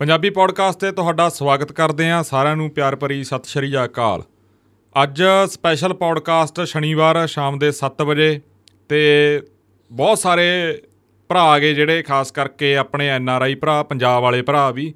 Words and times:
Punjabi 0.00 0.30
podcast 0.30 0.78
ਤੇ 0.80 0.90
ਤੁਹਾਡਾ 0.92 1.28
ਸਵਾਗਤ 1.28 1.72
ਕਰਦੇ 1.72 2.08
ਹਾਂ 2.10 2.22
ਸਾਰਿਆਂ 2.22 2.56
ਨੂੰ 2.56 2.70
ਪਿਆਰ 2.70 2.96
ਭਰੀ 2.96 3.22
ਸਤਿ 3.24 3.48
ਸ਼੍ਰੀ 3.48 3.72
ਅਕਾਲ। 3.84 4.22
ਅੱਜ 5.02 5.22
ਸਪੈਸ਼ਲ 5.50 5.94
ਪੋਡਕਾਸਟ 5.94 6.60
ਸ਼ਨੀਵਾਰ 6.64 7.26
ਸ਼ਾਮ 7.26 7.58
ਦੇ 7.58 7.70
7 7.80 8.04
ਵਜੇ 8.06 8.40
ਤੇ 8.90 9.00
ਬਹੁਤ 9.90 10.18
ਸਾਰੇ 10.18 10.46
ਭਰਾ 11.30 11.42
ਆ 11.42 11.58
ਗਏ 11.58 11.74
ਜਿਹੜੇ 11.74 12.02
ਖਾਸ 12.02 12.30
ਕਰਕੇ 12.30 12.76
ਆਪਣੇ 12.76 13.08
ਐਨ 13.08 13.28
ਆਰ 13.28 13.42
ਆਈ 13.42 13.54
ਭਰਾ 13.54 13.82
ਪੰਜਾਬ 13.82 14.22
ਵਾਲੇ 14.22 14.42
ਭਰਾ 14.42 14.70
ਵੀ 14.70 14.92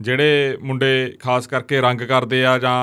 ਜਿਹੜੇ 0.00 0.56
ਮੁੰਡੇ 0.62 0.90
ਖਾਸ 1.20 1.46
ਕਰਕੇ 1.46 1.80
ਰੰਗ 1.80 2.00
ਕਰਦੇ 2.00 2.44
ਆ 2.46 2.58
ਜਾਂ 2.58 2.76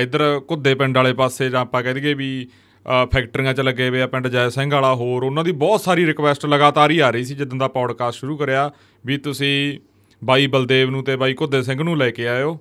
ਇੱਧਰ 0.00 0.40
ਘੁੱਦੇ 0.50 0.74
ਪਿੰਡ 0.74 0.96
ਵਾਲੇ 0.96 1.12
ਪਾਸੇ 1.12 1.50
ਜਾਂ 1.50 1.60
ਆਪਾਂ 1.60 1.82
ਕਹਿ 1.82 1.94
ਦਈਏ 1.94 2.14
ਵੀ 2.14 2.48
ਅ, 2.86 3.06
ਫੈਕਟਰੀਆਂ 3.12 3.54
'ਚ 3.54 3.60
ਲੱਗੇ 3.60 3.88
ਹੋਏ 3.88 4.00
ਆ 4.00 4.06
ਪਿੰਡ 4.06 4.28
ਜੈ 4.28 4.48
ਸਿੰਘ 4.48 4.70
ਵਾਲਾ 4.72 4.94
ਹੋਰ 4.94 5.22
ਉਹਨਾਂ 5.22 5.44
ਦੀ 5.44 5.52
ਬਹੁਤ 5.52 5.80
ਸਾਰੀ 5.80 6.06
ਰਿਕੁਐਸਟ 6.06 6.46
ਲਗਾਤਾਰ 6.46 6.90
ਹੀ 6.90 6.98
ਆ 6.98 7.10
ਰਹੀ 7.10 7.24
ਸੀ 7.24 7.34
ਜਦੋਂ 7.34 7.58
ਦਾ 7.58 7.68
ਪੌਡਕਾਸਟ 7.68 8.18
ਸ਼ੁਰੂ 8.18 8.36
ਕਰਿਆ 8.36 8.70
ਵੀ 9.06 9.16
ਤੁਸੀਂ 9.18 9.78
ਬਾਈ 10.22 10.46
ਬਲਦੇਵ 10.46 10.90
ਨੂੰ 10.90 11.02
ਤੇ 11.04 11.16
ਬਾਈ 11.16 11.34
ਘੁੱਦੇ 11.34 11.62
ਸਿੰਘ 11.62 11.82
ਨੂੰ 11.82 11.96
ਲੈ 11.98 12.10
ਕੇ 12.10 12.28
ਆਇਓ 12.28 12.58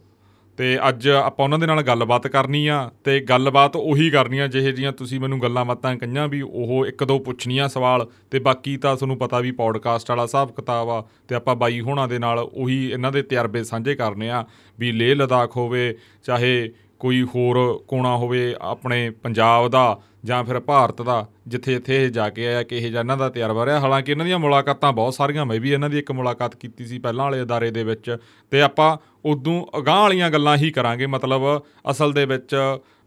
ਤੇ 0.57 0.77
ਅੱਜ 0.87 1.07
ਆਪਾਂ 1.09 1.43
ਉਹਨਾਂ 1.45 1.57
ਦੇ 1.59 1.65
ਨਾਲ 1.65 1.81
ਗੱਲਬਾਤ 1.81 2.27
ਕਰਨੀ 2.27 2.65
ਆ 2.67 2.89
ਤੇ 3.03 3.19
ਗੱਲਬਾਤ 3.19 3.75
ਉਹੀ 3.75 4.09
ਕਰਨੀ 4.09 4.39
ਆ 4.39 4.47
ਜਿਹੇ 4.47 4.71
ਜੀਆਂ 4.71 4.91
ਤੁਸੀਂ 4.91 5.19
ਮੈਨੂੰ 5.19 5.41
ਗੱਲਾਂ 5.41 5.63
ਬਾਤਾਂ 5.65 5.95
ਕਹੀਆਂ 5.95 6.27
ਵੀ 6.27 6.41
ਉਹ 6.41 6.85
ਇੱਕ 6.85 7.03
ਦੋ 7.03 7.17
ਪੁੱਛਣੀਆਂ 7.19 7.67
ਸਵਾਲ 7.69 8.05
ਤੇ 8.31 8.39
ਬਾਕੀ 8.39 8.75
ਤਾਂ 8.77 8.95
ਤੁਹਾਨੂੰ 8.95 9.17
ਪਤਾ 9.17 9.39
ਵੀ 9.39 9.51
ਪੌਡਕਾਸਟ 9.51 10.09
ਵਾਲਾ 10.09 10.23
ਹਿਸਾਬ 10.23 10.51
ਕਿਤਾਬ 10.51 10.89
ਆ 10.89 11.01
ਤੇ 11.27 11.35
ਆਪਾਂ 11.35 11.55
ਬਾਈ 11.55 11.79
ਹੋਣਾ 11.81 12.07
ਦੇ 12.07 12.19
ਨਾਲ 12.19 12.39
ਉਹੀ 12.39 12.85
ਇਹਨਾਂ 12.91 13.11
ਦੇ 13.11 13.21
ਤਜਰਬੇ 13.21 13.63
ਸਾਂਝੇ 13.63 13.95
ਕਰਨੇ 13.95 14.29
ਆ 14.29 14.45
ਵੀ 14.79 14.91
ਲੇਹ 14.91 15.15
ਲਦਾਖ 15.15 15.57
ਹੋਵੇ 15.57 15.93
ਚਾਹੇ 16.23 16.71
ਕੋਈ 16.99 17.21
ਹੋਰ 17.35 17.57
ਕੋਣਾ 17.87 18.15
ਹੋਵੇ 18.17 18.53
ਆਪਣੇ 18.61 19.09
ਪੰਜਾਬ 19.23 19.67
ਦਾ 19.71 19.99
ਜਾਂ 20.25 20.43
ਫਿਰ 20.43 20.59
ਭਾਰਤ 20.59 21.01
ਦਾ, 21.01 21.27
ਜਿੱਥੇ 21.47 21.73
ਜਿੱਥੇ 21.73 22.05
ਇਹ 22.05 22.09
ਜਾ 22.09 22.29
ਕੇ 22.29 22.47
ਆਇਆ 22.47 22.63
ਕਿ 22.63 22.77
ਇਹ 22.77 22.89
ਜਿਹਾ 22.89 22.99
ਇਹਨਾਂ 22.99 23.17
ਦਾ 23.17 23.29
ਤਜਰਬਾ 23.29 23.65
ਰਿਹਾ। 23.65 23.79
ਹਾਲਾਂਕਿ 23.79 24.11
ਇਹਨਾਂ 24.11 24.25
ਦੀਆਂ 24.25 24.39
ਮੁਲਾਕਾਤਾਂ 24.39 24.93
ਬਹੁਤ 24.93 25.13
ਸਾਰੀਆਂ, 25.13 25.45
ਮੈਂ 25.45 25.59
ਵੀ 25.59 25.71
ਇਹਨਾਂ 25.71 25.89
ਦੀ 25.89 25.99
ਇੱਕ 25.99 26.11
ਮੁਲਾਕਾਤ 26.11 26.55
ਕੀਤੀ 26.55 26.85
ਸੀ 26.85 26.99
ਪਹਿਲਾਂ 26.99 27.25
ਵਾਲੇ 27.25 27.41
ਅਦਾਰੇ 27.41 27.71
ਦੇ 27.71 27.83
ਵਿੱਚ। 27.83 28.17
ਤੇ 28.51 28.61
ਆਪਾਂ 28.61 28.97
ਉਦੋਂ 29.25 29.65
ਅਗਾਂਹ 29.77 30.01
ਵਾਲੀਆਂ 30.01 30.29
ਗੱਲਾਂ 30.29 30.57
ਹੀ 30.57 30.71
ਕਰਾਂਗੇ। 30.71 31.05
ਮਤਲਬ 31.05 31.41
ਅਸਲ 31.91 32.13
ਦੇ 32.13 32.25
ਵਿੱਚ 32.25 32.55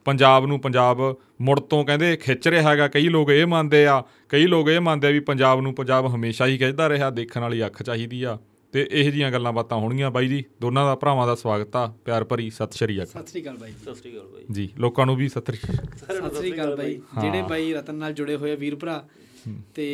ਪੰਜਾਬ 0.05 0.47
ਨੂੰ 0.47 0.61
ਪੰਜਾਬ 0.61 1.15
ਮੁੜ 1.41 1.61
ਤੋਂ 1.61 1.85
ਕਹਿੰਦੇ 1.85 2.17
ਖਿੱਚ 2.17 2.49
ਰਿਹਾ 2.49 2.71
ਹੈਗਾ। 2.71 2.89
ਕਈ 2.89 3.09
ਲੋਕ 3.09 3.31
ਇਹ 3.31 3.47
ਮੰਨਦੇ 3.47 3.87
ਆ, 3.87 4.03
ਕਈ 4.29 4.47
ਲੋਕ 4.47 4.69
ਇਹ 4.69 4.81
ਮੰਨਦੇ 4.81 5.07
ਆ 5.07 5.11
ਵੀ 5.11 5.21
ਪੰਜਾਬ 5.21 5.61
ਨੂੰ 5.61 5.75
ਪੰਜਾਬ 5.75 6.15
ਹਮੇਸ਼ਾ 6.15 6.47
ਹੀ 6.47 6.59
ਖਿੱਚਦਾ 6.59 6.89
ਰਿਹਾ, 6.89 7.11
ਦੇਖਣ 7.11 7.41
ਵਾਲੀ 7.41 7.67
ਅੱਖ 7.67 7.83
ਚਾਹੀਦੀ 7.83 8.23
ਆ। 8.23 8.39
ਤੇ 8.75 8.87
ਇਹੋ 8.91 9.11
ਜੀਆਂ 9.11 9.31
ਗੱਲਾਂ 9.33 9.53
ਬਾਤਾਂ 9.53 9.77
ਹੋਣਗੀਆਂ 9.79 10.11
ਬਾਈ 10.11 10.29
ਜੀ। 10.29 10.43
ਦੋਨਾਂ 10.61 10.85
ਦਾ 10.85 10.95
ਭਰਾਵਾਂ 10.95 11.27
ਦਾ 11.27 11.35
ਸਵਾਗਤ 11.35 11.77
ਆ। 11.77 11.87
ਪਿਆਰ 12.05 12.25
ਭਰੀ 12.25 12.49
ਸਤਿ 12.51 12.77
ਸ਼੍ਰੀ 12.77 12.95
ਅਕਾਲ। 12.95 13.07
ਸਤਿ 13.07 13.31
ਸ੍ਰੀ 13.31 13.43
ਅਕਾਲ 13.43 13.57
ਬਾਈ 13.57 13.73
ਸਤਿ 13.83 13.95
ਸ੍ਰੀ 13.95 14.11
ਅਕਾਲ 14.13 14.27
ਬਾਈ। 14.27 14.55
ਜੀ 14.55 14.69
ਲੋਕਾਂ 14.79 15.07
ਨੂੰ 15.07 15.17
ਵੀ 15.17 15.29
ਸਤਿ 15.29 15.53
ਸ਼੍ਰੀ 15.53 15.77
ਸਤਿ 15.99 16.35
ਸ੍ਰੀ 16.37 16.53
ਅਕਾਲ 16.53 16.75
ਬਾਈ। 16.77 16.99
ਜਿਹੜੇ 17.21 17.43
ਬਾਈ 17.43 17.73
ਰਤਨ 17.75 17.95
ਨਾਲ 17.95 18.13
ਜੁੜੇ 18.13 18.37
ਹੋਏ 18.37 18.53
ਆ 18.53 18.57
ਵੀਰ 18.57 18.77
ਭਰਾ 18.77 19.03
ਤੇ 19.75 19.87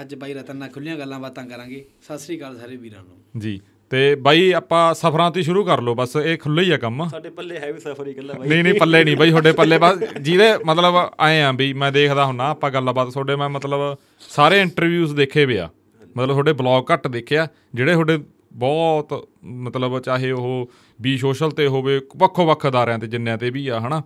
ਅੱਜ 0.00 0.14
ਬਾਈ 0.14 0.34
ਰਤਨ 0.34 0.56
ਨਾਲ 0.56 0.70
ਖੁੱਲੀਆਂ 0.70 0.96
ਗੱਲਾਂ 0.98 1.20
ਬਾਤਾਂ 1.20 1.46
ਕਰਾਂਗੇ। 1.46 1.84
ਸਤਿ 2.02 2.18
ਸ੍ਰੀ 2.18 2.38
ਅਕਾਲ 2.38 2.58
ਸਾਰੇ 2.58 2.76
ਵੀਰਾਂ 2.76 3.02
ਨੂੰ। 3.04 3.40
ਜੀ 3.40 3.60
ਤੇ 3.90 4.14
ਬਾਈ 4.16 4.50
ਆਪਾਂ 4.52 4.82
ਸਫ਼ਰਾਂ 4.94 5.30
ਤੋਂ 5.30 5.42
ਸ਼ੁਰੂ 5.42 5.64
ਕਰ 5.64 5.82
ਲਓ। 5.82 5.94
ਬਸ 5.94 6.16
ਇਹ 6.16 6.36
ਖੁੱਲ੍ਹਾ 6.38 6.64
ਹੀ 6.64 6.70
ਆ 6.70 6.76
ਕੰਮ। 6.78 7.08
ਸਾਡੇ 7.08 7.30
ਪੱਲੇ 7.30 7.58
ਹੈ 7.58 7.72
ਵੀ 7.72 7.80
ਸਫਰ 7.80 8.06
ਹੀ 8.06 8.12
ਇਕੱਲਾ 8.12 8.34
ਬਾਈ। 8.34 8.48
ਨਹੀਂ 8.48 8.62
ਨਹੀਂ 8.64 8.74
ਪੱਲੇ 8.80 9.04
ਨਹੀਂ 9.04 9.16
ਬਾਈ 9.16 9.30
ਤੁਹਾਡੇ 9.30 9.52
ਪੱਲੇ 9.52 9.78
ਬਸ 9.78 9.98
ਜਿਹਦੇ 10.20 10.52
ਮਤਲਬ 10.66 10.94
ਆਏ 11.20 11.40
ਆ 11.42 11.52
ਵੀ 11.52 11.72
ਮੈਂ 11.72 11.92
ਦੇਖਦਾ 11.92 12.24
ਹੁੰਨਾ 12.24 12.50
ਆਪਾਂ 12.50 12.70
ਗੱਲਬਾਤ 12.70 13.12
ਤੁਹਾਡੇ 13.12 13.36
ਮੈਂ 13.36 13.48
ਮਤਲਬ 13.48 13.96
ਸਾਰੇ 14.28 14.60
ਇੰਟਰਵਿਊਜ਼ 14.60 15.14
ਦੇਖੇ 15.14 15.44
ਵੇ 15.44 15.58
ਆ। 15.58 15.68
ਮਤਲਬ 16.16 16.30
ਤੁਹਾਡੇ 16.30 16.52
ਬਲੌਗ 16.52 16.92
ਘੱਟ 16.92 17.08
ਦੇਖਿਆ 17.08 17.48
ਜਿਹੜੇ 17.74 17.92
ਤੁਹਾਡੇ 17.92 18.18
ਬਹੁਤ 18.52 19.28
ਮਤਲਬ 19.44 20.00
ਚਾਹੇ 20.00 20.30
ਉਹ 20.30 20.70
ਵੀ 21.00 21.18
ਸੋਸ਼ਲ 21.18 21.50
ਤੇ 21.50 21.66
ਹੋਵੇ 21.66 22.00
ਵੱਖੋ 22.16 22.46
ਵੱਖ 22.46 22.68
ਅਦਾਰਿਆਂ 22.68 22.98
ਤੇ 22.98 23.06
ਜਿੰਨਿਆਂ 23.06 23.38
ਤੇ 23.38 23.50
ਵੀ 23.50 23.68
ਆ 23.68 23.80
ਹਨਾ? 23.80 24.02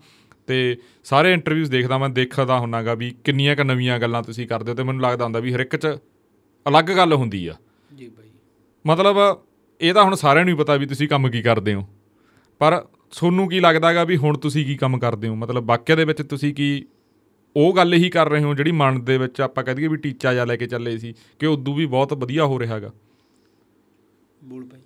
ਤੇ 0.46 0.78
ਸਾਰੇ 1.04 1.32
ਇੰਟਰਵਿਊਜ਼ 1.32 1.70
ਦੇਖਦਾ 1.70 1.98
ਮੈਂ 1.98 2.08
ਦੇਖਦਾ 2.08 2.58
ਹੁੰਨਾਗਾ 2.58 2.94
ਵੀ 2.94 3.14
ਕਿੰਨੀਆਂ 3.24 3.56
ਕ 3.56 3.60
ਨਵੀਆਂ 3.60 3.98
ਗੱਲਾਂ 3.98 4.22
ਤੁਸੀਂ 4.22 4.48
ਕਰਦੇ 4.48 4.70
ਹੋ 4.70 4.76
ਤੇ 4.76 4.82
ਮੈਨੂੰ 4.82 5.02
ਲੱਗਦਾ 5.02 5.24
ਹੁੰਦਾ 5.24 5.40
ਵੀ 5.40 5.54
ਹਰ 5.54 5.60
ਇੱਕ 5.60 5.76
'ਚ 5.76 5.86
ਅਲੱਗ 6.68 6.84
ਗੱਲ 6.84 7.12
ਹੁੰਦੀ 7.12 7.46
ਆ। 7.46 7.54
ਜੀ 7.94 8.08
ਬਾਈ। 8.08 8.30
ਮਤਲਬ 8.86 9.16
ਇਹ 9.80 9.94
ਤਾਂ 9.94 10.04
ਹੁਣ 10.04 10.14
ਸਾਰਿਆਂ 10.14 10.44
ਨੂੰ 10.44 10.54
ਹੀ 10.54 10.58
ਪਤਾ 10.58 10.76
ਵੀ 10.76 10.86
ਤੁਸੀਂ 10.86 11.08
ਕੰਮ 11.08 11.30
ਕੀ 11.30 11.42
ਕਰਦੇ 11.42 11.74
ਹੋ। 11.74 11.88
ਪਰ 12.58 12.86
ਤੁਹਾਨੂੰ 13.10 13.48
ਕੀ 13.48 13.60
ਲੱਗਦਾਗਾ 13.60 14.04
ਵੀ 14.04 14.16
ਹੁਣ 14.16 14.38
ਤੁਸੀਂ 14.38 14.66
ਕੀ 14.66 14.76
ਕੰਮ 14.76 14.98
ਕਰਦੇ 14.98 15.28
ਹੋ? 15.28 15.34
ਮਤਲਬ 15.34 15.68
ਵਾਕਿਆ 15.68 15.96
ਦੇ 15.96 16.04
ਵਿੱਚ 16.04 16.22
ਤੁਸੀਂ 16.22 16.54
ਕੀ 16.54 16.86
ਉਹ 17.56 17.74
ਗੱਲ 17.74 17.94
ਹੀ 17.94 18.10
ਕਰ 18.10 18.28
ਰਹੇ 18.28 18.42
ਹੋ 18.42 18.54
ਜਿਹੜੀ 18.54 18.72
ਮਨ 18.72 19.04
ਦੇ 19.04 19.18
ਵਿੱਚ 19.18 19.40
ਆਪਾਂ 19.40 19.64
ਕਹਿ 19.64 19.74
ਦਈਏ 19.74 19.88
ਵੀ 19.88 19.96
ਟੀਚਾ 19.96 20.34
ਜਾ 20.34 20.44
ਲੈ 20.44 20.56
ਕੇ 20.56 20.66
ਚੱਲੇ 20.66 20.98
ਸੀ 20.98 21.14
ਕਿ 21.38 21.46
ਉਦੋਂ 21.46 21.74
ਵੀ 21.74 21.86
ਬਹੁਤ 21.86 22.12
ਵਧੀਆ 22.12 22.44
ਹੋ 22.44 22.58
ਰਿਹਾ 22.60 22.74
ਹੈਗਾ। 22.74 22.92
ਬੋਲ 24.44 24.64
ਬਾਈ 24.64 24.80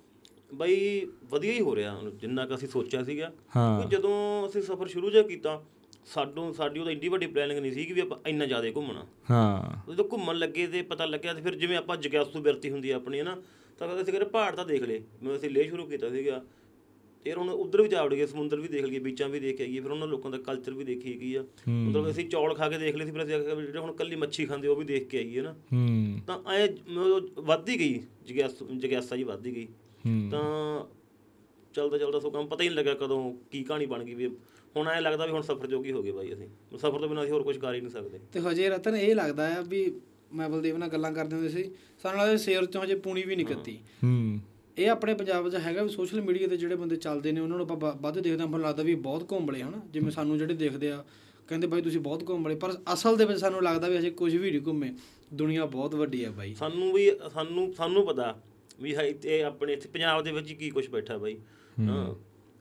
ਬਾਈ 0.53 1.07
ਵਧੀਆ 1.29 1.53
ਹੀ 1.53 1.61
ਹੋ 1.61 1.75
ਰਿਹਾ 1.75 1.95
ਹੁਣ 1.95 2.11
ਜਿੰਨਾ 2.11 2.45
ਕੁ 2.45 2.55
ਅਸੀਂ 2.55 2.67
ਸੋਚਿਆ 2.67 3.03
ਸੀਗਾ। 3.03 3.31
ਹਾਂ। 3.55 3.79
ਕਿਉਂਕਿ 3.79 3.95
ਜਦੋਂ 3.95 4.47
ਅਸੀਂ 4.47 4.61
ਸਫਰ 4.61 4.87
ਸ਼ੁਰੂ 4.87 5.11
ਜਿਹਾ 5.11 5.23
ਕੀਤਾ 5.23 5.63
ਸਾਡੋਂ 6.05 6.53
ਸਾਡੀ 6.53 6.79
ਉਹਦਾ 6.79 6.91
ਇੰਨੀ 6.91 7.07
ਵੱਡੀ 7.07 7.27
ਪਲੈਨਿੰਗ 7.27 7.59
ਨਹੀਂ 7.59 7.71
ਸੀ 7.71 7.85
ਕਿ 7.85 7.93
ਵੀ 7.93 8.01
ਆਪਾਂ 8.01 8.29
ਇੰਨਾ 8.29 8.45
ਜ਼ਿਆਦਾ 8.45 8.67
ਘੁੰਮਣਾ। 8.75 9.05
ਹਾਂ। 9.31 9.91
ਜਦੋਂ 9.91 10.05
ਘੁੰਮਣ 10.11 10.35
ਲੱਗੇ 10.35 10.67
ਤੇ 10.67 10.81
ਪਤਾ 10.81 11.05
ਲੱਗਿਆ 11.05 11.33
ਤੇ 11.33 11.41
ਫਿਰ 11.41 11.55
ਜਿਵੇਂ 11.55 11.77
ਆਪਾਂ 11.77 11.97
ਜਗਿਆਸੂ 11.97 12.39
ਬਿਰਤੀ 12.39 12.69
ਹੁੰਦੀ 12.69 12.89
ਆ 12.89 12.95
ਆਪਣੀ 12.95 13.19
ਹੈ 13.19 13.23
ਨਾ? 13.23 13.37
ਤਾਂ 13.79 13.87
ਕਹਿੰਦੇ 13.87 14.03
ਸੀ 14.03 14.11
ਕਿ 14.11 14.25
ਪਹਾੜ 14.25 14.55
ਤਾਂ 14.55 14.65
ਦੇਖ 14.65 14.83
ਲਏ 14.83 15.01
ਮੈਂ 15.23 15.35
ਅਸੀਂ 15.35 15.49
ਲੇਹ 15.49 15.69
ਸ਼ੁਰੂ 15.69 15.85
ਕੀਤਾ 15.85 16.09
ਸੀਗਾ। 16.09 16.39
ਤੇ 16.39 16.64
ਫਿਰ 17.25 17.37
ਹੁਣ 17.37 17.49
ਉਧਰ 17.49 17.81
ਵੀ 17.81 17.87
ਜਾ 17.87 18.03
ਵੜ 18.03 18.13
ਗਏ 18.13 18.25
ਸਮੁੰਦਰ 18.25 18.59
ਵੀ 18.59 18.67
ਦੇਖ 18.67 18.85
ਲਈਏ 18.85 18.99
ਬੀਚਾਂ 18.99 19.27
ਵੀ 19.29 19.39
ਦੇਖ 19.39 19.61
ਆਈਏ 19.61 19.79
ਫਿਰ 19.79 19.91
ਉਹਨਾਂ 19.91 20.07
ਲੋਕਾਂ 20.07 20.31
ਦਾ 20.31 20.37
ਕਲਚਰ 20.37 20.73
ਵੀ 20.73 20.83
ਦੇਖੀ 20.83 21.13
ਗਈ 21.21 21.33
ਆ। 21.35 21.43
ਮਤਲਬ 21.69 22.09
ਅਸੀਂ 22.09 22.27
ਚੌਲ 22.29 22.53
ਖਾ 22.53 22.69
ਕੇ 22.69 22.77
ਦੇਖ 22.77 22.95
ਲਏ 22.95 23.05
ਸੀ 23.05 23.11
ਫਿਰ 23.11 23.23
ਅਸੀਂ 23.23 23.37
ਜਿਹੜੇ 23.37 23.79
ਹੁਣ 23.79 23.93
ਕੱਲੀ 23.93 24.15
ਮੱਛੀ 24.15 24.45
ਖਾਂਦੇ 24.45 24.67
ਉਹ 24.67 24.75
ਵੀ 24.75 24.85
ਦੇਖ 24.85 25.07
ਕੇ 25.09 25.17
ਆਈਏ 25.17 25.41
ਨਾ। 25.41 25.55
ਤਾਂ 26.27 26.37
ਐ 26.53 26.67
ਵੱਧਦੀ 27.39 27.79
ਗਈ 27.79 27.99
ਜਗਿਆਸਾ 28.75 29.15
ਜੀ 29.15 29.23
ਵੱਧਦੀ 29.23 29.55
ਗਈ। 29.55 29.67
ਤਾਂ 30.31 30.43
ਚਲਦਾ 31.73 31.97
ਚਲਦਾ 31.97 32.19
ਸੋ 32.19 32.29
ਕੰਮ 32.29 32.47
ਪਤਾ 32.47 32.63
ਹੀ 32.63 32.69
ਨਹੀਂ 32.69 32.77
ਲੱਗਾ 32.77 32.93
ਕਦੋਂ 32.93 33.33
ਕੀ 33.51 33.63
ਕਹਾਣੀ 33.63 33.85
ਬਣ 33.85 34.03
ਗਈ 34.03 34.13
ਵੀ 34.13 34.27
ਹੁਣ 34.75 34.87
ਐ 34.87 34.99
ਲੱਗਦਾ 35.01 35.25
ਵੀ 35.25 35.31
ਹੁਣ 35.31 35.41
ਸਫ਼ਰ 35.41 35.67
ਜੋਗੀ 35.67 35.91
ਹੋ 35.91 36.03
ਗਏ 36.03 36.11
ਬਾਈ 36.11 36.33
ਅਸੀਂ। 36.33 36.47
ਸਫ਼ਰ 36.77 36.99
ਤੋਂ 36.99 37.09
ਬਿਨਾਂ 37.09 37.23
ਅਸੀਂ 37.23 37.33
ਹੋਰ 37.33 37.43
ਕੁਝ 37.43 37.57
ਕਰ 37.57 37.73
ਹੀ 37.73 37.81
ਨਹੀਂ 37.81 37.91
ਸਕਦੇ। 37.91 38.19
ਤੇ 38.33 38.39
ਹਜੇ 38.39 38.69
ਰਤਨ 38.69 38.95
ਇਹ 38.95 39.15
ਲੱਗਦਾ 39.15 39.47
ਆ 39.55 39.61
ਵੀ 39.61 39.91
ਮੈਂ 40.33 40.49
ਬਲਦੇਵ 40.49 40.77
ਨਾਲ 40.77 40.89
ਗੱਲਾਂ 40.89 41.11
ਕਰਦੇ 41.11 41.35
ਹੁੰਦੇ 41.35 41.49
ਸੀ 41.49 41.63
ਸਾਨੂੰ 42.03 42.19
ਲੱਗਦਾ 42.21 42.37
ਸੇਰ 42.37 42.65
ਚੋਂ 42.65 42.83
ਹਜੇ 42.83 42.95
ਪੂਣੀ 42.95 43.23
ਵੀ 43.23 43.35
ਨਹੀਂ 43.35 43.45
ਕੱਤੀ। 43.45 43.77
ਹੂੰ। 44.03 44.39
ਇਹ 44.77 44.89
ਆਪਣੇ 44.89 45.13
ਪੰਜਾਬ 45.13 45.49
'ਚ 45.49 45.55
ਹੈਗਾ 45.55 45.83
ਵੀ 45.83 45.89
ਸੋਸ਼ਲ 45.89 46.21
ਮੀਡੀਆ 46.21 46.47
ਤੇ 46.47 46.57
ਜਿਹੜੇ 46.57 46.75
ਬੰਦੇ 46.75 46.95
ਚੱਲਦੇ 46.95 47.31
ਨੇ 47.31 47.41
ਉਹਨਾਂ 47.41 47.57
ਨੂੰ 47.57 47.67
ਆਪਾਂ 47.71 47.93
ਵੱਧ 48.01 48.19
ਦੇਖਦੇ 48.19 48.39
ਹਾਂ। 48.39 48.47
ਮੈਨੂੰ 48.47 48.67
ਲੱਗਦਾ 48.67 48.83
ਵੀ 48.83 48.95
ਬਹੁਤ 48.95 49.31
ਘੁੰਮ 49.31 49.51
ਲਏ 49.51 49.61
ਹਨਾ। 49.61 49.81
ਜਿਵੇਂ 49.91 50.11
ਸਾਨੂੰ 50.11 50.37
ਜਿਹੜੇ 50.37 50.53
ਦੇਖਦੇ 50.53 50.91
ਆ 50.91 51.05
ਕਹਿੰਦੇ 51.47 51.67
ਬਾਈ 51.67 51.81
ਤੁਸੀਂ 51.81 51.99
ਬਹੁਤ 51.99 52.29
ਘੁੰਮ 52.29 52.47
ਲਏ 52.47 52.55
ਪਰ 52.55 52.73
ਅਸਲ 52.93 53.17
ਦੇ 53.17 53.25
ਵਿੱਚ 53.25 53.39
ਸਾਨੂੰ 53.39 53.63
ਲੱਗਦਾ 53.63 53.87
ਵੀ 53.87 53.97
ਹਜੇ 53.97 54.09
ਕੁਝ 54.09 54.35
ਵੀ 54.35 54.51
ਨਹੀਂ 54.51 54.61
ਘੁੰਮੇ। 54.65 54.93
ਦੁਨੀਆ 55.33 55.65
ਬਹੁਤ 55.65 55.95
ਵੱਡੀ 55.95 56.23
ਆ 56.23 56.31
ਬਾਈ। 56.31 56.53
ਸਾਨੂੰ 56.53 56.93
ਵੀ 56.93 57.11
ਸਾਨੂੰ 57.33 57.73
ਸਾਨੂੰ 57.73 58.05
ਪਤਾ 58.05 58.39
ਵੀ 58.81 58.95
ਹੈ 58.95 59.11
ਤੇ 59.11 59.43
ਆਪਣੇ 59.43 59.73
ਇੱਥੇ 59.73 59.89
ਪੰਜਾਬ 59.89 60.23
ਦੇ 60.23 60.31
ਵਿੱਚ 60.31 60.53
ਕੀ 60.53 60.69
ਕੁਝ 60.69 60.89
ਬੈਠਾ 60.89 61.17
ਬਾਈ। 61.17 61.37
ਹਾਂ। 61.89 62.15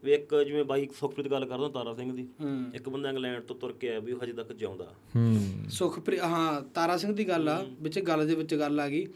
ਵੀ 0.05 0.13
ਇੱਕ 0.13 0.43
ਜਿਵੇਂ 0.47 0.65
ਬਾਈ 0.65 0.89
ਸੁਖਪ੍ਰੀਤ 1.01 1.29
ਗੱਲ 1.29 1.45
ਕਰਦਾ 1.45 1.69
ਤਾਰਾ 1.69 1.95
ਸਿੰਘ 1.95 2.13
ਦੀ। 2.13 2.29
ਇੱਕ 2.75 2.89
ਬੰਦਾ 2.89 3.09
ਇੰਗਲੈਂਡ 3.09 3.43
ਤੋਂ 3.43 3.57
ਤੁਰ 3.57 3.73
ਕੇ 3.73 3.89
ਆਇਆ 3.89 4.01
ਵੀ 4.01 4.13
ਉਹ 4.13 4.25
ਹਜੇ 4.25 4.33
ਤੱਕ 4.33 4.53
ਜਿਉਂਦਾ। 4.53 4.95
ਹੂੰ। 5.17 5.55
ਸੁਖਪ੍ਰੀਤ 5.71 6.21
ਹਾਂ 6.21 6.63
ਤਾਰਾ 6.63 6.97
ਸਿੰਘ 6.97 7.17
ਦੀ 7.17 7.29
ਗੱਲ 7.29 7.49
ਆ 7.49 7.67
ਵਿੱਚ 7.81 8.01
ਗੱਲ 8.01 8.27
ਦੇ 8.27 8.35
ਵਿੱਚ 8.35 8.55
ਗੱਲ 8.55 8.81
ਆ 8.81 8.89
ਗਈ। 8.89 9.07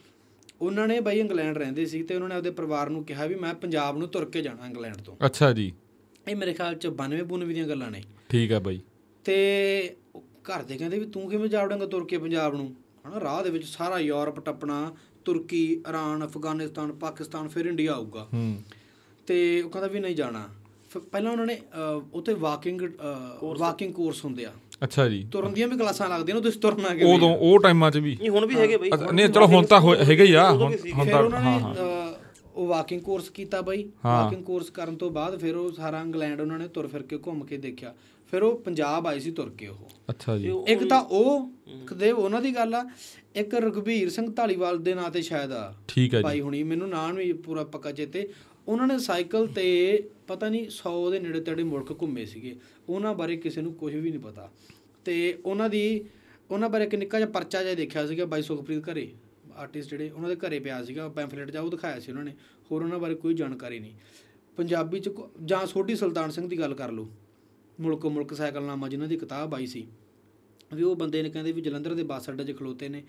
ਉਹਨਾਂ 0.61 0.89
ਨੇ 0.89 1.01
ਬਾਈ 1.01 1.19
ਇੰਗਲੈਂਡ 1.21 1.59
ਰਹਿੰਦੇ 1.59 1.87
ਸੀ 1.87 2.03
ਤੇ 2.03 2.15
ਉਹਨਾਂ 2.15 2.29
ਨੇ 2.29 2.35
ਆਪਦੇ 2.35 2.51
ਪਰਿਵਾਰ 2.51 2.91
ਨੂੰ 2.91 3.05
ਕਿਹਾ 3.05 3.27
ਵੀ 3.27 3.35
ਮੈਂ 3.35 3.55
ਪੰਜਾਬ 3.55 3.99
ਨੂੰ 3.99 4.09
ਤੁਰ 4.09 4.25
ਕੇ 4.25 4.43
ਜਾਣਾ 4.43 4.67
ਇੰਗਲੈਂਡ 4.67 4.97
ਤੋਂ। 4.97 5.17
ਅੱਛਾ 5.27 5.53
ਜੀ। 5.53 5.73
ਇਹ 6.29 6.37
ਮੇਰੇ 6.37 6.53
ਖਿਆਲ 6.53 6.75
ਚ 6.75 6.87
92 6.87 7.23
92 7.25 7.55
ਦੀਆਂ 7.55 7.69
ਗੱਲਾਂ 7.69 7.91
ਨੇ। 7.91 8.03
ਠੀਕ 8.29 8.53
ਹੈ 8.53 8.59
ਬਾਈ। 8.59 8.81
ਤੇ 9.25 9.97
ਘਰ 10.23 10.63
ਦੇ 10.63 10.77
ਕਹਿੰਦੇ 10.77 10.99
ਵੀ 10.99 11.07
ਤੂੰ 11.07 11.31
ਕਿਵੇਂ 11.31 11.49
ਜਾ 11.49 11.65
ਵੜੇਂਗਾ 11.65 11.87
ਤੁਰ 11.87 12.05
ਕੇ 12.05 12.19
ਪੰਜਾਬ 12.19 12.55
ਨੂੰ? 12.55 12.75
ਹਨਾ 13.09 13.21
ਰਾਹ 13.21 13.45
ਦੇ 13.45 13.51
ਵਿੱਚ 13.51 13.65
ਸਾਰਾ 13.65 13.99
ਯੂਰਪ 13.99 14.41
ਟੱਪਣਾ 14.41 14.97
ਤੁਰਕੀ 15.25 15.83
ਇਰਾਨ 15.89 16.27
ਅਫਗਾਨਿਸਤਾਨ 16.27 16.93
ਪਾਕਿਸਤਾਨ 16.93 17.49
ਫਿਰ 17.49 17.67
ਇੰਡੀਆ 17.67 17.93
ਆਊਗਾ। 17.93 18.29
ਹੂੰ। 18.35 18.63
ਤੇ 19.27 19.63
ਉਹ 19.63 19.71
ਕਹਿੰਦਾ 19.71 19.89
ਵੀ 19.89 20.01
ਨਹੀਂ 20.01 20.17
ਜਾਣਾ। 20.17 20.49
ਫਿਰ 20.91 21.03
ਪਹਿਲਾਂ 21.03 21.33
ਉਹਨਾਂ 21.33 21.47
ਨੇ 21.47 21.61
ਉੱਥੇ 22.13 22.35
ਵਾਕਿੰਗ 22.35 22.81
ਵਾਕਿੰਗ 23.43 23.95
ਕੋਰਸ 23.95 24.25
ਹੁੰਦੇ 24.25 24.45
ਆ। 24.45 24.53
ਅੱਛਾ 24.85 25.09
ਜੀ। 25.09 25.27
ਤੁਰਨ 25.33 25.53
ਦੀਆਂ 25.55 25.69
ਵੀ 25.69 25.77
ਕਲਾਸਾਂ 25.77 26.09
ਲੱਗਦੀਆਂ 26.09 26.37
ਨੇ 26.37 26.43
ਤੁਸੀਂ 26.43 26.61
ਤੁਰਨਾ 26.61 26.89
ਕਿਵੇਂ 26.89 27.15
ਉਦੋਂ 27.15 27.37
ਉਹ 27.37 27.59
ਟਾਈਮਾਂ 27.61 27.91
'ਚ 27.91 27.99
ਵੀ। 27.99 28.17
ਨਹੀਂ 28.21 28.31
ਹੁਣ 28.31 28.47
ਵੀ 28.47 28.55
ਹੈਗੇ 28.55 28.77
ਬਾਈ। 28.77 28.91
ਨਹੀਂ 29.13 29.29
ਚਲੋ 29.29 29.47
ਹੁਣ 29.47 29.65
ਤਾਂ 29.67 29.81
ਹੈਗੇ 30.05 30.25
ਹੀ 30.25 30.33
ਆ 30.33 30.51
ਹੁਣ 30.51 30.77
ਤਾਂ 31.11 31.31
ਹਾਂ 31.31 31.61
ਹਾਂ। 31.61 31.75
ਉਹ 32.55 32.67
ਵਾਕਿੰਗ 32.67 33.01
ਕੋਰਸ 33.01 33.29
ਕੀਤਾ 33.31 33.61
ਬਾਈ। 33.61 33.85
ਵਾਕਿੰਗ 34.05 34.45
ਕੋਰਸ 34.45 34.71
ਕਰਨ 34.71 34.97
ਤੋਂ 34.97 35.11
ਬਾਅਦ 35.11 35.39
ਫਿਰ 35.39 35.57
ਉਹ 35.57 35.73
ਸਾਰਾ 35.73 36.01
ਇੰਗਲੈਂਡ 36.01 36.41
ਉਹਨਾਂ 36.41 36.59
ਨੇ 36.59 36.69
ਤੁਰ 36.69 36.87
ਫਿਰ 36.87 37.03
ਕੇ 37.03 37.19
ਘੁੰਮ 37.27 37.45
ਕੇ 37.45 37.57
ਦੇਖਿਆ। 37.57 37.95
ਫਿਰ 38.33 38.43
ਉਹ 38.43 38.59
ਪੰਜਾਬ 38.59 39.07
ਆਏ 39.07 39.19
ਸੀ 39.21 39.31
ਤੁਰ 39.31 39.51
ਕੇ 39.59 39.67
ਉਹ। 39.67 39.77
ਅੱਛਾ 40.11 40.37
ਜੀ। 40.39 40.53
ਇੱਕ 40.69 40.85
ਤਾਂ 40.85 41.01
ਉਹ 41.01 41.51
ਕਦੇ 41.87 42.11
ਉਹਨਾਂ 42.11 42.41
ਦੀ 42.43 42.55
ਗੱਲ 42.55 42.75
ਆ 42.75 42.85
ਇੱਕ 43.37 43.55
ਰਘਬੀਰ 43.55 44.11
ਸਿੰਘ 44.11 44.27
ਢਾਲੀਵਾਲ 44.35 44.79
ਦੇ 44.79 44.95
ਨਾਂ 44.95 45.11
ਤੇ 45.11 45.23
ਸ਼ਾਇਦ 45.23 45.53
ਆ। 45.53 45.75
ਠੀਕ 45.89 46.15
ਹੈ 46.15 46.19
ਜੀ। 46.19 46.23
ਭਾਈ 46.23 46.41
ਹੁਣੀ 46.41 46.63
ਮੈਨੂੰ 46.63 46.89
ਨਾਂ 46.89 47.13
ਨਹੀਂ 47.13 47.35
ਪੂਰਾ 47.35 47.65
ਪੱਕਾ 47.65 47.93
ਚੇਤੇ। 47.93 48.29
ਉਹਨਾਂ 48.69 48.87
ਨੇ 48.87 48.99
ਸਾਈਕਲ 48.99 49.47
ਤੇ 49.47 50.03
ਪਤਾ 50.27 50.49
ਨਹੀਂ 50.49 50.71
100 50.71 51.11
ਦੇ 51.11 51.21
ਨੇੜੇ 51.21 51.41
ਤੇੜੇ 51.41 51.63
ਮੁਲਕ 51.63 52.03
ਘੁੰਮੇ 52.03 52.27
ਸੀਗੇ। 52.27 52.57
ਉਹਨਾਂ 52.89 53.15
ਬਾਰੇ 53.15 53.37
ਕਿਸੇ 53.37 53.61
ਨੂੰ 53.61 53.75
ਕੁਝ 53.75 53.95
ਵੀ 53.95 54.11
ਨਹੀਂ 54.11 54.21
ਪਤਾ। 54.21 54.53
ਤੇ 55.05 55.39
ਉਹਨਾਂ 55.45 55.69
ਦੀ, 55.69 56.05
ਉਹਨਾਂ 56.51 56.69
ਬਾਰੇ 56.69 56.85
ਇੱਕ 56.85 56.95
ਨਿੱਕਾ 56.95 57.19
ਜਿਹਾ 57.19 57.31
ਪਰਚਾ 57.31 57.63
ਜਿਹਾ 57.63 57.75
ਦੇਖਿਆ 57.75 58.07
ਸੀਗਾ 58.07 58.25
ਬਾਈ 58.25 58.43
ਸੁਖਪ੍ਰੀਤ 58.43 58.93
ਘਰੇ 58.93 59.13
ਆਰਟਿਸਟ 59.57 59.91
ਜਿਹੜੇ, 59.91 60.11
ਉਹਨਾਂ 60.11 60.29
ਦੇ 60.29 60.37
ਘਰੇ 60.37 60.61
ਪਿਆ 60.61 60.85
ਸੀਗਾ 60.85 61.09
ਪੈਂਫਲੇਟ 61.09 61.51
ਜਾ 61.51 61.61
ਉਹ 61.61 61.71
ਦਿਖਾਇਆ 61.71 62.01
ਸੀ 62.01 62.11
ਉਹਨਾਂ 62.11 62.25
ਨੇ। 62.25 62.35
ਹੋਰ 62.73 62.83
ਉਹਨਾਂ 62.83 62.99
ਬਾਰੇ 62.99 63.15
ਕੋਈ 63.15 63.35
ਜਾਣਕਾਰੀ 63.35 63.79
ਨਹੀਂ। 63.79 63.95
ਪੰਜਾਬੀ 64.57 65.01
ਚ 65.01 65.09
ਕੋ- 65.09 65.29
ਜਾਂ 65.45 65.67
ਸੋਢੀ 65.67 65.97
ਸੁਲਤਾਨ 65.97 66.31
ਸਿੰਘ 66.31 66.49
ਦੀ 66.49 66.59
ਗੱਲ 66.59 66.75
ਕਰ 66.75 66.93
ਲਓ। 66.93 67.11
ਮੁਲਕ 67.81 68.07
ਮੁਲਕ 68.07 68.35
ਸਾਈਕਲਨਾਮਾ 68.35 68.89
ਜਿਨ੍ਹਾਂ 68.89 69.09
ਦੀ 69.09 69.17
ਕਿਤਾਬ 69.17 69.55
ਆਈ 69.55 69.67
ਸੀ। 69.67 69.87
ਵੀ 70.75 70.83
ਉਹ 70.83 70.97
ਬੰਦੇ 70.97 71.23
ਨੇ 71.23 71.31
ਕਹਿੰਦੇ 71.31 71.53
ਵੀ 71.53 71.61
ਜਲੰਧਰ 71.61 71.95
ਦੇ 71.95 72.03
ਬੱਸ 72.03 72.31
ਅੱਡੇ 72.31 72.45
'ਚ 72.45 72.59
ਖਲੋਤੇ 72.59 72.89
ਨੇ। 72.89 73.03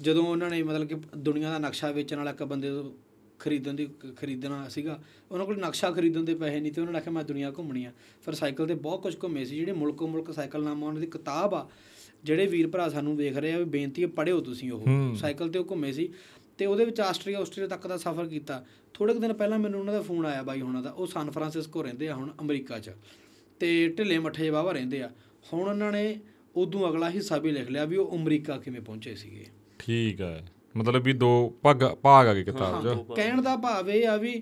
ਜਦੋਂ 0.00 0.26
ਉਹਨਾਂ 0.26 0.50
ਨੇ 0.50 0.62
ਮਤਲਬ 0.62 0.88
ਕਿ 0.88 0.94
ਦੁਨੀਆ 1.18 1.50
ਦਾ 1.50 1.58
ਨਕਸ਼ਾ 1.58 1.90
ਵੇਚਣ 1.90 2.16
ਵਾਲਾ 2.16 2.30
ਇੱਕ 2.30 2.42
ਬੰਦੇ 2.42 2.68
ਤੋਂ 2.68 3.07
ਖਰੀਦਣ 3.40 3.74
ਦੀ 3.74 3.88
ਖਰੀਦਣਾ 4.16 4.68
ਸੀਗਾ। 4.68 4.98
ਉਹਨਾਂ 5.30 5.46
ਕੋਲ 5.46 5.58
ਨਕਸ਼ਾ 5.58 5.90
ਖਰੀਦਣ 5.90 6.24
ਦੇ 6.24 6.34
ਪੈਸੇ 6.34 6.60
ਨਹੀਂ 6.60 6.72
ਤੇ 6.72 6.80
ਉਹਨਾਂ 6.80 6.92
ਨੇ 6.92 6.98
ਆਖਿਆ 6.98 7.12
ਮੈਂ 7.12 7.24
ਦੁਨੀਆ 7.24 7.52
ਘੁੰਮਣੀ 7.58 7.84
ਆ। 7.84 7.92
ਫਿਰ 8.24 8.34
ਸਾਈਕਲ 8.34 8.66
ਤੇ 8.66 8.74
ਬਹੁਤ 8.74 9.02
ਕੁਝ 9.02 9.14
ਘੁੰਮੇ 9.22 9.44
ਸੀ 9.44 9.56
ਜਿਹੜੇ 9.56 9.72
ਮੁਲਕੋ 9.72 10.06
ਮੁਲਕ 10.06 10.32
ਸਾਈਕਲਨਾਮਾ 10.34 10.86
ਉਹਨਾਂ 10.86 11.00
ਦੀ 11.00 11.06
ਕਿਤਾਬ 11.06 11.54
ਆ 11.54 11.68
ਜਿਹੜੇ 12.24 12.46
ਵੀਰ 12.46 12.68
ਭਰਾ 12.68 12.88
ਸਾਨੂੰ 12.88 13.16
ਵੇਖ 13.16 13.36
ਰਹੇ 13.36 13.52
ਆ 13.52 13.58
ਵੀ 13.58 13.64
ਬੇਨਤੀ 13.64 14.02
ਹੈ 14.02 14.08
ਪੜਿਓ 14.08 14.40
ਤੁਸੀਂ 14.40 14.70
ਉਹ। 14.72 15.14
ਸਾਈਕਲ 15.14 15.48
ਤੇ 15.48 15.58
ਉਹ 15.58 15.66
ਘੁੰਮੇ 15.70 15.92
ਸੀ 15.92 16.08
ਤੇ 16.58 16.66
ਉਹਦੇ 16.66 16.84
ਵਿੱਚ 16.84 17.00
ਆਸਟਰੀਆ 17.00 17.38
ਆਸਟਰੀਆ 17.38 17.66
ਤੱਕ 17.66 17.86
ਦਾ 17.86 17.96
ਸਫ਼ਰ 17.96 18.26
ਕੀਤਾ। 18.26 18.64
ਥੋੜੇ 18.94 19.14
ਦਿਨ 19.14 19.32
ਪਹਿਲਾਂ 19.32 19.58
ਮੈਨੂੰ 19.58 19.80
ਉਹਨਾਂ 19.80 19.94
ਦਾ 19.94 20.02
ਫੋਨ 20.02 20.26
ਆਇਆ 20.26 20.42
ਬਾਈ 20.42 20.60
ਹੁਣਾਂ 20.60 20.82
ਦਾ 20.82 20.90
ਉਹ 20.90 21.06
ਸਨ 21.06 21.30
ਫਰਾਂਸਿਸਕੋ 21.30 21.82
ਰਹਿੰਦੇ 21.82 22.08
ਆ 22.08 22.14
ਹੁਣ 22.14 22.32
ਅਮਰੀਕਾ 22.40 22.78
'ਚ 22.78 22.90
ਤੇ 23.60 23.88
ਢਿੱਲੇ 23.88 24.18
ਮੱਠੇ 24.18 24.50
ਵਾਵਾ 24.50 24.72
ਰਹਿੰਦੇ 24.72 25.02
ਆ। 25.02 25.10
ਹੁਣ 25.52 25.68
ਉਹਨਾਂ 25.68 25.92
ਨੇ 25.92 26.18
ਉਦੋਂ 26.56 26.88
ਅਗਲਾ 26.90 27.10
ਹਿੱਸਾ 27.10 27.38
ਵੀ 27.38 27.50
ਲਿਖ 27.50 27.70
ਲਿਆ 27.70 27.84
ਵੀ 27.84 27.96
ਉਹ 27.96 28.16
ਅਮਰੀਕਾ 28.16 28.56
ਕਿਵੇਂ 28.58 28.80
ਪਹੁੰਚੇ 28.80 29.14
ਸੀਗੇ। 29.14 29.46
ਠੀਕ 29.78 30.20
ਹੈ 30.20 30.46
ਮਤਲਬ 30.78 31.02
ਵੀ 31.02 31.12
ਦੋ 31.14 31.30
ਭਾਗ 31.62 31.82
ਭਾਗ 32.02 32.26
ਆ 32.28 32.34
ਗਏ 32.34 32.44
ਕਿਤਾਬ 32.44 32.82
'ਚ। 32.84 32.96
ਕਹਿਣ 33.16 33.42
ਦਾ 33.42 33.56
ਭਾਵ 33.56 33.90
ਇਹ 33.90 34.06
ਆ 34.08 34.16
ਵੀ 34.16 34.40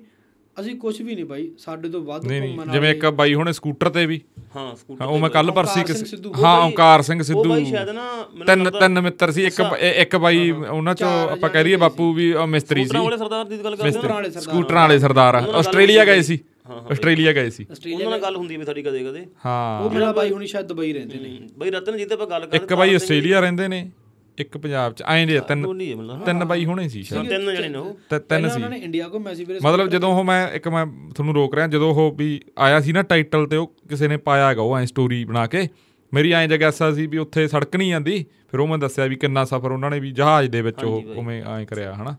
ਅਸੀਂ 0.57 0.75
ਕੁਝ 0.77 1.01
ਵੀ 1.03 1.15
ਨਹੀਂ 1.15 1.25
ਬਾਈ 1.25 1.51
ਸਾਡੇ 1.59 1.89
ਤੋਂ 1.89 2.01
ਵੱਧ 2.03 2.23
ਘੁੰਮਣ 2.25 2.41
ਨਹੀਂ 2.41 2.73
ਜਿਵੇਂ 2.73 2.91
ਇੱਕ 2.91 3.05
ਬਾਈ 3.17 3.35
ਹੁਣੇ 3.35 3.53
ਸਕੂਟਰ 3.53 3.89
ਤੇ 3.91 4.05
ਵੀ। 4.07 4.21
ਹਾਂ 4.57 4.75
ਸਕੂਟਰ 4.77 5.03
ਹਾਂ, 5.03 5.09
ਉਹ 5.09 5.19
ਮੈਂ 5.19 5.31
ਕੱਲ 5.31 5.51
ਪਰਸੀ 5.51 5.85
ਸਿੰਘ 5.87 6.05
ਸਿੱਧੂ। 6.07 6.33
ਹਾਂ 6.43 6.57
ਓਂਕਾਰ 6.61 7.03
ਸਿੰਘ 7.03 7.19
ਉਹ 7.21 7.25
ਸਿੱਧੂ 7.25 7.43
ਬਾਈ 7.45 7.65
ਸ਼ਾਇਦ 7.65 7.89
ਨਾ 7.91 8.07
ਤਿੰਨ 8.47 8.71
ਤਿੰਨ 8.71 9.01
ਮਿੱਤਰ 9.01 9.31
ਸੀ 9.33 9.45
ਇੱਕ 9.47 9.61
ਇੱਕ 9.97 10.17
ਬਾਈ 10.17 10.51
ਉਹਨਾਂ 10.51 10.95
ਚੋਂ 10.95 11.09
ਆਪਾਂ 11.31 11.51
ਕਹਿ 11.51 11.65
ਦਈਏ 11.65 11.77
ਬਾਪੂ 11.77 12.13
ਵੀ 12.13 12.33
ਉਹ 12.33 12.47
ਮਿਸਤਰੀ 12.47 12.83
ਸੀ। 12.83 12.89
ਸਕੂਟਰਾਂ 12.89 13.03
ਵਾਲੇ 13.05 13.17
ਸਰਦਾਰ 13.17 13.45
ਦੀ 13.45 13.59
ਗੱਲ 13.65 13.77
ਕਰਦੇ 13.77 13.91
ਸਕੂਟਰਾਂ 13.91 14.15
ਵਾਲੇ 14.15 14.31
ਸਰਦਾਰ। 14.31 14.43
ਸਕੂਟਰਾਂ 14.45 14.83
ਵਾਲੇ 14.83 14.99
ਸਰਦਾਰ। 14.99 15.35
ਆ। 15.35 15.45
ਆਸਟ੍ਰੇਲੀਆ 15.59 16.05
ਗਏ 16.05 16.23
ਸੀ। 16.23 16.39
ਹਾਂ, 16.71 16.81
ਆਸਟ੍ਰੇਲੀਆ 16.91 17.33
ਗਏ 17.33 17.51
ਸੀ। 17.51 17.67
ਉਹਨਾਂ 17.93 18.11
ਨਾਲ 18.11 18.21
ਗੱਲ 18.21 18.37
ਹੁੰਦੀ 18.37 18.57
ਵੀ 18.57 18.65
ਸਾਡੀ 18.65 18.83
ਕਦੇ 18.83 19.05
ਕਦੇ 19.05 19.27
ਹਾਂ। 19.47 19.81
ਉਹ 19.83 19.91
ਮੇਰਾ 19.91 20.11
ਬਾਈ 20.13 20.31
ਹੁਣੀ 20.31 20.47
ਸ਼ਾਇਦ 20.47 20.67
ਦੁਬਈ 20.67 20.93
ਰਹਿੰਦੇ 20.93 21.19
ਨੇ। 21.19 21.39
ਬਾਈ 21.59 21.71
ਰਤਨ 21.71 21.97
ਜੀ 21.97 22.05
ਤੇ 22.05 22.15
ਆਪਾਂ 22.15 22.27
ਗੱਲ 22.27 22.47
ਕਰਦੇ 22.47 22.57
ਇੱਕ 22.57 22.75
ਬਾਈ 22.75 22.95
ਆਸਟ੍ਰੇਲੀਆ 22.95 23.41
ਰਹਿੰਦੇ 23.41 23.69
ਨੇ। 23.69 23.89
ਇੱਕ 24.39 24.59
ਪੰਜਾਬ 24.59 24.93
ਚ 24.93 25.03
ਐਂ 25.03 25.27
ਦੇ 25.27 25.41
ਤਿੰਨ 25.41 25.79
ਤਿੰਨ 26.25 26.45
ਬਾਈ 26.45 26.65
ਹੋਣੇ 26.65 26.89
ਸੀ 26.89 27.03
ਸ਼ਾਇਦ। 27.03 27.29
ਤਿੰਨ 27.29 27.57
ਜਣੇ 27.57 27.69
ਨੇ 27.69 27.79
ਉਹ। 27.79 28.19
ਤਿੰਨ 28.19 28.49
ਸੀ। 28.49 28.55
ਉਹਨਾਂ 28.55 28.71
ਨੇ 28.71 28.77
ਇੰਡੀਆ 28.77 29.09
ਕੋ 29.09 29.19
ਮੈਸੀ 29.19 29.45
ਵੀਰੇ 29.45 29.59
ਮਤਲਬ 29.65 29.89
ਜਦੋਂ 29.89 30.09
ਉਹ 30.09 30.25
ਮੈਂ 30.25 30.49
ਇੱਕ 30.49 30.69
ਮੈਂ 30.69 30.87
ਤੁਹਾਨੂੰ 30.87 31.35
ਰੋਕ 31.35 31.55
ਰਿਹਾ 31.55 31.67
ਜਦੋਂ 31.67 31.91
ਉਹ 31.95 32.15
ਵੀ 32.19 32.41
ਆਇਆ 32.59 32.81
ਸੀ 32.81 32.93
ਨਾ 32.93 33.03
ਟਾਈਟਲ 33.03 33.47
ਤੇ 33.47 33.57
ਉਹ 33.57 33.77
ਕਿਸੇ 33.89 34.09
ਨੇ 34.09 34.17
ਪਾਇਆ 34.17 34.49
ਹੈਗਾ 34.49 34.63
ਉਹ 34.63 34.79
ਐ 34.79 34.85
ਸਟੋਰੀ 34.85 35.25
ਬਣਾ 35.25 35.47
ਕੇ। 35.47 35.69
ਮੇਰੀ 36.15 36.33
ਐਂ 36.33 36.49
ਜਗੈਸਾ 36.49 36.93
ਸੀ 36.93 37.07
ਵੀ 37.07 37.19
ਉੱਥੇ 37.19 37.49
ਸੜਕ 37.49 37.77
ਨਹੀਂ 37.77 37.91
ਜਾਂਦੀ 37.91 38.25
ਫਿਰ 38.51 38.61
ਉਹ 38.61 38.67
ਮੈਂ 38.67 38.79
ਦੱਸਿਆ 38.79 39.07
ਵੀ 39.07 39.17
ਕਿੰਨਾ 39.17 39.45
ਸਫ਼ਰ 39.45 39.71
ਉਹਨਾਂ 39.71 39.91
ਨੇ 39.91 40.01
ਵੀ 40.01 40.11
ਜਹਾਜ਼ 40.11 40.51
ਦੇ 40.51 40.63
ਵਿੱਚ 40.63 40.85
ਉਹ 40.85 41.03
ਉਵੇਂ 41.17 41.43
ਐਂ 41.43 41.67
ਕਰਿਆ 41.67 41.95
ਹਨਾ? 41.95 42.17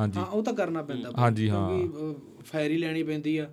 ਹਾਂ 0.00 0.24
ਉਹ 0.26 0.42
ਤਾਂ 0.42 0.52
ਕਰਨਾ 0.52 0.82
ਪੈਂਦਾ 0.82 1.10
ਹਾਂਜੀ, 1.18 1.48
ਹਾਂ। 1.50 1.68
ਫੈਰੀ 2.44 2.76
ਲੈਣੀ 2.78 3.02
ਪੈਂਦੀ 3.02 3.36
ਆ 3.38 3.46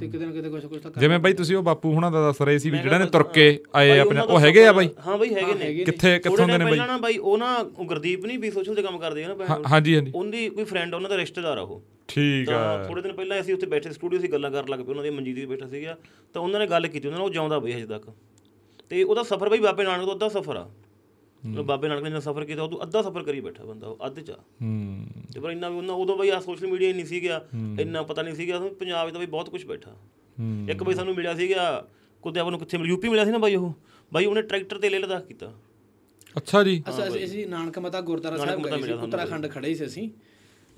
ਤੇ 0.00 0.06
ਕਿਤੇ 0.08 0.24
ਨਾ 0.26 0.32
ਕਿਤੇ 0.32 0.48
ਕੁਝ 0.48 0.64
ਕੁਝ 0.66 0.80
ਤਾਂ 0.82 0.90
ਜਿਵੇਂ 0.98 1.18
ਬਾਈ 1.18 1.32
ਤੁਸੀਂ 1.32 1.56
ਉਹ 1.56 1.62
ਬਾਪੂ 1.62 1.92
ਹੁਣਾਂ 1.94 2.10
ਦਾ 2.10 2.20
ਦੱਸ 2.22 2.40
ਰਹੇ 2.42 2.58
ਸੀ 2.58 2.70
ਵੀ 2.70 2.78
ਜਿਹੜਾ 2.78 2.98
ਨੇ 2.98 3.06
ਤੁਰ 3.06 3.22
ਕੇ 3.22 3.46
ਆਏ 3.74 3.98
ਆਪਣੇ 3.98 4.20
ਉਹ 4.20 4.40
ਹੈਗੇ 4.40 4.66
ਆ 4.66 4.72
ਬਾਈ? 4.72 4.88
ਹਾਂ 5.06 5.16
ਬਾਈ 5.18 5.34
ਹੈਗੇ 5.34 5.54
ਨੇ। 5.54 5.72
ਕਿੱਥੇ 5.84 6.18
ਕਿੱਥੋਂ 6.18 6.36
ਦੇ 6.38 6.46
ਨੇ 6.48 6.58
ਬਾਈ? 6.58 6.70
ਪਹਿਲਾਂ 6.70 6.86
ਨਾ 6.86 6.96
ਬਾਈ 6.98 7.16
ਉਹ 7.18 7.38
ਨਾ 7.38 7.62
ਗੁਰਦੀਪ 7.78 8.26
ਨਹੀਂ 8.26 8.38
ਵੀ 8.38 8.50
ਸੋਸ਼ਲ 8.50 8.74
ਤੇ 8.74 8.82
ਕੰਮ 8.82 8.98
ਕਰਦੇ 8.98 9.24
ਆ 9.24 9.34
ਨਾ 9.34 9.58
ਹਾਂਜੀ 9.68 9.94
ਹਾਂਜੀ। 9.96 10.12
ਉਹਦੀ 10.14 10.48
ਕੋਈ 10.48 10.64
ਫਰੈਂਡ 10.64 10.94
ਉਹਨਾਂ 10.94 11.10
ਦਾ 11.10 11.16
ਰਿਸ਼ਤੇਦਾਰ 11.16 11.58
ਆ 11.58 11.60
ਉਹ। 11.60 11.82
ਠੀਕ 12.08 12.50
ਆ। 12.50 12.52
ਤਾਂ 12.52 12.84
ਥੋੜੇ 12.88 13.02
ਦਿਨ 13.02 13.12
ਪਹਿਲਾਂ 13.12 13.40
ਅਸੀਂ 13.40 13.54
ਉੱਥੇ 13.54 13.66
ਬੈਠੇ 13.66 13.92
ਸਟੂਡੀਓ 13.92 14.20
'ਚ 14.20 14.26
ਗੱਲਾਂ 14.32 14.50
ਕਰਨ 14.50 14.68
ਲੱਗ 14.68 14.78
ਪਏ 14.80 14.90
ਉਹਨਾਂ 14.90 15.04
ਦੀ 15.04 15.10
ਮਨਜੀਤ 15.10 15.36
ਵੀ 15.36 15.46
ਬੈਠਾ 15.46 15.68
ਸੀਗਾ। 15.68 15.96
ਤਾਂ 16.34 16.42
ਉਹਨਾਂ 16.42 16.60
ਨੇ 16.60 16.66
ਗੱਲ 16.66 16.86
ਕੀਤੀ 16.86 17.08
ਉਹਨਾਂ 17.08 17.18
ਨਾਲ 17.20 17.28
ਉਹ 17.28 17.32
ਜਾਉਂਦਾ 17.34 17.58
ਬਈ 17.58 17.72
ਹਜੇ 17.72 17.86
ਤੱਕ। 17.86 18.10
ਤੇ 18.88 19.02
ਉਹਦਾ 19.02 19.22
ਸਫ਼ਰ 19.22 19.48
ਬਈ 19.48 19.58
ਬਾਬੇ 19.58 19.84
ਨਾਨਕ 19.84 20.04
ਤੋਂ 20.04 20.14
ਅੱਧਾ 20.14 20.28
ਸਫ਼ਰ 20.28 20.56
ਆ। 20.56 20.68
ਬਾਬੇ 21.46 21.88
ਨਾਨਕ 21.88 22.02
ਨੇ 22.02 22.08
ਜਿਹੜਾ 22.08 22.20
ਸਫ਼ਰ 22.20 22.44
ਕੀਤਾ 22.44 22.62
ਉਹ 22.62 22.68
ਤੋਂ 22.68 22.82
ਅੱਧਾ 22.82 23.02
ਸਫ਼ਰ 23.02 23.22
ਕਰੀ 23.22 23.40
ਬੈਠਾ 23.40 23.64
ਬੰਦਾ 23.64 23.86
ਉਹ 23.86 24.06
ਅੱਧ 24.06 24.20
ਚ। 24.20 24.30
ਹੂੰ। 24.30 25.06
ਤੇ 25.34 25.40
ਪਰ 25.40 25.50
ਇੰਨਾ 25.50 25.68
ਵੀ 25.68 25.76
ਉਹਨਾਂ 25.76 25.94
ਉਦੋਂ 25.94 26.16
ਬਈ 26.16 26.28
ਆ 26.28 26.40
ਸੋਸ਼ਲ 26.40 26.66
ਮੀਡੀਆ 26.66 26.88
ਹੀ 26.88 26.92
ਨਹੀਂ 26.92 27.04
ਸੀਗਾ 27.04 27.48
ਇੰਨਾ 27.80 28.02
ਪਤਾ 28.02 28.22
ਨਹੀਂ 28.22 28.34
ਸੀਗਾ 28.34 28.58
ਪੰਜਾਬ 28.58 29.10
'ਚ 29.10 29.12
ਤਾਂ 29.12 29.20
ਬਈ 29.20 29.26
ਬਹੁਤ 29.26 29.50
ਕੁਝ 29.50 29.66
ਬੈਠਾ। 29.66 29.90
ਹੂੰ। 30.40 30.66
ਇੱਕ 30.70 30.82
ਬਈ 30.82 30.94
ਸਾਨੂੰ 30.94 31.14
ਮਿਲਿਆ 31.14 31.34
ਸੀਗਾ 31.34 31.88
ਕੁੱਤੇ 32.22 32.40
ਆਪਾਂ 32.40 32.50
ਨੂੰ 32.50 32.60
ਕਿੱਥੇ 32.60 32.78
ਮਿਲਿਆ 32.78 32.90
ਯੂਪੀ 32.90 33.08
ਮਿਲਿਆ 33.08 33.24
ਸੀ 33.24 33.30
ਨਾ 33.30 33.38
ਬਾਈ 33.38 33.54
ਉਹ? 33.54 33.72
ਬਾਈ 34.12 34.24
ਉਹਨੇ 34.24 34.42
ਟਰੈਕਟਰ 34.42 34.78
ਤੇ 34.78 34.90
ਲੈ 34.90 34.98
ਲਦਾਖ 34.98 35.26
ਕੀਤਾ। 35.26 35.54
ਅੱਛਾ 36.36 36.64
ਜੀ। 36.64 36.82
ਅਸੀਂ 36.88 37.24
ਅਸੀਂ- 37.24 37.48
ਨਾਨਕ 37.48 37.78
ਮਤਾ 37.78 38.00
ਗੁਰਦੁਆਰਾ 38.00 38.36
ਸਾਹਿਬ 38.36 38.66
ਗਏ 38.66 38.82
ਸੀ 38.82 38.92
ਉੱਤਰਾਖੰਡ 38.92 39.50
ਖੜੇ 39.50 39.74
ਸੀ 39.74 39.86
ਅਸੀਂ। 39.86 40.10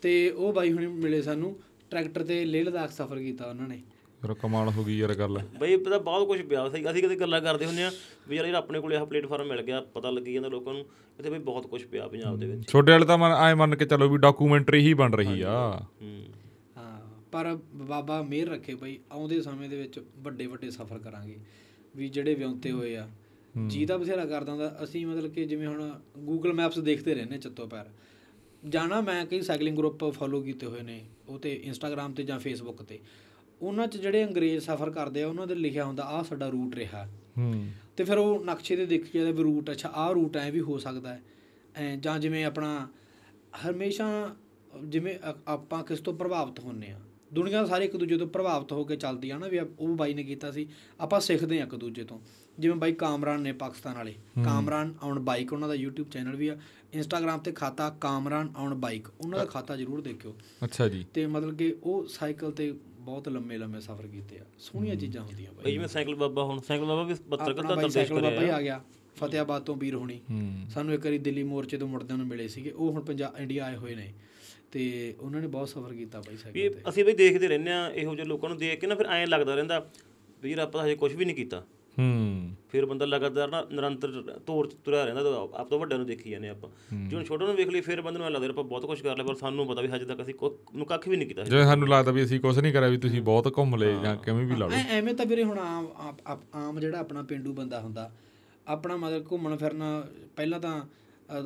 ਤੇ 0.03 0.31
ਉਹ 0.31 0.53
ਬਾਈ 0.53 0.73
ਹੁਣੀ 0.73 0.87
ਮਿਲੇ 0.87 1.23
ਸਾਨੂੰ 1.23 1.57
ਟਰੈਕਟਰ 1.91 2.23
ਤੇ 2.25 2.45
ਲੇਹ 2.45 2.65
ਲਦਾਖ 2.65 2.91
ਸਫ਼ਰ 2.93 3.19
ਕੀਤਾ 3.19 3.51
ਉਹਨਾਂ 3.51 3.69
ਨੇ। 3.69 3.83
ਫਿਰ 4.23 4.35
ਕਮਾਲ 4.35 4.69
ਹੋ 4.69 4.85
ਗਈ 4.85 4.99
ਯਾਰ 4.99 5.15
ਗੱਲ। 5.15 5.41
ਬਈ 5.61 5.77
ਪਤਾ 5.77 5.99
ਬਹੁਤ 5.99 6.27
ਕੁਝ 6.27 6.43
ਪਿਆ 6.43 6.69
ਸੀ। 6.69 6.91
ਅਸੀਂ 6.91 7.03
ਕਦੇ 7.03 7.17
ਗੱਲਾਂ 7.17 7.41
ਕਰਦੇ 7.41 7.67
ਹੁੰਦੇ 7.67 7.83
ਆ 7.83 7.93
ਵੀ 8.29 8.37
ਯਾਰ 8.37 8.47
ਇਹ 8.47 8.55
ਆਪਣੇ 8.55 8.81
ਕੋਲੇ 8.81 8.97
ਆਹ 8.97 9.07
ਪਲੇਟਫਾਰਮ 9.07 9.49
ਮਿਲ 9.49 9.63
ਗਿਆ 9.63 9.81
ਪਤਾ 9.81 10.11
ਲੱਗੀ 10.11 10.33
ਜਾਂਦਾ 10.35 10.49
ਲੋਕਾਂ 10.49 10.75
ਨੂੰ। 10.75 10.87
ਇੱਥੇ 11.19 11.31
ਬਈ 11.31 11.39
ਬਹੁਤ 11.39 11.67
ਕੁਝ 11.67 11.85
ਪਿਆ 11.85 12.09
ਪੰਜਾਬ 12.09 12.39
ਦੇ 12.39 12.47
ਵਿੱਚ। 12.47 12.71
ਛੋਟੇ 12.71 12.93
ਵਾਲੇ 12.93 13.07
ਤਾਂ 13.07 13.19
ਮੈਂ 13.19 13.37
ਐ 13.37 13.55
ਮੰਨ 13.55 13.77
ਕੇ 13.77 13.85
ਚੱਲੋ 13.85 14.09
ਵੀ 14.09 14.19
ਡਾਕੂਮੈਂਟਰੀ 14.19 14.81
ਹੀ 14.81 14.95
ਬਣ 14.95 15.13
ਰਹੀ 15.13 15.43
ਆ। 15.43 15.81
ਹੂੰ। 16.03 16.25
ਪਰ 17.33 17.59
ਬਾਬਾ 17.75 18.23
ਮਿਹਰ 18.23 18.49
ਰੱਖੇ 18.49 18.75
ਬਈ 18.75 18.99
ਆਉਂਦੇ 19.13 19.43
ਸਮੇਂ 19.43 19.69
ਦੇ 19.69 19.77
ਵਿੱਚ 19.77 20.01
ਵੱਡੇ 20.17 20.47
ਵੱਡੇ 20.47 20.71
ਸਫ਼ਰ 20.71 20.99
ਕਰਾਂਗੇ। 20.99 21.37
ਵੀ 21.97 22.09
ਜਿਹੜੇ 22.09 22.35
ਵਿਉਂਤੇ 22.35 22.71
ਹੋਏ 22.71 22.97
ਆ। 22.97 23.09
ਜੀ 23.67 23.87
ਤਾਂ 23.87 23.99
ਬਥੇਰਾ 23.99 24.25
ਕਰਦਾ 24.25 24.53
ਹੁੰਦਾ। 24.53 24.81
ਅਸੀਂ 24.85 25.07
ਮਤਲਬ 25.07 25.31
ਕਿ 25.31 25.45
ਜਿਵੇਂ 25.45 25.69
ਹੁਣ 25.69 26.01
ਗੂਗਲ 26.19 26.53
ਮੈਪਸ 26.53 26.79
ਦੇਖਦੇ 26.79 27.15
ਰਹਿੰਦੇ 27.15 27.39
ਚੱਤੋ 27.39 27.67
ਪੈਰ। 27.67 27.87
ਜਾਣਾ 28.69 29.01
ਮੈਂ 29.01 29.27
ਕਈ 29.27 29.43
ਸਾਈਕਲਿੰਗ 29.43 29.77
ਗਰੁੱਪ 29.77 30.05
ਫੋਲੋ 30.05 30.41
ਕੀਤੇ 30.41 30.67
ਹੋਏ 30.67 30.83
ਨੇ 30.83 31.05
ਉਹ 31.29 31.39
ਤੇ 31.39 31.55
ਇੰਸਟਾਗ੍ਰam 31.65 32.15
ਤੇ 32.15 32.23
ਜਾਂ 32.23 32.39
ਫੇਸਬੁੱਕ 32.39 32.83
ਤੇ। 32.83 32.99
ਉਹਨਾਂ 33.63 33.87
'ਚ 33.87 33.97
ਜਿਹੜੇ 33.97 34.25
ਅੰਗਰੇਜ਼ 34.25 34.65
ਸਫ਼ਰ 34.65 34.91
ਕਰਦੇ 34.91 35.23
ਆ 35.23 35.29
ਉਹਨਾਂ 35.29 35.47
ਦੇ 35.47 35.55
ਲਿਖਿਆ 35.55 35.85
ਹੁੰਦਾ 35.85 36.03
ਆਹ 36.03 36.25
ਸਾਡਾ 36.25 36.49
ਰੂਟ 36.49 36.75
ਰਿਹਾ। 36.75 37.09
ਹੂੰ। 37.39 37.69
ਤੇ 37.97 38.05
ਫਿਰ 38.05 38.19
ਉਹ 38.19 38.45
ਨਕਸ਼ੇ 38.45 38.77
ਤੇ 38.77 38.87
ਦੇਖੀ 38.87 39.19
ਜਾਂਦਾ 39.19 39.33
ਵੀ 39.33 39.43
ਰੂਟ 39.43 39.71
ਅੱਛਾ 39.71 39.89
ਆਹ 39.89 40.13
ਰੂਟ 40.13 40.37
ਐ 40.37 40.51
ਵੀ 40.51 40.61
ਹੋ 40.61 40.79
ਸਕਦਾ 40.79 41.15
ਹੈ। 41.15 41.23
ਐਂ 41.77 41.97
ਜਾਂ 41.97 42.19
ਜਿਵੇਂ 42.19 42.45
ਆਪਣਾ 42.45 42.89
ਹਮੇਸ਼ਾ 43.71 44.37
ਜਿਵੇਂ 44.85 45.19
ਆਪਾਂ 45.49 45.85
ਕਿਸ 45.85 45.99
ਤੋਂ 45.99 46.15
ਪ੍ਰਭਾਵਿਤ 46.15 46.61
ਹੁੰਨੇ 46.61 46.91
ਆ। 46.91 47.01
ਦੁਨੀਆ 47.35 47.67
ਸਾਰੇ 47.67 47.85
ਇੱਕ 47.85 47.97
ਦੂਜੇ 47.97 48.17
ਤੋਂ 48.17 48.27
ਪ੍ਰਭਾਵਿਤ 48.27 48.73
ਹੋ 48.73 48.85
ਕੇ 48.85 48.97
ਚੱਲਦੀ 48.97 49.31
ਆ 49.31 49.39
ਨਾ 49.39 49.49
ਵੀ 49.49 49.59
ਉਹ 49.59 49.89
ਬਾਈ 49.89 50.15
ਨੇ 50.15 50.25
ਕੀਤਾ 50.25 50.51
ਸੀ। 50.51 50.69
ਆਪਾਂ 51.01 51.21
ਸਿੱਖਦੇ 51.21 51.61
ਆ 51.61 51.63
ਇੱਕ 51.63 51.75
ਦੂਜੇ 51.75 52.05
ਤੋਂ। 52.05 52.21
ਜਿਵੇਂ 52.59 52.77
ਬਾਈ 52.77 52.93
ਕਾਮਰਾਨ 52.93 53.41
ਨੇ 53.41 53.53
ਪਾਕਿਸਤਾਨ 53.53 53.95
ਵਾਲੇ। 53.95 54.15
ਕਾਮਰਾਨ 54.45 54.95
ਔਨ 55.03 55.19
ਬਾਈਕ 55.19 55.53
ਉਹਨਾਂ 55.53 55.69
ਦਾ 55.69 55.75
YouTube 55.75 56.09
ਚੈਨਲ 56.11 56.37
ਵੀ 56.37 56.49
ਆ। 56.49 56.59
ਇੰਸਟਾਗ੍ਰam 56.95 57.41
ਤੇ 57.41 57.53
ਖਾਤਾ 57.53 57.91
ਕਾਮਰਾਨ 57.91 58.53
ਔਨ 58.57 58.75
ਬਾਈਕ। 58.75 59.09
ਉਹਨਾਂ 59.25 59.39
ਦਾ 59.39 59.45
ਖਾਤਾ 59.45 59.77
ਜ਼ਰੂਰ 59.77 60.01
ਦੇਖਿਓ। 60.01 60.37
ਅੱਛਾ 60.65 60.89
ਜੀ। 60.89 61.07
ਤੇ 61.15 61.27
ਮਤਲਬ 61.27 61.57
ਕਿ 61.57 61.77
ਉਹ 61.83 62.07
ਸਾਈਕਲ 62.07 62.53
ਤੇ 62.53 62.75
ਬਹੁਤ 63.11 63.29
ਲੰਮੇ 63.29 63.59
ਲੰਮੇ 63.59 63.81
ਸਫ਼ਰ 63.81 64.07
ਕੀਤੇ 64.07 64.39
ਆ। 64.39 64.45
ਸੋਹਣੀਆਂ 64.59 64.97
ਚੀਜ਼ਾਂ 64.97 65.23
ਹੁੰਦੀਆਂ 65.23 65.53
ਬਾਈ। 65.53 65.73
ਜਿਵੇਂ 65.73 65.89
ਸਾਈਕਲ 65.89 66.15
ਬਾਬਾ 66.15 66.45
ਹੁਣ 66.45 66.61
ਸਾਈਕਲ 66.61 66.85
ਬਾਬਾ 66.85 67.03
ਵੀ 67.03 67.15
ਪੱਤਰਕਾਰ 67.31 67.65
ਦਾ 67.65 67.89
ਸਾਈਕਲ 67.89 67.89
ਦਰਦੇਸ਼ 67.89 68.13
ਬਾਬਾ 68.13 68.43
ਹੀ 68.43 68.49
ਆ 68.49 68.61
ਗਿਆ 68.63 68.81
ਫਤਿਆਬਾਦ 69.17 69.63
ਤੋਂ 69.63 69.77
ਵੀਰ 69.77 69.95
ਹੋਣੀ। 69.95 70.21
ਸਾਨੂੰ 70.71 70.95
ਇੱਕ 70.95 71.05
ਵਾਰੀ 71.05 71.19
ਦਿੱਲੀ 71.19 71.43
ਮੋਰਚੇ 71.43 71.77
ਤੋਂ 71.77 71.89
ਮੁੜਦਿਆਂ 71.89 72.19
ਨੂੰ 72.19 72.27
ਮਿਲੇ 72.27 72.49
ਸੀਗੇ। 72.49 72.71
ਉਹ 72.71 72.93
ਹੁਣ 72.93 73.03
ਪੰਜਾਬ 73.03 73.39
ਇੰਡੀਆ 73.39 73.65
ਆਏ 73.65 73.77
ਹੋਏ 73.77 73.95
ਨੇ। 73.95 74.13
ਤੇ 74.73 75.15
ਉਹਨਾਂ 75.21 75.41
ਨੇ 75.41 75.47
ਬਹੁਤ 75.47 75.69
ਸਫ਼ਰ 75.69 75.93
ਕੀਤਾ 75.95 76.21
ਬਾਈ 76.21 76.35
ਵੀ 76.35 76.43
ਸਾਈਕਲ 76.43 76.75
ਤੇ। 76.75 76.89
ਅਸੀਂ 76.89 77.05
ਬਈ 77.05 77.13
ਦੇਖਦੇ 77.13 77.49
ਰਹਿੰਦੇ 77.49 77.73
ਆ 77.73 77.89
ਇਹੋ 77.91 78.15
ਜਿਹੇ 78.15 78.27
ਲੋਕਾਂ 78.27 78.51
ਨੂੰ 78.51 78.59
ਦੇਖ 78.59 78.81
ਕੇ 78.81 78.87
ਨਾ 78.87 78.95
ਫਿਰ 78.95 79.07
ਐਂ 79.07 79.27
ਲੱਗਦਾ 79.27 79.55
ਰਹਿੰਦਾ 79.55 79.91
ਵੀ 80.43 80.51
ਯਾਰ 80.51 80.59
ਆਪਾਂ 80.59 80.85
ਹਜੇ 80.85 80.95
ਕੁਝ 80.95 81.15
ਵੀ 81.15 81.25
ਨਹੀਂ 81.25 81.37
ਕੀਤਾ। 81.37 81.63
ਹੂੰ। 81.99 82.55
ਫਿਰ 82.69 82.87
ਬੰਦਾ 82.87 83.07
ਲਗਾਤਾਰ 83.07 83.49
ਨਾ 83.49 83.67
ਨਿਰੰਤਰ 83.73 84.23
ਤੌਰ 84.47 84.67
ਤੇ 84.67 84.77
ਤੁਰਿਆ 84.85 85.05
ਰਹਿੰਦਾ 85.05 85.23
ਤਾਂ 85.23 85.33
ਆਪ 85.59 85.69
ਤੋਂ 85.69 85.79
ਵੱਡਿਆਂ 85.79 85.99
ਨੂੰ 85.99 86.07
ਦੇਖੀ 86.07 86.31
ਜਾਂਦੇ 86.31 86.49
ਆਪਾਂ। 86.49 86.71
ਜੇ 87.09 87.17
ਹੁਣ 87.17 87.25
ਛੋਟਿਆਂ 87.25 87.49
ਨੂੰ 87.49 87.57
ਵੇਖ 87.57 87.69
ਲਈ 87.69 87.81
ਫਿਰ 87.81 88.01
ਬੰਦੇ 88.01 88.19
ਨੂੰ 88.19 88.27
ਐਂ 88.27 88.31
ਲੱਗਦਾ 88.31 88.49
ਆਪਾਂ 88.49 88.65
ਬਹੁਤ 88.65 88.87
ਕੁਝ 88.87 89.01
ਕਰ 89.01 89.17
ਲਿਆ 89.17 89.27
ਪਰ 89.27 89.35
ਸਾਨੂੰ 89.35 89.67
ਪਤਾ 89.67 89.81
ਵੀ 89.83 89.89
ਹਜੇ 89.89 90.05
ਤੱਕ 90.05 90.23
ਅਸੀਂ 90.23 90.35
ਕੁ- 90.35 90.77
ਨੂੰ 90.77 90.87
ਕੱਖ 90.87 91.09
ਵੀ 91.09 91.17
ਨਹੀਂ 91.17 91.29
ਕੀਤਾ 91.29 91.45
ਜਿਵੇਂ 91.45 91.65
ਸਾਨੂੰ 91.65 91.89
ਲੱਗਦਾ 91.89 92.13
ਵੀ 92.13 92.25
ਅਸੀਂ 92.25 92.41
ਕੁਝ 92.41 92.59
ਨਹੀਂ 92.59 92.73
ਕਰਿਆ 92.73 92.89
ਵੀ 92.89 92.97
ਤੁਸੀਂ 92.97 93.23
ਬਹੁਤ 93.23 93.59
ਘੁੰਮ 93.59 93.77
ਲਏ 93.77 93.95
ਜਾਂ 94.03 94.17
ਕਿਵੇਂ 94.17 94.47
ਵੀ 94.47 94.57
ਲਾ 94.57 94.67
ਲਓ। 94.67 94.77
ਐਵੇਂ 94.91 95.15
ਤਾਂ 95.15 95.27
ਵੀਰੇ 95.27 95.45
ਹੁਣ 95.45 95.59
ਆਮ 95.59 95.89
ਆਮ 96.55 96.81
ਜਿਹੜਾ 96.81 96.99
ਆਪਣਾ 96.99 97.23
ਪਿੰਡੂ 97.23 97.53
ਬੰਦਾ 97.53 97.81
ਹੁੰਦਾ 97.81 98.11
ਆਪਣਾ 98.69 98.97
ਮਤਲਬ 98.97 99.33
ਘੁੰਮਣ 99.33 99.57
ਫਿਰਨਾ 99.57 100.07
ਪਹਿਲਾਂ 100.37 100.61
ਤਾਂ 100.61 100.81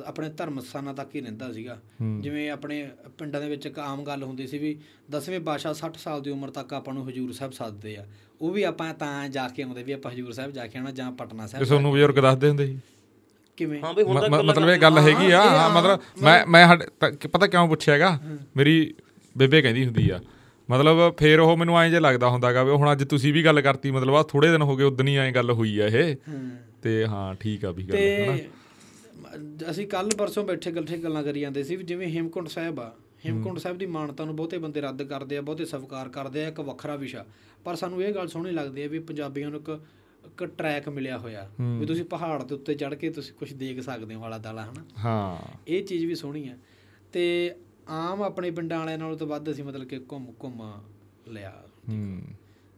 ਆਪਣੇ 0.05 0.29
ਧਰਮ 0.29 0.59
ਸਥਾਨਾਂ 0.59 0.93
ਤੱਕ 0.93 1.15
ਹੀ 1.15 1.21
ਰਹਿੰਦਾ 1.21 1.51
ਸੀਗਾ। 1.51 1.81
ਜਿਵੇਂ 2.21 2.49
ਆਪਣੇ 2.51 2.89
ਪਿੰਡਾਂ 3.17 3.41
ਦੇ 3.41 3.49
ਵਿੱਚ 3.49 3.65
ਇੱਕ 3.65 3.79
ਆਮ 3.79 4.03
ਗੱਲ 4.03 4.23
ਹੁੰਦੀ 4.23 4.47
ਸੀ 4.47 4.57
ਵੀ 4.57 4.79
10ਵੇਂ 5.11 5.39
ਪਾਸ਼ਾ 5.39 5.73
60 5.73 5.97
ਸਾਲ 5.97 6.21
ਦੀ 6.21 6.29
ਉਮਰ 6.29 6.49
ਤੱਕ 6.49 6.73
ਆਪਾਂ 6.73 6.93
ਨੂੰ 6.93 7.09
ਹਜੂਰ 7.09 7.31
ਸਾਹਿਬ 7.31 7.51
ਸੱਦਦੇ 7.51 7.97
ਆ। 7.97 8.05
ਉਹ 8.41 8.51
ਵੀ 8.51 8.63
ਆਪਾਂ 8.63 8.93
ਤਾਂ 8.93 9.27
ਜਾ 9.29 9.47
ਕੇ 9.47 9.63
ਆਉਂਦੇ 9.63 9.83
ਵੀ 9.83 9.91
ਆਪਾਂ 9.91 10.11
ਹਜੂਰ 10.11 10.31
ਸਾਹਿਬ 10.31 10.51
ਜਾ 10.51 10.65
ਕੇ 10.67 10.77
ਆਉਣਾ 10.79 10.91
ਜਾਂ 10.91 11.11
ਪਟਨਾ 11.11 11.47
ਸਾਹਿਬ 11.47 11.65
ਤੁਹਾਨੂੰ 11.65 11.91
ਬਜ਼ੁਰਗ 11.91 12.19
ਦੱਸਦੇ 12.19 12.47
ਹੁੰਦੇ 12.49 12.65
ਸੀ। 12.67 12.77
ਕਿਵੇਂ? 13.57 13.81
ਹਾਂ 13.81 13.93
ਬਈ 13.93 14.03
ਹੁਣ 14.03 14.19
ਮ- 14.29 14.43
ਮਤਲਬ 14.45 14.69
ਇਹ 14.69 14.79
ਗੱਲ 14.79 14.97
ਹੈਗੀ 14.99 15.31
ਆ 15.31 15.41
ਹਾਂ 15.41 15.69
ਮਤਲਬ 15.69 15.99
ਮੈਂ 16.23 16.45
ਮੈਂ 16.45 16.67
ਤਾਂ 16.99 17.11
ਪਤਾ 17.29 17.47
ਕਿਉਂ 17.47 17.67
ਪੁੱਛਿਆਗਾ 17.67 18.19
ਮੇਰੀ 18.57 18.93
ਬੇਬੇ 19.35 19.61
ਕਹਿੰਦੀ 19.61 19.85
ਹੁੰਦੀ 19.85 20.09
ਆ 20.09 20.19
ਮਤਲਬ 20.69 20.97
ਫੇਰ 21.17 21.39
ਉਹ 21.39 21.55
ਮੈਨੂੰ 21.57 21.79
ਐਂ 21.79 21.89
ਜੇ 21.89 21.99
ਲੱਗਦਾ 21.99 22.29
ਹੁੰਦਾਗਾ 22.29 22.63
ਵੀ 22.63 22.71
ਹੁਣ 22.71 22.91
ਅੱਜ 22.91 23.03
ਤੁਸੀਂ 23.03 23.33
ਵੀ 23.33 23.45
ਗੱਲ 23.45 23.61
ਕਰਤੀ 23.61 23.91
ਮਤਲਬ 23.91 24.15
ਆ 24.15 24.23
ਥੋੜੇ 24.23 24.51
ਦਿਨ 24.51 24.61
ਹੋ 24.61 24.75
ਗਏ 24.75 24.83
ਉਦੋਂ 24.83 25.05
ਹੀ 25.05 25.15
ਐਂ 25.17 25.31
ਗੱਲ 25.31 25.51
ਹੋਈ 25.51 25.79
ਆ 25.79 25.87
ਇਹ। 25.87 26.15
ਹੂੰ। 26.29 26.49
ਤੇ 26.81 27.05
ਹਾਂ 27.05 27.35
ਠੀਕ 27.35 27.65
ਆ 27.65 27.71
ਵੀ 27.71 27.83
ਗੱਲ 27.83 27.97
ਹਨਾ। 27.97 28.37
ਤੇ 28.37 29.69
ਅਸੀਂ 29.71 29.87
ਕੱਲ 29.87 30.09
ਪਰਸੋਂ 30.17 30.43
ਬੈਠੇ 30.43 30.71
ਗੱਠੇ 30.71 30.97
ਗੱਲਾਂ 30.97 31.23
ਕਰੀ 31.23 31.39
ਜਾਂਦੇ 31.39 31.63
ਸੀ 31.63 31.75
ਵੀ 31.75 31.83
ਜਿਵੇਂ 31.83 32.07
ਹੇਮਕੁੰਟ 32.07 32.47
ਸਾਹਿਬ 32.47 32.79
ਆ 32.79 32.91
ਹੇਮਕੁੰਟ 33.25 33.57
ਸਾਹਿਬ 33.57 33.77
ਦੀ 33.77 33.85
ਮਾਨਤਾ 33.85 34.25
ਨੂੰ 34.25 34.35
ਬਹੁਤੇ 34.35 34.57
ਬੰਦੇ 34.57 34.81
ਰੱਦ 34.81 35.03
ਕਰਦੇ 35.03 35.37
ਆ 35.37 35.41
ਬਹੁਤੇ 35.41 35.65
ਸਵੀਕਾਰ 35.65 36.09
ਕਰਦੇ 36.09 36.45
ਆ 36.45 36.47
ਇੱਕ 36.47 36.59
ਵੱਖਰਾ 36.59 36.95
ਵਿਸ਼ਾ। 36.95 37.25
ਪਰ 37.63 37.75
ਸਾਨੂੰ 37.75 38.03
ਇਹ 38.03 38.13
ਗੱਲ 38.13 38.27
ਸੋਹਣੀ 38.27 38.51
ਲੱਗਦੀ 38.51 38.81
ਹੈ 38.81 38.89
ਵੀ 38.89 38.99
ਪੰਜਾਬੀਆਂ 38.99 39.49
ਨੂੰ 39.49 39.59
ਇੱਕ 39.59 39.81
ਇੱਕ 40.25 40.43
ਟਰੈਕ 40.43 40.89
ਮਿਲਿਆ 40.89 41.17
ਹੋਇਆ। 41.17 41.51
ਵੀ 41.79 41.85
ਤੁਸੀਂ 41.85 42.05
ਪਹਾੜ 42.05 42.43
ਦੇ 42.43 42.55
ਉੱਤੇ 42.55 42.73
ਚੜ੍ਹ 42.73 42.95
ਕੇ 42.95 43.09
ਤੁਸੀਂ 43.09 43.33
ਕੁਝ 43.33 43.53
ਦੇਖ 43.53 43.79
ਸਕਦੇ 43.79 44.15
ਹੋ 44.15 44.23
ਆਲਾ 44.23 44.37
ਦਾਲਾ 44.37 44.65
ਹਨਾ? 44.65 44.85
ਹਾਂ। 45.05 45.57
ਇਹ 45.67 45.83
ਚੀਜ਼ 45.83 46.05
ਵੀ 46.05 46.15
ਸੋਹਣੀ 46.15 46.47
ਆ। 46.47 46.57
ਤੇ 47.13 47.55
ਆਮ 47.87 48.23
ਆਪਣੇ 48.23 48.51
ਪਿੰਡਾਂ 48.51 48.79
ਵਾਲਿਆਂ 48.79 48.97
ਨਾਲੋਂ 48.97 49.17
ਤਾਂ 49.17 49.27
ਵੱਧ 49.27 49.51
ਅਸੀਂ 49.51 49.63
ਮਤਲਬ 49.63 49.87
ਕਿ 49.87 49.99
ਘੁੰਮ 50.11 50.33
ਘੁੰਮ 50.43 50.83
ਲਿਆ। 51.27 51.63
ਹੂੰ। 51.89 52.21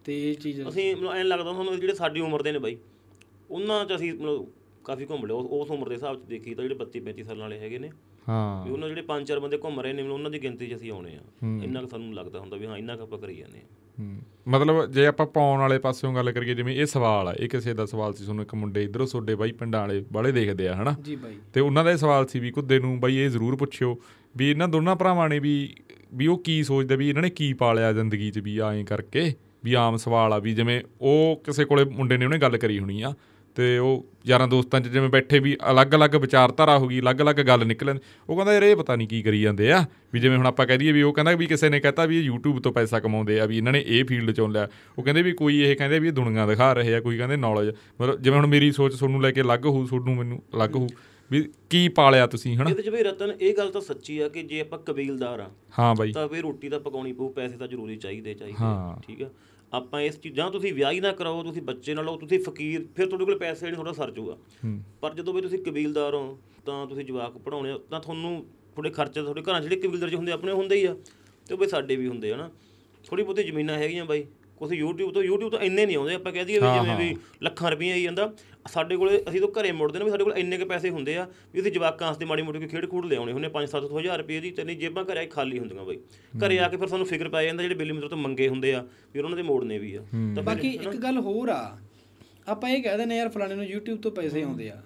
ਤੇ 0.06 0.32
ਇਹ 0.32 0.36
ਚੀਜ਼ 0.36 0.70
ਅਸੀਂ 0.70 0.96
ਐਂ 1.16 1.24
ਲੱਗਦਾ 1.24 1.52
ਤੁਹਾਨੂੰ 1.52 1.80
ਜਿਹੜੇ 1.80 1.94
ਸਾਡੀ 1.94 2.20
ਉਮਰ 2.20 2.42
ਦੇ 2.42 2.52
ਨੇ 2.52 2.60
ਬਾਈ 2.60 2.78
ਉਹਨਾਂ 3.52 3.86
'ਚ 3.86 3.96
ਅਸੀਂ 3.96 4.14
ਮਤਲਬ 4.14 4.48
ਕਾਫੀ 4.84 5.06
ਘੁੰਮ 5.06 5.26
ਲਿਆ। 5.26 5.36
ਉਸ- 5.36 5.48
ਉਸ 5.48 5.72
ਉਮਰ 5.72 5.90
ਦੇ 5.90 5.96
ਹਿਸਾਬ 5.96 6.20
'ਚ 6.20 6.26
ਦੇਖੀ 6.26 6.56
ਤਾਂ 6.56 6.64
ਜਿਹੜੇ 6.64 6.76
32 6.76 7.00
35 7.00 7.24
ਸਾਲਾਂ 7.24 7.42
ਵਾਲੇ 7.42 7.60
ਹੈਗੇ 7.60 7.80
ਨੇ 7.80 7.92
ਹਾਂ। 8.28 8.66
ਵੀ 8.66 8.72
ਉਹਨਾਂ 8.72 8.88
ਜਿਹੜੇ 8.88 9.02
ਪੰਜ 9.02 9.28
ਚਾਰ 9.28 9.40
ਬੰਦੇ 9.40 9.58
ਘੁੰਮ 9.58 9.80
ਰਹੇ 9.80 9.94
ਨੇ 9.94 10.02
ਉਹਨਾਂ 10.02 10.32
ਦੀ 10.32 10.40
ਗਿਣਤੀ 10.44 10.68
'ਚ 10.68 10.76
ਅਸੀਂ 10.76 10.92
ਆਉਣੇ 10.92 11.16
ਆ। 11.16 11.64
ਇੰਨਾ 11.64 11.82
ਕੁ 11.82 11.88
ਸਾਨੂੰ 11.88 12.14
ਲੱਗਦਾ 12.14 12.40
ਹੁੰਦਾ 12.40 12.58
ਵੀ 12.58 12.66
ਹਾਂ 12.66 12.78
ਇੰਨਾ 12.78 12.96
ਕੁ 12.96 13.04
ਆਪਾਂ 13.04 13.20
ਕਰੀ 13.20 13.36
ਜਾਂਦੇ 13.36 13.60
ਆ। 13.60 13.64
ਹੂੰ। 14.00 14.22
ਮਤਲਬ 14.48 14.86
ਜੇ 14.86 15.06
ਆਪਾਂ 15.06 15.26
ਪਾਉਣ 15.26 15.60
ਵਾਲੇ 15.60 15.78
ਪਾਸਿਓਂ 15.80 16.14
ਗੱਲ 16.16 16.32
ਕਰੀਏ 16.32 16.54
ਜਿਵੇਂ 16.54 16.76
ਇਹ 16.76 16.86
ਸਵਾਲ 16.86 17.28
ਆ 17.28 17.34
ਇਹ 17.34 17.50
ਕਿਸੇ 17.50 17.74
ਦਾ 17.74 17.86
ਸਵਾਲ 17.86 18.14
ਸੀ 18.14 18.24
ਤੁਹਾਨੂੰ 18.24 18.44
ਇੱਕ 18.44 18.56
ਮੁੰਡੇ 18.56 18.84
ਇਧਰੋਂ 18.84 19.08
ਸੋਡੇ 19.08 19.36
ਬਾਈ 19.36 19.52
ਪਿੰਡਾਂ 19.52 19.80
ਵਾਲੇ 19.80 20.04
ਬਾਲੇ 20.12 20.32
ਦੇਖਦੇ 20.32 20.68
ਆ 20.68 20.76
ਹਨਾ? 20.76 20.96
ਜੀ 21.02 21.16
ਬਾਈ। 21.16 21.36
ਤੇ 21.54 21.60
ਉਹਨਾਂ 21.60 21.84
ਦਾ 21.84 21.92
ਇਹ 21.92 21.98
ਸਵਾਲ 21.98 22.28
ਸੀ 22.28 22.40
ਵੀ 22.40 22.52
ਕੁੱਦੇ 22.52 22.80
ਨੂੰ 22.80 23.00
ਬਾਈ 23.00 23.18
ਇਹ 23.18 23.30
ਜ਼ਰੂਰ 23.30 23.56
ਪੁੱਛਿਓ 23.56 24.00
ਵੀ 24.38 24.50
ਇਹਨਾਂ 24.52 24.68
ਦੋਨਾਂ 24.68 24.96
ਭਰਾਵਾਂ 24.96 25.30
ਨੇ 25.30 25.40
ਵੀ 25.40 25.76
ਵੀ 26.14 26.28
ਉਹ 26.28 26.38
ਕੀ 26.38 26.64
ਸੋਚਦੇ 26.64 26.96
ਵੀ 26.96 27.10
ਇਹਨਾਂ 27.10 27.22
ਨੇ 27.22 27.30
ਕੀ 27.30 27.54
ਪਾਲਿਆ 27.54 27.94
ਜ਼ਿੰਦਗੀ 27.94 28.32
'ਚ 28.32 28.40
ਵੀ 28.40 28.60
ਐਂ 28.60 28.84
ਕਰਕੇ 28.84 29.34
ਵੀ 29.64 29.74
ਆਮ 29.74 29.98
ਸਵਾਲ 29.98 30.34
ਆ 30.34 30.40
ਵੀ 30.40 30.54
ਜਿਵੇਂ 30.54 30.82
ਉਹ 31.02 31.42
ਕਿਸੇ 31.46 31.66
ਕੋਲੇ 31.66 31.84
ਮੁੰਡੇ 31.86 32.18
ਨੇ 32.18 32.26
ਉਹਨੇ 32.26 32.38
ਗੱਲ 32.38 32.58
ਕਰੀ 32.58 32.80
ਹੋਣੀ 32.80 33.02
ਆ 33.02 33.14
ਤੇ 33.58 33.78
ਉਹ 33.78 34.06
ਯਾਰਾਂ 34.28 34.48
ਦੋਸਤਾਂ 34.48 34.80
'ਚ 34.82 34.88
ਜਿਵੇਂ 34.88 35.10
ਬੈਠੇ 35.10 35.40
ਵੀ 35.40 35.56
ਅਲੱਗ-ਅਲੱਗ 35.72 36.16
ਵਿਚਾਰਧਾਰਾ 36.16 36.78
ਹੋ 36.78 36.88
ਗਈ 36.88 37.00
ਅਲੱਗ-ਅਲੱਗ 37.00 37.36
ਗੱਲ 37.36 37.66
ਨਿਕਲਣ। 37.66 38.00
ਉਹ 38.30 38.36
ਕਹਿੰਦਾ 38.36 38.54
ਯਾਰ 38.54 38.64
ਇਹ 38.64 38.76
ਪਤਾ 38.76 38.96
ਨਹੀਂ 38.96 39.08
ਕੀ 39.08 39.22
ਕਰੀ 39.22 39.42
ਜਾਂਦੇ 39.42 39.72
ਆ 39.72 39.86
ਵੀ 40.14 40.20
ਜਿਵੇਂ 40.20 40.38
ਹੁਣ 40.38 40.48
ਆਪਾਂ 40.48 40.66
ਕਹਿ 40.68 40.78
ਦਈਏ 40.78 40.92
ਵੀ 40.92 41.02
ਉਹ 41.02 41.14
ਕਹਿੰਦਾ 41.14 41.32
ਵੀ 41.36 41.46
ਕਿਸੇ 41.46 41.70
ਨੇ 41.70 41.80
ਕਹਤਾ 41.80 42.06
ਵੀ 42.06 42.18
ਇਹ 42.20 42.30
YouTube 42.30 42.60
ਤੋਂ 42.62 42.72
ਪੈਸਾ 42.72 43.00
ਕਮਾਉਂਦੇ 43.00 43.40
ਆ 43.40 43.46
ਵੀ 43.46 43.58
ਇਹਨਾਂ 43.58 43.72
ਨੇ 43.72 43.84
ਇਹ 43.88 44.04
ਫੀਲਡ 44.06 44.32
ਚੋਂ 44.32 44.50
ਲਿਆ। 44.50 44.68
ਉਹ 44.98 45.04
ਕਹਿੰਦੇ 45.04 45.22
ਵੀ 45.22 45.32
ਕੋਈ 45.34 45.60
ਇਹ 45.62 45.76
ਕਹਿੰਦੇ 45.76 46.00
ਵੀ 46.00 46.08
ਇਹ 46.08 46.14
ਦੁਨੀਆ 46.14 46.46
ਦਿਖਾ 46.48 46.72
ਰਹੇ 46.74 46.96
ਆ 46.96 47.00
ਕੋਈ 47.02 47.18
ਕਹਿੰਦੇ 47.18 47.38
ਨੌਲੇਜ 47.38 47.74
ਮਤਲਬ 48.02 48.22
ਜਿਵੇਂ 48.22 48.38
ਹੁਣ 48.38 48.48
ਮੇਰੀ 48.48 48.72
ਸੋਚ 48.72 48.96
ਤੁਹਾਨੂੰ 48.96 49.22
ਲੈ 49.22 49.32
ਕੇ 49.32 49.42
ਅਲੱਗ 49.42 49.66
ਹੋਊ 49.66 49.86
ਤੁਹਾਨੂੰ 49.88 50.16
ਮੈਨੂੰ 50.16 50.42
ਅਲੱਗ 50.56 50.76
ਹੋਊ 50.76 50.88
ਵੀ 51.32 51.44
ਕੀ 51.70 51.88
ਪਾਲਿਆ 51.90 52.28
ਤੁਸੀਂ 52.28 52.56
ਹਨਾ? 52.58 52.70
ਇਹਦੇ 52.70 52.82
ਚ 52.82 52.90
ਬਈ 52.90 53.04
ਰਤਨ 53.04 53.32
ਇਹ 53.42 53.54
ਗੱਲ 53.58 53.70
ਤਾਂ 53.72 53.82
ਸੱਚੀ 53.82 54.20
ਆ 54.20 54.28
ਕਿ 54.30 54.44
ਜੇ 54.44 54.60
ਆਪਾਂ 54.62 54.80
ਕਬੀਲਦਾਰ 54.80 55.40
ਆ 55.40 55.50
ਹਾਂ 55.80 55.94
ਬਾਈ। 55.96 56.12
ਤਾਂ 56.12 56.28
ਵੀ 56.28 56.42
ਰੋਟੀ 56.42 56.70
ਤਾਂ 56.70 56.80
ਪਕਾਉਣੀ 56.80 57.14
ਪਊ 57.14 57.30
ਪੈਸੇ 57.30 57.58
ਤਾਂ 57.58 57.68
ਜ਼ਰੂਰੀ 57.68 57.96
ਚਾਹੀਦੇ 57.96 58.34
ਚਾਹੀਦੇ। 58.34 58.56
ਠੀਕ 59.08 59.22
ਆ? 59.22 59.30
ਆਪਾਂ 59.74 60.02
ਇਸ 60.02 60.20
ਚੀਜ਼ਾਂ 60.20 60.52
ਤੁਸੀਂ 60.52 60.74
ਵਿਆਹ 60.74 60.92
ਹੀ 60.92 61.00
ਨਾ 61.00 61.12
ਕਰਾਓ 61.12 61.44
ਤੁਸੀਂ 61.44 61.62
ਬੱਚੇ 61.62 61.94
ਨਾਲ 61.94 62.06
ਲਓ 62.06 62.18
ਤੁਸੀਂ 62.18 62.40
ਫਕੀਰ 62.40 62.88
ਫਿਰ 62.96 63.06
ਤੁਹਾਡੇ 63.08 63.26
ਕੋਲ 63.26 63.40
ਪੈਸੇ 63.40 63.66
ਨਹੀਂ 63.66 63.76
ਥੋੜਾ 63.76 63.92
ਸਰ 63.92 64.12
ਜਾਊਗਾ। 64.12 64.34
ਹੂੰ। 64.34 64.84
ਪਰ 65.02 65.14
ਜਦੋਂ 65.14 65.34
ਵੀ 65.34 65.42
ਤੁਸੀਂ 65.42 65.60
ਕਬੀਲਦਾਰ 65.60 66.16
ਹੋ 66.16 66.40
ਤਾਂ 66.66 66.88
ਤੁਸੀਂ 66.88 67.06
ਜਵਾਕ 67.06 67.38
ਪੜਾਉਣੇ 67.38 67.80
ਤਾਂ 67.90 68.00
ਤੁਹਾਨੂੰ 68.00 68.46
ਥੋੜੇ 68.76 68.90
ਖਰਚੇ 68.90 69.22
ਤੁਹਾਡੇ 69.22 69.42
ਘਰਾਂ 69.42 69.62
ਜਿਹੜੇ 69.62 69.76
ਕਬੀਲਦਾਰ 69.76 70.10
'ਚ 70.10 70.16
ਹੁੰਦੇ 70.16 70.32
ਆਪਣੇ 70.32 70.52
ਹੁੰਦੇ 70.52 70.76
ਹੀ 70.76 70.86
ਆ। 70.86 70.98
ਤੇ 71.48 71.54
ਉਹ 71.54 71.60
ਬਈ 71.60 71.68
ਸਾਡੇ 71.68 71.96
ਵੀ 71.96 72.08
ਹੁੰਦੇ 72.08 72.32
ਆ 72.32 72.38
ਨਾ। 72.38 72.52
ਥੋੜੀ 73.04 73.24
ਬਹੁਤੀ 73.24 73.44
ਜ਼ਮੀਨਾਂ 73.44 73.78
ਹੈਗੀਆਂ 73.78 74.06
ਬਾਈ। 74.06 74.26
ਕੁਛ 74.58 74.72
YouTube 74.74 75.12
ਤੋਂ 75.14 75.24
YouTube 75.24 75.50
ਤੋਂ 75.50 75.60
ਇੰਨੇ 75.60 75.86
ਨਹੀਂ 75.86 75.98
ਆਉਂਦੇ 75.98 76.14
ਆਪਾਂ 76.16 76.32
ਕਹਿ 76.34 76.46
ਦਈਏ 76.46 76.60
ਵੀ 76.60 76.68
ਜਿਵੇਂ 76.74 76.98
ਵੀ 76.98 77.16
ਲੱਖਾਂ 77.44 77.72
ਰੁਪਈਆ 77.72 77.94
ਆਈ 77.94 78.04
ਜਾਂਦਾ। 78.04 78.32
ਸਾਡੇ 78.72 78.96
ਕੋਲੇ 78.98 79.22
ਅਸੀਂ 79.30 79.42
ਤਾਂ 79.42 79.48
ਘਰੇ 79.58 79.72
ਮੁੜਦੇ 79.72 80.00
ਨੇ 80.00 80.06
ਵੀ 80.06 80.12
ਸਾਡੇ 80.12 80.24
ਕੋਲ 80.24 80.34
ਇੰਨੇ 80.38 80.58
ਕੇ 80.58 80.66
ਪੈਸੇ 80.66 80.90
ਹੁੰਦੇ 80.90 81.16
ਆ 81.18 81.26
ਵੀ 81.54 81.62
ਅਸੀਂ 81.62 81.72
ਜਵਾਕਾਂ 81.72 82.08
ਵਾਸਤੇ 82.08 82.26
ਮਾੜੀ 82.26 82.42
ਮੋਟੀ 82.42 82.60
ਕੋਈ 82.60 82.68
ਖੇਡ 82.68 82.86
ਖੂਡ 82.90 83.06
ਲਿਆਉਣੇ 83.06 83.32
ਹੁੰਦੇ 83.32 83.50
5-7 83.54 83.86
ਹਜ਼ਾਰ 83.94 84.18
ਰੁਪਏ 84.18 84.40
ਦੀ 84.40 84.52
ਤੇ 84.52 84.64
ਨਹੀਂ 84.64 84.78
ਜੇਬਾਂ 84.78 85.04
ਘਰੇ 85.06 85.26
ਖਾਲੀ 85.28 85.60
ਹੁੰਦੀਆਂ 85.60 85.86
ਬਾਈ। 85.86 85.98
ਘਰੇ 86.46 86.60
ਆ 86.60 86.68
ਕੇ 86.70 86.78
ਫਿਰ 86.78 86.88
ਸਾਨੂੰ 86.88 87.06
ਫਿਕਰ 87.08 87.30
ਪੈ 87.30 87.44
ਜਾਂਦਾ 87.44 87.64
ਜਿਹੜੇ 87.64 87.76
ਬਿੱਲੀ 87.76 87.94
ਮਿੱਤਰ 87.94 88.08
ਤੋਂ 88.08 88.18
ਮੰਗੇ 88.18 88.48
ਹੁੰਦੇ 88.48 88.74
ਆ 88.74 88.84
ਵੀ 89.14 89.20
ਉਹਨਾਂ 89.20 89.36
ਦੇ 89.38 89.44
ਮੋੜਨੇ 89.44 89.78
ਵੀ 89.80 89.94
ਆ। 89.96 90.02
ਤਾਂ 90.36 90.44
ਬਾਕੀ 90.44 90.70
ਇੱਕ 90.74 90.96
ਗੱਲ 90.98 91.20
ਹੋਰ 91.20 91.50
ਆ 91.50 91.62
ਆਪਾਂ 92.48 92.70
ਇਹ 92.70 92.84
ਕਹਿ 92.84 92.98
ਦਿੰਦੇ 92.98 93.16
ਯਾਰ 93.18 93.30
ਫਲਾਣੇ 93.30 93.56
ਨੂੰ 93.56 93.66
YouTube 93.66 94.02
ਤੋਂ 94.02 94.12
ਪੈਸੇ 94.12 94.44
ਆਉਂਦੇ 94.44 94.70
ਆ। 94.70 94.82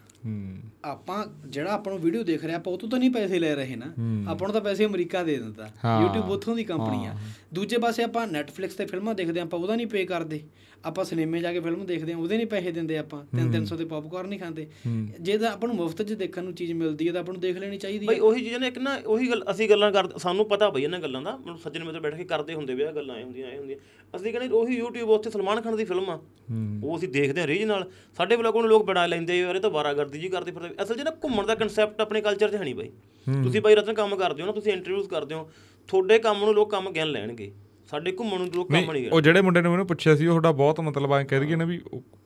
ਆਪਾਂ 0.86 1.26
ਜਿਹੜਾ 1.48 1.72
ਆਪਾਂ 1.72 1.94
ਨੂੰ 1.94 2.02
ਵੀਡੀਓ 2.02 2.24
ਦੇਖ 2.24 2.44
ਰਿਹਾ 2.46 2.58
ਆਪਾਂ 2.58 2.74
ਉਹ 2.74 2.78
ਤੋਂ 2.78 2.90
ਤਾਂ 2.90 3.00
ਨਹੀਂ 3.00 3.10
ਪੈਸੇ 3.12 3.40
ਲੈ 3.40 3.54
ਰਹੇ 3.56 3.76
ਨਾ। 3.76 3.86
ਆਪਾਂ 4.28 4.48
ਨੂੰ 4.48 4.54
ਤਾਂ 4.54 4.62
ਪੈਸੇ 4.62 4.86
ਅਮਰੀਕਾ 4.86 5.24
ਦੇ 5.24 5.38
ਦਿੰਦਾ। 5.38 5.70
YouTube 5.86 6.32
ਉੱਥੋਂ 6.32 6.56
ਦੀ 6.56 6.64
ਕੰਪਨੀ 6.64 7.06
ਆ। 7.06 7.16
ਦੂਜੇ 7.54 7.78
ਪਾਸੇ 7.78 8.04
ਆਪਾਂ 8.04 8.28
Netflix 8.28 8.76
ਤੇ 8.78 8.86
ਫਿਲਮਾਂ 8.86 9.16
ਦੇਖਦੇ 9.16 9.40
ਆ 9.40 9.44
ਆਪਾਂ 9.44 9.60
ਉਹਦਾ 9.60 9.76
ਨਹੀਂ 9.76 9.88
ਪੇ 9.88 10.06
ਕਰਦੇ। 10.06 10.42
ਆਪਾਂ 10.86 11.04
ਸਿਨੇਮੇ 11.06 11.40
ਜਾ 11.40 11.52
ਕੇ 11.54 11.60
ਫਿਲਮ 11.60 11.86
ਦੇਖਦੇ 11.86 12.14
ਆ 12.14 12.18
ਉਹਦੇ 12.18 12.38
ਨਹੀਂ 12.38 12.48
ਪੈਸੇ 12.48 12.72
ਦਿੰਦੇ 12.72 12.98
ਆਪਾਂ। 12.98 13.24
3-300 13.36 13.78
ਦੇ 13.78 13.86
ਪੌਪਕਾਰਨ 13.86 14.30
ਨਹੀਂ 14.30 14.40
ਖਾਂਦੇ। 14.40 14.68
ਜੇ 15.22 15.38
ਤਾਂ 15.38 15.52
ਆਪਾਂ 15.52 15.68
ਨੂੰ 15.68 15.76
ਮੁਫਤ 15.78 16.02
'ਚ 16.02 16.14
ਦੇਖਣ 16.14 16.44
ਨੂੰ 16.44 16.54
ਚੀਜ਼ 16.54 16.72
ਮਿਲਦੀ 16.74 17.08
ਹੈ 17.08 17.14
ਤਾਂ 17.14 17.22
ਆਪਾਂ 17.22 17.34
ਨੂੰ 17.34 17.42
ਦੇਖ 17.42 17.58
ਲੈਣੀ 17.58 17.78
ਚਾਹੀਦੀ 17.78 18.08
ਬਈ 18.08 18.16
ਹੈ 18.16 18.22
ਉਹੀ 18.22 18.44
ਚੀਜ਼ਾਂ 18.44 18.60
ਨੇ 18.60 18.68
ਇੱਕ 18.68 18.78
ਨਾ 18.78 18.96
ਉਹੀ 19.08 19.30
ਗੱਲ 19.30 19.44
ਅਸੀਂ 19.52 19.70
ਗੱਲਾਂ 19.70 19.92
ਕਰ 19.92 20.08
ਸਾਨੂੰ 20.18 20.46
ਪਤਾ 20.46 20.70
ਬਈ 20.70 20.84
ਇਹਨਾਂ 20.84 21.00
ਗੱਲਾਂ 21.00 21.22
ਦਾ। 21.22 21.36
ਮਤਲਬ 21.38 21.58
ਸੱਜਣ 21.58 21.84
ਮਿੱਤਰ 21.84 22.00
ਬੈਠ 22.00 22.16
ਕੇ 22.16 22.24
ਕਰਦੇ 22.24 22.54
ਹੁੰਦੇ 22.54 22.74
ਵੀ 22.74 22.84
ਆਹ 22.84 22.92
ਗੱਲਾਂ 22.92 23.16
ਐ 23.16 23.24
ਹੁੰਦੀਆਂ 23.24 23.48
ਐ 23.48 23.58
ਹੁੰਦੀਆਂ। 23.58 23.78
ਅਸੀਂ 24.16 24.32
ਕਹਿੰਦੇ 24.34 24.56
ਉਹੀ 24.56 24.82
YouTube 24.82 25.10
ਉੱਥੇ 25.10 25.30
ਸਲਮਾਨ 25.30 25.62
ਖਾਨ 25.62 25.76
ਦੀ 25.76 25.86
ਫਿਲਮ 25.86 26.10
ਆ। 26.10 26.20
ਉਹ 26.84 26.98
ਅਸੀਂ 26.98 27.10
ਦੇਖਦੇ 27.10 27.42
ਹਾਂ 27.42 27.48
ਰੀਜ 27.48 27.64
ਨਾਲ 27.64 27.90
ਸਾਡੇ 28.18 28.36
ਵਲੋਗਾਂ 28.36 28.62
ਨੂੰ 28.62 28.70
ਲੋਕ 28.70 28.86
ਬਣਾ 28.86 29.06
ਲੈਂਦੇ 29.06 29.40
ਯਾਰ 29.40 29.56
ਇਹ 29.56 29.62
ਤਾਂ 29.62 29.70
ਵਾਰਾਗਰਦੀ 29.70 30.20
ਜੀ 30.20 30.30
ਕਰਦੇ 30.30 30.52
ਫਿਰਦੇ। 30.52 30.84
ਅਸਲ 30.84 30.96
'ਚ 30.96 31.02
ਨਾ 31.02 31.12
ਘੁੰਮਣ 31.24 31.46
ਦਾ 31.46 31.56
ਕਨਸੈਪਟ 31.56 32.02
ਆਪਣੇ 32.02 32.22
ਕਲਚਰ 32.22 32.50
'ਚ 32.50 32.56
ਹੈ 32.56 32.64
ਨਹੀਂ 32.64 32.76
ਬਾਈ। 32.76 32.90
ਤੁਸੀਂ 33.44 33.62
ਬਾਈ 33.62 33.76
ਰਤਨ 33.76 33.94
ਕੰਮ 33.94 34.16
ਕਰਦੇ 34.16 34.42
ਹੋ 34.42 34.48
ਨਾ 34.48 34.54
ਤੁਸੀਂ 34.54 34.74
ਇੰਟਰਵਿਊਜ਼ 34.74 35.10
ਕਰਦੇ 35.10 35.36
ਹੋ। 35.36 35.50
ਤੁਹਾਡੇ 35.90 36.20
ਕੰਮ 36.20 36.46
ਨੂੰ 36.46 36.54
ਲੋਕ 36.54 36.72
ਕੰਮ 36.72 36.90
ਗਿਣ 36.92 37.08
ਲੈਣਗੇ। 37.08 37.52
ਸਾਡੇ 37.92 38.12
ਘੁੰਮਣ 38.12 38.38
ਨੂੰ 38.40 38.50
ਲੋਕ 38.56 38.72
ਕੰਮ 38.72 38.92
ਨਹੀਂ 38.92 39.10
ਉਹ 39.12 39.22
ਜਿਹੜੇ 39.22 39.42
ਮੁੰਡੇ 39.42 39.62
ਨੇ 39.62 39.70
ਮੈਨੂੰ 39.70 39.88
ਪੁੱਛਿਆ 39.88 40.16
ਸੀ 40.16 40.26
ਉਹ 40.26 40.32
ਤੁਹਾਡਾ 40.32 40.52
ਬਹੁਤ 40.52 40.82
ਮਤਲਬ 40.82 41.14
ਐ 41.14 41.24
ਕਹਿ 41.24 41.40
ਦਈਏ 41.40 41.56
ਨਾ 41.56 41.66
ਵੀ 41.66 41.82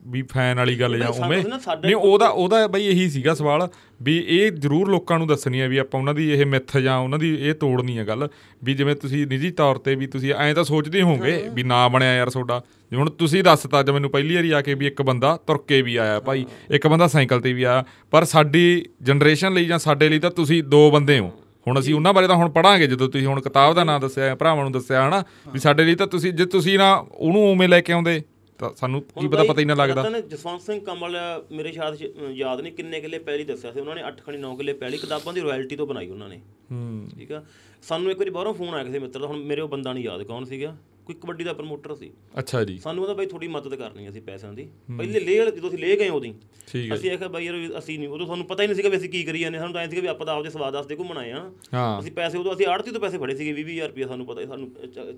ਵੀ 0.08 0.22
ਫੈਨ 0.22 0.58
ਵਾਲੀ 0.58 0.80
ਗੱਲ 0.80 1.00
ਜਾਂ 1.00 1.08
ਉਵੇਂ। 1.08 1.44
ਨਹੀਂ 1.82 1.96
ਉਹਦਾ 1.96 2.28
ਉਹਦਾ 2.28 2.68
ਬਈ 2.68 2.86
ਇਹੀ 2.86 3.10
ਸੀਗਾ 3.10 3.34
ਸਵਾਲ 3.34 3.70
ਵੀ 4.02 4.26
ਇਹ 4.28 4.52
ਜ਼ਰੂਰ 4.52 4.90
ਲੋਕਾਂ 4.90 5.18
ਨੂੰ 5.18 5.28
ਦੱਸਣੀ 5.28 5.62
ਹੈ 5.62 5.70
ਵੀ 5.70 5.78
ਆਪਾਂ 5.78 6.00
ਉਹਨਾਂ 6.00 6.14
ਦੀ 6.14 6.32
ਇਹ 6.32 6.46
ਮਿੱਥ 6.46 6.78
ਜਾਂ 6.78 6.98
ਉਹਨਾਂ 6.98 7.20
ਦੀ 7.20 7.36
ਇਹ 7.48 7.54
ਤੋੜਨੀ 7.54 7.98
ਹੈ 7.98 8.04
ਗੱਲ 8.08 8.30
ਵੀ 8.64 8.74
ਜਿਵੇਂ 8.74 8.96
ਤੁਸੀਂ 8.96 9.28
ਨਿੱਜੀ 9.28 9.52
ਤੌਰ 9.52 9.76
ਤੇ 9.76 9.96
ਵੀ 9.96 10.08
ਤੁਸੀਂ 10.08 10.34
ਐਂ 10.34 10.56
ਤਾਂ 10.56 10.64
ਸੋਚਦੇ 10.64 11.02
ਹੋਵੋਗੇ 11.02 11.50
ਵੀ 11.54 11.64
ਨਾ 11.64 11.88
ਬਣਿਆ 11.88 12.16
ਯਾਰ 12.16 12.30
ਤੁਹਾਡਾ। 12.30 12.64
ਹੁਣ 12.96 13.10
ਤੁਸੀਂ 13.10 13.44
ਦੱਸਤਾ 13.44 13.84
ਜ 13.84 13.90
ਮੈਨੂੰ 13.90 14.10
ਪਹਿਲੀ 14.10 14.36
ਵਾਰੀ 14.36 14.52
ਆ 14.52 14.62
ਕੇ 14.62 14.74
ਵੀ 14.74 14.88
ਇੱਕ 14.88 15.02
ਬੰਦਾ 15.02 15.38
ਤੁਰ 15.48 15.58
ਕੇ 15.68 15.82
ਵੀ 15.82 15.96
ਆਇਆ 15.96 16.20
ਭਾਈ 16.20 16.46
ਇੱਕ 16.72 16.88
ਬੰਦਾ 16.88 17.08
ਸਾਈਕਲ 17.08 17.42
ਤੇ 17.42 17.54
ਵੀ 17.54 17.64
ਆਇਆ 17.64 17.84
ਪਰ 18.12 18.24
ਸਾਡੀ 18.24 18.86
ਜਨਰੇਸ਼ਨ 19.02 19.54
ਲਈ 19.54 19.66
ਜਾਂ 19.66 19.80
ਸਾਡੇ 19.80 20.10
ਲਈ 20.10 20.20
ਤਾਂ 20.20 20.32
ਤੁਸੀਂ 20.32 20.64
ਦੋ 20.64 20.92
ਬੰਦੇ 20.92 21.20
ਹੋ। 21.20 21.32
ਹੁਣ 21.68 21.80
ਅਸੀਂ 21.80 21.94
ਉਹਨਾਂ 21.96 22.14
ਬਾਰੇ 22.14 22.28
ਤਾਂ 22.28 22.36
ਹੁਣ 22.36 22.50
ਪੜਾਂਗੇ 22.50 22.88
ਜਦੋਂ 22.88 23.10
ਤੁਸੀਂ 23.10 23.28
ਹੁਣ 23.28 23.42
ਕਿਤਾਬ 23.42 23.74
ਦਾ 23.76 23.84
ਨਾਮ 23.84 24.02
ਦੱਸਿਆ 24.02 24.36
ਭਰਾਵਾਂ 24.36 24.64
ਨੂੰ 24.64 24.72
ਦੱਸਿਆ 24.72 25.08
ਹਨਾ? 25.08 25.24
ਵੀ 25.54 25.60
ਸਾਡੇ 25.60 25.84
ਲਈ 25.84 25.96
ਤਾਂ 25.96 26.08
ਤੁਸੀਂ 26.08 26.34
ਜੇ 26.34 26.46
ਤੁਸੀਂ 26.46 26.78
ਨਾ 26.80 27.06
ਉਹਨੂੰ 27.12 27.52
ਉਵੇਂ 27.52 27.70
ਲੈ 27.70 27.82
ਕੇ 27.82 27.94
ਆਉਂਦੇ 27.94 28.22
ਤਾਂ 28.60 28.70
ਸਾਨੂੰ 28.76 29.02
ਕੀ 29.02 29.28
ਪਤਾ 29.28 29.44
ਪਤਾ 29.44 29.60
ਹੀ 29.62 29.66
ਨਾ 29.66 29.74
ਲੱਗਦਾ। 29.74 30.02
ਰਤਨ 30.02 30.22
ਜਸਵੰਤ 30.28 30.62
ਸਿੰਘ 30.62 30.80
ਕੰਵਲ 30.80 31.18
ਮੇਰੇ 31.52 31.72
ਸ਼ਾਇਦ 31.72 32.02
ਯਾਦ 32.32 32.62
ਨਹੀਂ 32.62 32.74
ਕਿੰਨੇ 32.74 33.02
ਕਿੱਲੇ 33.02 33.20
ਪਹਿਲੀ 33.20 33.44
ਦੱਸਿਆ 33.44 33.72
ਸੀ 33.72 33.80
ਉਹਨਾਂ 33.80 33.96
ਨੇ 33.96 34.02
8 34.04 34.12
ਖਣੀ 34.26 34.38
9 34.38 34.56
ਕਿੱਲੇ 34.58 34.74
ਪਹਿਲੀ 34.74 34.98
ਕਿਤਾਬਾਂ 34.98 35.34
ਦੀ 35.34 35.42
ਰਾਇਲਟੀ 35.42 35.76
ਤੋਂ 35.76 35.88
ਬਣਾਈ 35.88 36.10
ਉਹਨਾਂ 36.10 36.30
ਨੇ। 36.30 36.42
ਹੂੰ। 36.72 37.08
ਠੀਕ 37.18 37.32
ਆ? 37.32 37.44
ਸਾਨੂੰ 37.84 38.12
ਇੱਕ 38.12 38.20
ਵਾਰੀ 38.20 38.30
ਬਾਹਰੋਂ 38.30 38.54
ਫੋਨ 38.54 38.74
ਆਇਆ 38.74 38.84
ਕਿਸੇ 38.84 39.00
ਮਿੱਤਰ 39.00 39.20
ਦਾ 39.20 39.28
ਹੁਣ 39.28 39.38
ਮੇਰੇ 39.38 39.62
ਉਹ 39.62 39.68
ਬੰਦਾ 39.70 39.94
ਨਹੀਂ 39.94 40.04
ਯਾਦ 40.04 40.24
ਕੌਣ 40.24 40.46
ਸੀਗਾ? 40.46 40.76
ਕੋਈ 41.06 41.16
ਕਬੱਡੀ 41.16 41.44
ਦਾ 41.44 41.54
ਪ੍ਰਮੋਟਰ 41.54 41.96
ਸੀ। 41.96 42.12
ਅੱਛਾ 42.40 42.64
ਜੀ। 42.64 42.78
ਸਾਨੂੰ 42.78 43.04
ਉਹਦਾ 43.04 43.14
ਬਾਈ 43.14 43.26
ਥੋੜੀ 43.26 43.48
ਮਦਦ 43.48 43.76
ਕਰਨੀ 43.76 44.10
ਅਸੀਂ 44.10 44.22
ਪੈਸਿਆਂ 44.22 44.54
ਦੀ। 44.54 44.70
ਪਹਿਲੇ 44.98 45.20
ਲੇਹ 45.20 45.46
ਜਦੋਂ 45.46 45.70
ਅਸੀਂ 45.70 45.80
ਲੈ 45.80 45.96
ਗਏ 45.96 46.10
ਹੈ। 46.10 46.96
ਅਸੀਂ 46.96 47.12
ਆਖਿਆ 47.12 47.28
ਬਾਈ 47.28 47.46
ਯਾਰ 47.46 47.56
ਅਸੀਂ 47.78 48.00
ਨਹੀਂ 48.00 48.10
ਉਦੋਂ 48.10 48.28
ਸਾਨੂੰ 48.28 48.46
ਪਤਾ 48.46 48.64
ਹੀ 48.64 48.68
ਨਹੀਂ 48.68 48.76
ਸੀਗਾ 48.76 48.90
ਵੀ 48.90 48.98
ਅਸੀਂ 48.98 49.10
ਕੀ 49.10 49.24
ਕਰੀ 49.24 49.40
ਜਾਂਦੇ 49.40 49.58
ਸਾਨੂੰ 49.58 49.74
ਤਾਂ 49.74 49.82
ਐਂ 49.82 49.90
ਸੀਗਾ 49.90 50.02
ਵੀ 50.02 50.08
ਆਪਾਂ 50.08 50.26
ਤਾਂ 50.26 50.36
ਆਪਦੇ 50.36 50.50
ਸਵਾਦ 50.50 50.76
ਵਾਸਤੇ 50.76 50.96
ਘੁੰਮਣ 50.96 51.18
ਆਏ 51.18 51.32
ਆ। 51.32 51.52
ਹਾਂ। 51.74 52.00
ਅਸੀਂ 52.00 52.12
ਪੈਸੇ 52.12 52.38
ਉਦੋਂ 52.38 52.54
ਅਸੀਂ 52.54 52.66
ਆੜਤੀ 52.66 52.92
ਤੋਂ 52.92 53.02
ਪੈਸੇ 53.02 53.18
ਫੜੇ 53.18 53.36
ਸੀਗੇ 53.36 53.54
20000 53.54 53.88
ਰੁਪਏ 53.88 54.04
ਸਾਨੂੰ 54.04 54.26
ਪਤਾ 54.26 54.46
ਸਾਨੂੰ 54.46 54.72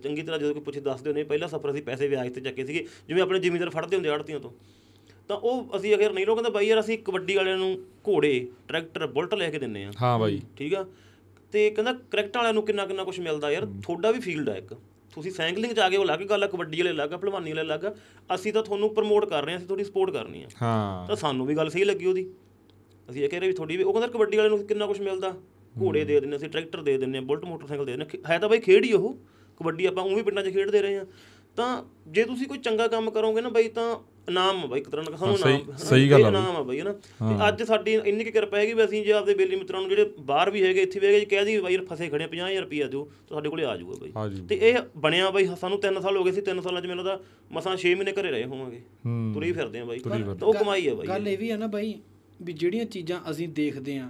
ਚੰਗੀ 0.03 0.21
ਤਰ੍ਹਾਂ 0.21 0.39
ਜਦੋਂ 0.39 0.53
ਕੋਈ 0.53 0.63
ਪੁੱਛੇ 0.63 0.79
ਦੱਸਦੇ 0.79 1.13
ਨੇ 1.13 1.23
ਪਹਿਲਾ 1.23 1.47
ਸਫਰ 1.47 1.71
ਅਸੀਂ 1.71 1.81
ਪੈਸੇ 1.81 2.07
ਵਿਆਜ 2.07 2.33
ਤੇ 2.33 2.41
ਚੱਕੇ 2.41 2.65
ਸੀਗੇ 2.65 2.85
ਜਿਵੇਂ 3.07 3.23
ਆਪਣੇ 3.23 3.39
ਜ਼ਿਮੀਂਦਾਰ 3.39 3.69
ਫੜਦੇ 3.69 3.95
ਹੁੰਦੇ 3.95 4.09
ਆੜਤੀਆਂ 4.09 4.39
ਤੋਂ। 4.39 4.51
ਤਾਂ 5.27 5.37
ਉਹ 5.37 5.77
ਅਸੀਂ 5.77 5.95
ਅਗਰ 5.95 6.13
ਨਹੀਂ 6.13 6.25
ਲੋ 6.25 6.35
ਕਹਿੰਦਾ 6.35 6.49
ਬਾਈ 6.49 6.67
ਯਾਰ 6.67 6.79
ਅਸੀਂ 6.79 6.97
ਕਬੱਡੀ 6.97 7.35
ਵਾਲਿਆਂ 7.35 7.57
ਨੂੰ 7.57 7.81
ਘੋੜੇ 8.07 8.47
ਟਰੈਕਟਰ 8.67 9.07
ਬੁਲਟ 9.07 9.33
ਲੈ 9.33 9.49
ਕੇ 9.49 9.59
ਦਿੰਨੇ 9.59 9.85
ਆ। 9.85 9.91
ਹਾਂ 10.01 10.19
ਬਾਈ। 10.19 10.41
ਠੀਕ 10.57 10.75
ਆ? 10.75 10.85
ਤੇ 11.51 11.69
ਕਹਿੰਦਾ 11.69 11.93
ਕ੍ਰਿਕਟ 11.93 12.37
ਵਾਲਿਆਂ 12.37 12.53
ਨੂੰ 12.53 12.63
ਕਿੰਨਾ 12.63 12.85
ਕਿੰਨਾ 12.85 13.03
ਕੁਝ 13.03 13.19
ਮਿਲਦਾ 13.19 13.51
ਯਾਰ 13.51 13.65
ਤੁਹਾਡਾ 13.65 14.11
ਵੀ 14.11 14.19
ਫੀਲਡ 14.19 14.49
ਆ 14.49 14.55
ਇੱਕ। 14.55 14.73
ਤੁਸੀਂ 15.17 15.31
ਸਾਈਕਲਿੰਗ 15.31 15.73
ਚ 15.73 15.79
ਆ 15.79 15.89
ਗਏ 15.89 15.97
ਉਹ 15.97 16.03
ਅਲੱਗ 16.03 16.19
ਗੱਲ 16.19 16.43
ਆ 16.43 16.47
ਕਬੱਡੀ 16.47 16.77
ਵਾਲੇ 16.77 16.91
ਅਲੱਗ 16.91 17.13
ਆ 17.13 17.17
ਭਲਵਾਨੀ 17.17 17.51
ਵਾਲੇ 17.51 17.61
ਅਲੱਗ 17.61 17.85
ਆ। 17.85 17.95
ਅਸੀਂ 18.35 18.53
ਤਾਂ 18.53 18.63
ਤੁਹਾਨੂੰ 18.63 18.93
ਪ੍ਰਮੋਟ 18.93 19.25
ਕਰ 19.25 19.43
ਰਹੇ 19.43 19.51
ਹਾਂ 19.53 19.57
ਅਸੀਂ 19.57 19.67
ਤੁਹਾਡੀ 19.67 19.83
ਸਪੋਰਟ 19.83 20.11
ਕਰਨੀ 20.11 20.43
ਆ। 20.43 20.47
ਹਾਂ। 20.61 21.07
ਤਾਂ 21.07 21.15
ਸਾਨੂੰ 21.15 21.45
ਵੀ 21.47 21.55
ਗੱਲ 21.55 21.69
ਸਹੀ 21.69 21.83
ਲੱਗੀ 21.83 22.05
ਉਹਦੀ। 22.05 22.29
ਅਸੀਂ 23.09 23.23
ਇਹ 23.23 23.29
ਕਹਿ 23.29 23.39
ਰਹੇ 23.39 23.47
ਵੀ 23.47 23.53
ਤੁਹਾਡੀ 23.53 23.77
ਵੀ 23.77 23.83
ਉਹ 23.83 23.93
ਕਹਿੰਦਾ 23.93 24.07
ਕਬੱਡੀ 24.07 24.37
ਵਾਲੇ 24.37 24.49
ਨੂੰ 24.49 24.67
ਕਿੰਨਾ 24.67 24.85
ਕੁਝ 24.85 25.01
ਮਿਲਦਾ। 25.01 25.33
ਘੋੜੇ 25.81 26.05
ਦੇ 26.05 26.19
ਦਿੰਦੇ 26.19 26.37
ਅਸੀਂ 26.37 26.49
ਟਰੈਕਟਰ 26.49 26.81
ਦੇ 26.81 26.97
ਦਿੰਦੇ 26.97 27.17
ਆ 27.17 27.21
ਬੁਲਟ 27.21 27.45
ਮੋਟਰਸਾਈਕਲ 27.45 27.85
ਦੇ 27.85 27.97
ਦਿੰਦੇ 27.97 28.19
ਹੈ 28.29 28.39
ਤਾਂ 28.39 28.49
ਬਾਈ 28.49 28.59
ਖੇਡ 28.59 28.85
ਹੀ 28.85 28.93
ਉਹ। 28.93 29.17
ਕਬੱਡੀ 29.59 29.85
ਆਪਾਂ 29.85 30.03
ਉਹ 30.03 30.15
ਵੀ 30.15 30.21
ਪਿੰਡਾਂ 30.21 30.43
'ਚ 30.43 30.49
ਖੇਡਦੇ 30.49 30.81
ਰਹੇ 30.81 30.97
ਆ। 30.97 31.05
ਤਾਂ 31.55 31.83
ਜੇ 32.07 32.23
ਤੁਸੀਂ 32.23 32.47
ਕੋਈ 32.47 32.57
ਚੰਗਾ 32.57 32.87
ਕੰਮ 32.87 33.11
ਕਰੋਗੇ 33.11 33.41
ਨਾ 33.41 33.49
ਬਾਈ 33.49 33.67
ਤਾਂ 33.67 33.97
ਇਨਾਮ 34.27 34.57
ਆ 34.57 34.65
ਬਾਈ 34.65 34.79
ਇੱਕ 34.79 34.89
ਤਰ੍ਹਾਂ 34.89 35.03
ਦਾ 35.05 35.17
ਸਾਨੂੰ 35.17 35.35
ਇਨਾਮ 35.37 35.75
ਸਹੀ 35.79 36.09
ਗੱਲ 36.11 36.25
ਆ 36.25 36.27
ਇਨਾਮ 36.29 36.55
ਆ 36.55 36.61
ਬਾਈ 36.63 36.79
ਹਨਾ 36.79 36.91
ਤੇ 36.93 37.47
ਅੱਜ 37.47 37.61
ਸਾਡੀ 37.63 37.93
ਇੰਨੀ 38.05 38.23
ਕਿ 38.23 38.31
ਕਿਰਪਾ 38.31 38.57
ਹੈਗੀ 38.57 38.73
ਵੀ 38.73 38.83
ਅਸੀਂ 38.85 39.03
ਜੇ 39.05 39.11
ਆਪਦੇ 39.11 39.33
ਬੇਲੀ 39.33 39.55
ਮਿੱਤਰਾਂ 39.55 39.79
ਨੂੰ 39.81 39.89
ਜਿਹੜੇ 39.89 40.09
ਬਾਹਰ 40.21 40.49
ਵੀ 40.51 40.63
ਹੈਗੇ 40.63 40.81
ਇੱਥੇ 40.81 40.99
ਵੀ 40.99 41.07
ਹੈਗੇ 41.07 41.19
ਜੇ 41.19 41.25
ਕਹਿ 41.25 41.45
ਦੀ 41.45 41.57
ਬਾਈ 41.59 41.73
ਯਾਰ 41.73 41.85
ਫਸੇ 41.85 42.09
ਖੜੇ 42.09 42.23
ਆ 42.23 42.27
50000 42.27 42.59
ਰੁਪਇਆ 42.61 42.87
ਦਿਓ 42.87 43.03
ਤਾਂ 43.27 43.35
ਸਾਡੇ 43.37 43.49
ਕੋਲੇ 43.49 43.65
ਆ 43.65 43.75
ਜਾਊਗਾ 43.77 43.95
ਬਾਈ। 44.01 44.11
ਤੇ 44.47 44.55
ਇਹ 44.61 44.77
ਬਣਿਆ 44.97 45.29
ਬਾਈ 45.29 45.47
ਸਾਨੂੰ 45.61 45.79
3 45.81 46.01
ਸਾਲ 46.01 46.17
ਹੋ 46.17 46.23
ਗਏ 46.23 46.31
ਸੀ 46.31 46.41
3 46.41 46.61
ਸਾਲਾਂ 46.61 46.81
'ਚ 46.81 46.87
ਮੈਨੂੰ 46.87 47.05
ਤਾਂ 47.05 47.17
ਮਸਾਂ 47.51 47.75
6 47.77 47.93
ਮਹੀਨੇ 47.95 48.13
ਘਰੇ 48.13 48.31
ਰਹੇ 48.31 48.43
ਹੋਵਾਂਗੇ। 48.45 48.81
ਤੁਰੀ 49.33 49.51
ਫਿਰਦੇ 49.51 49.79
ਆ 49.79 49.85
ਬਾਈ। 49.85 49.99
ਤਾਂ 49.99 50.47
ਉਹ 50.47 50.53
ਕਮਾਈ 50.53 50.87
ਆ 50.87 50.93
ਬਾਈ। 50.93 51.07
ਗੱਲ 51.07 51.27
ਇਹ 51.27 51.37
ਵੀ 51.37 51.51
ਹੈ 51.51 51.57
ਨਾ 51.57 51.67
ਬਾਈ 51.67 51.93
ਵੀ 52.41 52.53
ਜਿਹੜੀਆਂ 52.53 52.85
ਚੀਜ਼ਾਂ 52.85 53.19
ਅਸੀਂ 53.31 53.47
ਦੇਖਦੇ 53.55 53.97
ਆ 53.97 54.09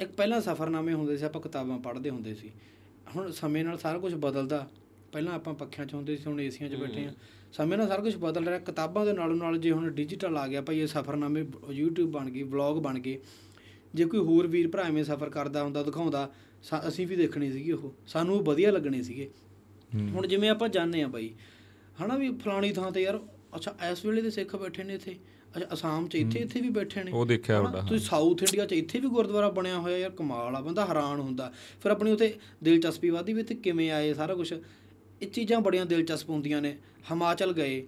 ਇੱਕ 0.00 0.12
ਪਹਿਲਾਂ 0.12 0.40
ਸਫ਼ਰਨਾਮੇ 0.40 0.92
ਹੁੰਦੇ 0.92 1.16
ਸੀ 1.16 1.24
ਆਪਾਂ 1.24 1.40
ਕਿਤਾਬਾਂ 1.40 1.78
ਪੜ੍ਹਦੇ 1.78 2.10
ਹੁੰਦੇ 2.10 2.34
ਸੀ। 2.34 2.50
ਹੁਣ 3.16 3.30
ਸਮੇਂ 3.32 3.64
ਨਾਲ 3.64 3.78
ਸਾਰਾ 3.78 3.98
ਕੁਝ 3.98 4.14
ਬਦਲਦਾ। 4.14 4.66
ਪਹਿਲਾਂ 5.12 5.34
ਆਪਾਂ 5.34 5.54
ਪੱਖਿਆਂ 5.54 5.86
'ਚ 5.86 5.94
ਹੁੰਦੇ 5.94 6.16
ਸੀ 6.16 6.24
ਹੁਣ 6.26 6.40
ਏਸੀਆਂ 6.40 6.68
'ਚ 6.70 6.74
ਬੈਠੇ 6.76 7.04
ਆ 7.06 7.12
ਸਮੇਂ 7.52 7.78
ਨਾਲ 7.78 7.88
ਸਾਰਾ 7.88 8.02
ਕੁਝ 8.02 8.14
ਬਦਲ 8.16 8.44
ਰਿਹਾ। 8.46 8.58
ਕਿਤਾਬਾਂ 8.58 9.04
ਦੇ 9.06 9.12
ਨਾਲੋਂ 9.12 9.36
ਨਾਲ 9.36 9.58
ਜੇ 9.58 9.70
ਹੁਣ 9.70 9.90
ਡਿਜੀਟਲ 9.94 10.36
ਆ 10.36 10.46
ਗਿਆ 10.48 10.60
ਭਾਈ 10.62 10.78
ਇਹ 10.80 10.86
ਸਫ਼ਰਨਾਮੇ 10.86 11.42
YouTube 11.80 12.10
ਬਣ 12.10 12.30
ਗਈ 12.30 12.42
ਵਲੌਗ 12.42 12.78
ਬਣ 12.82 12.98
ਗਏ। 12.98 13.18
ਜੇ 13.94 14.04
ਕੋਈ 14.04 14.20
ਹੋਰ 14.26 14.46
ਵੀਰ 14.46 14.68
ਭਰਾ 14.68 14.82
ਐਵੇਂ 14.82 15.04
ਸਫ਼ਰ 15.04 15.30
ਕਰਦਾ 15.30 15.62
ਹੁੰਦਾ 15.62 15.82
ਦਿਖਾਉਂਦਾ 15.82 16.30
ਅਸੀਂ 16.88 17.06
ਵੀ 17.06 17.16
ਦੇਖਣੇ 17.16 17.50
ਸੀਗੇ 17.52 17.72
ਉਹ। 17.72 17.92
ਸਾਨੂੰ 18.06 18.36
ਉਹ 18.36 18.42
ਵਧੀਆ 18.44 18.70
ਲੱਗਣੇ 18.70 19.02
ਸੀਗੇ। 19.02 19.28
ਹੁਣ 20.14 20.26
ਜਿਵੇਂ 20.26 20.50
ਆਪਾਂ 20.50 20.68
ਜਾਣਦੇ 20.68 21.02
ਆ 21.02 21.08
ਬਾਈ 21.08 21.30
ਹਨਾ 22.02 22.16
ਵੀ 22.16 22.30
ਫਲਾਣੀ 22.44 22.72
ਥਾਂ 22.72 22.90
ਤੇ 22.92 23.02
ਯਾਰ 23.02 23.20
ਅੱਛਾ 23.56 23.74
ਇਸ 23.90 24.04
ਵੇਲੇ 24.04 24.22
ਦੇ 24.22 24.30
ਸਿੱਖ 24.30 24.56
ਬੈਠੇ 24.56 24.84
ਨੇ 24.84 24.94
ਇੱਥੇ। 24.94 25.16
ਅੱਛਾ 25.56 25.66
ਅਸਾਮ 25.74 26.06
'ਚ 26.08 26.14
ਇੱਥੇ 26.16 26.38
ਇੱਥੇ 26.40 26.60
ਵੀ 26.60 26.68
ਬੈਠੇ 26.70 27.02
ਨੇ। 27.04 27.10
ਉਹ 27.12 27.26
ਦੇਖਿਆ? 27.26 27.60
ਵੱਡਾ 27.62 27.80
ਤੁਸੀਂ 27.80 27.98
ਸਾਊਥ 28.00 28.42
ਇੰਡੀਆ 28.42 28.66
'ਚ 28.66 28.72
ਇੱਥੇ 28.72 29.00
ਵੀ 29.00 29.08
ਗੁਰਦੁਆਰਾ 29.08 29.48
ਬਣਿਆ 29.58 29.78
ਹੋਇਆ 29.78 29.98
ਯਾਰ 29.98 30.10
ਕਮਾਲ 30.18 30.56
ਆ 30.56 30.60
ਬੰਦਾ 30.60 30.86
ਹੈਰਾਨ 30.86 31.20
ਹੁੰਦਾ। 31.20 31.52
ਫਿਰ 31.82 31.92
ਆਪਣੀ 31.92 32.12
ਉਥੇ 32.12 32.32
ਦਿਲਚਸਪੀ 32.62 33.10
ਵਧਦੀ 33.10 33.32
ਵੀ 33.32 33.40
ਇੱਥੇ 33.40 33.54
ਕਿਵੇਂ 33.56 33.90
ਆਏ 33.90 34.14
ਸਾਰਾ 34.14 34.34
ਕੁਝ 34.34 34.52
ਇਹ 35.22 35.26
ਚੀਜ਼ਾਂ 35.30 35.60
ਬੜੀਆਂ 35.60 35.86
ਦਿਲਚਸਪ 35.86 36.30
ਹੁੰਦੀਆਂ 36.30 36.62
ਨੇ। 36.62 36.78
ਹਿਮਾਚਲ 37.10 37.52
ਗਏ 37.52 37.86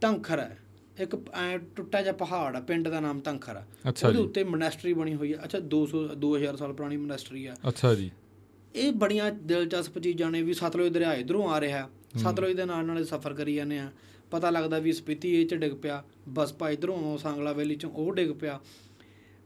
ਧੰਖਰ 0.00 0.38
ਹੈ। 0.38 0.58
ਇੱਕ 1.00 1.16
ਐ 1.34 1.58
ਟੁੱਟਾ 1.76 2.02
ਜਿਹਾ 2.02 2.12
ਪਹਾੜ 2.12 2.56
ਆ 2.56 2.60
ਪਿੰਡ 2.60 2.88
ਦਾ 2.88 3.00
ਨਾਮ 3.00 3.20
ਧੰਖਰ 3.20 3.56
ਆ। 3.56 3.64
ਉਹਦੇ 4.06 4.18
ਉੱਤੇ 4.18 4.44
ਮੋਨੈਸਟਰੀ 4.44 4.92
ਬਣੀ 4.92 5.14
ਹੋਈ 5.14 5.32
ਆ। 5.32 5.38
ਅੱਛਾ 5.44 5.58
200 5.58 6.02
2000 6.14 6.56
ਸਾਲ 6.56 6.72
ਪੁਰਾਣੀ 6.72 6.96
ਮੋਨੈਸਟਰੀ 6.96 7.46
ਆ। 7.46 7.56
ਅੱਛਾ 7.68 7.94
ਜੀ। 7.94 8.10
ਇਹ 8.74 8.92
ਬੜੀਆਂ 8.92 9.30
ਦਿਲਚਸਪ 9.32 9.98
ਚੀਜ਼ਾਂ 9.98 10.30
ਨੇ 10.30 10.42
ਵੀ 10.42 10.54
ਸਤਲੁਜ 10.54 10.92
ਦਰਿਆ 10.92 11.14
ਇਧਰੋਂ 11.14 11.48
ਆ 11.48 11.60
ਰਿਹਾ। 11.60 11.90
ਸਤਲੁਜ 12.16 12.56
ਦੇ 12.56 12.64
ਨਾਲ 12.64 12.84
ਨਾਲ 12.84 13.04
ਸਫ਼ਰ 13.04 13.34
ਕਰੀ 13.34 13.54
ਜਾਂਦੇ 13.54 13.78
ਆ 13.78 13.90
ਪਤਾ 14.30 14.50
ਲੱਗਦਾ 14.50 14.78
ਵੀ 14.78 14.92
ਸਪੀਤੀ 14.92 15.42
ਇਹ 15.42 15.46
ਚ 15.46 15.54
ਡਿੱਗ 15.54 15.72
ਪਿਆ। 15.72 16.04
ਬਸਪਾ 16.28 16.70
ਇਧਰੋਂ 16.70 17.18
ਸਾਂਗਲਾ 17.18 17.52
ਵੈਲੀ 17.52 17.74
ਚੋਂ 17.74 17.90
ਉਹ 17.90 18.12
ਡਿੱਗ 18.14 18.30
ਪਿਆ। 18.30 18.60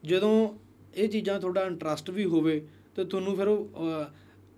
ਜਦੋਂ 0.05 0.59
ਇਹ 0.95 1.09
ਚੀਜ਼ਾਂ 1.09 1.41
ਤੁਹਾਡਾ 1.41 1.65
ਇੰਟਰਸਟ 1.65 2.11
ਵੀ 2.11 2.25
ਹੋਵੇ 2.25 2.67
ਤੇ 2.97 3.05
ਤੁਹਾਨੂੰ 3.05 3.37
ਫਿਰ 3.37 3.49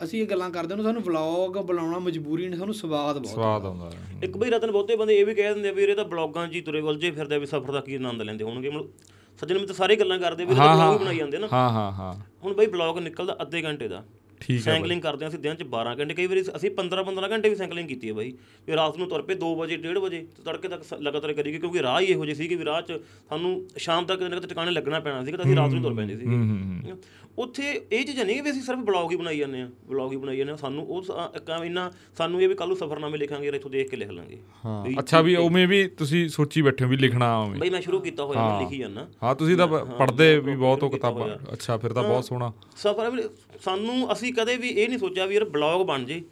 ਅਸੀਂ 0.05 0.23
ਇਹ 0.23 0.27
ਗੱਲਾਂ 0.27 0.51
ਕਰਦੇ 0.51 0.75
ਹਾਂ 0.75 0.83
ਸਾਨੂੰ 0.83 1.03
ਵਲੌਗ 1.03 1.57
ਬਣਾਉਣਾ 1.59 1.99
ਮਜਬੂਰੀ 1.99 2.49
ਨਹੀਂ 2.49 2.59
ਸਾਨੂੰ 2.59 2.75
ਸਵਾਦ 2.75 3.19
ਬਹੁਤ 3.19 3.35
ਸਵਾਦ 3.35 3.67
ਆਉਂਦਾ। 3.67 3.91
ਇੱਕ 4.23 4.37
ਬਈ 4.37 4.51
ਰਤਨ 4.51 4.71
ਬਹੁਤੇ 4.71 4.97
ਬੰਦੇ 4.97 5.19
ਇਹ 5.19 5.27
ਵੀ 5.27 5.35
ਕਹਿ 5.35 5.55
ਦਿੰਦੇ 5.55 5.69
ਆ 5.69 5.73
ਵੀ 5.73 5.83
ਇਹ 5.83 5.97
ਤਾਂ 5.97 6.05
ਬਲੌਗਾਂ 6.05 6.49
'ਚ 6.49 6.55
ਹੀ 6.55 6.61
ਤੁਰੇ 6.61 6.81
ਉਲਝੇ 6.81 7.11
ਫਿਰਦੇ 7.11 7.39
ਵੀ 7.39 7.47
ਸਫ਼ਰ 7.47 7.73
ਦਾ 7.73 7.81
ਕੀ 7.81 7.95
ਆਨੰਦ 7.95 8.23
ਲੈਂਦੇ 8.23 8.45
ਹੋਣਗੇ। 8.45 8.69
ਮਤਲਬ 8.69 8.91
ਸੱਜਣ 9.39 9.59
ਮਿੱਤਰ 9.59 9.75
ਸਾਰੇ 9.75 9.97
ਗੱਲਾਂ 9.97 10.19
ਕਰਦੇ 10.19 10.45
ਵੀ 10.45 10.53
ਇਹ 10.53 10.57
ਤਾਂ 10.57 10.77
ਬਲੌਗ 10.77 11.01
ਬਣਾਈ 11.01 11.17
ਜਾਂਦੇ 11.17 11.39
ਨਾ। 11.39 11.49
ਹਾਂ 11.53 11.71
ਹਾਂ 11.71 11.93
ਹਾਂ। 11.93 12.15
ਹੁਣ 12.45 12.55
ਬਈ 12.55 12.67
ਬਲੌਗ 12.67 12.99
ਨਿਕਲਦਾ 12.99 13.37
ਅੱਧੇ 13.43 13.63
ਘੰਟੇ 13.63 13.89
ਦਾ। 13.89 14.05
ਠੀਕ 14.41 14.57
ਹੈ 14.59 14.63
ਸਾਈਕਲਿੰਗ 14.63 15.03
ਕਰਦੇ 15.03 15.25
ਹਾਂ 15.25 15.31
ਅਸੀਂ 15.31 15.39
ਦਿਨ 15.39 15.55
ਚ 15.55 15.63
12 15.63 15.95
ਘੰਟੇ। 15.99 16.15
ਕਈ 16.15 16.27
ਵਾਰੀ 16.27 16.43
ਅਸੀਂ 16.57 16.71
15 16.71 17.03
15 17.03 17.29
ਘੰਟੇ 17.31 17.49
ਵੀ 17.49 17.55
ਸਾਈਕਲਿੰਗ 17.57 17.89
ਕੀਤੀ 17.89 18.09
ਹੈ 18.09 18.15
ਬਾਈ। 18.15 18.33
ਵੀ 18.67 18.77
ਰਾਤ 18.77 18.97
ਨੂੰ 18.99 19.09
ਤੁਰ 19.09 19.23
ਪਏ 19.23 19.35
2 19.35 19.55
ਵਜੇ 19.57 19.77
1:30 19.77 20.01
ਵਜੇ 20.01 20.27
ਤੇ 20.37 20.43
ਤੜਕੇ 20.43 20.69
ਤੱਕ 20.69 20.83
ਸ- 20.85 21.01
ਲਗਾਤਾਰ 21.03 21.33
ਕਰੀ 21.33 21.53
ਗਏ 21.53 21.59
ਕਿਉਂਕਿ 21.59 21.83
ਰਾਹ 21.83 22.01
ਹੀ 22.01 22.07
ਇਹੋ 22.07 22.25
ਜਿਹੇ 22.25 22.35
ਸੀ 22.35 22.49
ਕਿ 22.49 22.55
ਵੀ 22.55 22.65
ਰਾਹ 22.65 22.83
ਚ 22.83 22.93
ਸਾਨੂੰ 23.29 23.65
ਸ਼ਾਮ 23.77 24.05
ਤੱਕ 24.05 24.19
ਕਿਤੇ 24.19 24.29
ਨਾ 24.29 24.37
ਕਿਤੇ 24.37 24.49
ਟਿਕਾਣੇ 24.49 24.71
ਲੱਗਣਾ 24.71 25.01
ਪੈਣਾ 25.01 25.25
ਸੀ 25.25 25.33
ਤਾਂ 25.33 25.45
ਅਸੀਂ 25.45 25.57
ਰਾਤ 25.57 25.71
ਨੂੰ 25.71 25.83
ਤੁਰ 25.83 25.95
ਪੈਂਦੇ 25.95 26.17
ਸੀਗੇ। 26.17 26.93
ਉੱਥੇ 27.39 27.81
ਇਹ 27.93 28.05
ਚੀਜ਼ਾਂ 28.05 28.25
ਨਹੀਂ 28.25 28.37
ਕਿ 28.37 28.43
ਵੀ 28.43 28.51
ਅਸੀਂ 28.51 28.63
ਸਿਰਫ 28.63 28.79
ਬਲੌਗ 28.79 29.11
ਹੀ 29.11 29.17
ਬਣਾਈ 29.17 29.39
ਜਾਂਦੇ 29.39 29.61
ਆ 29.61 29.69
ਬਲੌਗ 29.87 30.13
ਹੀ 30.13 30.17
ਬਣਾਈ 30.17 30.37
ਜਾਂਦੇ 30.37 30.53
ਆ 30.53 30.57
ਸਾਨੂੰ 30.57 30.87
ਉਹ 30.87 31.03
ਸ- 31.03 31.11
ਇੱਕ 31.37 31.51
ਇੰਨਾ 31.65 31.91
ਸਾਨੂੰ 32.19 32.43
ਇਹ 32.43 32.49
ਵੀ 32.49 32.55
ਕੱਲ 32.55 32.69
ਨੂੰ 32.69 32.77
ਸਫਰਨਾਮੇ 32.77 33.19
ਲਿਖਾਂਗੇ 33.19 33.49
ਇੱਥੋਂ 33.49 33.71
ਦੇਖ 33.71 33.91
ਕੇ 33.91 33.97
ਲਿਖ 33.97 34.11
ਲਾਂਗੇ। 34.11 34.39
ਹਾਂ। 34.65 34.99
ਅੱਛਾ 34.99 35.21
ਵੀ 35.21 35.37
ਉਵੇਂ 35.37 35.69
ਵੀ 35.69 35.89
ਤੁਸੀਂ 35.89 36.29
ਸੋਚੀ 36.29 36.63
ਬੈਠੇ 36.63 36.85
ਹੋ 36.85 36.91
ਵੀ 36.91 36.97
ਲਿਖਣਾ 36.97 37.39
ਉਵੇਂ। 37.39 37.61
ਬਈ 37.61 37.71
ਮੈਂ 37.71 37.81
ਸ਼ੁਰੂ 37.81 38.01
ਕੀਤਾ 38.01 38.25
ਹੋਇਆ 38.25 38.49
ਮੈਂ 38.49 38.61
ਲਿਖੀ 38.61 38.79
ਜਾਂਦਾ। 38.79 39.09
ਹਾਂ 39.23 39.35
ਤੁਸੀਂ 39.35 39.57
ਤਾਂ 39.57 39.69
ਪੜ੍ਹਦੇ 39.69 40.39
ਵੀ 40.39 40.57
ਬਹੁਤ 40.57 40.83
ਹੋ 40.83 40.89
ਕਿਤਾਬਾਂ। 40.89 41.53
ਅੱਛਾ 41.53 41.77
ਫਿਰ 41.77 41.93
ਤਾਂ 41.93 42.03
ਬਹੁਤ 42.03 42.25
ਸੋਹਣਾ। 42.25 42.53
ਸਫਰ 42.77 43.29
ਸਾਨੂੰ 43.61 44.13
ਅਸੀਂ 44.13 44.33
ਕਦੇ 44.35 44.57
ਵੀ 44.57 44.69
ਇਹ 44.69 44.89
ਨਹੀਂ 44.89 44.99
ਸੋਚਿਆ 44.99 45.27
ਵੀ 45.27 45.35
ਯਾਰ 45.35 45.45
ਬਲੌਗ 45.49 45.87
ਬਣ 45.87 46.05
ਜੇ 46.05 46.23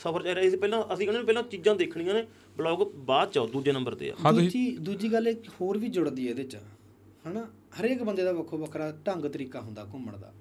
ਸਫਰ 0.00 0.22
ਚ 0.22 0.26
ਰਹੇ 0.28 0.50
ਸੀ 0.50 0.56
ਪਹਿਲਾਂ 0.56 0.82
ਅਸੀਂ 0.94 1.06
ਕਹਿੰਦੇ 1.06 1.22
ਪਹਿਲਾਂ 1.24 1.42
ਚੀਜ਼ਾਂ 1.50 1.74
ਦੇਖਣੀਆਂ 1.76 2.14
ਨੇ 2.14 2.24
ਬਲੌਗ 2.56 2.82
ਬਾਅਦ 3.06 3.30
ਚ 3.30 3.38
ਦੂਜੇ 3.52 3.72
ਨੰਬਰ 3.72 3.94
ਤੇ 3.94 4.10
ਆ। 4.10 4.30
ਦੂਜੀ 4.32 4.70
ਦੂਜੀ 4.80 5.12
ਗੱਲ 5.12 5.28
ਇੱਕ 5.28 5.48
ਹੋਰ 5.60 5.78
ਵੀ 5.78 5.88
ਜੁੜਦੀ 5.88 6.26
ਹੈ 6.26 6.30
ਇਹਦੇ 6.30 6.44
ਚ 6.44 6.56
ਹਨਾ? 7.28 7.46
ਹਰੇਕ 7.80 8.02
ਬੰਦੇ 8.02 8.24
ਦਾ 8.24 8.32
ਵੱਖੋ 8.32 8.58
ਵੱਖਰਾ 8.58 8.90
ਢੰਗ 9.06 9.24
ਤਰੀਕਾ 9.26 9.60
ਹੁੰਦਾ 9.60 9.84
ਘੁੰਮਣ 9.92 10.16
ਦਾ। 10.18 10.32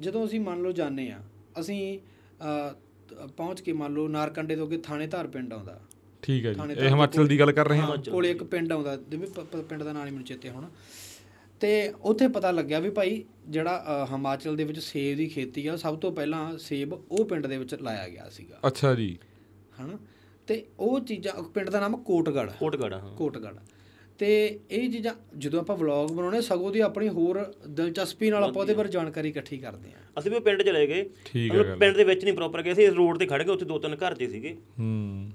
ਜਦੋਂ 0.00 0.24
ਅਸੀਂ 0.26 0.40
ਮੰਨ 0.40 0.62
ਲਓ 0.62 0.72
ਜਾਂਦੇ 0.72 1.10
ਆ 1.10 1.20
ਅਸੀਂ 1.60 1.98
ਪਹੁੰਚ 3.36 3.60
ਕੇ 3.60 3.72
ਮੰਨ 3.72 3.94
ਲਓ 3.94 4.08
ਨਾਰਕੰਡੇ 4.08 4.56
ਤੋਂ 4.56 4.66
ਅੱਗੇ 4.66 4.76
ਥਾਣੇ 4.78 5.06
ਧਾਰ 5.06 5.26
ਪਿੰਡ 5.28 5.52
ਆਉਂਦਾ। 5.52 5.80
ਠੀਕ 6.22 6.44
ਹੈ 6.46 6.52
ਜੀ। 6.52 6.58
ਥਾਣੇ 6.58 6.74
ਇਹ 6.74 6.88
ਹਿਮਾਚਲ 6.88 7.26
ਦੀ 7.28 7.38
ਗੱਲ 7.38 7.52
ਕਰ 7.52 7.68
ਰਹੇ 7.68 7.78
ਹਾਂ। 7.78 7.96
ਕੋਲੇ 8.10 8.30
ਇੱਕ 8.30 8.42
ਪਿੰਡ 8.44 8.72
ਆਉਂਦਾ 8.72 8.96
ਜਿਵੇਂ 9.10 9.28
ਪਿੰਡ 9.62 9.82
ਦਾ 9.82 9.92
ਨਾਂ 9.92 10.02
ਨਹੀਂ 10.02 10.12
ਮੈਨੂੰ 10.12 10.26
ਚੇਤੇ 10.26 10.50
ਹੁਣ। 10.50 10.66
ਤੇ 11.60 11.92
ਉੱਥੇ 12.02 12.28
ਪਤਾ 12.28 12.50
ਲੱਗਿਆ 12.50 12.78
ਵੀ 12.78 12.90
ਭਾਈ 12.90 13.24
ਜਿਹੜਾ 13.48 14.06
ਹਿਮਾਚਲ 14.12 14.56
ਦੇ 14.56 14.64
ਵਿੱਚ 14.64 14.78
ਸੇਬ 14.78 15.16
ਦੀ 15.16 15.26
ਖੇਤੀ 15.26 15.66
ਆ 15.66 15.76
ਸਭ 15.76 15.98
ਤੋਂ 15.98 16.12
ਪਹਿਲਾਂ 16.12 16.58
ਸੇਬ 16.58 16.92
ਉਹ 16.92 17.24
ਪਿੰਡ 17.24 17.46
ਦੇ 17.46 17.58
ਵਿੱਚ 17.58 17.74
ਲਾਇਆ 17.74 18.08
ਗਿਆ 18.08 18.28
ਸੀਗਾ। 18.28 18.58
ਅੱਛਾ 18.66 18.94
ਜੀ। 18.94 19.18
ਹਨਾ? 19.80 19.98
ਤੇ 20.46 20.66
ਉਹ 20.78 21.00
ਚੀਜ਼ਾਂ 21.00 21.42
ਪਿੰਡ 21.42 21.70
ਦਾ 21.70 21.80
ਨਾਮ 21.80 21.96
ਕੋਟਗੜ 21.96 22.50
ਕੋਟਗੜ 22.50 22.94
ਹਾਂ। 22.94 23.16
ਕੋਟਗੜ 23.16 23.54
ਤੇ 24.18 24.60
ਇਹ 24.70 24.90
ਚੀਜ਼ਾਂ 24.90 25.14
ਜਦੋਂ 25.38 25.60
ਆਪਾਂ 25.60 25.76
ਵਲੌਗ 25.76 26.10
ਬਣਾਉਣੇ 26.10 26.40
ਸਗੋਂ 26.40 26.72
ਦੀ 26.72 26.80
ਆਪਣੀ 26.80 27.08
ਹੋਰ 27.08 27.54
ਦਿਲਚਸਪੀ 27.68 28.30
ਨਾਲ 28.30 28.44
ਆਪਾਂ 28.44 28.62
ਉਹਦੇ 28.62 28.74
ਬਾਰੇ 28.74 28.88
ਜਾਣਕਾਰੀ 28.88 29.28
ਇਕੱਠੀ 29.28 29.58
ਕਰਦੇ 29.58 29.88
ਹਾਂ। 29.88 30.20
ਅਸੀਂ 30.20 30.30
ਵੀ 30.30 30.36
ਉਹ 30.36 30.40
ਪਿੰਡ 30.40 30.62
ਚਲੇ 30.62 30.86
ਗਏ। 30.86 31.10
ਠੀਕ 31.24 31.52
ਮਤਲਬ 31.52 31.78
ਪਿੰਡ 31.78 31.96
ਦੇ 31.96 32.04
ਵਿੱਚ 32.04 32.24
ਨਹੀਂ 32.24 32.34
ਪ੍ਰੋਪਰ 32.34 32.62
ਗਏ 32.62 32.74
ਸੀ 32.74 32.86
ਰੋਡ 32.86 33.18
ਤੇ 33.18 33.26
ਖੜ 33.26 33.42
ਗਏ 33.42 33.52
ਉੱਥੇ 33.52 33.64
ਦੋ 33.64 33.78
ਤਿੰਨ 33.78 33.94
ਘਰ 33.94 34.14
ਜੇ 34.14 34.28
ਸੀਗੇ। 34.28 34.56
ਹੂੰ। 34.78 35.30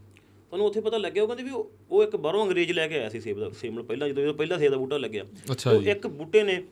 ਤੁਹਾਨੂੰ 0.55 0.67
ਉੱਥੇ 0.67 0.81
ਪਤਾ 0.81 0.97
ਲੱਗਿਆ 0.97 1.23
ਉਹ 1.23 1.27
ਕਹਿੰਦੇ 1.27 1.43
ਵੀ 1.43 1.49
ਉਹ 1.91 2.03
ਇੱਕ 2.03 2.15
ਬਾਹਰੋਂ 2.15 2.43
ਅੰਗਰੇਜ਼ 2.45 2.71
ਲੈ 2.71 2.87
ਕੇ 2.87 2.99
ਆਇਆ 2.99 3.09
ਸੀ 3.09 3.21
ਸੇਬ 3.21 3.39
ਦਾ 3.39 3.49
ਸੇਬ 3.49 3.73
ਨੂੰ 3.73 3.85
ਪਹਿਲਾਂ 3.85 4.07
ਜਦੋਂ 4.09 4.23
ਜਦੋਂ 4.23 4.33
ਪਹਿਲਾ 4.33 4.57
ਸੇਬ 4.57 4.71
ਦਾ 4.71 4.77
ਬੂਟਾ 4.77 4.97
ਲੱਗਿਆ। 4.97 5.23
ਅੱਛਾ 5.51 5.71
ਉਹ 5.71 5.81
ਇੱਕ 5.81 6.07
ਬੂਟੇ 6.07 6.43
ਨੇ 6.43 6.63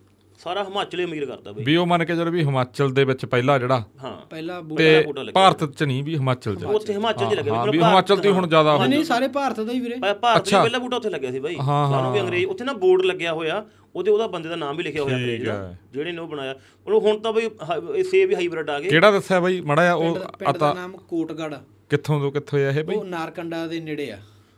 ਸਾਰਾ 0.43 0.63
ਹਿਮਾਚਲ 0.63 1.03
ਅਮੀਰ 1.05 1.25
ਕਰਤਾ 1.25 1.51
ਬਈ। 1.51 1.63
ਵੀ 1.63 1.75
ਉਹ 1.75 1.85
ਮੰਨ 1.85 2.05
ਕੇ 2.05 2.15
ਚਲੋ 2.15 2.31
ਵੀ 2.31 2.43
ਹਿਮਾਚਲ 2.43 2.91
ਦੇ 2.93 3.03
ਵਿੱਚ 3.03 3.25
ਪਹਿਲਾ 3.25 3.57
ਜਿਹੜਾ 3.59 3.83
ਹਾਂ 4.03 4.25
ਪਹਿਲਾ 4.29 4.59
ਬੂਟਾ 4.61 4.83
ਲੱਗਿਆ। 4.83 5.31
ਭਾਰਤ 5.33 5.63
ਚ 5.77 5.83
ਨਹੀਂ 5.83 6.03
ਵੀ 6.03 6.15
ਹਿਮਾਚਲ 6.15 6.55
ਚ। 6.55 6.63
ਉੱਥੇ 6.63 6.93
ਹਿਮਾਚਲ 6.93 7.29
'ਚ 7.29 7.33
ਲੱਗਿਆ 7.33 7.53
ਹਾਂ 7.53 7.67
ਵੀ 7.67 7.77
ਹਿਮਾਚਲ 7.77 8.15
ਤੋਂ 8.15 8.31
ਹੀ 8.31 8.35
ਹੁਣ 8.35 8.47
ਜ਼ਿਆਦਾ 8.47 8.77
ਨਹੀਂ 8.77 8.89
ਨਹੀਂ 8.89 9.03
ਸਾਰੇ 9.03 9.27
ਭਾਰਤ 9.27 9.59
ਦਾ 9.59 9.73
ਹੀ 9.73 9.79
ਵੀਰੇ। 9.79 9.95
ਭਾਰਤ 10.21 10.49
ਦਾ 10.51 10.61
ਪਹਿਲਾ 10.61 10.77
ਬੂਟਾ 10.77 10.97
ਉੱਥੇ 10.97 11.09
ਲੱਗਿਆ 11.09 11.31
ਸੀ 11.31 11.39
ਬਾਈ। 11.39 11.55
ਹਾਂ, 11.55 11.91
ਸਾਨੂੰ 11.91 12.13
ਵੀ 12.13 12.19
ਅੰਗਰੇਜ਼ 12.19 12.45
ਉੱਥੇ 12.45 12.65
ਨਾ 12.65 12.73
ਬੋਰਡ 12.73 13.01
ਲੱਗਿਆ 13.01 13.33
ਹੋਇਆ 13.33 13.65
ਉਹਦੇ 13.95 14.11
ਉਹਦਾ 14.11 14.27
ਬੰਦੇ 14.27 14.49
ਦਾ 14.49 14.55
ਨਾਮ 14.55 14.77
ਵੀ 14.77 14.83
ਲਿਖਿਆ 14.83 15.03
ਹੋਇਆ 15.03 15.15
ਅੰਗਰੇਜ਼ 15.17 15.45
ਦਾ 15.45 15.53
ਹੈ। 15.53 15.79
ਜਿਹੜੇ 15.93 16.11
ਨੇ 16.11 16.17
ਉਹ 16.17 16.27
ਬਣਾਇਆ। 16.27 16.55
ਉਹ 16.87 17.01
ਹੁਣ 17.01 17.19
ਤਾਂ 17.19 17.33
ਬਈ 17.33 17.45
ਹ- 17.45 17.95
ਇਹ 17.95 18.03
ਸੇਬ 18.03 18.29
ਹੀ 18.29 18.35
ਹਾਈਬ੍ਰਿਡ 18.35 18.69
ਆ 18.69 18.79
ਗਏ। 18.79 18.89
ਕਿਹੜਾ 18.89 19.11
ਦੱਸਿਆ 19.11 19.39
ਬਾਈ? 19.39 19.61
ਮੜਾ 19.61 19.83
ਜਾ 19.85 19.93
ਉਹ 19.93 20.19
ਦਾ 20.59 20.73
ਨਾਮ 20.73 20.97
ਕੋਟਗੜ 20.97 21.53
ਕਿੱਥੋਂ 21.89 22.19
ਤੋਂ 22.21 22.31
ਕਿੱਥੋਂ 22.31 22.59
ਆ 22.59 22.69
ਇਹ 22.69 22.83
ਬਾਈ? 22.83 22.95
ਉਹ 22.95 23.05
ਨਾਰਕੰਡਾ 23.05 23.65
ਦੇ 23.67 23.79
ਨੇੜੇ 23.79 24.11
ਆ। 24.11 24.17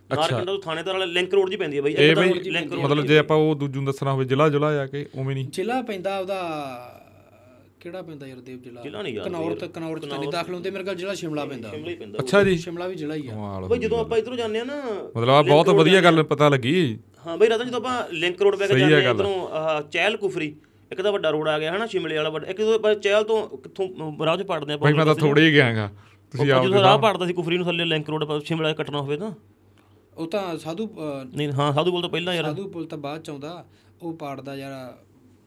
ਨਾਰਕੰਡਾ 0.10 0.44
ਤੋਂ 0.46 0.60
ਥਾਣੇਦਾਰ 0.62 0.94
ਵਾਲਾ 0.94 1.06
ਲਿੰਕ 1.06 1.34
ਰੋਡ 1.34 1.50
ਜੀ 1.50 1.56
ਪੈਂਦੀ 1.58 1.78
ਹੈ 1.78 1.82
ਬਾਈ। 1.82 1.94
ਇਹ 1.94 2.10
ਇੱਕ 2.10 2.16
ਤਾਂ 2.16 2.24
ਬਈ 2.24 2.50
ਲਿੰਕ 2.52 2.74
ਰੋਡ 2.74 2.84
ਮਤਲਬ 2.84 3.06
ਜੇ 3.06 3.18
ਆਪਾਂ 3.18 3.38
ਉਹ 3.38 3.56
ਦੂਜੂ 3.56 3.86
ਦੱਸਣਾ 3.86 4.12
ਹੋਵੇ 4.12 4.26
ਜ਼ਿਲ੍ਹਾ 4.26 4.48
ਜ਼ਿਲ੍ਹਾ 4.50 4.72
ਜਾ 4.74 4.86
ਕੇ 4.88 5.06
ਉਵੇਂ 5.16 5.36
ਨਹੀਂ? 5.36 5.48
ਜ਼ਿਲ੍ਹਾ 5.54 5.82
ਪੈਂਦਾ 5.82 6.18
ਉਹਦਾ 6.20 7.02
ਕਿਹੜਾ 7.82 8.02
ਪੈਂਦਾ 8.02 8.28
ਯਾਰ 8.28 8.38
ਦੇਵ 8.38 8.60
ਜ਼ਿਲ੍ਹਾ? 8.60 8.82
ਜ਼ਿਲ੍ਹਾ 8.84 9.02
ਨਹੀਂ 9.02 9.14
ਯਾਦ 9.16 9.26
ਕਨੌਰ 9.26 9.56
ਤੇ 9.56 9.68
ਕਨੌਰ 9.68 10.00
ਚ 10.00 10.06
ਤਾਂ 10.06 10.18
ਨਹੀਂ 10.20 10.32
ਦਾਖਲ 10.32 10.54
ਹੁੰਦੇ 10.54 10.70
ਮੇਰੇ 10.72 10.84
ਕੋਲ 10.84 10.96
ਜ਼ਿਲ੍ਹਾ 10.96 11.14
ਸ਼ਿਮਲਾ 11.16 11.46
ਪੈਂਦਾ। 11.46 11.70
ਸ਼ਿਮਲਾ 11.70 11.90
ਹੀ 11.90 11.96
ਪੈਂਦਾ। 11.96 12.20
ਅੱਛਾ 12.20 12.44
ਜੀ। 12.44 12.56
ਸ਼ਿਮਲਾ 12.58 12.88
ਵੀ 12.88 12.96
ਜ਼ਿਲ੍ਹਾ 12.96 13.16
ਹੀ 13.18 13.28
ਆ। 13.28 13.60
ਬਈ 13.70 13.78
ਜਦੋਂ 13.80 14.00
ਆਪਾਂ 14.00 14.18
ਇਧਰੋਂ 14.18 14.38
ਜਾਂਦੇ 14.38 14.60
ਆ 14.60 14.64
ਨਾ 14.64 14.76
ਮਤਲਬ 15.16 15.30
ਆ 15.30 15.42
ਬਹੁਤ 15.42 15.70
ਵਧੀਆ 15.72 16.02
ਗੱਲ 16.02 16.24
ਪਤਾ 16.24 16.50
ਲੱਗੀ। 16.50 16.98
ਹਾਂ 17.28 17.38
ਬਈ 17.38 17.48
ਰਤਨ 17.48 17.68
ਜਦੋਂ 17.68 17.80
ਆਪਾਂ 17.80 18.14
ਲਿੰਕ 18.14 18.42
ਰੋਡ 18.42 18.56
ਪੈ 18.56 18.68
ਕੇ 18.68 18.80
ਜਾਂਦੇ 18.80 18.96
ਆ 18.96 19.12
ਇਧਰੋਂ 19.12 19.36
ਆਹ 19.50 19.82
ਚਹਿਲ 19.82 20.18
ਕੁਫਰੀ 20.18 20.56
ਇੱਕ 20.92 21.02
ਤਾਂ 21.02 21.12
ਵੱਡਾ 21.12 21.30
ਰੋਡ 21.30 21.48
ਆ 21.48 21.58
ਗਿਆ 21.60 21.76
ਹਨਾ 21.76 21.86
ਸ਼ਿਮਲੇ 21.86 22.16
ਵਾਲਾ 22.16 22.30
ਵੱਡਾ 22.30 22.48
ਇੱਕ 22.48 22.60
ਜਦੋਂ 22.62 22.74
ਆਪਾਂ 22.76 22.94
ਚਹਿਲ 22.96 23.24
ਤੋਂ 23.24 23.48
ਕਿੱਥੋਂ 23.58 24.26
ਰਾਹ 24.26 24.38
ਚ 24.38 24.44
ਪੜਦੇ 24.44 24.74
ਆ 24.74 24.78
ਬਾਈ 24.78 24.94
ਮੈਂ 24.94 25.06
ਤਾਂ 25.06 25.16
ਥੋੜੇ 25.16 25.46
ਹੀ 25.48 25.54
ਗਿਆਗਾ। 25.54 25.90
ਤੁਸੀਂ 26.34 26.52
ਆਪ 26.52 26.64
ਜਦੋਂ 26.64 26.82
ਰਾਹ 26.82 26.98
ਪੜਦਾ 27.00 27.26
ਸੀ 27.26 27.34
ਕੁਫਰੀ 27.34 27.58
ਨੂੰ 27.58 27.66
ਥੱਲੇ 27.66 27.86
ਲਿੰਕ 27.86 28.10
ਰੋਡ 28.10 28.24
ਪਰ 28.24 28.40
ਸ਼ਿਮਲਾ 28.46 28.74
ਕੱਟਣਾ 28.74 29.02
ਹੋਵੇ 29.02 29.18
ਤਾਂ। 29.18 29.32
ਉਹ 30.18 30.28
ਤਾਂ 30.28 30.58
ਸਾਧੂ 30.58 30.88
ਨਹੀਂ 31.36 31.52
ਹਾਂ 31.52 31.72
ਸਾਧੂ 31.74 31.92
ਬੋਲ 31.92 32.02
ਤੋਂ 32.02 32.10
ਪਹਿਲਾਂ 32.10 32.34
ਯਾਰ। 32.34 32.46
ਸਾਧੂ 32.46 32.68
ਪੁਲ 32.70 32.86
ਤਾਂ 32.86 32.98
ਬਾਅਦ 32.98 33.22
ਚ 33.22 33.30
ਆਉਂਦਾ 33.30 33.66
ਉਹ 34.02 34.14
ਪਾੜਦਾ 34.14 34.56
ਯਾਰ। 34.56 34.94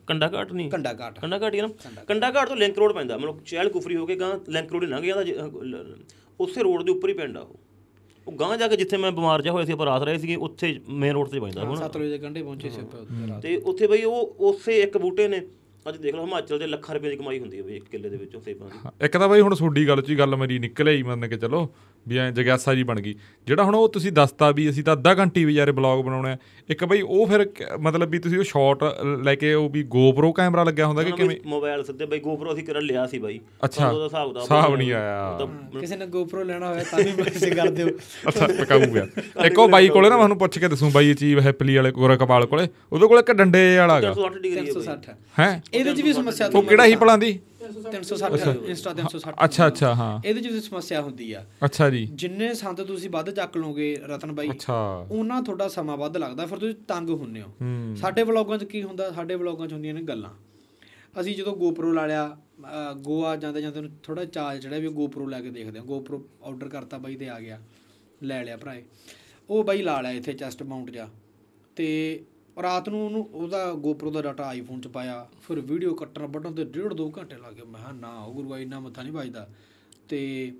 ਕੰਡਾ 0.08 0.28
ਘਾਟ 0.34 0.52
ਨਹੀਂ? 0.52 0.70
ਕੰਡਾ 0.70 0.92
ਘਾਟ। 1.00 1.18
ਕੰਡਾ 1.20 1.38
ਘਾਟ 1.38 1.54
ਹੀ 1.54 1.60
ਨਾ? 1.60 1.68
ਕੰਡਾ 2.08 2.30
ਘਾਟ। 2.30 2.48
ਤੋਂ 2.48 2.56
ਲਿੰਕ 2.56 2.78
ਰੋਡ 2.78 2.92
ਪੈਂਦਾ 2.92 3.16
ਮਤਲਬ 3.18 3.40
ਚਹਿਲ 3.46 3.68
ਕੁਫਰੀ 3.68 3.96
ਹੋ 3.96 4.06
ਕੇ 4.06 4.16
ਗਾਂ 4.16 4.32
ਲਿੰਕ 4.48 4.72
ਰੋਡ 4.72 4.84
ਹੀ 4.84 4.88
ਲੰਘ 4.88 5.04
ਜਾਂਦਾ 5.04 5.84
ਉਸੇ 6.40 6.62
ਰੋਡ 6.62 6.82
ਦੇ 6.82 6.90
ਉੱਪਰ 6.92 7.08
ਹੀ 7.08 7.14
ਪੈਂਦਾ 7.14 7.40
ਉਹ। 7.40 7.58
ਉਹ 8.26 8.32
ਗਾਂ 8.32 8.56
ਜਾ 8.58 8.68
ਕੇ 8.68 8.76
ਜਿੱਥੇ 8.76 8.96
ਮੈਂ 8.96 9.10
ਬਿਮਾਰ 9.12 9.42
ਜਾ 9.42 9.52
ਹੋਇਆ 9.52 9.64
ਸੀ 9.64 9.72
ਆਪਾਂ 9.72 9.86
ਰਾਤ 9.86 10.02
ਰਹੇ 10.02 10.18
ਸੀਗੇ 10.18 10.34
ਉੱਥੇ 10.36 10.78
ਮੇਨ 10.88 11.12
ਰੋਡ 11.12 11.28
ਤੇ 11.28 11.40
ਪੈਂਦਾ 11.40 11.64
ਹੁਣ। 11.64 11.76
ਸਤਲੁਜ 11.76 12.10
ਦੇ 12.10 12.18
ਕੰਢੇ 12.18 12.42
ਪਹੁੰਚੇ 12.42 12.70
ਸੀ 12.70 12.80
ਆਪਾਂ 12.80 13.40
ਤੇ 13.40 13.56
ਉੱਥੇ 13.56 13.86
ਬਈ 13.86 14.02
ਉਹ 14.04 14.36
ਉਸੇ 14.48 14.80
ਇੱਕ 14.82 14.98
ਬੂਟੇ 14.98 15.28
ਨੇ 15.28 15.40
ਅੱਜ 15.88 15.96
ਦੇਖ 15.96 16.14
ਲਓ 16.14 16.24
ਹਿਮਾਚਲ 16.24 16.58
ਦੇ 16.58 16.66
ਲੱਖਾਂ 16.66 16.94
ਰੁਪਏ 16.94 17.10
ਦੀ 17.10 17.16
ਕਮਾਈ 17.16 17.38
ਹੁੰਦੀ 17.38 17.58
ਹੈ 17.58 17.62
ਬਈ 17.62 17.76
ਇੱਕ 17.76 17.84
ਕਿੱਲੇ 17.84 18.08
ਦੇ 18.08 18.16
ਵਿੱਚੋਂ 18.16 18.40
ਸੇਬਾਂ 18.40 18.68
ਦੀ। 18.68 18.78
ਹਾਂ, 18.84 18.92
ਇੱਕ 19.04 19.16
ਤਾਂ 19.16 19.28
ਬਾਈ 19.28 19.40
ਹੁਣ 19.40 19.54
ਤੁਹਾਡੀ 19.54 19.86
ਗੱਲ 19.88 20.02
'ਚ 20.02 20.10
ਹੀ 20.10 20.18
ਗੱਲ 20.18 20.36
ਮੇਰੀ 20.36 20.58
ਨਿਕਲ 20.58 20.88
ਆਈ 20.88 21.02
ਮੰਨ 21.02 21.28
ਕੇ 21.28 21.36
ਚਲੋ। 21.36 21.68
ਵੀ 22.06 22.18
ਐ 22.18 22.30
ਜਗਿਆਸਾ 22.30 22.74
ਜੀ 22.74 22.82
ਬਣ 22.82 23.00
ਗਈ। 23.00 23.14
ਜਿਹੜਾ 23.46 23.62
ਹੁਣ 23.64 23.74
ਉਹ 23.74 23.88
ਤੁਸੀਂ 23.88 24.12
ਦੱਸਤਾ 24.12 24.50
ਵੀ 24.50 24.68
ਅਸੀਂ 24.70 24.84
ਤਾਂ 24.84 24.92
ਅੱਧਾ 24.92 25.14
ਘੰਟੀ 25.14 25.44
ਵੀ 25.44 25.54
ਯਾਰੇ 25.54 25.72
ਬਲੌਗ 25.72 26.04
ਬਣਾਉਣਾ। 26.04 26.36
ਇੱਕ 26.70 26.84
ਬਾਈ 26.84 27.00
ਉਹ 27.00 27.26
ਫਿਰ 27.26 27.46
ਮਤਲਬ 27.80 28.10
ਵੀ 28.10 28.18
ਤੁਸੀਂ 28.18 28.38
ਉਹ 28.38 28.44
ਸ਼ਾਟ 28.44 28.84
ਲੈ 29.24 29.34
ਕੇ 29.34 29.52
ਉਹ 29.54 29.68
ਵੀ 29.68 29.82
GoPro 29.94 30.32
ਕੈਮਰਾ 30.32 30.64
ਲੱਗਿਆ 30.64 30.86
ਹੁੰਦਾ 30.86 31.02
ਕਿ 31.02 31.12
ਕਿਵੇਂ? 31.12 31.36
ਮੋਬਾਈਲ 31.46 31.82
ਸਿੱਧੇ 31.84 32.06
ਬਈ 32.06 32.20
GoPro 32.20 32.52
ਅਸੀਂ 32.54 32.64
ਕਰਨ 32.64 32.82
ਲਿਆ 32.82 33.06
ਸੀ 33.06 33.18
ਬਾਈ। 33.18 33.38
ਅੱਛਾ। 33.64 33.88
ਉਹਦਾ 33.88 34.04
ਹਿਸਾਬ 34.04 34.32
ਦਾ 34.34 34.40
ਹਿਸਾਬ 34.40 34.76
ਨਹੀਂ 34.76 34.92
ਆਇਆ। 34.92 35.48
ਕਿਸੇ 35.80 35.96
ਨੇ 35.96 36.06
GoPro 36.16 36.44
ਲੈਣਾ 36.44 36.68
ਹੋਇਆ 36.68 36.84
ਤਾਂ 36.90 36.98
ਵੀ 36.98 37.12
ਮੈਸੇਜ 37.22 37.54
ਕਰ 37.54 37.68
ਦਿਓ। 37.70 37.88
ਅੱਛਾ 38.28 38.46
ਪਕਾਊ 38.60 38.80
ਗਿਆ 38.94 39.06
ਇੱਕ 39.46 39.58
ਉਹ 39.58 39.68
ਬਾਈ 39.68 39.88
ਕੋਲੇ 39.88 40.10
ਨਾ 40.10 40.16
ਮੈਨੂੰ 40.18 40.38
ਪੁੱਛ 40.38 40.58
ਕੇ 40.58 40.68
ਦੱਸੂ 40.68 40.90
ਬਾਈ 40.90 41.10
ਇਹ 41.10 41.14
ਚੀਜ਼ 41.14 41.38
ਹੈਪਲੀ 41.46 41.76
ਵਾਲੇ 41.76 41.90
ਗੋਰਖਪਾਲ 41.92 42.46
ਕੋਲੇ 42.46 42.68
ਉਹਦੇ 42.92 43.06
ਕੋਲੇ 43.06 43.20
ਇੱਕ 43.20 43.32
ਡੰਡੇ 43.32 43.62
ਵਾਲਾ 43.76 43.96
ਹੈਗਾ। 43.96 44.12
360 44.12 44.40
ਡਿਗਰੀ 44.42 44.58
ਹੈ 44.58 44.62
ਬਈ। 44.64 44.72
360 44.72 45.14
ਹੈ 45.38 45.50
ਇਹਦੇ 45.74 45.94
ਚ 45.94 46.00
ਵੀ 46.02 46.12
ਸਮੱਸਿਆ 46.12 46.50
ਉਹ 46.54 46.62
ਕਿਹੜਾ 46.62 46.86
ਹੀ 46.86 46.96
ਪਲਾਂ 46.96 47.18
ਦੀ? 47.18 47.38
360 47.68 48.54
ਇੰਸਟਾ 48.68 48.92
360 48.92 49.32
ਅੱਛਾ। 49.44 49.66
ਅੱਛਾ 49.68 49.94
ਹਾਂ। 49.94 50.10
ਇਹਦੇ 50.24 50.40
ਚ 50.40 50.46
ਵੀ 50.46 50.60
ਸਮੱਸਿਆ 50.60 51.00
ਹੁੰਦੀ 51.02 51.32
ਆ। 51.32 51.44
ਅੱਛਾ 51.64 51.88
ਜੀ। 51.90 52.04
ਜਿੰਨੇ 52.14 52.52
ਸੰਦ 52.54 52.82
ਤੁਸੀਂ 52.82 53.10
ਵੱਧ 53.10 53.30
ਚੱਕ 53.30 53.56
ਲਓਗੇ 53.56 53.88
ਰਤਨ 54.06 54.32
ਬਾਈ 54.32 54.50
ਅੱਛਾ। 54.50 54.76
ਉਹਨਾਂ 55.10 55.42
ਤੁਹਾਡਾ 55.42 55.68
ਸਮਾਂ 55.68 55.96
ਵੱਧ 55.96 56.16
ਲੱਗਦਾ 56.16 56.46
ਫਿਰ 56.46 56.58
ਤੁਸੀਂ 56.58 56.74
ਤੰਗ 56.88 57.10
ਹੁੰਨੇ 57.10 57.42
ਹੋ। 57.42 57.52
ਸਾਡੇ 58.00 58.22
ਵਲੌਗਾਂ 58.22 58.58
'ਚ 58.58 58.64
ਕੀ 58.64 58.82
ਹੁੰਦਾ? 58.82 59.10
ਸਾਡੇ 59.10 59.34
ਵਲੌਗਾਂ 59.34 59.68
'ਚ 59.68 59.72
ਹੁੰਦੀਆਂ 59.72 59.94
ਨੇ 59.94 60.02
ਗੱਲਾਂ। 60.02 60.30
ਅਸੀਂ 61.20 61.36
ਜਦੋਂ 61.36 61.56
GoPro 61.56 61.92
ਲਾ 61.94 62.06
ਲਿਆ 62.06 62.36
ਗੋਆ 63.02 63.34
ਜਾਂਦੇ 63.36 63.60
ਜਾਂਦੇ 63.62 63.80
ਨੂੰ 63.80 63.90
ਥੋੜਾ 64.02 64.24
ਚਾਰਜ 64.24 64.62
ਚੜਿਆ 64.62 64.78
ਵੀ 64.78 64.88
GoPro 64.88 65.28
ਲੈ 65.28 65.40
ਕੇ 65.40 65.50
ਦੇਖਦੇ 65.50 65.78
ਹਾਂ। 65.78 65.86
GoPro 65.86 66.20
ਆਰਡਰ 66.44 66.68
ਕਰਤਾ 66.68 66.98
ਬਾਈ 66.98 67.16
ਤੇ 67.16 67.28
ਆ 67.28 67.38
ਗਿਆ। 67.40 67.58
ਲੈ 68.22 68.42
ਲਿਆ 68.44 68.56
ਭਰਾਏ 68.56 68.82
ਉਹ 69.48 69.64
ਬਾਈ 69.64 69.82
ਲਾ 69.82 70.00
ਲਿਆ 70.00 70.10
ਇੱਥੇ 70.10 70.32
ਚੈਸਟ 70.32 70.62
ਮਾਊਂਟ 70.62 70.90
ਜਾ 70.90 71.08
ਤੇ 71.76 71.86
ਰਾਤ 72.62 72.88
ਨੂੰ 72.88 73.04
ਉਹਨੂੰ 73.04 73.28
ਉਹਦਾ 73.34 73.72
GoPro 73.72 74.10
ਦਾ 74.10 74.22
ਡਾਟਾ 74.22 74.44
ਆਈਫੋਨ 74.44 74.80
'ਚ 74.80 74.88
ਪਾਇਆ 74.88 75.28
ਫਿਰ 75.48 75.60
ਵੀਡੀਓ 75.60 75.94
ਕੱਟਣ 75.94 76.26
ਵੱਢਣ 76.26 76.52
ਤੇ 76.52 76.64
ਡੇਢ 76.64 76.92
ਦੋ 76.92 77.12
ਘੰਟੇ 77.18 77.36
ਲੱਗ 77.36 77.54
ਗਏ। 77.54 77.62
ਮੈਂ 77.62 77.80
ਕਿਹਾ 77.80 77.92
ਨਾ 77.92 78.24
ਉਹ 78.24 78.34
ਗੁਰੂ 78.34 78.56
ਇੰਨਾ 78.56 78.80
ਮੱਥਾ 78.80 79.02
ਨਹੀਂ 79.02 79.12
ਵੱਜਦਾ। 79.12 79.48
ਤੇ 80.08 80.52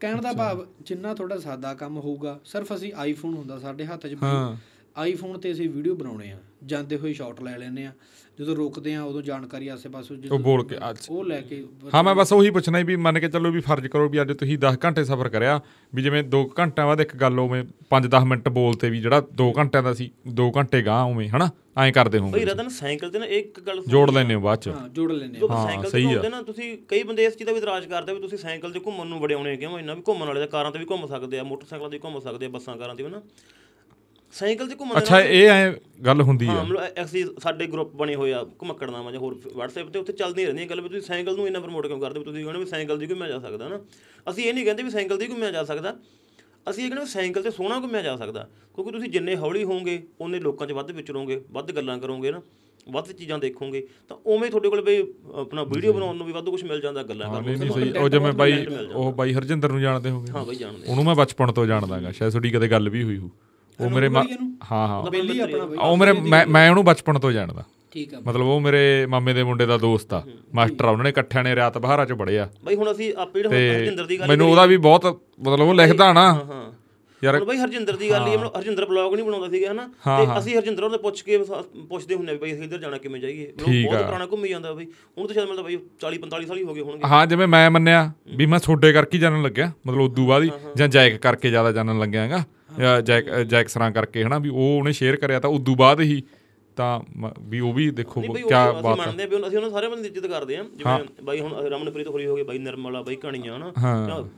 ਕਹਿਣ 0.00 0.20
ਦਾ 0.20 0.32
ਭਾਵ 0.32 0.66
ਜਿੰਨਾ 0.82 1.14
ਤੁਹਾਡਾ 1.14 1.38
ਸਾਦਾ 1.38 1.74
ਕੰਮ 1.74 1.96
ਹੋਊਗਾ 1.96 2.40
ਸਿਰਫ 2.44 2.74
ਅਸੀਂ 2.74 2.92
ਆਈਫੋਨ 2.96 3.34
ਹੁੰਦਾ 3.34 3.58
ਸਾਡੇ 3.58 3.84
ਹੱਥ 3.84 4.06
'ਚ 4.06 4.16
ਹਾਂ। 4.22 4.56
ਆਈਫੋਨ 4.96 5.38
ਤੇ 5.38 5.52
ਅਸੀਂ 5.52 5.70
ਵੀਡੀਓ 5.70 5.94
ਬਣਾਉਣੇ 5.94 6.32
ਆ। 6.32 6.38
ਜਾਂਦੇ 6.64 6.96
ਹੋਏ 6.96 7.12
ਸ਼ਾਟ 7.12 7.42
ਲੈ 7.42 7.56
ਲੈਨੇ 7.58 7.86
ਆ। 7.86 7.92
ਜਦੋਂ 8.40 8.54
ਰੁਕਦੇ 8.56 8.94
ਆ 8.94 9.02
ਉਦੋਂ 9.02 9.20
ਜਾਣਕਾਰੀ 9.22 9.68
ਆਸੇ-ਪਾਸੇ 9.68 10.14
ਉਹ 10.30 10.38
ਬੋਲ 10.38 10.64
ਕੇ 10.64 10.76
ਉਹ 11.10 11.22
ਲੈ 11.24 11.40
ਕੇ 11.40 11.62
ਹਾਂ 11.94 12.02
ਮੈਂ 12.04 12.14
ਬਸ 12.14 12.32
ਉਹੀ 12.32 12.50
ਪੁੱਛਣਾ 12.50 12.78
ਸੀ 12.78 12.84
ਵੀ 12.84 12.96
ਮੰਨ 12.96 13.18
ਕੇ 13.20 13.28
ਚੱਲੋ 13.28 13.50
ਵੀ 13.50 13.60
ਫਰਜ਼ 13.60 13.86
ਕਰੋ 13.86 14.08
ਵੀ 14.08 14.20
ਅੱਜ 14.22 14.32
ਤੁਸੀਂ 14.32 14.58
10 14.58 14.76
ਘੰਟੇ 14.84 15.04
ਸਫ਼ਰ 15.04 15.28
ਕਰਿਆ 15.28 15.60
ਵੀ 15.94 16.02
ਜਿਵੇਂ 16.02 16.22
2 16.24 16.42
ਘੰਟਿਆਂ 16.58 16.86
ਬਾਅਦ 16.86 17.00
ਇੱਕ 17.00 17.16
ਗੱਲ 17.16 17.38
ਉਵੇਂ 17.40 17.62
5-10 17.90 18.26
ਮਿੰਟ 18.26 18.48
ਬੋਲਤੇ 18.48 18.90
ਵੀ 18.90 19.00
ਜਿਹੜਾ 19.00 19.22
2 19.42 19.50
ਘੰਟਿਆਂ 19.58 19.82
ਦਾ 19.82 19.94
ਸੀ 19.94 20.10
2 20.40 20.50
ਘੰਟੇ 20.56 20.82
ਗਾਂ 20.82 21.02
ਉਵੇਂ 21.04 21.28
ਹਨਾ? 21.28 21.48
ਐਂ 21.78 21.90
ਕਰਦੇ 21.92 22.18
ਬਈ 22.18 22.24
ਹੋਗੇ 22.24 22.44
ਰਤਨ 22.44 22.68
ਸਾਈਕਲ 22.68 23.10
ਤੇ 23.10 23.18
ਨਾ 23.18 23.26
ਇੱਕ 23.38 23.58
ਗੱਲ 23.60 23.82
ਜੋੜ 23.88 24.10
ਲੈਨੇ 24.10 24.34
ਹੋ 24.34 24.40
ਬਾਅਦ 24.40 24.60
ਚ। 24.60 24.68
ਹਾਂ 24.68 24.88
ਜੋੜ 24.88 25.10
ਲੈਨੇ 25.12 25.38
ਹਾਂ, 25.40 25.66
ਸਾਈਕਲ 25.66 25.82
ਤੇ 25.82 25.90
ਸਹੀ 25.90 26.14
ਆ। 26.14 26.28
ਨਾ 26.30 26.40
ਤੁਸੀਂ 26.42 26.76
ਕਈ 26.88 27.02
ਬੰਦੇ 27.02 27.24
ਇਸ 27.24 27.36
ਚੀਜ਼ 27.36 27.46
ਦਾ 27.46 27.52
ਵੀ 27.52 27.58
ਇਤਰਾਜ਼ 27.58 27.86
ਕਰਦੇ 27.88 28.14
ਵੀ 28.14 28.20
ਤੁਸੀਂ 28.20 28.38
ਸਾਈਕਲ 28.38 28.72
ਤੇ 28.72 28.80
ਘੁੰਮਣ 28.86 29.06
ਨੂੰ 29.06 29.20
ਬੜੇ 29.20 29.34
ਆਉਣੇ 29.34 29.56
ਕਿਉਂ? 29.56 29.78
ਇੰਨਾ 29.78 29.94
ਵੀ 29.94 30.02
ਘੁੰਮਣ 30.08 30.26
ਵਾਲੇ 30.26 30.40
ਦਾ 30.40 30.46
ਕਾਰਾਂ 30.46 30.70
ਤੇ 30.72 30.78
ਵੀ 30.78 30.86
ਘੁੰਮ 30.90 31.06
ਸਕਦੇ 31.06 31.38
ਆ 31.38 31.42
ਮੋਟਰਸਾਈਕਲਾਂ 31.42 31.90
ਤੇ 31.90 31.96
ਵੀ 31.96 32.00
ਘੁੰਮ 32.04 32.18
ਸਕਦੇ 32.20 32.46
ਆ 32.46 32.48
ਬੱਸਾਂ 32.48 32.76
ਕਾਰਾਂ 32.76 32.94
ਤੇ 32.94 33.02
ਵੀ 33.02 33.10
ਨਾ। 33.10 33.20
ਸਾਈਕਲ 34.36 34.68
ਤੇ 34.68 34.74
ਘੁੰਮਣ 34.74 34.98
ਅੱਛਾ 34.98 35.20
ਇਹ 35.20 35.48
ਐ 35.48 35.72
ਗੱਲ 36.06 36.22
ਹੁੰਦੀ 36.22 36.46
ਹਾਂ 36.46 36.56
ਆ 36.56 36.62
ਮਤਲਬ 36.62 37.04
ਅਸੀਂ 37.04 37.24
ਸਾਡੇ 37.42 37.66
ਗਰੁੱਪ 37.66 37.94
ਬਣੇ 37.96 38.14
ਹੋਏ 38.14 38.32
ਆ 38.32 38.42
ਘੁਮਕੜਨਾਮਾ 38.62 39.12
ਜਾਂ 39.12 39.20
ਹੋਰ 39.20 39.34
WhatsApp 39.56 39.90
ਤੇ 39.92 39.98
ਉੱਥੇ 39.98 40.12
ਚੱਲਦੀਆਂ 40.12 40.46
ਰਹਿੰਦੀਆਂ 40.46 40.68
ਗੱਲ 40.68 40.80
ਵੀ 40.80 40.88
ਤੁਸੀਂ 40.88 41.00
ਸਾਈਕਲ 41.02 41.36
ਨੂੰ 41.36 41.46
ਇੰਨਾ 41.46 41.60
ਪ੍ਰਮੋਟ 41.60 41.86
ਕਿਉਂ 41.86 42.00
ਕਰਦੇ 42.00 42.20
ਤੁਸੀਂ 42.20 42.44
ਕਹਿੰਦੇ 42.44 42.58
ਵੀ 42.58 42.66
ਸਾਈਕਲ 42.66 42.98
ਦੀ 42.98 43.06
ਘੁੰਮਿਆ 43.10 43.28
ਜਾ 43.28 43.38
ਸਕਦਾ 43.38 43.68
ਨਾ 43.68 43.80
ਅਸੀਂ 44.30 44.44
ਇਹ 44.44 44.54
ਨਹੀਂ 44.54 44.64
ਕਹਿੰਦੇ 44.64 44.82
ਵੀ 44.82 44.90
ਸਾਈਕਲ 44.90 45.18
ਦੀ 45.18 45.28
ਘੁੰਮਿਆ 45.28 45.50
ਜਾ 45.50 45.64
ਸਕਦਾ। 45.64 45.94
ਅਸੀਂ 46.70 46.84
ਇਹ 46.84 46.88
ਕਹਿੰਦੇ 46.88 47.04
ਵੀ 47.04 47.10
ਸਾਈਕਲ 47.10 47.42
ਤੇ 47.42 47.50
ਸੋਹਣਾ 47.50 47.78
ਘੁੰਮਿਆ 47.80 48.02
ਜਾ 48.02 48.16
ਸਕਦਾ 48.16 48.48
ਕਿਉਂਕਿ 48.74 48.92
ਤੁਸੀਂ 48.92 49.10
ਜਿੰਨੇ 49.10 49.36
ਹੌਲੀ 49.36 49.64
ਹੋਵੋਗੇ 49.64 50.02
ਉਹਨੇ 50.20 50.38
ਲੋਕਾਂ 50.40 50.66
'ਚ 50.66 50.72
ਵੱਧ 50.72 50.90
ਵਿਚਰੋਗੇ 50.90 51.40
ਵੱਧ 51.50 51.70
ਗੱਲਾਂ 51.72 51.98
ਕਰੋਗੇ 51.98 52.30
ਨਾ 52.30 52.40
ਵੱਧ 52.86 53.10
ਚੀਜ਼ਾਂ 53.12 53.38
ਦੇਖੋਗੇ 53.38 53.86
ਤਾਂ 54.08 54.16
ਉਵੇਂ 54.26 54.50
ਤੁਹਾਡੇ 54.50 54.68
ਕੋਲ 54.68 54.80
ਬਈ 54.82 55.00
ਆਪਣਾ 55.34 55.62
ਵੀਡੀਓ 55.64 55.92
ਬਣਾਉਣ 55.92 56.16
ਨੂੰ 56.16 56.26
ਵੀ 56.26 56.32
ਵੱਧ 56.32 56.48
ਕੁਝ 56.48 56.62
ਮਿਲ 56.64 56.80
ਜਾਂਦਾ 56.80 57.02
ਗੱਲਾਂ 57.02 57.30
ਕਰਨ 57.32 57.66
ਨੂੰ 57.66 58.02
ਉਹ 58.02 58.08
ਜਿਵੇਂ 58.08 58.32
ਬਾਈ 58.32 58.66
ਉਹ 58.94 59.12
ਬਾਈ 59.12 59.32
ਹਰਜਿੰਦਰ 59.34 59.72
ਨੂੰ 59.72 59.80
ਜਾਣਦੇ 59.80 60.10
ਹੋਗੇ 60.10 60.32
ਹਾਂ 60.32 60.44
ਬਈ 60.44 60.56
ਜਾਣਦੇ 60.56 60.88
ਉਹਨੂੰ 60.88 61.04
ਮੈਂ 61.04 61.14
ਬਚਪਨ 61.14 61.52
ਤੋਂ 61.52 61.66
ਜਾਣਦਾਗਾ 61.66 62.12
ਸ਼ਾਇਦ 62.12 62.32
ਤੁਹਾਡੀ 62.32 62.50
ਕਦੇ 62.50 62.68
ਗੱਲ 62.68 62.88
ਵੀ 62.88 63.02
ਹੋਈ 63.02 63.18
ਹੋ 63.18 63.30
ਉਹ 63.78 63.90
ਮੇਰੇ 63.90 64.08
ਹਾਂ 64.70 64.86
ਹਾਂ। 64.88 65.02
ਬੇਲੀ 65.10 65.38
ਆਪਣਾ 65.40 65.82
ਉਹ 65.82 65.96
ਮੇਰੇ 65.96 66.12
ਮੈਂ 66.12 66.46
ਮੈਂ 66.48 66.68
ਉਹਨੂੰ 66.70 66.84
ਬਚਪਨ 66.84 67.18
ਤੋਂ 67.18 67.32
ਜਾਣਦਾ। 67.32 67.64
ਠੀਕ 67.92 68.14
ਆ। 68.14 68.20
ਮਤਲਬ 68.20 68.46
ਉਹ 68.46 68.60
ਮੇਰੇ 68.60 68.80
ਮਾਮੇ 69.06 69.32
ਦੇ 69.32 69.42
ਮੁੰਡੇ 69.42 69.66
ਦਾ 69.66 69.76
ਦੋਸਤ 69.78 70.14
ਆ। 70.14 70.22
ਮਾਸਟਰ 70.54 70.84
ਆ 70.84 70.90
ਉਹਨਾਂ 70.90 71.04
ਨੇ 71.04 71.10
ਇਕੱਠਿਆਂ 71.10 71.44
ਨੇ 71.44 71.54
ਰਾਤ 71.56 71.78
ਬਹਾਰਾ 71.78 72.04
ਚ 72.04 72.12
ਪੜਿਆ 72.12 72.48
ਬਾਈ 72.64 72.74
ਹੁਣ 72.76 72.90
ਅਸੀਂ 72.92 73.12
ਆਪੇ 73.16 73.42
ਜਿਹੜਾ 73.42 73.56
ਹਰਜਿੰਦਰ 73.74 74.06
ਦੀ 74.06 74.18
ਗੱਲ 74.20 74.28
ਮੈਨੂੰ 74.28 74.50
ਉਹਦਾ 74.50 74.66
ਵੀ 74.66 74.76
ਬਹੁਤ 74.88 75.06
ਮਤਲਬ 75.06 75.60
ਉਹ 75.60 75.74
ਲਿਖਦਾ 75.74 76.12
ਨਾ। 76.12 76.32
ਹਾਂ 76.34 76.64
ਯਾਰ 77.22 77.38
ਬਾਈ 77.44 77.56
ਹਰਜਿੰਦਰ 77.58 77.96
ਦੀ 77.96 78.10
ਗੱਲ 78.10 78.26
ਹੀ। 78.26 78.36
ਮਤਲਬ 78.36 78.56
ਹਰਜਿੰਦਰ 78.56 78.84
ਬਲੌਗ 78.86 79.14
ਨਹੀਂ 79.14 79.24
ਬਣਾਉਂਦਾ 79.24 79.48
ਸੀਗਾ 79.50 79.70
ਹਨਾ? 79.70 79.86
ਤੇ 80.16 80.38
ਅਸੀਂ 80.38 80.56
ਹਰਜਿੰਦਰ 80.56 80.82
ਉਹਦੇ 80.84 80.98
ਪੁੱਛ 80.98 81.22
ਕੇ 81.22 81.38
ਪੁੱਛਦੇ 81.90 82.14
ਹੁੰਨੇ 82.14 82.34
ਬਾਈ 82.34 82.52
ਅਸੀਂ 82.52 82.62
ਇੱਧਰ 82.64 82.78
ਜਾਣਾ 82.78 82.98
ਕਿਵੇਂ 82.98 83.20
ਜਾਈਏ? 83.20 83.46
ਮਤਲਬ 83.52 83.84
ਬਹੁਤ 83.86 84.04
ਪੁਰਾਣਾ 84.04 84.26
ਘੁੰਮੀ 84.26 84.48
ਜਾਂਦਾ 84.48 84.72
ਬਾਈ। 84.72 84.84
ਹੁਣ 85.18 85.26
ਤਾਂ 85.26 85.34
ਸ਼ਾਇਦ 85.34 85.48
ਮਤਲਬ 85.50 85.64
ਬਾਈ 85.64 85.78
40 86.00 86.18
45 86.18 86.46
ਸਾਲ 86.46 86.58
ਹੀ 86.58 86.64
ਹੋ 86.64 86.74
ਗਏ 86.74 86.82
ਹੋਣਗੇ। 86.82 87.08
ਹਾਂ 87.08 87.26
ਜਿਵੇਂ 87.26 87.46
ਮੈਂ 87.46 87.70
ਮੰਨਿਆ 87.70 88.10
ਵੀ 88.36 88.46
ਮੈਂ 88.46 88.58
ਛੋਡੇ 88.58 88.92
ਕਰਕੇ 88.92 89.18
ਜਾਣਨ 89.18 89.42
ਲੱਗਿਆ। 89.42 89.70
ਮਤਲਬ 89.86 90.00
ਉਦੋਂ 90.00 90.26
ਬਾਅਦ 90.26 90.42
ਹੀ 90.42 90.50
ਜਾਂ 90.76 90.88
ਜੈਕ 90.88 91.16
ਕਰਕੇ 91.22 91.50
ਜ਼ਿਆਦਾ 91.50 91.72
ਜਾਣਨ 91.72 91.98
ਲੱਗਿਆ 91.98 92.22
ਹੈਗਾ 92.22 92.36
ਜਾਂ 92.36 92.44
ਜੈਕ 93.02 93.30
ਜੈਕ 93.42 93.68
ਸਰਾਂ 93.68 93.90
ਕਰਕੇ 93.90 94.24
ਹਨਾ 94.24 94.38
ਵੀ 94.38 94.48
ਉਹ 94.48 94.78
ਉਹਨੇ 94.78 94.92
ਸ਼ੇਅਰ 94.92 95.16
ਕਰਿਆ 95.16 95.40
ਤਾਂ 95.40 95.50
ਉਦੋਂ 95.50 95.76
ਬਾਅਦ 95.76 96.00
ਹੀ 96.00 96.22
ਤਾਂ 96.76 97.00
ਵੀ 97.40 97.60
ਉਹ 97.60 97.72
ਵੀ 97.72 97.90
ਦੇਖੋ 97.90 98.20
ਨਹੀਂ 98.20 98.30
ਬਈ 98.30 98.42
ਕਿਆ 98.42 98.64
ਉਹ 98.64 98.72
ਅਸੀਂ 98.72 98.82
ਬਾਤ 98.82 98.98
ਮੰਨਦੇ 98.98 99.22
ਆ 99.22 99.26
ਵੀ 99.26 99.36
ਅਸੀਂ 99.48 99.56
ਉਹਨਾਂ 99.58 99.70
ਸਾਰੇ 99.70 99.88
ਬੰਦੇ 99.88 100.08
ਦੀ 100.08 100.08
ਇੱਜ਼ਤ 100.08 100.26
ਕਰਦੇ 100.26 100.56
ਆ 100.56 100.64
ਜਿਵੇਂ 100.76 101.24
ਬਾਈ 101.24 101.40
ਹੁਣ 101.40 101.52
ਰਮਨਪ੍ਰੀਤ 101.54 102.08
ਹੋਰੀ 102.08 102.26
ਹੋ 102.26 102.36
ਗਏ 102.36 102.42
ਬਾਈ 102.42 102.58
ਨਿਰਮਲਾ 102.58 103.02
ਬਾਈ 103.02 103.16
ਕਣੀਆਂ 103.16 103.56
ਹਨਾ 103.56 103.72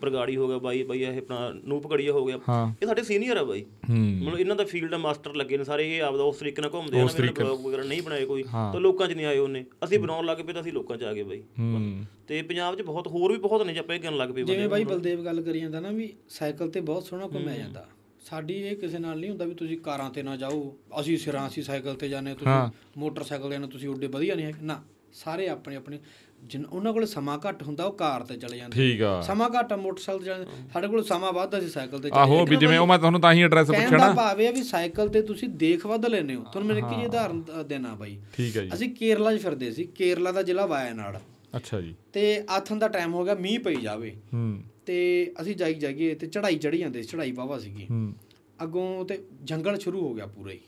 ਪ੍ਰਗਾੜੀ 0.00 0.36
ਹੋ 0.36 0.48
ਗਿਆ 0.48 0.58
ਬਾਈ 0.58 0.82
ਬਾਈ 0.82 1.00
ਇਹ 1.00 1.18
ਆਪਣਾ 1.18 1.52
ਨੂਪ 1.64 1.92
ਘੜੀਆ 1.92 2.12
ਹੋ 2.12 2.24
ਗਿਆ। 2.26 2.38
ਹਾਂ। 2.48 2.74
ਇਹ 2.82 2.86
ਸਾਡੇ 2.86 3.02
ਸੀਨੀਅਰ 3.02 3.36
ਆ 3.36 3.44
ਬਾਈ। 3.44 3.64
ਹੂੰ। 3.90 3.96
ਮਤਲਬ 3.96 4.38
ਇਹਨਾਂ 4.40 4.56
ਦਾ 4.56 4.64
ਫੀਲਡ 4.64 4.94
ਮਾਸਟਰ 4.94 5.34
ਲੱਗੇ 5.34 5.56
ਨੇ 5.56 5.64
ਸਾਰੇ 5.64 5.96
ਇਹ 5.96 6.02
ਆਪਦਾ 6.02 6.22
ਉਸ 6.22 6.36
ਤਰੀਕੇ 6.36 6.62
ਨਾਲ 6.62 6.70
ਘੁੰਮਦੇ 6.74 7.00
ਆ 7.00 7.04
ਨਾ 7.04 7.10
ਮੇਰੇ 7.20 7.32
ਬਲੌਗ 7.32 7.66
ਵਗੈਰਾ 7.66 7.82
ਨਹੀਂ 7.82 8.02
ਬਣਾਏ 8.02 8.24
ਕੋਈ 8.24 8.42
ਤਾਂ 8.42 8.80
ਲੋਕਾਂ 8.80 9.08
'ਚ 9.08 9.12
ਨਹੀਂ 9.12 9.26
ਆਏ 9.26 9.38
ਉਹਨੇ। 9.38 9.64
ਅਸੀਂ 9.84 9.98
ਬਣਾਉਣ 9.98 10.26
ਲੱਗ 10.26 10.38
ਪਏ 10.38 10.52
ਤਾਂ 10.52 10.62
ਅਸੀਂ 10.62 10.72
ਲੋਕਾਂ 10.72 10.96
'ਚ 10.96 11.02
ਆ 11.02 11.12
ਗਏ 11.12 11.22
ਬਾਈ। 11.22 11.42
ਹੂੰ। 11.58 12.04
ਤੇ 12.26 12.42
ਪੰਜਾਬ 12.42 12.76
'ਚ 12.76 12.82
ਬਹੁਤ 12.82 13.08
ਹੋਰ 13.08 13.32
ਵੀ 13.32 13.38
ਬਹੁਤ 13.38 13.66
ਨੇ 13.66 13.72
ਜੇ 13.72 13.78
ਆਪਾਂ 13.78 13.96
ਇਹ 13.96 14.00
ਕਰਨ 14.00 14.16
ਲੱਗ 14.16 14.28
ਪਏ 14.28 14.42
ਜਿਵੇਂ 14.42 14.68
ਬਾਈ 14.68 14.84
ਬਲਦੇਵ 14.84 15.24
ਗੱਲ 15.24 15.42
ਕਰੀ 15.42 15.60
ਜਾਂਦਾ 15.60 15.80
ਨਾ 15.80 15.90
ਵੀ 15.90 16.12
ਸਾਈਕਲ 16.28 16.70
ਤੇ 16.70 16.80
ਬਹੁਤ 16.80 17.04
ਸੋਹਣਾ 17.04 17.26
ਘੁੰਮਿਆ 17.26 17.56
ਜਾਂਦਾ। 17.56 17.86
ਸਾਡੀ 18.30 18.54
ਇਹ 18.54 18.76
ਕਿਸੇ 18.76 18.98
ਨਾਲ 18.98 19.18
ਨਹੀਂ 19.20 19.30
ਹੁੰਦਾ 19.30 19.44
ਵੀ 19.44 19.54
ਤੁਸੀਂ 19.54 19.78
ਕਾਰਾਂ 19.78 20.10
ਤੇ 20.10 20.22
ਨਾ 20.22 20.36
ਜਾਓ। 20.36 20.76
ਅਸੀਂ 21.00 21.18
ਸਿਰਾਂ 21.18 21.46
ਅਸੀਂ 21.48 21.62
ਸਾਈਕਲ 21.62 21.94
ਤੇ 21.94 22.08
ਜਾਂਦੇ 22.08 22.34
ਤੁਸੀਂ 22.34 23.00
ਮੋਟਰਸਾਈਕਲ 23.00 23.50
ਤੇ 23.50 23.58
ਨਾ 23.58 23.66
ਤੁਸੀਂ 23.66 23.88
ਉੱਡੇ 23.88 24.06
ਵਧੀਆ 24.06 24.34
ਨਹੀਂ 24.34 24.46
ਹੈ 24.46 24.52
ਨਾ 24.62 24.82
ਸਾਰੇ 25.14 25.48
ਆਪਣੇ 25.48 25.76
ਆਪਣੇ 25.76 25.98
ਜਿਨ 26.44 26.64
ਉਹਨਾਂ 26.64 26.92
ਕੋਲ 26.92 27.06
ਸਮਾਂ 27.06 27.38
ਘੱਟ 27.48 27.62
ਹੁੰਦਾ 27.62 27.84
ਉਹ 27.84 27.92
ਕਾਰ 27.92 28.22
ਤੇ 28.22 28.36
ਚਲੇ 28.36 28.58
ਜਾਂਦੇ 28.58 28.74
ਠੀਕ 28.74 29.02
ਆ। 29.02 29.20
ਸਮਾਂ 29.20 29.48
ਘੱਟ 29.50 29.72
ਆ 29.72 29.76
ਮੋਟਰਸਾਈਕਲ 29.76 30.18
ਤੇ 30.20 30.26
ਜਾਂਦੇ। 30.26 30.46
ਸਾਡੇ 30.72 30.88
ਕੋਲ 30.88 31.04
ਸਮਾਂ 31.04 31.32
ਵੱਧ 31.32 31.58
ਅਸੀਂ 31.58 31.68
ਸਾਈਕਲ 31.68 31.98
ਤੇ 31.98 32.08
ਚਲੇ 32.10 32.20
ਆਹੋ 32.20 32.44
ਵੀ 32.46 32.56
ਜਿਵੇਂ 32.56 32.78
ਉਹ 32.78 32.86
ਮੈਂ 32.86 32.98
ਤੁਹਾਨੂੰ 32.98 33.20
ਤਾਂ 33.20 33.32
ਹੀ 33.32 33.42
ਐਡਰੈਸ 33.42 33.70
ਕਹਿਣ 33.70 33.80
ਪੁੱਛਿਆ 33.82 33.98
ਦਾ 33.98 34.06
ਨਾ 34.06 34.14
ਭਾਵ 34.14 34.40
ਇਹ 34.40 34.48
ਆ 34.48 34.50
ਵੀ 34.50 34.62
ਸਾਈਕਲ 34.62 35.08
ਤੇ 35.08 35.22
ਤੁਸੀਂ 35.22 35.48
ਦੇਖ 35.48 35.86
ਵੱਧ 35.86 36.06
ਲੈਨੇ 36.06 36.34
ਹੋ। 36.34 36.42
ਤੁਹਾਨੂੰ 36.42 36.68
ਮੈਂ 36.68 36.76
ਇੱਕ 36.76 36.98
ਹੀ। 36.98 37.06
ਉਦਾਹਰਨ 37.06 37.42
ਦੇਣਾ 37.68 37.94
ਬਾਈ। 37.94 38.18
ਠੀਕ 38.36 38.56
ਹੈ 38.56 38.62
ਜੀ। 38.62 38.70
ਅਸੀਂ 38.74 38.90
ਕੇਰਲਾ 38.94 39.36
'ਚ 39.36 39.40
ਫਿਰਦੇ 39.40 39.72
ਸੀ। 39.72 39.84
ਕੇਰਲਾ 39.84 40.32
ਦਾ 40.32 40.42
ਜ਼ਿਲ੍ਹਾ 40.42 40.66
ਵਾਇਨਾਡ। 40.66 41.18
ਅੱਛਾ 41.56 41.80
ਜੀ। 41.80 41.94
ਤੇ 42.12 42.44
ਆਥਨ 42.50 42.78
ਦਾ 42.78 42.88
ਟਾਈਮ 42.88 43.14
ਹੋ 43.14 43.24
ਗਿਆ 43.24 43.34
ਮੀਂਹ 43.34 43.60
ਪਈ 43.60 43.76
ਜਾਵੇ। 43.76 44.16
ਹੂੰ। 44.34 44.62
ਤੇ 44.88 44.96
ਅਸੀਂ 45.40 45.54
ਜਾਈ 45.56 45.74
ਜਾਈਏ 45.76 46.14
ਤੇ 46.14 46.26
ਚੜਾਈ 46.26 46.56
ਚੜੀ 46.58 46.78
ਜਾਂਦੇ 46.78 47.02
ਸੀ 47.02 47.08
ਚੜਾਈ 47.08 47.32
ਵਾਵਾ 47.32 47.58
ਸੀਗੀ। 47.58 47.86
ਹੂੰ। 47.90 48.14
ਅੱਗੋਂ 48.58 49.04
ਤੇ 49.04 49.18
ਜੰਗਲ 49.44 49.78
ਸ਼ੁਰੂ 49.78 50.00
ਹੋ 50.00 50.12
ਗਿਆ 50.14 50.26
ਪੂਰਾ 50.26 50.52
ਹੀ। 50.52 50.60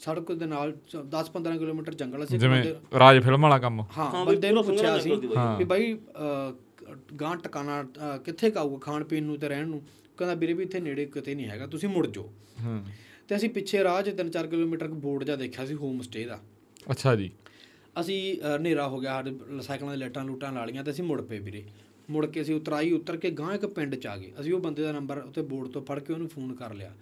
ਸੜਕ 0.00 0.32
ਦੇ 0.34 0.46
ਨਾਲ 0.46 0.72
10-15 1.10 1.56
ਕਿਲੋਮੀਟਰ 1.58 1.94
ਜੰਗਲ 1.94 2.26
ਸੀ 2.26 2.38
ਜਿਵੇਂ 2.38 2.62
ਰਾਜ 2.98 3.22
ਫਿਲਮ 3.24 3.42
ਵਾਲਾ 3.42 3.58
ਕੰਮ। 3.58 3.80
ਹਾਂ 3.98 4.24
ਬੰਦੇ 4.26 4.50
ਨੂੰ 4.50 4.64
ਪੁੱਛਿਆ 4.64 4.98
ਸੀ 4.98 5.10
ਵੀ 5.58 5.64
ਬਾਈ 5.64 5.96
ਗਾਂ 7.20 7.34
ਟਿਕਾਣਾ 7.36 7.82
ਕਿੱਥੇ 8.24 8.50
ਕਾਊਗਾ 8.50 8.78
ਖਾਣ 8.82 9.04
ਪੀਣ 9.04 9.24
ਨੂੰ 9.24 9.38
ਤੇ 9.38 9.48
ਰਹਿਣ 9.48 9.68
ਨੂੰ? 9.68 9.80
ਕਹਿੰਦਾ 10.18 10.34
ਵੀਰੇ 10.34 10.52
ਵੀ 10.52 10.62
ਇੱਥੇ 10.62 10.80
ਨੇੜੇ 10.80 11.04
ਕਿਤੇ 11.06 11.34
ਨਹੀਂ 11.34 11.46
ਹੈਗਾ 11.48 11.66
ਤੁਸੀਂ 11.66 11.88
ਮੁੜ 11.88 12.06
ਜਾਓ। 12.06 12.24
ਹੂੰ। 12.64 12.82
ਤੇ 13.28 13.36
ਅਸੀਂ 13.36 13.48
ਪਿੱਛੇ 13.50 13.82
ਰਾਹ 13.84 14.02
'ਚ 14.02 14.14
3-4 14.18 14.46
ਕਿਲੋਮੀਟਰ 14.46 14.88
ਬੋਰਡ 15.04 15.24
ਜਾ 15.24 15.36
ਦੇਖਿਆ 15.36 15.66
ਸੀ 15.66 15.74
ਹੋਮ 15.74 16.00
ਸਟੇ 16.00 16.24
ਦਾ। 16.24 16.38
ਅੱਛਾ 16.90 17.14
ਜੀ। 17.16 17.30
ਅਸੀਂ 17.96 18.20
ਹਨੇਰਾ 18.46 18.88
ਹੋ 18.88 18.98
ਗਿਆ 19.00 19.14
ਸਾਡੇ 19.14 19.62
ਸਾਈਕਲਾਂ 19.62 19.90
ਦੇ 19.90 19.96
ਲਾਈਟਾਂ 19.96 20.24
ਲੂਟਾਂ 20.24 20.52
ਲਾ 20.52 20.64
ਲਈਆਂ 20.64 20.84
ਤੇ 20.84 20.90
ਅਸੀਂ 20.90 21.04
ਮੁੜ 21.04 21.20
ਪਏ 21.22 21.38
ਵੀਰੇ। 21.38 21.64
ਮੁੜ 22.12 22.26
ਕੇ 22.26 22.42
ਅਸੀਂ 22.42 22.54
ਉਤਰਾਈ 22.54 22.92
ਉਤਰ 22.92 23.16
ਕੇ 23.16 23.30
ਗਾਂ 23.30 23.54
ਇੱਕ 23.54 23.66
ਪਿੰਡ 23.66 23.94
ਚ 23.94 24.06
ਆ 24.06 24.16
ਗਏ। 24.16 24.32
ਅਸੀਂ 24.40 24.54
ਉਹ 24.54 24.60
ਬੰਦੇ 24.60 24.82
ਦਾ 24.82 24.92
ਨੰਬਰ 24.92 25.18
ਉੱਤੇ 25.18 25.42
ਬੋਰਡ 25.42 25.68
ਤੋਂ 25.68 25.82
ਫੜ 25.82 25.98
ਕੇ 25.98 26.12
ਉਹਨੂੰ 26.12 26.28
ਫੋਨ 26.28 26.54
ਕਰ 26.54 26.74
ਲਿਆ 26.74 26.92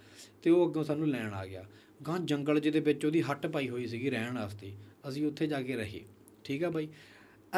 ਤੇ 0.43 0.49
ਉਹ 0.49 0.69
ਅੱਗੋਂ 0.69 0.83
ਸਾਨੂੰ 0.83 1.07
ਲੈਣ 1.07 1.33
ਆ 1.33 1.45
ਗਿਆ। 1.45 1.65
ਗਾਂ 2.07 2.19
ਜੰਗਲ 2.19 2.59
ਜਿਹਦੇ 2.59 2.79
ਵਿੱਚ 2.79 3.05
ਉਹਦੀ 3.05 3.21
ਹੱਟ 3.21 3.47
ਪਾਈ 3.47 3.69
ਹੋਈ 3.69 3.87
ਸੀਗੀ 3.87 4.09
ਰਹਿਣ 4.09 4.35
ਵਾਸਤੇ। 4.35 4.71
ਅਸੀਂ 5.09 5.27
ਉੱਥੇ 5.27 5.47
ਜਾ 5.47 5.61
ਕੇ 5.61 5.75
ਰਹੇ। 5.75 6.01
ਠੀਕ 6.43 6.63
ਆ 6.63 6.69
ਬਾਈ? 6.69 6.87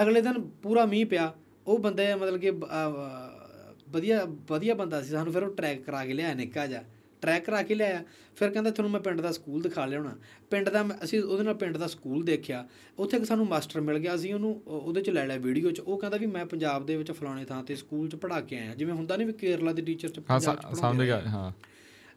ਅਗਲੇ 0.02 0.22
ਦਿਨ 0.22 0.50
ਪੂਰਾ 0.64 0.86
ਮੀਂਹ 0.86 1.06
ਪਿਆ। 1.06 1.34
ਉਹ 1.68 1.80
ਬੰਦੇ 1.80 2.16
ਮਤਲਬ 2.16 2.40
ਕਿ 2.40 2.52
ਬ- 2.52 2.66
ਅਹ, 2.66 3.46
ਵਧੀਆ 3.90 4.26
ਵਧੀਆ 4.26 4.74
ਬੰਦਾ 4.74 5.02
ਸੀ 5.02 5.10
ਸਾਨੂੰ 5.10 5.34
ਫਿਰ 5.34 5.44
ਉਹ 5.44 5.56
ਟਰੈਕ 5.56 5.84
ਕਰਾ 5.84 6.06
ਕੇ 6.06 6.14
ਲਿਆਇਆ 6.14 6.34
ਨਿੱਕਾ 6.34 6.68
ਜਿਹਾ। 6.68 6.84
ਟਰੈਕ 7.24 7.46
ਕਰਾ 7.46 7.64
ਕੇ 7.64 7.76
ਲਿਆਇਆ। 7.76 8.04
ਫਿਰ 8.36 8.50
ਕਹਿੰਦਾ 8.50 8.72
ਤੁਹਾਨੂੰ 8.72 8.92
ਮੈਂ 8.92 9.00
ਪਿੰਡ 9.00 9.22
ਦਾ 9.22 9.32
ਸਕੂਲ 9.32 9.62
ਦਿਖਾ 9.62 9.86
ਲਿਆਉਣਾ। 9.86 10.18
ਪਿੰਡ 10.52 10.70
ਦਾ 10.70 10.86
ਅਸੀਂ 11.04 11.24
ਉਹਦੇ 11.24 11.44
ਨਾਲ 11.44 11.54
ਪਿੰਡ 11.54 11.78
ਦਾ 11.78 11.88
ਸਕੂਲ 11.88 12.24
ਦੇਖਿਆ। 12.26 12.68
ਉੱਥੇ 13.00 13.18
ਇੱਕ 13.18 13.26
ਸਾਨੂੰ 13.26 13.48
ਮਾਸਟਰ 13.48 13.82
ਮਿਲ 13.82 14.00
ਗਿਆ 14.00 14.16
ਅਸੀਂ 14.16 14.34
ਉਹਨੂੰ 14.34 14.52
ਉਹ- 14.52 14.82
ਉਹਦੇ 14.82 15.02
ਚ 15.02 15.10
ਲੈ 15.10 15.26
ਲਿਆ 15.26 15.38
ਵੀਡੀਓ 15.38 15.72
ਚ। 15.72 15.80
ਉਹ 15.80 15.98
ਕਹਿੰਦਾ 15.98 16.18
ਵੀ 16.18 16.26
ਮੈਂ 16.26 16.46
ਪੰਜਾਬ 16.46 16.86
ਦੇ 16.86 16.98
ਵਿੱਚ 16.98 17.12
ਫਲਾਣੇ 17.12 17.46
ਥਾਂ 17.46 17.64
ਤੇ 17.64 17.76
ਸਕੂਲ 17.76 18.10
ਚ 18.10 18.16
ਪੜ੍ਹਾ 18.16 18.42
ਕੇ 18.42 18.60
ਆਇਆ। 18.60 18.76
ਜਿਵੇਂ 18.76 18.94
ਹੁੰਦਾ 18.94 19.18
ਨਹੀਂ 19.18 19.28
ਵੀ 19.28 19.34
ਕੇਰਲਾ 19.34 19.74
ਦੇ 19.74 19.82
ਟੀਚਰ 19.82 20.10
ਚ 20.10 20.20
ਪੰਜਾਬ 20.20 20.56
ਚ 20.56 20.58
ਪੜ੍ਹਾਉਂਦੇ 20.58 20.82
ਸਮਝ 20.82 21.06
ਗਿਆ 21.06 21.20
ਰਹੇ। 21.20 21.30
ਹਾਂ। 21.30 21.52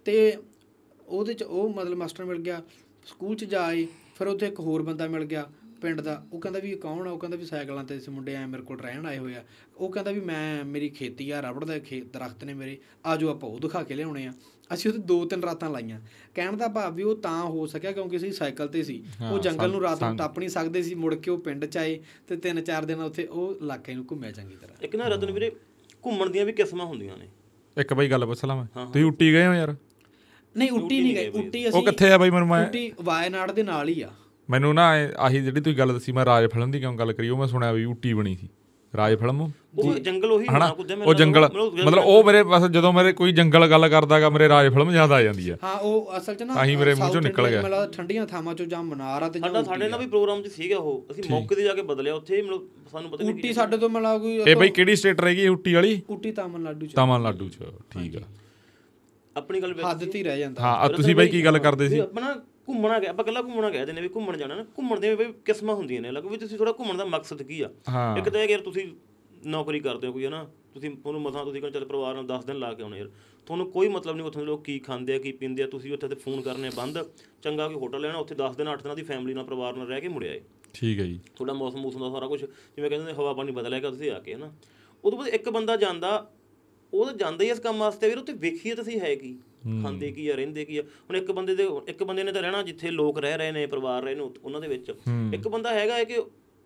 ਤੇ 0.04 0.36
ਉਹਦੇ 1.06 1.34
ਚ 1.34 1.42
ਉਹ 1.42 1.74
ਮਤਲਬ 1.74 1.98
ਮਾਸਟਰ 1.98 2.24
ਮਿਲ 2.24 2.38
ਗਿਆ 2.38 2.62
ਸਕੂਲ 3.06 3.36
ਚ 3.36 3.44
ਜਾਏ 3.44 3.86
ਫਿਰ 4.18 4.26
ਉੱਥੇ 4.26 4.46
ਇੱਕ 4.46 4.60
ਹੋਰ 4.60 4.82
ਬੰਦਾ 4.82 5.08
ਮਿਲ 5.08 5.24
ਗਿਆ 5.24 5.50
ਪਿੰਡ 5.82 6.00
ਦਾ। 6.00 6.26
ਉਹ 6.32 6.40
ਕਹਿੰਦਾ 6.40 6.60
ਵੀ 6.60 6.70
ਇਹ 6.70 6.76
ਕੌਣ 6.76 7.08
ਆ? 7.08 7.10
ਉਹ 7.10 7.18
ਕਹਿੰਦਾ 7.18 7.36
ਵੀ 7.36 7.44
ਸਾਈਕਲਾਂ 7.44 7.84
ਤੇ 7.84 7.96
ਇਸ 7.96 8.08
ਮੁੰਡੇ 8.08 8.36
ਆ 8.36 8.46
ਮੇਰੇ 8.46 8.62
ਕੋਲ 8.62 8.80
ਰਹਿਣ 8.80 9.06
ਆਏ 9.06 9.18
ਹੋਏ 9.18 9.34
ਆ। 9.34 9.44
ਉਹ 9.76 9.92
ਕਹਿੰਦਾ 9.92 10.10
ਵੀ 10.10 10.20
ਮੈਂ 10.20 10.64
ਮੇਰੀ 10.64 10.88
ਖੇਤੀ 10.88 11.30
ਆ 11.30 11.40
ਰਬੜ 11.40 11.64
ਦੇ 11.64 11.80
ਖੇਤ 11.80 12.12
ਦਰਖਤ 12.12 12.44
ਨੇ 12.44 12.54
ਮੇਰੇ। 12.54 12.78
ਆਜੋ 13.06 13.30
ਆਪਾਂ 13.30 13.50
ਉਹ 13.50 13.58
ਦਿਖਾ 13.58 13.82
ਕੇ 13.82 13.94
ਲਿਆਉਣੇ 13.94 14.26
ਆ। 14.26 14.32
ਅਸੀਂ 14.74 14.90
ਉੱਥੇ 14.90 15.02
ਦੋ 15.02 15.24
ਤਿੰਨ 15.24 15.42
ਰਾਤਾਂ 15.42 15.70
ਲਾਈਆਂ। 15.70 16.00
ਕਹਿਣ 16.34 16.56
ਦਾ 16.56 16.68
ਭਾਵ 16.68 16.94
ਵੀ 16.94 17.02
ਉਹ 17.02 17.16
ਤਾਂ 17.16 17.44
ਹੋ 17.44 17.66
ਸਕਿਆ 17.66 17.92
ਕਿਉਂਕਿ 17.92 18.16
ਅਸੀਂ 18.16 18.32
ਸਾਈਕਲ 18.32 18.68
ਤੇ 18.68 18.82
ਸੀ। 18.82 19.02
ਉਹ 19.30 19.38
ਜੰਗਲ 19.38 19.70
ਨੂੰ 19.70 19.80
ਰਾਤ 19.82 20.02
ਨੂੰ 20.04 20.16
ਟੱਪ 20.16 20.38
ਨਹੀਂ 20.38 20.48
ਸਕਦੇ 20.48 20.82
ਸੀ 20.82 20.94
ਮੁੜ 20.94 21.14
ਕੇ 21.14 21.30
ਉਹ 21.30 21.38
ਪਿੰਡ 21.38 21.64
ਚ 21.64 21.76
ਆਏ 21.76 21.98
ਤੇ 22.28 22.36
ਤਿੰਨ 22.36 22.60
ਚਾਰ 22.60 22.84
ਦਿਨ 22.84 23.00
ਉੱਥੇ 23.00 23.26
ਉਹ 23.26 23.54
ਇਲਾਕੇ 23.54 23.94
ਨੂੰ 23.94 24.06
ਘੁੰਮਿਆ 24.10 24.32
ਚੰਗੀ 24.32 24.56
ਤਰ੍ਹਾਂ। 24.56 24.76
ਇੱਕ 24.82 24.96
ਨਾ 24.96 25.08
ਰਤਨ 25.08 25.32
ਵੀਰੇ 25.32 25.50
ਘੁੰਮਣ 26.06 26.30
ਦੀਆਂ 26.30 26.44
ਵੀ 26.46 26.52
ਕਿਸਮਾਂ 26.52 26.86
ਹੁੰਦੀਆਂ 26.86 27.16
ਨੇ। 27.16 27.28
ਇੱਕ 27.76 27.94
ਬਈ 27.94 28.10
ਗੱਲ 28.10 28.26
ਪੁੱਛ 28.26 28.44
ਲਾਂ 28.44 28.56
ਮੈਂ। 28.56 28.86
ਤੁਸੀਂ 28.86 29.04
ਉੱਟੀ 29.04 29.32
ਗਏ 29.32 29.46
ਹੋ 29.46 29.52
ਯਾਰ? 29.52 29.74
ਨਹੀਂ 30.56 30.70
ਉੱਟੀ 30.70 31.00
ਨਹੀਂ 31.00 31.14
ਗਏ। 31.14 31.28
ਉੱਟੀ 31.28 31.68
ਅਸੀਂ 31.68 31.78
ਉਹ 31.78 31.84
ਕਿੱਥੇ 31.84 32.12
ਆ 32.12 32.18
ਬਈ 32.18 32.30
ਮੈਨੂੰ 32.30 32.48
ਮੈਂ 32.48 32.66
ਉੱਟੀ 32.66 32.92
ਵਾਇਨਾਡ 33.02 33.50
ਦੇ 33.50 33.62
ਨਾਲ 33.62 33.88
ਹੀ 33.88 34.00
ਆ। 34.02 34.10
ਮੈਨੂੰ 34.48 34.74
ਨਾ 34.74 34.86
ਆਹੀ 35.18 35.40
ਜਿਹੜੀ 35.40 35.60
ਤੁਸੀਂ 35.60 35.78
ਗੱਲ 35.78 35.92
ਦੱਸੀ 35.92 36.12
ਮੈਂ 36.12 36.24
ਰਾਜ 36.24 36.46
ਫਿਲਮ 36.46 36.70
ਦੀ 36.70 36.80
ਕਿਉਂ 36.80 36.94
ਗੱਲ 36.94 37.12
ਕਰੀ 37.12 37.28
ਉਹ 37.28 37.38
ਮੈਂ 37.38 37.46
ਸੁਣਿਆ 37.46 37.72
ਵੀ 37.72 37.84
ਉੱਟੀ 37.84 38.12
ਬਣੀ 38.14 38.36
ਸੀ। 38.36 38.48
ਰਾਜ 38.94 39.14
ਫਿਲਮ 39.14 39.40
ਉਹ 39.78 39.94
ਜੰਗਲ 39.94 40.30
ਉਹੀ 40.32 40.46
ਹੋਣਾ 40.46 40.66
ਕੁਝ 40.68 40.92
ਉਹ 40.92 41.14
ਜੰਗਲ 41.14 41.44
ਮਤਲਬ 41.84 42.04
ਉਹ 42.04 42.22
ਮੇਰੇ 42.24 42.42
ਬਸ 42.42 42.62
ਜਦੋਂ 42.70 42.92
ਮੇਰੇ 42.92 43.12
ਕੋਈ 43.12 43.32
ਜੰਗਲ 43.32 43.66
ਗੱਲ 43.70 43.88
ਕਰਦਾਗਾ 43.88 44.30
ਮੇਰੇ 44.30 44.48
ਰਾਜ 44.48 44.68
ਫਿਲਮ 44.74 44.90
ਯਾਦ 44.90 45.12
ਆ 45.12 45.20
ਜਾਂਦੀ 45.22 45.48
ਆ। 45.50 45.56
ਹਾਂ 45.64 45.74
ਉਹ 45.80 46.12
ਅਸਲ 46.18 46.34
ਚ 46.34 46.42
ਨਾ 46.42 46.54
ਤਾਂ 46.54 46.64
ਹੀ 46.64 46.76
ਮੇਰੇ 46.76 46.94
ਮੂੰਹ 46.94 47.10
ਚੋਂ 47.12 47.20
ਨਿਕਲ 47.22 47.48
ਗਿਆ। 47.48 47.60
ਲੱਗਦਾ 47.60 47.86
ਠੰਡੀਆਂ 47.86 48.26
ਥਾਵਾਂ 48.26 48.54
ਚੋਂ 48.54 48.66
ਜਾਂ 48.66 48.82
ਮਨਾਰਾ 48.82 49.28
ਤੇ 49.28 49.40
ਸਾਡਾ 49.40 49.62
ਸਾਡੇ 49.62 49.88
ਨਾਲ 49.88 49.98
ਵੀ 50.00 50.06
ਪ੍ਰੋਗਰਾਮ 50.06 50.42
'ਚ 50.42 50.48
ਸੀਗਾ 50.48 50.78
ਉਹ। 50.78 51.06
ਅਸੀਂ 51.10 51.24
ਮੌਕੇ 51.30 51.54
ਤੇ 51.54 51.62
ਜਾ 51.62 51.74
ਕੇ 51.74 51.82
ਬਦਲਿਆ 51.82 52.14
ਉੱਥੇ 52.14 52.40
ਮਤਲਬ 52.42 52.66
ਸਾਨੂੰ 52.92 53.10
ਪਤਾ 53.10 53.24
ਨਹੀਂ 53.24 53.34
ਉੱਟੀ 53.34 53.52
ਸਾਡੇ 53.52 53.76
ਤੋਂ 53.76 53.88
ਮਿਲਾ 53.90 54.16
ਕੋਈ 54.18 54.36
ਇਹ 54.46 54.56
ਬਈ 54.56 54.68
ਕਿਹੜੀ 54.70 54.96
ਸਟੇਟ 54.96 55.20
ਰਹਿ 55.20 55.36
ਗਈ 55.36 55.48
ਉੱਟੀ 55.48 55.74
ਵਾਲੀ? 55.74 56.00
ਉੱਟੀ 56.10 56.32
ਤਾਮਿਲਨਾਡੂ 56.32 56.86
ਚ। 56.86 56.92
ਤਾਮਿਲਨਾਡੂ 56.94 57.48
ਚ 57.48 57.56
ਠੀਕ 57.90 58.16
ਆ। 58.16 58.20
ਆਪਣੀ 59.36 59.60
ਗੱਲ 59.62 59.74
ਹੱਦ 59.84 60.04
ਤੇ 60.04 60.18
ਹੀ 60.18 60.22
ਰਹਿ 60.24 60.38
ਜਾਂਦਾ। 60.38 60.62
ਹਾਂ 60.62 60.88
ਤੁਸੀਂ 60.88 61.14
ਬਈ 61.16 61.28
ਕੀ 61.28 61.44
ਗੱਲ 61.44 61.58
ਕਰਦੇ 61.58 61.88
ਸੀ? 61.88 61.98
ਆਪਣਾ 61.98 62.34
ਘੁੰਮਣਾ 62.68 62.98
ਗਿਆ 62.98 63.10
ਆਪਾਂ 63.10 63.24
ਕੱਲਾ 63.24 63.42
ਘੁੰਮਣਾ 63.42 63.70
ਕਹਿ 63.70 63.86
ਦਿੰਦੇ 63.86 64.00
ਵੀ 64.02 64.08
ਘੁੰਮਣ 64.14 64.36
ਜਾਣਾ 64.36 64.54
ਨਾ 64.54 64.64
ਘੁੰਮਣ 64.78 65.00
ਦੇ 65.00 65.14
ਵੀ 65.14 65.24
ਕਿਸਮਾਂ 65.44 65.74
ਹੁੰਦੀਆਂ 65.74 66.00
ਨੇ 66.02 66.10
ਲੱਗ 66.12 66.24
ਵੀ 66.26 66.36
ਤੁਸੀਂ 66.36 66.58
ਥੋੜਾ 66.58 66.72
ਘੁੰਮਣ 66.72 66.96
ਦਾ 66.96 67.04
ਮਕਸਦ 67.04 67.42
ਕੀ 67.42 67.60
ਆ? 67.60 67.70
ਹਾਂ। 67.88 68.16
ਇੱਕ 68.18 68.28
ਤਾਂ 68.28 68.44
ਯਾਰ 68.44 68.60
ਤੁਸੀਂ 68.60 68.86
ਨੌਕਰੀ 69.46 69.80
ਕਰਦੇ 69.80 70.06
ਹੋ 70.06 70.12
ਕੋਈ 70.12 70.26
ਹਨਾ? 70.26 70.46
ਤੁਸੀਂ 70.74 70.90
ਉਹਨੂੰ 71.06 71.20
ਮਸਾਂ 71.22 71.44
ਤੁਸੀਂ 71.44 71.60
ਕਹਿੰਦੇ 71.60 71.78
ਚੱਲ 71.78 71.86
ਪਰਿਵਾਰ 71.88 72.14
ਨਾਲ 72.14 72.24
10 72.28 72.46
ਦਿਨ 72.46 72.58
ਲਾ 72.58 72.72
ਕੇ 72.74 72.82
ਆਉਣੇ 72.82 72.98
ਯਾਰ। 72.98 73.10
ਤੁਹਾਨੂੰ 73.46 73.70
ਕੋਈ 73.70 73.88
ਮਤਲਬ 73.88 74.16
ਨਹੀਂ 74.16 74.26
ਉੱਥੇ 74.26 74.40
ਦੇ 74.40 74.44
ਲੋਕ 74.46 74.62
ਕੀ 74.64 74.78
ਖਾਂਦੇ 74.78 75.14
ਆ 75.14 75.18
ਕੀ 75.18 75.32
ਪੀਂਦੇ 75.32 75.62
ਆ 75.62 75.66
ਤੁਸੀਂ 75.66 75.92
ਉੱਥੇ 75.92 76.08
ਤੇ 76.08 76.14
ਫੋਨ 76.14 76.40
ਕਰਨੇ 76.40 76.70
ਬੰਦ। 76.76 76.98
ਚੰਗਾ 77.42 77.66
ਕੋਈ 77.68 77.76
ਹੋਟਲ 77.76 78.00
ਲੈਣਾ 78.00 78.18
ਉੱਥੇ 78.18 78.34
10 78.34 78.56
ਦਿਨ 78.56 78.68
8 78.68 78.76
ਦਿਨਾਂ 78.82 78.96
ਦੀ 78.96 79.02
ਫੈਮਿਲੀ 79.02 79.34
ਨਾਲ 79.34 79.44
ਪਰਿਵਾਰ 79.44 79.76
ਨਾਲ 79.76 79.86
ਰਹਿ 79.86 80.00
ਕੇ 80.00 80.08
ਮੁੜਿਆ 80.08 80.32
ਏ 80.32 80.40
ਠੀਕ 80.74 80.98
ਹੈ 81.00 81.04
ਜੀ। 81.04 81.18
ਥੋੜਾ 81.36 81.52
ਮੌਸਮ 81.52 81.78
ਮੂਸਮ 81.78 82.00
ਦਾ 82.00 82.10
ਸਾਰਾ 82.10 82.26
ਕੁਝ 82.26 82.40
ਜਿਵੇਂ 82.40 82.90
ਕਹਿੰਦੇ 82.90 83.06
ਨੇ 83.06 83.12
ਹਵਾ 83.12 83.32
ਪਾਣੀ 83.32 83.52
ਬਦਲਿਆ 83.52 83.90
ਤੁਸੀਂ 83.90 84.10
ਆ 84.10 84.18
ਕੇ 84.18 84.34
ਹਨਾ? 84.34 84.52
ਉਦੋਂ 85.04 85.18
ਬਾਅਦ 85.18 85.28
ਇੱਕ 85.28 85.48
ਬੰਦਾ 85.48 85.76
ਜਾਂਦਾ 85.76 86.30
ਉਹ 86.92 87.04
ਤਾਂ 87.06 87.12
ਜਾਂਦਾ 87.14 87.44
ਹੀ 87.44 87.50
ਇਸ 87.50 87.58
ਕੰਮ 87.60 87.78
ਵਾਸਤੇ 87.78 88.08
ਵੀਰ 88.08 88.18
ਉੱਥੇ 88.18 88.32
ਵੇਖੀਏ 88.32 88.74
ਤਾਂ 88.74 88.84
ਸਹੀ 88.84 88.98
ਹੈ 89.00 89.14
ਕੀ। 89.14 89.36
ਖਾਂਦੇ 89.82 90.12
ਕੀ 90.12 90.28
ਆ 90.28 90.34
ਰਹਿੰਦੇ 90.34 90.64
ਕੀ 90.64 90.78
ਆ। 90.78 90.82
ਹੁਣ 90.82 91.16
ਇੱਕ 91.16 91.32
ਬੰਦੇ 91.32 91.54
ਦੇ 91.54 91.68
ਇੱਕ 91.88 92.04
ਬੰਦੇ 92.04 92.24
ਨੇ 92.24 92.32
ਤਾਂ 92.32 92.42
ਰਹਿਣਾ 92.42 92.62
ਜਿੱਥੇ 92.62 92.90
ਲੋਕ 92.90 93.18
ਰਹਿ 93.18 93.36
ਰਹੇ 93.38 93.52
ਨੇ 93.52 93.66
ਪਰਿਵਾਰ 93.66 94.02
ਰਹੇ 94.02 94.14
ਨੇ 94.14 94.20
ਉਹਨਾਂ 94.44 94.60
ਦੇ 94.60 94.68
ਵਿੱਚ। 94.68 94.90
ਇੱਕ 95.34 95.48
ਬੰਦਾ 95.48 95.74
ਹੈਗਾ 95.74 95.94
ਹੈ 95.96 96.04
ਕਿ 96.04 96.16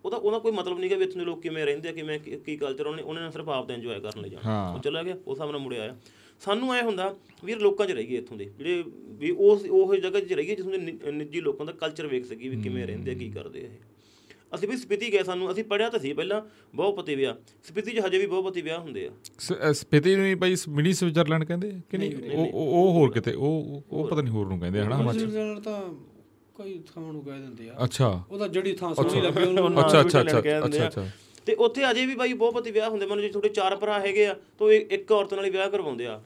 ਉਹਦਾ 0.05 0.17
ਉਹਦਾ 0.17 0.39
ਕੋਈ 0.39 0.53
ਮਤਲਬ 0.53 0.79
ਨਹੀਂਗਾ 0.79 0.97
ਵੀ 0.97 1.05
ਇੱਥੇ 1.05 1.19
ਦੇ 1.19 1.25
ਲੋਕ 1.25 1.41
ਕਿਵੇਂ 1.43 1.65
ਰਹਿੰਦੇ 1.67 1.89
ਆ 1.89 1.93
ਕਿਵੇਂ 1.93 2.19
ਕੀ- 2.21 2.39
ਕੀ 2.39 2.57
ਕਲਚਰ 2.57 2.87
ਉਹਨੇ 2.87 3.03
ਉਹਨੇ 3.03 3.21
ਨਾ 3.21 3.31
ਸਿਰਫ 3.31 3.49
ਆਪ 3.49 3.69
ਦਾ 3.69 3.75
ਇੰਜੋਏ 3.75 4.01
ਕਰਨ 4.01 4.21
ਲਈ 4.23 4.31
ਜਾਣਾ। 4.31 4.51
ਉਹ 4.75 4.79
ਚਲਾ 4.79 5.03
ਗਿਆ 5.03 5.15
ਹਿਸਾਬ 5.29 5.51
ਨਾਲ 5.51 5.61
ਮੁੜਿਆ 5.61 5.91
ਆ 5.91 5.97
ਸਾਨੂੰ 6.41 6.75
ਐ 6.75 6.83
ਹੁੰਦਾ 6.83 7.17
ਵੀਰ 7.45 7.59
ਲੋਕਾਂ 7.59 7.87
'ਚ 7.87 7.91
ਰਹੀਏ 7.91 8.19
ਇੱਥੋਂ 8.19 8.37
ਦੇ 8.37 8.45
ਜਿਹੜੇ 8.59 8.85
ਵੀ 9.19 9.31
ਉਸ 9.31 9.65
ਉਹ 9.71 9.97
ਜਗ੍ਹਾ 9.97 10.21
'ਚ 10.21 10.33
ਰਹੀਏ 10.33 10.55
ਜਿੱਥੋਂ 10.55 10.73
ਦੇ 10.73 10.79
ਨਿ- 10.79 11.13
ਨਿੱਜੀ 11.13 11.41
ਲੋਕਾਂ 11.41 11.67
ਦਾ 11.67 11.73
ਕਲਚਰ 11.73 12.07
ਵੇਖ 12.07 12.25
ਸਕੀਏ 12.27 12.49
ਵੀ 12.49 12.63
ਕਿਵੇਂ 12.63 12.87
ਰਹਿੰਦੇ 12.87 13.11
ਆ 13.11 13.15
ਕੀ 13.15 13.31
ਕਰਦੇ 13.31 13.61
ਆ 13.61 13.63
ਇਹ। 13.63 13.71
ਅਸੀਂ 14.55 14.69
ਵੀ 14.69 14.77
ਸਪੀਤੀ 14.77 15.13
ਗਏ 15.13 15.23
ਸਾਨੂੰ 15.23 15.53
ਅਸੀਂ 15.53 15.65
ਪੜਿਆ 15.65 15.89
ਤਾਂ 15.91 15.99
ਸੀ 16.01 16.13
ਪਹਿਲਾਂ 16.13 16.41
ਬਹੁਪਤੀ 16.75 17.15
ਵਿਆਹ। 17.15 17.35
ਸਪੀਤੀ 17.69 17.91
'ਚ 17.91 18.01
ਹਜੇ 18.07 18.19
ਵੀ 18.19 18.27
ਬਹੁਪਤੀ 18.27 18.63
ਵਿਆਹ 18.63 18.79
ਹੁੰਦੇ 18.79 19.09
ਆ। 19.09 19.73
ਸਪੀਤੀ 19.73 20.17
ਨੂੰ 20.17 20.25
ਵੀ 20.25 20.35
ਬਈ 20.35 20.57
ਮਿਨੀ 20.69 20.93
ਸਵਿਟਜ਼ਰਲੈਂਡ 20.93 21.45
ਕਹਿੰਦੇ 21.45 21.81
ਕਿ 21.91 21.99
ਨਹੀਂ? 21.99 22.15
ਉਹ 22.33 22.47
ਉਹ- 22.47 22.91
ਹੋਰ 22.93 23.11
ਕਿਤੇ 23.13 23.33
ਉਹ 23.33 23.83
ਉਹ- 23.91 24.09
ਪਤਾ 24.09 24.23
ਨਹੀਂ 24.23 24.33
ਹੋਰ 24.35 24.47
ਨੂੰ 24.47 24.61
ਕਹਿੰਦੇ 24.61 24.81
ਹਨਾ 24.83 24.99
ਹਿਮਾਚਲ। 24.99 25.61
ਤਾਂ 25.65 25.83
ਕਈ 26.59 26.81
ਥਾਵਾਂ 26.95 27.13
ਨੂੰ 27.13 27.25
ਕਹਿ 27.25 27.39
ਦਿੰਦੇ 27.39 27.69
ਆ। 27.69 27.85
ਅੱਛਾ। 27.85 28.25
ਉਹਦਾ 28.31 28.49
ਜਿਹੜੀ 28.49 28.73
ਥਾਂ 28.73 28.95
ਸੋਹਣੀ 28.95 29.21
ਲੱਗੇ 29.21 29.45
ਉਹਨੂੰ। 29.45 29.87
ਅੱਛਾ 29.87 30.01
ਅੱਛਾ 30.01 30.23
ਅੱਛਾ 30.23 30.87
ਅੱਛਾ 30.87 31.07
ਤੇ 31.47 31.55
ਉੱਥੇ 31.55 31.91
ਅਜੇ 31.91 32.07
ਵੀ 32.07 32.15
ਬਾਈ 32.15 32.33
ਬਹੁਪਤੀ 32.33 32.71
ਵਿਆਹ 32.71 32.91
ਹੁੰਦੇ 32.91 33.07
ਮਨ 33.07 33.21
ਜੇ 33.21 33.29
ਤੁਹਾਡੇ 33.29 33.49
ਚਾਰ 33.49 33.77
ਭਰਾ 33.77 34.01
ਹੈਗੇ 34.01 34.27
ਆ 34.27 34.35
ਤਾਂ 34.59 34.73
ਇੱਕ 34.73 35.13
ਔਰਤ 35.13 35.35
ਨਾਲ 35.35 35.45
ਹੀ 35.45 35.51
ਵਿਆਹ 35.51 35.71
ਕਰਵਾਉਂਦੇ 35.71 36.07
ਆ। 36.07 36.21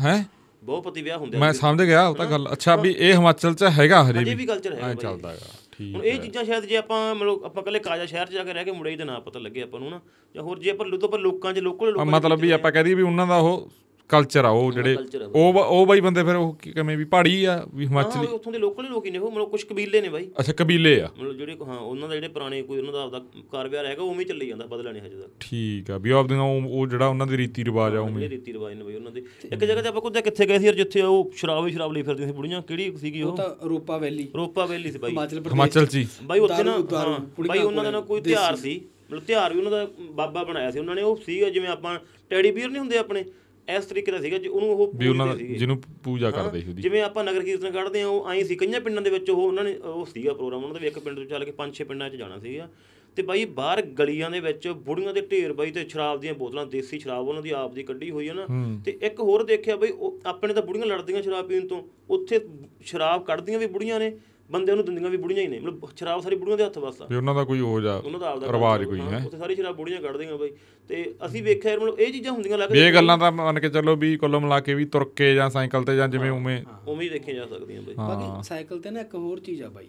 ਹੈ? 0.00 0.26
ਬਹੁਪਤੀ 0.62 1.02
ਵਿਆਹ 1.02 1.18
ਹੁੰਦੇ 1.18 1.36
ਆ। 1.36 1.40
ਮੈਂ 1.40 1.52
ਸਮਝ 1.52 1.82
ਗਿਆ 1.82 2.06
ਉਹ 2.08 2.14
ਤਾਂ 2.14 2.26
ਗੱਲ 2.26 2.48
ਅੱਛਾ 2.52 2.76
ਵੀ 2.76 2.94
ਇਹ 2.98 3.14
ਹਿਮਾਚਲ 3.14 3.54
ਚ 3.54 3.62
ਹੈਗਾ 3.78 4.10
ਹਜੇ 4.10 4.24
ਵੀ। 4.24 4.34
ਵੀ 4.34 4.46
ਕਲਚਰ 4.46 4.74
ਬਾਈ। 4.82 4.94
ਚੱਲਦਾ 4.94 5.30
ਹੈਗਾ। 5.30 5.65
ਹੁਣ 5.80 6.04
ਇਹ 6.04 6.20
ਚੀਜ਼ਾਂ 6.20 6.44
ਸ਼ਾਇਦ 6.44 6.64
ਜੇ 6.64 6.76
ਆਪਾਂ 6.76 7.14
ਮਤਲਬ 7.14 7.44
ਆਪਾਂ 7.44 7.62
ਕੱਲੇ 7.62 7.78
ਕਾਜਾ 7.78 8.06
ਸ਼ਹਿਰ 8.06 8.26
'ਚ 8.26 8.30
ਜਾ 8.30 8.44
ਕੇ 8.44 8.52
ਰਹਿ 8.52 8.64
ਕੇ 8.64 8.70
ਮੁੜੇ 8.70 8.90
ਹੀ 8.90 8.96
ਤੇ 8.96 9.04
ਨਾ 9.04 9.18
ਪਤਾ 9.18 9.38
ਲੱਗੇ 9.38 9.62
ਆਪਾਂ 9.62 9.80
ਨੂੰ 9.80 9.90
ਨਾ। 9.90 10.00
ਜਾਂ 10.34 10.42
ਹੋਰ 10.42 10.58
ਜੇ 10.58 10.70
ਆਪਾਂ 10.70 10.86
ਲੋਕਾਂ 11.18 11.52
'ਚ 11.52 11.58
ਲੋਕਲ 11.58 11.90
ਲੋਕਾਂ 11.90 12.04
ਮਤਲਬ 12.06 12.38
ਵੀ 12.38 12.50
ਆਪਾਂ 12.50 12.72
ਕਹਦੇ 12.72 12.94
ਵੀ 12.94 13.02
ਉਹਨਾਂ 13.02 13.26
ਦਾ 13.26 13.36
ਉਹ 13.36 13.70
ਕਲਚਰ 14.08 14.44
ਆ 14.44 14.48
ਉਹ 14.48 14.72
ਜਿਹੜੇ 14.72 14.96
ਉਹ 15.34 15.54
ਉਹ 15.54 15.86
ਬਾਈ 15.86 16.00
ਬੰਦੇ 16.00 16.24
ਫਿਰ 16.24 16.36
ਉਹ 16.36 16.54
ਕੀ- 16.54 16.74
ਕਿਵੇਂ 16.74 16.96
ਵੀ 16.96 17.04
ਪਹਾੜੀ 17.04 17.44
ਆ 17.44 17.66
ਵੀ 17.74 17.84
ਹਾਂ 17.84 17.90
ਹਿਮਾਚਲੀ। 17.90 18.26
ਉੱਥੋਂ 18.26 18.52
ਦੇ 18.52 18.58
ਲੋਕਲ 18.58 18.84
ਲੋਕ 18.84 19.06
ਹੀ 19.06 19.10
ਨੇ 19.10 19.18
ਉਹ 19.18 19.30
ਮਤਲਬ 19.30 19.48
ਕੁਝ 19.50 19.62
ਕਬੀਲੇ 19.62 20.00
ਨੇ 20.00 20.08
ਬਾਈ। 20.08 20.28
ਅੱਛਾ 20.40 20.52
ਕਬੀਲੇ 20.52 21.00
ਆ। 21.00 21.08
ਮਤਲਬ 21.18 21.36
ਜਿਹੜੇ 21.36 21.56
ਹਾਂ 21.66 21.78
ਉਹਨਾਂ 21.78 22.08
ਦਾ 22.08 22.14
ਜਿਹੜੇ 22.14 22.28
ਪੁਰਾਣੇ 22.28 22.62
ਕੋਈ 22.62 22.78
ਉਹਨਾਂ 22.78 22.92
ਦਾ 22.92 23.02
ਆਪਦਾ 23.02 23.22
ਕਾਰੋਬਾਰ 23.52 23.86
ਹੈਗਾ 23.86 24.02
ਉਵੇਂ 24.02 24.18
ਹੀ 24.18 24.24
ਚੱਲੀ 24.24 24.48
ਜਾਂਦਾ 24.48 24.66
ਬਦਲਾ 24.66 24.92
ਨਹੀਂ 24.92 25.02
ਹਜੇ 25.02 25.16
ਤੱਕ। 25.16 25.30
ਠੀਕ 25.40 25.90
ਆ 25.90 25.98
ਵੀ 25.98 26.10
ਉਹ 26.10 26.18
ਆਪਦੀਆਂ 26.18 26.42
ਉਹ 26.42 26.62
ਉਹ 26.70 26.86
ਜਿਹੜਾ 26.86 27.06
ਉਹਨਾਂ 27.06 27.26
ਦੀ 27.26 27.36
ਰੀਤੀ 27.36 27.64
ਰਿਵਾਜ 27.64 27.96
ਆ 27.96 28.00
ਉਵੇਂ। 28.00 28.28
ਰੀਤੀ 28.28 28.52
ਰਿਵਾਜ 28.52 28.74
ਨੇ 28.74 28.84
ਬਈ 28.84 28.94
ਉਹਨਾਂ 28.94 29.12
ਦੇ। 29.12 29.22
ਇੱਕ 29.52 29.64
ਜਗ੍ਹਾ 29.64 29.82
ਤੇ 29.82 29.88
ਆਪਾਂ 29.88 30.02
ਕੁੱਦੇ 30.02 30.22
ਕਿੱਥੇ 30.22 30.46
ਗਏ 30.46 30.58
ਸੀ 30.58 30.64
ਯਾਰ 30.66 30.74
ਜਿੱਥੇ 30.74 31.02
ਉਹ 31.02 31.30
ਸ਼ਰਾਬ 31.36 31.66
ਹੀ 31.66 31.72
ਸ਼ਰਾਬ 31.72 31.92
ਲਈ 31.92 32.02
ਫਿਰਦੀਆਂ 32.02 32.28
ਸੀ 32.28 32.34
ਬੁੜੀਆਂ 32.34 32.62
ਕਿਹੜੀ 32.62 32.96
ਸੀਗੀ 32.96 33.22
ਉਹ? 33.22 33.30
ਉਹ 33.32 33.36
ਤਾਂ 33.36 33.68
ਰੂਪਾ 33.68 33.98
ਵੈਲੀ। 33.98 34.28
ਰੋਪਾ 34.36 34.66
ਵੈਲੀ 34.66 34.92
ਸੀ 34.92 34.98
ਬਾਈ। 34.98 35.10
ਹਿਮਾਚਲ 35.12 35.86
'ਚ। 35.86 35.96
ਹੀ 35.96 36.06
ਬਾਈ 36.22 36.38
ਉੱਥੇ 36.38 36.62
ਨਾ 36.62 36.72
ਹਾਂ, 36.72 37.20
ਬਾਈ 37.46 37.58
ਉਹਨਾਂ 37.58 37.84
ਦਾ 37.84 37.90
ਨਾ 37.90 38.00
ਕੋਈ 38.00 38.20
ਤਿਉਹਾਰ 38.20 38.56
ਸੀ। 38.56 38.80
ਮਤਲਬ 39.10 39.22
ਤਿਉਹਾਰ 39.22 39.52
ਵੀ 39.52 39.58
ਉਹਨਾਂ 39.58 39.72
ਦਾ 39.72 39.86
ਬਾਬਾ 40.10 40.44
ਬਣਾਇਆ 40.44 40.70
ਸੀ। 40.70 40.78
ਉਹਨਾਂ 40.78 40.94
ਨੇ 40.94 41.02
ਉਹ 41.02 41.16
ਸੀਗਾ 41.26 41.50
ਜਿਵੇਂ 41.50 41.68
ਆਪਾਂ 41.68 41.98
ਟੈਡੀ 42.30 42.50
ਬੀਅਰ 42.50 42.68
ਨਹੀਂ 42.68 42.78
ਹੁੰਦੇ 42.78 42.98
ਆਪਣੇ? 42.98 43.24
ਇਸ 43.68 43.84
ਤਰੀਕੇ 43.84 44.12
ਦਾ 44.12 44.20
ਸੀਗਾ 44.20 44.38
ਜੀ 44.38 44.48
ਉਹਨੂੰ 44.48 44.70
ਉਹ 44.70 44.92
ਵੀ 44.96 45.08
ਉਹਨਾਂ। 45.08 45.36
ਜਿਹਨੂੰ 45.36 45.80
ਪੂਜਾ 46.04 46.30
ਕਰਦੇ 46.30 46.60
ਸੀ 46.60 46.68
ਉਹਦੀ। 46.68 46.82
ਜਿਵੇਂ 46.82 47.02
ਆਪਾਂ 47.02 47.24
ਨਗਰ 47.24 47.42
ਕੀਰਤਨ 47.42 47.70
ਕੱਢਦੇ 47.70 48.02
ਆ 48.02 48.08
ਉਹ 48.08 48.26
ਆਈ 48.26 48.44
ਸੀ 48.44 48.56
ਕਈਆਂ 48.56 48.80
ਪਿੰਡਾਂ 48.80 49.02
ਦੇ 49.02 49.10
ਵਿੱਚ 49.10 49.30
ਉਹ 49.30 49.42
ਉਹਨਾਂ 49.42 49.64
ਨੇ 49.64 49.74
ਉਹ 49.74 50.04
ਸੀਗਾ 50.06 50.32
ਪ੍ਰੋਗਰਾਮ 50.32 50.62
ਉਹਨਾਂ 50.62 50.74
ਦਾ 50.74 50.80
ਵੀ 50.80 50.86
ਇੱਕ 50.86 50.98
ਪਿੰਡ 50.98 51.16
ਤੋਂ 51.16 51.24
ਚੱਲ 51.24 51.44
ਕੇ 51.44 51.50
ਪੰਜ 51.52 51.74
ਛੇ 51.74 51.84
ਪਿੰਡਾਂ 51.84 52.10
'ਚ 52.10 52.16
ਜਾਣਾ 52.16 52.38
ਸੀਗਾ। 52.38 52.68
ਤੇ 53.16 53.22
ਬਾਈ 53.22 53.44
ਬਾਹਰ 53.44 53.82
ਗਲੀਆਂ 53.82 54.30
ਦੇ 54.30 54.40
ਵਿੱਚ 54.40 54.68
ਬੁੜੀਆਂ 54.68 55.14
ਦੇ 55.14 55.20
ਢੇਰ 55.20 55.52
ਬਾਈ 55.52 55.70
ਤੇ 55.70 55.88
ਸ਼ਰਾਬ 55.88 56.20
ਦੀਆਂ 56.20 56.34
ਬੋਤਲਾਂ 56.34 56.66
ਦੇਸੀ 56.66 56.98
ਸ਼ਰਾਬ 56.98 57.28
ਉਹਨਾਂ 57.28 57.42
ਦੀ 57.42 57.50
ਆਪ 57.50 57.74
ਦੀ 57.74 57.82
ਕੱਢੀ 57.82 58.10
ਹੋਈ 58.10 58.28
ਹੈ 58.28 58.34
ਨਾ। 58.34 58.46
ਤੇ 58.84 58.98
ਇੱਕ 59.02 59.20
ਹੋਰ 59.20 59.44
ਦੇਖਿਆ 59.44 59.76
ਬਾਈ 59.76 59.90
ਉਹ 59.90 60.20
ਆਪਣੇ 60.26 60.54
ਤਾਂ 60.54 60.62
ਬੁੜੀਆਂ 60.62 60.86
ਲੜਦੀਆਂ 60.86 61.22
ਸ਼ਰਾਬ 61.22 61.48
ਪੀਣ 61.48 61.66
ਤੋਂ 61.66 61.82
ਉੱਥੇ 62.10 62.40
ਸ਼ਰਾਬ 62.82 63.24
ਕੱਢਦੀਆਂ 63.24 63.58
ਵੀ 63.58 63.66
ਬੁੜੀਆਂ 63.66 64.00
ਨੇ 64.00 64.16
ਬੰਦੇ 64.50 64.72
ਉਹਨੂੰ 64.72 64.84
ਦਿੰਦੀਆਂ 64.84 65.10
ਵੀ 65.10 65.16
ਬੁੜੀਆਂ 65.16 65.42
ਹੀ 65.42 65.46
ਨੇ 65.46 65.58
ਮਤਲਬ 65.58 65.88
ਸ਼ਰਾਬ 65.96 66.20
ਸਾਰੀ 66.20 66.36
ਬੁੜੀਆਂ 66.36 66.56
ਦੇ 66.56 66.64
ਹੱਥ 66.64 66.78
ਵਸਦਾ। 66.78 67.06
ਵੀ 67.10 67.16
ਉਹਨਾਂ 67.16 67.34
ਦਾ 67.34 67.44
ਕੋਈ 67.44 67.60
ਹੋ 67.60 67.80
ਜਾ 67.80 67.96
ਉਹਨਾਂ 67.96 68.20
ਦਾ 68.20 68.30
ਆਪਦਾ 68.30 68.52
ਰਿਵਾਜ 68.52 68.84
ਕੋਈ 68.84 69.00
ਹਾਂ, 69.00 69.26
ਉੱਥੇ 69.26 69.38
ਸਾਰੀ 69.38 69.54
ਸ਼ਰਾਬ 69.54 69.76
ਬੁੜੀਆਂ 69.76 70.00
ਕੱਢਦੀਆਂ 70.00 70.38
ਬਾਈ। 70.38 70.50
ਤੇ 70.88 71.14
ਅਸੀਂ 71.26 71.42
ਵੇਖਿਆ 71.42 71.70
ਯਾਰ 71.70 71.80
ਮਤਲਬ 71.80 72.00
ਇਹ 72.00 72.12
ਚੀਜ਼ਾਂ 72.12 72.32
ਹੁੰਦੀਆਂ 72.32 72.58
ਲੱਗ 72.58 72.70
ਵੀ 72.72 72.78
ਇਹ 72.78 72.94
ਗੱਲਾਂ 72.94 73.18
ਤਾਂ 73.18 73.32
ਮੰਨ 73.32 73.60
ਕੇ 73.60 73.68
ਚੱਲੋ 73.68 73.96
ਵੀ 73.96 74.16
ਕੁੱਲ 74.16 74.38
ਮਿਲਾ 74.40 74.60
ਕੇ 74.60 74.74
ਵੀ 74.74 74.84
ਤੁਰ 74.84 75.04
ਕੇ 75.16 75.34
ਜਾਂ 75.34 75.50
ਸਾਈਕਲ 75.50 75.84
ਤੇ 75.84 75.96
ਜਾਂ 75.96 76.08
ਜਿਵੇਂ 76.08 76.30
ਉਵੇਂ। 76.30 76.62
ਉਵੇਂ 76.88 77.02
ਹੀ 77.02 77.08
ਦੇਖੀਆਂ 77.08 77.36
ਜਾ 77.36 77.46
ਸਕਦੀਆਂ 77.46 77.82
ਬਾਈ। 77.82 77.94
ਬਾਕੀ 77.94 78.42
ਸਾਈਕਲ 78.42 78.80
ਤੇ 78.80 78.90
ਨਾ 78.90 79.00
ਇੱਕ 79.00 79.14
ਹੋਰ 79.14 79.40
ਚੀਜ਼ 79.40 79.62
ਆ 79.62 79.68
ਬਾਈ। 79.68 79.86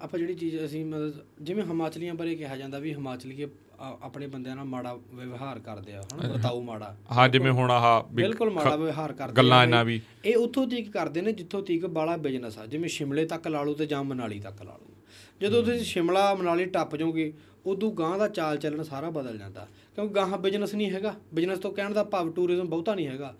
ਆਪਾਂ 0.00 0.18
ਜਿਹੜੀ 0.18 0.34
ਚੀਜ਼ 0.34 0.64
ਅਸੀਂ 0.64 0.84
ਮਤਲਬ 0.84 1.12
ਜਿਵੇਂ 1.42 1.64
ਹਿਮਾਚਲੀਆਂ 1.64 2.14
ਬਾਰੇ 2.14 2.34
ਕਿਹਾ 2.34 2.56
ਜਾਂਦਾ 2.56 2.78
ਵੀ 2.78 2.94
ਹਿਮਾਚਲੀ 2.94 3.42
ਆ- 3.42 3.48
ਆਪਣੇ 3.82 4.26
ਬੰਦਿਆਂ 4.26 4.56
ਨਾਲ 4.56 4.64
ਮਾੜਾ 4.64 4.98
ਵਿਵਹਾਰ 5.14 5.58
ਕਰਦੇ 5.58 5.92
ਆ 5.92 6.02
ਹਨਾ? 6.02 6.28
ਵਰਤਾਓ 6.28 6.60
ਮਾੜਾ। 6.60 6.96
ਹਾਂ 7.12 7.28
ਜਿਵੇਂ 7.28 7.52
ਹੁਣ 7.52 7.70
ਆਹ 7.70 8.14
ਬਿਲਕੁਲ 8.14 8.50
ਮਾੜਾ 8.50 8.76
ਵਿਵਹਾਰ 8.76 9.12
ਕਰਦੇ 9.12 9.32
ਗੱਲਾਂ 9.36 9.62
ਇਹਨਾਂ। 9.62 9.84
ਵੀ। 9.84 10.00
ਇਹ 10.24 10.36
ਉੱਥੋਂ 10.36 10.68
ਤੀਕ 10.68 10.92
ਕਰਦੇ 10.92 11.20
ਨੇ 11.20 11.32
ਜਿੱਥੋਂ 11.32 11.62
ਤੀਕ 11.62 11.86
ਬਾਲਾ 11.86 12.16
ਬਿਜ਼ਨਸ 12.16 12.58
ਆ। 12.58 12.66
ਜਿਵੇਂ 12.66 12.88
ਸ਼ਿਮਲੇ 12.88 13.26
ਤੱਕ 13.26 13.48
ਲਾ 13.48 13.62
ਲਓ 13.62 13.74
ਤੇ 13.74 13.86
ਜਾਂ 13.86 14.04
ਮਨਾਲੀ 14.04 14.40
ਤੱਕ 14.40 14.62
ਲਾ 14.62 14.72
ਲਓ। 14.72 14.86
ਜਦੋਂ 15.40 15.62
ਤੁਸੀਂ 15.62 15.80
ਸ਼ਿਮਲਾ 15.80 16.34
ਮਨਾਲੀ 16.34 16.64
ਟੱਪ 16.64 16.96
ਜਾਓਗੇ 16.96 17.32
ਉਦੋਂ 17.66 17.92
ਗਾਂ 17.92 18.18
ਦਾ 18.18 18.28
ਚਾਲ 18.28 18.56
ਚੱਲਣ 18.56 18.82
ਸਾਰਾ 18.82 19.10
ਬਦਲ 19.10 19.38
ਜਾਂਦਾ। 19.38 19.68
ਕਿਉਂਕਿ 19.94 20.14
ਗਾਹਾਂ 20.14 20.38
ਬਿਜ਼ਨਸ 20.38 20.74
ਨਹੀਂ 20.74 20.90
ਹੈਗਾ। 20.90 21.14
ਬਿਜ਼ਨਸ 21.34 21.58
ਤੋਂ 21.58 21.72
ਕਹਿਣ 21.72 21.92
ਦਾ 21.92 22.04
ਭਾਵ 22.04 22.30
ਟੂਰਿਜ਼ਮ 22.30 22.68
ਬਹੁਤਾ 22.68 22.94
ਨਹੀਂ 22.94 23.08
ਹੈਗਾ। 23.08 23.34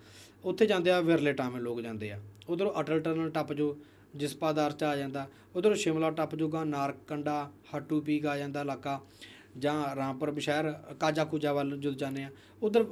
ਉੱਥੇ 0.45 0.65
ਜਾਂਦੇ 0.65 0.91
ਆ 0.91 1.01
ਵਿਰਲੇ 1.01 1.33
ਟਾਵੇਂ 1.33 1.61
ਲੋਕ 1.61 1.81
ਜਾਂਦੇ 1.81 2.11
ਆ। 2.11 2.19
ਉਧਰੋਂ 2.49 2.81
ਅਟਲ 2.81 2.99
ਟਨਲ 2.99 3.29
ਟੱਪ 3.29 3.53
ਜੋ 3.53 3.77
ਜਿਸਪਾਦਾਰ 4.15 4.71
ਚ 4.71 4.83
ਆ 4.83 4.95
ਜਾਂਦਾ। 4.95 5.27
ਉਧਰੋਂ 5.55 5.75
ਸ਼ਿਮਲਾ 5.75 6.11
ਟੱਪ 6.11 6.35
ਜੂਗਾ 6.35 6.63
ਨਾਰਕੰਡਾ 6.63 7.51
ਹੱਟੂ 7.75 8.01
ਪੀਕ 8.01 8.25
ਆ 8.25 8.37
ਜਾਂਦਾ 8.37 8.61
ਇਲਾਕਾ। 8.61 9.01
ਜਾਂ 9.55 9.95
ਰਾਮਪੁਰ 9.95 10.31
ਬਸ਼ਹਿਰ 10.31 10.71
ਕਾਜਾ 10.99 11.23
ਕੁਜਾ 11.25 11.53
ਵੱਲ 11.53 11.75
ਜਦੋਂ 11.77 11.93
ਜਾਂਦੇ 11.95 12.23
ਆ। 12.23 12.29
ਉਧਰ 12.61 12.85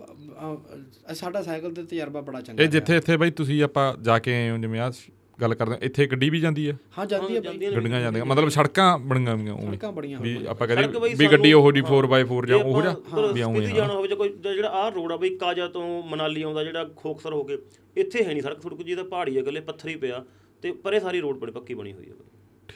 ਸਾਡਾ 1.14 1.42
ਸਾਈਕਲ 1.42 1.74
ਤੇ 1.74 1.84
ਤਜਰਬਾ 1.84 2.22
ਬੜਾ 2.22 2.42
ਚੰਗਾ 2.42 2.64
ਇਹ 2.64 2.70
ਜਿੱਥੇ 2.70 2.98
ਇੱਥੇ 2.98 3.18
ਬਾਈ 3.18 3.32
ਤੁਸੀਂ 3.32 3.62
ਆਪਾਂ 3.64 3.94
ਜਾ 4.02 4.18
ਕੇ 4.20 4.34
ਆਏ 4.34 4.50
ਹੋ 4.50 4.58
ਜਿਵੇਂ 4.58 4.80
ਆ 4.80 4.92
ਗੱਲ 5.40 5.54
ਕਰਦੇ 5.56 5.72
ਹਾਂ, 5.72 5.80
ਇੱਥੇ 5.82 6.06
ਗੱਡੀ 6.08 6.30
ਵੀ 6.30 6.40
ਜਾਂਦੀ 6.40 6.68
ਆ 6.68 6.74
ਹਾਂ 6.98 7.06
ਜਾਂਦੀ 7.06 7.36
ਆ 7.38 7.42
ਬਾਈ। 7.42 7.58
ਗੱਡੀਆਂ 7.76 8.02
ਜਾਂਦੀਆਂ। 8.02 8.26
ਮਤਲਬ 8.26 8.50
ਸੜਕਾਂ 8.50 8.98
ਬਣੀਆਂ 9.00 9.36
ਹੋਈਆਂ 9.36 9.54
ਉਵੇਂ। 9.54 9.70
ਸੜਕਾਂ 9.70 9.92
ਬੜੀਆਂ 9.92 10.20
ਵੀ 10.20 10.36
ਆਪਾਂ 10.50 10.68
ਕਹਿੰਦੇ 10.68 11.14
ਵੀ 11.16 11.28
ਗੱਡੀ 11.28 11.54
ਉਹੋ 11.54 11.72
ਜੀ 11.72 11.82
4x4 11.84 12.46
ਜਾਂ 12.48 12.58
ਉਹ 12.58 12.82
ਜਾਂ 12.82 12.94
ਵੀ 13.34 13.42
ਉਵੇਂ 13.42 13.44
ਉਵੇਂ 13.46 13.68
ਜਾਣਾ 13.68 13.94
ਹੋਵੇ 13.94 14.08
ਜਾਂ 14.08 14.18
ਕੋਈ 14.18 14.30
ਜਿਹੜਾ 14.44 14.70
ਆਹ 14.74 14.90
ਰੋਡ 14.92 15.12
ਆ 15.12 15.18
ਬਈ 15.18 15.36
ਕਾਜਾ 15.38 15.68
ਤੋਂ 15.68 15.86
ਮਨਾਲੀ 16.04 16.42
ਆਉਂਦਾ 16.42 16.64
ਜਿਹੜਾ 16.64 16.84
ਖੋਕਸਰ 16.96 17.34
ਹੋ 17.34 17.44
ਕੇ 17.44 17.58
ਇੱਥੇ 17.96 18.24
ਹੈ 18.24 18.34
ਨਹੀਂ 18.34 18.42
ਸੜਕ 18.42 18.62
ਸੜਕ 18.62 18.82
ਜੀ 18.84 18.96
ਤਾਂ 18.96 19.04
ਪਹਾੜੀ 19.06 19.38
ਆ 19.38 19.42
ਗੱਲੇ 19.42 19.60
ਪੱਥਰ 19.62 19.90
ਹੀ 19.90 19.96
ਪਿਆ 19.96 20.24
ਤੇ 20.64 20.72
ਪਰੇ 20.84 21.00
ਸਾਰੀ 21.00 21.22
ਰੋਡ 21.22 21.38
ਬੜੀ 21.38 21.52
ਪੱਕੀ 21.52 21.74
ਬਣੀ 21.74 21.94
ਹੋਈ 21.94 22.10
ਹੈ 22.10 22.14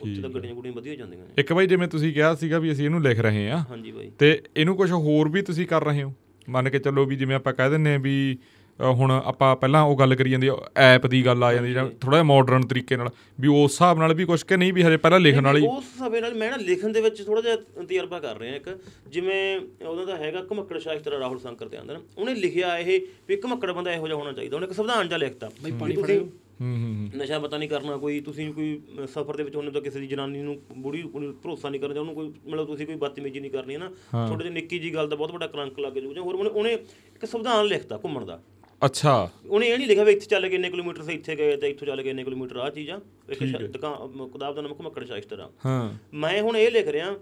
ਉੱਥੇ 0.02 0.22
ਤਾਂ 0.22 0.30
ਗੱਡੀਆਂ 0.30 0.54
ਗੁੱਡੀਆਂ 0.56 0.74
ਵਧੀਆ 0.74 0.96
ਜਾਂਦੀਆਂ 0.96 1.26
ਨੇ। 1.26 1.32
ਇੱਕ 1.38 1.54
ਬਾਈ 1.54 1.68
ਜਿਵੇਂ 1.68 1.88
ਤੁਸੀਂ 1.88 2.14
ਕਿਹਾ 2.14 2.34
ਸੀਗਾ 2.36 2.60
ਵੀ 2.60 2.72
ਅਸੀਂ 2.72 2.86
ਇਹਨੂੰ 2.86 3.02
ਲਿਖ 3.02 3.20
ਰਹੇ 3.20 3.50
ਆ 3.52 3.58
ਹਾਂਜੀ 3.70 3.92
ਬਾਈ। 3.92 4.12
ਤੇ 4.20 4.42
ਇਹਨੂੰ 4.58 4.76
ਕੁਝ 4.78 4.92
ਹੋਰ 4.92 5.30
ਵੀ 5.30 5.42
ਤੁਸੀਂ 5.42 5.68
ਕਰ 5.68 5.84
ਰਹੇ 5.84 6.04
ਹੋ? 6.04 6.14
ਮੰਨ 6.50 6.70
ਕੇ 6.70 6.80
ਚੱਲੋ 6.80 7.06
ਵੀ 7.06 7.16
ਜਿਵੇਂ 7.16 7.36
ਆਪਾਂ 7.36 7.54
ਕਹਿ 7.54 7.70
ਦਿੰਨੇ 7.70 7.94
ਆ 7.96 7.98
ਵੀ 7.98 8.38
ਹੁਣ 8.80 9.12
ਆਪਾਂ 9.12 9.56
ਪਹਿਲਾਂ 9.56 9.82
ਉਹ 9.84 9.96
ਗੱਲ 9.98 10.16
ਕਰੀ 10.16 10.30
ਜਾਂਦੀ 10.32 10.50
ਐਪ 10.78 11.06
ਦੀ 11.08 11.26
ਗੱਲ 11.26 11.44
ਆ 11.44 11.52
ਜਾਂਦੀ 11.54 11.72
ਜਾਂ 11.74 11.86
ਥੋੜਾ 12.02 12.16
ਜਿਹਾ 12.18 12.24
ਮਾਡਰਨ 12.24 12.62
ਤਰੀਕੇ 12.68 12.96
ਨਾਲ 12.98 13.10
ਵੀ 13.40 13.48
ਉਸ 13.48 13.72
ਹਿਸਾਬ 13.72 14.00
ਨਾਲ 14.00 14.14
ਵੀ 14.14 14.26
ਕੁਝ 14.26 14.42
ਕਿ 14.44 14.58
ਨਹੀਂ 14.58 14.74
ਵੀ 14.74 14.84
ਹਜੇ 14.84 14.98
ਪਹਿਲਾਂ 14.98 15.20
ਲਿਖਣ 15.20 15.44
ਵਾਲੀ? 15.46 15.66
ਉਸ 15.68 15.84
ਸਮੇਂ 16.00 16.22
ਨਾਲ 16.22 16.34
ਮੈਂ 16.34 16.50
ਨਾ 16.52 16.58
ਲਿਖਣ 16.58 16.92
ਦੇ 16.92 17.02
ਵਿੱਚ 17.02 17.22
ਥੋੜਾ 17.24 17.42
ਜਿਹਾ 17.42 17.56
ਤਜਰਬਾ 17.84 18.20
ਕਰ 18.20 18.38
ਰਿਹਾ 18.40 18.56
ਇੱਕ। 18.56 18.70
ਜਿਵੇਂ 19.10 19.60
ਉਹਨਾਂ 19.86 20.06
ਦਾ 20.06 20.16
ਹੈਗਾ 20.18 20.44
ਘਮੱਕੜ 20.54 20.78
ਸ਼ਾਸਤਰ 20.80 21.12
ਰਾਹੁਲ 21.12 21.40
ਸ਼ੰਕਰ 21.40 21.68
ਤੇ 21.68 21.78
ਆਂਦਾ 21.78 21.94
ਨਾ 21.94 22.00
ਉਹਨੇ 22.18 22.34
ਲਿਖਿਆ 22.36 22.78
ਇਹ 22.78 23.00
ਵੀ 23.28 23.38
ਘਮੱਕੜ 23.46 23.72
ਬੰਦਾ 23.72 23.92
ਇਹੋ 23.94 24.08
ਜਿਹਾ 24.08 24.18
ਹੋਣਾ 24.20 24.32
ਚਾਹੀਦਾ 24.32 24.56
ਉਹਨੇ 24.56 24.68
ਇੱਕ 24.68 24.74
ਸੰਵਿਧਾਨ 24.74 25.08
ਜਿਹਾ 25.08 25.18
ਲਿਖਤਾ। 25.18 25.50
ਬਈ 25.64 25.72
ਪਾਣੀ 25.72 25.96
ਹੂੰ। 25.96 26.30
ਨਸ਼ਾ 26.62 27.40
ਪਤਾ 27.40 27.58
ਨਹੀਂ 27.58 27.70
ਕਰਨਾ 27.70 27.98
ਕੋਈ 27.98 28.20
ਤੁਸੀਂ 28.22 28.54
ਕੋਈ 28.54 28.82
ਸਫ਼ਰ 29.14 29.36
ਦੇ 29.38 29.44
ਵਿੱਚ 29.44 29.56
ਉਹਨੇ 29.56 29.72
ਤਾਂ 29.72 29.82
ਕਿਸੇ 29.82 30.00
ਦੀ 30.00 30.08
ਜਨਾਨੀ 30.08 30.42
ਨੂੰ 30.42 30.62
ਬੁੜੀ 30.78 31.04
ਨੂੰ 31.04 31.34
ਭਰੋਸਾ 31.44 31.70
ਨਹੀਂ 31.70 31.82
ਕਰਨਾ 31.82 32.00
ਉਹਨੂੰ 32.00 32.16
ਕੋਈ 32.16 32.34
ਮਤਲਬ 32.48 32.68
ਤੁਸੀਂ 32.68 32.86
ਕੋਈ 32.88 32.96
ਬਦਤਮੀਜ਼ੀ 32.96 33.40
ਨਹੀਂ 33.40 33.52
ਕਰਨੀ 33.52 33.74
ਹੈ 33.74 33.80
ਨਾ? 33.80 33.90
ਥੋੜੇ 34.28 34.44
ਜਿਹੀ 34.44 34.54
ਨਿੱਕੀ 34.54 34.80
ਜੀ 34.80 34.94
ਗੱਲ 34.94 35.08
ਦਾ 35.08 35.16
ਬਹੁਤ 35.16 35.32
ਵੱਡਾ 35.32 35.48
ਕਲੰਕ 35.48 35.80
ਲੱਗ 35.80 35.94
ਜਾਊਗਾ 35.94 36.22
ਹੋਰ 36.22 36.36
ਉਹਨੇ 36.36 36.50
ਉਹਨੇ 36.50 36.74
ਇੱਕ 36.74 37.26
ਸੰਵਿਧਾਨ 37.26 37.66
ਲਿਖਤਾ 37.66 37.98
ਘੁੰਮਣ 38.04 38.26
ਦਾ। 38.26 38.42
ਅੱਛਾ। 38.86 39.30
ਉਹਨੇ 39.50 39.68
ਇਹ 39.68 39.78
ਨਹੀਂ 39.78 39.88
ਲਿਖਿਆ 39.88 40.04
ਵੀ 40.04 40.12
ਇੱਥੇ 40.12 40.26
ਚੱਲ 40.26 40.50
ਕੇ 40.50 40.56
ਇੰਨੇ 40.56 40.70
ਕਿਲੋਮੀਟਰ 40.70 41.04
ਸੇ 41.04 41.14
ਇੱਥੇ 41.14 41.36
ਗਏ 41.36 41.58
ਤੇ 41.58 41.70
ਇੱਥੋਂ 41.70 41.88
ਚੱਲ 41.88 42.02
ਕੇ 42.02 42.10
ਇੰਨੇ 42.10 42.24
ਕਿਲੋਮੀਟਰ 42.24 42.58
ਆ 42.58 42.70
ਚੀਜ਼। 42.70 42.92
ਇੱਕ 43.30 43.44
ਦੁਕਾਨ 43.56 44.28
ਕਿਤਾਬ 44.28 44.56
ਦਾ 44.56 44.62
ਨਾਮ 44.62 44.74
ਘੁਮੱਕੜ 44.74 45.06
ਸ਼ਾਸਤਰ 45.06 45.40
ਆ। 45.40 45.50
ਹਾਂ। 45.66 45.94
ਮੈਂ 46.14 46.42
ਹੁਣ 46.42 46.58
ਇਹ 46.58 46.72
ਲਿਖ 46.72 46.88
ਰਿਹਾ 46.88 47.18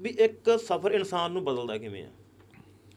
ਵੀ 0.00 0.10
ਇੱਕ 0.10 0.58
ਸਫ਼ਰ 0.58 0.92
ਇਨਸਾਨ 0.92 1.32
ਨੂੰ 1.32 1.44
ਬਦਲਦਾ 1.44 1.78
ਕਿਵੇਂ 1.78 2.04
ਆ? 2.04 2.08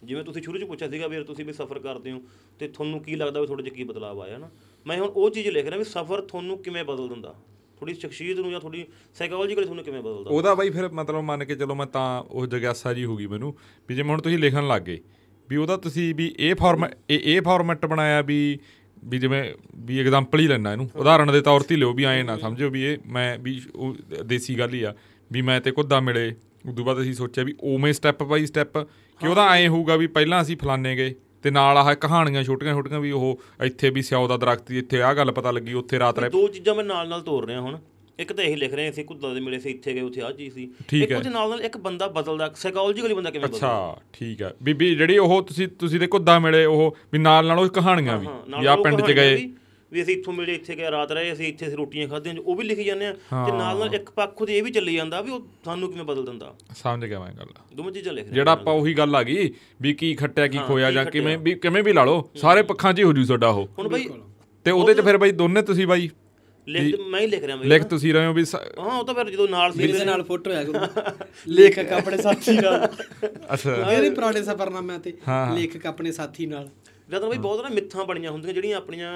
ਜਿਵੇਂ 0.03 0.23
ਤੁਸੀਂ 0.23 0.41
ਸ਼ੁਰੂ 0.43 0.59
'ਚ 0.59 0.63
ਪੁੱਛਿਆ 0.63 0.89
ਸੀਗਾ 0.89 1.07
ਵੀ 1.07 1.23
ਤੁਸੀਂ 1.23 1.45
ਵੀ 1.45 1.53
ਸਫ਼ਰ 1.53 1.79
ਕਰਦੇ 1.79 2.11
ਹੋ 2.11 2.21
ਤੇ 2.59 2.67
ਤੁਹਾਨੂੰ 2.67 2.99
ਕੀ 2.99 3.15
ਲੱਗਦਾ 3.15 3.41
ਵੀ 3.41 3.45
ਤੁਹਾਡੇ 3.47 3.63
'ਚ 3.63 3.69
ਕੀ 3.69 3.83
ਬਦਲਾਅ 3.83 4.19
ਆਇਆ 4.19 4.37
ਨਾ? 4.37 4.49
ਮੈਂ 4.85 4.97
ਹੁਣ 4.97 5.07
ਉਹ 5.07 5.29
ਚੀਜ਼ 5.29 5.47
ਲਿਖ 5.47 5.65
ਰਿਹਾ 5.65 5.77
ਵੀ 5.77 5.83
ਸਫ਼ਰ 5.83 6.21
ਤੁਹਾਨੂੰ 6.21 6.57
ਕਿਵੇਂ 6.57 6.83
ਬਦਲ 6.83 7.07
ਦਿੰਦਾ? 7.09 7.33
ਥੋੜੀ 7.79 7.93
ਸ਼ਖਸੀਅਤ 7.93 8.37
ਨੂੰ 8.39 8.51
ਜਾਂ 8.51 8.59
ਥੋੜੀ 8.59 8.85
ਸਾਈਕੋਲੋਜੀਕਲੀ 9.15 9.65
ਤੁਹਾਨੂੰ 9.65 9.83
ਕਿਵੇਂ 9.83 10.01
ਬਦਲਦਾ? 10.01 10.29
ਉਹਦਾ 10.29 10.53
ਬਾਈ 10.55 10.69
ਫਿਰ 10.69 10.87
ਮਤਲਬ 10.89 11.23
ਮੰਨ 11.23 11.43
ਕੇ 11.45 11.55
ਚਲੋ 11.55 11.75
ਮੈਂ 11.75 11.85
ਤਾਂ 11.85 12.23
ਉਹ 12.23 12.45
ਜਗਿਆਸਾ 12.47 12.93
ਜੀ 12.93 13.05
ਹੋ 13.05 13.15
ਗਈ 13.17 13.27
ਮੈਨੂੰ, 13.27 13.53
ਵੀ 13.89 13.95
ਜਿਵੇਂ 13.95 14.09
ਹੁਣ 14.11 14.21
ਤੁਸੀਂ 14.21 14.37
ਲਿਖਣ 14.39 14.67
ਲੱਗ 14.67 14.81
ਗਏ, 14.81 14.99
ਵੀ 15.49 15.55
ਉਹਦਾ 15.55 15.77
ਤੁਸੀਂ 15.77 16.13
ਵੀ 16.15 16.33
ਇਹ 16.39 16.55
ਫਾਰਮੈਟ 16.55 16.95
ਇਹ 17.09 17.19
ਇਹ 17.25 17.41
ਫਾਰਮੈਟ 17.41 17.85
ਬਣਾਇਆ 17.85 18.21
ਵੀ 18.21 18.57
ਵੀ 19.05 19.17
ਜਿਵੇਂ 19.17 19.43
ਵੀ 19.75 19.99
ਐਗਜ਼ਾਮਪਲ 19.99 20.39
ਹੀ 20.39 20.47
ਲੈਣਾ 20.47 20.71
ਇਹਨੂੰ। 20.71 20.89
ਉਦਾਹਰਣ 20.95 21.31
ਦੇ 21.31 21.41
ਤੌਰ 21.41 21.61
ਤੇ 21.61 21.75
ਹੀ 21.75 21.79
ਲਿਓ 21.79 21.93
ਵੀ 21.93 22.03
ਐਂ 22.03 22.23
ਨਾ 22.23 22.37
ਸਮਝੋ 22.37 22.69
ਵੀ 22.69 22.83
ਇਹ 22.83 22.97
ਮੈਂ 23.07 23.37
ਵੀ 23.39 23.61
ਉਹ 23.75 23.95
ਦੇਸੀ 24.25 24.57
ਗੱਲ 24.59 24.73
ਹੀ 24.73 24.81
ਆ, 24.83 24.93
ਵੀ 25.31 25.41
ਮੈਂ 25.41 25.59
ਤੇ 25.61 25.71
ਕੁੱਦਾ 25.71 25.99
ਮਿਲੇ, 25.99 26.33
ਉਦੋਂ 26.69 26.85
ਬਾਅਦ 26.85 27.01
ਅਸੀਂ 27.01 27.13
ਸੋਚਿਆ 27.13 27.43
ਵੀ 27.43 27.55
ਉਵੇਂ 27.63 27.93
ਸਟੈਪ 27.93 28.23
ਬਾਈ 28.23 28.45
ਸਟੈਪ 28.45 28.77
ਕਿ 28.77 29.27
ਉਹਦਾ 29.27 29.49
ਐਂ 29.49 29.67
ਹੋਊਗਾ 29.69 29.95
ਵੀ 29.95 30.07
ਪਹਿਲਾਂ 30.07 30.41
ਅਸੀਂ 30.41 30.57
ਫਲਾਣੇ 30.57 30.95
ਗਏ 30.95 31.13
ਤੇ 31.45 31.51
ਨਾਲ 31.51 31.77
ਆਹ 31.77 31.95
ਕਹਾਣੀਆਂ 31.95 32.43
ਛੋਟੀਆਂ 32.43 32.73
ਛੋਟੀਆਂ 32.73 32.99
ਵੀ 32.99 33.11
ਉਹ 33.11 33.39
ਇੱਥੇ 33.63 33.89
ਵੀ 33.89 34.01
ਸਿਆਉ 34.01 34.27
ਦਾ 34.27 34.37
ਦਰਖਤ 34.37 34.71
ਇੱਥੇ 34.71 35.01
ਆਹ 35.01 35.13
ਗੱਲ 35.13 35.31
ਪਤਾ 35.31 35.51
ਲੱਗੀ 35.51 35.73
ਉੱਥੇ 35.73 35.99
ਰਾਤ 35.99 36.19
ਰਹਿ 36.19 36.29
ਦੋ 36.29 36.47
ਚੀਜ਼ਾਂ 36.47 36.75
ਮੈਂ 36.75 36.83
ਨਾਲ 36.83 37.09
ਨਾਲ 37.09 37.21
ਤੋਰ 37.21 37.45
ਰਿਹਾ 37.45 37.61
ਹੁਣ। 37.61 37.77
ਇੱਕ 38.19 38.33
ਤਾਂ 38.33 38.43
ਇਹ 38.45 38.57
ਲਿਖ 38.57 38.73
ਰਿਹਾ 38.73 38.91
ਸੀ 38.91 39.03
ਕੁੱਦਾ 39.03 39.33
ਦੇ 39.33 39.39
ਮਿਲੇ 39.39 39.59
ਸੀ 39.59 39.69
ਇੱਥੇ 39.69 39.93
ਗਏ 39.93 40.01
ਉੱਥੇ 40.01 40.21
ਆ 40.21 40.31
ਚੀਜ਼ 40.31 40.53
ਸੀ। 40.53 40.69
ਇੱਕ। 40.93 41.11
ਉਹਦੇ 41.11 41.29
ਨਾਲ 41.29 41.49
ਨਾਲ 41.49 41.61
ਇੱਕ 41.61 41.77
ਬੰਦਾ 41.77 42.07
ਬਦਲਦਾ 42.07 42.53
ਸਾਈਕੋਲੋਜੀਕਲੀ 42.55 43.13
ਬੰਦਾ 43.13 43.29
ਕਿਵੇਂ 43.29 43.47
ਬਦਲਦਾ? 43.47 43.57
ਅੱਛਾ 43.57 44.01
ਠੀਕ 44.13 44.41
ਹੈ। 44.41 44.53
ਵੀ 44.63 44.73
ਜਿਹੜੀ 44.73 45.17
ਉਹ 45.17 45.41
ਤੁਸੀਂ 45.41 45.67
ਤੁਸੀਂ 45.67 45.99
ਤੇ 45.99 46.07
ਕੁੱਦਾ 46.07 46.39
ਮਿਲੇ 46.39 46.65
ਉਹ 46.65 46.97
ਵੀ 47.13 47.19
ਨਾਲ 47.19 47.47
ਨਾਲ 47.47 47.59
ਉਹ 47.59 47.67
ਕਹਾਣੀਆਂ 47.67 48.17
ਵੀ 48.17 48.65
ਆ 48.65 48.75
ਪਿੰਡ 48.75 49.01
'ਚ 49.01 49.11
ਗਏ। 49.11 49.49
ਵੀ- 49.95 50.03
ਅਸੀਂ 50.03 50.15
ਇੱਥੋਂ 50.17 50.33
ਮਿਲੇ 50.33 50.53
ਇੱਥੇ 50.55 50.75
ਗਏ 50.75 50.91
ਰਾਤ 50.91 51.11
ਰਹੇ 51.11 51.31
ਅਸੀਂ 51.33 51.47
ਇੱਥੇ 51.47 51.67
ਅਸੀਂ 51.67 51.77
ਰੋਟੀਆਂ 51.77 52.07
ਖਾਧੀਆਂ 52.07 52.35
ਉਹ 52.37 52.55
ਵੀ 52.55 52.63
ਲਿਖੀ 52.63 52.83
ਜਾਂਦੇ 52.83 53.05
ਆ 53.05 53.11
ਤੇ 53.45 53.51
ਨਾਲ 53.51 53.77
ਨਾਲ 53.79 53.95
ਇੱਕ 53.95 54.09
ਪੱਖ 54.09 54.41
ਉਹਦੇ 54.41 54.57
ਇਹ 54.57 54.63
ਵੀ 54.63 54.71
ਚੱਲੀ 54.71 54.95
ਜਾਂਦਾ 54.95 55.21
ਵੀ 55.21 55.31
ਉਹ 55.31 55.47
ਸਾਨੂੰ 55.65 55.89
ਕਿਵੇਂ 55.89 56.05
ਬਦਲ 56.05 56.25
ਦਿੰਦਾ। 56.25 56.53
ਸਮਝ 56.75 57.05
ਗਿਆ 57.05 57.19
ਮੈਂ 57.19 57.31
ਗੱਲ। 57.33 57.47
ਦੋਵੇਂ 57.75 57.91
ਚੀਜ਼ਾਂ 57.91 58.13
ਲਿਖ 58.13 58.25
ਰਿਹਾ 58.25 58.33
ਜਿਹੜਾ 58.33 58.51
ਆਪਾਂ 58.51 58.73
ਉਹੀ 58.73 58.93
ਗੱਲ 58.93 59.15
ਆ 59.15 59.23
ਗਈ 59.23 59.51
ਵੀ 59.81 59.93
ਕੀ 59.93 60.13
ਖੱਟਿਆ 60.15 60.47
ਕੀ 60.47 60.57
ਖੋਇਆ 60.67 60.91
ਜਾਂ 60.91 61.05
ਕਿਵੇਂ 61.07 61.37
ਵੀ 61.37 61.53
ਕਿਵੇਂ 61.57 61.83
ਵੀ 61.83 61.93
ਲਾ 61.93 62.03
ਲਓ 62.05 62.29
ਸਾਰੇ 62.35 62.61
ਪੱਖਾਂ 62.63 62.93
'ਚ 62.93 62.99
ਹੀ 62.99 63.03
ਹੋ 63.03 63.13
ਜੂ 63.13 63.25
ਤੁਹਾਡਾ 63.25 63.47
ਉਹ। 63.49 63.67
ਹੁਣ 63.79 63.87
ਬਈ 63.87 64.07
ਤੇ 64.65 64.71
ਉਹਦੇ 64.71 64.93
'ਚ 64.93 65.01
ਫਿਰ 65.01 65.17
ਬਾਈ 65.17 65.31
ਦੋਨੇ 65.31 65.61
ਤੁਸੀਂ 65.61 65.87
ਬਾਈ 65.87 66.09
ਲਿਖ 66.67 66.95
ਮੈਂ 67.01 67.19
ਹੀ 67.21 67.27
ਲਿਖ 67.27 67.43
ਰਿਹਾ 67.43 67.55
ਬਈ। 67.57 67.67
ਲਿਖ 67.67 67.83
ਤੁਸੀਂ 67.83 68.13
ਰਹੇ 68.13 68.25
ਹੋ 68.25 68.33
ਵੀ 68.33 68.43
ਹਾਂ 68.53 68.91
ਉਹ 68.91 69.03
ਤਾਂ 69.05 69.13
ਫਿਰ 69.15 69.29
ਜਦੋਂ 69.29 69.47
ਨਾਲ 69.47 69.71
ਸੀ। 69.73 69.79
ਮੇਰੇ 69.81 70.05
ਨਾਲ 70.05 70.23
ਫੋਟੋ 70.23 70.51
ਆ 70.51 70.63
ਲੇਖਕ 71.47 71.91
ਆਪਣੇ 71.93 72.17
ਸਾਥੀ 72.17 72.57
ਨਾਲ। 72.57 72.87
ਅੱਛਾ। 73.53 73.75
ਮੇਰੇ 73.87 74.09
ਪੁਰਾਣੇ 74.09 74.41
ਸਫਰਨਾਮਿਆਂ 74.43 74.99
ਤੇ 74.99 75.13
ਲੇਖਕ 75.55 75.85
ਆਪਣੇ 75.85 76.11
ਸਾਥੀ 76.11 76.45
ਨਾਲ। 76.45 76.69
ਜਦੋਂ 77.09 77.29
ਬਈ 77.29 77.37
ਬਹੁਤ 77.37 77.61
ਨਾ 77.63 77.69
ਮਿੱਥਾਂ 77.69 78.05
ਬਣੀਆਂ 78.05 78.31
ਹੁੰਦੀਆਂ 78.31 78.53
ਜਿਹੜੀਆਂ 78.53 78.77
ਆਪਣੀਆਂ 78.77 79.11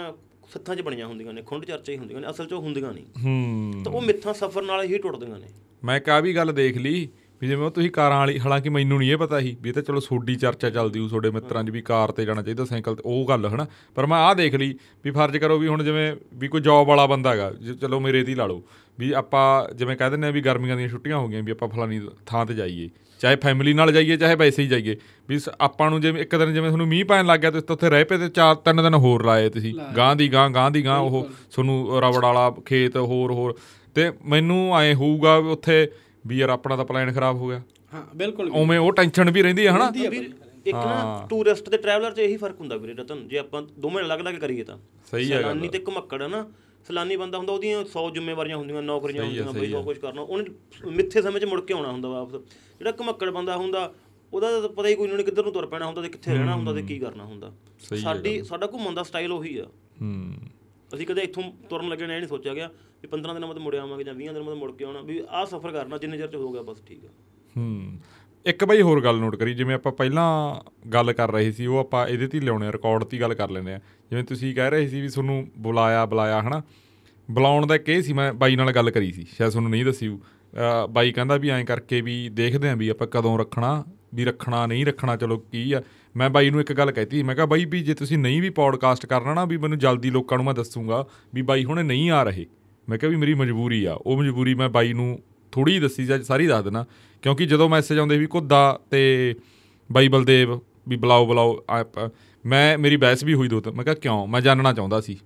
ਸੱਥਾਂ 0.54 0.76
'ਚ 0.76 0.82
ਬਣੀਆਂ 0.82 1.08
ਹੁੰਦੀਆਂ 1.08 1.34
ਨੇ 1.34 1.42
ਖੁੰਡ 1.42 1.66
ਚਰਚਾ 1.66 1.94
ਹੀ 1.94 1.98
ਹੁੰਦੀਆਂ 1.98 2.22
ਨੇ 2.22 2.30
ਅਸਲ 2.30 2.46
'ਚ 2.46 2.54
ਉਹ 2.54 2.62
ਹੁੰਦੀਆਂ 2.62 2.94
ਨਹੀਂ। 2.94 3.06
ਹੂੰ। 3.06 3.84
ਤਾਂ 3.84 3.94
ਉਹ 3.94 4.02
ਮਿੱਥਾਂ 4.02 4.34
ਸਫ਼ਰ 4.34 4.62
ਨਾਲ 4.62 4.84
ਹੀ 4.84 4.98
ਟੁੱਟਦੀਆਂ 4.98 5.40
ਨੇ। 5.40 5.48
ਮੈਂ 5.84 6.02
ਆਹ 6.12 6.22
ਵੀ 6.22 6.36
ਗੱਲ 6.36 6.54
ਦੇਖ 6.54 6.78
ਲਈ 6.78 7.10
ਵੀ 7.42 7.48
ਜਿਵੇਂ 7.48 7.66
ਉਹ 7.66 7.72
ਤੁਸੀਂ 7.72 7.90
ਕਾਰਾਂ 7.92 8.18
ਵਾਲੀ 8.18 8.40
ਹਾਲਾਂਕਿ 8.40 8.70
ਮੈਨੂੰ 8.70 8.98
ਨਹੀਂ 9.00 9.12
ਇਹ 9.12 9.18
ਪਤਾ 9.18 9.40
ਸੀ 9.40 9.56
ਵੀ 9.62 9.70
ਇਹ 9.70 9.74
ਤਾਂ 9.74 9.82
ਚਲੋ 9.84 10.00
ਸੋਡੀ 10.00 10.36
ਚਰਚਾ 10.36 10.70
ਚੱਲਦੀ 10.70 11.00
ਹੋ 11.00 11.08
ਤੁਹਾਡੇ 11.08 11.30
ਮਿੱਤਰਾਂ 11.30 11.64
'ਚ 11.64 11.70
ਵੀ 11.70 11.82
ਕਾਰ 11.82 12.12
ਤੇ 12.12 12.26
ਜਾਣਾ 12.26 12.42
ਚਾਹੀਦਾ 12.42 12.66
ਸਾਈਕਲ 12.66 12.96
ਤੇ 12.96 13.02
ਉਹ 13.06 13.26
ਗੱਲ 13.30 13.46
ਹਨਾ। 13.46 13.66
ਪਰ 13.96 14.06
ਮੈਂ 14.06 14.18
ਆਹ 14.18 14.34
ਦੇਖ 14.36 14.56
ਲਈ 14.56 14.74
ਵੀ 15.06 15.12
ਫਰਜ਼ 15.12 15.38
ਕਰੋ 15.38 15.58
ਵੀ 15.58 15.68
ਹੁਣ 15.68 15.84
ਜਿਵੇਂ 15.84 16.14
ਵੀ 16.34 16.48
ਕੋਈ 16.48 16.62
ਜੌਬ 16.62 16.88
ਵਾਲਾ 16.88 17.06
ਬੰਦਾ 17.06 17.32
ਹੈਗਾ 17.32 17.52
ਚਲੋ 17.82 18.00
ਮੇਰੇ 18.00 18.24
ਦੀ 18.24 18.36
ਲਾ 18.36 18.46
ਲਓ 18.46 18.62
ਵੀ 19.00 19.12
ਆਪਾਂ 19.12 19.44
ਜਿਵੇਂ 19.74 19.96
ਕਹਿ 19.98 20.10
ਦਿੰਦੇ 20.10 20.28
ਆ 20.28 20.32
ਵੀ 20.32 20.42
ਗਰਮੀਆਂ 20.42 20.78
ਦੀਆਂ 20.78 20.90
ਛੁੱਟੀਆਂ 20.90 21.18
ਹੋ 21.18 21.28
ਗਈਆਂ 21.28 21.44
ਵੀ 21.44 21.52
ਆਪਾਂ 21.52 21.68
ਫਲਾਨੀ 21.68 22.02
ਥਾਂ 22.26 22.46
ਤੇ 22.46 22.54
ਜਾਈਏ 22.54 22.90
ਚਾਹੇ 23.22 23.36
ਫੈਮਿਲੀ 23.36 23.74
ਨਾਲ 23.74 23.92
ਜਾਈਏ 23.92 24.18
ਚਾਹੇ 24.18 24.36
ਵੈਸੇ 24.36 24.64
ਹੀ 24.64 24.68
ਜਾਈਏ 24.68 24.96
ਵੀ 25.30 25.40
ਆਪਾਂ 25.60 25.90
ਨੂੰ 25.90 26.02
ਜਿਵੇਂ 26.02 26.22
ਇੱਕ 26.22 26.36
ਦਿਨ 26.36 26.54
ਜਿਵੇਂ 26.54 26.70
ਤੁਹਾਨੂੰ 26.70 26.88
ਮੀਂਹ 26.88 27.06
ਪੈਣ 27.06 27.26
ਲੱਗ 27.26 27.40
ਗਿਆ 27.40 27.52
ਤੁਸੀਂ 27.52 27.64
ਤਾਂ 27.64 27.76
ਉੱਥੇ 27.76 27.90
ਰਹਿ 27.90 28.04
ਪਏ 28.04 28.18
ਤੇ 28.18 28.30
ਚਾਰ 28.30 28.56
ਤਿੰਨ 28.56 28.82
ਦਿਨ 28.84 28.94
ਹੋਰ 28.96 29.26
ਲਾਏ 29.26 29.50
ਤੁਸੀਂ 29.50 29.74
ਗਾਂ 29.98 30.16
ਦੀ 30.16 30.32
ਗਾਂ 30.34 30.50
ਗਾਂ 30.50 30.70
ਦੀ 30.72 30.86
ਗਾਂ 30.86 30.98
ਉਹ 31.00 31.28
ਤੁਹਾਨੂੰ 31.54 32.02
ਰਬੜ 32.02 32.24
ਵਾਲਾ 32.24 32.50
ਖੇਤ 32.66 32.98
ਹੋਰ 32.98 33.32
ਹੋਰ 33.32 33.56
ਤੇ 33.96 34.12
ਮੈਨੂੰ 34.26 34.78
ਐ 34.80 34.94
ਹੋਊਗਾ 34.94 35.36
ਉੱਥੇ 35.36 35.88
ਵੀ 36.28 36.38
ਯਾਰ 36.38 36.50
ਆਪਣਾ 36.50 36.76
ਤਾਂ 36.76 36.86
ਪਲਾਨ 36.86 37.12
ਖਰਾਬ 37.14 37.38
ਹੋ 37.38 37.48
ਗਿਆ। 37.48 37.62
ਹਾਂ 37.94 38.16
ਬਿਲਕੁਲ 38.16 38.50
ਉਵੇਂ 38.50 38.80
ਉਹ 38.80 38.92
ਟੈਨਸ਼ਨ 38.92 39.32
ਵੀ 39.32 39.42
ਰਹਿੰਦੀ 39.42 39.68
ਹੈ 39.68 39.72
ਹਨਾ? 39.72 39.92
ਇੱਕ 40.66 40.76
ਨਾ 40.76 41.28
ਟੂਰਿਸਟ 41.30 41.70
ਤੇ 41.70 41.78
ਟਰੈਵਲਰ 41.78 42.12
'ਚ 42.12 42.20
ਇਹੀ 42.20 42.38
ਫ਼ਰਕ 42.38 42.60
ਹੁੰਦਾ 42.60 42.78
ਵੀਰੇ 42.78 42.94
ਰਤਨ 42.94 43.28
ਜੇ 43.28 43.38
ਆਪਾਂ 43.38 43.62
ਦੋਵੇਂ 43.80 44.04
ਅਲੱਗ-ਅਲੱਗ 44.04 44.36
ਕਰੀਏ 44.36 44.64
ਤਾਂ। 44.64 44.78
ਸਹੀ 45.12 45.32
ਹੈ 45.32 45.42
ਸੈਲਾਨੀ 45.42 45.68
ਤੇ 45.68 45.80
ਘਮੱਕੜ 45.80 46.22
ਹੈ 46.22 46.28
ਨਾ 46.28 46.46
ਸੈਲਾਨੀ 46.88 47.16
ਬੰਦਾ 47.16 47.38
ਹੁੰਦਾ 47.38 47.54
ਉਹਦੀਆਂ 47.54 47.84
100 47.86 48.10
ਜ਼ਿੰਮੇਵਾਰੀਆਂ 48.14 48.58
ਹੁੰਦੀਆਂ 48.58 48.82
ਨੌਕਰੀਆਂ 48.82 49.24
ਹੁੰਦੀਆਂ 49.24 49.54
ਬਈ 49.54 49.72
ਸਭ 49.72 49.84
ਕੁਝ 49.84 49.98
ਕਰਨਾ। 49.98 50.22
ਉਹਨੇ 50.22 50.92
ਮਿੱਥੇ 50.92 51.22
ਸਮੇਂ 51.22 51.42
'ਚ 51.42 51.46
ਮੁੜ 51.46 51.62
ਕੇ 51.62 51.74
ਆਉਣਾ 51.74 51.92
ਹੁੰਦਾ 51.92 52.10
ਵਾਪਸ। 52.10 52.42
ਜਿਹੜਾ 52.80 52.92
ਘਮੱਕੜ 53.02 53.30
ਬੰਦਾ 53.30 53.58
ਹੁੰਦਾ 53.58 53.94
ਉਹਦਾ 54.34 54.62
ਤਾਂ 54.62 54.70
ਪਤਾ 54.70 54.88
ਹੀ 54.88 54.96
ਕੋਈ 54.96 55.08
ਨਹੀਂ 55.08 55.26
ਕਿੱਧਰ 55.26 55.44
ਨੂੰ 55.44 55.54
ਤੁਰ 55.54 55.66
ਪੈਣਾ 55.66 55.86
ਹੁੰਦਾ 55.86 56.02
ਤੇ 56.02 56.10
ਕਿੱਥੇ 56.10 56.34
ਰਹਿਣਾ 56.34 56.56
ਹੁੰਦਾ 56.56 56.74
ਤੇ 56.74 56.82
ਕੀ 56.82 57.00
ਕਰਨਾ 57.00 57.24
ਹੁੰਦਾ। 57.24 57.52
ਸਾਡੀ 57.96 58.44
ਸਾਡਾ 58.44 58.68
ਘੁੰਮਣ 58.68 58.94
ਦਾ 58.94 59.04
ਸਟਾਈਲ 59.04 59.32
ਉਹੀ 59.32 59.58
ਆ। 59.58 59.66
ਹੂੰ। 60.02 60.34
ਅਸੀਂ 60.94 61.08
ਕਦੇ 61.08 61.22
ਇੱਥੋਂ 61.22 61.44
ਤੁਰਨ 61.70 61.90
ਲੱਗੇ 61.90 62.08
ਨੇ, 62.08 62.14
ਇਹ 62.14 62.20
ਨਹੀਂ 62.20 62.30
ਸੋਚਿਆ 62.30 62.54
ਗਿਆ 62.54 62.70
ਵੀ 63.02 63.08
15 63.08 63.34
ਦਿਨਾਂ 63.34 63.48
ਬਾਅਦ 63.48 63.58
ਮੁੜ 63.58 63.76
ਆਵਾਂਗੇ 63.76 64.04
ਜਾਂ 64.04 64.14
20 64.14 64.34
ਦਿਨਾਂ 64.34 64.44
ਬਾਅਦ 64.44 64.58
ਮੁੜ 64.58 64.72
ਕੇ 64.72 64.86
ਆਉਣਾ, 64.86 65.02
ਵੀ 65.02 65.24
ਆਹ 65.30 65.46
ਸਫ਼ਰ 65.46 65.72
ਕਰਨਾ, 65.72 65.98
ਜਿੰਨੇ 65.98 66.18
ਚਿਰ 66.18 66.28
ਚ 66.28 66.36
ਹੋ 66.36 66.54
ਗਿਆ 66.54 66.62
ਬਸ 66.62 66.82
ਠੀਕ 66.82 67.06
ਆ। 67.06 67.10
ਹੂੰ, 67.58 68.00
ਇੱਕ 68.46 68.66
ਬਈ 68.66 68.82
ਹੋਰ 68.82 69.04
ਗੱਲ 69.04 69.18
ਨੋਟ 69.18 69.36
ਕਰੀ, 69.36 69.54
ਜਿਵੇਂ 69.54 69.76
ਆਪਾਂ 69.76 69.92
ਪਹਿਲਾਂ 69.92 70.60
ਗੱਲ 70.90 71.14
ਕਰ 71.14 71.32
ਰਹੇ 71.32 71.52
ਸੀ, 71.52 71.66
ਉਹ 71.66 71.78
ਆਪਾਂ 71.78 72.08
ਇਹਦੇ 72.08 72.28
ਤੇ 72.28 72.40
ਹੀ 72.40 72.44
ਲਿਆਉਣੇ 72.44 72.72
ਰਿਕਾਰਡ 72.72 73.04
ਤੇ 73.04 73.18
ਹੀ 73.18 73.22
ਗੱਲ 73.22 73.34
ਕਰ 73.34 73.50
ਲੈਂਦੇ 73.50 73.74
ਆ। 73.74 73.80
ਜਿਵੇਂ 74.10 74.24
ਤੁਸੀਂ 74.24 74.56
ਕਹਿ 74.56 74.70
ਰਹੇ 74.70 74.88
ਸੀ 74.88 75.02
ਵੀ 75.02 75.08
ਤੁਹਾਨੂੰ 75.08 75.52
ਬੁਲਾਇਆ 75.58 76.06
ਬੁਲਾਇਆ, 76.06 76.42
ਹਨਾ? 76.42 76.62
ਬੁਲਾਉਣ 77.32 77.66
ਦਾ 77.66 77.76
ਇੱਕ 77.76 77.90
ਇਹ 77.90 78.02
ਸੀ, 78.02 78.14
ਮੈਂ 78.14 78.34
ਬਾਈ 78.34 78.56
ਨਾਲ 78.56 78.72
ਗੱਲ 78.72 78.92
ਕਰੀ 78.92 79.12
ਸੀ, 79.12 79.26
ਸ਼ਾਇਦ 79.38 79.52
ਤੁਹਾਨੂੰ 79.52 79.72
ਨਹੀਂ 79.72 79.86
ਦੱਸੀ 79.86 80.08
ਹੋਊ। 80.08 80.18
ਅਹ 80.18 80.88
ਬਾਈ 80.88 81.12
ਕਹਿੰਦਾ 81.12 81.38
ਵੀ 81.38 81.50
ਐਂ 81.50 81.66
ਕਰਕੇ 81.66 82.02
ਵੀ 82.02 82.30
ਦੇਖਦੇ 82.30 82.70
ਆਂ 82.70 82.76
ਵੀ 82.76 82.90
ਆਪਾਂ 82.90 83.08
ਕਦੋਂ 83.08 83.40
ਰੱਖਣਾ, 83.40 83.86
ਵੀ 84.14 84.26
ਰੱਖਣਾ, 84.26 84.68
ਨਹੀਂ 84.68 84.86
ਰੱਖਣਾ, 84.86 85.16
ਚਲੋ 85.16 85.38
ਕੀ 85.38 85.74
ਆ। 85.74 85.82
ਮੈਂ 86.18 86.30
ਬਾਈ 86.30 86.50
ਨੂੰ 86.50 86.62
ਇੱਕ 86.62 86.74
ਗੱਲ 86.74 86.92
ਕਹਿਤੀ 86.92 87.24
ਮੈਂ 87.24 87.36
ਕਿਹਾ 87.36 87.46
ਬਾਈ 87.46 87.66
ਵੀ 87.66 87.82
ਜੇ 87.82 87.94
ਤੁਸੀਂ 87.94 88.18
ਨਹੀਂ 88.18 88.42
ਵੀ 88.42 88.50
ਪੌਡਕਾਸਟ 88.50 89.06
ਕਰਨਾ 89.06 89.34
ਨਾ 89.34 89.46
ਵੀ 89.46 89.58
ਮੈਨੂੰ 89.58 89.78
ਜਲਦੀ 89.78 90.10
ਲੋਕਾਂ 90.10 90.38
ਨੂੰ 90.38 90.46
ਮੈਂ 90.46 90.54
ਦੱਸੂਗਾ 90.54 91.08
ਵੀ 91.34 91.42
ਬਾਈ 91.42 91.64
ਹੁਣੇ 91.64 91.84
ਨਹੀਂ 91.84 92.12
ਆ 92.12 92.24
ਰਹੇ। 92.24 92.46
ਮੈਂ 92.90 92.98
ਕਿਹਾ 92.98 93.10
ਵੀ 93.10 93.16
ਮੇਰੀ 93.16 93.34
ਮਜਬੂਰੀ 93.34 93.86
ਆ 93.86 93.94
ਉਹ 93.94 94.18
ਮਜਬੂਰੀ 94.18 94.54
ਮੈਂ 94.54 94.70
ਬਾਈ 94.70 94.94
ਨੂੰ 94.94 95.20
ਥੋੜੀ 95.52 95.80
ਦੱਸੀ 95.80 96.06
ਜਾਂ 96.06 96.22
ਸਾਰੀ 96.22 96.48
ਦੱਸ 96.48 96.64
ਦੇਣਾ 96.64 96.86
ਕਿਉਂਕਿ 97.22 97.46
ਜਦੋਂ 97.46 97.70
ਮੈਸੇਜ 97.70 97.98
ਆਉਂਦੇ 98.00 98.18
ਵੀ 98.18 98.26
ਕੁੱਦਾ 98.26 98.80
ਤੇ 98.92 99.36
ਬਾਈ 99.92 100.08
ਬਲਦੇਵ 100.08 100.60
ਵੀ 100.88 100.96
ਬੁਲਾਓ 100.96 101.26
ਬੁਲਾਓ 101.26 101.66
ਮੈਂ 102.46 102.78
ਮੇਰੀ 102.78 102.98
ਬਹਿਸ 102.98 103.24
ਵੀ 103.24 103.34
ਹੋਈ 103.34 103.48
ਦੋ 103.48 103.62
ਤਾਂ 103.62 103.72
ਮੈਂ 103.72 103.84
ਕਿਹਾ 103.84 103.96
ਕਿਉਂ? 103.96 104.28
ਮੈਂ 104.28 104.42
ਜਾਣਨਾ 104.42 104.74
ਚਾਹੁੰਦਾ 104.74 105.02
ਸੀ। 105.02 105.18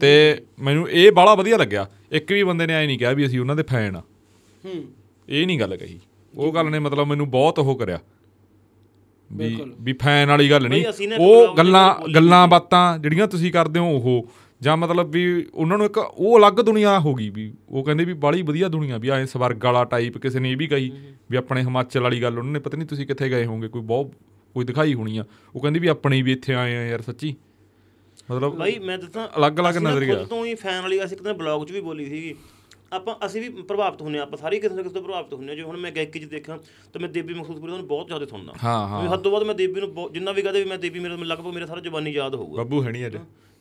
ਤੇ 0.00 0.42
ਮੈਨੂੰ 0.60 0.90
ਇਹ 0.90 1.12
ਬਾਲਾ 1.12 1.34
ਵਧੀਆ 1.34 1.56
ਲੱਗਿਆ। 1.56 1.90
ਇੱਕ 2.12 2.32
ਵੀ 2.32 2.42
ਬੰਦੇ 2.42 2.66
ਨੇ 2.66 2.74
ਐ 2.74 2.86
ਨਹੀਂ 2.86 2.98
ਕਿਹਾ 2.98 3.12
ਵੀ 3.12 3.26
ਅਸੀਂ 3.26 3.40
ਉਹਨਾਂ 3.40 3.56
ਦੇ 3.56 3.62
ਫੈਨ 3.62 3.96
ਆ। 3.96 4.02
ਹੂੰ। 4.64 4.84
ਇਹ 5.28 5.46
ਨਹੀਂ 5.46 5.60
ਗੱਲ 5.60 5.76
ਕਹੀ। 5.76 6.00
ਉਹ 6.34 6.52
ਗੱਲ 6.52 6.70
ਨੇ 6.70 6.78
ਮਤਲਬ 6.78 7.06
ਮੈਨੂੰ 7.06 7.30
ਬਹੁਤ 7.30 7.58
ਉਹ 7.58 7.78
ਕਰਿਆ। 7.78 7.98
ਬਿਲਕੁਲ। 9.34 9.74
ਵੀ 9.80 9.92
ਫੈਨ 9.92 10.28
ਵਾਲੀ 10.28 10.50
ਗੱਲ 10.50 10.68
ਨਹੀਂ। 10.68 10.84
ਇੱਕ 10.84 11.12
ਉਹ 11.18 11.56
ਗੱਲਾਂ 11.56 12.12
ਗੱਲਾਂ 12.14 12.48
ਬਾਤਾਂ 12.48 12.98
ਜਿਹੜੀਆਂ 12.98 13.26
ਤੁਸੀਂ 13.26 13.52
ਕਰਦੇ 13.52 13.80
ਹੋ 13.80 13.96
ਉਹ 13.96 14.28
ਜਾਂ 14.60 14.76
ਮਤਲਬ 14.76 15.10
ਵੀ 15.10 15.46
ਉਹਨਾਂ 15.54 15.78
ਨੂੰ 15.78 15.86
ਇੱਕ 15.86 15.98
ਉਹ 15.98 16.38
ਅਲੱਗ 16.38 16.52
ਦੁਨੀਆ 16.52 17.00
ਹੋ 17.00 17.14
ਗਈ 17.14 17.28
ਵੀ 17.30 17.52
ਉਹ 17.68 17.84
ਕਹਿੰਦੇ 17.84 18.04
ਵੀ 18.04 18.12
ਬਾਲੀ 18.12 18.42
ਵਧੀਆ 18.42 18.68
ਦੁਨੀਆ 18.68 18.98
ਵੀ 18.98 19.08
ਐ 19.10 19.24
ਸਵਰਗ 19.24 19.64
ਵਾਲਾ 19.64 19.84
ਟਾਈਪ 19.84 20.18
ਕਿਸੇ 20.18 20.40
ਨੇ 20.40 20.52
ਇਹ 20.52 20.56
ਵੀ 20.56 20.66
ਕਹੀ 20.66 20.92
ਵੀ 21.30 21.36
ਆਪਣੇ 21.36 21.60
ਹਿਮਾਚਲ 21.60 22.00
ਵਾਲੀ 22.00 22.22
ਗੱਲ 22.22 22.38
ਉਹਨਾਂ 22.38 22.52
ਨੇ 22.52 22.58
ਪਤਾ 22.58 22.76
ਨਹੀਂ 22.76 22.88
ਤੁਸੀਂ 22.88 23.06
ਕਿੱਥੇ 23.06 23.30
ਗਏ 23.30 23.44
ਹੋਵੋਗੇ 23.44 23.68
ਕੋਈ 23.68 23.82
ਬਹੁਤ 23.82 24.10
ਕੋਈ 24.54 24.64
ਦਿਖਾਈ 24.64 24.94
ਹੋਣੀ 24.94 25.18
ਆ। 25.18 25.24
ਉਹ 25.56 25.60
ਕਹਿੰਦੇ 25.60 25.80
ਵੀ 25.80 25.88
ਆਪਣੇ 25.88 26.22
ਵੀ 26.22 26.32
ਇੱਥੇ 26.32 26.54
ਆਏ 26.54 26.76
ਆ 26.76 26.86
ਯਾਰ 26.86 27.02
ਸੱਚੀ। 27.02 27.34
ਮਤਲਬ 28.30 28.54
ਬਾਈ 28.54 28.78
ਮੈਂ 28.78 28.98
ਦੱਸਾਂ 28.98 29.28
ਅਲੱਗ-ਅਲੱਗ 29.38 29.76
ਨਜ਼ਰੀਆ। 29.76 30.24
ਤੋਂ 30.24 30.46
ਹੀ 30.46 30.54
ਫੈਨ 30.54 30.82
ਵਾਲੀ 30.82 31.04
ਅਸੀਂ 31.04 31.16
ਕਿਤੇ 31.16 31.32
ਬਲੌਗ 31.32 31.66
'ਚ 31.66 31.72
ਵੀ 31.72 31.80
ਬੋਲੀ 31.80 32.04
ਸੀਗੀ 32.04 32.34
ਆਪਾਂ 32.92 33.14
ਅਸੀਂ 33.26 33.40
ਵੀ 33.42 33.62
ਪ੍ਰਭਾਵਿਤ 33.62 34.02
ਹੁੰਨੇ 34.02 34.18
ਆਪਾਂ 34.18 34.38
ਸਾਰੇ 34.38 34.58
ਕਿਸੇ 34.60 34.74
ਨਾ 34.74 34.82
ਕਿਸੇ 34.82 34.94
ਤੋਂ 34.94 35.02
ਪ੍ਰਭਾਵਿਤ 35.02 35.32
ਹੁੰਨੇ। 35.34 35.56
ਜੇ 35.56 35.62
ਹੁਣ 35.62 35.76
ਮੈਂ 35.76 35.92
ਗਾਇਕੀ 35.92 36.20
'ਚ 36.20 36.24
ਦੇਖਾਂ 36.24 36.58
ਤਾਂ 36.92 37.00
ਮੈਂ 37.00 37.08
ਦੇਵੀ 37.08 37.34
ਮਖਸੂਸਪੁਰੀ 37.34 37.72
ਨੂੰ 37.72 37.86
ਬਹੁਤ 37.86 38.06
ਜ਼ਿਆਦਾ 38.06 38.26
ਸੁਣਦਾ। 38.26 38.52
ਹਾਂ 38.64 38.88
ਹਾਂ। 38.88 39.08
ਹੱਦੋਂ 39.08 39.32
ਵੱਧ 39.32 39.42
ਮੈਂ 39.42 39.54
ਦੇਵੀ 39.54 39.80
ਨੂੰ 39.80 40.12
ਜਿੰਨਾ 40.12 40.32
ਵੀ 40.32 40.42
ਕਹਦੇ 40.42 40.62
ਵੀ 40.62 40.68
ਮੈਂ 40.70 40.78
ਦੇਵੀ 40.78 41.00
ਮੇਰੇ 41.00 41.16
ਲਗਭਗ 41.16 41.54
ਮੇਰੇ 41.54 41.66
ਸਾਰਾ 41.66 41.80
ਜ਼ਬਾਨੀ 41.80 42.10
ਯਾਦ 42.10 42.34
ਹੋਊਗਾ। 42.34 42.62
ਬੱਬੂ 42.62 42.84
ਹੈ 42.84 42.90
ਨਹੀਂ 42.90 43.06
ਅੱਜ। 43.06 43.16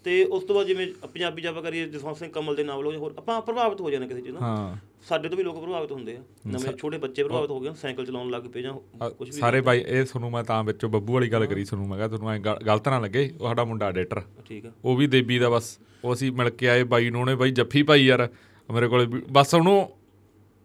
ਤੇ 0.05 0.23
ਉਸ 0.25 0.43
ਤੋਂ 0.43 0.55
ਬਾਅਦ 0.55 0.67
ਜਿਵੇਂ 0.67 0.87
ਪੰਜਾਬੀ 1.07 1.41
ਜਾਵਾ 1.41 1.61
ਕਰੀਏ 1.61 1.85
ਜਸਵੰਤ 1.85 2.17
ਸਿੰਘ 2.17 2.31
ਕਮਲ 2.31 2.55
ਦੇ 2.55 2.63
ਨਾਵਲ 2.63 2.85
ਹੋ 2.85 2.91
ਹੋਰ 2.99 3.13
ਆਪਾਂ 3.17 3.41
ਪ੍ਰਭਾਵਿਤ 3.41 3.81
ਹੋ 3.81 3.89
ਜਾਂਦੇ 3.91 4.07
ਕਿਸੇ 4.07 4.21
ਚੀਜ਼ 4.21 4.33
ਨਾਲ। 4.33 4.43
ਹਾਂ। 4.43 4.75
ਸਾਡੇ 5.09 5.29
ਤੋਂ 5.29 5.37
ਵੀ 5.37 5.43
ਲੋਕ 5.43 5.59
ਪ੍ਰਭਾਵਿਤ 5.59 5.91
ਹੁੰਦੇ 5.91 6.15
ਆ। 6.17 6.21
ਨਵੇਂ 6.47 6.73
ਛੋਟੇ 6.77 6.97
ਬੱਚੇ 6.97 7.23
ਪ੍ਰਭਾਵਿਤ 7.23 7.51
ਹੋ 7.51 7.59
ਗਏ 7.59 7.73
ਸਾਈਕਲ 7.81 8.05
ਚਲਾਉਣ 8.05 8.29
ਲੱਗ 8.29 8.43
ਪਏ 8.43 8.61
ਜਾਂ 8.61 8.73
ਕੁਝ 9.09 9.29
ਵੀ 9.29 9.39
ਸਾਰੇ 9.39 9.61
ਬਾਈ 9.61 9.83
ਇਹ 9.87 10.05
ਤੁਹਾਨੂੰ 10.05 10.31
ਮੈਂ 10.31 10.43
ਤਾਂ 10.43 10.63
ਵਿੱਚੋਂ 10.63 10.89
ਬੱਬੂ 10.89 11.13
ਵਾਲੀ 11.13 11.31
ਗੱਲ 11.31 11.45
ਕਰੀ 11.45 11.63
ਤੁਹਾਨੂੰ 11.63 11.87
ਮੈਂ 11.87 11.97
ਕਿਹਾ 11.97 12.07
ਤੁਹਾਨੂੰ 12.07 12.31
ਐ 12.31 12.37
ਗਲਤ 12.39 12.87
ਨਾ 12.89 12.99
ਲੱਗੇ 12.99 13.31
ਉਹ 13.41 13.47
ਸਾਡਾ 13.47 13.63
ਮੁੰਡਾ 13.63 13.87
ਐਡੀਟਰ 13.87 14.21
ਠੀਕ 14.45 14.65
ਆ। 14.65 14.71
ਉਹ 14.85 14.95
ਵੀ 14.95 15.07
ਦੇਬੀ 15.07 15.39
ਦਾ 15.39 15.49
ਬਸ 15.49 15.77
ਉਹ 16.05 16.13
ਅਸੀਂ 16.13 16.31
ਮਿਲ 16.31 16.49
ਕੇ 16.49 16.69
ਆਏ 16.69 16.83
ਬਾਈ 16.83 17.09
ਨੂੰ 17.09 17.21
ਉਹਨੇ 17.21 17.35
ਬਾਈ 17.35 17.51
ਜੱਫੀ 17.51 17.83
ਪਾਈ 17.83 18.05
ਯਾਰ। 18.05 18.29
ਮੇਰੇ 18.73 18.87
ਕੋਲੇ 18.87 19.05
ਬਸ 19.31 19.53
ਉਹਨੂੰ 19.55 19.89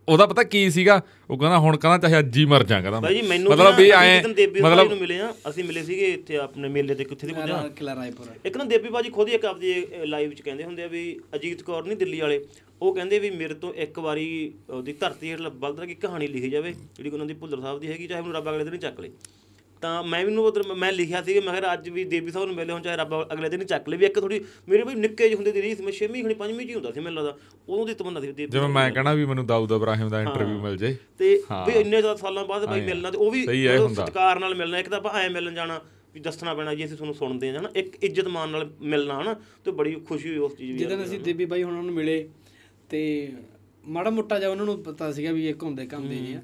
ਉਹਦਾ 0.08 0.26
ਪਤਾ 0.26 0.42
ਕੀ 0.42 0.70
ਸੀਗਾ? 0.70 1.00
ਉਹ 1.30 1.38
ਕਹਿੰਦਾ 1.38 1.58
ਹੁਣ 1.58 1.76
ਕਹਿੰਦਾ 1.76 2.08
ਚਾਹੇ 2.08 2.18
ਅੱਜ 2.18 2.38
ਹੀ 2.38 2.44
ਮਰ 2.44 2.62
ਜਾ 2.62 2.80
ਕਹਿੰਦਾ 2.80 3.00
ਮਤਲਬ 3.00 3.76
ਵੀ 3.76 3.90
ਐ 3.90 4.22
ਮਤਲਬ 4.22 4.88
ਨੂੰ 4.88 4.98
ਮਿਲੇ 4.98 5.20
ਆ 5.20 5.34
ਅਸੀਂ 5.48 5.64
ਮਿਲੇ 5.64 5.82
ਸੀਗੇ 5.82 6.06
ਇੱਥੇ 6.06 6.36
ਆਪਣੇ 6.36 6.68
ਮੇਲੇ 6.68 6.94
ਤੇ 6.94 7.04
ਕਿੱਥੇ 7.04 7.26
ਦੀ 7.26 7.32
ਪੁੱਜਾ। 7.32 7.46
ਕਿਲਾ- 7.46 7.68
ਕਿਲਾ 7.68 7.94
ਰਾਏਪੁਰ। 7.94 8.26
ਇੱਕ 8.44 8.56
ਨਾ 8.56 8.64
ਦੇਵੀ 8.64 8.88
ਬਾਜੀ 8.88 9.10
ਖੁਦ 9.10 9.28
ਹੀ 9.28 9.32
ਇੱਕ 9.32 9.44
ਆਪਦੀ 9.44 9.86
ਲਾਈਵ 10.04 10.30
'ਚ 10.32 10.40
ਕਹਿੰਦੇ 10.40 10.64
ਹੁੰਦੇ 10.64 10.82
ਆ 10.82 10.86
ਵੀ 10.86 11.20
ਅਜੀਤ 11.34 11.62
ਕੌਰ 11.62 11.84
ਨਹੀਂ 11.84 11.96
ਦਿੱਲੀ 11.96 12.20
ਵਾਲੇ। 12.20 12.44
ਉਹ 12.82 12.94
ਕਹਿੰਦੇ 12.94 13.18
ਵੀ 13.18 13.30
ਮੇਰੇ 13.30 13.54
ਤੋਂ 13.54 13.74
ਇੱਕ 13.74 13.98
ਵਾਰੀ 13.98 14.52
ਉਹਦੀ 14.70 14.92
ਧਰਤੀ 14.92 15.30
ਹੇਠ 15.30 15.40
ਬਲਦਰ 15.40 15.86
ਦੀ 15.86 15.94
ਕਹਾਣੀ 15.94 16.26
ਲਿਖੀ 16.26 16.50
ਜਾਵੇ 16.50 16.72
ਜਿਹੜੀ 16.72 17.10
ਉਹਨਾਂ 17.10 17.26
ਦੀ 17.26 17.34
ਭੁੱਲਰ 17.34 17.60
ਸਾਹਿਬ 17.60 17.80
ਦੀ 17.80 17.88
ਹੈਗੀ 17.88 18.06
ਚਾਹੇ 18.06 18.20
ਮੈਨੂੰ 18.20 18.36
ਰੱਬ 18.36 18.50
ਅਗਲੇ 18.50 18.64
ਦਿਨ 18.64 18.76
ਚੱਕ 18.76 19.00
ਲੇ। 19.00 19.10
ਤਾਂ 19.80 20.02
ਮੈਂ 20.04 20.24
ਵੀ 20.24 20.32
ਨੂੰ 20.32 20.44
ਉਧਰ 20.44 20.62
ਮੈਂ 20.74 20.92
ਲਿਖਿਆ 20.92 21.22
ਸੀ 21.22 21.34
ਕਿ 21.34 21.40
ਮੈਂ 21.40 21.54
ਕਿਹਾ 21.54 21.72
ਅੱਜ 21.72 21.88
ਵੀ 21.88 22.04
ਦੇਵੀ 22.04 22.30
ਸਾਹਿਬ 22.30 22.46
ਨੂੰ 22.46 22.56
ਮਿਲੇ 22.56 22.72
ਹੁਣ 22.72 22.82
ਚਾਹੇ 22.82 22.96
ਰੱਬ 22.96 23.14
ਅਗਲੇ 23.32 23.48
ਦਿਨ 23.48 23.64
ਚੱਕ 23.64 23.88
ਲੇ 23.88 23.96
ਵੀ 23.96 24.06
ਇੱਕ 24.06 24.18
ਥੋੜੀ 24.20 24.40
ਮੇਰੇ 24.68 24.82
ਵੀ 24.82 24.94
ਨਿੱਕੇ 24.94 25.24
ਜਿਹੇ 25.24 25.36
ਹੁੰਦੇ 25.36 25.52
ਦੀ 25.52 25.62
ਰੀਸ 25.62 25.80
ਮੈਂ 25.80 25.92
6ਵੀਂ 25.98 26.22
ਖਣੀ 26.24 26.34
5ਵੀਂ 26.40 26.66
ਚ 26.68 26.74
ਹੁੰਦਾ 26.74 26.92
ਸੀ 26.92 27.00
ਮੈਨੂੰ 27.00 27.16
ਲੱਗਦਾ। 27.18 27.36
ਉਦੋਂ 27.68 27.86
ਦੀ 27.86 27.94
ਤਮੰਨਾ 27.94 28.20
ਸੀ 28.20 28.32
ਦੇਵੀ 28.32 28.50
ਜਿਵੇਂ 28.50 28.68
ਮੈਂ 28.68 28.90
ਕਹਣਾ 28.90 29.12
ਵੀ 29.14 29.24
ਮੈਨੂੰ 29.24 29.46
ਦਾਊਦ 29.46 29.72
ਇਬਰਾਹਿਮ 29.72 30.08
ਦਾ 30.08 30.22
ਇੰਟਰਵਿਊ 30.22 30.58
ਮਿਲ 30.62 30.76
ਜੇ। 30.76 30.96
ਤੇ 31.18 31.34
ਵੀ 31.66 31.72
ਇੰਨੇ 31.74 32.00
ਜ਼ਿਆਦਾ 32.00 32.16
ਸਾਲਾਂ 32.16 32.44
ਬਾਅਦ 32.44 32.66
ਬਾਈ 32.66 32.80
ਮਿਲਣਾ 32.80 33.10
ਤੇ 33.10 33.18
ਉਹ 33.18 33.30
ਵੀ। 33.30 33.44
ਸਤਿਕਾਰ 33.94 34.38
ਨਾਲ 34.40 34.54
ਮਿਲਣਾ 34.54 34.78
ਇੱਕ 34.78 34.88
ਤਾਂ 34.88 34.98
ਆਪਾਂ 34.98 35.12
ਐ 35.20 35.28
ਮਿਲਣ 35.28 35.54
ਜਾਣਾ 35.54 35.80
ਵੀ 36.14 36.20
ਦੱਸਣਾ 36.20 36.54
ਪੈਣਾ 36.54 36.74
ਜੀ 36.74 36.84
ਅਸੀਂ 36.84 36.96
ਤੁਹਾਨੂੰ 36.96 37.14
ਸੁਣਦੇ 37.14 37.50
ਹਾਂ 37.50 37.58
ਹਨਾ। 37.60 37.70
ਇੱਕ 37.76 37.96
ਇੱਜ਼ਤ 38.04 38.28
ਮਾਨ 38.28 38.48
ਨਾਲ 38.48 38.70
ਮਿਲਣਾ 38.80 39.20
ਹਨਾ। 39.22 39.34
ਤੇ 39.64 39.70
ਬੜੀ 39.70 39.94
ਖੁਸ਼ੀ 40.08 40.28
ਹੋਈ 40.28 40.38
ਉਸ 40.38 40.56
ਚੀਜ਼ 40.56 40.72
ਦੀ 40.72 40.84
ਜਦੋਂ 40.84 41.04
ਅਸੀਂ 41.04 41.20
ਦੇਵੀ 41.20 41.44
ਬਾਈ 41.44 41.62
ਹੁਣਾਂ 41.62 41.82
ਨੂੰ 41.82 41.94
ਮਿਲੇ 41.94 42.28
ਤੇ 42.90 43.00
ਮਾੜਾ 43.88 44.10
ਮੋਟਾ 44.10 44.38
ਜਿਹਾ 44.38 44.50
ਉਹਨਾਂ 44.50 44.64
ਨੂੰ 44.66 44.82
ਪਤਾ 44.82 45.10
ਸੀਗਾ 45.12 45.32
ਵੀ 45.32 45.46
ਇਹ 45.48 45.54
ਘੁੰਮਦੇ 45.62 45.86
ਘੰਮਦੇ 45.92 46.16
ਜੀ 46.16 46.32
ਆ। 46.34 46.40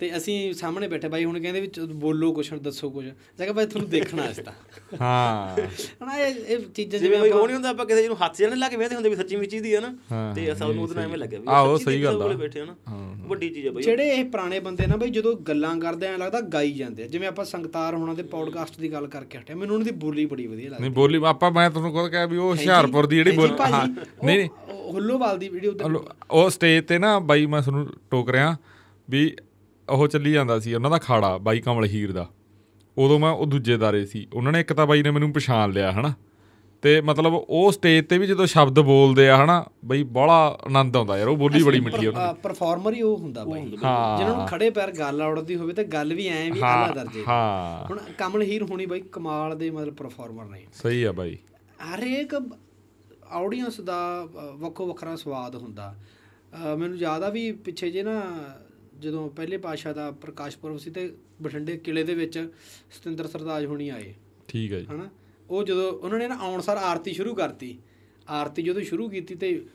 ਤੇ 0.00 0.16
ਅਸੀਂ 0.16 0.52
ਸਾਹਮਣੇ 0.54 0.88
ਬੈਠੇ 0.88 1.08
ਬਾਈ 1.08 1.24
ਹੁਣ 1.24 1.40
ਕਹਿੰਦੇ 1.40 1.60
ਵੀ 1.60 1.66
ਚ- 1.66 1.80
ਬੋਲੋ 1.80 2.32
ਕੁਛ 2.32 2.52
ਦੱਸੋ 2.54 2.90
ਕੁਛ। 2.90 3.04
ਮੈਂ 3.04 3.12
ਕਿਹਾ 3.38 3.52
ਬਾਈ 3.52 3.66
ਤੁਹਾਨੂੰ 3.66 3.88
ਦੇਖਣਾ 3.90 4.24
ਇਸ 4.24 4.36
ਤਾਂ 4.36 4.52
ਹਾਂ। 5.00 5.56
ਹਨਾ 6.02 6.16
ਇਹ 6.18 6.34
ਇਹ 6.46 6.58
ਚੀਜ਼ਾਂ 6.74 7.00
ਜਿਵੇਂ 7.00 7.18
ਆਪਾਂ 7.18 7.28
ਉਹ 7.30 7.46
ਨਹੀਂ 7.46 7.54
ਹੁੰਦਾ 7.54 7.68
ਆਪਾਂ 7.68 7.86
ਕਿਸੇ 7.86 8.06
ਨੂੰ 8.08 8.16
ਹੱਥ 8.24 8.36
ਜਣੇ 8.36 8.56
ਲਾ 8.56 8.68
ਕੇ 8.68 8.76
ਵੇਖਦੇ 8.76 8.94
ਹੁੰਦੇ 8.94 9.08
ਵੀ 9.10 9.16
ਸੱਚੀ 9.16 9.36
ਵਿੱਚ 9.36 9.54
ਦੀ 9.56 9.74
ਹੈ 9.74 9.80
ਨਾ। 9.80 10.32
ਤੇ 10.34 10.52
ਅਸਾਂ 10.52 10.68
ਨੂੰ 10.68 10.82
ਉਹਦੇ 10.82 10.94
ਨਾਲ 10.94 11.04
ਐਵੇਂ 11.04 11.18
ਲੱਗਿਆ 11.18 11.38
ਵੀ 11.38 11.46
ਆਹੋ, 11.48 11.76
ਸਹੀ 11.76 12.02
ਗੱਲ 12.04 12.22
ਆ। 12.22 12.28
ਬੈਠੇ 12.28 12.60
ਆ 12.60 12.64
ਨਾ। 12.64 12.74
ਵੱਡੀ 13.26 13.48
ਚੀਜ਼ 13.48 13.66
ਹੈ 13.66 13.72
ਬਈ। 13.72 13.82
ਜਿਹੜੇ 13.82 14.08
ਇਹ 14.10 14.24
ਪੁਰਾਣੇ 14.24 14.60
ਬੰਦੇ 14.60 14.86
ਨਾ 14.86 14.96
ਬਈ 14.96 15.10
ਜਦੋਂ 15.10 15.34
ਗੱਲਾਂ 15.42 15.76
ਕਰਦੇ 15.76 16.06
ਐ 16.06 16.16
ਲੱਗਦਾ 16.16 16.40
ਗਾਈ 16.40 16.72
ਜਾਂਦੇ 16.72 17.02
ਆ। 17.02 17.06
ਜਿਵੇਂ 17.06 17.28
ਆਪਾਂ 17.28 17.44
ਸੰਗਤਾਰ 17.44 17.94
ਹੋਣਾ 17.94 18.14
ਦੇ 18.14 18.22
ਪੌਡਕਾਸਟ 18.22 18.78
ਦੀ 18.80 18.92
ਗੱਲ 18.92 19.06
ਕਰਕੇ 19.06 19.38
ਹਟਿਆ 19.38 19.56
ਮੈਨੂੰ 19.56 19.74
ਉਹਨਾਂ 19.74 19.84
ਦੀ 19.86 19.92
ਬੋਲੀ 19.92 20.26
ਬੜੀ 20.26 20.46
ਵਧੀਆ 20.46 20.70
ਲੱਗਦੀ 20.70 20.82
ਨਹੀਂ 20.82 20.92
ਬੋਲੀ 20.92 21.20
ਆਪਾਂ 21.24 21.50
ਮੈਂ 21.50 21.70
ਤੁਹਾਨੂੰ 21.70 21.92
ਕਹਦਾ 21.92 22.08
ਕਿਹਾ 22.08 22.26
ਵੀ 22.26 22.36
ਉਹ 22.36 22.50
ਹੁਸ਼ਿਆਰਪੁਰ 22.50 23.06
ਦੀ 23.06 23.16
ਜਿਹੜੀ 23.16 23.36
ਬੋਲ 23.36 23.56
ਹਾਂ 23.62 23.86
ਨਹੀਂ 23.86 24.36
ਨਹੀਂ। 24.38 24.48
ਹੁੱਲੋਵਾਲ 24.92 25.38
ਦੀ 25.38 25.48
ਵੀਡੀਓ 25.48 25.72
ਤੇ 25.72 25.84
ਉਹ 26.30 26.50
ਸਟੇਜ 26.50 26.84
ਤੇ 26.84 26.98
ਨਾ 26.98 27.18
ਬਾਈ 27.18 27.46
ਮੈਂ 27.46 27.62
ਤੁਹਾਨੂੰ 27.62 27.86
ਟੋਕ 28.10 28.30
ਰਿਹਾ 28.30 28.56
ਵੀ 29.10 29.30
ਉਹ 29.88 30.08
ਚੱਲੀ 30.08 30.32
ਜਾਂਦਾ 30.32 30.58
ਸੀ 30.60 30.74
ਉਹਨਾਂ 30.74 30.90
ਦਾ 30.90 30.98
ਖਾੜਾ 30.98 31.36
ਬਾਈ 31.38 31.60
ਕਮਲ 31.60 31.84
ਹੀਰ 31.84 32.12
ਦਾ। 32.12 32.28
ਉਦੋਂ 32.98 33.18
ਮੈਂ 33.18 33.30
ਉਹ 33.30 33.46
ਦੂਜੇ 33.46 33.76
ਦਾਰੇ 33.76 34.06
ਸੀ। 34.06 34.26
ਉਹਨਾਂ 34.34 34.52
ਨੇ 34.52 34.60
ਇੱਕ 34.60 34.72
ਤਾਂ 34.72 34.86
ਬਾਈ 34.86 35.02
ਨੇ 35.02 35.10
ਮੈਨੂੰ 35.10 35.32
ਪਛਾਣ 35.32 35.70
ਲਿਆ 35.70 35.92
ਹਨਾ? 35.92 36.12
ਤੇ 36.82 37.00
ਮਤਲਬ 37.00 37.34
ਉਹ 37.34 37.72
ਸਟੇਜ 37.72 38.06
ਤੇ 38.08 38.18
ਵੀ 38.18 38.26
ਜਦੋਂ 38.26 38.46
ਸ਼ਬਦ 38.46 38.80
ਬੋਲਦੇ 38.80 39.28
ਆ 39.30 39.44
ਹਨਾ 39.44 39.64
ਬਈ 39.84 40.02
ਬੜਾ 40.02 40.58
ਆਨੰਦ 40.64 40.96
ਆਉਂਦਾ 40.96 41.18
ਯਾਰ 41.18 41.28
ਉਹ 41.28 41.36
ਬੋਲੀ 41.36 41.62
ਬੜੀ 41.62 41.80
ਮਿੱਠੀ 41.80 42.06
ਉਹਨਾਂ 42.06 42.34
ਪਰਫਾਰਮਰ 42.34 42.94
ਹੀ 42.94 43.02
ਉਹ 43.02 43.16
ਹੁੰਦਾ 43.16 43.44
ਬਾਈ। 43.44 43.62
ਜਿਹਨਾਂ 43.62 44.36
ਨੂੰ 44.36 44.46
ਖੜੇ 44.46 44.70
ਪੈਰ 44.70 44.90
ਗੱਲ 44.92 45.22
ਆਉੜਦੀ 45.22 45.56
ਹੋਵੇ 45.56 45.72
ਤੇ 45.72 45.84
ਗੱਲ 45.84 46.14
ਵੀ 46.14 46.26
ਐਂ 46.26 46.50
ਵੀ 46.52 46.60
ਆਲਾ 46.60 46.92
ਦਰਜੇ। 46.94 47.18
ਦੀ। 47.18 47.24
ਹਾਂ। 47.28 47.86
ਹੁਣ 47.86 47.98
ਕਮਲ 48.18 48.42
ਹੀਰ 48.42 48.62
ਹੋਣੀ 48.62 48.86
ਬਾਈ 48.86 49.00
ਕਮਾਲ 49.00 49.58
ਦੇ 49.58 49.70
ਮਤਲਬ 49.70 49.94
ਪਰਫਾਰਮਰ 49.94 50.44
ਨੇ। 50.44 50.66
ਸਹੀ 50.72 51.02
ਆ 51.02 51.12
ਬਾਈ। 51.12 51.38
ਹਰੇਕ 51.94 52.34
ਆਡੀਅנס 53.30 53.82
ਦਾ 53.84 54.28
ਵੱਖੋ 54.56 54.86
ਵੱਖਰਾ 54.86 55.16
ਸਵਾਦ 55.16 55.56
ਹੁੰਦਾ। 55.56 55.94
ਮੈਨੂੰ 56.78 56.98
ਯਾਦ 56.98 57.22
ਆ 57.22 57.28
ਵੀ 57.28 57.52
ਪਿੱਛੇ 57.52 57.90
ਜੇ 57.90 58.02
ਨਾ 58.02 58.22
ਜਦੋਂ 59.02 59.30
ਪਹਿਲੇ 59.30 59.56
ਪਾਸ਼ਾ 59.56 59.92
ਦਾ 59.92 60.10
ਪ੍ਰਕਾਸ਼ 60.10 60.58
ਪੁਰਬ 60.58 60.76
ਸੀ 60.76 60.90
ਤੇ 60.90 61.14
ਬਠਿੰਡੇ 61.42 61.76
ਕਿਲੇ 61.76 62.02
ਦੇ 62.02 62.14
ਵਿੱਚ 62.14 62.50
ਸਤਿੰਦਰ 62.90 63.26
ਸਰਤਾਜ 63.26 63.64
ਹੋਣੀ 63.64 63.88
ਆਏ। 63.88 64.14
ਠੀਕ 64.48 64.72
ਹੈ 64.72 64.80
ਜੀ। 64.80 64.86
ਹਨਾ? 64.86 65.10
ਉਹ 65.50 65.64
ਜਦੋਂ 65.64 65.92
ਉਹਨਾਂ 65.92 66.18
ਨੇ 66.18 66.28
ਨਾ 66.28 66.36
ਆਉਣ 66.36 66.60
ਸਾਰ 66.60 66.76
ਆਰਤੀ 66.76 67.12
ਸ਼ੁਰੂ 67.12 67.34
ਕਰਤੀ। 67.34 67.78
ਆਰਤੀ 68.28 68.62
ਜਦੋਂ 68.62 68.82
ਸ਼ੁਰੂ 68.82 69.08
ਕੀਤੀ 69.08 69.34
ਤੇ 69.34 69.66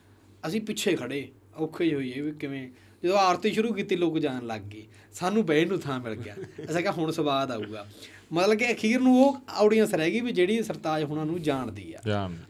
ਅਸੀਂ 0.47 0.61
ਪਿੱਛੇ 0.61 0.95
ਖੜੇ 0.95 1.27
ਔਖੇ 1.57 1.95
ਹੋਈਏ 1.95 2.21
ਵੀ 2.21 2.31
ਕਿਵੇਂ। 2.31 2.69
ਜਦੋਂ 3.03 3.17
ਆਰਤੀ 3.17 3.51
ਸ਼ੁਰੂ 3.51 3.73
ਕੀਤੀ 3.73 3.95
ਲੋਕ 3.95 4.19
ਜਾਣ 4.19 4.45
ਲੱਗ 4.45 4.61
ਗਏ। 4.61 4.85
ਸਾਨੂੰ 5.13 5.45
ਬਹਿਣ 5.45 5.67
ਨੂੰ 5.67 5.79
ਥਾਂ 5.79 5.99
ਮਿਲ 5.99 6.15
ਗਿਆ। 6.15 6.35
ਅਸੀਂ 6.65 6.81
ਕਿਹਾ 6.81 6.91
ਹੁਣ 6.91 7.11
ਸਵਾਦ 7.11 7.51
ਆਊਗਾ। 7.51 7.87
ਮਤਲਬ 8.31 8.57
ਕਿ 8.57 8.71
ਅਖੀਰ 8.71 8.99
ਨੂੰ 8.99 9.11
ਉਹ 9.23 9.37
ਆਡੀਅנס 9.57 9.93
ਰਹਿ 9.97 10.11
ਗਈ 10.11 10.19
ਵੀ 10.19 10.31
ਜਿਹੜੀ 10.31 10.61
ਸਰਤਾਜ 10.63 11.03
ਹੁਣਾਂ 11.03 11.25
ਨੂੰ 11.25 11.41
ਜਾਣਦੀ 11.41 11.93
ਆ 11.93 11.99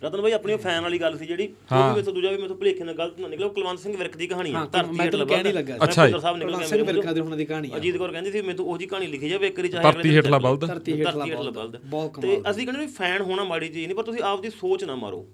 ਰਤਨ 0.04 0.22
ਬਾਈ 0.22 0.32
ਆਪਣੀ 0.32 0.56
ਫੈਨ 0.56 0.82
ਵਾਲੀ 0.82 1.00
ਗੱਲ 1.02 1.18
ਸੀ 1.18 1.26
ਜਿਹੜੀ 1.26 1.48
ਉਹ 1.72 1.94
ਵੀ 1.96 2.02
ਦੂਜਾ 2.02 2.30
ਵੀ 2.30 2.36
ਮੇਰੇ 2.36 2.48
ਤੋਂ 2.48 2.56
ਭੁਲੇਖੇ 2.56 2.84
ਨਾਲ 2.84 2.96
ਗਲਤ 2.96 3.20
ਨਾ 3.20 3.28
ਨਿਕਲਿਆ 3.28 3.48
ਉਹ 3.48 3.54
ਕੁਲਵੰਤ 3.54 3.80
ਸਿੰਘ 3.80 3.96
ਵਿਰਕ 3.98 4.18
ਦੀ 4.18 4.28
ਕਹਾਣੀ 4.28 4.54
ਆ 4.54 4.60
ਮੈਂ 4.88 5.06
ਹੇਠ 5.06 5.12
ਸੀ। 5.46 5.74
ਅੱਛਾ 5.84 6.08
ਜੀ। 6.08 6.20
ਸਾਹਿਬ 6.20 6.38
ਨਿਕਲ 6.38 6.52
ਕੁਲਵੰਤ 6.52 6.60
ਗਿਆ 6.60 6.68
ਸਿੰਘ 6.68 6.80
ਮੇਰੇ 6.80 6.94
ਵਿਰਕਾ 6.94 7.14
ਦੇ 7.14 7.22
ਹੁਣਾਂ 7.22 7.38
ਦੀ 7.38 7.46
ਕਹਾਣੀ 7.46 7.72
ਆ 7.74 7.78
ਅਜੀਤ 7.78 7.98
ਕੌਰ 7.98 8.12
ਕਹਿੰਦੀ 8.12 8.32
ਸੀ 8.32 8.42
ਮੈਨੂੰ 8.42 8.66
ਉਹੀ 8.66 8.86
ਕਹਾਣੀ 8.86 9.08
ਲਿਖੀ 9.08 9.30
ਜਾਵੇ 9.30 9.48
ਇੱਕ 9.48 9.60
ਵਾਰੀ 9.60 9.70
ਚਾਹੇ 9.70 9.84
ਧਰਤੀ 9.84 10.16
ਹੇਠਲਾ। 10.16 10.38
ਬਲਦ। 10.40 10.66
ਧਰਤੀ 10.66 10.94
ਹੇਠਲਾ 10.94 11.26
ਧਰਤੀ 11.26 11.52
ਬਲਦ। 11.52 11.78
ਤੇ 12.22 12.42
ਅਸੀਂ 12.50 12.66
ਕਹਿੰਦੇ 12.68 12.86
ਵੀ 12.86 12.92
ਫੈਨ 12.92 13.22
ਹੋਣਾ 13.22 13.44
ਮਾੜੀ 13.44 13.68
ਚੀਜ਼ 13.70 13.86
ਨਹੀਂ 13.88 13.96
ਪਰ 13.96 14.04
ਤੁਸੀਂ 14.04 14.22
ਆਪਦੀ 14.24 14.50
ਸੋਚ 14.50 14.84
ਨਾ 14.84 14.96
ਮਾਰੋ 14.96 15.26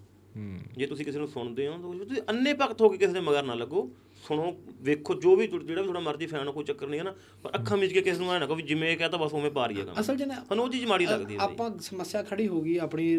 ਜੇ 0.78 0.86
ਤੁਸੀਂ 0.86 1.06
ਕਿਸੇ 1.06 1.17
ਨੂੰ 1.19 1.28
ਸੁਣਦੇ 1.28 1.67
ਹੋ 1.67 1.78
ਤਾਂ 1.78 2.06
ਤੁਸੀਂ 2.06 2.22
ਅੰਨੇ 2.30 2.54
ਭਗਤ 2.54 2.82
ਹੋ 2.82 2.89
ਕੇ 2.89 2.98
ਕਿਸੇ 2.98 3.13
ਦੇ 3.13 3.19
ਮਗਰ 3.19 3.43
ਨਾ 3.43 3.54
ਲੱਗੋ। 3.54 3.89
ਸੁਣੋ 4.28 4.56
ਵੇਖੋ 4.82 5.13
ਜੋ 5.13 5.36
ਵੀ 5.36 5.48
ਜਿਹੜਾ 5.48 5.82
ਵੀ 5.82 5.88
ਤੁਹਾਡਾ 5.88 6.00
ਮਰਜ਼ੀ 6.00 6.26
ਫੈਨ 6.26 6.48
ਹੋ 6.48 6.52
ਕੋਈ 6.52 6.63
ਚੱਕਰ 6.63 6.88
ਨਹੀਂ 6.88 7.00
ਹੈ 7.00 7.04
ਨਾ। 7.06 7.13
ਪਰ 7.43 7.50
ਅੱਖਾਂ 7.56 7.78
ਮੀਚ 7.78 7.93
ਕੇ 7.93 8.02
ਕਿਸੇ 8.02 8.19
ਨੂੰ 8.19 8.32
ਐ 8.34 8.39
ਨਾ 8.39 8.46
ਕਹੋ 8.46 8.56
ਵੀ 8.56 8.63
ਜਿਵੇਂ 8.63 8.91
ਇਹ 8.91 8.98
ਕਹਤਾ 8.98 9.18
ਬਸ 9.18 9.34
ਉਵੇਂ 9.34 9.51
ਪਾ 9.51 9.66
ਰਹੀ 9.66 9.80
ਹੈ 9.80 9.86
ਕੰਮ। 9.86 9.99
ਅਸਲ 9.99 10.18
'ਚ 10.18 10.24
ਨਾ 10.24 10.36
ਸਾਨੂੰ 10.49 10.66
ਉਹ 10.66 10.70
ਚੀਜ਼ 10.70 10.86
ਮਾੜੀ 10.86 11.05
ਲੱਗਦੀ 11.05 11.36
ਹੈ। 11.36 11.39
ਆਪਾਂ 11.39 11.70
ਸਮੱਸਿਆ 11.82 12.24
ਖੜੀ 12.24 12.47
ਹੋ 12.47 12.62
ਗਈ 12.62 12.78
ਆਪਣੀ 12.78 13.18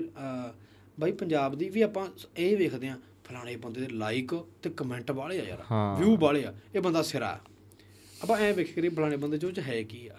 ਬਾਈ 1.00 1.12
ਪੰਜਾਬ 1.12 1.54
ਦੀ 1.54 1.68
ਵੀ 1.68 1.82
ਆਪਾਂ 1.82 2.06
ਇਹ 2.36 2.56
ਵੇਖਦੇ 2.56 2.88
ਆ 2.88 2.98
ਫਲਾਣੇ 3.24 3.56
ਬੰਦੇ 3.56 3.80
ਦੇ 3.80 3.86
ਲਾਈਕ 3.88 4.34
ਤੇ 4.62 4.70
ਕਮੈਂਟ 4.70 5.10
ਵਾਲੇ 5.10 5.40
ਆ 5.40 5.44
ਯਾਰ। 5.44 5.62
ਹਾਂ। 5.70 5.96
ਵਿਊ 6.00 6.16
ਵਾਲੇ 6.16 6.44
ਆ। 6.44 6.54
ਇਹ 6.74 6.80
ਬੰਦਾ 6.80 7.02
ਸਿਰਾ। 7.02 7.38
ਆਪਾਂ 8.22 8.36
ਐ 8.38 8.52
ਵੇਖ 8.52 8.74
ਕਰੀ 8.74 8.88
ਫਲਾਣੇ 8.88 9.16
ਬੰਦੇ 9.16 9.38
ਚ 9.38 9.44
ਉਹ 9.44 9.52
ਚ 9.52 9.58
ਹੈ 9.58 9.82
ਕੀ 9.82 10.06
ਆ? 10.08 10.16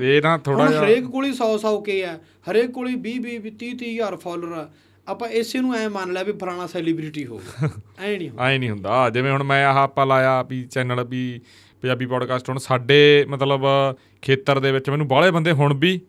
ਇਹ 0.00 0.22
ਨਾ 0.22 0.36
ਥੋੜਾ 0.38 0.66
ਜਿਹਾ 0.66 0.84
ਹਰੇਕ 0.84 1.04
ਕੋਲ 1.04 1.24
ਹੀ 1.24 1.32
100 1.32 1.46
100 1.58 1.80
ਕੇ 1.80 2.04
ਆ। 2.04 2.18
ਹਰੇਕ 2.50 2.70
ਕੋਲ 2.70 2.88
ਹੀ 2.88 2.94
20 3.00 3.18
20 3.18 3.38
30 3.58 3.70
30 3.74 3.92
ਹਜ਼ਾਰ 3.92 4.16
ਫਾਲੋਅਰ 4.16 4.52
ਆ। 4.52 4.70
ਆਪਾਂ 5.08 5.28
ਇਸੇ 5.28 5.60
ਨੂੰ 5.60 5.74
ਐ 5.74 5.88
ਮੰਨ 5.88 6.12
ਲਿਆ 6.12 6.22
ਵੀ 6.22 6.32
ਫਲਾਣਾ 6.32 6.66
ਸੈਲੀਬ੍ਰਿਟੀ 6.66 7.26
ਹੋਊਗਾ 7.26 7.70
ਐ 8.00 8.16
ਨਹੀਂ 8.18 8.28
ਹੁੰਦਾ। 8.30 8.44
ਐ 8.44 8.58
ਨਹੀਂ 8.58 8.70
ਹੁੰਦਾ। 8.70 9.10
ਜਿਵੇਂ 9.10 9.32
ਹੁਣ 9.32 9.42
ਮੈਂ 9.42 9.66
ਆਹ 9.66 9.76
ਆਪਾਂ 9.76 10.06
ਲਾਇਆ 10.06 10.42
ਵੀ 10.42 10.64
ਚੈਨਲ 10.64 11.04
ਵੀ 11.04 11.40
ਪੰਜਾਬੀ 11.82 12.06
ਪੋਡਕਾਸਟ 12.06 12.48
ਹੁਣ 12.48 12.58
ਸਾਡੇ 12.58 13.24
ਮਤਲਬ 13.28 13.60
ਖੇਤਰ 14.22 14.60
ਦੇ 14.60 14.72
ਵਿੱਚ 14.72 14.90
ਮੈਨੂੰ 14.90 15.08
ਬਾਹਲੇ 15.08 15.30
ਬੰਦੇ 15.30 15.52
ਹੁਣ 15.52 15.74
ਵੀ 15.74 16.00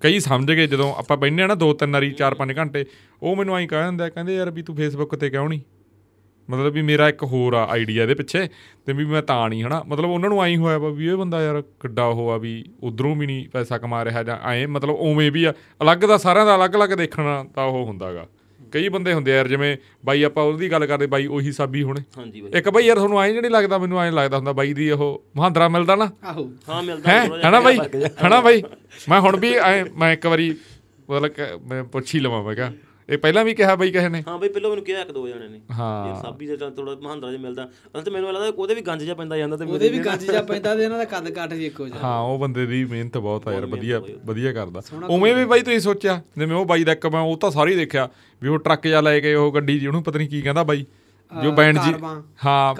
ਕਈ 0.00 0.20
ਸਮਝ 0.20 0.52
ਗਏ। 0.52 0.66
ਜਦੋਂ 0.66 0.94
ਆਪਾਂ 0.94 1.16
ਬੈਠੇ 1.16 1.42
ਆ 1.42 1.46
ਨਾ 1.46 1.54
ਦੋ 1.54 1.72
ਤਿੰਨ 1.72 1.92
ਵਾਰੀ 1.92 2.10
ਚਾਰ 2.12 2.34
ਪੰਜ 2.34 2.58
ਘੰਟੇ 2.58 2.84
ਉਹ 3.22 3.36
ਮੈਨੂੰ 3.36 3.58
ਐਂ 3.58 3.68
ਕਹਿ 3.68 3.84
ਦਿੰਦਾ 3.84 4.08
ਕਹਿੰਦੇ 4.08 4.36
ਯਾਰ 4.36 4.50
ਵੀ 4.50 4.62
ਤੂੰ 4.62 4.76
ਫੇਸਬੁੱਕ 4.76 5.14
ਤੇ 5.16 5.30
ਕਿਉਂ 5.30 5.48
ਨਹੀਂ? 5.48 5.60
ਮਤਲਬ 6.50 6.72
ਵੀ 6.72 6.82
ਮੇਰਾ 6.82 7.08
ਇੱਕ 7.08 7.22
ਹੋਰ 7.22 7.54
ਆ 7.54 7.66
ਆਈਡੀਆ 7.70 8.02
ਇਹਦੇ 8.02 8.14
ਪਿੱਛੇ 8.14 8.48
ਤੇ 8.86 8.92
ਵੀ 8.92 9.04
ਮੈਂ 9.04 9.22
ਤਾਂ 9.22 9.48
ਨਹੀਂ 9.48 9.64
ਹਨਾ? 9.64 9.82
ਮਤਲਬ 9.86 10.10
ਉਹਨਾਂ 10.10 10.28
ਨੂੰ 10.28 10.42
ਆਈ 10.42 10.56
ਹੋਇਆ 10.56 10.78
ਵਾ 10.78 10.88
ਵੀ 10.88 11.08
ਇਹ 11.08 11.16
ਬੰਦਾ 11.16 11.42
ਯਾਰ 11.42 11.62
ਕਿੱਡਾ 11.62 12.04
ਉਹ 12.04 12.30
ਆ 12.30 12.36
ਵੀ 12.36 12.64
ਉਧਰੋਂ 12.82 13.16
ਵੀ 13.16 13.26
ਨਹੀਂ 13.26 13.48
ਪੈਸਾ 13.48 13.78
ਕਮਾ 13.78 14.04
ਰਿਹਾ 14.04 14.22
ਜਾਂ 14.22 14.38
ਐਂ 14.48 14.68
ਮਤਲਬ 14.68 14.90
ਉਵੇਂ 14.90 15.32
ਵੀ 15.32 15.44
ਆ। 15.44 15.52
ਅਲੱਗ 15.82 15.98
ਦਾ 15.98 16.16
ਸਾਰਿਆਂ 16.16 16.46
ਦਾ 16.46 16.56
ਅਲੱਗ-ਅਲੱਗ 16.56 16.90
ਦੇਖਣਾ 16.90 17.44
ਤਾਂ 17.54 17.64
ਉਹ 17.64 17.86
ਹੁੰਦਾਗਾ। 17.86 18.26
ਕਈ 18.72 18.88
ਬੰਦੇ 18.88 19.12
ਹੁੰਦੇ 19.12 19.32
ਆ 19.32 19.36
ਯਾਰ 19.36 19.48
ਜਿਵੇਂ 19.48 19.76
ਬਾਈ 20.04 20.22
ਆਪਾਂ 20.22 20.44
ਉਹਦੀ 20.44 20.70
ਗੱਲ 20.70 20.86
ਕਰਦੇ 20.86 21.06
ਬਾਈ 21.06 21.26
ਉਹੀ 21.26 21.52
ਸਾਬੀ 21.52 21.82
ਹੁਣੇ। 21.82 22.00
ਹਾਂਜੀ 22.18 22.40
ਬਾਈ। 22.40 22.50
ਇੱਕ 22.58 22.68
ਬਾਈ 22.68 22.84
ਯਾਰ 22.84 22.96
ਤੁਹਾਨੂੰ 22.96 23.22
ਐਂ 23.22 23.32
ਨਹੀਂ 23.32 23.50
ਲੱਗਦਾ 23.50 23.78
ਮੈਨੂੰ 23.78 24.00
ਐਂ 24.00 24.12
ਲੱਗਦਾ 24.12 24.36
ਹੁੰਦਾ 24.36 24.52
ਬਾਈ 24.52 24.74
ਦੀ 24.74 24.90
ਉਹ 24.90 25.24
ਮਹਾਂਦਰਾ 25.36 25.68
ਮਿਲਦਾ 25.68 25.96
ਨਾ। 25.96 26.10
ਆਹੋ। 26.24 26.50
ਹਾਂ 26.68 26.82
ਮਿਲਦਾ 26.82 27.24
ਹਨਾ 27.48 27.60
ਬਾਈ। 27.60 27.78
ਹਨਾ 28.26 28.40
ਬਾਈ? 28.40 28.62
ਮੈਂ 29.08 29.20
ਹੁਣ 29.20 29.36
ਵੀ 29.36 29.54
ਐਂ 29.54 29.84
ਮੈਂ 29.96 30.12
ਇੱਕ 30.12 30.26
ਵਾਰੀ 30.26 30.56
ਮਤਲਬ 31.10 31.32
ਮੈਂ 31.66 31.84
ਪੁੱਛ 31.84 32.14
ਹੀ 32.14 32.20
ਲਵਾਂ 32.20 32.42
ਮੈਂ 32.42 32.54
ਕਿਹਾ 32.54 32.72
ਇਹ 33.08 33.18
ਪਹਿਲਾਂ 33.18 33.44
ਵੀ 33.44 33.54
ਕਿਹਾ 33.54 33.74
ਬਾਈ 33.76 33.90
ਕਿਸੇ 33.90 34.08
ਨੇ? 34.08 34.22
ਹਾਂ 34.28 34.38
ਬਈ 34.38 34.48
ਪਹਿਲਾਂ 34.48 34.70
ਮੈਨੂੰ 34.70 34.84
ਕਿਹਾ 34.84 35.00
ਇੱਕ 35.00 35.10
ਦੋ 35.12 35.28
ਜਣੇ 35.28 35.48
ਨੇ। 35.48 35.60
ਹਾਂ। 35.78 36.06
ਯਾਰ 36.06 36.22
ਸਾਬੀ 36.22 36.46
ਦੇ 36.46 36.56
ਤਾਂ 36.56 36.70
ਥੋੜਾ 36.70 36.94
ਮਹਾਂਦਰਾ 37.02 37.30
ਜਿਹਾ 37.30 37.42
ਮਿਲਦਾ। 37.42 37.64
ਅਸਲ 37.64 38.02
ਤੇ 38.02 38.10
ਮੈਨੂੰ 38.10 38.32
ਲੱਗਦਾ 38.32 38.48
ਉਹਦੇ 38.48 38.74
ਵੀ 38.74 38.80
ਗੰਜ 38.80 39.02
ਜਿਹਾ 39.02 39.14
ਪੈਂਦਾ 39.14 39.36
ਜਾਂਦਾ 39.36 39.56
ਤੇ 39.56 39.64
ਉਹਦੇ 39.64 39.88
ਵੀ 39.88 39.98
ਗੱਜ 39.98 40.24
ਜਾ 40.24 40.42
ਪੈਂਦਾ 40.42 40.74
ਤੇ 40.74 40.84
ਇਹਨਾਂ 40.84 40.98
ਦਾ 40.98 41.04
ਕੱਦ 41.04 41.30
ਕਾਠ 41.30 41.52
ਵੀ 41.52 41.66
ਇੱਕੋ 41.66 41.86
ਜਿਹਾ। 41.88 41.98
ਹਾਂ 42.02 42.20
ਉਹ 42.20 42.38
ਬੰਦੇ 42.38 42.66
ਦੀ 42.66 42.84
ਮਿਹਨਤ 42.84 43.18
ਬਹੁਤ 43.18 43.48
ਆ 43.48 43.52
ਯਾਰ 43.52 43.66
ਵਧੀਆ 43.66 44.02
ਵਧੀਆ 44.24 44.52
ਕਰਦਾ। 44.52 44.82
ਉਵੇਂ 45.08 45.34
ਵੀ 45.34 45.44
ਬਾਈ 45.44 45.60
ਤੁਸੀਂ 45.60 45.80
ਸੋਚਿਆ 45.80 46.22
ਜਿਵੇਂ 46.38 46.56
ਉਹ 46.56 46.64
ਬਾਈ 46.64 46.84
ਦਾ 46.84 46.92
ਇੱਕ 46.92 47.06
ਮੈਂ 47.06 47.20
ਉਹ 47.20 47.36
ਤਾਂ 47.36 47.50
ਸਾਰੀ 47.50 47.76
ਦੇਖਿਆ 47.76 48.08
ਵੀ 48.42 48.48
ਉਹ 48.48 48.58
ਟਰੱਕ 48.58 48.86
ਜਾ 48.86 49.00
ਲੈ 49.00 49.20
ਕੇ 49.20 49.34
ਉਹ 49.34 49.52
ਗੱਡੀ 49.52 49.78
ਜੀ 49.78 49.86
ਉਹਨੂੰ 49.86 50.02
ਪਤਾ 50.02 50.18
ਨਹੀਂ 50.18 50.28
ਕੀ 50.28 50.42
ਕਹਿੰਦਾ 50.42 50.62
ਬਾਈ। 50.62 50.84
ਜੋ 51.42 51.52
ਬੈਂਡ 51.52 51.78
ਜੀ। 51.78 51.94
ਹਾਂ। 52.46 52.74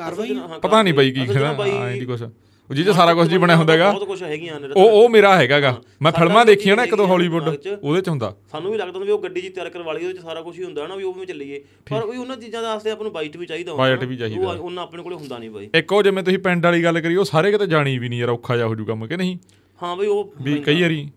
ਪਤਾ 0.59 0.83
ਨਹੀਂ 0.83 0.95
ਬਾਈ 0.95 1.11
ਕੀ 1.11 1.27
ਕਹਿੰਦਾ 1.27 1.53
ਹਾਂ 1.53 1.91
ਇਹਦੀ 1.91 2.07
ਕੁਛ। 2.07 2.23
ਉਹ 2.71 2.75
ਜਿਹਦੇ 2.75 2.93
ਸਾਰਾ 2.93 3.15
ਕੁਝ 3.15 3.29
ਜੀ 3.29 3.39
ਬਣਿਆ 3.39 3.57
ਹੁੰਦਾਗਾ 3.57 3.91
ਬਹੁਤ 3.91 4.05
ਕੁਝ 4.05 4.23
ਹੈਗੀਆਂ 4.23 4.61
ਨੇ 4.61 4.69
ਉਹ 4.77 4.91
ਉਹ 4.91 5.09
ਮੇਰਾ 5.09 5.37
ਹੈਗਾਗਾ। 5.37 5.81
ਮੈਂ 6.03 6.13
ਫਿਲਮਾਂ 6.13 6.45
ਵੀ 6.45 6.55
ਦੇਖੀਆਂ 6.55 6.77
ਨਾ 6.77 6.85
ਇੱਕ 6.85 6.95
ਦੋ 6.95 7.07
ਹਾਲੀਵੁੱਡ। 7.07 7.59
ਉਹਦੇ 7.83 8.01
ਚ। 8.01 8.09
ਹੁੰਦਾ। 8.09 8.37
ਸਾਨੂੰ 8.53 8.73
ਵੀ 8.73 8.79
ਲੱਗਦਾ 8.79 8.93
ਹੁੰਦਾ 8.93 9.07
ਵੀ 9.07 9.13
ਉਹ 9.13 9.23
ਗੱਡੀ 9.23 9.41
ਜੀ 9.41 9.49
ਤਿਆਰ 9.49 9.71
ਕਰਵਾ 9.71 9.93
ਲਈ 9.93 10.07
ਉਹਦੇ 10.07 10.19
ਚ 10.19 10.23
ਸਾਰਾ 10.23 10.43
ਕੁਝ 10.43 10.59
ਹੀ 10.59 10.65
ਹੁੰਦਾ 10.65 10.87
ਨਾ 10.87 10.97
ਵੀ 10.97 11.05
ਉਹ 11.05 11.15
ਵੀ 11.15 11.27
ਚੱਲੀਏ। 11.27 11.65
ਪਰ 11.91 12.03
ਉਹ 12.03 12.15
ਉਹਨਾਂ 12.15 12.37
ਚੀਜ਼ਾਂ 12.37 12.63
ਦਾ 12.63 12.75
ਵਾਸਤੇ 12.75 12.91
ਆਪਾਂ 12.91 13.05
ਨੂੰ 13.05 13.13
ਬਾਈਟ 13.13 13.37
ਵੀ 13.37 13.47
ਚਾਹੀਦਾ 13.47 13.73
ਹੁੰਦਾ 13.73 13.85
ਬਾਈਟ 13.85 14.01
ਨਾ। 14.01 14.07
ਵੀ 14.07 14.17
ਚਾਹੀਦਾ। 14.17 14.51
ਉਹ 14.51 14.57
ਉਹਨਾਂ 14.57 14.83
ਆਪਣੇ 14.83 15.03
ਕੋਲੇ 15.03 15.17
ਹੁੰਦਾ 15.17 15.39
ਨਹੀਂ 15.39 15.51
ਬਾਈ। 15.51 15.71
ਇੱਕ 15.75 15.93
ਉਹ 15.93 16.03
ਜਿਵੇਂ 16.03 16.23
ਤੁਸੀਂ 16.23 16.39
ਪਿੰਡ 16.39 16.65
ਵਾਲੀ 16.67 16.85
ਗੱਲ 16.85 17.01
ਕਰੀ 17.01 17.17
ਉਹ 17.17 17.25
ਸਾਰੇ 17.25 17.51
ਕਿਤੇ 17.51 17.67
ਜਾਣੀ 17.67 17.99
ਵੀ 17.99 18.09
ਨਹੀਂ 18.09 18.21
ਯਾਰ 18.21 18.29
ਔਖਾ 18.31 18.57
ਜਾ 18.57 18.67
ਹੋ 18.67 18.75
ਜੂ 18.75 18.85
ਕੰਮ 18.85 19.07
ਕਿ 19.07 19.17
ਨਹੀਂ? 19.17 19.39
ਹਾਂ 19.83 19.97
ਬਈ 19.97 20.07
ਉਹ 20.07 20.35
ਵੀ 20.43 20.55
ਕਈ 20.55 20.83
ਵਾਰੀ 20.83 21.11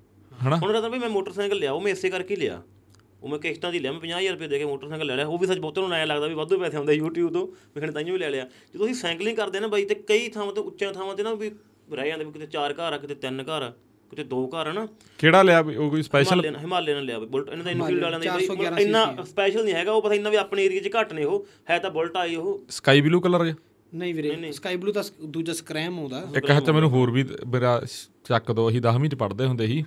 ਹਨਾ? 0.47 0.55
ਹੁਣ 0.55 0.71
ਰਤਨ 0.71 0.89
ਬਈ 0.89 0.99
ਮੈਂ 0.99 1.09
ਮੋਟਰਸਾਈਕਲ 1.09 1.55
ਲਿਆ 1.55 1.71
ਉਹ 1.71 1.81
ਮੈਂ 1.81 1.91
ਇਸੇ 1.91 2.09
ਕਰਕੇ 2.09 2.35
ਹੀ 2.35 2.39
ਲਿਆ। 2.39 2.61
ਉਹ 3.23 3.29
ਮੈਂ 3.29 3.37
ਕਿਸ਼ਤਾਂ 3.39 3.71
ਦੀ 3.71 3.79
ਲਿਆ 3.79 3.91
ਮੈਂ 3.91 3.99
50000 4.01 4.31
ਰੁਪਏ 4.31 4.47
ਦੇ 4.47 4.57
ਕੇ 4.59 4.65
ਮੋਟਰਸਾਈਕਲ 4.65 5.05
ਲੈ 5.05 5.15
ਲਿਆ 5.15 5.25
ਉਹ 5.27 5.37
ਵੀ 5.37 5.47
ਸੱਚ 5.47 5.59
ਬਹੁਤੋਂ 5.59 5.87
ਨੂੰ 5.87 5.97
ਐਂ 5.97 6.05
ਲੱਗਦਾ 6.07 6.27
ਵੀ 6.27 6.33
ਵਾਧੂ 6.33 6.59
ਪੈਸੇ 6.59 6.77
ਆਉਂਦੇ 6.77 6.97
YouTube 6.99 7.31
ਤੋਂ 7.33 7.45
ਮੈਂ 7.47 7.81
ਕਹਿੰਦਾ 7.81 7.91
ਤਾਈਓ 7.93 8.13
ਵੀ 8.13 8.19
ਲੈ 8.19 8.29
ਲਿਆ। 8.29 8.45
ਜਦੋਂ 8.73 8.85
ਅਸੀਂ 8.85 8.95
ਸਾਈਕਲਿੰਗ 8.95 9.37
ਕਰਦੇ 9.37 9.59
ਨਾ 9.59 9.67
ਬਾਈ 9.67 9.85
ਤੇ 9.85 9.95
ਕਈ 10.07 10.29
ਥਾਵਾਂ 10.29 10.53
ਤੇ 10.53 10.61
ਉੱਚੀਆਂ 10.61 10.93
ਥਾਵਾਂ 10.93 11.15
ਤੇ 11.15 11.23
ਨਾ 11.23 11.33
ਵੀ 11.33 11.51
ਰਹਿ 11.93 12.07
ਜਾਂਦੇ 12.09 12.25
ਵੀ 12.25 12.31
ਕਿਤੇ 12.31 12.45
ਚਾਰ 12.47 12.73
ਘਰ 12.73 12.93
ਆ 12.93 12.97
ਕਿਤੇ 12.97 13.15
ਤਿੰਨ 13.17 13.43
ਘਰ 13.43 13.61
ਆ 13.61 13.71
ਕਿਤੇ 14.11 14.23
ਦੋ 14.23 14.45
ਘਰ 14.49 14.67
ਆ 14.67 14.71
ਨਾ। 14.73 14.87
ਕਿਹੜਾ 15.19 15.41
ਲਿਆ 15.43 15.59
ਉਹ 15.59 15.89
ਕੋਈ 15.89 16.01
ਸਪੈਸ਼ਲ 16.03 16.31
ਹਿਮਾਲਯਨ 16.35 16.55
ਹਿਮਾਲਯਨ 16.55 16.97
ਨੇ 16.97 17.01
ਲਿਆ 17.03 17.19
ਬਈ 17.19 17.25
ਬੁਲਟ 17.27 17.49
ਇਹਨਾਂ 17.49 17.63
ਦਾ 17.65 17.71
ਇਨਫੀਲਡ 17.71 18.03
ਵਾਲਿਆਂ 18.03 18.19
ਦਾ 18.19 18.25
411 18.37 18.75
ਬਈ 18.75 18.83
ਇੰਨਾ 18.83 19.05
ਸਪੈਸ਼ਲ 19.25 19.63
ਨਹੀਂ 19.63 19.73
ਹੈਗਾ 19.75 19.91
ਉਹ 19.91 20.01
ਪਤਾ 20.01 20.15
ਇੰਨਾ 20.15 20.29
ਵੀ 20.29 20.37
ਆਪਣੇ 20.37 20.65
ਏਰੀਆ 20.65 20.81
'ਚ 20.81 20.89
ਘੱਟ 20.95 21.13
ਨੇ 21.13 21.23
ਉਹ 21.23 21.45
ਹੈ 21.69 21.77
ਤਾਂ 21.79 21.89
ਬੁਲਟ 21.91 22.17
ਆਈ 22.17 22.35
ਉਹ। 22.35 22.59
ਸਕਾਈ 22.69 23.01
ਬਲੂ 23.01 23.19
ਕਲਰ 23.21 23.43
ਜਿਹਾ 23.45 23.55
ਨਹੀਂ 23.91 24.13
ਵੀਰੇ 24.13 24.51
ਸਕਾਈ 24.51 24.75
ਬਲੂ 24.75 24.91
ਤਾਂ 24.91 25.03
ਦੂਜਾ 25.27 25.53
ਸਕ੍ਰੈਮ 25.53 25.99
ਆਉਂਦਾ। 25.99 26.23
ਇੱਕ 26.37 26.49
ਹੱਥ 26.51 26.69
ਮੈਨੂੰ 26.69 26.89
ਹੋਰ 26.89 27.11
ਵੀ 27.11 27.23
ਮੇਰਾ 27.47 27.79
ਚੱਕ 28.25 28.51
ਦੋ 28.51 28.67
ਅਸੀਂ 28.69 28.81
10ਵੀਂ 28.81 29.09
ਚ 29.09 29.15
ਪੜ੍ਹਦੇ 29.15 29.45
ਹੁੰਦੇ 29.45 29.67
ਸੀ। 29.67 29.83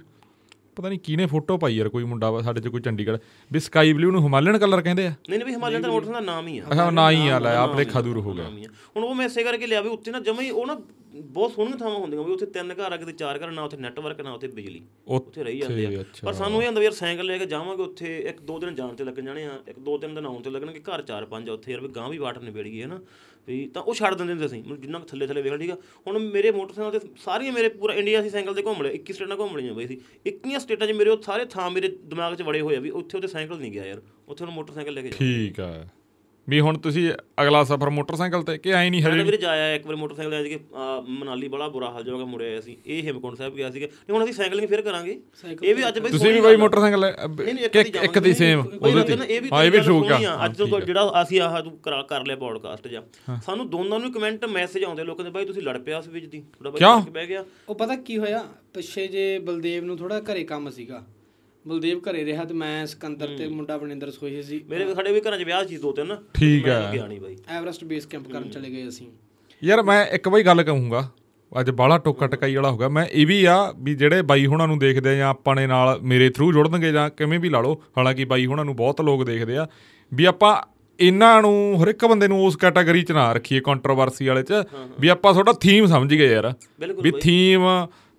ਪਤਾ 0.76 0.88
ਨਹੀਂ 0.88 0.98
ਕਿਹਨੇ 0.98 1.26
ਫੋਟੋ 1.26 1.58
ਪਾਈ 1.58 1.74
ਯਾਰ 1.76 1.88
ਕੋਈ 1.88 2.04
ਮੁੰਡਾ 2.04 2.30
ਵਾ 2.30 2.42
ਸਾਡੇ 2.42 2.60
ਚ 2.60 2.68
ਕੋਈ 2.68 2.80
ਚੰਡੀਗੜ੍ਹ। 2.80 3.18
ਵੀ 3.52 3.60
ਸਕਾਈ 3.60 3.92
ਬਲੂ 3.92 4.10
ਨੂੰ 4.10 4.22
ਹਿਮਾਲਯਨ 4.22 4.58
ਕਲਰ 4.58 4.80
ਕਹਿੰਦੇ 4.80 5.06
ਆ। 5.06 5.10
ਨਹੀਂ 5.10 5.38
ਨਹੀਂ 5.38 5.46
ਵੀ 5.46 5.52
ਹਿਮਾਲਯਨ 5.52 5.82
ਦਾ 5.82 5.88
ਮੋਟਰਸਾਈਕਲ 5.88 6.26
ਦਾ 6.26 6.32
ਨਾਮ 6.32 6.46
ਹੀ 6.46 6.58
ਆ। 6.58 6.64
ਅੱਛਾ 6.72 6.90
ਨਾ 6.90 7.10
ਹੀ 7.10 7.28
ਆ 7.28 7.38
ਲੈ 7.38 7.56
ਆਪਣੇ 7.56 7.84
ਖਾਦੂਰ 7.84 8.18
ਹੋ 8.18 8.32
ਗਿਆ। 8.32 8.48
ਹੀ। 8.48 8.66
ਹੁਣ 8.66 9.04
ਉਹ 9.04 9.14
ਮੈਂ 9.14 9.26
ਇਸੇ 9.26 9.44
ਕਰਕੇ 9.44 9.66
ਲਿਆ 9.66 9.80
ਵੀ 9.80 9.88
ਉੱਥੇ 9.88 10.10
ਨਾ 10.10 10.20
ਜਮਾ 10.20 10.42
ਹੀ 10.42 10.50
ਉਹ 10.50 10.66
ਨਾ 10.66 10.80
ਬਹੁਤ 11.14 11.52
ਸੋਹਣੀਆਂ 11.52 11.76
ਥਾਵਾਂ 11.78 11.98
ਹੁੰਦੀਆਂ 11.98 12.22
ਵੀ 12.24 12.32
ਉੱਥੇ 12.32 12.46
ਤਿੰਨ 12.46 12.72
ਘਰ 12.74 12.92
ਆ 12.92 12.96
ਕਿਤੇ 12.96 13.12
ਚਾਰ 13.12 13.38
ਘਰ 13.38 13.50
ਨਾ 13.50 13.62
ਉੱਥੇ 13.62 13.76
ਨੈਟਵਰਕ 13.76 14.20
ਨਾ 14.20 14.32
ਉੱਥੇ 14.32 14.48
ਬਿਜਲੀ। 14.48 14.80
ਉੱਥੇ 15.08 15.42
ਰਹੀ 15.44 15.58
ਜਾਂਦੇ 15.58 15.86
ਆ। 15.86 16.04
ਪਰ 16.24 16.32
ਸਾਨੂੰ 16.32 16.60
ਇਹ 16.62 16.66
ਹੁੰਦਾ 16.66 16.80
ਵੀ 16.80 16.84
ਯਾਰ 16.84 16.92
ਸਾਈਕਲ 16.94 17.26
ਲੈ 17.26 17.38
ਕੇ 17.38 17.46
ਜਾਵਾਂਗੇ 17.46 17.82
ਉੱਥੇ 17.82 18.16
ਇੱਕ 18.18 18.40
ਦੋ 18.40 18.58
ਦਿਨ 18.58 18.74
ਜਾਣ 18.74 18.94
ਤੇ 18.94 19.04
ਲੱਗਣ 19.04 19.24
ਜਾਣੇ 19.24 19.44
ਆ 19.44 19.58
ਇੱਕ 19.68 19.78
ਦੋ 19.78 19.96
ਤਿੰਨ 19.98 20.14
ਦਿਨ 20.14 20.26
ਆਉਣ 20.26 20.42
ਤੇ 20.42 20.50
ਲੱਗਣਗੇ 20.50 20.80
ਘਰ 20.80 21.02
ਚਾਰ 21.02 21.24
ਪੰਜ 21.24 21.48
ਆ 21.48 21.52
ਉੱਥੇ 21.52 21.72
ਯਾਰ 21.72 21.80
ਵੀ 21.80 21.88
ਗਾਂ 21.88 22.08
ਵੀ 22.08 22.18
ਵਾਟਰ 22.18 22.42
ਨਿਬੜ 22.42 22.62
ਗਈ 22.62 22.80
ਹੈ 22.82 22.86
ਨਾ 22.86 23.00
ਵੀ 23.48 23.66
ਤਾਂ 23.66 23.82
ਉਹ 23.82 23.94
ਛੱਡ 23.94 24.14
ਦਿੰਦੇ 24.14 24.32
ਹੁੰਦੇ 24.32 24.48
ਸੀ। 24.48 24.60
ਮਤਲਬ 24.60 24.80
ਜਿੰਨਾ 24.80 24.98
ਥੱਲੇ 24.98 25.26
ਥੱਲੇ 25.26 25.42
ਵੇਖ 25.42 25.52
ਲਿਆ 25.52 25.58
ਠੀਕ 25.58 25.70
ਆ। 25.70 25.76
ਹੁਣ 26.06 26.18
ਮੇਰੇ 26.18 26.50
ਮੋਟਰਸਾਈਕਲ 26.50 26.98
ਤੇ 26.98 27.08
ਸਾਰੀਆਂ 27.24 27.52
ਮੇਰੇ 27.52 27.68
ਪੂਰਾ 27.68 27.94
ਇੰਡੀਆ 27.94 28.22
ਸੀ 28.22 28.30
ਸਾਈਕਲ 28.30 28.54
ਤੇ 28.54 28.62
ਘੁੰਮ 28.62 28.82
ਲਏ 28.82 28.92
21 28.98 29.12
ਸਟੇਟਾਂ 29.12 29.36
ਘੁੰਮ 29.36 29.56
ਲਈਆਂ 29.56 29.74
ਬਈ 29.74 29.86
ਸੀ। 29.86 30.00
21 30.26 30.58
ਸਟੇਟਾਂ 30.58 30.86
'ਚ 30.86 30.92
ਮੇਰੇ 30.92 31.10
ਉਹ 31.10 31.22
ਸਾਰੇ 31.22 31.44
ਥਾਂ 31.44 31.70
ਮੇਰੇ 31.70 31.88
ਦਿਮਾਗ 32.04 32.34
'ਚ 32.34 32.42
ਵੜੇ 32.42 32.60
ਹੋਏ 32.60 32.76
ਆ 32.76 32.80
ਵੀ 32.80 32.90
ਉੱਥੇ 32.90 33.18
ਉੱਥੇ 33.18 33.28
ਸਾਈਕਲ 33.28 33.58
ਨਹੀਂ 33.58 33.72
ਗਿਆ 33.72 33.86
ਯਾਰ 33.86 34.02
ਉੱਥੇ 34.28 34.44
ਹੁਣ 34.44 34.52
ਮੋਟਰਸਾਈਕਲ 34.54 34.94
ਲੈ 34.94 35.02
ਕੇ 35.02 35.10
ਠੀਕ 35.10 35.60
ਆ। 35.60 35.72
ਵੀ 36.48 36.60
ਹੁਣ 36.60 36.78
ਤੁਸੀਂ 36.78 37.10
ਅਗਲਾ 37.42 37.62
ਸਫ਼ਰ 37.64 37.90
ਮੋਟਰਸਾਈਕਲ 37.90 38.42
ਤੇ 38.42 38.56
ਕਿ 38.58 38.70
ਐ 38.72 38.88
ਨਹੀਂ 38.90 39.02
ਤਾਂ 39.02 39.10
ਵੀਰੇ 39.12 39.36
ਜਾਇਆ 39.36 39.74
ਇੱਕ 39.74 39.86
ਵਾਰ 39.86 39.96
ਮੋਟਰਸਾਈਕਲ 39.96 40.42
ਸੀ 40.44 40.48
ਕਿ 40.50 40.58
ਮਨਾਲੀ 41.08 41.48
ਬੜਾ 41.48 41.68
ਬੁਰਾ 41.68 41.90
ਹਾਲ 41.90 42.04
ਜਾਊਗਾ 42.04 42.24
ਮੁੜਿਆ 42.24 42.48
ਆਇਆ 42.48 42.60
ਸੀ। 42.60 42.76
ਇਹ 42.86 43.02
ਹੇਮਕੁੰਟ 43.02 43.36
ਸਾਹਿਬ 43.36 43.54
ਗਿਆ 43.54 43.70
ਸੀਗਾ। 43.70 43.86
ਨਹੀਂ 43.86 44.14
ਹੁਣ 44.14 44.24
ਅਸੀਂ 44.24 44.34
ਸਾਈਕਲਿੰਗ 44.34 44.68
ਫਿਰ 44.68 44.82
ਕਰਾਂਗੇ। 44.82 45.18
ਇਹ 45.62 45.74
ਵੀ 45.74 45.86
ਅੱਜ 45.88 45.98
ਬਈ 45.98 46.10
ਤੁਸੀਂ 46.10 46.32
ਵੀ 46.32 46.40
ਬਾਈ 46.40 46.56
ਮੋਟਰਸਾਈਕਲ 46.56 47.04
ਇੱਕ 48.02 48.18
ਦੀ 48.18 48.32
ਸੇਮ 48.34 48.60
ਉਹਦੇ 48.82 49.02
ਤੇ 49.04 49.16
ਹਾਂ। 49.16 49.24
ਇਹ 49.26 49.70
ਵੀ 49.70 49.80
ਠੀਕ 49.80 50.12
ਆ। 50.12 50.44
ਅੱਜ 50.44 50.56
ਤੋਂ 50.56 50.80
ਜਿਹੜਾ 50.80 51.22
ਅਸੀਂ 51.22 51.40
ਆਹ 51.40 51.60
ਤੂੰ 51.62 51.76
ਕਰਾ 51.78 52.02
ਕਰ 52.02 52.26
ਲਿਆ 52.26 52.36
ਪੋਡਕਾਸਟ 52.36 52.88
ਜਾਂ 52.88 53.02
ਸਾਨੂੰ 53.46 53.68
ਦੋਨਾਂ 53.70 54.00
ਨੂੰ 54.00 54.12
ਕਮੈਂਟ 54.12 54.44
ਮੈਸੇਜ 54.44 54.84
ਆਉਂਦੇ 54.84 55.04
ਲੋਕਾਂ 55.04 55.24
ਦੇ 55.24 55.30
ਬਾਈ 55.30 55.44
ਤੁਸੀਂ 55.44 55.62
ਲੜ 55.62 55.78
ਪਿਆ 55.78 55.98
ਉਸ 55.98 56.08
ਵਿੱਚ 56.08 56.26
ਦੀ। 56.26 56.42
ਥੋੜਾ 56.58 56.70
ਬਾਈ 56.70 57.10
ਬਹਿ 57.10 57.26
ਗਿਆ। 57.26 57.44
ਉਹ 57.68 57.74
ਪਤਾ 57.74 57.96
ਕੀ 57.96 58.18
ਹੋਇਆ? 58.18 58.44
ਪਿੱਛੇ 58.74 59.06
ਜੇ 59.06 59.38
ਬਲਦੇਵ 59.38 59.84
ਨੂੰ 59.84 59.96
ਥੋੜਾ 59.96 60.20
ਘਰੇ 60.20 60.44
ਕੰਮ 60.44 60.70
ਸੀਗਾ। 60.70 61.04
ਬਲਦੇਵ 61.66 61.98
ਘਰੇ 62.00 62.24
ਰਿਹਾ 62.24 62.44
ਤੇ 62.44 62.54
ਮੈਂ 62.54 62.86
ਸਿਕੰਦਰ 62.86 63.36
ਤੇ 63.38 63.46
ਮੁੰਡਾ 63.48 63.76
ਬਨਿੰਦਰ 63.78 64.10
ਸੋਏ 64.10 64.40
ਸੀ। 64.42 64.60
ਮੇਰੇ 64.70 64.94
ਸਾਡੇ 64.94 65.12
ਵੀ 65.12 65.20
ਘਰਾਂ 65.20 65.38
'ਚ 65.38 65.42
ਵਿਆਹ 65.42 65.64
ਸੀ 65.64 65.76
ਦੋ 65.76 65.92
ਤਿੰਨ 65.92 66.16
ਠੀਕ 66.34 66.68
ਆ 66.68 66.90
ਗਿਆ 66.92 67.06
ਨਹੀਂ 67.06 67.20
ਬਾਈ। 67.20 67.36
ਐਵਰੈਸਟ 67.48 67.84
ਬੇਸ 67.84 68.06
ਕੈਂਪ 68.06 68.28
ਕਰਨ 68.28 68.48
ਚਲੇ 68.48 68.70
ਗਏ 68.70 68.88
ਅਸੀਂ। 68.88 69.06
ਯਾਰ 69.62 69.82
ਮੈਂ 69.82 70.04
ਇੱਕ 70.06 70.28
ਵਾਰੀ 70.28 70.42
ਗੱਲ 70.42 70.62
ਕਹੂੰਗਾ 70.62 71.08
ਅੱਜ 71.60 71.70
ਬਾਲਾ 71.70 71.98
ਟੋਕਾ 71.98 72.26
ਟਕਾਈ 72.26 72.54
ਵਾਲਾ 72.54 72.70
ਹੋਗਾ 72.70 72.88
ਮੈਂ 72.88 73.04
ਇਹ 73.06 73.26
ਵੀ 73.26 73.44
ਆ 73.44 73.56
ਵੀ 73.78 73.94
ਜਿਹੜੇ 73.94 74.22
ਬਾਈ 74.22 74.46
ਹੁਣਾਂ 74.46 74.68
ਨੂੰ 74.68 74.78
ਦੇਖਦੇ 74.78 75.10
ਆ 75.10 75.14
ਜਾਂ 75.14 75.28
ਆਪਾਂ 75.28 75.56
ਨੇ 75.56 75.66
ਨਾਲ 75.66 75.98
ਮੇਰੇ 76.02 76.28
ਥਰੂ 76.30 76.52
ਜੁੜਨਗੇ 76.52 76.92
ਜਾਂ 76.92 77.10
ਕਿਵੇਂ 77.10 77.38
ਵੀ 77.38 77.48
ਲਾ 77.48 77.60
ਲਓ 77.60 77.74
ਹਾਲਾਂਕਿ 77.98 78.24
ਬਾਈ 78.24 78.46
ਹੁਣਾਂ 78.46 78.64
ਨੂੰ 78.64 78.76
ਬਹੁਤ 78.76 79.00
ਲੋਕ 79.00 79.24
ਦੇਖਦੇ 79.24 79.56
ਆ 79.56 79.66
ਵੀ 80.12 80.24
ਆਪਾਂ 80.24 80.56
ਇਹਨਾਂ 81.00 81.42
ਨੂੰ 81.42 81.82
ਹਰ 81.82 81.88
ਇੱਕ 81.88 82.04
ਬੰਦੇ 82.06 82.28
ਨੂੰ 82.28 82.44
ਉਸ 82.44 82.56
ਕੈਟਾਗਰੀ 82.56 83.02
'ਚ 83.02 83.12
ਨਾ 83.12 83.32
ਰੱਖੀਏ 83.32 83.60
ਕੰਟਰੋਵਰਸੀ 83.60 84.26
ਵਾਲੇ 84.26 84.42
'ਚ 84.42 84.52
ਵੀ 85.00 85.08
ਆਪਾਂ 85.08 85.32
ਤੁਹਾਡਾ 85.32 85.52
ਥੀਮ 85.52 85.86
ਸਮਝ 85.86 86.14
ਗਏ 86.14 86.32
ਯਾਰ। 86.32 86.52
ਵੀ 87.02 87.12
ਥੀਮ 87.20 87.60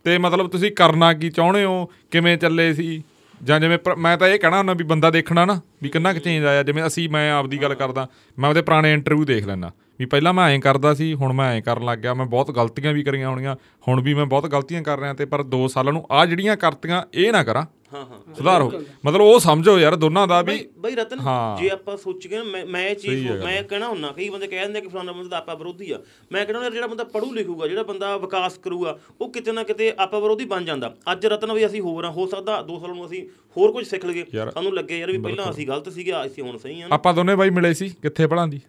ਤੇ 0.03 0.17
ਮਤਲਬ 0.17 0.47
ਤੁਸੀਂ 0.47 0.71
ਕਰਨਾ 0.71 1.13
ਕੀ 1.13 1.29
ਚਾਹੁੰਦੇ 1.29 1.63
ਹੋ 1.63 1.85
ਕਿਵੇਂ 2.11 2.37
ਚੱਲੇ 2.37 2.73
ਸੀ? 2.73 3.03
ਜਾਂ 3.43 3.59
ਜਿਵੇਂ 3.59 3.77
ਮੈਂ 3.97 4.17
ਤਾਂ 4.17 4.27
ਇਹ 4.27 4.39
ਕਹਿਣਾ 4.39 4.57
ਹੁੰਦਾ 4.57 4.73
ਵੀ 4.73 4.83
ਬੰਦਾ 4.83 5.09
ਦੇਖਣਾ 5.11 5.45
ਨਾ 5.45 5.59
ਵੀ 5.83 5.89
ਕਿੰਨਾ 5.89 6.13
ਕੁ 6.13 6.19
ਚੇਂਜ 6.19 6.45
ਆਇਆ 6.45 6.63
ਜਿਵੇਂ 6.63 6.85
ਅਸੀਂ 6.87 7.09
ਮੈਂ 7.09 7.31
ਆਪਦੀ 7.31 7.61
ਗੱਲ 7.61 7.73
ਕਰਦਾ 7.75 8.07
ਮੈਂ 8.37 8.49
ਉਹਦੇ 8.49 8.61
ਪੁਰਾਣੇ 8.61 8.93
ਇੰਟਰਵਿਊ 8.93 9.25
ਦੇਖ 9.25 9.45
ਲੈਣਾ 9.45 9.71
ਵੀ 9.99 10.05
ਪਹਿਲਾਂ 10.05 10.33
ਮੈਂ 10.33 10.45
ਐਂ 10.45 10.59
ਕਰਦਾ 10.59 10.93
ਸੀ 10.93 11.13
ਹੁਣ 11.13 11.33
ਮੈਂ 11.33 11.51
ਐਂ 11.51 11.61
ਕਰਨ 11.61 11.85
ਲੱਗ 11.85 11.99
ਗਿਆ। 11.99 12.13
ਮੈਂ 12.13 12.25
ਬਹੁਤ 12.25 12.51
ਗਲਤੀਆਂ 12.51 12.93
ਵੀ 12.93 13.03
ਕਰੀਆਂ 13.03 13.29
ਹੋਣੀਆਂ 13.29 13.55
ਹੁਣ 13.87 14.01
ਵੀ 14.01 14.13
ਮੈਂ 14.13 14.25
ਬਹੁਤ 14.25 14.47
ਗਲਤੀਆਂ 14.47 14.81
ਕਰ 14.83 14.99
ਰਿਹਾ 14.99 15.13
ਤੇ 15.13 15.25
ਪਰ 15.25 15.43
2 15.51 15.67
ਸਾਲਾਂ 15.67 15.93
ਨੂੰ 15.93 16.05
ਆ 16.11 16.25
ਜਿਹੜੀਆਂ 16.25 16.55
ਕਰਤੀਆਂ 16.57 17.01
ਇਹ 17.13 17.31
ਨਾ 17.31 17.43
ਕਰਾਂ। 17.43 17.65
ਹਾਂ 17.93 18.03
ਹਾਂ। 18.03 18.33
ਸੁਧਾਰੋ। 18.35 18.71
ਮਤਲਬ 19.05 19.21
ਉਹ 19.21 19.39
ਸਮਝੋ 19.39 19.77
ਯਾਰ 19.79 19.95
ਦੋਨਾਂ 19.95 20.27
ਦਾ 20.27 20.41
ਵੀ 20.41 20.57
ਬਈ 20.79 20.95
ਰਤਨ। 20.95 21.19
ਜੇ 21.59 21.69
ਆਪਾਂ 21.69 21.97
ਸੋਚੀਏ 21.97 22.37
ਨਾ 22.37 22.43
ਮੈਂ 22.43 22.65
ਮੈਂ 22.65 22.81
ਇਹ 22.85 22.95
ਚੀਜ਼ 22.95 23.27
ਮੈਂ 23.43 23.61
ਕਹਿਣਾ 23.63 23.87
ਹੁੰਨਾ 23.87 24.11
ਕਈ 24.11 24.29
ਬੰਦੇ 24.29 24.47
ਕਹਿ 24.47 24.59
ਦਿੰਦੇ 24.59 24.81
ਕਿ 24.81 24.87
ਫਲਾਣਾ 24.87 25.11
ਬੰਦਾ 25.11 25.29
ਤਾਂ 25.29 25.37
ਆਪਾਂ 25.37 25.55
ਵਿਰੋਧੀ 25.55 25.91
ਆ। 25.91 25.99
ਮੈਂ 26.31 26.45
ਕਹਿਣਾ 26.45 26.69
ਜਿਹੜਾ 26.69 26.87
ਬੰਦਾ 26.87 27.03
ਪੜੂ 27.13 27.31
ਲਿਖੂਗਾ 27.33 27.67
ਜਿਹੜਾ 27.67 27.83
ਬੰਦਾ 27.83 28.15
ਵਿਕਾਸ 28.17 28.57
ਕਰੂਗਾ 28.57 28.97
ਉਹ 29.21 29.31
ਕਿਤੇ 29.31 29.51
ਨਾ 29.51 29.63
ਕਿਤੇ 29.63 29.93
ਆਪਾਂ 29.99 30.21
ਵਿਰੋਧੀ 30.21 30.45
ਬਣ 30.45 30.65
ਜਾਂਦਾ। 30.65 30.93
ਅੱਜ 31.11 31.25
ਰਤਨ 31.25 31.53
ਵੀ 31.53 31.65
ਅਸੀਂ 31.65 31.81
ਹੋਰ 31.81 32.03
ਆ 32.03 32.11
ਹੋ 32.11 32.27
ਸਕਦਾ 32.27 32.61
2 32.67 32.79
ਸਾਲ 32.81 32.95
ਨੂੰ 32.95 33.05
ਅਸੀਂ 33.05 33.25
ਹੋਰ 33.55 33.71
ਕੁਝ 33.71 33.85
ਸਿੱਖ 33.87 34.05
ਲਈਏ। 34.05 34.25
ਸਾਨੂੰ 34.53 34.73
ਲੱਗੇ 34.73 34.99
ਯਾਰ 34.99 35.11
ਵੀ 35.11 35.17
ਪਹਿਲਾਂ 35.19 35.49
ਅਸੀਂ 35.51 35.67
ਗਲਤ 35.67 35.89
ਸੀਗੇ 35.89 36.13
ਅਸੀਂ 36.25 36.43
ਹੁਣ 36.43 36.57
ਸਹੀ 36.57 36.81
ਆ 36.81 36.87
ਆਪਾਂ 36.91 37.13
ਦੋਨੇ 37.13 37.35
ਬਾਈ 37.35 37.49
ਮਿਲੇ 37.51 37.73
ਸੀ 37.73 37.89
ਕਿੱਥੇ 38.01 38.27
ਪੜਾਂਦੀ 38.27 38.59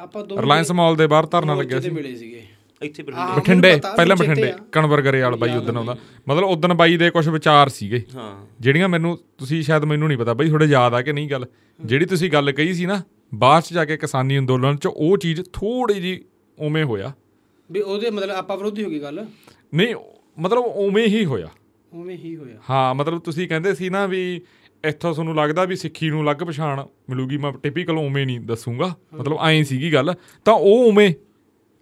ਆਪਾਂ 0.00 0.24
ਦੋ 0.24 0.42
ਰਿਲਾਇੰਸ 0.42 0.72
ਮਾਲ 0.72 0.96
ਦੇ 0.96 1.06
ਬਾਹਰ 1.06 1.26
ਧਰਨਾ 1.26 1.54
ਲੱਗਿਆ 1.54 1.80
ਸੀ। 1.80 1.90
ਮਿਲੇ 1.90 2.16
ਸੀਗੇ। 2.16 2.42
ਇੱਥੇ 2.82 3.02
ਬਠਿੰਡੇ 3.02 3.80
ਪਹਿਲਾਂ 3.96 4.16
ਬਠਿੰਡੇ। 4.16 4.52
ਕਣਵਰ 4.72 5.02
ਗਰੇਵਾਲ 5.02 5.36
ਬਾਈ 5.36 5.56
ਉਦੋਂ 5.56 5.74
ਆਉਂਦਾ। 5.74 5.96
ਮਤਲਬ 6.28 6.44
ਉਦੋਂ 6.44 6.74
ਬਾਈ 6.74 6.96
ਦੇ 6.96 7.10
ਕੁਝ 7.10 7.28
ਵਿਚਾਰ 7.28 7.68
ਸੀਗੇ। 7.68 8.04
ਹਾਂ। 8.14 8.46
ਜਿਹੜੀਆਂ 8.60 8.88
ਮੈਨੂੰ 8.88 9.18
ਤੁਸੀਂ 9.38 9.62
ਸ਼ਾਇਦ 9.62 9.84
ਮੈਨੂੰ 9.84 10.08
ਨਹੀਂ 10.08 10.18
ਪਤਾ 10.18 10.34
ਬਾਈ 10.34 10.48
ਥੋੜੇ 10.48 10.66
ਯਾਦ 10.66 10.94
ਆ 10.94 11.02
ਕਿ 11.02 11.12
ਨਹੀਂ 11.12 11.30
ਗੱਲ? 11.30 11.46
ਜਿਹੜੀ 11.84 12.04
ਤੁਸੀਂ 12.04 12.30
ਗੱਲ 12.30 12.52
ਕਹੀ 12.52 12.74
ਸੀ 12.74 12.86
ਨਾ 12.86 13.02
ਬਾਅਦ 13.34 13.62
ਚ 13.62 13.72
ਜਾ 13.72 13.84
ਕੇ 13.84 13.96
ਕਿਸਾਨੀ 13.96 14.38
ਅੰਦੋਲਨ 14.38 14.76
ਚ 14.76 14.86
ਉਹ 14.86 15.18
ਚੀਜ਼ 15.18 15.40
ਥੋੜੀ 15.52 15.94
ਜੀ 15.94 16.24
ਉਵੇਂ 16.58 16.84
ਹੋਇਆ। 16.84 17.12
ਵੀ 17.72 17.80
ਉਹਦੇ 17.80 18.10
ਮਤਲਬ 18.10 18.30
ਆਪਾਂ 18.30 18.56
ਵਿਰੋਧੀ 18.56 18.84
ਹੋ 18.84 18.90
ਗਈ 18.90 18.98
ਗੱਲ? 18.98 19.26
ਨਹੀਂ 19.74 19.94
ਮਤਲਬ 20.38 20.58
ਉਵੇਂ 20.58 21.06
ਹੀ 21.06 21.24
ਹੋਇਆ। 21.24 21.48
ਉਵੇਂ 21.92 22.18
ਹੀ 22.18 22.36
ਹੋਇਆ। 22.36 22.56
ਹਾਂ 22.70 22.94
ਮਤਲਬ 22.94 23.18
ਤੁਸੀਂ 23.18 23.48
ਕਹਿੰਦੇ 23.48 23.74
ਸੀ 23.74 23.88
ਨਾ 23.90 24.06
ਵੀ 24.06 24.40
ਇੱਥੋਂ 24.84 25.12
ਤੁਹਾਨੂੰ 25.12 25.34
ਲੱਗਦਾ 25.34 25.64
ਵੀ 25.64 25.76
ਸਿੱਖੀ 25.76 26.10
ਨੂੰ 26.10 26.22
ਅਲੱਗ 26.22 26.36
ਪਛਾਣ 26.36 26.84
ਮਿਲੂਗੀ 27.10 27.36
ਮੈਂ 27.36 27.52
ਟਿਪੀਕਲ 27.52 27.98
ਉਵੇਂ 27.98 28.26
ਨਹੀਂ 28.26 28.40
ਦੱਸੂਗਾ। 28.40 28.94
ਮਤਲਬ 29.14 29.38
ਐਂ 29.48 29.64
ਸੀਗੀ 29.64 29.92
ਗੱਲ। 29.92 30.14
ਤਾਂ 30.44 30.54
ਉਹ 30.54 30.88
ਉਵੇਂ 30.88 31.14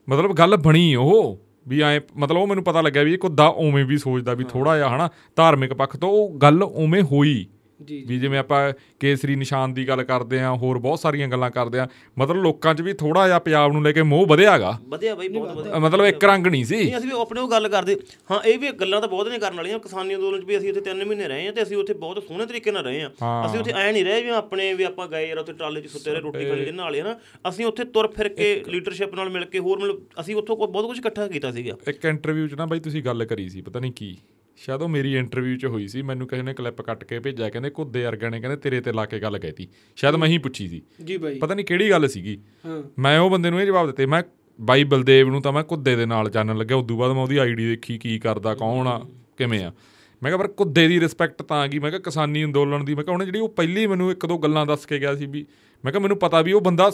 ਮਤਲਬ 0.08 0.32
ਗੱਲ 0.32 0.56
ਬਣੀ 0.56 0.94
ਉਹ 0.94 1.40
ਵੀ 1.68 1.80
ਐਂ 1.80 2.00
ਮਤਲਬ 2.16 2.36
ਉਹ 2.36 2.46
ਮੈਨੂੰ 2.46 2.64
ਪਤਾ 2.64 2.80
ਲੱਗਿਆ 2.80 3.02
ਵੀ 3.02 3.12
ਇਹ 3.12 3.18
ਕੁੱਦਾ 3.18 3.46
ਉਵੇਂ 3.46 3.84
ਵੀ 3.84 3.98
ਸੋਚਦਾ 3.98 4.34
ਵੀ 4.34 4.44
ਥੋੜਾ 4.44 4.76
ਜਿਹਾ 4.76 4.96
ਹਨਾ 4.96 5.08
ਧਾਰਮਿਕ 5.36 5.74
ਪੱਖ 5.74 5.96
ਤੋਂ 5.96 6.08
ਉਹ 6.08 6.38
ਗੱਲ 6.38 6.62
ਉਵੇਂ 6.62 7.02
ਹੋਈ। 7.02 7.46
ਜੀ 7.80 8.04
ਵੀ 8.08 8.18
ਜਿਵੇਂ 8.18 8.38
ਆਪਾਂ 8.38 8.72
ਕੇਸਰੀ 9.00 9.36
ਨਿਸ਼ਾਨ 9.36 9.74
ਦੀ 9.74 9.86
ਗੱਲ 9.88 10.02
ਕਰਦੇ 10.02 10.40
ਆ 10.40 10.50
ਹੋਰ 10.54 10.78
ਬਹੁਤ 10.78 11.00
ਸਾਰੀਆਂ 11.00 11.28
ਗੱਲਾਂ 11.28 11.50
ਕਰਦੇ 11.50 11.78
ਆ 11.78 11.86
ਮਤਲਬ 12.18 12.36
ਲੋਕਾਂ 12.36 12.74
'ਚ 12.74 12.82
ਵੀ 12.82 12.92
ਥੋੜਾ 12.92 13.26
ਜਿਹਾ 13.26 13.38
ਪੰਜਾਬ 13.38 13.72
ਨੂੰ 13.72 13.82
ਲੈ 13.82 13.92
ਕੇ 13.92 14.02
ਮੋਹ 14.02 14.26
ਵਧਿਆਗਾ। 14.26 14.70
ਵਧੀਆ 14.88 15.14
ਬਾਈ 15.14 15.28
ਬਹੁਤ 15.28 15.56
ਵਧੀਆ। 15.56 15.78
ਮਤਲਬ 15.78 16.06
ਇੱਕ 16.06 16.24
ਰੰਗ 16.24 16.46
ਨਹੀਂ 16.46 16.64
ਸੀ। 16.64 16.76
ਨਹੀਂ 16.76 16.96
ਅਸੀਂ 16.98 17.08
ਵੀ 17.08 17.20
ਆਪਣੇ 17.20 17.40
ਉਹ 17.40 17.48
ਗੱਲ 17.50 17.68
ਕਰਦੇ। 17.68 17.96
ਹਾਂ 18.30 18.40
ਇਹ 18.42 18.58
ਵੀ 18.58 18.70
ਗੱਲਾਂ 18.72 19.00
ਤਾਂ 19.00 19.08
ਬਹੁਤ 19.08 19.28
ਨੇ 19.28 19.38
ਕਰਨ 19.38 19.56
ਵਾਲੀਆਂ 19.56 19.78
ਕਿਸਾਨੀ 19.78 20.14
ਅੰਦੋਲਨ 20.14 20.40
'ਚ 20.40 20.44
ਵੀ 20.44 20.56
ਅਸੀਂ 20.58 20.70
ਉੱਥੇ 20.70 20.80
3 20.80 21.04
ਮਹੀਨੇ 21.04 21.28
ਰਹੇ 21.28 21.46
ਹਾਂ 21.46 21.52
ਤੇ 21.52 21.62
ਅਸੀਂ 21.62 21.76
ਉੱਥੇ 21.76 21.94
ਬਹੁਤ 21.94 22.22
ਸੋਹਣੇ 22.24 22.46
ਤਰੀਕੇ 22.46 22.70
ਨਾਲ 22.70 22.84
ਰਹੇ 22.84 23.02
ਹਾਂ। 23.02 23.10
ਅਸੀਂ 23.46 23.58
ਉੱਥੇ 23.60 23.72
ਐ 23.72 23.90
ਨਹੀਂ 23.92 24.04
ਰਹੇ 24.04 24.20
ਜਿਵੇਂ 24.20 24.36
ਆਪਣੇ 24.36 24.72
ਵੀ 24.74 24.84
ਆਪਾਂ 24.84 25.06
ਗਏ 25.08 25.28
ਯਾਰ 25.28 25.38
ਉੱਥੇ 25.38 25.52
ਟਰਾਲੇ 25.52 25.80
'ਚ 25.80 25.86
ਸੁੱਤੇ 25.86 26.10
ਰਹੇ 26.10 26.20
ਰੋਟੀ 26.20 26.44
ਖਾਣੀ 26.44 26.64
ਜਿੰਨਾਂ 26.64 26.84
ਵਾਲੇ 26.84 27.00
ਹਨਾ। 27.00 27.16
ਅਸੀਂ 27.48 27.66
ਉੱਥੇ 27.66 27.84
ਤੁਰ 27.84 28.08
ਫਿਰ 28.16 28.28
ਕੇ 28.28 28.54
ਲੀਡਰਸ਼ਿਪ 28.68 29.14
ਨਾਲ 29.14 29.30
ਮਿਲ 29.30 29.44
ਕੇ 29.44 29.58
ਹੋਰ 29.58 29.78
ਮਤਲਬ 29.78 30.20
ਅਸੀਂ 30.20 30.36
ਉੱਥੋਂ 30.36 30.56
ਬਹੁਤ 30.56 30.86
ਕੁਝ 30.86 30.98
ਇਕੱਠਾ 30.98 31.26
ਕੀਤਾ 31.28 31.52
ਸੀਗਾ। 31.52 31.76
ਇੱਕ 31.88 32.04
ਇੰਟਰਵਿਊ 32.04 32.48
'ਚ 32.48 32.54
ਨਾ 32.54 32.66
ਬਾਈ 32.66 32.80
ਤੁਸੀਂ 32.80 33.02
ਗੱਲ 33.02 33.24
ਕਰੀ 33.24 33.48
ਸੀ 33.48 33.60
ਪਤਾ 33.60 33.80
ਨਹੀਂ 33.80 33.92
ਕੀ। 33.92 34.16
ਸ਼ਾਇਦ 34.58 34.82
ਉਹ 34.82 34.88
ਮੇਰੀ 34.88 35.14
ਇੰਟਰਵਿਊ 35.16 35.56
'ਚ 35.56 35.66
ਹੋਈ 35.66 35.88
ਸੀ 35.88 36.02
ਮੈਨੂੰ 36.02 36.26
ਕਿਸੇ 36.28 36.42
ਨੇ 36.42 36.54
ਕਲਿੱਪ 36.54 36.80
ਕੱਟ 36.82 37.04
ਕੇ 37.04 37.18
ਭੇਜਿਆ 37.18 37.48
ਕਹਿੰਦੇ 37.48 37.70
ਕੁੱਦੇ 37.70 38.04
ਵਰਗਾ 38.04 38.28
ਨੇ 38.28 38.40
ਕਹਿੰਦੇ 38.40 38.56
ਤੇਰੇ 38.56 38.80
ਤੇ 38.80 38.92
ਲਾ 38.92 39.04
ਕੇ 39.06 39.18
ਗੱਲ 39.18 39.38
ਕਹਿਤੀ। 39.38 39.68
ਸ਼ਾਇਦ 39.96 40.14
ਮੈਂ 40.14 40.28
ਹੀ 40.28 40.38
ਪੁੱਛੀ 40.38 40.68
ਸੀ। 40.68 40.82
ਜੀ 41.04 41.16
ਬਾਈ। 41.16 41.38
ਪਤਾ 41.38 41.54
ਨਹੀਂ 41.54 41.66
ਕਿਹੜੀ 41.66 41.90
ਗੱਲ 41.90 42.08
ਸੀਗੀ। 42.08 42.38
ਮੈਂ 42.98 43.18
ਉਹ 43.20 43.30
ਬੰਦੇ 43.30 43.50
ਨੂੰ 43.50 43.60
ਇਹ 43.60 43.66
ਜਵਾਬ 43.66 43.86
ਦਿੱਤੇ 43.86 44.06
ਮੈਂ 44.06 44.22
ਬਾਈ 44.60 44.84
ਬਲਦੇਵ 44.84 45.28
ਨੂੰ 45.28 45.42
ਤਾਂ 45.42 45.52
ਮੈਂ 45.52 45.62
ਕੁੱਦੇ 45.64 45.96
ਦੇ 45.96 46.06
ਨਾਲ 46.06 46.30
ਜਾਣਨ 46.30 46.58
ਲੱਗਿਆ 46.58 46.76
ਉਦੋਂ 46.76 46.96
ਬਾਅਦ 46.96 47.12
ਮੈਂ 47.12 47.22
ਉਹਦੀ 47.22 47.36
ਆਈਡੀ 47.36 47.66
ਦੇਖੀ 47.66 47.98
ਕੀ 47.98 48.18
ਕਰਦਾ 48.18 48.54
ਕੌਣ 48.54 48.86
ਆ 48.86 48.98
ਕਿਵੇਂ 49.36 49.64
ਆ। 49.64 49.72
ਮੈਂ 50.22 50.30
ਕਿਹਾ 50.30 50.36
ਪਰ 50.36 50.46
ਕੁੱਦੇ 50.48 50.88
ਦੀ 50.88 51.00
ਰਿਸਪੈਕਟ 51.00 51.42
ਤਾਂ 51.42 51.68
ਗਈ 51.68 51.78
ਮੈਂ 51.78 51.90
ਕਿਹਾ 51.90 52.00
ਕਿਸਾਨੀ 52.00 52.44
ਅੰਦੋਲਨ 52.44 52.84
ਦੀ 52.84 52.94
ਮੈਂ 52.94 53.04
ਕਿਹਾ 53.04 53.14
ਉਹਨੇ 53.14 53.24
ਜਿਹੜੀ 53.24 53.40
ਉਹ 53.40 53.48
ਪਹਿਲੀ 53.48 53.86
ਮੈਨੂੰ 53.86 54.10
ਇੱਕ 54.10 54.26
ਦੋ 54.26 54.38
ਗੱਲਾਂ 54.38 54.66
ਦੱਸ 54.66 54.86
ਕੇ 54.86 54.98
ਗਿਆ 54.98 55.14
ਸੀ 55.16 55.26
ਵੀ 55.26 55.46
ਮੈਂ 55.84 55.92
ਕਿਹਾ 55.92 56.02
ਮੈਨੂੰ 56.02 56.16
ਪਤਾ 56.16 56.42
ਵੀ 56.42 56.52
ਉਹ 56.52 56.60
ਬੰਦਾ 56.60 56.90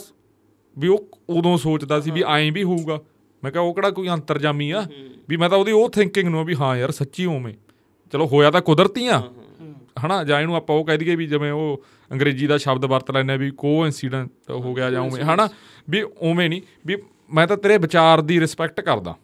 ਵੀ 0.79 0.89
ਉਹ 0.89 1.09
ਉਦੋਂ 1.29 1.57
ਸੋਚਦਾ 1.59 2.01
ਸੀ 2.01 2.11
ਵੀ 2.11 2.23
ਐਂ 2.23 2.53
ਵੀ 2.53 2.63
ਹੋਊਗਾ। 2.63 3.01
ਮੈਂ 3.45 3.51
ਕਿਹਾ 3.53 3.63
ਉਹ 3.63 3.75
ਕਿਹੜਾ 3.75 3.91
ਕੋਈ 3.91 4.09
ਅੰਤਰਜਾਮੀ 4.09 4.71
ਆ? 4.71 4.85
ਵੀ 5.29 5.37
ਮੈਂ 5.37 5.49
ਤਾਂ 5.51 5.59
ਉਹਦੀ 5.59 5.73
ਉਹ 5.73 5.89
ਥਿੰਕਿੰਗ 5.91 6.29
ਨੂੰ 6.29 6.45
ਵੀ 6.45 6.55
ਹਾਂ 6.55 6.77
ਯਾਰ 6.77 6.91
ਸੱਚੀ 6.91 7.25
ਉਵੇਂ। 7.27 7.55
ਚਲੋ 8.13 8.27
ਹੋਇਆ 8.27 8.51
ਤਾਂ 8.51 8.61
ਕੁਦਰਤੀ 8.61 9.07
ਆ। 9.07 9.23
ਹਨਾ 10.07 10.23
ਜਾਂ 10.25 10.41
ਇਹਨੂੰ 10.41 10.57
ਆਪਾਂ 10.57 10.77
ਉਹ 10.77 10.85
ਕਹਿ 10.85 10.99
ਦਈਏ 10.99 11.15
ਵੀ 11.17 11.27
ਜਿਵੇਂ 11.27 11.51
ਉਹ 11.53 11.83
ਅੰਗਰੇਜ਼ੀ 12.11 12.47
ਦਾ 12.47 12.57
ਸ਼ਬਦ 12.59 12.85
ਵਰਤ 12.85 13.11
ਆ 13.11 13.37
ਵੀ 13.37 13.51
ਕੋ 13.51 13.85
ਇਨਸੀਡੈਂਟ 13.87 14.31
ਹੋ 14.51 14.75
ਗਿਆ 14.75 14.91
ਜਾਂ 14.91 15.01
ਉਵੇਂ 15.01 15.23
ਹਨਾ? 15.25 15.49
ਵੀ 15.91 16.03
ਉਵੇਂ 16.03 16.49
ਨਹੀਂ 16.49 16.63
ਵੀ 16.87 16.97
ਮੈਂ 17.35 17.47
ਤਾਂ 17.47 17.57
ਤੇਰੇ 17.57 17.79
ਵਿਚਾਰ 17.79 18.21
ਦੀ 18.21 18.41
ਰਿਸਪੈਕਟ 18.41 18.81
ਕਰਦਾ। 18.81 19.15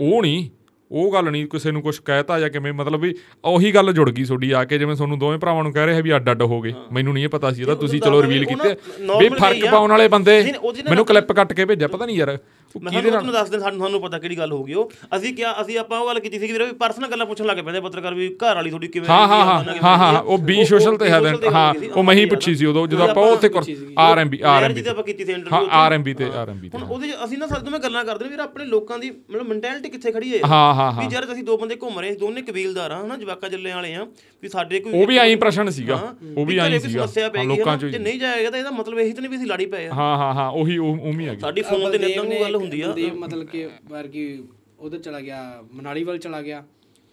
ਉਹ 0.00 0.22
ਨਹੀਂ 0.22 0.48
ਉਹ 0.90 1.12
ਗੱਲ 1.12 1.30
ਨਹੀਂ 1.30 1.46
ਕਿਸੇ 1.46 1.70
ਨੂੰ 1.70 1.80
ਕੁਝ 1.82 1.98
ਕਹਿਤਾ 1.98 2.38
ਜਾਂ 2.40 2.48
ਕਿਵੇਂ 2.50 2.72
ਮਤਲਬ 2.72 3.00
ਵੀ 3.00 3.14
ਉਹੀ 3.44 3.70
ਗੱਲ 3.72 3.92
ਜੁੜ 3.92 4.10
ਗਈ 4.10 4.24
ਤੁਹਾਡੀ 4.24 4.50
ਆ 4.50 4.64
ਕੇ 4.64 4.78
ਜਿਵੇਂ 4.78 4.96
ਤੁਹਾਨੂੰ 4.96 5.18
ਦੋਵੇਂ 5.18 5.38
ਭਰਾਵਾਂ 5.38 5.62
ਨੂੰ 5.64 5.72
ਕਹਿ 5.72 5.86
ਰਹੇ 5.86 6.02
ਵੀ 6.02 6.14
ਅੱਡ 6.16 6.30
ਅੱਡ 6.30 6.42
ਹੋ 6.42 6.60
ਗਏ। 6.60 6.72
ਮੈਨੂੰ 6.92 7.14
ਨਹੀਂ 7.14 7.24
ਇਹ 7.24 7.28
ਪਤਾ 7.28 7.50
ਸੀ 7.52 7.62
ਇਹਦਾ 7.62 7.74
ਤੁਸੀਂ 7.74 8.00
ਚਲੋ 8.00 8.22
ਰਿਵੀਲ 8.22 8.44
ਕੀਤੇ। 8.44 8.74
ਵੀ 9.20 9.28
ਫ਼ਰਕ। 9.28 9.64
ਪਾਉਣ 9.70 9.90
ਵਾਲੇ 9.90 10.08
ਬੰਦੇ 10.08 10.42
ਮੈਨੂੰ 10.88 11.04
ਕਲਿੱਪ 11.06 11.32
ਕੱਟ 11.32 11.52
ਕੇ 11.52 11.64
ਭੇਜਿਆ 11.64 11.88
ਪਤਾ 11.88 12.06
ਨਹੀਂ 12.06 12.16
ਯਾਰ। 12.16 12.38
ਮੈਂ 12.74 13.02
ਤੁਹਾਨੂੰ 13.02 13.32
ਦੱਸ 13.32 13.50
ਦਿਨ 13.50 13.60
ਸਾਨੂੰ 13.60 13.78
ਤੁਹਾਨੂੰ 13.78 14.00
ਪਤਾ 14.00 14.18
ਕਿਹੜੀ 14.18 14.36
ਗੱਲ 14.38 14.52
ਹੋ 14.52 14.62
ਗਈ 14.64 14.74
ਉਹ। 14.74 14.90
ਅਸੀਂ 15.16 15.32
ਕਿਹਾ 15.34 15.54
ਅਸੀਂ 15.60 15.78
ਆਪਾਂ 15.78 15.98
ਉਹ 16.00 16.06
ਗੱਲ 16.06 16.18
ਕੀਤੀ 16.20 16.38
ਸੀ 16.38 16.46
ਕਿ 16.46 16.52
ਵੀਰੇ 16.52 16.64
ਵੀ 16.64 16.72
ਪਰਸਨਲ 16.76 17.08
ਗੱਲਾਂ 17.10 17.26
ਪੁੱਛਣ 17.26 17.44
ਲੱਗ 17.46 17.58
ਪੈਂਦੇ 17.60 17.80
ਪੱਤਰਕਾਰ 17.80 18.14
ਵੀ 18.14 18.28
ਘਰ 18.40 18.54
ਵਾਲੀ 18.54 18.70
ਤੁਹਾਡੀ 18.70 18.88
ਕਿਵੇਂ 18.88 19.08
ਹਾਂ 19.08 19.26
ਹਾਂ 19.28 19.44
ਹਾਂ 19.46 19.62
ਹਾਂ 19.82 19.96
ਹਾਂ। 19.98 20.20
ਉਹ 20.22 20.38
ਬੀ 20.40 20.64
ਸੋਸ਼ਲ 20.64 20.96
ਤੇ 20.96 21.10
ਹੈ 21.10 21.18
social 21.18 21.38
ਤੇ 21.40 21.50
ਹਾਂ 21.50 21.72
ਹੋ 21.74 21.90
ਉਹ 21.92 22.02
ਮੈਂ 22.04 22.14
ਹੀ। 22.14 22.24
ਪੁੱਛੀ 22.26 22.54
ਸੀ 22.54 22.66
ਉਦੋਂ 22.66 22.86
ਜਦੋਂ 22.88 23.08
ਆਪਾਂ 23.08 23.22
ਉੱਥੇ 23.28 23.48
ਪੁੱਛੀ 23.50 23.74
ਸੀਗੀ। 23.76 23.94
ਆਰਐਮਬੀ 24.00 24.40
ਆਰਐਮਬੀ 24.46 24.74
ਜਿਹਦੇ 24.74 24.90
ਆਪਾਂ 24.90 25.04
ਕੀਤੀ 25.04 25.24
ਸੀ 25.24 25.32
ਹਾਂ 25.32 25.38
ਇੰਟਰਵਿਊ 25.38 25.68
ਆਰਐਮਬੀ 25.74 26.14
ਤੇ 26.14 26.30
ਆਰਐਮਬੀ 26.34 26.68
ਤੇ 26.68 26.78
ਹੁਣ 26.78 26.86
ਉਹਦੇ 26.86 27.12
ਅਸੀਂ 27.24 27.38
ਨਾ 27.38 27.46
ਸਾਡੇ 27.46 27.62
ਤੋਂ 27.62 27.70
ਮੈਂ 27.72 27.78
ਗੱਲਾਂ 27.80 28.04
ਕਰਦੇ 28.04 28.24
ਨੇ 28.24 28.30
ਵੀਰ 28.30 28.40
ਆਪਣੇ 28.40 28.64
ਲੋਕਾਂ 28.66 28.98
ਦੀ 28.98 29.10
ਮਤਲਬ 29.10 29.46
ਮੈਂਟੈਲਿਟੀ 29.48 29.88
ਕਿੱਥੇ 29.90 30.12
ਖੜੀ 30.12 30.32
ਹੈ? 30.32 30.40
ਹਾਂ 30.44 30.74
ਹਾਂ 30.74 30.90
ਹਾਂ। 30.92 31.00
ਵੀ 31.00 31.14
ਯਾਰ 31.14 31.32
ਅਸੀਂ 31.32 31.44
ਦੋ 31.44 31.56
ਬੰਦੇ 31.56 31.76
ਘੁੰਮ 31.82 31.98
ਰਹੇ 32.00 32.14
ਦੋਨੇ 32.16 32.42
ਕਬੀਲਦਾਰ 32.42 32.90
ਆ 32.90 33.00
ਹਨਾ 33.00 33.16
ਜਵਾਕਾ 33.16 33.48
ਜੱਲੇ 33.48 33.72
ਵਾਲੇ 33.72 33.94
ਆ 33.94 34.06
ਵੀ 34.42 34.48
ਸਾਡੇ 34.48 34.80
ਕੋਈ 34.80 34.92
ਉਹ 34.94 35.06
ਵੀ 35.06 35.18
ਐਂ 35.18 35.36
ਪ੍ਰਸ਼ਨ 35.38 35.70
ਸੀਗਾ 35.72 35.96
ਹਾਂ, 35.96 36.12
ਉਹ 36.36 36.46
ਵੀ 36.46 36.58
ਕੋਈ 36.58 36.78
ਸੀਗਾ 36.80 37.06
ਹਾਂ, 37.28 37.44
ਲੋਕਾਂ 37.46 37.76
ਚ 37.78 37.86
ਚ 37.86 37.96
ਨਹੀਂ 37.96 38.18
ਜਾਏਗਾ 38.20 38.50
ਤਾਂ 38.50 38.58
ਇਹਦਾ 38.58 38.70
ਮਤਲਬ 38.72 38.98
ਇਹੀ 38.98 39.12
ਤਾਂ 39.12 39.22
ਨਹੀਂ 39.22 39.30
ਵੀ 39.30 39.36
ਅਸੀਂ 39.36 39.46
ਲੜੀ 39.46 39.66
ਪਏ 39.66 39.86
ਆ। 39.86 39.92
ਹਾਂ 39.94 40.16
ਹਾਂ 40.18 40.32
ਹਾਂ 40.34 40.48
ਉਹੀ 40.52 40.76
ਉਹ 40.78 40.98
ਉਮੀ 41.04 41.26
ਆ 41.26 41.32
ਗਈ 41.32 41.40
ਸਾਡੀ 41.40 41.62
ਫੋਨ 41.64 41.90
ਤੇ 41.92 41.98
ਨਿਦਾਂ 41.98 42.24
ਨੂੰ 42.24 42.40
ਗੱਲ 42.40 42.56
ਹੁੰਦੀ 42.64 42.80
ਆ। 42.80 42.86
ਬਲਦੇਵ 42.86 43.14
ਮਤਲਬ 43.14 43.46
ਕਿ 43.46 43.68
ਵਾਰ 43.84 44.08
ਕੀ 44.08 44.26
ਉਧਰ 44.78 44.98
ਚਲਾ 44.98 45.20
ਗਿਆ 45.20 45.42
ਮਨਾਲੀ 45.72 46.04
ਵੱਲ 46.04 46.18
ਚਲਾ 46.18 46.42
ਗਿਆ। 46.42 46.64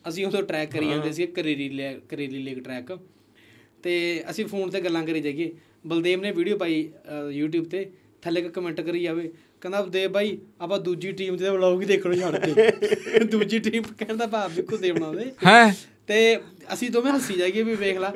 ਅਸੀਂ 0.09 0.25
ਉਦੋਂ 0.25 0.41
ਟਰੈਕ 0.43 0.71
ਕਰੀ 0.71 0.89
ਜਾਂਦੇ 0.89 1.11
ਸੀ 1.11 1.27
ਕਰੇਰੀ 1.27 1.69
ਲੈ 1.69 1.93
ਕਰੇਲੀ 2.09 2.43
ਲੇਕ 2.43 2.63
ਟਰੈਕ 2.63 2.91
ਤੇ 3.83 3.93
ਅਸੀਂ 4.29 4.45
ਫੋਨ 4.45 4.69
ਤੇ 4.69 4.81
ਗੱਲਾਂ 4.81 5.03
ਕਰੀ 5.05 5.21
ਜਾਈਏ। 5.21 5.51
ਬਲਦੇਵ 5.87 6.21
ਨੇ 6.21 6.31
ਵੀਡੀਓ 6.31 6.57
ਪਾਈ 6.57 6.89
YouTube 7.37 7.69
ਤੇ। 7.69 7.89
ਥੱਲੇ 8.21 8.41
ਇੱਕ 8.41 8.47
ਕਮੈਂਟ 8.47 8.81
ਕਰੀ 8.81 9.01
ਜਾਵੇ। 9.03 9.31
ਕਹਿੰਦਾ 9.61 9.81
ਬਲਦੇਵ 9.81 10.11
ਬਾਈ 10.11 10.37
ਆਪਾਂ 10.61 10.79
ਦੂਜੀ 10.79 11.11
ਟੀਮ 11.11 11.37
ਦੇ 11.37 11.49
ਵਲੌਗ 11.49 11.81
ਹੀ 11.81 11.85
ਦੇਖਣੋਂ 11.85 12.15
ਛੱਡਤੇ 12.15 13.23
ਦੂਜੀ 13.23 13.59
ਟੀਮ 13.59 13.83
ਕਹਿੰਦਾ 13.99 14.25
ਭਾਵ 14.27 14.51
ਵੀ 14.55 14.63
ਕੁਦੇ 14.63 14.91
ਬਣਾਉਂਦੇ 14.91 15.31
ਹੈ। 15.45 15.75
ਤੇ 16.07 16.37
ਅਸੀਂ 16.73 16.89
ਦੋਵੇਂ 16.91 17.11
ਹੱਸੀ 17.11 17.33
ਜਾਈਏ 17.33 17.63
ਵੀ 17.63 17.75
ਵੇਖ 17.75 17.97
ਲਾ। 17.97 18.07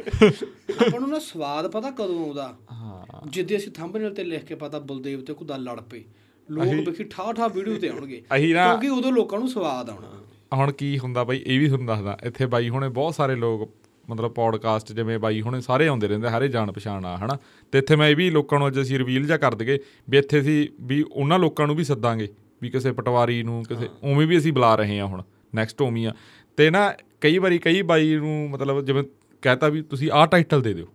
ਆਪਾਂ 0.82 1.00
ਨੂੰ 1.00 1.10
ਨਾ 1.10 1.20
ਸਵਾਦ 1.20 1.72
ਪਤਾ 1.72 1.92
ਕਦੋਂ 1.92 2.26
ਆਉਂਦਾ। 2.26 2.58
ਹਾਂ। 2.72 3.30
ਜਿੱਦੇ 3.30 3.58
ਅਸੀਂ 3.58 3.72
ਥੰਬਨੇਲ 3.72 4.14
ਤੇ 4.14 4.24
ਲਿਖ 4.24 4.46
ਕੇ 4.46 4.56
ਪਤਾ 4.56 4.80
ਬਲਦੇਵ 4.80 5.22
ਤੇ 5.22 5.34
ਕੁਦਾ 5.34 5.58
ਲੜ 5.58 5.80
ਪਏ। 5.82 6.04
ਲੋਕ 6.52 6.66
ਵੇਖੀ 6.66 7.04
ਠਾ 7.04 7.34
ਠਾ 7.34 7.48
ਵੀਡੀਓ 7.48 7.76
ਤੇ 7.76 7.90
ਆਉਣਗੇ। 7.90 8.24
ਕਿਉਂਕਿ 8.36 8.90
ਉਦੋਂ 8.90 9.12
ਲੋਕਾਂ 9.12 9.40
ਨੂੰ 9.40 9.48
ਸਵਾਦ 9.48 9.90
ਆਉਣਾ। 9.90 10.08
ਹੁਣ 10.54 10.72
ਕੀ 10.72 11.00
ਹੁੰਦਾ 11.00 11.24
ਬਾਈ 11.24 11.44
ਇਹ 11.46 11.60
ਵੀ 11.60 11.66
ਤੁਹਾਨੂੰ 11.68 11.88
ਦੱਸਦਾ 11.88 12.18
ਇੱਥੇ 12.24 12.46
ਬਾਈ 12.46 12.70
ਹੁਣੇ 12.70 12.90
ਬਹੁਤ 12.90 13.16
ਸਾਰੇ 13.16 13.36
ਲੋਕ 13.36 13.74
ਮਤਲਬ 14.10 14.32
ਪੌਡਕਾਸਟ 14.32 14.92
ਜਿਵੇਂ 14.92 15.20
ਬਾਈ 15.20 15.42
ਹੁਣੇ 15.42 15.62
ਸਾਰੇ 15.62 15.88
ਆਉਂਦੇ 15.88 16.08
ਰਹਿੰਦੇ 16.08 16.30
ਹਰੇ 16.30 16.48
ਜਾਣ 16.48 16.72
ਪਛਾਣ 16.72 17.06
ਆ 17.06 17.18
ਹਨਾ? 17.18 17.38
ਤੇ 17.72 17.80
ਇੱਥੇ 17.80 17.96
ਮੈਂ 17.96 18.10
ਇਹ 18.10 18.16
ਵੀ 18.16 18.30
ਲੋਕਾਂ 18.30 18.60
ਨੂੰ 18.60 18.68
ਅੱਜ 18.68 18.82
ਅਸੀਂ 18.82 18.98
ਰਿਵੀਲ 19.00 19.28
ਜਾਂ 19.28 19.38
ਕਰ 19.40 19.56
ਦਈਏ 19.56 19.80
ਵੀ 20.10 20.18
ਇੱਥੇ 20.18 20.40
ਅਸੀਂ 20.40 20.68
ਵੀ 20.82 21.04
ਉਹਨਾਂ 21.12 21.40
ਲੋਕਾਂ 21.40 21.68
ਨੂੰ 21.68 21.76
ਵੀ 21.76 21.84
ਸੱਦਾਂਗੇ 21.84 22.28
ਵੀ 22.62 22.70
ਕਿਸੇ 22.70 22.92
ਪਟਵਾਰੀ 22.92 23.44
ਨੂੰ 23.44 23.64
ਕਿਸੇ 23.64 23.90
ਉਵੇਂ 24.04 24.28
ਵੀ 24.28 24.38
ਅਸੀਂ 24.38 24.54
ਬੁਲਾ 24.54 24.76
ਰਹੇ 24.76 25.00
ਹਾਂ 25.00 25.06
ਹੁਣ 25.06 25.22
ਨੈਕਸਟ 25.56 25.82
ਉਵੇਂ 25.82 26.08
ਆ। 26.08 26.14
ਤੇ 26.58 26.70
ਨਾ 26.70 26.94
ਕਈ 27.22 27.38
ਵਾਰੀ 27.38 27.58
ਕਈ 27.58 27.82
ਬਾਈ 27.82 28.16
ਨੂੰ 28.16 28.50
ਮਤਲਬ 28.50 28.86
ਜਿਵੇਂ 28.86 29.04
ਕਹਤਾ 29.42 29.68
ਵੀ 29.70 29.82
ਤੁਸੀਂ 29.82 30.12
ਆਹ 30.12 30.28
ਟਾਈਟਲ 30.28 30.62
ਦੇ 30.62 30.74
ਦਿਓ। 30.74 30.86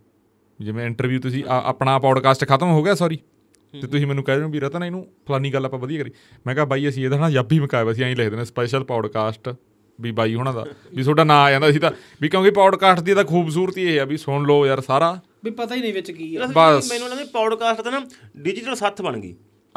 ਜਿਵੇਂ 0.61 0.87
ਇੰਟਰਵਿਊ 0.87 1.21
ਤੁਸੀਂ 1.21 1.45
ਆਪਣਾ 1.49 1.99
ਪੌਡਕਾਸਟ 1.99 2.45
ਖਤਮ 2.49 2.71
ਹੋ 2.71 2.83
ਗਿਆ 2.83 2.95
ਸੌਰੀ 2.95 3.19
ਤੇ 3.73 3.87
ਤੁਸੀਂ 3.87 4.07
ਮੈਨੂੰ 4.07 4.25
ਕਹਿ 4.25 4.37
ਰਹੇ 4.37 4.45
ਹੋ 4.45 4.49
ਵੀ 4.51 4.61
ਰਤਨ 4.61 4.85
ਇਹਨੂੰ 4.85 5.07
ਫਲਾਨੀ 5.29 5.53
ਗੱਲ 5.55 5.65
ਆਪਾਂ 5.65 5.79
ਵਧੀਆ 5.79 6.03
ਕਰੀ। 6.03 6.11
ਮੈਂ 6.47 6.55
ਕਿਹਾ 6.55 6.65
ਬਾਈ 6.65 6.89
ਅਸੀਂ 6.89 7.05
ਇਹਦਾ 7.05 7.17
ਨਾ 7.19 7.29
ਯਾਬੀ 7.29 7.59
ਮਕਾਇਆ 7.61 7.91
ਅਸੀਂ 7.91 8.05
ਐਂ 8.05 8.17
ਲਿਖਦੇ 8.17 8.37
ਨੇ 8.37 8.45
ਸਪੈਸ਼ਲ 8.45 8.85
ਪੌਡਕਾਸਟ 8.85 9.55
ਵੀ 10.01 10.11
ਬਾਈ 10.11 10.35
ਹੁਣਾਂ 10.35 10.53
ਦਾ 10.55 10.65
ਵੀ 10.95 11.03
ਤੁਹਾਡਾ 11.03 11.25
ਨਾਂ 11.25 11.37
ਆ 11.37 11.51
ਜਾਂਦਾ 11.51 11.71
ਸੀ 11.73 11.79
ਤਾਂ 11.79 11.91
ਵੀ 12.23 12.29
ਕਿਉਂਕਿ 12.29 12.51
ਪੌਡਕਾਸਟ 12.51 13.03
ਦੀ 13.03 13.15
ਤਾਂ 13.15 13.25
ਖੂਬਸੂਰਤੀ 13.25 13.83
ਇਹ 13.83 14.01
ਆ 14.01 14.05
ਵੀ 14.05 14.17
ਸੁਣ 14.17 14.47
ਲਓ 14.47 14.67
ਯਾਰ 14.67 14.81
ਸਾਰਾ। 14.81 15.21
ਵੀ 15.45 15.51
ਪਤਾ 15.51 15.75
ਹੀ 15.75 15.81
ਨਹੀਂ 15.81 15.93
ਵਿੱਚ 15.95 16.11
ਕੀ 16.11 16.37
ਆ। 16.37 16.47
ਬਸ। 16.47 16.91
ਮੈਨੂੰ 16.93 17.09
ਲੱਗਦਾ 17.09 17.25
ਪੌਡਕਾਸਟ 17.33 17.81
ਤਾਂ 17.81 17.93
ਨਾ 17.93 18.01
ਡਿਜੀਟਲ 18.37 18.75
ਸੱਥ 18.75 19.03
ਬਣ 19.03 19.19
ਗਈ। 19.19 19.35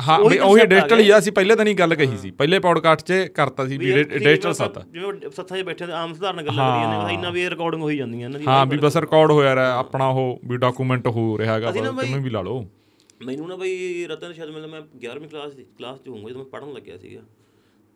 ਹਾਂ 0.07 0.17
ਉਹੀ 0.19 0.29
ਵੀ 0.29 0.37
ਉਹੀ 0.39 0.65
ਡਿਜੀਟਲ 0.65 0.99
ਹੀ। 0.99 1.09
ਆ 1.09 1.17
ਅਸੀਂ 1.17 1.31
ਪਹਿਲੇ 1.31 1.55
ਤਾਂ 1.55 1.65
ਨਹੀਂ 1.65 1.75
ਗੱਲ 1.75 1.95
ਕਹੀ 1.95 2.17
ਸੀ। 2.17 2.31
ਪਹਿਲੇ 2.31 2.59
ਪੌਡਕਾਸਟ 2.59 3.05
'ਚ 3.05 3.13
ਕਰਤਾ 3.35 3.67
ਸੀ 3.67 3.77
ਵੀ 3.77 4.03
ਡਿਜੀਟਲ 4.03 4.53
ਸੱਤ 4.53 4.79
ਜਿਵੇਂ 4.93 5.29
ਸੱਥਾਂ 5.31 5.57
'ਚ 5.57 5.61
ਬੈਠੇ 5.61 5.85
ਆਮ 5.93 6.13
ਸਧਾਰਨ 6.13 6.41
ਗੱਲਾਂ 6.41 6.71
ਕਰੀ 6.71 6.81
ਜਾਂਦੇ 6.81 7.05
ਆ 7.05 7.09
ਇੰਨਾ 7.09 7.29
ਵੀ 7.29 7.49
ਰਿਕਾਰਡਿੰਗ 7.49 7.83
ਹੋਈ 7.83 7.97
ਜਾਂਦੀਆਂ 7.97 8.27
ਇਹਨਾਂ 8.27 8.39
ਦੀ 8.39 8.45
ਹਾਂ 8.45 8.65
ਵੀ 8.65 8.77
ਬਸ 8.77 8.97
ਰਿਕਾਰਡ 8.97 9.31
ਹੋਇਆ 9.31 9.55
ਰਿਹਾ 9.55 9.73
ਆਪਣਾ 9.73 10.07
ਉਹ 10.07 10.39
ਵੀ 10.45 10.57
ਡਾਕੂਮੈਂਟ 10.57 11.07
ਹੋ 11.07 11.37
ਰਿਹਾ 11.37 11.53
ਹੈਗਾ 11.53 11.71
ਨਾ 11.71 11.91
ਕਿਵੇਂ 11.91 12.21
ਵੀ 12.21 12.29
ਲਾ 12.29 12.41
ਲਓ। 12.41 12.65
ਮੈਨੂੰ 13.23 13.47
ਨਾ 13.47 13.55
ਬਈ 13.55 14.05
ਰਤਨ 14.07 14.33
ਸ਼ਾਇਦ 14.33 14.49
ਮਤਲਬ 14.49 14.69
ਮੈਂ 14.69 14.81
11ਵੀਂ 15.03 15.29
ਕਲਾਸ 15.29 15.53
ਕਲਾਸ 15.77 15.99
'ਚ 15.99 16.07
ਹੋਊਂਗਾ 16.09 16.29
ਜਦੋਂ 16.29 16.39
ਮੈਂ 16.39 16.49
ਪੜ੍ਹਨ 16.51 16.73
ਲੱਗਿਆ 16.73 16.97
ਸੀਗਾ। 16.97 17.21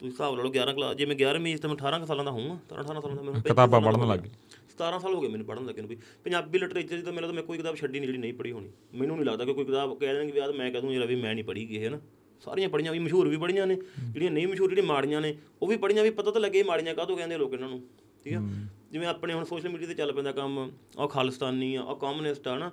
ਤੁਸੀਂ 0.02 0.12
ਹਿਸਾਬ 0.12 0.36
ਲਾ 0.36 0.44
ਲਓ 0.44 0.50
11 0.52 0.74
ਕਲਾਸ 0.74 0.96
ਜੇ 0.96 1.06
ਮੈਂ 1.06 1.16
11ਵੀਂ 1.18 1.56
'ਚ 1.56 1.62
ਤਾਂ 1.62 1.70
ਮੈਂ 1.70 1.78
18 1.78 2.00
ਕੁ 2.00 2.06
ਸਾਲਾਂ 2.06 2.26
ਦਾ 2.26 2.32
ਹੋਊਂਗਾ 2.32 2.58
17 2.68 2.82
18 2.84 3.02
ਸਾਲਾਂ 3.02 3.16
ਦਾ 3.16 3.22
ਮੈਨੂੰ 3.22 3.42
ਕਿਤਾਬਾਂ 3.44 3.82
ਪੜ੍ਹਨ 3.82 4.08
ਲੱਗ 4.08 4.20
ਗਏ 4.20 4.30
17 4.74 5.00
ਸਾਲ 5.00 5.14
ਹੋ 5.14 5.22
ਗਏ 5.22 5.28
ਮੈਨੂੰ 5.28 5.46
ਪੜ੍ਹਨ 5.46 5.66
ਲੱਗੇ 5.66 5.82
ਨੂੰ 5.82 5.90
ਵੀ। 5.90 5.98
ਪੰਜਾਬੀ 6.26 6.60
ਲਿਟਰੇਚਰ 6.60 7.00
'ਚ 7.00 7.04
ਤਾਂ 7.06 7.14
ਮੇਰਾ 7.14 7.28
ਤਾਂ 7.28 7.34
ਮੈਂ 7.34 7.44
ਕੋਈ 7.44 7.58
ਕਿਤਾਬ 7.58 7.76
ਛੱਡੀ 7.76 8.00
ਨਹੀਂ 8.00 8.08
ਜਿਹੜੀ 8.08 8.20
ਨਹੀਂ 8.20 8.34
ਪੜ੍ਹੀ 8.34 8.52
ਹੋਣੀ। 8.52 8.70
ਮੈਨੂੰ 8.94 9.16
ਨਹੀਂ 9.18 9.26
ਲੱਗਦਾ 9.26 9.46
ਕਿ 9.46 9.54
ਕੋਈ 9.54 9.66
ਕਿਤਾਬ 9.66 9.98
ਕਹਿ 10.00 10.14
ਦੇਣਗੇ 10.14 10.32
ਵੀ 10.32 10.40
ਆਹ 10.40 10.48
ਤਾਂ 10.48 10.54
ਮੈਂ 10.54 10.72
ਕਹਿ 10.72 10.82
ਦੂੰ 10.82 10.94
ਯਾਰ 10.94 11.08
ਵੀ 11.08 11.16
ਮੈਂ 11.16 11.34
ਨਹੀਂ 11.34 11.44
ਪੜ੍ਹੀ 11.44 11.68
ਗਈ 11.70 11.84
ਹੈ 11.84 11.90
ਨਾ 11.90 12.00
ਸਾਰੀਆਂ 12.44 12.70
ਪੜ੍ਹੀਆਂ 12.70 12.92
ਵੀ 12.92 13.00
ਮਸ਼ਹੂਰ 13.00 13.28
ਵੀ 13.28 13.38
ਪੜ੍ਹੀਆਂ 13.38 13.66
ਨੇ 13.68 13.76
ਜਿਹੜੀਆਂ 13.76 14.32
ਨਹੀਂ 14.32 14.48
ਮਸ਼ਹੂਰ 14.48 14.70
ਜਿਹੜੀਆਂ 14.70 14.86
ਮਾੜੀਆਂ 14.88 15.22
ਨੇ 15.22 15.36
ਉਹ 15.62 15.68
ਵੀ 15.68 15.78
ਪੜ੍ਹੀਆਂ 15.78 16.04
ਵੀ 16.04 16.10
ਪਤਾ 16.10 16.32
ਤਾਂ 16.32 16.42
ਲੱਗੇ 16.42 16.64
ਮਾੜੀਆਂ 16.64 16.94
ਕਾਹਤੋਂ 16.96 17.18
ਕਹਿੰਦੇ 17.18 17.38
ਲੋਕ 17.38 17.54
ਇਹਨਾਂ 17.54 17.70
ਨੂੰ 17.70 17.82
ਠੀਕ 18.26 18.34
ਆ? 18.34 18.42
ਜਿਵੇਂ 18.92 19.08
ਆਪਣੇ 19.08 19.34
ਹੁਣ 19.34 19.44
ਸੋਸ਼ਲ 19.46 19.70
ਮੀਡੀਆ 19.70 19.88
ਤੇ 19.88 19.94
ਚੱਲ 19.94 20.12
ਪੈਂਦਾ 20.12 20.32
ਕੰਮ 20.32 20.58
ਉਹ 20.98 21.08
ਖਾਲਿਸਤਾਨੀ 21.08 21.74
ਆ 21.76 21.82
ਉਹ 21.82 21.96
ਕਮਿਊਨਿਸਟ 21.98 22.48
ਆ 22.48 22.58
ਨਾ 22.58 22.72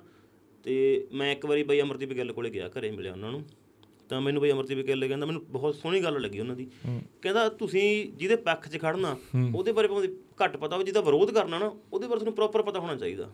ਤੇ 0.65 0.75
ਮੈਂ 1.13 1.31
ਇੱਕ 1.31 1.45
ਵਾਰੀ 1.45 1.63
ਬਈ 1.63 1.81
ਅਮਰਦੀਪ 1.81 2.13
ਗਿੱਲ 2.13 2.31
ਕੋਲੇ 2.33 2.49
ਗਿਆ 2.49 2.69
ਘਰੇ 2.69 2.91
ਮਿਲਿਆ 2.91 3.11
ਉਹਨਾਂ 3.11 3.31
ਨੂੰ। 3.31 3.43
ਤਾਂ 4.09 4.21
ਮੈਨੂੰ 4.21 4.41
ਬਈ 4.41 4.51
ਅਮਰਦੀਪ 4.51 4.85
ਗਿੱਲ 4.85 5.07
ਕਹਿੰਦਾ 5.07 5.25
ਮੈਨੂੰ 5.25 5.41
ਬਹੁਤ 5.49 5.75
ਸੋਹਣੀ 5.75 5.99
ਗੱਲ 5.99 6.21
ਲੱਗੀ 6.21 6.39
ਉਹਨਾਂ 6.39 6.55
ਦੀ। 6.55 6.67
ਕਹਿੰਦਾ 7.21 7.47
ਤੁਸੀਂ 7.49 7.83
ਜਿਹਦੇ 8.13 8.35
ਪੱਖ 8.35 8.67
'ਚ 8.69 8.81
ਖੜਨਾ 8.81 9.15
ਉਹਦੇ 9.55 9.71
ਬਾਰੇ 9.71 9.87
ਘੱਟ 10.43 10.57
ਪਤਾ 10.57 10.75
ਹੋਵੇ 10.75 10.85
ਜਿਹਦਾ 10.85 11.01
ਵਿਰੋਧ 11.01 11.31
ਕਰਨਾ 11.31 11.59
ਨਾ 11.59 11.71
ਉਹਦੇ 11.93 12.07
ਬਾਰੇ 12.07 12.19
ਤੁਹਾਨੂੰ 12.19 12.33
ਪ੍ਰੋਪਰ 12.33 12.61
ਪਤਾ 12.61 12.79
ਹੋਣਾ 12.79 12.95
ਚਾਹੀਦਾ। 12.95 13.29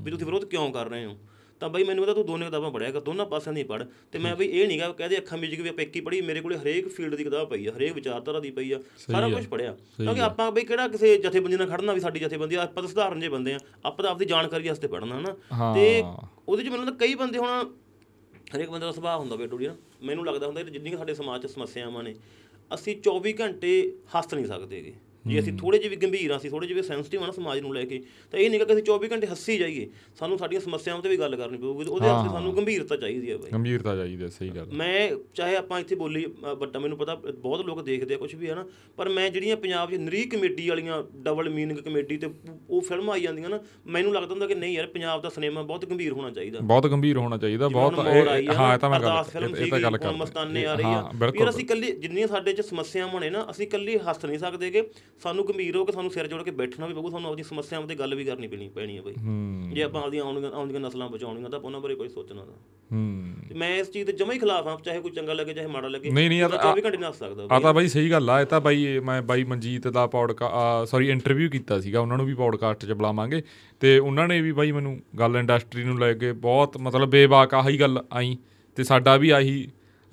ਵੀ 0.00 0.10
ਤੁਸੀਂ 0.10 0.26
ਵਿਰੋਧ 0.26 0.44
ਕਿਉਂ 0.44 0.72
ਕਰ 0.72 0.88
ਰਹੇ 0.88 1.04
ਹੋ? 1.04 1.16
ਤਾਂ 1.60 1.68
ਬਈ 1.68 1.84
ਮੈਨੂੰ 1.84 2.04
ਕਹਿੰਦਾ 2.04 2.14
ਤੂੰ 2.14 2.24
ਦੋਨੇ 2.26 2.44
ਕਿਤਾਬਾਂ 2.46 2.70
ਪੜ੍ਹਿਆ 2.70 2.90
ਕਰ 2.90 3.00
ਦੋਨਾਂ 3.00 3.24
ਪਾਸਿਆਂ 3.26 3.52
ਦੀ 3.54 3.62
ਪੜ੍ਹ। 3.62 3.84
ਤੇ 4.12 4.18
ਮੈਂ 4.18 4.34
ਬਈ 4.36 4.46
ਇਹ 4.46 4.66
ਨਹੀਂਗਾ 4.68 4.88
ਕਹਦੇ 4.92 5.18
ਅੱਖਾਂ 5.18 5.38
ਮਿਊਜ਼ਿਕ 5.38 5.60
ਵੀ 5.60 5.68
ਆਪਾਂ 5.68 5.82
ਇੱਕ 5.84 5.96
ਹੀ 5.96 6.00
ਪੜ੍ਹੀ 6.00 6.20
ਮੇਰੇ 6.20 6.40
ਕੋਲੇ 6.40 6.56
ਹਰੇਕ 6.56 6.88
ਫੀਲਡ 6.88 7.14
ਦੀ 7.14 7.24
ਕਿਤਾਬ 7.24 7.48
ਪਈ 7.50 7.66
ਆ 7.66 7.72
ਹਰੇਕ 7.72 7.92
ਵਿਚਾਰਧਾਰਾ 7.92 8.40
ਦੀ 8.40 8.50
ਪਈ 8.50 8.72
ਆ 8.72 8.78
ਸਾਰਾ 8.98 9.28
ਕੁਝ 9.28 9.46
ਪੜ੍ਹਿਆ। 9.46 9.72
ਕਿਉਂਕਿ 9.96 10.20
ਆਪਾਂ 10.20 10.50
ਬਈ 10.52 10.64
ਕਿਹੜਾ 10.64 10.88
ਕਿਸੇ 10.88 11.16
ਜਥੇਬੰਦੀ 11.18 11.56
ਨਾਲ 11.56 11.68
ਖੜਨਾ 11.68 11.92
ਵੀ 11.92 12.00
ਸਾਡੀ 12.00 12.20
ਜਥੇਬੰਦੀ 12.20 12.54
ਆ, 12.54 12.62
ਆਪਾਂ 12.62 12.82
ਤਾਂ 12.82 12.90
ਸਧਾਰਨ 12.90 13.20
ਜੇ 13.20 13.28
ਬੰਦੇ 13.28 13.54
ਆ 13.54 13.58
ਆਪਾਂ 13.84 14.02
ਤਾਂ 14.04 14.10
ਆਪਦੀ 14.10 14.24
ਜਾਣਕਾਰੀ 14.24 14.68
ਵਾਸਤੇ 14.68 14.88
ਪੜ੍ਹਨਾ 14.88 15.18
ਹਨਾ 15.18 15.72
ਤੇ 15.74 16.02
ਉਹਦੇ 16.48 16.62
ਚ 16.62 16.68
ਮੈਨੂੰ 16.68 16.84
ਲੱਗਦਾ 16.84 16.96
ਕਈ 17.06 17.14
ਬੰਦੇ 17.14 17.38
ਹੁਣ 17.38 17.48
ਹਰੇਕ 18.56 18.70
ਬੰਦੇ 18.70 18.86
ਦਾ 18.86 18.92
ਸੁਭਾਅ 18.92 19.18
ਹੁੰਦਾ 19.18 19.36
ਬੇਟੂ 19.36 19.58
ਜੀ 19.58 19.66
ਨਾ। 19.66 19.74
ਮੈਨੂੰ 20.02 20.24
ਲੱਗਦਾ 20.26 20.46
ਹੁੰਦਾ 20.46 20.62
ਜਿੰਨੀਆਂ 20.62 20.98
ਸਾਡੇ 20.98 21.14
ਸਮਾਜ 21.14 21.42
'ਚ 21.42 21.50
ਸਮੱਸਿਆਵਾਂ 21.50 22.02
ਨੇ 22.02 22.14
ਅਸੀਂ 22.70 22.96
24 23.08 23.32
ਘੰਟੇ 23.40 23.70
ਹੱਸ 24.14 24.34
ਨਹੀਂ 24.34 24.46
ਸਕਦੇਗੇ 24.46 24.92
ਜੇ 25.24 25.38
ਅਸੀਂ 25.40 25.52
ਥੋੜੇ 25.52 25.78
ਜਿਹੇ 25.78 25.88
ਵੀ 25.88 25.96
ਗੰਭੀਰ 25.96 26.30
ਆ 26.30 26.36
ਅਸੀਂ 26.36 26.50
ਥੋੜੇ 26.50 26.66
ਜਿਹੇ 26.66 26.80
ਵੀ 26.80 26.86
ਸੈਂਸਿਟਿਵ 26.86 27.22
ਆ 27.22 27.26
ਨਾ 27.26 27.32
ਸਮਾਜ 27.32 27.60
ਨੂੰ 27.60 27.74
ਲੈ 27.74 27.84
ਕੇ 27.84 28.00
ਤਾਂ 28.32 28.40
ਇਹ 28.40 28.48
ਨਹੀਂ 28.50 28.60
ਕਿ 28.60 28.72
ਅਸੀਂ 28.72 28.82
24 28.84 29.08
ਘੰਟੇ 29.12 29.26
ਹੱਸੀ 29.26 29.56
ਜਾਈਏ। 29.58 29.86
ਸਾਨੂੰ 30.18 30.38
ਸਾਡੀਆਂ 30.38 30.60
ਸਮੱਸਿਆਵਾਂ 30.60 31.02
ਤੇ 31.02 31.08
ਵੀ 31.08 31.16
ਗੱਲ 31.18 31.36
ਕਰਨੀ 31.36 31.58
ਪਊਗੀ 31.58 31.84
ਉਹਦੇ 31.84 32.06
ਵਾਸਤੇ 32.08 32.30
ਸਾਨੂੰ 32.32 32.54
ਗੰਭੀਰਤਾ 32.56 32.96
ਚਾਹੀਦੀ 32.96 33.30
ਹੈ 33.30 33.36
ਬਾਈ। 33.36 33.50
ਗੰਭੀਰਤਾ 33.52 33.94
ਚਾਹੀਦੀ 33.96 34.22
ਹੈ, 34.22 34.28
ਸਹੀ 34.28 34.48
ਗੱਲ 34.50 34.66
ਮੈਂ 34.72 35.10
ਚਾਹੇ 35.34 35.56
ਆਪਾਂ 35.56 35.80
ਇੱਥੇ 35.80 35.94
ਬੋਲੀ 35.94 36.24
ਵੱਡਾ 36.58 36.78
ਮੈਨੂੰ 36.78 36.98
ਪਤਾ 36.98 37.14
ਬਹੁਤ 37.14 37.64
ਲੋਕ 37.66 37.82
ਦੇਖਦੇ 37.84 38.14
ਆ 38.14 38.18
ਕੁਝ 38.18 38.34
ਵੀ 38.34 38.48
ਹੈ 38.50 38.54
ਨਾ। 38.54 38.64
ਪਰ 38.96 39.08
ਮੈਂ 39.08 39.28
ਜਿਹੜੀਆਂ 39.30 39.56
ਪੰਜਾਬ 39.56 39.90
'ਚ 39.90 39.94
ਨਰੀ 39.96 40.22
ਕਮੇਡੀ 40.26 40.68
ਵਾਲੀਆਂ 40.68 41.02
ਡਬਲ 41.22 41.48
ਮੀਨਿੰਗ 41.50 41.78
ਕਮੇਡੀ 41.78 42.16
ਤੇ 42.16 42.28
ਉਹ 42.70 42.80
ਫਿਲਮ 42.80 43.10
ਆਈ 43.10 43.20
ਜਾਂਦੀਆਂ 43.20 43.50
ਨਾ 43.50 43.60
ਮੈਨੂੰ 43.86 44.12
ਲੱਗਦਾ 44.14 44.30
ਹੁੰਦਾ 44.30 44.46
ਕਿ 44.46 44.54
ਨਹੀਂ 44.54 44.74
ਯਾਰ 44.74 44.86
ਪੰਜਾਬ 44.86 45.22
ਦਾ 45.22 45.28
ਸਿਨੇਮਾ 45.28 45.62
ਬਹੁਤ 45.62 45.84
ਗੰਭੀਰ 45.84 46.12
ਹੋਣਾ 46.12 46.30
ਚਾਹੀਦਾ। 46.30 46.58
ਬਹੁਤ 46.64 46.86
ਗੰਭੀਰ 46.86 47.16
ਹੋਣਾ 47.16 47.38
ਚਾਹੀਦਾ 47.38 47.68
ਬਹੁਤ 47.68 47.98
ਹਾਂ 47.98 48.72
ਇਹ 48.74 48.78
ਤਾਂ 48.78 48.90
ਮੈਂ 48.90 49.00
ਗੱਲ 49.00 49.48
ਇਹ 49.56 49.70
ਤਾਂ 49.70 49.80
ਗੱਲ 49.80 49.96
ਕਰ 49.98 50.12
ਮਸਤਾਨੇ 50.14 50.64
ਆ 50.66 50.74
ਰਹੀ 50.74 50.84
ਆ। 50.86 51.30
ਫਿਰ 51.30 51.48
ਅਸੀਂ 51.48 51.64
ਕੱਲੀ 51.66 51.90
ਜਿੰਨੀਆਂ 51.96 52.26
ਸਾਡੇ 52.28 52.52
'ਚ 52.52 52.60
ਸਮੱਸਿਆਵਾਂ 52.60 53.20
ਨੇ 53.20 53.30
ਨਾ 53.30 53.46
ਅਸੀਂ 53.50 53.66
ਕੱਲੀ 53.68 53.96
ਹੱਸ 54.00 54.24
ਨਹੀਂ 54.24 54.38
ਸਕਦੇਗੇ 54.38 54.82
ਸਾਨੂੰ 55.22 55.48
ਗੰਭੀਰ 55.48 55.76
ਹੋ 55.76 55.84
ਕੇ 55.84 55.92
ਸਾਨੂੰ 55.92 56.10
ਸਿਰ 56.10 56.26
ਜੋੜ 56.26 56.42
ਕੇ 56.42 56.50
ਬੈਠਣਾ 56.50 56.86
ਵੀ 56.86 56.94
ਪਊ 56.94 57.10
ਸਾਨੂੰ 57.10 57.30
ਆਪਣੀ 57.30 57.42
ਸਮੱਸਿਆਵਾਂ 57.42 57.88
ਤੇ 57.88 57.94
ਗੱਲ 57.94 58.14
ਵੀ 58.14 58.24
ਕਰਨੀ 58.24 58.46
ਪੈਣੀ 58.46 58.68
ਪੈਣੀ 58.68 58.96
ਹੈ 58.96 59.02
ਬਈ। 59.02 59.14
ਜੇ 59.74 59.82
ਆਪਾਂ 59.82 60.02
ਆਪਦੀਆਂ 60.02 60.24
ਆਉਣੀਆਂ 60.24 60.50
ਆਉਂਦੀਆਂ 60.50 60.80
ਨਸਲਾਂ 60.80 61.08
ਬਚਾਉਣੀਆਂ 61.08 61.50
ਤਾਂ 61.50 61.58
ਉਹਨਾਂ 61.60 61.80
ਬਾਰੇ 61.80 61.94
ਕੋਈ 61.94 62.08
ਸੋਚਣਾ 62.08 62.44
ਤਾਂ 62.44 62.54
ਹੂੰ। 62.92 63.34
ਮੈਂ 63.56 63.76
ਇਸ 63.76 63.90
ਚੀਜ਼ 63.90 64.06
ਦੇ 64.06 64.12
ਜਮਾ 64.12 64.32
ਹੀ 64.32 64.38
ਖਿਲਾਫ 64.38 64.66
ਹਾਂ 64.66 64.76
ਚਾਹੇ 64.84 65.00
ਕੋਈ 65.00 65.10
ਚੰਗਾ 65.10 65.32
ਲੱਗੇ 65.32 65.54
ਚਾਹੇ 65.54 65.66
ਮਾੜਾ 65.66 65.88
ਲੱਗੇ। 65.88 66.10
ਨਹੀਂ, 66.10 66.28
ਨਹੀਂ, 66.28 66.42
ਬੰਦਾ 66.42 66.56
ਤਾਂ- 66.56 66.72
24 66.72 66.84
ਘੰਟੇ 66.84 66.96
ਨੱਸ 66.96 67.18
ਸਕਦਾ 67.18 67.46
ਆ 67.50 67.60
ਤਾਂ 67.60 67.74
ਬਾਈ। 67.74 67.88
ਸਹੀ 67.88 68.10
ਗੱਲ 68.10 68.30
ਆ 68.30 68.40
ਇਹ 68.40 68.46
ਤਾਂ 68.46 68.60
ਬਾਈ 68.60 68.98
ਮੈਂ 68.98 69.22
ਬਾਈ 69.22 69.44
ਮਨਜੀਤ 69.44 69.88
ਦਾ 69.88 70.06
ਪੌਡਕਾਸਟ 70.06 70.90
ਸੌਰੀ 70.90 71.08
ਇੰਟਰਵਿਊ 71.10 71.50
ਕੀਤਾ 71.50 71.80
ਸੀਗਾ 71.80 72.00
ਉਹਨਾਂ 72.00 72.16
ਨੂੰ 72.16 72.26
ਵੀ 72.26 72.34
ਪੌਡਕਾਸਟ 72.34 72.84
'ਚ 72.86 72.92
ਬੁਲਾਵਾਂਗੇ। 72.92 73.42
ਤੇ 73.80 73.98
ਉਹਨਾਂ 73.98 74.28
ਨੇ 74.28 74.40
ਵੀ 74.40 74.52
ਬਾਈ 74.52 74.72
ਮੈਨੂੰ 74.72 75.00
ਗੱਲ 75.18 75.36
ਇੰਡਸਟਰੀ 75.36 75.84
ਨੂੰ 75.84 75.98
ਲੈ 75.98 76.12
ਕੇ 76.14 76.32
ਬਹੁਤ 76.32 76.76
ਮਤਲਬ 76.76 77.08
ਬੇਬਾਕ 77.10 77.54
ਆਹੀ 77.54 77.80
ਗੱਲ 77.80 78.04
ਆਈ 78.12 78.36
ਤੇ 78.76 78.84
ਸਾਡਾ 78.84 79.16
ਵੀ 79.16 79.30
ਆਹੀ 79.30 79.68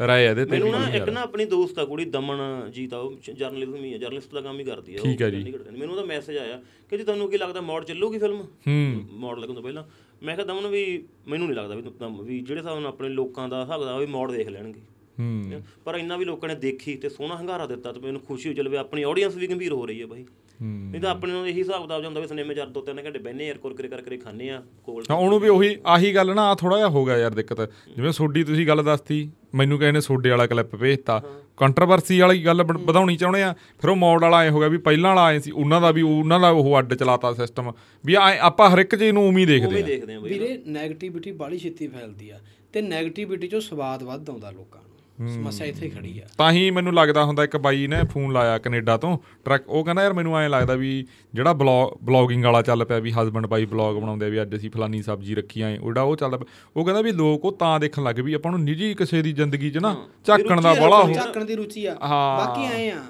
ਰਾਏ 0.07 0.25
ਇਹਦੇ 0.25 0.45
ਤੇ 0.45 0.51
ਮੈਨੂੰ 0.51 0.71
ਨਾ। 0.71 0.89
ਇੱਕ 0.89 1.09
ਨਾ 1.09 1.21
ਆਪਣੀ 1.21 1.45
ਦੋਸਤ 1.45 1.79
ਆ 1.79 1.85
ਕੁੜੀ 1.85 2.05
ਦਮਨ 2.05 2.71
ਜੀਤ 2.71 2.93
ਆ 2.93 2.97
ਉਹ 2.97 3.13
ਜਰਨਲਿਜ਼ਮ 3.33 3.75
ਹੀ 3.75 3.93
ਆ 3.93 3.97
ਜਰਨਲਿਸਟ 3.97 4.33
ਦਾ 4.33 4.41
ਕੰਮ 4.41 4.59
ਹੀ 4.59 4.63
ਕਰਦੀ 4.63 4.95
ਆ 4.95 4.99
ਉਹ 5.01 5.05
ਠੀਕ 5.05 5.21
ਹੈ 5.21 5.29
ਜੀ। 5.29 5.43
ਮੈਨੂੰ 5.77 5.91
ਉਹਦਾ 5.91 6.05
ਮੈਸੇਜ 6.05 6.37
ਆਇਆ 6.37 6.61
ਕਿ 6.89 6.97
ਜੀ 6.97 7.03
ਤੁਹਾਨੂੰ 7.03 7.29
ਕੀ 7.29 7.37
ਲੱਗਦਾ 7.37 7.61
ਮੋੜ 7.61 7.83
ਚੱਲੂਗੀ 7.85 8.17
ਫਿਲਮ 8.17 8.41
ਹੂੰ। 8.41 9.05
ਮੋੜ 9.11 9.39
ਲੱਗਣ 9.39 9.53
ਤੋਂ 9.53 9.63
ਪਹਿਲਾਂ। 9.63 9.83
ਮੈਂ 10.23 10.35
ਕਿਹਾ 10.35 10.47
ਦਮਨ 10.47 10.67
ਵੀ 10.67 11.03
ਮੈਨੂੰ 11.27 11.47
ਨਹੀਂ 11.47 11.57
ਲੱਗਦਾ 11.57 11.75
ਵੀ 11.75 11.81
ਤੁਮ- 11.81 12.21
ਵੀ 12.23 12.39
ਜਿਹੜੇ 12.39 12.61
ਹਿਸਾਬ 12.61 12.77
ਨਾਲ 12.77 12.87
ਆਪਣੇ 12.87 13.09
ਲੋਕਾਂ 13.09 13.49
ਦਾ 13.49 13.61
ਹਿਸਾਬ 13.63 13.85
ਦਾ 13.85 13.97
ਵੀ 13.97 14.05
ਮੋੜ 14.05 14.31
ਦੇਖ 14.31 14.47
ਲੈਣਗੇ। 14.47 14.81
ਹੂੰ। 15.19 15.61
ਪਰ 15.85 15.95
ਇੰਨਾ 15.95 16.17
ਵੀ 16.17 16.25
ਲੋਕਾਂ 16.25 16.49
ਨੇ 16.49 16.55
ਦੇਖੀ 16.55 16.95
ਤੇ 16.95 17.09
ਸੋਹਣਾ 17.09 17.35
ਹੰਗਾਰਾ 17.35 17.65
ਦਿੱਤਾ 17.65 17.91
ਤੇ 17.91 17.99
ਮੈਨੂੰ 17.99 18.21
ਖੁਸ਼ੀ 18.21 18.49
ਹੋ 18.49 18.53
ਚੱਲ 18.53 18.69
ਵੀ 18.69 18.75
ਆਪਣੀ 18.77 19.03
ਆਡੀਅנס 19.03 19.35
ਵੀ 19.35 19.47
ਗੰਭੀਰ 19.47 19.73
ਹੋ 19.73 19.85
ਰਹੀ 19.85 20.01
ਹੈ 20.01 20.05
ਬਾਈ। 20.05 20.25
ਨਹੀਂ 20.61 21.01
ਤਾਂ 21.01 21.11
ਆਪਣੇ 21.11 21.31
ਨੂੰ 21.31 21.47
ਇਹੀ 21.47 21.59
ਹਿਸਾਬ 21.59 21.87
ਦਾ 21.87 21.99
ਜਾਂਦਾ 22.01 22.19
ਵੀ 22.21 22.27
ਸਿਨੇਮੇ 22.27 22.55
ਚਾਰ 22.55 22.67
ਦੋ 22.67 22.81
ਤਿੰਨ 22.81 23.05
ਘੰਟੇ 23.05 23.19
ਬੈਨੇ 23.19 23.47
ਯਾਰ 23.47 23.57
ਕੁਰਕਰੇ 23.57 23.87
ਕਰਕੇ 23.87 24.17
ਖਾਣੇ 24.17 24.49
ਆ 24.49 24.63
ਕੋਲ 24.85 25.03
ਹਾਂ 25.11 25.17
ਉਹਨੂੰ 25.17 25.39
ਵੀ 25.39 25.49
ਉਹੀ 25.49 25.75
ਆਹੀ 25.85 26.15
ਗੱਲ 26.15 26.35
ਨਾ 26.35 26.55
ਥੋੜਾ 26.55 26.77
ਜਿਹਾ 26.77 26.87
ਹੋ 26.89 27.05
ਗਿਆ 27.05 27.17
ਯਾਰ 27.17 27.31
ਦਿੱਕਤ। 27.31 27.61
ਜਿਵੇਂ 27.95 28.11
ਸੋਡੀ 28.11 28.43
ਤੁਸੀਂ 28.43 28.67
ਗੱਲ 28.67 28.83
ਦੱਸਤੀ 28.83 29.29
ਮੈਨੂੰ 29.53 29.79
ਨੇ 29.91 30.01
ਸੋਡੇ 30.01 30.29
ਵਾਲਾ 30.29 30.45
ਕਲਿੱਪ 30.47 30.75
ਭੇਜਤਾ 30.75 31.21
ਕੰਟਰੋਵਰਸੀ 31.57 32.19
ਵਾਲੀ 32.19 32.43
ਗੱਲ 32.45 32.63
ਵਧਾਉਣੀ 32.63 33.15
ਚਾਹੁੰਦੇ 33.17 33.41
ਆ। 33.43 33.53
ਫਿਰ 33.81 33.89
ਉਹ 33.89 33.95
ਮੋਡ 33.95 34.21
ਵਾਲਾ 34.21 34.41
ਐ 34.43 34.49
ਹੋ 34.49 34.59
ਗਿਆ 34.59 34.67
ਵੀ 34.67 34.77
ਪਹਿਲਾਂ 34.79 35.09
ਵਾਲਾ 35.09 35.25
ਆਏ 35.25 35.39
ਸੀ 35.39 35.51
ਉਹਨਾਂ 35.51 35.81
ਦਾ 35.81 35.91
ਵੀ 35.91 36.01
ਉਹਨਾਂ 36.01 36.39
ਦਾ 36.39 36.49
ਉਹ 36.51 36.77
ਅੱਡ 36.79 36.93
ਚਲਾਤਾ 36.93 37.33
ਸਿਸਟਮ 37.33 37.71
ਵੀ 38.03 38.15
ਆਪਾਂ 38.41 38.69
ਹਰ 38.69 38.79
ਇੱਕ 38.79 38.95
ਚੀਜ਼ 38.95 39.11
ਨੂੰ 39.13 39.25
ਹੀ 39.37 39.45
ਦੇਖਦੇ 39.45 39.81
ਆ। 39.81 40.19
ਵੀਰੇ 40.19 40.53
네ਗੇਟਿਵਿਟੀ 40.69 41.31
ਬਾਲੀ 41.33 41.57
ਛੇਤੀ 41.57 41.87
ਫੈਲਦੀ 41.87 42.29
ਆ 42.29 42.39
ਤੇ 42.73 42.81
네ਗੇਟਿਵਿਟੀ 42.81 43.47
ਚੋਂ 43.47 43.61
ਸਵਾਦ 43.61 44.03
ਵੱਧ 44.03 44.29
ਆਉਂਦਾ 44.29 44.51
ਲੋਕਾਂ 44.51 44.81
ਸਮੱਸਿਆ 45.27 45.67
ਇੱਥੇ 45.67 45.89
ਖੜੀ 45.89 46.19
ਆ। 46.19 46.27
ਤਾਂ 46.37 46.51
ਹੀ 46.51 46.69
ਮੈਨੂੰ 46.71 46.93
ਲੱਗਦਾ 46.93 47.23
ਹੁੰਦਾ 47.25 47.43
ਇੱਕ 47.43 47.57
ਬਾਈ 47.57 47.87
ਨੇ 47.87 48.01
ਫੋਨ 48.11 48.31
ਲਾਇਆ 48.33 48.57
ਕੈਨੇਡਾ 48.57 48.97
ਤੋਂ 48.97 49.17
ਟਰੱਕ 49.45 49.69
ਉਹ 49.69 49.83
ਕਹਿੰਦਾ 49.85 50.03
ਯਾਰ 50.03 50.13
ਮੈਨੂੰ 50.13 50.37
ਐਂ 50.37 50.47
ਲੱਗਦਾ 50.49 50.75
ਵੀ 50.75 50.91
ਜਿਹੜਾ 51.33 51.53
ਬਲੌਗਿੰਗ 51.53 52.45
ਵਾਲਾ 52.45 52.61
ਚੱਲ 52.61 52.85
ਪਿਆ 52.85 52.99
ਵੀ 52.99 53.11
ਹਸਬੰਡ 53.11 53.47
ਬਾਈ 53.47 53.65
ਬਲੌਗ 53.65 53.97
ਬਣਾਉਂਦੇ 53.97 54.25
ਆ 54.25 54.29
ਵੀ 54.29 54.41
ਅੱਜ 54.41 54.55
ਅਸੀਂ 54.55 54.69
ਫਲਾਨੀ 54.71 55.01
ਸਬਜ਼ੀ 55.01 55.35
ਰੱਖੀ 55.35 55.61
ਆਏ 55.61 55.77
ਉਹਦਾ 55.77 56.01
ਉਹ 56.01 56.15
ਚੱਲਦਾ 56.15 56.45
ਉਹ 56.75 56.85
ਕਹਿੰਦਾ 56.85 57.01
ਵੀ 57.01 57.11
ਲੋਕ 57.13 57.45
ਉਹ 57.45 57.57
ਤਾਂ 57.57 57.79
ਦੇਖਣ 57.79 58.03
ਲੱਗ 58.03 58.19
ਵੀ 58.19 58.33
ਆਪਾਂ 58.33 58.51
ਨੂੰ 58.51 58.63
ਨਿੱਜੀ 58.63 58.93
ਕਿਸੇ 58.93 59.21
ਦੀ 59.21 59.33
ਜ਼ਿੰਦਗੀ 59.33 59.71
'ਚ 59.71 59.77
ਨਾ 59.77 59.95
ਝਾਕਣ 60.25 60.61
ਦਾ 60.61 60.73
ਬੜਾ 60.73 61.01
ਹੋ 61.03 61.13
ਝਾਕਣ 61.13 61.45
ਦੀ 61.45 61.55
ਰੁਚੀ 61.55 61.85
ਆ। 61.85 61.95
ਬਾਕੀ 61.95 62.65
ਆਏ 62.67 62.89
ਆ 62.89 63.03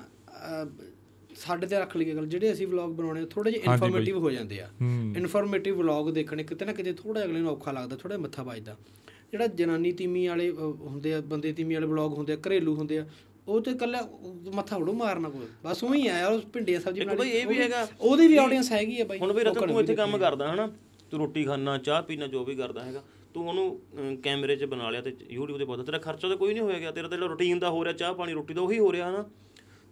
ਸਾਡੇ 1.38 1.68
ਤੇ 1.68 1.78
ਰੱਖ 1.80 1.96
ਲਈਏ 1.98 2.14
ਗੱਲ 2.16 2.26
ਜਿਹੜੇ 2.28 2.52
ਅਸੀਂ 2.52 2.68
ਵਲੌਗ 2.68 2.90
ਬਣਾਉਣੇ 2.96 3.26
ਥੋੜੇ 3.26 3.52
ਜਿਹੇ 3.52 3.64
ਇਨਫੋਰਮੇਟਿਵ 3.64 4.18
ਹੋ 4.18 4.32
ਜਾਂਦੇ 4.32 4.60
ਆ। 4.60 4.68
ਇਨਫੋਰਮੇਟਿਵ 5.18 5.78
ਵਲੌਗ 5.78 6.10
ਦੇਖਣੇ 6.14 6.44
ਕਿਤੇ 6.44 6.66
ਨਾ 6.66 6.74
ਕਿਤੇ 6.74 6.94
ਥੋੜਾ 6.94 7.24
ਅਗਲੇ 7.24 7.40
ਨੂੰ 7.40 7.52
ਔਖਾ 7.52 7.72
ਲੱਗਦਾ 7.72 7.96
ਥੋੜਾ 7.96 8.18
ਮੱਥਾ 8.18 8.44
ਵੱਜਦਾ। 8.44 8.76
ਜਿਹੜਾ 9.32 9.48
ਜਨਾਨੀ 9.50 9.92
ਤੀਮੀ 9.94 10.28
ਵਾਲੇ 10.28 10.50
ਹੁੰਦੇ 10.52 11.14
ਆ 11.14 11.20
ਬੰਦੇ 11.26 11.52
ਤੀਮੀ 11.54 11.76
ਵਾਲੇ 11.76 11.88
ਵਲੌਗ 11.88 12.14
ਹੁੰਦੇ 12.14 12.34
ਆ 12.34 12.38
ਘਰੇਲੂ 12.48 12.76
ਹੁੰਦੇ 12.76 12.98
ਆ 13.00 13.06
ਉਹ 13.48 13.62
ਤੇ 13.62 13.74
ਕੱਲਾ 13.74 14.02
ਮੱਥਾ 14.56 14.76
ਉੜੋ 14.78 14.94
ਮਾਰਨਾ 14.94 15.30
ਕੋਈ। 15.30 15.48
ਬਸ 15.64 15.84
ਉਹੀ 15.84 16.08
ਆ 16.08 16.18
ਯਾਰ 16.20 16.38
ਭਿੰਡੀਆਂ 16.54 16.80
ਸਬਜ਼ੀ 16.80 17.02
ਬਣਾਉਣੀ, 17.02 17.22
ਬਈ 17.22 17.30
ਇਹ 17.30 17.48
ਵੀ 17.48 17.60
ਹੈਗਾ 17.60 17.88
ਉਹਦੀ 18.00 18.28
ਵੀ 18.28 18.38
ਆਡੀਅנס 18.38 18.72
ਹੈਗੀ 18.72 19.00
ਆ 19.02 19.06
ਬਾਈ। 19.06 19.20
ਹੁਣ 19.20 19.34
ਵੀ 19.34 19.44
ਰਤਨ 19.44 19.68
ਤੂੰ 19.68 19.80
ਇੱਥੇ 19.80 19.96
ਕੰਮ 19.96 20.18
ਕਰਦਾ 20.18 20.54
ਹਨਾ? 20.54 20.68
ਤੂੰ 21.12 21.20
ਰੋਟੀ 21.20 21.44
ਖਾਣਾ 21.46 21.78
ਚਾਹ 21.78 22.02
ਪੀਣਾ 22.04 22.28
ਜੋ 22.28 22.44
ਵੀ 22.46 22.56
ਕਰਦਾ 22.56 22.84
ਹੈਗਾ 22.84 23.04
ਤੂੰ 23.34 23.48
ਉਹਨੂੰ 23.48 24.18
ਕੈਮਰੇ 24.24 24.56
'ਚ 24.56 24.66
ਬਣਾ 24.66 24.90
ਲਿਆ 24.90 25.02
ਤੇ 25.02 25.16
YouTube 25.36 25.58
ਤੇ 25.58 25.66
ਪਾਉਂਦਾ 25.66 25.84
ਤੇਰਾ 25.84 25.98
ਖਰਚਾ 26.00 26.28
ਤਾਂ 26.30 26.38
ਕੋਈ 26.38 26.54
ਨਹੀਂ 26.54 26.64
ਹੋਏਗਾ 26.64 26.92
ਤੇਰਾ 26.92 27.08
ਤਾਂ 27.08 27.18
ਜਿਹੜਾ 27.18 27.30
ਰੂਟੀਨ 27.30 27.60
ਦਾ 27.60 27.70
ਹੋ 27.70 27.84
ਰਿਹਾ 27.84 27.94
ਚਾਹ 27.94 28.14
ਪਾਣੀ 28.14 28.34
ਰੋਟੀ 28.34 28.54
ਦਾ 28.54 28.62
ਉਹੀ 28.62 28.80
ਹੋ 28.80 28.92
ਰਿਹਾ 28.94 29.10
ਹਨਾ? 29.10 29.24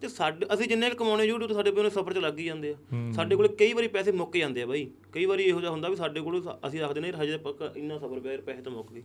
ਤੇ 0.02 0.08
ਸਾਡੇ 0.08 0.46
ਅਸੀਂ 0.54 0.68
ਜਿੰਨੇ 0.68 0.90
ਕਮਾਉਣੇ 0.90 1.30
YouTube 1.30 1.48
ਤੇ 1.48 1.54
ਸਾਡੇ 1.54 1.70
ਕੋਲ 1.70 1.88
ਸਫਰ 1.90 2.12
'ਚ 2.14 2.18
ਲੱਗ 2.18 2.38
ਹੀ 2.38 2.44
ਜਾਂਦੇ 2.44 2.72
ਆ। 2.72 2.76
ਸਾਡੇ 3.14 3.36
ਕੋਲ 3.36 3.48
ਕਈ 3.56 3.72
ਵਾਰੀ 3.72 3.88
ਪੈਸੇ 3.88 4.12
ਮੁੱਕ 4.12 4.36
ਜਾਂਦੇ 4.36 4.62
ਆ 4.62 4.66
ਬਾਈ। 4.66 4.88
ਕਈ 5.12 5.24
ਵਾਰੀ 5.26 5.44
ਇਹੋ 5.44 5.60
ਜਿਹਾ 5.60 5.70
ਹੁੰਦਾ 5.72 5.88
ਵੀ 5.88 5.96
ਸਾਡੇ 5.96 6.20
ਕੋਲ 6.20 6.42
ਅਸੀਂ 6.68 6.80
ਆਖਦੇ 6.82 7.00
ਨੇ 7.00 7.12
ਹਜੇ 7.22 7.36
ਪੱਕਾ 7.38 7.72
ਇੰਨਾ 7.76 7.98
ਸਫਰ 7.98 8.20
ਪਿਆ 8.20 8.36
ਪੈਸੇ 8.46 8.62
ਤਾਂ 8.62 8.72
ਮੁੱਕ 8.72 8.92
ਗਏ। 8.92 9.02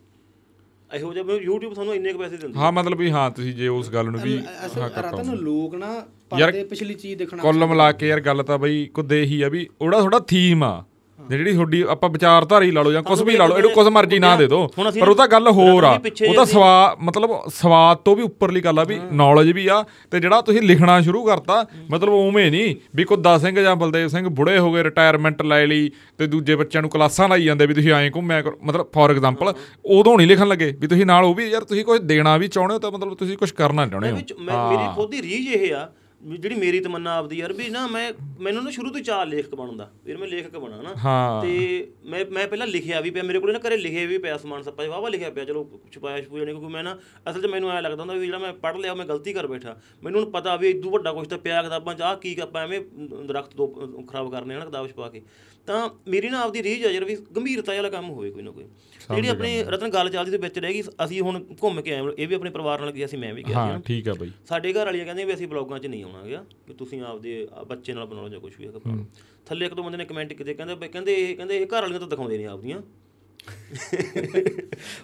ਇਹੋ 0.89 1.13
ਜਿਹਾ 1.13 1.35
YouTube 1.37 1.73
ਸਾਨੂੰ 1.73 1.95
ਇੰਨੇ 1.95 2.11
ਕੁ 2.13 2.19
ਪੈਸੇ 2.19 2.37
ਦਿੰਦਾ 2.37 2.59
ਹਾਂ 2.59 2.71
ਮਤਲਬ 2.71 2.97
ਵੀ 2.97 3.09
ਹਾਂ 3.11 3.29
ਤੁਸੀਂ 3.31 3.53
ਜੇ 3.53 3.67
ਉਸ 3.67 3.89
ਗੱਲ 3.89 4.09
ਨੂੰ 4.11 4.19
ਵੀ 4.21 4.37
ਅਸਲ 4.65 4.81
ਰਤਨ 4.97 5.35
ਲੋਕ 5.35 5.75
ਨਾ 5.75 5.87
ਪਰਦੇ 6.29 6.63
ਪਿਛਲੀ 6.63 6.93
ਚੀਜ਼ 6.93 7.17
ਦੇਖਣਾ 7.19 7.41
ਕੁੱਲ 7.41 7.65
ਮਿਲਾ 7.65 7.91
ਕੇ 7.91 8.07
ਯਾਰ 8.07 8.19
ਗੱਲ 8.21 8.43
ਤਾਂ 8.43 8.57
ਬਈ 8.57 8.85
ਕੁਦੇ 8.93 9.23
ਹੀ 9.23 9.41
ਆ 9.41 9.49
ਵੀ 9.49 9.67
ਉਹਦਾ 9.81 10.01
ਥੋੜਾ 10.01 10.19
ਥੀਮ 10.19 10.63
ਆ। 10.63 10.83
ਜਿਹੜੀ 11.29 11.53
ਤੁਹਾਡੀ 11.53 11.81
ਆਪਾਂ 11.89 12.09
ਵਿਚਾਰਧਾਰੀ 12.09 12.71
ਲਾ 12.71 12.81
ਲਓ 12.81 12.91
ਜਾਂ 12.91 13.01
ਕੁਝ 13.03 13.21
ਵੀ 13.21 13.35
ਲਾ 13.37 13.45
ਲਓ 13.45 13.57
ਇਹਨੂੰ 13.57 13.71
ਕੁਝ 13.71 13.87
ਮਰਜ਼ੀ 13.87 14.19
ਨਾ 14.19 14.35
ਦੇ 14.35 14.47
ਦਿਓ। 14.47 14.67
ਪਰ 14.99 15.09
ਉਹ 15.09 15.15
ਤਾਂ 15.15 15.27
ਗੱਲ 15.27 15.47
ਹੋਰ 15.49 15.83
ਆ। 15.83 15.91
ਉਹ 16.27 16.33
ਤਾਂ 16.33 16.45
ਸਵਾ 16.45 16.95
ਮਤਲਬ 17.01 17.31
ਸਵਾਦ 17.53 17.97
ਤੋਂ 17.97 18.15
ਵੀ 18.15 18.23
ਉੱਪਰਲੀ 18.23 18.61
ਗੱਲ 18.61 18.79
ਆ 18.79 18.83
ਵੀ 18.83 18.99
ਨੌਲੇਜ 19.13 19.51
ਵੀ 19.51 19.67
ਆ 19.67 19.83
ਤੇ 20.11 20.19
ਜਿਹੜਾ 20.19 20.41
ਤੁਸੀਂ 20.41 20.61
ਲਿਖਣਾ 20.61 20.99
ਸ਼ੁਰੂ 21.01 21.25
ਕਰਤਾ 21.25 21.65
ਮਤਲਬ 21.91 22.13
ਉਵੇਂ 22.13 22.49
ਨਹੀਂ 22.51 22.75
ਵੀ 22.95 23.03
ਕੁੱਦਾ 23.03 23.37
ਸਿੰਘ 23.37 23.59
ਜਾਂ 23.61 23.75
ਬਲਦੇਵ 23.75 24.07
ਸਿੰਘ 24.07 24.27
ਬੁੜੇ 24.29 24.57
ਹੋ 24.57 24.73
ਗਏ 24.73 24.83
ਰਿਟਾਇਰਮੈਂਟ 24.83 25.41
ਲੈ 25.41 25.65
ਲਈ 25.67 25.89
ਤੇ 26.17 26.27
ਦੂਜੇ 26.27 26.55
ਬੱਚਿਆਂ 26.55 26.81
ਨੂੰ 26.81 26.89
ਕਲਾਸਾਂ 26.89 27.29
ਲਾਈ 27.29 27.43
ਜਾਂਦੇ 27.43 27.65
ਵੀ 27.65 27.73
ਤੁਸੀਂ 27.73 27.91
ਐਂ 27.93 28.09
ਘੁੰਮਿਆ 28.15 28.41
ਕਰੋ। 28.41 28.57
ਮਤਲਬ 28.63 28.87
ਫੋਰ 28.93 29.11
ਐਗਜ਼ਾਮਪਲ 29.11 29.53
ਉਦੋਂ 29.85 30.17
ਨਹੀਂ 30.17 30.27
ਲਿਖਣ 30.27 30.47
ਲੱਗੇ 30.47 30.73
ਵੀ 30.79 30.87
ਤੁਸੀਂ 30.87 31.05
ਨਾਲ 31.05 31.25
ਉਹ 31.25 31.35
ਵੀ 31.35 31.45
ਯਾਰ 31.45 31.63
ਤੁਸੀਂ 31.63 31.85
ਕੁਝ 31.85 31.99
ਦੇਣਾ 32.01 32.37
ਵੀ 32.37 32.47
ਚਾਹੁੰਦੇ 32.47 32.73
ਹੋ 32.73 32.79
ਤਾਂ 32.79 32.91
ਮਤਲਬ 32.91 33.13
ਤੁਸੀਂ 33.15 33.37
ਕੁਝ 33.37 33.51
ਕਰਨਾ 33.51 33.87
ਚਾਹੁੰਦੇ 33.87 34.11
ਹੋ। 34.11 34.15
ਮੇਰੀ 34.15 34.93
ਖੁਦ 34.95 35.11
ਦੀ 35.11 35.21
ਰੀਝ 35.21 35.47
ਇਹ 35.55 35.73
ਆ 35.75 35.87
ਜਿਹੜੀ 36.25 36.55
ਮੇਰੀ 36.55 36.79
ਤਮੰਨਾ 36.79 37.15
ਆਪਦੀ 37.17 37.37
ਯਾਰ 37.37 37.53
ਵੀ 37.53 37.69
ਨਾ 37.69 37.87
ਮੈਂ 37.87 38.13
ਮੈਨੂੰ 38.39 38.63
ਨਾ 38.63 38.69
ਸ਼ੁਰੂ 38.69 38.89
ਤੋਂ 38.89 39.01
ਚਾਹ 39.01 39.25
ਲੇਖਕ 39.25 39.55
ਬਣਨ 39.55 39.77
ਦਾ 39.77 39.89
ਫਿਰ 40.05 40.17
ਮੈਂ 40.17 40.27
ਲੇਖਕ 40.27 40.57
ਬਣਾ 40.57 40.81
ਨਾ 40.81 40.93
ਹਾਂ। 41.05 41.41
ਤੇ 41.41 41.87
ਮੈਂ 42.05 42.25
ਮੈਂ 42.31 42.47
ਪਹਿਲਾਂ 42.47 42.67
ਲਿਖਿਆ 42.67 43.01
ਵੀ 43.01 43.09
ਪਿਆ 43.09 43.23
ਮੇਰੇ 43.23 43.39
ਕੋਲ 43.39 43.53
ਨਾ 43.53 43.59
ਘਰੇ 43.59 43.77
ਲਿਖਿਆ 43.77 44.05
ਵੀ 44.07 44.17
ਪਿਆ 44.17 44.37
ਸਮਾਨ 44.37 44.63
ਸੱਪਾ 44.63 44.87
ਵਾਵਾ 44.87 45.09
ਲਿਖਿਆ 45.09 45.29
ਪਿਆ 45.29 45.45
ਚਲੋ 45.45 45.79
ਛੁਪਾਇਆ 45.91 46.21
ਛਪੂਇਆ 46.21 46.45
ਨਹੀਂ 46.45 46.55
ਕਿਉਂਕਿ 46.55 46.73
ਮੈਂ 46.73 46.83
ਨਾ 46.83 46.97
ਅਸਲ 47.29 47.41
'ਚ 47.41 47.45
ਮੈਨੂੰ 47.45 47.71
ਐ 47.71 47.81
ਲੱਗਦਾ 47.81 48.01
ਹੁੰਦਾ 48.03 48.13
ਵੀ 48.13 48.25
ਜਿਹੜਾ 48.25 48.37
ਮੈਂ 48.37 48.53
ਪੜ੍ਹ 48.53 48.77
ਲਿਆ 48.77 48.93
ਮੈਂ 48.93 49.05
ਗਲਤੀ 49.05 49.33
ਕਰ 49.33 49.47
ਬੈਠਾ। 49.47 49.77
ਮੈਨੂੰ 50.03 50.21
ਹੁਣ 50.21 50.29
ਪਤਾ 50.31 50.55
ਵੀ 50.55 50.69
ਇਦੋਂ 50.69 50.91
ਵੱਡਾ 50.91 51.13
ਕੁਝ 51.13 51.27
ਤਾਂ 51.27 51.37
ਪਿਆ 51.37 51.63
ਕਿਤਾਬਾਂ 51.63 51.95
'ਚ 51.95 52.01
ਆਹ 52.01 52.15
ਕੀ 52.15 52.39
ਆਪਾਂ 52.39 52.61
ਐਵੇਂ 52.63 52.81
ਦਰਖਤ 53.27 53.55
ਦੋ 53.55 53.67
ਖਰਾਬ 54.09 54.31
ਕਰਨੇ 54.31 54.55
ਹਨ 54.55 54.65
ਕਿਤਾਬ 54.65 54.87
ਛਪਾ 54.87 55.09
ਕੇ। 55.09 55.21
ਤਾਂ 55.67 55.89
ਮੇਰੀ 56.07 56.29
ਨਾ 56.29 56.41
ਆਪਦੀ 56.41 56.61
ਰੀਝ 56.63 56.85
ਆ 56.85 56.89
ਯਾਰ 56.89 57.03
ਵੀ 57.05 57.15
ਗੰਭੀਰਤਾ 57.35 57.73
ਵਾਲਾ 57.75 57.89
ਕੰਮ 57.89 58.09
ਹੋਵੇ 58.09 58.29
ਕੋਈ 58.31 58.41
ਨਾ 58.43 58.51
ਕੋਈ। 58.51 58.63
ਜਿਹੜੀ 59.09 59.27
ਆਪਣੀ 59.27 59.61
ਰਤਨ 59.63 59.89
ਗੱਲ 59.89 60.09
ਚੱਲਦੀ 60.09 60.31
ਸੀ 60.31 60.37
ਵਿੱਚ 60.37 60.57
ਰਹਿ 60.59 60.73
ਗਈ 60.73 60.81
ਅਸੀਂ 61.05 61.21
ਹੁਣ 61.21 61.39
ਘੁੰਮ 61.63 61.81
ਕੇ 61.81 61.93
ਆਏ 61.93 62.11
ਇਹ 62.17 62.27
ਵੀ 62.27 62.35
ਆਪਣੇ 62.35 62.49
ਪਰਿਵਾਰ 62.49 62.79
ਨਾਲ 62.79 62.91
ਗਿਆ 62.91 63.07
ਸੀ 63.07 63.17
ਮੈਂ 63.17 63.33
ਵੀ 63.33 63.43
ਗਿਆ 63.43 63.53
ਸੀ 63.55 63.71
ਹਾਂ। 63.71 63.79
ਠੀਕ 63.79 64.07
ਆ 64.09 64.13
ਬਈ। 64.13 64.31
ਸਾਡੇ 64.45 64.73
ਘਰ 64.73 64.85
ਵਾਲੀਆਂ 64.85 65.05
ਕਹਿੰਦੀਆਂ 65.05 65.27
ਵੀ 65.27 65.33
ਅਸੀਂ 65.33 65.47
ਬਲੌਗਾਂ 65.47 65.79
'ਚ 65.79 65.87
ਨਹੀਂ 65.87 66.03
ਆਉਣਾ 66.03 66.23
ਗਿਆ 66.23 66.43
ਕਿ 66.67 66.73
ਤੁਸੀਂ 66.73 67.01
ਆਪਦੇ 67.03 67.47
ਬੱਚੇ 67.67 67.93
ਨਾਲ 67.93 68.05
ਬਣਾਓ 68.05 68.29
ਜਾਂ 68.29 68.39
ਕੁਝ 68.39 68.53
ਵੀ 68.59 68.67
ਹੈਗਾ। 68.67 68.97
ਥੱਲੇ 69.45 69.65
ਇੱਕ 69.65 69.73
ਦੋ 69.73 69.83
ਬੰਦੇ 69.83 69.97
ਨੇ 69.97 70.05
ਕਮੈਂਟ 70.05 70.33
ਕੀਤੇ 70.33 70.53
ਕਹਿੰਦੇ 70.53 70.75
ਬਈ 70.75 70.87
ਕਹਿੰਦੇ 70.87 71.15
ਇਹ 71.15 71.35
ਕਹਿੰਦੇ 71.35 71.57
ਇਹ 71.57 71.65
ਘਰ 71.67 71.81
ਵਾਲੀਆਂ 71.81 71.99
ਤਾਂ 71.99 72.07
ਦਿਖਾਉਂਦੇ 72.07 72.37
ਨਹੀਂ 72.37 72.47
ਆਪਦੀਆਂ। 72.47 72.81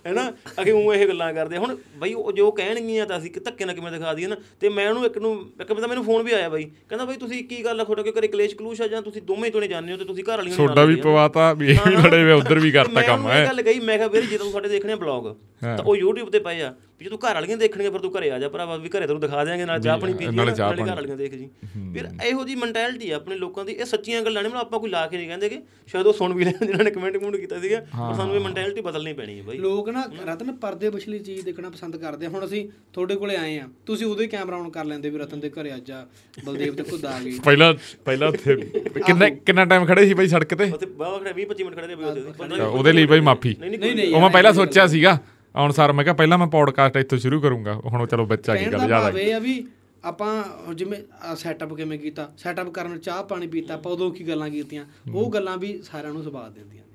ਹੈਨਾ? 0.05 0.33
ਅਗੇ 0.61 0.71
ਉਹ 0.71 0.93
ਇਹ 0.93 1.07
ਗੱਲਾਂ 1.07 1.33
ਕਰਦੇ। 1.33 1.57
ਹੁਣ 1.57 1.77
ਬਈ 1.97 2.13
ਉਹ 2.13 2.31
ਜੋ 2.31 2.51
ਕਹਿਣਗੀਆਂ 2.51 3.05
ਤਾਂ 3.05 3.17
ਅਸੀਂ 3.17 3.31
ਕਿ 3.31 3.39
ਧੱਕੇ 3.39 3.65
ਨਾਲ 3.65 3.75
ਕਿਵੇਂ 3.75 3.91
ਦਿਖਾ 3.91 4.13
ਦਈਏ 4.13 4.27
ਨਾ? 4.27 4.35
ਤੇ 4.59 4.69
ਮੈਂ 4.69 4.89
ਉਹਨੂੰ 4.89 5.05
ਇੱਕ 5.05 5.17
ਨੂੰ 5.17 5.51
ਇੱਕ 5.61 5.73
ਬੰਦਾ 5.73 5.87
ਮੈਨੂੰ 5.87 6.03
ਫੋਨ 6.03 6.23
ਵੀ 6.23 6.31
ਆਇਆ 6.31 6.49
ਬਾਈ। 6.49 6.63
ਕਹਿੰਦਾ 6.63 7.05
ਬਈ 7.05 7.15
ਤੁਸੀਂ 7.15 7.43
ਕੀ 7.43 7.65
ਗੱਲ 7.65 7.79
ਆ? 7.79 7.83
ਤੁਹਾਡੇ 7.83 8.03
ਕੋਲ 8.03 8.19
ਘਰੇ 8.19 8.27
ਕਲੇਸ਼ 8.27 8.55
ਕਲੂਸ਼ 8.55 8.81
ਆ 8.81 8.87
ਜਾਂ 8.87 9.01
ਤੁਸੀਂ 9.01 9.21
ਦੋਵੇਂ 9.21 9.51
ਜਣੇ 9.51 9.67
ਜਾਂਦੇ 9.67 9.91
ਹੋ 9.91 9.97
ਤੇ 9.97 10.05
ਤੁਸੀਂ 10.05 10.23
ਘਰ 10.23 10.37
ਵਾਲੀਆਂ 10.37 10.57
ਨੂੰ 10.57 10.65
ਤੁਹਾਡਾ 10.65 10.85
ਵੀ 10.85 10.95
ਪਵਾਤਾ 10.95 11.53
ਵੀ 11.53 11.71
ਇਹ 11.71 11.77
ਵੀ 11.87 11.95
ਲੜੇ 11.95 12.23
ਵੇ 12.23 12.31
ਉਧਰ 12.31 12.59
ਵੀ 12.59 12.71
ਕਰਤਾ 12.71 13.01
ਕੰਮ 13.01 13.23
ਮੈਂ 13.23 13.33
ਹੈ? 13.33 13.41
ਇਹ 13.41 13.47
ਗੱਲ 13.47 13.61
ਕਹੀ 13.61 13.79
ਮੈਂ 13.79 13.97
ਕਿਹਾ 13.97 14.07
ਵੀਰ 14.07 14.25
ਜੇ 14.25 14.37
ਤੂੰ 14.37 14.51
ਸਾਡੇ 14.51 14.69
ਦੇਖਣੇ 14.69 14.95
ਬਲੌਗ। 14.95 15.35
ਤਾਂ 15.61 15.85
ਉਹ 15.85 15.95
YouTube 15.95 16.29
ਤੇ 16.29 16.39
ਪਏ 16.39 16.61
ਆ। 16.61 16.73
ਵੀ 17.01 17.03
ਜੇ 17.03 17.09
ਤੂੰ 17.09 17.17
ਘਰ 17.19 17.33
ਵਾਲੀਆਂ 17.33 17.55
ਦੇਖਣੀਆਂ 17.57 17.91
ਫਿਰ 17.91 17.99
ਤੂੰ 18.01 18.11
ਘਰੇ 18.11 18.29
ਆ 18.31 18.37
ਜਾ 18.39 18.47
ਭਰਾਵਾ 18.49 18.75
ਵੀ 18.77 18.89
ਘਰੇ 18.89 19.05
ਤੈਨੂੰ 19.07 19.19
ਦਿਖਾ 19.21 19.43
ਦਿਆਂਗੇ 19.45 19.65
ਨਾਲ 19.65 19.79
ਚਾਹ 19.81 19.97
ਪਾਣੀ 19.99 20.13
ਪੀ 20.13 20.25
ਜੀ 20.25 20.35
ਨਾਲੇ 20.35 20.51
ਚਾਹ 20.51 20.69
ਨਾਲੇ 20.69 20.83
ਘਰ। 20.83 20.95
ਵਾਲੀਆਂ 20.95 21.15
ਦੇਖ 21.17 21.33
ਜੀ। 21.35 21.47
ਫਿਰ 21.93 22.07
ਇਹੋ 22.25 22.43
ਜੀ 22.43 22.55
ਮੈਂਟੈਲਿਟੀ 22.55 23.09
ਆ 23.11 23.15
ਆਪਣੇ 23.15 23.35
ਲੋਕਾਂ 23.35 23.63
ਦੀ 23.65 23.73
ਇਹ 23.73 23.85
ਸੱਚੀਆਂ 23.85 24.21
ਗੱਲਾਂ 24.21 24.43
ਨੇ 24.43 24.49
ਮਤਲਬ 24.49 24.61
ਆਪਾਂ 24.61 24.79
ਕੋਈ 24.79 24.89
ਲਾ 24.89 25.05
ਕੇ 25.07 25.17
ਨਹੀਂ 25.17 25.27
ਕਹਿੰਦੇ 25.27 25.49
ਕਿ 25.49 25.59
ਸ਼ਾਇਦ 25.87 26.07
ਉਹ 26.07 26.13
ਸੁਣ 26.13 26.33
ਵੀ 26.33 26.45
ਲੈਣ 26.45 26.65
ਜਿਨ੍ਹਾਂ 26.65 26.83
ਨੇ 26.83 26.91
ਕਮੈਂਟ 26.91 27.17
ਕਮੈਂਟ 27.17 27.35
ਕੀਤਾ 27.37 27.59
ਸੀਗਾ 27.59 27.79
ਪਰ 27.91 28.13
ਸਾਨੂੰ 28.15 28.35
ਇਹ 28.35 28.39
ਮੈਂਟੈਲਿਟੀ 28.39 28.81
ਬਦਲਣੀ 28.81 29.13
ਪੈਣੀ 29.13 29.37
ਹੈ 29.39 29.43
ਬਾਈ। 29.43 29.57
ਲੋਕ 29.57 29.89
ਨਾ 29.89 30.03
ਰਤਨ 30.25 30.51
ਪਰਦੇ 30.57 30.89
ਪਿਛਲੀ 30.89 31.19
ਚੀਜ਼ 31.21 31.43
ਦੇਖਣਾ 31.45 31.69
ਪਸੰਦ 31.69 31.95
ਕਰਦੇ 31.97 32.27
ਹੁਣ 32.27 32.45
ਅਸੀਂ 32.45 32.67
ਤੁਹਾਡੇ 32.93 33.15
ਕੋਲੇ 33.15 33.35
ਆਏ 33.37 33.57
ਆ। 33.57 33.67
ਤੁਸੀਂ 33.85 34.05
ਉਦੋਂ 34.07 34.23
ਹੀ 34.23 34.27
ਕੈਮਰਾ 34.27 34.57
ਆਨ 34.57 34.69
ਕਰ 34.69 34.85
ਲੈਂਦੇ 34.85 35.09
ਵੀ 35.09 35.17
ਰਤਨ 35.19 35.39
ਦੇ 35.39 35.49
ਘਰੇ 35.51 35.75
ਅੱਜ 35.75 35.91
ਆ 35.91 36.05
ਬਲਦੇਵ 36.37 36.75
ਤੇ 36.75 36.83
ਖੁਦ 36.83 37.05
ਆ 37.05 37.17
ਗਈ 37.19 37.37
ਪਹਿਲਾਂ 37.43 37.73
ਪਹਿਲਾਂ 38.05 38.27
ਉੱਥੇ 38.27 38.55
ਕਿੰਨਾ 39.01 39.29
ਕਿੰਨਾ 39.41 39.65
ਟਾਈਮ 39.65 39.85
ਖੜੇ 39.85 40.05
ਸੀ 40.05 40.13
ਬਾਈ 40.13 40.27
ਸੜਕ 40.27 40.53
ਤੇ? 40.53 40.69
ਉੱਥੇ 40.71 40.85
ਬਾਹਰ 40.95 41.19
ਖੜੇ 41.21 41.33
20 41.35 41.47
25 41.49 41.63
ਮਿੰਟ 41.63 41.75
ਖੜੇ 41.75 41.87
ਰਹੇ 41.87 42.65
ਉਹਦੇ 42.65 42.93
ਲਈ 42.93 43.05
ਬਾਈ 43.07 43.19
ਮਾਫੀ। 43.25 43.55
ਨਹੀਂ 43.59 43.71
ਨਹੀਂ 43.71 43.95
ਨਹੀਂ 43.95 44.13
ਉਹ 44.15 44.21
ਮੈਂ 44.21 44.29
ਪਹਿਲਾਂ 44.29 44.53
ਸੋਚਿਆ 44.53 44.87
ਸੀਗਾ। 44.87 45.17
ਹੁਣ 45.55 45.71
ਸਰ 45.71 45.91
ਮੈਂ 45.91 46.03
ਕਿਹਾ 46.03 46.13
ਪਹਿਲਾਂ 46.15 46.37
ਮੈਂ 46.37 46.47
ਪੌਡਕਾਸਟ 46.47 46.97
ਇੱਥੋਂ 46.97 47.17
ਸ਼ੁਰੂ 47.17 47.39
ਕਰੂੰਗਾ 47.41 47.73
ਹੁਣ 47.85 48.05
ਚਲੋ 48.07 48.25
ਬੱਚਾ 48.25 48.55
ਕੀ 48.55 48.65
ਗੱਲ 48.65 48.79
ਦਾ 48.79 48.85
ਜ਼ਿਆਦਾ 48.87 49.09
ਭਾਵ 49.09 49.17
ਇਹ 49.17 49.33
ਆ 49.35 49.39
ਵੀ 49.39 49.63
ਆਪਾਂ 50.03 50.73
ਜਿਵੇਂ 50.73 50.97
ਸੈਟਅਪ 51.35 51.73
ਕਿਵੇਂ 51.73 51.97
ਕੀਤਾ 51.99 52.31
ਸੈਟਅਪ 52.37 52.69
ਕਰਨ 52.69 52.97
ਚਾਹ 52.99 53.23
ਪਾਣੀ 53.23 53.47
ਪੀਤਾ 53.47 53.73
ਆਪਾਂ 53.73 53.91
ਉਦੋਂ 53.91 54.11
ਕੀ 54.11 54.27
ਗੱਲਾਂ 54.27 54.49
ਕੀਤੀਆਂ 54.49 54.85
ਉਹ 55.13 55.29
ਗੱਲਾਂ 55.31 55.57
ਵੀ 55.57 55.77
ਸਾਰਿਆਂ 55.81 56.13
ਨੂੰ 56.13 56.23
ਸਵਾਦ 56.23 56.53
ਦਿੰਦੀਆਂ 56.53 56.83
ਨੇ। 56.83 56.89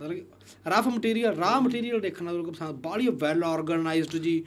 ਮਤਲਬ 0.00 0.68
ਰਫ 0.68 0.86
ਮਟੀਰੀਅਲ 0.88 1.34
ਰਾਹ 1.36 1.60
ਮਟੀਰੀਅਲ 1.60 2.00
ਦੇਖਣਾ 2.00 2.32
ਲੋਕ 2.32 2.50
ਪਸੰਦ 2.50 2.76
ਬਾਲੀ 2.82 3.08
ਵੈਲ 3.08 3.44
ਆਰਗੇਨਾਈਜ਼ਡ 3.44 4.16
ਜੀ 4.16 4.42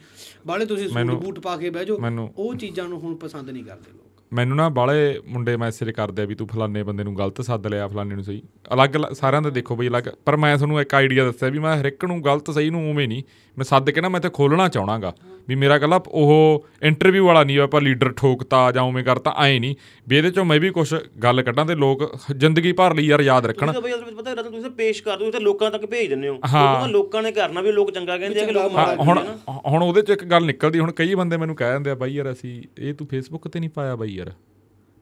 ਬਾਲੇ 0.46 0.66
ਤੁਸੀਂ 0.66 0.88
ਸੂਟ 0.88 1.10
ਬੂਟ 1.24 1.38
ਪਾ 1.40 1.56
ਕੇ 1.56 1.70
ਬਹਿ 1.70 1.84
ਜਾਓ 1.84 1.96
ਉਹ 2.36 2.54
ਚੀਜ਼ਾਂ 2.54 2.88
ਨੂੰ 2.88 3.00
ਹੁਣ 3.00 3.14
ਪਸੰਦ 3.16 3.50
ਨਹੀਂ 3.50 3.64
ਕਰਦੇ। 3.64 3.95
ਮੈਨੂੰ 4.32 4.56
ਨਾ 4.56 4.68
ਬਾਲੇ 4.68 5.20
ਮੁੰਡੇ 5.26 5.56
ਮੈਸੇਜ 5.56 5.90
ਕਰਦੇ 5.90 6.22
ਆ 6.22 6.24
ਵੀ 6.24 6.34
ਤੂੰ 6.34 6.46
ਫਲਾਣੇ 6.46 6.82
ਬੰਦੇ 6.82 7.04
ਨੂੰ 7.04 7.18
ਗਲਤ 7.18 7.40
ਸੱਦ 7.40 7.66
ਲਿਆ, 7.66 7.88
ਫਲਾਣੇ 7.88 8.14
ਨੂੰ 8.14 8.24
ਸਹੀ। 8.24 8.42
ਅਲੱਗ 8.74 8.90
ਅਲੱਗ- 8.96 9.14
ਸਾਰਿਆਂ 9.14 9.42
ਦਾ 9.42 9.50
ਦੇਖੋ 9.50 9.76
ਬਈ 9.76 9.88
ਅਲੱਗ। 9.88 10.02
ਪਰ 10.24 10.36
ਮੈਂ 10.36 10.56
ਤੁਹਾਨੂੰ 10.56 10.80
ਇੱਕ 10.80 10.94
ਆਈਡੀਆ 10.94 11.24
ਦੱਸਿਆ 11.24 11.48
ਵੀ 11.48 11.58
ਮੈਂ 11.58 11.80
ਹਰ 11.80 11.84
ਇੱਕ 11.84 12.04
ਨੂੰ 12.04 12.24
ਗਲਤ 12.24 12.50
ਸਹੀ 12.50 12.70
ਨੂੰ 12.70 12.90
ਉਵੇਂ 12.90 13.08
ਨਹੀਂ, 13.08 13.22
ਮੈਂ 13.58 13.64
ਸੱਦ 13.64 13.90
ਕੇ 13.90 14.00
ਨਾ 14.00 14.08
ਮੈਂ 14.08 14.20
ਤੇ 14.20 14.28
ਖੋਲਣਾ 14.28 14.68
ਚਾਹਣਾਗਾ। 14.68 15.14
ਵੀ 15.48 15.54
ਮੇਰਾ 15.54 15.78
ਕੱਲਾ 15.78 16.00
ਉਹ 16.08 16.66
ਇੰਟਰਵਿਊ 16.82 17.26
ਵਾਲਾ 17.26 17.44
ਨਹੀਂ 17.44 17.58
ਆਪਾਂ 17.58 17.80
ਲੀਡਰ 17.80 18.12
ਠੋਕਤਾ 18.12 18.72
ਜਾਂ 18.72 18.82
ਉਵੇਂ 18.82 19.04
ਕਰਤਾ, 19.04 19.34
ਐ 19.44 19.58
ਨਹੀਂ। 19.58 19.74
ਵੀ 20.08 20.16
ਇਹਦੇ 20.16 20.30
ਚੋਂ 20.30 20.44
ਮੈਂ 20.44 20.60
ਵੀ 20.60 20.70
ਕੁਝ 20.70 20.94
ਗੱਲ 21.22 21.42
ਕੱਢਾਂ 21.42 21.66
ਤੇ 21.66 21.74
ਲੋਕ 21.74 22.16
ਜ਼ਿੰਦਗੀ 22.36 22.72
ਭਰ 22.72 22.94
ਲਈ 22.94 23.06
ਯਾਰ 23.06 23.20
ਯਾਦ 23.20 23.46
ਰੱਖਣ। 23.46 23.66
ਤੁਸੀਂ 23.66 23.72
ਤਾਂ 23.72 23.82
ਬਈ 23.82 23.90
ਅਸਲ 23.90 24.04
ਵਿੱਚ 24.04 24.16
ਪਤਾ 24.16 24.32
ਰਤਨ 24.32 24.50
ਤੁਸੀਂ 24.50 24.70
ਪੇਸ਼ 24.70 25.02
ਕਰ 25.02 25.16
ਦੋ 25.16 25.30
ਤੇ 25.30 25.40
ਲੋਕਾਂ 25.40 25.70
ਤੱਕ 25.70 25.86
ਭੇਜ 25.86 26.08
ਦਿੰਦੇ 26.08 26.28
ਹੋ। 26.28 26.34
ਹਾਂ। 26.34 26.80
ਤਾਂ 26.80 26.88
ਲੋਕਾਂ 26.88 27.22
ਨੇ 27.22 27.32
ਕਰਨਾ 27.32 27.60
ਵੀ 27.60 27.72
ਲੋਕ 27.72 27.90
ਚੰਗਾ 27.90 28.18
ਕਹਿੰਦੇ 28.18 28.40
ਆ 28.40 28.46
ਕਿ 28.46 28.52
ਲੋਕ 28.52 28.62
ਹਾਂ, 28.62 28.70
ਮਾੜਾ 28.70 29.02
ਹੁਣ। 29.02 29.18
ਹੁਣ 29.66 29.82
ਉਹਦੇ 29.82 30.02
ਚ 30.02 30.10
ਇੱਕ 30.10 30.24
ਗੱਲ 30.24 30.44
ਨਿਕਲਦੀ 30.44 30.78
ਹੁਣ 30.78 30.92
ਕਈ 30.92 31.14
ਬੰਦੇ 31.14 31.36
ਮੈਨੂੰ 31.36 31.56
ਕਹਿ 31.56 31.72
ਦਿੰਦੇ 31.72 31.90
ਆ 31.90 31.94
ਬਾਈ 31.94 32.14
ਯਾਰ 32.14 32.32
ਅਸੀਂ 32.32 32.62
ਇਹ 32.78 32.94
ਤੂੰ 32.94 33.06
ਫੇਸਬੁੱਕ 33.06 33.48
ਤੇ 33.48 33.60
ਨਹੀਂ 33.60 33.70
ਪਾਇਆ 33.70 33.96
ਬਾਈ 33.96 34.08
ਯਾਰ। 34.08 34.32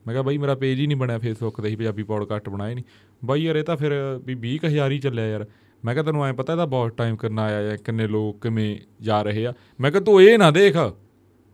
ਮੈਂ 0.06 0.14
ਕਿਹਾ 0.14 0.22
ਬਾਈ 0.22 0.38
ਮੇਰਾ 0.38 0.54
ਪੇਜ 0.54 0.80
ਹੀ 0.80 0.86
ਨਹੀਂ 0.86 0.96
ਬਣਿਆ 0.96 1.18
ਫੇਸਬੁੱਕ 1.18 1.60
ਤੇ 1.60 1.68
ਹੀ 1.68 1.76
ਪੰਜਾਬੀ 1.76 2.02
ਪੋਡਕਾਸਟ 2.02 2.48
ਬਣਾਏ 2.48 2.74
ਨਹੀਂ। 2.74 2.84
ਬਾਈ 3.24 3.42
ਯਾਰ 3.42 3.56
ਇਹ 3.56 3.64
ਤਾਂ 3.64 3.76
ਫਿਰ 3.76 4.20
ਵੀ 4.24 4.34
20000 4.34 4.90
ਹੀ 4.90 4.98
ਚੱਲਿਆ 4.98 5.26
ਯਾਰ। 5.26 5.46
ਮੈਂ 5.84 5.94
ਕਿਹਾ 5.94 6.04
ਤੈਨੂੰ 6.04 6.26
ਐ 6.26 6.32
ਪਤਾ 6.32 6.52
ਇਹਦਾ 6.52 6.64
ਬਹੁਤ 6.64 6.96
ਟਾਈਮ 6.96 7.16
ਕਰਨਾ 7.16 7.42
ਆਇਆ 7.42 7.62
ਜਾਂ 7.62 7.78
ਕਿੰਨੇ 7.78 8.06
ਲੋਕ 8.06 8.42
ਕਿਵੇਂ 8.42 8.78
ਜਾ 9.02 9.22
ਰਹੇ 9.22 9.46
ਆ। 9.46 9.52
ਮੈਂ 9.80 9.90
ਕਿਹਾ 9.90 10.02
ਤੂੰ 10.02 10.22
ਇਹ 10.22 10.38
ਨਾ 10.38 10.50
ਦੇਖ। 10.50 10.76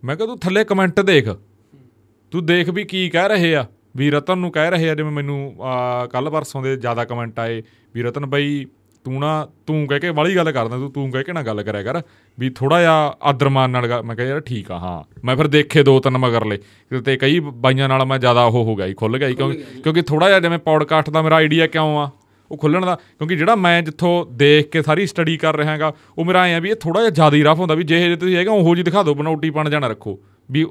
ਮੈਂ 0.05 0.17
ਕਿਹਾ 0.17 0.27
ਤੂੰ 0.27 0.39
ਥੱਲੇ 0.39 0.65
ਕਮੈਂਟ 0.65 1.01
ਦੇਖ। 1.01 1.29
ਤੂੰ 2.33 2.45
ਦੇਖ 2.47 2.69
ਵੀ 2.71 2.85
ਕੀ 2.85 3.09
ਕਹਿ 3.11 3.29
ਰਹੇ 3.29 3.55
ਆ। 3.57 3.67
ਵੀ 3.97 4.11
ਰਤਨ 4.11 4.39
ਨੂੰ 4.39 4.51
ਕਹਿ 4.53 4.71
ਰਹੇ 4.71 4.91
ਆ 4.91 4.95
ਜਿਵੇਂ 4.95 5.11
ਮੈਨੂੰ 5.13 5.39
ਕੱਲ 6.13 6.31
ਪਰਸੋਂ 6.31 6.63
ਦੇ 6.63 6.77
ਜ਼ਿਆਦਾ 6.77 7.05
ਕਮੈਂਟ 7.05 7.39
ਆਏ। 7.41 7.63
ਵੀ 7.95 8.03
ਰਤਨ 8.03 8.27
ਬਾਈ 8.27 8.65
ਤੂੰ 9.05 9.19
ਨਾ 9.21 9.31
ਤੂੰ 9.67 9.87
ਕਹਿ 9.89 10.01
ਕੇ 10.01 10.11
ਵਾਲੀ 10.11 10.35
ਗੱਲ 10.37 10.51
ਕਰਦਾ 10.53 10.77
ਤੂੰ 10.79 10.91
ਤੂੰ 10.93 11.11
ਕਹਿ 11.11 11.25
ਕੇ 11.25 11.33
ਨਾ 11.33 11.43
ਗੱਲ 11.43 11.63
ਕਰਿਆ 11.63 11.83
ਕਰ 11.83 12.01
ਵੀ 12.39 12.51
ਥੋੜਾ 12.51 12.81
ਜਿਹਾ 12.81 13.17
ਆਦਰਮਾਨ 13.23 13.71
ਨਾਲ 13.71 14.03
ਮੈਂ 14.05 14.17
ਕਿਹਾ 14.17 14.27
ਯਾਰ 14.29 14.41
ਠੀਕ 14.41 14.71
ਆ 14.73 14.79
ਹਾਂ। 14.79 15.03
ਮੈਂ 15.25 15.37
ਫਿਰ 15.37 15.47
ਦੇਖੇ 15.47 15.83
ਦੋ 15.83 15.99
ਤਿੰਨ 16.01 16.19
ਮਗਰਲੇ। 16.19 16.59
ਤੇ 17.05 17.17
ਕਈ 17.17 17.39
ਬਾਈਆਂ 17.41 17.89
ਨਾਲ 17.89 18.05
ਮੈਂ 18.05 18.19
ਜ਼ਿਆਦਾ 18.19 18.45
ਉਹ 18.45 18.65
ਹੋ 18.65 18.75
ਗਿਆ 18.77 18.89
ਜੀ 18.89 18.95
ਖੁੱਲ 18.95 19.19
ਗਿਆ 19.19 19.29
ਜੀ 19.29 19.35
ਕਿਉਂਕਿ 19.35 19.63
ਕਿਉਂਕਿ 19.83 20.03
ਥੋੜਾ 20.03 20.29
ਜਿਹਾ 20.29 20.41
ਜਿਵੇਂ 20.41 20.59
ਪੌਡਕਾਸਟ 20.59 21.11
ਦਾ 21.11 21.23
ਮੇਰਾ 21.23 21.37
ਆਈਡੀਆ 21.37 21.67
ਕਿਉਂ 21.67 21.97
ਆ 21.99 22.09
ਉਹ 22.51 22.57
ਖੁੱਲਣ 22.59 22.87
ਦਾ। 22.87 22.95
ਕਿਉਂਕਿ 23.19 23.37
ਜਿਹੜਾ 23.37 23.55
ਮੈਂ 23.57 23.81
ਜਿੱਥੋਂ 23.83 24.15
ਦੇਖ 24.37 24.69
ਕੇ 24.71 24.83
ਸਾਰੀ 24.83 25.07
ਸਟੱਡੀ 25.07 25.37
ਕਰ 25.37 25.57
ਰਿਹਾ 25.57 25.73
ਹੈਗਾ 25.73 25.93
ਉਹ 26.19 26.25
ਮੇਰਾ 26.25 26.45
ਐ 26.47 26.55
ਆ 26.57 26.59
ਵੀ 26.61 26.71
ਇਹ 26.71 26.75
ਥੋੜਾ 26.81 27.01
ਜਿਹਾ 27.01 27.11
ਜ਼ਿਆਦਾ 27.11 27.37
ਹੀ 27.37 27.43
ਰਫ 27.43 27.59
ਹੁੰਦਾ 27.59 27.75
ਵੀ 27.75 27.85
ਜਿਹੇ 27.85 28.17
ਤੁਸੀਂ 28.17 28.37
ਹੈਗਾ 28.37 28.53
ਉਹੋ 28.53 28.75
ਜੀ 28.75 28.83
ਦਿਖਾ 28.83 29.03
ਦਿਓ 29.03 29.15
ਬਨੌਟੀ 29.15 29.51
ਪਣ 29.51 29.71
ਜਾਣਾ 29.71 29.89
ਰੱਖੋ। 29.89 30.19
ਵੀ 30.51 30.67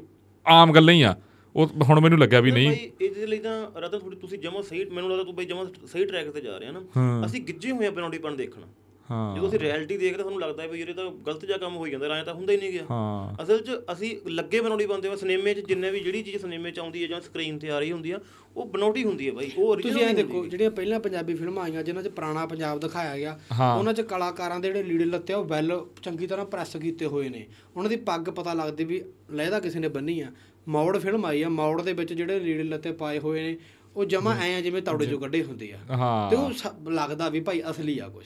ਆਮ 0.46 0.72
ਗੱਲਾਂ 0.72 0.94
ਹੀ 0.94 1.02
ਆ। 1.02 1.14
ਉਹ 1.56 1.66
ਹੁਣ 1.88 2.00
ਮੈਨੂੰ 2.00 2.18
ਲੱਗਿਆ 2.18 2.40
ਵੀ 2.40 2.50
ਨਹੀਂ। 2.50 2.68
ਭਾਈ 2.68 2.90
ਇਹਦੇ 3.00 3.26
ਲਈ 3.26 3.38
ਤਾਂ 3.38 3.80
ਰਤਨ 3.80 3.98
ਥੋੜੀ 3.98 4.16
ਤੁਸੀਂ 4.16 4.38
ਜਮਾ 4.38 4.62
ਸਹੀ 4.62 4.84
ਮੈਨੂੰ 4.84 5.10
ਲੱਗਦਾ 5.10 5.24
ਤੂੰ 5.24 5.34
ਬਈ 5.34 5.44
ਜਮਾ 5.44 5.66
ਸਹੀ 5.86 6.04
ਟਰੈਕ 6.04 6.30
ਤੇ 6.30 6.40
ਜਾ 6.40 6.60
ਰਿਹਾ 6.60 6.72
ਨਾ। 6.72 6.80
ਅਸੀਂ 7.26 7.40
ਗਿੱਜੇ 7.40 7.70
ਹੋਏ 7.70 7.86
ਆ 7.86 7.90
ਬਨੌਟੀਪਣ 7.90 8.36
ਦੇਖਣਾ। 8.36 8.66
ਹਾਂ। 9.10 9.36
ਜਦੋਂ 9.36 9.48
ਅਸੀਂ 9.48 9.58
ਰਿਐਲਿਟੀ 9.58 9.96
ਦੇਖਦੇ 9.96 10.22
ਤੁਹਾਨੂੰ 10.22 10.40
ਲੱਗਦਾ 10.40 10.66
ਵੀ 10.66 10.80
ਯਾਰ 10.80 10.88
ਇਹ 10.88 10.94
ਤਾਂ 10.94 11.10
ਗਲਤ 11.26 11.44
ਜਿਹਾ 11.44 11.58
ਕੰਮ 11.58 11.76
ਹੋਈ 11.76 11.90
ਜਾਂਦਾ 11.90 12.18
ਐਂ 12.18 12.24
ਤਾਂ 12.24 12.34
ਹੁੰਦਾ 12.34 12.52
ਹੀ 12.52 12.58
ਨਹੀਂ 12.58 12.72
ਗਿਆ। 12.72 12.84
ਹਾਂ। 12.90 13.42
ਅਸਲ 13.42 13.58
'ਚ 13.58 13.70
ਅਸੀਂ 13.92 14.16
ਲੱਗੇ 14.26 14.60
ਬਨੌਟੀ 14.60 14.86
ਬੰਦੇ 14.86 15.08
ਆ 15.08 15.16
ਸਿਨੇਮੇ 15.16 15.54
'ਚ 15.54 15.60
ਜਿੰਨੇ 15.60 15.90
ਵੀ 15.90 16.00
ਜਿਹੜੀ 16.00 16.22
ਚੀਜ਼ 16.22 16.36
ਸਿਨੇਮੇ 16.36 16.70
'ਚ 16.70 16.78
ਆਉਂਦੀ 16.78 17.02
ਹੈ 17.02 17.08
ਜਾਂ 17.08 17.20
ਸਕਰੀਨ 17.20 17.58
ਤੇ 17.58 17.70
ਆ 17.70 17.78
ਰਹੀ 17.78 17.92
ਹੁੰਦੀ 17.92 18.10
ਆ 18.10 18.20
ਉਹ 18.56 18.66
ਬਨੌਟੀ 18.66 19.04
ਹੁੰਦੀ 19.04 19.26
ਹੈ 19.26 19.32
ਬਾਈ 19.32 19.50
ਉਹ 19.56 19.76
ਤੁਸੀਂ 19.76 20.04
ਨਹੀਂ 20.04 20.14
ਦੇਖੋ 20.14 20.46
ਜਿਹੜੀਆਂ 20.46 20.70
ਪਹਿਲਾਂ 20.70 21.00
ਪੰਜਾਬੀ 21.00 21.34
ਫਿਲਮਾਂ 21.34 21.64
ਆਈਆਂ 21.64 21.82
ਜਿਨ੍ਹਾਂ 21.82 22.04
'ਚ 22.04 22.08
ਪੁਰਾਣਾ 22.08 22.46
ਪੰਜਾਬ 22.46 22.80
ਦਿਖਾਇਆ 22.80 23.16
ਗਿਆ। 23.16 23.40
ਉਹਨਾਂ 23.78 23.94
'ਚ 23.94 24.00
ਕਲਾਕਾਰਾਂ 24.00 24.60
ਦੇ 24.60 24.68
ਜਿਹੜੇ 24.68 24.82
ਲੀੜੇ 24.82 25.04
ਲੱਤੇ 25.04 25.32
ਆ 25.32 25.36
ਉਹ 25.36 25.44
ਵੈਲ 25.44 25.86
ਚੰਗੀ 26.02 26.26
ਤਰ੍ਹਾਂ 26.26 26.46
ਪ੍ਰੈਸ 26.46 26.76
ਕੀਤੇ 26.76 27.06
ਹੋਏ 27.06 27.28
ਨੇ। 27.28 27.46
ਉਹਨਾਂ 27.76 27.90
ਦੀ 27.90 27.96
ਪੱਗ 27.96 28.20
ਪਤਾ 28.20 28.54
ਲੱਗਦੀ 28.54 28.84
ਵੀ 28.84 29.02
ਲਹਿਦਾ 29.32 29.60
ਕਿਸੇ 29.60 29.78
ਨੇ 29.78 29.88
ਬੰਨੀ 29.88 30.20
ਆ। 30.20 30.32
ਮੌੜ 30.68 30.98
ਫਿਲਮ 30.98 31.24
ਆਈ 31.24 31.42
ਆ 31.42 31.48
ਮੌੜ 31.48 31.82
ਦੇ 31.82 31.92
ਵਿੱਚ 31.92 32.12
ਜਿਹੜੇ 32.12 32.40
ਲੀੜੇ 32.40 32.62
ਲੱਤੇ 32.62 32.92
ਪਾਏ 32.92 33.18
ਹੋਏ 33.18 33.42
ਨੇ 33.42 33.56
ਉਹ 33.96 34.04
ਜਮਾ 34.04 34.34
ਐ 34.36 34.54
ਆ 34.56 34.60
ਜਿਵੇਂ 34.60 34.82
ਤੌੜੇ 34.82 35.06
ਚੋਂ 35.06 35.18
ਕੱਢੇ 35.20 35.42
ਹੁੰਦੇ 35.42 35.72
ਆ। 35.72 35.96
ਹਾਂ। 35.96 36.30
ਤੇ 36.30 36.36
ਉਹ 36.36 36.52
ਸ- 36.52 36.88
ਲੱਗਦਾ 36.88 37.28
ਵੀ 37.28 37.40
ਭਾਈ 37.40 37.62
ਅਸਲੀ 37.70 37.98
ਆ 37.98 38.08
ਕੁਝ 38.08 38.24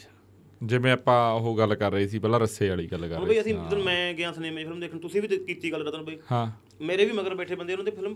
ਜਿਵੇਂ 0.63 0.93
ਆਪਾਂ 0.93 1.33
ਉਹ 1.35 1.57
ਗੱਲ 1.59 1.75
ਕਰ 1.75 1.93
ਰਹੇ 1.93 2.09
ਸੀ 2.09 2.19
ਪਹਿਲਾਂ 2.19 2.41
ਰੱਸੇ 2.41 2.69
ਵਾਲੀ 2.69 2.87
ਗੱਲ 2.87 3.09
ਕਰ 3.09 3.17
ਰਹੇ 3.17 3.27
ਬਈ 3.27 3.41
ਅਸੀਂ 3.41 3.55
ਜਦੋਂ 3.55 3.85
ਮੈਂ 3.85 4.15
ਗਿਆ 4.15 4.33
ਸਿਨੇਮੇ 4.33 4.65
ਫਿਲਮ 4.65 4.81
ਦੇਖਣ 4.81 4.99
ਤੁਸੀਂ 4.99 5.23
ਵੀ 5.23 5.29
ਕੀਤੀ 5.29 5.73
ਗੱਲ 5.73 5.87
ਰਤਨ 5.89 6.03
ਬਈ। 6.03 6.19
ਹਾਂ। 6.33 6.47
ਮੇਰੇ 6.81 7.05
ਵੀ 7.05 7.13
ਮਗਰ 7.13 7.35
ਬੈਠੇ 7.35 7.55
ਬੰਦੇ 7.55 7.73
ਉਹਨਾਂ 7.73 7.85
ਦੇ 7.85 7.91
ਫਿਲਮ 7.91 8.15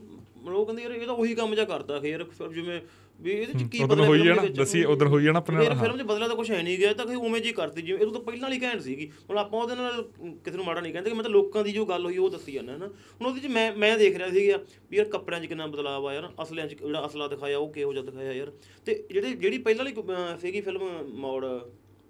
ਉਹ 0.49 0.65
ਕਹਿੰਦੇ 0.67 0.83
ਯਾਰ 0.83 0.93
ਇਹ 0.93 1.07
ਤਾਂ 1.07 1.15
ਉਹੀ 1.15 1.35
ਕੰਮ 1.35 1.55
ਜਿਹਾ 1.55 1.65
ਕਰਦਾ 1.67 1.99
ਫਿਰ 2.01 2.25
ਜਿਵੇਂ 2.53 2.81
ਵੀ 3.21 3.31
ਇਹਦੇ 3.33 3.53
ਚ 3.55 3.69
ਕੀ 3.71 3.79
ਉਦੋਂ 3.79 3.97
ਬਦਲਿਆ 3.97 4.09
ਹੋਈ 4.09 4.21
ਆ 4.21 4.23
ਦੇ 4.25 4.35
ਨਾ? 4.35 4.43
ਦੱਸੀ 4.57 4.83
ਉਦੋਂ 4.85 5.07
ਹੋਈ 5.09 5.27
ਆ 5.27 5.33
ਨਾ 5.33 5.39
ਆਪਣੇ 5.39 5.57
ਨਾਲ, 5.59 5.77
ਫਿਲਮ 5.79 5.97
'ਚ 5.99 6.03
ਬਦਲਿਆ 6.03 6.29
ਤਾਂ 6.29 6.37
ਕੁਝ 6.37 6.51
ਹੈ 6.51 6.63
ਨਹੀਂ 6.63 6.77
ਗਿਆ 6.79 6.93
ਤਾਂ 6.95 7.07
ਕਿ 7.07 7.15
ਉਵੇਂ 7.17 7.41
ਜੀ 7.41 7.53
ਕਰਤੀ 7.53 7.83
ਜਿਵੇਂ 7.83 8.07
ਇਹ 8.07 8.13
ਤਾਂ 8.13 8.21
ਪਹਿਲਾਂ 8.21 8.43
ਵਾਲੀ 8.43 8.61
ਘੈਂਟ 8.63 8.81
ਸੀਗੀ। 8.83 9.09
ਹੁਣ 9.31 9.39
ਆਪਾਂ 9.39 9.61
ਉਹਦੇ 9.61 9.75
ਨਾਲ 9.75 10.03
ਕਿਸੇ 10.45 10.57
ਨੂੰ 10.57 10.65
ਮਾੜਾ 10.65 10.81
ਨਹੀਂ 10.81 10.93
ਕਹਿੰਦੇ 10.93 11.11
ਕਿ 11.11 11.17
ਮੈਂ 11.17 11.23
ਤਾਂ 11.25 11.31
ਲੋਕਾਂ 11.31 11.65
ਦੀ 11.65 11.73
ਜੋ 11.73 11.85
ਗੱਲ 11.87 12.05
ਹੋਈ 12.05 12.17
ਉਹ 12.19 12.31
ਦੱਸੀ 12.31 12.53
ਜਾਂਦਾ 12.53 12.73
ਹੈ 12.73 12.79
ਨਾ। 12.79 12.87
ਹੁਣ 12.87 13.27
ਉਹਦੇ 13.27 13.41
'ਚ 13.41 13.47
ਮੈਂ 13.53 13.73
ਮੈਂ 13.77 13.97
ਦੇਖ 13.99 14.17
ਰਿਹਾ 14.17 14.31
ਸੀਗਾ 14.31 14.59
ਵੀ 14.91 14.97
ਯਾਰ 14.97 15.09
ਕੱਪੜਿਆਂ 15.09 15.41
'ਚ 15.43 15.47
ਕਿੰਨਾ 15.47 15.67
ਬਦਲਾਅ 15.67 16.07
ਆਇਆ 16.09 16.21
ਨਾ 16.21 16.31
ਅਸਲਿਆਂ 16.43 16.67
'ਚ 16.69 16.75
ਜਿਹੜਾ 16.75 17.05
ਅਸਲਾ 17.07 17.29
ਦਿਖਾਇਆ 17.29 17.59
ਉਹ 17.59 17.73
ਕਿਹੋ 17.73 17.93
ਜਿਹਾ 17.93 18.05
ਦਿਖਾਇਆ 18.05 18.33
ਯਾਰ। 18.33 18.53
ਤੇ 18.87 19.03
ਜਿਹੜੇ 19.11 19.35
ਜਿਹੜੀ 19.35 19.59
ਪਹਿਲਾਂ 19.59 19.85
ਵਾਲੀ 19.85 20.39
ਸੀਗੀ 20.41 20.61
ਫਿਲਮ 20.61 20.89
ਮੋੜ 21.17 21.45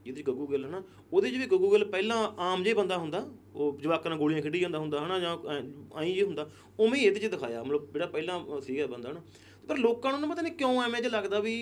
ਜਿਹਦੇ 0.05 0.23
ਗੱਗੂ 0.23 0.47
ਗਿੱਲ 0.47 0.65
ਹਨਾ 0.65 0.83
ਉਹਦੇ 1.13 1.31
'ਚ 1.31 1.35
ਵੀ 1.35 1.47
ਗੱਗੂ 1.47 1.71
ਗਿੱਲ 1.71 1.85
ਪਹਿਲਾਂ 1.85 2.17
ਆਮ 2.43 2.63
ਜੇ 2.63 2.75
ਬੰਦਾ 2.75 2.97
ਹੁੰਦਾ 2.99 3.27
ਉਹ 3.55 3.79
ਜਵਾਕਾਂ 3.83 4.11
ਨਾਲ 4.11 4.19
ਗੋਲੀਆਂ 4.19 4.43
ਖੇਡੀ 4.43 4.61
ਜਾਂਦਾ 4.61 4.79
ਹੁੰਦਾ 4.79 5.05
ਹਨਾ 5.07 5.19
ਜਾਂ 5.19 5.37
ਐਂ 6.01 6.07
ਜੇ 6.07 6.23
ਹੁੰਦਾ 6.23 6.49
ਉਵੇਂ 6.79 7.01
ਹੀ 7.01 7.05
ਇਹਦੇ 7.07 7.21
'ਚ 7.21 7.27
ਦਿਖਾਇਆ 7.27 7.63
ਮਤਲਬ 7.63 7.93
ਜਿਹੜਾ 7.93 8.07
ਪਹਿਲਾਂ 8.07 8.61
ਸੀਗਾ 8.61 8.87
ਬੰਦਾ 8.87 9.11
ਹਨਾ। 9.11 9.21
ਪਰ 9.69 9.77
ਲੋਕਾਂ 9.77 10.13
ਨੂੰ 10.13 10.21
ਨਾ 10.21 10.27
ਪਤਾ 10.27 10.43
ਨਹੀਂ 10.43 10.53
ਕਿਉਂ 10.53 10.83
ਐਵੇਂ 10.83 11.01
ਜਿਹਾ 11.01 11.11
ਲੱਗਦਾ 11.13 11.41
ਵੀ 11.41 11.55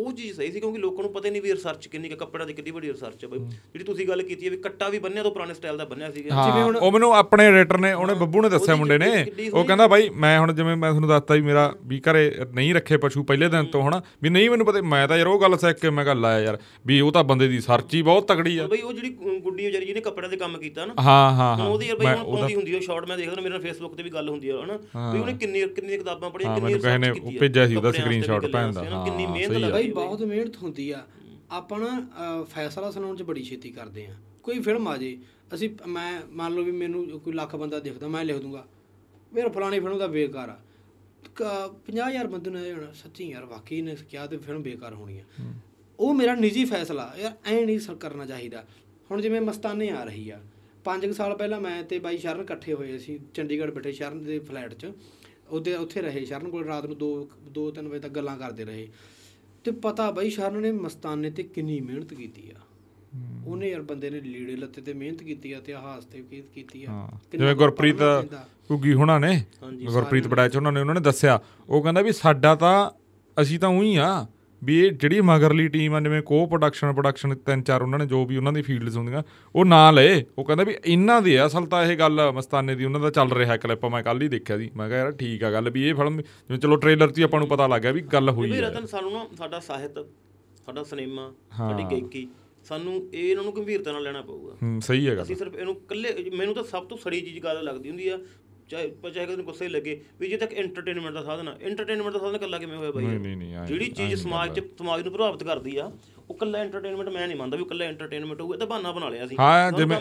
ਉਹ 0.00 0.12
ਚੀਜ਼ 0.12 0.36
ਸਹੀ 0.36 0.50
ਸੀ 0.50 0.60
ਕਿਉਂਕਿ 0.60 0.78
ਲੋਕਾਂ 0.78 1.02
ਨੂੰ 1.02 1.12
ਪਤਾ 1.12 1.26
ਹੀ 1.26 1.30
ਨਹੀਂ 1.30 1.42
ਵੀ 1.42 1.50
ਰਿਸਰਚ 1.52 1.86
ਕਿੰਨੀ 1.88 2.08
ਕੁ 2.08 2.16
ਕੱਪੜਿਆਂ 2.16 2.46
ਦੀ 2.46 2.52
ਕਿੰਨੀ 2.52 2.70
ਵੱਡੀ 2.70 2.88
ਰਿਸਰਚ 2.88 3.24
ਹੈ 3.24 3.28
ਬਈ। 3.28 3.38
ਜਿਹੜੀ 3.38 3.84
ਤੁਸੀਂ 3.84 4.06
ਗੱਲ 4.08 4.22
ਕੀਤੀ 4.22 4.46
ਹੈ 4.46 4.50
ਵੀ 4.50 4.56
ਕੱਟਾ 4.56 4.88
ਵੀ 4.88 4.98
ਬੰਨਿਆ 4.98 5.22
ਤੋਂ 5.22 5.30
ਪੁਰਾਣੇ 5.30 5.54
ਸਟਾਈਲ 5.54 5.76
ਦਾ 5.76 5.84
ਬੰਨਿਆ 5.84 6.10
ਸੀਗਾ। 6.10 6.34
ਹਾਂ 6.34 6.64
ਉਹ 6.66 6.92
ਮੈਨੂੰ 6.92 7.12
ਆਪਣੇ 7.16 7.46
ਐਡੀਟਰ 7.46 7.78
ਨੇ 7.78 7.92
ਉਹਨੇ 7.92 8.14
ਬੱਬੂ 8.14 8.42
ਨੇ 8.42 8.48
ਦੱਸਿਆ 8.48 8.76
ਮੁੰਡੇ 8.76 8.98
ਨੇ। 8.98 9.08
ਉਹ 9.52 9.64
ਕਹਿੰਦਾ 9.64 9.86
ਬਾਈ 9.86 10.08
ਮੈਂ 10.16 10.38
ਹੁਣ 10.40 10.52
ਜਿਵੇਂ 10.52 10.76
ਮੈਂ 10.76 10.90
ਤੁਹਾਨੂੰ 10.90 11.08
ਦੱਸਤਾ 11.08 11.34
ਵੀ 11.34 11.40
ਮੇਰਾ 11.40 11.72
ਵੀ 11.86 12.00
ਘਰੇ 12.00 12.30
ਨਹੀਂ 12.54 12.74
ਰੱਖੇ 12.74 12.96
ਪਸ਼ੂ 12.96 13.24
ਪਹਿਲੇ 13.24 13.48
ਦਿਨ 13.48 13.66
ਤੋਂ 13.66 13.82
ਹਨਾ। 13.88 14.00
ਵੀ 14.22 14.30
ਨਹੀਂ 14.30 14.50
ਮੈਨੂੰ 14.50 14.66
ਪਤਾ 14.66 14.80
ਮੈਂ 14.84 15.06
ਤਾਂ 15.08 15.18
ਯਾਰ 15.18 15.26
ਉਹ 15.26 15.40
ਗੱਲ 15.40 15.56
ਸਿੱਖ 15.58 15.80
ਕੇ 15.80 15.90
ਮੈਂ 15.90 16.04
ਗੱਲ 16.04 16.24
ਆਇਆ 16.24 16.40
ਯਾਰ 16.40 16.58
ਵੀ 16.86 17.00
ਉਹ 17.00 17.12
ਤਾਂ 17.12 17.24
ਬੰਦੇ 17.24 17.48
ਦੀ 17.48 17.60
ਸਰਚ 17.60 17.94
ਹੀ 17.94 18.02
ਬਹੁਤ 18.02 18.28
ਤਗੜੀ 18.28 18.56
ਆ। 18.58 18.66
ਬਈ 18.66 18.80
ਉਹ 18.80 18.92
ਜਿਹੜੀ 18.92 19.10
ਗੁੱਡੀ 19.40 19.66
ਵਿਚਾਰੀ 19.66 19.86
ਜਿਹਨੇ 19.86 20.00
ਕੱਪੜਿਆਂ 20.00 20.30
ਦੇ 20.30 20.36
ਕੰਮ 20.36 20.56
ਕੀਤਾ 20.58 20.86
ਨਾ। 20.86 20.94
ਹਾਂ 21.00 21.30
ਹਾਂ 21.32 21.54
ਹੁਣ 21.54 21.60
ਹਾਂ 21.60 21.68
ਉਹਦੀ 21.68 21.86
ਯਾਰ 21.86 21.96
ਬਈ 21.96 22.06
ਹੁਣ 22.06 22.36
ਪਾਉਂਦੀ 22.36 22.54
ਹੁੰਦੀ 22.54 22.74
ਹੈ 22.74 22.80
ਸ਼ਾਰਟ 22.80 23.08
ਮੈਂ 23.08 23.16
ਦੇਖਦਾ 23.18 23.34
ਨਾ 23.34 23.42
ਮੇਰੇ 23.42 23.52
ਨਾਲ 23.52 23.62
ਫੇਸਬੁੱਕ 23.62 23.94
ਤੇ 23.94 24.02
ਵੀ 24.02 24.10
ਗੱਲ 24.10 24.28
ਹੁੰਦੀ 24.28 24.50
ਹੈ 24.50 24.56
ਹਨਾ। 24.64 24.78
ਵੀ 25.12 25.20
ਉਹਨੇ 25.20 25.32
ਕਿੰਨੀ 25.40 25.66
ਕਿੰਨੀਆਂ 25.76 25.98
ਕਿਤਾਬਾਂ 25.98 26.30
ਪੜ੍ਹੀਆਂ 26.30 26.50
ਹਾਂ, 26.50 26.56
ਕਿੰਨੀ 26.56 26.72
ਮੈਨੂੰ 26.72 26.80
ਕਿਸੇ 26.80 26.98
ਨੇ 26.98 27.06
research 27.06 27.20
ਕੀਤੀ 27.20 27.36
ਉਹ 27.36 27.40
ਭੇਜਿਆ 27.40 27.66
ਸੀ 27.66 27.76
ਉਹਦਾ 27.76 27.90
ਗੱਲਾਂ 27.90 28.48
ਭੈਣ 28.52 28.72
ਦਾ, 28.72 28.82
ਕਿੰਨੀ 29.04 29.24
ਹਾਂ, 29.24 29.32
ਮਿਹਨਤ 29.32 29.72
ਸਹੀ 29.72 29.89
ਭਾਈ 29.92 30.06
ਬਹੁਤ 30.06 30.22
ਮਿਹਨਤ 30.22 30.56
ਹੁੰਦੀ 30.56 30.90
ਆ। 30.90 31.06
ਆਪਾਂ 31.50 31.78
ਨਾ 31.78 32.08
ਫੈਸਲਾ 32.42 32.90
ਸੁਣਾਉਣ 32.90 33.16
ਚ 33.16 33.22
ਬੜੀ 33.22 33.42
ਛੇਤੀ 33.44 33.70
ਕਰਦੇ 33.70 34.06
ਆ। 34.06 34.14
ਕੋਈ 34.42 34.60
ਫਿਲਮ 34.60 34.88
ਆ 34.88 34.96
ਜੇ 34.96 35.18
ਅਸੀਂ 35.54 35.70
ਮੈਂ 35.86 36.22
ਮੰਨ 36.30 36.54
ਲਓ 36.54 36.62
ਵੀ 36.62 36.72
ਮੈਨੂੰ 36.72 37.20
ਕੋਈ 37.20 37.32
ਲੱਖ 37.32 37.56
ਬੰਦਾ 37.56 37.78
ਦੇਖਦਾ 37.78 38.08
ਮੈਂ 38.08 38.24
ਲਿਖ 38.24 38.36
ਦੂੰਗਾ। 38.36 38.68
ਮੇਰਾ 39.34 39.48
ਫਲਾਣੀ 39.48 39.80
ਫਿਲਮ 39.80 39.98
ਦਾ 39.98 40.06
ਬੇਕਾਰ 40.06 40.48
ਆ। 40.48 40.60
50000 41.86 42.26
ਬੰਦੇ 42.26 42.50
ਨੇ 42.50 42.68
ਜਾਣਾ 42.68 42.92
ਸੱਚੀ 42.92 43.30
ਯਾਰ 43.30 43.44
ਵਾਕਈ 43.44 43.82
ਨੇ 43.82 43.96
ਕਿਹਾ 44.10 44.26
ਤੇ 44.26 44.36
ਫਿਲਮ 44.36 44.62
ਬੇਕਾਰ 44.62 44.94
ਹੋਣੀ 44.94 45.18
ਆ। 45.18 45.24
ਉਹ 46.00 46.14
ਮੇਰਾ 46.14 46.34
ਨਿੱਜੀ 46.34 46.64
ਫੈਸਲਾ 46.64 47.14
ਯਾਰ 47.18 47.36
ਐ 47.44 47.64
ਨਹੀਂ 47.64 47.78
ਸ- 47.78 47.90
ਕਰਨਾ 47.90 48.26
ਚਾਹੀਦਾ। 48.26 48.64
ਹੁਣ 49.10 49.20
ਜਿਵੇਂ 49.20 49.40
ਮਸਤਾਨੇ 49.40 49.88
ਆ 49.90 50.04
ਰਹੀ 50.04 50.30
ਆ। 50.30 50.40
ਪੰਜ 50.84 51.06
ਕੁ 51.06 51.12
ਸਾਲ 51.12 51.36
ਪਹਿਲਾਂ 51.36 51.60
ਮੈਂ 51.60 51.84
ਤੇ 51.84 51.98
ਬਾਈ 51.98 52.18
ਸ਼ਰਨ 52.18 52.40
ਇਕੱਠੇ 52.40 52.74
ਹੋਏ 52.74 52.98
ਸੀ 52.98 53.20
ਚੰਡੀਗੜ੍ਹ 53.34 53.72
ਬੈਠੇ 53.72 53.92
ਸ਼ਰਨ 53.92 54.24
ਦੇ 54.24 54.38
ਫਲੈਟ 54.38 54.74
'ਚ। 54.74 54.92
ਉਹਦੇ 55.50 55.74
ਉੱਥੇ 55.76 56.02
ਰਹੇ 56.02 56.24
ਸ਼ਰਨ 56.24 56.50
ਕੋਲ 56.50 56.64
ਰਾਤ 56.64 56.86
ਨੂੰ 56.86 56.98
2 56.98 57.28
2 57.50 57.70
3 57.70 57.88
ਵਜੇ 57.88 58.00
ਤੱਕ 58.00 58.12
ਗੱਲਾਂ 58.12 58.38
ਕਰਦੇ 58.38 58.64
ਰਹੇ। 58.64 58.88
ਤੇ 59.64 59.70
ਪਤਾ 59.70 60.10
ਬਾਈ 60.10 60.30
ਸ਼ਰਨ 60.30 60.60
ਨੇ 60.62 60.72
ਮਸਤਾਨੇ 60.72 61.30
ਤੇ 61.30 61.42
ਕਿੰਨੀ 61.42 61.80
ਮਿਹਨਤ 61.80 62.14
ਕੀਤੀ 62.14 62.50
ਆ। 62.50 62.60
ਉਹਨੇ 63.46 63.68
ਯਾਰ 63.68 63.82
ਬੰਦੇ 63.82 64.10
ਨੇ 64.10 64.20
ਲੀੜੇ 64.20 64.56
ਲੱਤੇ 64.56 64.82
ਤੇ 64.82 64.92
ਮਿਹਨਤ 64.92 65.22
ਕੀਤੀ 65.22 65.52
ਆ 65.52 65.58
ਇਤਿਹਾਸ 65.58 66.04
ਤੇ 66.04 66.22
ਕੀ 66.30 66.42
ਕੀਤੀ 66.54 66.84
ਆ। 66.84 67.08
ਜਿਵੇਂ 67.32 67.54
ਗੁਰਪ੍ਰੀਤ। 67.54 68.02
ਘੁੱਗੀ 68.70 68.92
ਹੁਣਾਂ 68.94 69.20
ਨੇ 69.20 69.44
ਗੁਰਪ੍ਰੀਤ 69.84 70.28
ਬੜਾਚ 70.28 70.56
ਉਹਨਾਂ 70.56 70.72
ਨੇ 70.72 70.80
ਉਹਨਾਂ 70.80 70.94
ਨੇ 70.94 71.00
ਦੱਸਿਆ 71.00 71.40
ਉਹ 71.68 71.82
ਕਹਿੰਦਾ 71.82 72.02
ਵੀ 72.02 72.12
ਸਾਡਾ 72.12 72.54
ਤਾਂ 72.54 72.90
ਅਸੀਂ 73.36 73.58
ਤਾਂ 73.58 73.68
ਉਹੀ 73.68 73.96
ਆ। 73.96 74.26
ਵੀ 74.64 74.78
ਇਹ 74.78 74.90
ਜਿਹੜੀ 74.92 75.20
ਮਗਰਲੀ 75.20 75.66
ਟੀਮ 75.68 75.94
ਆ 75.94 76.00
ਜਿਵੇਂ 76.00 76.20
ਕੋ 76.22 76.44
ਪ੍ਰੋਡਕਸ਼ਨ 76.46 76.92
ਪ੍ਰੋਡਕਸ਼ਨ 76.92 77.34
ਤਿੰਨ 77.36 77.62
ਚਾਰ 77.62 77.82
ਉਹਨਾਂ 77.82 77.98
ਨੇ 77.98 78.06
ਜੋ 78.06 78.24
ਵੀ 78.26 78.36
ਉਹਨਾਂ 78.36 78.52
ਦੀ 78.52 78.62
ਫੀਲਡਸ 78.62 78.96
ਹੁੰਦੀਆਂ 78.96 79.22
ਉਹ 79.54 79.64
ਨਾ 79.64 79.90
ਲਏ। 79.90 80.24
ਉਹ 80.38 80.44
ਕਹਿੰਦਾ 80.44 80.64
ਵੀ 80.64 80.74
ਇਹਨਾਂ 80.84 81.20
ਦੀ 81.22 81.36
ਅਸਲ 81.46 81.66
ਤਾਂ 81.66 81.84
ਇਹ 81.84 81.96
ਗੱਲ 81.98 82.20
ਮਸਤਾਨੇ 82.34 82.74
ਦੀ 82.74 82.84
ਉਹਨਾਂ 82.84 83.00
ਦਾ 83.00 83.10
ਚੱਲ 83.10 83.32
ਰਿਹਾ 83.32 83.56
ਕਲਿੱਪ 83.56 83.86
ਮੈਂ 83.86 84.02
ਕੱਲ 84.02 84.22
ਹੀ 84.22 84.28
ਦੇਖਿਆ 84.28 84.58
ਸੀ। 84.58 84.70
ਮੈਂ 84.76 84.88
ਕਿਹਾ 84.88 84.98
ਯਾਰ 84.98 85.12
ਠੀਕ 85.12 85.44
ਆ 85.44 85.50
ਗੱਲ 85.52 85.70
ਵੀ 85.70 85.88
ਇਹ 85.88 85.94
ਫਿਲਮ 85.94 86.20
ਜਿਵੇਂ 86.20 86.58
ਚਲੋ 86.58 86.76
ਟ੍ਰੇਲਰ 86.76 87.10
'ਚ 87.10 87.18
ਹੀ 87.18 87.22
ਆਪਾਂ 87.22 87.40
ਨੂੰ 87.40 87.48
ਪਤਾ 87.48 87.66
ਲੱਗ 87.66 87.82
ਗਿਆ 87.82 87.92
ਵੀ 87.92 88.00
ਗੱਲ 88.12 88.30
ਹੋਈ 88.30 88.50
ਵੀ 88.50 88.56
ਹੈ 88.56 88.62
ਰਤਨ 88.62 88.86
ਸਾਨੂੰ 88.86 89.12
ਨਾ 89.12 89.26
ਸਾਡਾ 89.38 89.60
ਸਾਹਿਤ 89.60 89.98
ਸਾਡਾ 90.66 90.82
ਸਿਨੇਮਾ 90.82 91.32
ਸਾਡੀ 91.58 91.84
ਗਾਇਕੀ 91.90 92.26
ਸਾਨੂੰ 92.66 92.94
ਇਹ 93.14 93.30
ਇਹਨਾਂ 93.30 93.44
ਨੂੰ 93.44 93.54
ਗੰਭੀਰਤਾ 93.56 93.92
ਨਾਲ 93.92 94.02
ਲੈਣਾ 94.02 94.20
ਪਊਗਾ। 94.22 94.54
ਹੂੰ 94.62 94.80
ਸਹੀ 94.80 95.06
ਹੈ 95.08 95.14
ਗੱਲ 95.16 95.22
ਅਸੀਂ 95.22 95.36
ਸਿਰਫ 95.36 95.54
ਇਹਨੂੰ 95.54 95.74
ਇਕੱਲੇ 95.74 96.30
ਮੈਨੂੰ 96.36 96.54
ਤਾਂ 96.54 96.64
ਸਭ 96.64 96.84
ਤੋਂ 96.84 96.96
ਸੜੀ 96.96 97.20
ਚੀਜ਼ 97.20 97.38
ਗੱਲ 97.44 97.62
ਲੱਗਦੀ 97.64 97.88
ਹੁੰਦੀ 97.88 98.08
ਆ 98.08 98.18
ਚਾਹੇ 98.70 98.90
ਚਾਹੇ 99.04 99.24
ਕਿਸੇ 99.24 99.36
ਨੂੰ 99.36 99.44
ਗੁੱਸੇ 99.44 99.68
ਲੱਗੇ 99.68 100.00
ਵੀ 100.20 100.28
ਜੇ 100.28 100.36
ਤੱਕ 100.36 100.52
ਐਂਟਰਟੇਨਮੈਂਟ 100.54 101.14
ਦਾ 101.14 101.22
ਸਾਧਨ 101.22 101.48
ਆ 101.48 101.54
ਐਂਟਰਟੇਨਮੈਂਟ 101.62 102.12
ਦਾ 102.12 102.18
ਸਾਧਨ 102.18 102.34
ਇਕੱਲਾ 102.36 102.58
ਕਿਵੇਂ 102.58 102.76
ਹੋਇਆ 102.76 102.90
ਬਾਈ 102.90 103.04
ਨਹੀਂ 103.04 103.36
ਨਹੀਂ 103.36 103.66
ਜਿਹੜੀ 103.66 103.88
ਚੀਜ਼ 103.92 104.14
ਸਮਾਜ 104.22 104.52
'ਚ 104.52 104.62
ਸਮਾਜ 104.78 105.02
ਨੂੰ 105.02 105.12
ਪ੍ਰਭਾਵਿਤ 105.12 105.42
ਕਰਦੀ 105.44 105.76
ਆ 105.76 105.90
ਉਹ 106.20 106.34
ਇਕੱਲਾ 106.34 106.58
ਐਂਟਰਟੇਨਮੈਂਟ 106.58 107.08
ਮੈਂ 107.08 107.26
ਨਹੀਂ 107.26 107.36
ਮੰਨਦਾ 107.36 107.56
ਵੀ 107.56 107.62
ਇਕੱਲਾ 107.62 107.84
ਐਂਟਰਟੇਨਮੈਂਟ 107.84 108.40
ਹੋਊਗਾ 108.40 108.56
ਤਾਂ 108.56 108.66
ਬਹਾਨਾ 108.66 108.92
ਬਣਾ 108.92 109.08
ਲਿਆ 109.08 109.26
ਸੀ। 109.26 109.36
ਹਾਂ 109.40 109.72
ਜਿਵੇਂ 109.72 109.96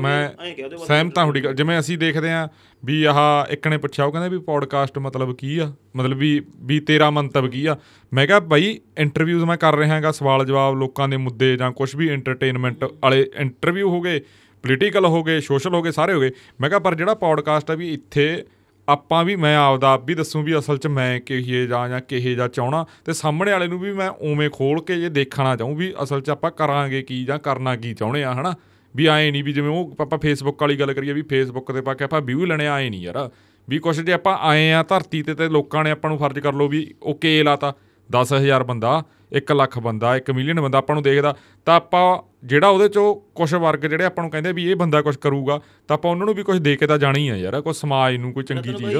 ਮੈਂ 0.00 0.28
ਐਂ 0.40 0.54
ਕਹਿ 0.54 0.68
ਦਿਓ 0.68 0.78
ਬਸ 0.78 0.86
ਸਹਿਮਤ 0.86 1.18
ਹਾਂ 1.18 1.24
ਤੁਹਾਡੀ 1.24 1.44
ਗੱਲ। 1.44 1.54
ਜਿਵੇਂ 1.54 1.78
ਅਸੀਂ 1.78 1.98
ਦੇਖਦੇ 1.98 2.30
ਹਾਂ 2.30 2.46
ਵੀ 2.82 3.02
ਆਹ 3.04 3.18
ਇੱਕ 3.52 3.68
ਨੇ 3.68 3.76
ਪੁੱਛਿਆ 3.76 4.04
ਉਹ 4.04 4.12
ਕਹਿੰਦਾ 4.12 4.28
ਵੀ 4.28 4.38
ਪੋਡਕਾਸਟ 4.38 4.98
ਮਤਲਬ 4.98 5.34
ਕੀ 5.36 5.58
ਆ? 5.58 5.72
ਮਤਲਬ 5.96 6.18
ਵੀ 6.18 6.40
ਵੀ 6.62 6.80
ਤੇਰਾ 6.80 7.10
ਮੰਤਵ 7.10 7.48
ਕੀ 7.48 7.64
ਆ? 7.66 7.76
ਮੈਂ 8.12 8.26
ਕਿਹਾ 8.26 8.40
ਬਾਈ 8.48 8.78
ਇੰਟਰਵਿਊਜ਼ 8.98 9.44
ਮੈਂ 9.44 9.56
ਕਰ 9.56 9.76
ਰਿਹਾ 9.76 9.94
ਹਾਂਗਾ 9.94 10.12
ਸਵਾਲ 10.12 10.44
ਜਵਾਬ 10.44 10.76
ਲੋਕਾਂ 10.78 11.08
ਦੇ 11.08 11.16
ਮੁੱਦੇ 11.18 11.56
ਜਾਂ 11.56 11.70
ਕੁਝ 11.72 11.94
ਵੀ 11.96 12.08
ਐਂਟਰਟੇਨਮੈਂਟ 12.08 12.84
ਵਾਲੇ 12.84 13.26
ਇੰਟਰਵਿਊ 13.36 13.88
ਹੋ 13.90 14.00
ਗਏ 14.00 14.20
ਪੋਲੀਟੀਕਲ 14.62 15.06
ਹੋ 15.06 15.22
ਗਏ 15.22 15.40
ਸੋਸ਼ਲ 15.40 15.74
ਹੋ 15.74 15.82
ਗਏ, 15.82 15.90
ਸਾਰੇ 15.90 16.12
ਹੋ 16.12 16.20
ਗਏ। 16.20 16.30
ਮੈਂ 16.60 16.68
ਕਿਹਾ, 16.68 16.80
ਪਰ 16.80 16.94
ਜਿਹੜਾ 16.94 17.14
ਪੋਡਕਾਸਟ 17.14 17.70
ਆ 17.70 17.74
ਵੀ 17.74 17.94
ਇੱਥੇ 17.94 18.44
ਆਪਾਂ 18.88 19.24
ਵੀ, 19.24 19.36
ਮੈਂ 19.36 19.56
ਆਪਦਾ 19.56 19.92
ਆਪ 19.92 20.04
ਵੀ 20.04 20.14
ਦੱਸੂ 20.14 20.42
ਵੀ 20.42 20.58
ਅਸਲ 20.58 20.78
'ਚ 20.78 20.86
ਮੈਂ 20.86 21.20
ਕਿਹੇ 21.20 21.66
ਜਾਂ 21.66 21.88
ਜਾਂ 21.88 22.00
ਕਿਹੇ 22.00 22.34
ਜਾਂ 22.34 22.48
ਚਾਹਣਾ 22.48 22.86
ਤੇ 23.04 23.12
ਸਾਹਮਣੇ 23.12 23.52
ਵਾਲੇ 23.52 23.66
ਨੂੰ 23.66 23.78
ਵੀ 23.78 23.92
ਮੈਂ 23.92 24.10
ਉਵੇਂ 24.10 24.50
ਖੋਲ 24.50 24.82
ਕੇ 24.82 24.96
ਜੇ 24.96 25.08
ਦੇਖਣਾ 25.08 25.56
ਚਾਹੂੰ 25.56 25.76
ਵੀ 25.76 25.94
ਅਸਲ 26.02 26.20
'ਚ 26.20 26.30
ਆਪਾਂ 26.30 26.50
ਕਰਾਂਗੇ 26.50 27.02
ਕੀ 27.02 27.24
ਜਾਂ 27.24 27.38
ਕਰਨਾ 27.38 27.76
ਕੀ 27.76 27.94
ਚਾਹੁੰਦੇ 27.94 28.24
ਆ, 28.24 28.34
ਹਨਾ? 28.34 28.54
ਵੀ 28.96 29.06
ਆਏ 29.06 29.30
ਨਹੀਂ 29.30 29.44
ਵੀ 29.44 29.52
ਜਿਵੇਂ 29.52 29.70
ਉਹ 29.70 29.96
ਆਪਾਂ 30.00 30.18
ਫੇਸਬੁੱਕ 30.18 30.62
ਵਾਲੀ 30.62 30.76
ਗੱਲ 30.76 30.92
ਕਰੀਏ 30.92 31.12
ਵੀ 31.12 31.22
ਫੇਸਬੁੱਕ 31.22 31.72
ਤੇ 31.72 31.80
ਪਾ 31.80 31.94
ਕੇ 31.94 32.04
ਆਪਾਂ 32.04 32.20
ਵਿਊ 32.20 32.44
ਲੈਣੇ 32.44 32.66
ਆਏ 32.68 32.90
ਨਹੀਂ 32.90 33.02
ਯਾਰ। 33.02 33.30
ਵੀ 33.68 33.78
ਕੁਛ 33.78 34.00
ਜੇ 34.00 34.12
ਆਪਾਂ 34.12 34.38
ਆਏ 34.38 34.72
ਆ 34.72 34.82
ਧਰਤੀ 34.82 35.22
ਤੇ 35.22 35.34
ਤੇ 35.34 35.48
ਲੋਕਾਂ 35.48 35.84
ਨੇ 35.84 35.90
ਆਪਾਂ 35.90 36.10
ਨੂੰ 36.10 36.18
ਫਰਜ਼ 36.18 36.38
ਕਰ 36.38 36.52
ਲਓ 36.52 36.68
ਵੀ 36.68 36.94
ਓਕੇ 37.02 37.42
ਲਾਤਾ? 37.42 37.74
10000 38.10 38.64
ਬੰਦਾ। 38.64 39.04
1 39.32 39.54
ਲੱਖ 39.54 39.78
ਬੰਦਾ 39.78 40.16
1 40.16 40.32
ਮਿਲੀਅਨ 40.34 40.60
ਬੰਦਾ 40.60 40.78
ਆਪਾਂ 40.78 40.94
ਨੂੰ 40.96 41.02
ਦੇਖਦਾ 41.02 41.34
ਤਾਂ 41.66 41.74
ਆਪਾਂ 41.76 42.22
ਜਿਹੜਾ 42.44 42.68
ਉਹਦੇ 42.68 42.88
ਚੋਂ 42.88 43.14
ਕੁਝ 43.34 43.54
ਵਰਗ 43.54 43.80
ਜਿਹੜੇ 43.80 44.04
ਆਪਾਂ 44.04 44.24
ਨੂੰ 44.24 44.30
ਕਹਿੰਦੇ 44.30 44.52
ਵੀ 44.52 44.70
ਇਹ 44.70 44.76
ਬੰਦਾ 44.76 45.02
ਕੁਝ 45.02 45.16
ਕਰੂਗਾ 45.16 45.60
ਤਾਂ 45.88 45.94
ਆਪਾਂ 45.94 46.10
ਉਹਨਾਂ 46.10 46.26
ਨੂੰ 46.26 46.34
ਵੀ 46.34 46.42
ਕੁਝ 46.42 46.58
ਦੇ 46.58 46.76
ਕੇ 46.76 46.86
ਤਾਂ 46.86 46.98
ਜਾਣੀ 46.98 47.28
ਆ 47.28 47.36
ਯਾਰ 47.36 47.60
ਕੋਈ 47.60 47.72
ਸਮਾਜ 47.72 48.16
ਨੂੰ 48.16 48.32
ਕੋਈ 48.32 48.44
ਚੰਗੀ 48.44 48.72
ਚੀਜ਼। 48.72 48.96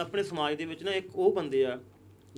ਆਪਣੇ 0.00 0.22
ਸਮਾਜ 0.22 0.54
ਦੇ 0.54 0.64
ਵਿੱਚ 0.64 0.82
ਨਾ 0.82 0.90
ਇੱਕ 0.94 1.06
ਉਹ 1.14 1.32
ਬੰਦੇ 1.32 1.64
ਆ 1.66 1.78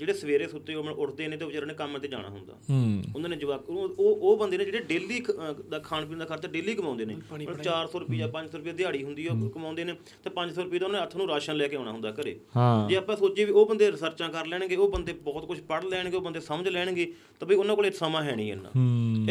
ਜਿਹੜੇ 0.01 0.13
ਸਵੇਰੇ 0.13 0.47
ਸੁੱਤੇ 0.49 0.75
ਉਹ 0.75 0.85
ਉੱਠਦੇ 0.85 1.29
ਨੇ 1.29 1.37
ਤੇ 1.37 1.45
ਵਿਚਾਰੇ 1.45 1.67
ਨੇ 1.67 1.75
ਕੰਮ 1.75 1.99
ਤੇ 1.99 2.09
ਜਾਣਾ 2.09 2.29
ਹੁੰਦਾ। 2.29 2.53
ਹੂੰ। 2.71 3.03
ਉਹਨਾਂ 3.17 3.29
ਨੇ 3.29 3.37
ਜਵਾਕ 3.37 3.71
ਉਹ 3.71 3.89
ਉਹ 3.99 4.37
ਬੰਦੇ 4.37 4.59
ਨੇ 4.59 4.65
ਜਿਹੜੇ 4.65 4.79
ਡੇਲੀ 4.79 5.23
ਦਾ 5.71 5.79
ਖਾਣ 5.79 6.07
ਪੀਣ 6.07 6.19
ਦਾ 6.19 6.25
ਖਰਚਾ 6.25 6.49
ਡੇਲੀ 6.49 6.75
ਕਮਾਉਂਦੇ 6.75 7.05
ਨੇ। 7.05 7.15
ਮਤਲਬ 7.15 7.63
400 7.63 7.99
ਰੁਪਿਆ 7.99 8.27
500 8.27 8.59
ਰੁਪਿਆ 8.59 8.73
ਦਿਹਾੜੀ 8.73 9.03
ਹੁੰਦੀ 9.05 9.27
ਆ 9.27 9.33
ਉਹ 9.33 9.51
ਕਮਾਉਂਦੇ 9.51 9.85
ਨੇ 9.85 9.95
ਤੇ 10.25 10.31
500 10.31 10.65
ਰੁਪਏ 10.65 10.79
ਦਾ 10.79 10.87
ਉਹਨੇ 10.87 10.99
ਹੱਥ 10.99 11.17
ਨੂੰ 11.17 11.29
ਰਾਸ਼ਨ 11.29 11.57
ਲੈ 11.57 11.69
ਕੇ 11.69 11.77
ਆਉਣਾ 11.77 11.93
ਹੁੰਦਾ 11.93 12.11
ਘਰੇ। 12.13 12.39
ਹਾਂ। 12.57 12.89
ਜੇ 12.89 12.97
ਆਪਾਂ 12.97 13.17
ਸੋਚੀਏ 13.17 13.45
ਵੀ 13.45 13.53
ਉਹ 13.53 13.67
ਬੰਦੇ 13.67 13.91
ਰਿਸਰਚਾਂ 13.93 14.29
ਕਰ 14.29 14.47
ਲੈਣਗੇ 14.47 14.77
ਉਹ 14.77 14.89
ਬੰਦੇ 14.89 15.13
ਬਹੁਤ 15.13 15.47
ਕੁਝ 15.47 15.61
ਪੜ੍ਹ 15.61 15.87
ਲੈਣਗੇ 15.89 16.17
ਉਹ 16.17 16.23
ਬੰਦੇ 16.23 16.41
ਸਮਝ 16.41 16.69
ਲੈਣਗੇ 16.69 17.13
ਤਾਂ 17.41 17.49
ਬਈ 17.49 17.55
ਉਹਨਾਂ 17.55 17.77
ਕੋਲੇ 17.77 17.91
ਸਮਾਂ 17.91 18.23
ਹੈ 18.23 18.37
ਨਹੀਂ 18.37 18.53
ਇੰਨਾ। 18.53 18.71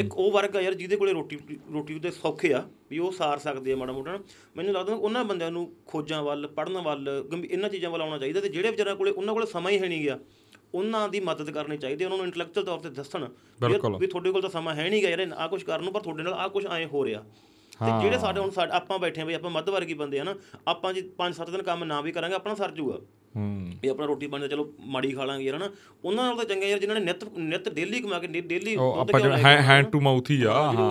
ਇੱਕ 0.01 0.17
ਉਹ 0.17 0.31
ਵਰਗ 0.31 0.55
ਆ 0.55 0.61
ਯਾਰ 0.61 0.73
ਜਿਹਦੇ 0.73 0.95
ਕੋਲੇ 0.95 1.13
ਰੋਟੀ 1.13 1.37
ਰੋਟੀ 1.73 1.99
ਦੇ 1.99 2.11
ਸੌਖੇ 2.11 2.53
ਆ 2.53 2.67
ਵੀ 2.89 2.99
ਉਹ 2.99 3.11
ਸਾਰ 3.11 3.39
ਸਕਦੇ 3.39 3.71
ਆ 3.71 3.75
ਮਾੜਾ 3.75 3.93
ਮੋਟਾ। 3.93 4.19
ਮੈਨੂੰ 4.57 4.73
ਲੱਗਦਾ 4.73 4.93
ਉਹਨਾਂ 4.93 5.25
ਬੰਦਿਆਂ 5.25 5.51
ਨੂੰ 5.51 5.71
ਖੋਜਾਂ 5.85 6.23
ਵੱਲ 6.23 6.47
ਪੜ੍ਹਨ 6.47 6.77
ਵੱਲ 6.77 7.25
ਇਹਨਾਂ 7.49 7.69
ਚੀਜ਼ਾਂ 7.69 7.89
ਵੱਲ 7.89 8.01
ਆਉਣਾ 8.01 8.17
ਚਾਹੀਦਾ 8.17 8.41
ਤੇ 8.41 8.49
ਜਿਹੜੇ 8.49 8.71
ਵਿਚਾਰਿਆਂ 8.71 8.95
ਕੋਲੇ 8.95 9.11
ਉਹਨਾਂ 9.11 9.33
ਕੋਲੇ 9.33 9.45
ਸਮਾਂ 9.45 9.71
ਹੀ 9.71 9.79
ਹੈ 9.79 9.87
ਨਹੀਂ 9.89 10.01
ਗਿਆ। 10.01 10.19
ਉਹਨਾਂ 10.73 11.07
ਦੀ 11.09 11.19
ਮਦਦ 11.19 11.49
ਕਰਨੀ 11.51 11.77
ਚਾਹੀਦੀ 11.77 12.05
ਉਹਨਾਂ 12.05 12.17
ਨੂੰ 12.17 12.25
ਇੰਟੈਲੈਕਚੁਅਲ 12.25 12.65
ਤੌਰ 12.65 12.79
ਤੇ 12.79 12.89
ਦੱਸਣ 12.89 13.27
ਵੀ। 13.61 13.73
ਵੀ 13.99 14.07
ਤੁਹਾਡੇ 14.07 14.31
ਕੋਲ 14.31 14.41
ਤਾਂ 14.41 14.49
ਸਮਾਂ 14.49 14.75
ਹੈ 14.75 14.89
ਨਹੀਂ 14.89 15.03
ਗਾ 15.03 15.09
ਯਾਰ 15.09 15.25
ਆ 15.37 15.47
ਕੁਝ 15.47 15.63
ਕਰਨ 15.63 15.83
ਨੂੰ 15.83 15.93
ਪਰ 15.93 16.01
ਤੁਹਾਡੇ 16.01 16.23
ਨਾਲ 16.23 16.33
ਆ 16.33 16.47
ਕੁਝ 16.47 16.65
ਐ 16.65 16.85
ਹੋ 16.85 17.05
ਰਿਹਾ। 17.05 17.23
ਤੇ 17.79 17.91
ਜਿਹੜੇ 18.01 18.17
ਸਾਡੇ 18.19 18.39
ਹੁਣ 18.39 18.49
ਸਾਡੇ 18.51 18.71
ਆਪਾਂ 18.75 18.97
ਬੈਠੇ 18.99 19.21
ਆ 19.21 19.25
ਬਈ 19.25 19.33
ਆਪਾਂ 19.33 19.49
ਮੱਧ 19.51 19.69
ਵਰਗੀ 19.69 19.93
ਬੰਦੇ 19.93 20.19
ਆ 20.19 20.23
ਨਾ 20.23 20.33
ਆਪਾਂ 20.67 20.93
ਜੀ 20.93 21.01
5-7 21.17 21.51
ਦਿਨ 21.51 21.61
ਕੰਮ 21.63 21.83
ਨਾ 21.83 21.99
ਵੀ 22.01 22.11
ਕਰਾਂਗੇ 22.11 22.35
ਆਪਣਾ 22.35 22.55
ਸਰ 22.55 22.71
ਜੂਗਾ। 22.71 22.97
ਹੂੰ। 23.35 23.73
ਵੀ 23.81 23.89
ਆਪਣਾ 23.89 24.05
ਰੋਟੀ 24.05 24.27
ਪਾਣੀ 24.27 24.41
ਦਾ 24.41 24.47
ਚਲੋ 24.47 24.65
ਮਾੜੀ 24.95 25.11
ਖਾ 25.11 25.25
ਲਾਂਗੇ 25.25 25.45
ਯਾਰ 25.45 25.55
ਹਨਾ। 25.55 25.69
ਉਹਨਾਂ 26.05 26.23
ਨਾਲ 26.25 26.35
ਤਾਂ 26.37 26.45
ਚੰਗਾ 26.45 26.67
ਯਾਰ 26.67 26.79
ਜਿਨ੍ਹਾਂ 26.79 26.99
ਨੇ 26.99 27.05
ਨਿਤ 27.05 27.23
ਨਿਤ 27.37 27.69
ਡੇਲੀ 27.69 27.99
ਕਮਾ 28.01 28.19
ਕੇ 28.19 28.27
ਡੇਲੀ 28.41 28.75
ਉਹ 28.75 28.99
ਆਪਾਂ 28.99 29.19
ਹੈਂਡ 29.67 29.89
ਟੂ 29.91 29.99
ਮਾਊਥ 30.01 30.31
ਹੀ 30.31 30.41
ਆ 30.43 30.53
ਹਾਂ 30.73 30.89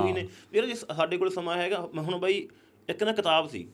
ਵੀਰ 0.52 0.66
ਜੇ 0.66 0.74
ਸਾਡੇ 0.74 1.16
ਕੋਲ 1.18 1.30
ਸਮਾਂ 1.30 1.56
ਹੈਗਾ 1.56 1.80
ਹੁਣ 1.98 2.18
ਬਾਈ 2.18 2.46
ਇੱਕ 2.88 3.02
ਨਾ 3.02 3.12
ਕਿਤਾਬ 3.12 3.48
ਸੀ 3.48 3.66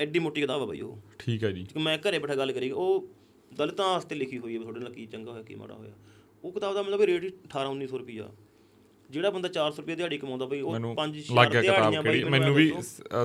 ਐਡੀ 0.00 0.18
ਮੋਟੀ 0.18 0.40
ਕਿਤਾਬ 0.40 0.62
ਆ 0.62 0.66
ਬਾਈ 0.66 0.80
ਉਹ। 0.80 0.98
ਠੀਕ 1.18 1.44
ਹੈ 1.44 1.50
ਜੀ। 1.50 1.66
ਮੈਂ 1.78 1.98
ਘਰੇ 1.98 2.18
ਬੈਠਾ 2.18 2.34
ਗੱਲ 2.34 2.52
ਕਰੀ 2.52 2.70
ਉਹ 2.70 3.08
ਦਲਿਤਾਂ 3.56 3.88
ਵਾਸਤੇ 3.88 4.14
ਲਿਖੀ 4.14 4.38
ਹੋਈ 4.38 4.54
ਹੈ 4.56 4.60
ਤੁਹਾਡੇ 4.60 4.80
ਨਾਲ 4.80 4.92
ਕੀ 4.92 5.06
ਚੰਗਾ 5.06 5.30
ਹੋਇਆ 5.32 5.42
ਕੀ 5.42 5.54
ਮਾੜਾ 5.54 5.74
ਹੋਇਆ। 5.74 5.92
ਉਹ 6.44 6.52
ਕਿਤਾਬ 6.52 6.74
ਦਾ 6.74 6.82
ਮਤਲਬ 6.82 7.00
ਰੇਟ 7.00 7.24
ਹੀ 7.24 7.28
18 7.28 7.66
1900 7.72 7.98
ਰੁਪਈਆ। 7.98 8.30
ਜਿਹੜਾ 9.10 9.30
ਬੰਦਾ 9.30 9.48
400 9.48 9.76
ਰੁਪਏ 9.76 9.94
ਦਿਹਾੜੀ 9.94 10.18
ਕਮਾਉਂਦਾ 10.18 10.46
ਬਈ 10.46 10.60
ਉਹ 10.60 10.72
ਮੈਨੂੰ 10.72 10.94
5 10.94 11.18
ਲੱਗ 11.34 11.50
ਗਿਆ 11.52 11.60
ਕਿਤਾਬ 11.62 12.02
ਕਿਹੜੀ 12.02 12.24
ਮੈਨੂੰ 12.24 12.54
ਵੀ 12.54 12.72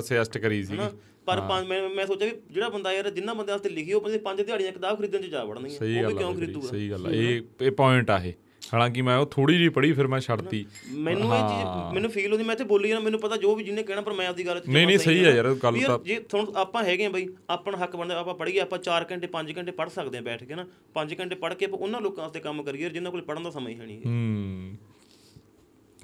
ਸੁਜੈਸਟ 0.00 0.38
ਕਰੀ 0.38 0.62
ਸੀ 0.64 0.78
ਪਰ 1.26 1.40
ਮੈਂ 1.68 1.88
ਮੈਂ 1.88 2.06
ਸੋਚਿਆ 2.06 2.28
ਵੀ 2.28 2.36
ਜਿਹੜਾ 2.50 2.68
ਬੰਦਾ 2.68 2.92
ਯਾਰ 2.92 3.10
ਜਿੰਨਾ 3.10 3.34
ਬੰਦੇ 3.34 3.52
ਵਾਸਤੇ 3.52 3.68
ਲਿਖੀ 3.68 3.92
ਉਹ 3.92 4.00
ਬੰਦੇ 4.00 4.18
ਪੰਜ 4.18 4.40
ਦਿਹਾੜੀਆਂ 4.40 4.72
ਕਿਤਾਬ 4.72 4.98
ਖਰੀਦਣ 4.98 5.22
ਚ 5.22 5.26
ਜਾ 5.26 5.44
ਵੜਨਗੀਆਂ 5.44 5.78
ਸਹੀ 5.78 6.02
ਉਹ 6.02 6.08
ਵੀ 6.08 6.14
ਕਿਉਂ 6.14 6.32
ਬਈ, 6.34 6.40
ਖਰੀਦੂਗਾ? 6.40 6.68
ਸਹੀ 6.68 6.90
ਗੱਲ 6.90 7.06
ਆ। 7.06 7.10
ਇਹ 7.10 7.42
ਇਹ 7.60 7.70
ਪੁਆਇੰਟ 7.70 8.10
ਆ 8.10 8.18
ਇਹ। 8.24 8.32
ਹਾਲਾਂਕਿ 8.72 9.02
ਮੈਂ 9.02 9.16
ਉਹ 9.18 9.26
ਥੋੜੀ 9.26 9.56
ਜਿਹੀ 9.58 9.68
ਪੜ੍ਹੀ 9.68 9.92
ਫਿਰ 9.92 10.06
ਮੈਂ 10.06 10.20
ਛੱਡਤੀ। 10.20 10.64
ਮੈਨੂੰ 10.98 11.34
ਇਹ 11.34 11.42
ਚੀਜ਼ 11.42 11.94
ਮੈਨੂੰ 11.94 12.10
ਫੀਲ 12.10 12.30
ਹੁੰਦੀ 12.32 12.44
ਮੈਂ 12.44 12.54
ਇੱਥੇ 12.54 12.64
ਬੋਲੀ 12.64 12.88
ਜਾਂਦਾ 12.88 13.04
ਮੈਨੂੰ 13.04 13.20
ਪਤਾ 13.20 13.36
ਜੋ 13.36 13.54
ਵੀ 13.54 13.64
ਜਿਹਨੇ 13.64 13.82
ਕਹਿਣਾ 13.82 14.00
ਪਰ 14.00 14.12
ਮੈਂ 14.12 14.26
ਆਪਦੀ 14.28 14.46
ਗੱਲ 14.46 14.60
'ਚ 14.60 14.68
ਨਹੀਂ, 14.68 14.86
ਨਹੀਂ, 14.86 14.98
ਸਹੀ 14.98 15.24
ਆ 15.24 15.30
ਯਾਰ, 15.30 15.54
ਗੱਲ 15.54 15.80
ਤਾਂ- 15.80 15.98
ਜੇ 16.04 16.18
ਤੁਹਾਨੂੰ 16.20 16.52
ਆਪਾਂ 16.56 16.84
ਹੈਗੇ 16.84 17.06
ਆ 17.06 17.10
ਬਈ 17.10 17.28
ਆਪਣਾ 17.50 17.78
ਹੱਕ 17.78 17.96
ਬਣਦਾ 17.96 18.18
ਆਪਾਂ 18.18 18.34
ਪੜ੍ਹੀਏ 18.34 18.60
ਆਪਾਂ 18.60 18.78
4 18.78 19.06
ਘੰਟੇ 19.12 19.26
5 19.26 19.56
ਘੰਟੇ 19.56 19.72
ਪੜ੍ਹ 19.72 19.90
ਸਕਦੇ 19.90 20.18
ਆ 20.18 20.20
ਬੈਠ 20.20 20.44
ਕੇ 20.44 20.54
ਨਾ। 20.54 20.66
5 20.94 21.14
ਘੰਟੇ 21.20 21.34
ਪੜ੍ਹ 21.36 21.54
ਕੇ 21.54 21.64
ਆਪਾਂ 21.64 21.78
ਉਹਨਾਂ 21.78 22.00
ਲੋਕਾਂ 22.00 22.24
ਵਾਸਤੇ 22.24 22.40
ਕੰਮ 22.40 22.62
ਕਰੀਏ 22.62 22.90
ਜਿਨ੍ਹਾਂ 22.90 23.12
ਕੋਲ 23.12 23.22
ਪੜ੍ਹਨ 23.22 23.42
ਦਾ 23.42 23.50
ਸਮਾਂ 23.50 23.70
ਹੀ 23.70 23.78
ਹੈ 23.80 23.86
ਨਹੀਂ 23.86 24.00
ਹੂੰ। 24.06 24.76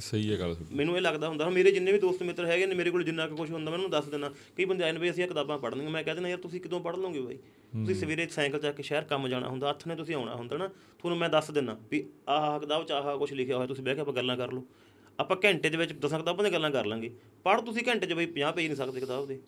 ਸਹੀ 0.00 0.32
ਹੈ 0.32 0.38
ਗੱਲ। 0.38 0.56
ਮੈਨੂੰ 0.72 0.96
ਇਹ 0.96 1.02
ਲੱਗਦਾ 1.02 1.28
ਹੁੰਦਾ 1.28 1.48
ਮੇਰੇ 1.50 1.70
ਜਿੰਨੇ 1.70 1.92
ਵੀ 1.92 1.98
ਦੋਸਤ 1.98 2.22
ਮਿੱਤਰ 2.22 2.46
ਹੈਗੇ 2.46 2.66
ਨੇ 2.66 2.74
ਮੇਰੇ 2.74 2.90
ਕੋਲ 2.90 3.04
ਜਿੰਨਾ 3.04 3.26
ਕੁ 3.26 3.36
ਕੁਝ 3.36 3.50
ਹੁੰਦਾ 3.50 3.70
ਮੈਂ 3.70 3.78
ਉਹਨੂੰ 3.78 3.90
ਦੱਸ 3.90 4.04
ਦਿੰਦਾ 4.04 4.30
ਕਈ 4.56 4.64
ਬੰਦੇ 4.64 4.84
ਆਏ 4.84 4.92
ਨੇ 4.92 4.98
ਵੀ 4.98 5.10
ਅਸੀਂ 5.10 5.26
ਕਿਤਾਬਾਂ 5.28 5.58
ਪੜ੍ਹਨੀਆਂ 5.58 5.90
ਮੈਂ 5.90 6.02
ਕਹਿੰਦਾ 6.04 6.28
ਯਾਰ 6.28 6.38
ਤੁਸੀਂ 6.38 6.60
ਕਿਦੋਂ 6.60 6.80
ਪੜ੍ਹ 6.80 6.96
ਲਓਗੇ 6.96 7.20
ਬਾਈ? 7.20 7.36
ਤੁਸੀਂ 7.72 7.94
ਸਵੇਰੇ 7.94 8.26
ਸਾਈਕਲ 8.26 8.58
ਚੱਕ 8.58 8.76
ਕੇ 8.76 8.82
ਸ਼ਹਿਰ 8.82 9.04
ਕੰਮ 9.04 9.28
ਜਾਣਾ 9.28 9.48
ਹੁੰਦਾ 9.48 9.70
ਹੱਥ 9.70 9.86
ਨੇ 9.86 9.96
ਤੁਸੀਂ 9.96 10.14
ਆਉਣਾ 10.14 10.34
ਹੁੰਦਾ 10.34 10.56
ਨਾ 10.56 10.68
ਤੁਹਾਨੂੰ 10.68 11.18
ਮੈਂ 11.18 11.28
ਦੱਸ 11.28 11.50
ਦਿੰਦਾ 11.50 11.76
ਵੀ 11.90 12.04
ਆਹ 12.28 12.60
ਕਿਤਾਬ 12.60 12.86
ਚ 12.86 12.92
ਆਹ 12.92 13.18
ਕੁਝ 13.18 13.32
ਲਿਖਿਆ 13.32 13.56
ਹੋਇਆ 13.56 13.66
ਤੁਸੀਂ 13.66 13.84
ਬਹਿ 13.84 13.94
ਕੇ 13.94 14.00
ਆਪਾਂ 14.00 14.14
ਗੱਲਾਂ 14.14 14.36
ਕਰ 14.36 14.52
ਲਓ। 14.52 14.64
ਆਪਾਂ 15.20 15.36
ਘੰਟੇ 15.44 15.68
ਦੇ 15.68 15.76
ਵਿੱਚ 15.76 15.92
ਦਸਾਂ 15.92 16.18
ਕਿਤਾਬਾਂ 16.18 16.44
ਦੀਆਂ 16.44 16.52
ਗੱਲਾਂ 16.52 16.70
ਕਰ 16.70 16.86
ਲਾਂਗੇ। 16.86 17.10
ਪੜ੍ਹ 17.44 17.62
ਤੁਸੀਂ 17.62 17.82
ਘੰਟੇ 17.88 18.06
'ਚ 18.06 18.12
ਬਈ 18.12 18.26
50 18.26 18.52
ਪੇਜ 18.52 18.66
ਨਹੀਂ 18.66 18.76
ਸਕਦੇ 18.76 19.00
ਕਿਤਾਬ 19.00 19.26
ਦੇ। 19.26 19.40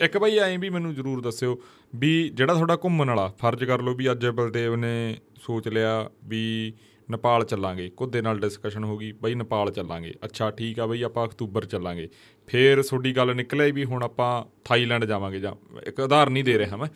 ਇੱਕ 0.00 0.18
ਬਈ 0.18 0.38
ਐਂ 0.38 0.58
ਵੀ 0.58 0.68
ਮੈਨੂੰ 0.68 0.94
ਜ਼ਰੂਰ 0.94 1.20
ਦੱਸਿਓ 1.20 1.60
ਵੀ 1.94 2.28
ਜਿਹੜਾ 2.28 2.54
ਤੁਹਾਡਾ 2.54 2.76
ਘੁੰਮਣ 2.76 3.08
ਵਾਲਾ 3.08 3.28
ਫਰਜ਼ 3.38 3.64
ਕਰ 3.64 3.82
ਲਓ 3.82 3.94
ਵੀ 3.94 4.10
ਅੱਜ 4.12 4.26
ਬਲਦੇਵ 4.26 4.76
ਨੇ 4.76 5.18
ਸੋਚ 5.42 5.68
ਲਿਆ 5.68 6.10
ਵੀ 6.24 6.72
ਨੇਪਾਲ 7.10 7.44
ਚੱਲਾਂਗੇ। 7.44 7.88
ਕੁੱਦੇ 7.88 8.22
ਨਾਲ 8.22 8.38
ਡਿਸਕਸ਼ਨ 8.38 8.84
ਹੋ 8.84 8.96
ਗਈ 8.98 9.12
ਬਈ 9.12 9.34
ਨੇਪਾਲ 9.34 9.70
ਚੱਲਾਂਗੇ। 9.70 10.14
ਅੱਛਾ 10.24 10.50
ਠੀਕ 10.50 10.80
ਆ 10.80 10.86
ਬਈ 10.86 11.02
ਆਪਾਂ 11.02 11.26
ਅਕਤੂਬਰ 11.26 11.64
ਚੱਲਾਂਗੇ। 11.64 12.08
ਫੇਰ 12.46 12.82
ਤੁਹਾਡੀ 12.82 13.16
ਗੱਲ 13.16 13.34
ਨਿਕਲੇ 13.34 13.70
ਵੀ 13.72 13.84
ਹੁਣ 13.84 14.02
ਆਪਾਂ 14.02 14.44
ਥਾਈਲੈਂਡ 14.64 15.04
ਜਾਵਾਂਗੇ 15.04 15.40
ਜਾਂ 15.40 15.52
ਇੱਕ 15.86 16.00
ਉਦਾਹਰਨ 16.00 16.32
ਨਹੀਂ 16.32 16.44
ਦੇ 16.44 16.58
ਰਿਹਾ 16.58 16.76
ਮੈਂ 16.76 16.88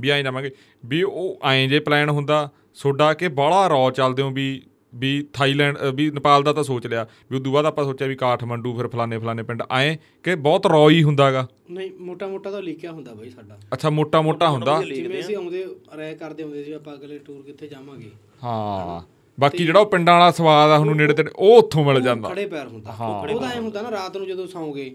ਵੀ 0.00 0.10
ਐਂ 0.10 0.22
ਜਾਵਾਂਗੇ। 0.22 0.50
ਵੀ 0.86 1.02
ਉਹ 1.02 1.38
ਐਂ 1.44 1.68
ਜੇ 1.68 1.80
ਪਲਾਨ 1.80 2.08
ਹੁੰਦਾ 2.08 2.48
ਤੁਹਾਡਾ 2.82 3.14
ਕਿ 3.14 3.28
ਬਾਹਲਾ 3.28 3.68
ਰੌ 3.68 3.90
ਚੱਲਦੇ 3.90 4.22
ਹੋ 4.22 4.30
ਵੀ 4.30 4.62
ਵੀ 4.94 5.26
ਥਾਈਲੈਂਡ 5.32 5.78
ਵੀ 5.94 6.10
ਨੇਪਾਲ 6.10 6.42
ਦਾ 6.42 6.52
ਤਾਂ 6.52 6.62
ਸੋਚ 6.64 6.86
ਲਿਆ। 6.86 7.06
ਵੀ 7.30 7.36
ਉਦੋਂ 7.36 7.52
ਬਾਅਦ 7.52 7.66
ਆਪਾਂ 7.66 7.84
ਸੋਚਿਆ 7.84 8.06
ਵੀ 8.08 8.14
ਕਾਠਮੰਡੂ 8.14 8.74
ਫਿਰ 8.76 8.88
ਫਲਾਣੇ 8.88 9.18
ਫਲਾਣੇ 9.18 9.42
ਪਿੰਡ 9.42 9.62
ਐਂ 9.70 9.96
ਕਿ 10.22 10.34
ਬਹੁਤ 10.34 10.66
ਰੌ 10.66 10.88
ਹੀ 10.90 11.02
ਹੁੰਦਾਗਾ। 11.02 11.46
ਨਹੀਂ 11.70 11.90
ਮੋਟਾ 12.00 12.26
ਮੋਟਾ 12.26 12.50
ਤਾਂ 12.50 12.62
ਲਿਖਿਆ 12.62 12.92
ਹੁੰਦਾ 12.92 13.14
ਬਾਈ 13.14 13.30
ਸਾਡਾ। 13.30 13.58
ਅੱਛਾ 13.72 13.90
ਮੋਟਾ 13.90 14.22
ਮੋਟਾ 14.22 14.48
ਹੁੰਦਾ। 14.50 14.82
ਜਿਵੇਂ 14.82 15.20
ਅਸੀਂ 15.20 15.36
ਆਉਂਦੇ 15.36 15.64
ਰਾਇ 15.96 16.14
ਕਰਦੇ 16.14 16.42
ਹੁੰਦੇ 16.42 16.64
ਸੀ 16.64 16.72
ਆਪਾਂ 16.72 16.94
ਅਗਲੇ 16.94 17.18
ਟੂਰ 17.18 17.42
ਕਿੱਥੇ 17.42 17.66
ਜਾਵਾਂਗੇ। 17.66 18.10
ਹਾਂ। 18.44 19.17
ਬਾਕੀ 19.38 19.64
ਜਿਹੜਾ 19.64 19.80
ਉਹ 19.80 19.86
ਪਿੰਡਾਂ 19.86 20.14
ਵਾਲਾ 20.14 20.30
ਸਵਾਦ 20.30 20.70
ਆ 20.70 20.78
ਹੁਣ 20.78 20.96
ਨੇੜੇ 20.96 21.14
ਤੇ 21.14 21.24
ਉਹ 21.36 21.58
ਉੱਥੋਂ 21.58 21.84
ਮਿਲ 21.84 22.00
ਜਾਂਦਾ। 22.00 22.28
ਖੜੇ 22.28 22.46
ਪੈਰ 22.46 22.66
ਹੁੰਦਾ। 22.66 22.94
ਉਹਦਾ 23.28 23.48
ਐ 23.48 23.58
ਹੁੰਦਾ 23.60 23.82
ਨਾ 23.82 23.90
ਰਾਤ 23.90 24.16
ਨੂੰ 24.16 24.26
ਜਦੋਂ 24.26 24.46
ਸੌਂਗੇ 24.46 24.94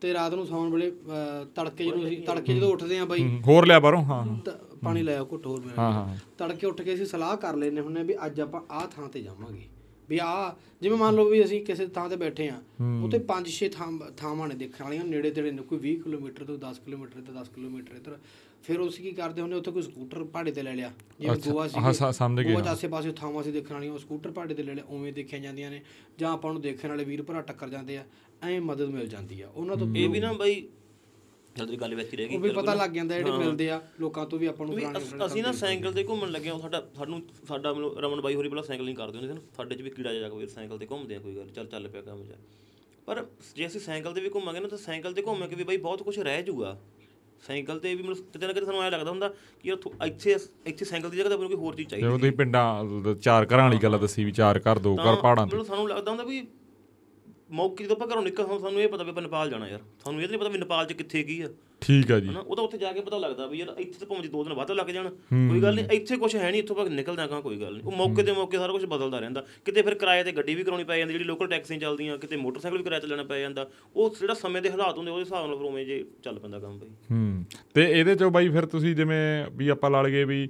ਤੇ 0.00 0.12
ਰਾਤ 0.14 0.34
ਨੂੰ 0.34 0.46
ਸੌਣ 0.46 0.70
ਵੇਲੇ 0.70 0.90
ਤੜਕੇ 1.56 1.84
ਜਦੋਂ 1.84 2.04
ਅਸੀਂ 2.06 2.18
ਤੜਕੇ 2.22 2.54
ਜਦੋਂ 2.54 2.70
ਉੱਠਦੇ 2.72 2.98
ਆ 2.98 3.04
ਬਾਈ 3.04 3.22
ਹੋਰ 3.46 3.66
ਲਿਆ 3.66 3.80
ਬਾਹਰੋਂ 3.80 4.02
ਹਾਂ। 4.04 4.24
ਪਾਣੀ 4.84 5.02
ਲੈ 5.02 5.16
ਆਓ 5.16 5.26
ਘੁੱਟ 5.32 5.46
ਹੋਰ 5.46 5.60
ਮੇਰਾ 5.60 5.82
ਹਾਂ 5.82 5.92
ਹਾਂ। 5.92 6.16
ਤੜਕੇ 6.38 6.66
ਉੱਠ 6.66 6.82
ਕੇ 6.82 6.94
ਅਸੀਂ 6.94 7.06
ਸਲਾਹ 7.06 7.36
ਕਰ 7.36 7.56
ਲੈਨੇ 7.56 7.80
ਹੁੰਨੇ 7.80 8.02
ਵੀ 8.02 8.14
ਅੱਜ 8.26 8.40
ਆਪਾਂ 8.40 8.60
ਆਹ 8.70 8.86
ਥਾਂ 8.86 9.08
ਤੇ 9.08 9.22
ਜਾਵਾਂਗੇ। 9.22 9.62
ਵੀ 10.08 10.18
ਆ 10.22 10.54
ਜਿਵੇਂ 10.82 10.96
ਮੰਨ 10.98 11.14
ਲਓ 11.14 11.28
ਵੀ 11.30 11.42
ਅਸੀਂ 11.44 11.64
ਕਿਸੇ 11.64 11.86
ਥਾਂ 11.86 12.08
ਤੇ 12.08 12.16
ਬੈਠੇ 12.16 12.48
ਆ 12.48 12.56
ਉੱਥੇ 13.04 13.18
5-6 13.30 13.68
ਥਾਂ 13.68 13.86
ਥਾਵਾਂ 14.16 14.48
ਨੇ 14.48 14.54
ਦੇਖਣ 14.54 14.84
ਵਾਲੀਆਂ 14.84 15.04
ਨੇੜੇ 15.04 15.30
ਤੇੜੇ 15.30 15.50
ਨੇ 15.50 15.62
ਕੋਈ 15.62 15.78
20 15.78 15.94
ਕਿਲੋਮੀਟਰ 16.02 16.44
ਤੋਂ 16.44 16.58
10 16.60 16.78
ਕਿਲੋਮੀਟਰ 16.84 17.20
ਤੋਂ 17.22 17.34
10 17.34 17.48
ਕਿਲੋਮੀਟਰ 17.54 17.96
ਇੱਧਰ। 17.96 18.18
ਫਿਰ 18.64 18.86
ਅਸੀਂ 18.88 19.04
ਕੀ 19.04 19.10
ਕਰਦੇ 19.12 19.42
ਹੁੰਨੇ 19.42 19.56
ਉੱਥੇ 19.56 19.70
ਕੋਈ 19.70 19.82
ਸਕੂਟਰ 19.82 20.24
ਭਾੜੇ 20.24 20.50
ਤੇ 20.52 20.62
ਲੈ 20.62 20.74
ਲਿਆ। 20.74 20.92
ਜਿਵੇਂ 21.20 21.36
ਗੋਆ 21.44 21.66
ਸੀ 21.68 21.80
ਹਾਂ, 21.80 21.92
ਸ- 21.92 22.14
ਸਮਝ 22.16 22.40
ਗਏ, 22.40 22.52
ਗੋਆ 22.52 22.62
'ਚ 22.62 22.66
ਆਸੇ-ਪਾਸੇ 22.68 23.12
ਥਾਵਾਂ 23.12 23.42
ਸੀ 23.42 23.52
ਦੇਖਣ 23.52 23.74
ਵਾਲੀਆਂ 23.74 23.92
ਉਹ 23.92 23.98
ਸਕੂਟਰ 23.98 24.30
ਭਾੜੇ 24.30 24.54
ਤੇ 24.54 24.62
ਲੈ 24.62 24.74
ਲਿਆ 24.74 24.84
ਉਵੇਂ 24.88 25.12
ਦੇਖੀਆਂ 25.12 25.40
ਜਾਂਦੀਆਂ 25.40 25.70
ਨੇ। 25.70 25.80
ਜਾਂ 26.18 26.32
ਆਪਾਂ 26.32 26.52
ਨੂੰ 26.52 26.62
ਦੇਖਣ 26.62 26.88
ਵਾਲੇ 26.88 27.04
ਵੀਰ 27.04 27.22
ਭਰਾ 27.22 27.40
ਟੱਕਰ 27.42 27.68
ਜਾਂਦੇ 27.68 27.96
ਆ 27.96 28.04
ਐਂ 28.44 28.60
ਮਦਦ 28.60 28.88
ਮਿਲ 28.90 29.06
ਜਾਂਦੀ 29.08 29.40
ਆ। 29.40 29.48
ਉਹਨਾਂ 29.48 29.76
ਤੋਂ 29.76 29.86
ਇਹ 29.96 30.08
ਵੀ 30.08 30.20
ਨਾ 30.20 30.32
ਬਾਈ 30.32 30.66
ਜਲਦੀ 31.56 31.76
ਗੱਲ 31.76 31.94
ਵਿੱਚ 31.94 32.12
ਹੀ 32.12 32.16
ਰਹਿ 32.16 32.28
ਗਈ 32.28 32.36
ਉਹ 32.36 32.40
ਵੀ 32.40 32.50
ਪਤਾ 32.50 32.72
ਲੱਗ 32.74 32.90
ਜਾਂਦਾ 32.90 33.16
ਜਿਹੜੇ 33.16 33.30
ਮਿਲਦੇ 33.32 33.68
ਆ 33.70 33.80
ਲੋਕਾਂ 34.00 34.24
ਤੋਂ 34.26 34.38
ਵੀ 34.38 34.46
ਆਪਾਂ 34.46 34.66
ਨੂੰ 34.66 34.74
ਵੀ 34.74 34.82
ਪੁਰਾਣੇ 34.82 35.24
ਅਸ- 35.26 35.36
ਨਾ 35.36 35.52
ਸਾਈਕਲ 35.52 35.92
ਤੇ 35.92 36.04
ਘੁੰਮਣ 36.04 36.30
ਲੱਗੇ 36.30 36.50
ਹਾਂ 36.50 36.58
ਸਾਡਾ 36.58 36.82
ਸਾਨੂੰ 36.96 37.22
ਸਾਡਾ 37.48 37.72
ਮਤਲਬ 37.72 37.98
ਰਮਨ 37.98 38.20
ਬਾਈ 38.20 38.34
ਹੋਰੀ 38.34 38.48
ਪਹਿਲਾਂ 38.48 38.64
ਸਾਈਕਲਿੰਗ 38.64 38.96
ਕਰਦੇ 38.96 39.18
ਹੁੰਦੇ 39.18 39.28
ਸੀ 39.28 39.34
ਨਾ 39.34 39.46
ਸਾਡੇ 39.56 39.74
'ਚ 39.74 39.82
ਵੀ 39.82 39.90
ਕੀੜਾ 39.90 40.12
ਜਾ 40.14 40.28
ਕੇ 40.28 40.46
ਸਾਈਕਲ 40.46 40.78
ਤੇ 40.78 40.86
ਘੁੰਮਦੇ 40.90 41.16
ਆ 41.16 41.18
ਕੋਈ 41.18 41.36
ਗੱਲ 41.36 41.48
ਚੱਲ 41.50 41.66
ਚੱਲ 41.66 41.88
ਪਿਆ 41.88 42.02
ਕੰਮ 42.02 42.22
ਜਾ 42.24 42.34
ਪਰ 43.06 43.24
ਜੇ 43.56 43.66
ਅਸੀਂ 43.66 43.80
ਸਾਈਕਲ 43.80 44.12
ਤੇ 44.14 44.20
ਵੀ 44.20 44.30
ਘੁੰਮਾਂਗੇ 44.34 44.60
ਨਾ 44.60 44.68
ਤਾਂ 44.68 44.78
ਸਾਈਕਲ 44.78 45.12
ਤੇ 45.12 45.22
ਘੁੰਮ 45.22 45.46
ਕੇ 45.46 45.56
ਵੀ 45.56 45.64
ਬਾਈ 45.64 45.76
ਬਹੁਤ 45.78 46.02
ਕੁਝ 46.02 46.18
ਰਹਿ 46.18 46.42
ਜਾਊਗਾ 46.42 46.76
ਸਾਈਕਲ 47.42 47.78
ਤੇ 47.78 47.94
ਵੀ 47.94 48.02
ਮਤਲਬ 48.02 48.24
ਕਿਤੇ 48.32 48.46
ਨਾ 48.46 48.52
ਕਿਤੇ 48.52 48.66
ਸਾਨੂੰ 48.66 48.82
ਐ 48.82 48.90
ਲੱਗਦਾ 48.90 49.10
ਹੁੰਦਾ 49.10 49.28
ਕਿ 49.64 49.72
ਉੱਥੋਂ 49.72 49.92
ਇੱਥੇ 50.06 50.36
ਇੱਥੇ 50.66 50.84
ਸਾਈਕਲ 50.84 51.10
ਦੀ 51.10 51.16
ਜਗ੍ਹਾ 51.16 51.28
ਤੇ 51.28 51.34
ਆਪਾਂ 51.34 51.48
ਨੂੰ 51.48 51.50
ਕੋਈ 51.50 51.64
ਹੋਰ 51.64 51.74
ਚੀਜ਼ 51.74 51.88
ਚਾਹੀਦੀ 51.88 52.06
ਜਿਵੇਂ 52.06 52.18
ਤੁਸੀਂ 52.18 52.32
ਪਿੰਡਾਂ 52.32 53.14
ਚਾਰ 53.14 53.46
ਘਰਾਂ 53.46 53.62
ਵਾਲੀ 53.62 53.78
ਗੱਲ 53.82 53.98
ਦੱਸੀ 53.98 54.24
ਵੀ 54.24 54.32
ਚਾਰ 54.32 54.60
ਘਰ 54.60 54.78
ਦੋ 54.78 54.96
ਘਰ 54.96 55.16
ਪਹਾੜਾਂ 55.16 55.46
ਤੇ। 55.46 55.64
ਸਾਨੂੰ 55.64 55.88
ਲੱਗਦਾ 55.88 56.10
ਹੁੰਦਾ 56.10 56.24
ਵੀ 56.24 56.46
ਮੌਕੇ 57.50 57.84
ਜਦੋਂ 57.84 57.96
ਆਪਾਂ 57.96 58.06
ਘਰੋਂ 58.08 58.22
ਨਿਕਲ 58.22 58.46
ਸਾਨੂੰ 58.60 58.80
ਇਹ 58.80 58.88
ਪਤਾ 58.88 59.04
ਵੀ 59.04 59.10
ਆਪਾਂ 59.10 59.22
ਨੇਪਾਲ 59.22 59.50
ਜਾਣਾ 59.50 59.68
ਯਾਰ। 59.68 59.80
ਸਾਨੂੰ 60.04 60.22
ਇਹ 60.22 60.28
ਨਹੀਂ 60.28 60.38
ਪਤਾ 60.38 60.48
ਵੀ 60.48 60.58
ਨੇਪਾਲ 60.58 60.86
'ਚ 60.86 60.92
ਕਿੱਥੇ 60.92 61.22
ਕੀ 61.22 61.40
ਆ। 61.40 61.48
ਠੀਕ 61.82 62.10
ਆ 62.12 62.18
ਜੀ। 62.20 62.28
ਉਹ 62.36 62.56
ਤਾਂ 62.56 62.64
ਉੱਥੇ 62.64 62.78
ਜਾ 62.78 62.90
ਕੇ 62.92 63.00
ਪਤਾ 63.00 63.18
ਲੱਗਦਾ 63.18 63.46
ਵੀ 63.46 63.58
ਯਾਰ 63.58 63.68
ਇੱਥੇ 63.78 63.98
ਤਾਂ 63.98 64.06
ਭਾਵੇਂ 64.06 64.28
ਦੋ 64.30 64.42
ਦਿਨ 64.44 64.52
ਵੱਧ 64.54 64.70
ਲੱਗ 64.70 64.86
ਜਾਣ। 64.90 65.08
ਕੋਈ 65.08 65.60
ਗੱਲ 65.62 65.74
ਨਹੀਂ 65.74 65.96
ਇੱਥੇ 65.96 66.16
ਕੁਝ 66.16 66.34
ਹੈ 66.36 66.50
ਨਹੀਂ 66.50 66.60
ਇੱਥੋਂ 66.62 66.76
ਬਾਅਦ 66.76 66.88
ਨਿਕਲ 66.90 67.16
ਜਾਗਾ 67.16 67.40
ਕੋਈ 67.40 67.60
ਗੱਲ 67.60 67.72
ਨਹੀਂ। 67.72 67.82
ਉਹ 67.84 67.92
ਮੌਕੇ 67.92 68.22
ਦੇ 68.22 68.32
ਮੌਕੇ 68.32 68.58
ਸਾਰਾ 68.58 68.72
ਕੁਝ 68.72 68.84
ਬਦਲਦਾ 68.84 69.18
ਰਹਿੰਦਾ। 69.18 69.44
ਕਿਤੇ 69.64 69.82
ਫਿਰ 69.82 69.94
ਕਿਰਾਏ 69.94 70.24
ਤੇ 70.24 70.32
ਗੱਡੀ 70.32 70.54
ਵੀ 70.54 70.64
ਕਰਾਉਣੀ 70.64 70.84
ਪੈ 70.84 70.98
ਜਾਂਦੀ 70.98 71.12
ਜਿਹੜੀ 71.12 71.24
ਲੋਕਲ 71.24 71.46
ਟੈਕਸੀਆਂ 71.46 71.80
ਚੱਲਦੀਆਂ 71.80 72.18
ਕਿਤੇ 72.18 72.36
ਮੋਟਰਸਾਈਕਲ 72.36 72.78
ਵੀ 72.78 72.84
ਕਿਰਾਏ 72.84 73.00
ਤੇ 73.00 73.06
ਲੈਣਾ 73.06 73.22
ਪੈ 73.22 73.40
ਜਾਂਦਾ। 73.40 73.68
ਉਹ 73.96 74.14
ਜਿਹੜਾ 74.20 74.34
ਸਮੇਂ 74.34 74.62
ਦੇ 74.62 74.70
ਹਾਲਾਤ 74.70 74.96
ਹੁੰਦੇ 74.98 75.10
ਉਹਦੇ 75.10 75.24
ਹਿਸਾਬ 75.24 75.46
ਨਾਲ 75.46 75.56
ਫਿਰ 75.56 75.66
ਉਵੇਂ 75.66 75.84
ਜੇ 75.86 76.04
ਚੱਲ 76.24 76.38
ਪੈਂਦਾ 76.38 76.58
ਕੰਮ 76.58 76.78
ਬਈ। 76.78 76.88
ਹੂੰ। 77.10 77.44
ਤੇ 77.74 77.90
ਇਹਦੇ 77.90 78.14
ਚੋਂ 78.14 78.30
ਬਾਈ 78.30 78.48
ਫਿਰ 78.48 78.66
ਤੁਸੀਂ 78.66 78.94
ਜਿਵੇਂ 78.96 79.20
ਵੀ 79.56 79.68
ਆਪਾਂ 79.68 79.90
ਲਾ 79.90 80.02
ਲਈਏ 80.02 80.24
ਵੀ 80.24 80.48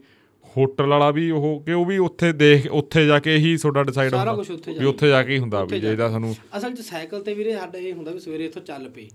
ਹੋਟਲ 0.56 0.86
ਵਾਲਾ 0.86 1.10
ਵੀ 1.10 1.30
ਉਹ 1.30 1.62
ਕਿ 1.66 1.72
ਉਹ 1.72 1.84
ਵੀ 1.84 1.96
ਉੱਥੇ 1.98 2.32
ਦੇਖ 2.32 2.66
ਉੱਥੇ 2.72 3.04
ਜਾ 3.06 3.18
ਕੇ 3.18 3.36
ਹੀ 3.36 3.56
ਤੁਹਾਡਾ 3.56 3.82
ਡਿਸਾਈਡ 3.82 4.14
ਹੁੰਦਾ 4.14 4.32
ਵੀ 4.78 4.84
ਉੱਥੇ 4.84 5.08
ਜਾ 5.08 5.22
ਕੇ 5.22 5.32
ਹੀ 5.32 5.38
ਹੁੰਦਾ 5.38 5.64
ਵੀ 5.64 5.80
ਜਿਹਦਾ 5.80 6.08
ਸਾਨੂੰ 6.10 6.34
ਅਸਲ 6.56 6.74
'ਚ 6.74 6.80
ਸਾਈਕਲ 6.80 7.22
ਤੇ 7.22 7.34
ਵੀਰੇ 7.34 7.52
ਸਾਡਾ 7.52 7.78
ਇਹ 7.78 7.92
ਹੁੰਦਾ 7.92 8.10
ਵੀ 8.10 8.20
ਸਵੇਰੇ 8.20 8.44
ਇੱਥੋਂ 8.44 8.62
ਚੱਲ 8.62 8.88
ਪਏ। 8.88 9.08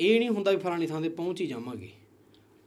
ਇਹ 0.00 0.18
ਨਹੀਂ 0.18 0.28
ਹੁੰਦਾ 0.28 0.50
ਵੀ 0.50 0.56
ਫਲਾਣੀ 0.56 0.86
ਥਾਂ 0.86 1.00
ਤੇ 1.00 1.08
ਪਹੁੰਚ 1.08 1.40
ਹੀ 1.40 1.46
ਜਾਵਾਂਗੇ। 1.46 1.88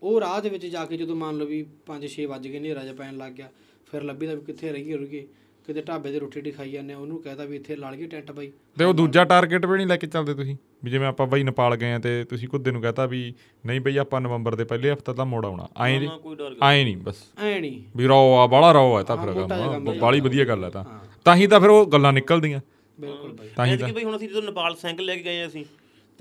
ਉਹ 0.01 0.21
ਰਾਹ 0.21 0.41
ਦੇ 0.41 0.49
ਵਿੱਚ 0.49 0.65
ਜਾ 0.65 0.86
ਕੇ 0.86 0.97
ਜਦੋਂ 0.97 1.15
ਮੰਨ 1.15 1.38
ਲਓ 1.38 1.45
ਵੀ 1.45 1.65
5-6 1.88 2.25
ਵੱਜ 2.25 2.47
ਗਏ 2.47 2.57
ਹਨੇਰਾ 2.59 2.84
ਜਿਹਾ 2.84 2.93
ਪੈਣ 2.93 3.17
ਲੱਗ 3.17 3.32
ਗਿਆ 3.32 3.49
ਫਿਰ 3.91 4.03
ਲੱਭੀ 4.03 4.27
ਦਾ 4.27 4.34
ਵੀ 4.34 4.41
ਕਿੱਥੇ 4.41 4.71
ਰਹੀਏ 4.71 4.97
ਰੁਕੇ 4.97 5.27
ਕਿਤੇ 5.67 5.82
ਢਾਬੇ 5.82 6.11
ਤੇ 6.11 6.19
ਰੋਟੀ 6.19 6.39
ਰੋਟੀ 6.39 6.51
ਖਾਈ 6.51 6.71
ਜਾਂਦੇ 6.71 6.93
ਆ, 6.93 6.97
ਉਹਨੂੰ 6.97 7.21
ਕਹਤਾ 7.21 7.45
ਵੀ 7.45 7.55
ਇੱਥੇ 7.55 7.75
ਲਾ 7.75 7.89
ਲਈਏ 7.91 8.07
ਟੈਂਟ 8.07 8.32
ਬਾਈ। 8.32 8.51
ਤੇ 8.77 8.86
ਉਹ 8.86 8.93
ਦੂਜਾ 8.93 9.23
ਟਾਰਗੇਟ 9.23 9.65
ਵੀ 9.65 9.77
ਨਹੀਂ 9.77 9.88
ਲੈ 9.88 9.97
ਕੇ 9.97 10.07
ਚੱਲਦੇ 10.07 10.34
ਤੁਸੀਂ। 10.34 10.55
ਵੀ 10.84 10.91
ਜਿਵੇਂ 10.91 11.07
ਆਪਾਂ 11.07 11.27
ਬਾਈ 11.27 11.43
ਨੇਪਾਲ 11.43 11.75
ਗਏ 11.75 11.91
ਆ 11.91 11.99
ਤੇ 11.99 12.23
ਤੁਸੀਂ 12.23 12.47
ਕੁੱਦੇ 12.47 12.71
ਨੂੰ 12.71 12.82
ਕਹਤਾ 12.82 13.05
ਵੀ 13.05 13.34
ਨਹੀਂ 13.65 13.82
ਬਈ 13.82 13.97
ਆਪਾਂ 13.97 14.21
ਨਵੰਬਰ 14.21 14.55
ਦੇ 14.55 14.63
ਪਹਿਲੇ 14.63 14.91
ਹਫ਼ਤੇ 14.93 15.13
ਤਾਂ 15.13 15.25
ਮੋੜ 15.25 15.45
ਆਉਣਾ। 15.45 15.67
ਐਂ 15.86 16.01
ਨਾ 16.01 16.17
ਕੋਈ 16.17 16.36
ਡਰ 16.36 16.55
ਐਂ 16.63 16.84
ਨਹੀਂ। 16.84 16.97
ਬਸ। 16.97 17.15
ਐ 17.43 17.59
ਨਹੀਂ। 17.59 17.82
ਵੀ 17.97 18.07
ਰੌ 18.07 18.38
ਆ 18.38 18.47
ਬਾਹਲਾ 18.47 18.71
ਰੌ 18.71 18.93
ਆ 18.95 19.03
ਤਾਂ 19.03 19.17
ਫਿਰ 19.17 19.34
ਕੰਮ 19.34 19.99
ਬਾਲੀ 19.99 20.19
ਵਧੀਆ 20.19 20.45
ਗੱਲ 20.45 20.65
ਆ 20.65 20.69
ਤਾਂ। 20.69 20.86
ਤਾਂ 21.25 21.36
ਹੀ 21.36 21.47
ਤਾਂ 21.47 21.59
ਫਿਰ 21.59 21.69
ਉਹ 21.69 21.86
ਗੱਲਾਂ 21.86 22.13
ਨਿਕਲਦੀਆਂ। 22.13 22.59
ਬਿਲਕੁਲ 22.99 23.34
ਬਾਈ। 23.34 23.49
ਤਾਂ 23.55 23.65
ਹੀ 23.65 23.71
ਐਤਕੀ 23.71 23.91
ਬਈ 23.91 24.03
ਹੁਣ 24.03 24.17
ਅਸੀਂ 24.17 24.29
ਜਦੋਂ 24.29 24.41
ਨੇਪਾਲ 24.41 24.75
ਸਾਈਕਲ 24.75 25.05
ਲੈ 25.05 25.15
ਕੇ 25.15 25.23
ਗਏ 25.23 25.47
ਅਸੀਂ 25.47 25.65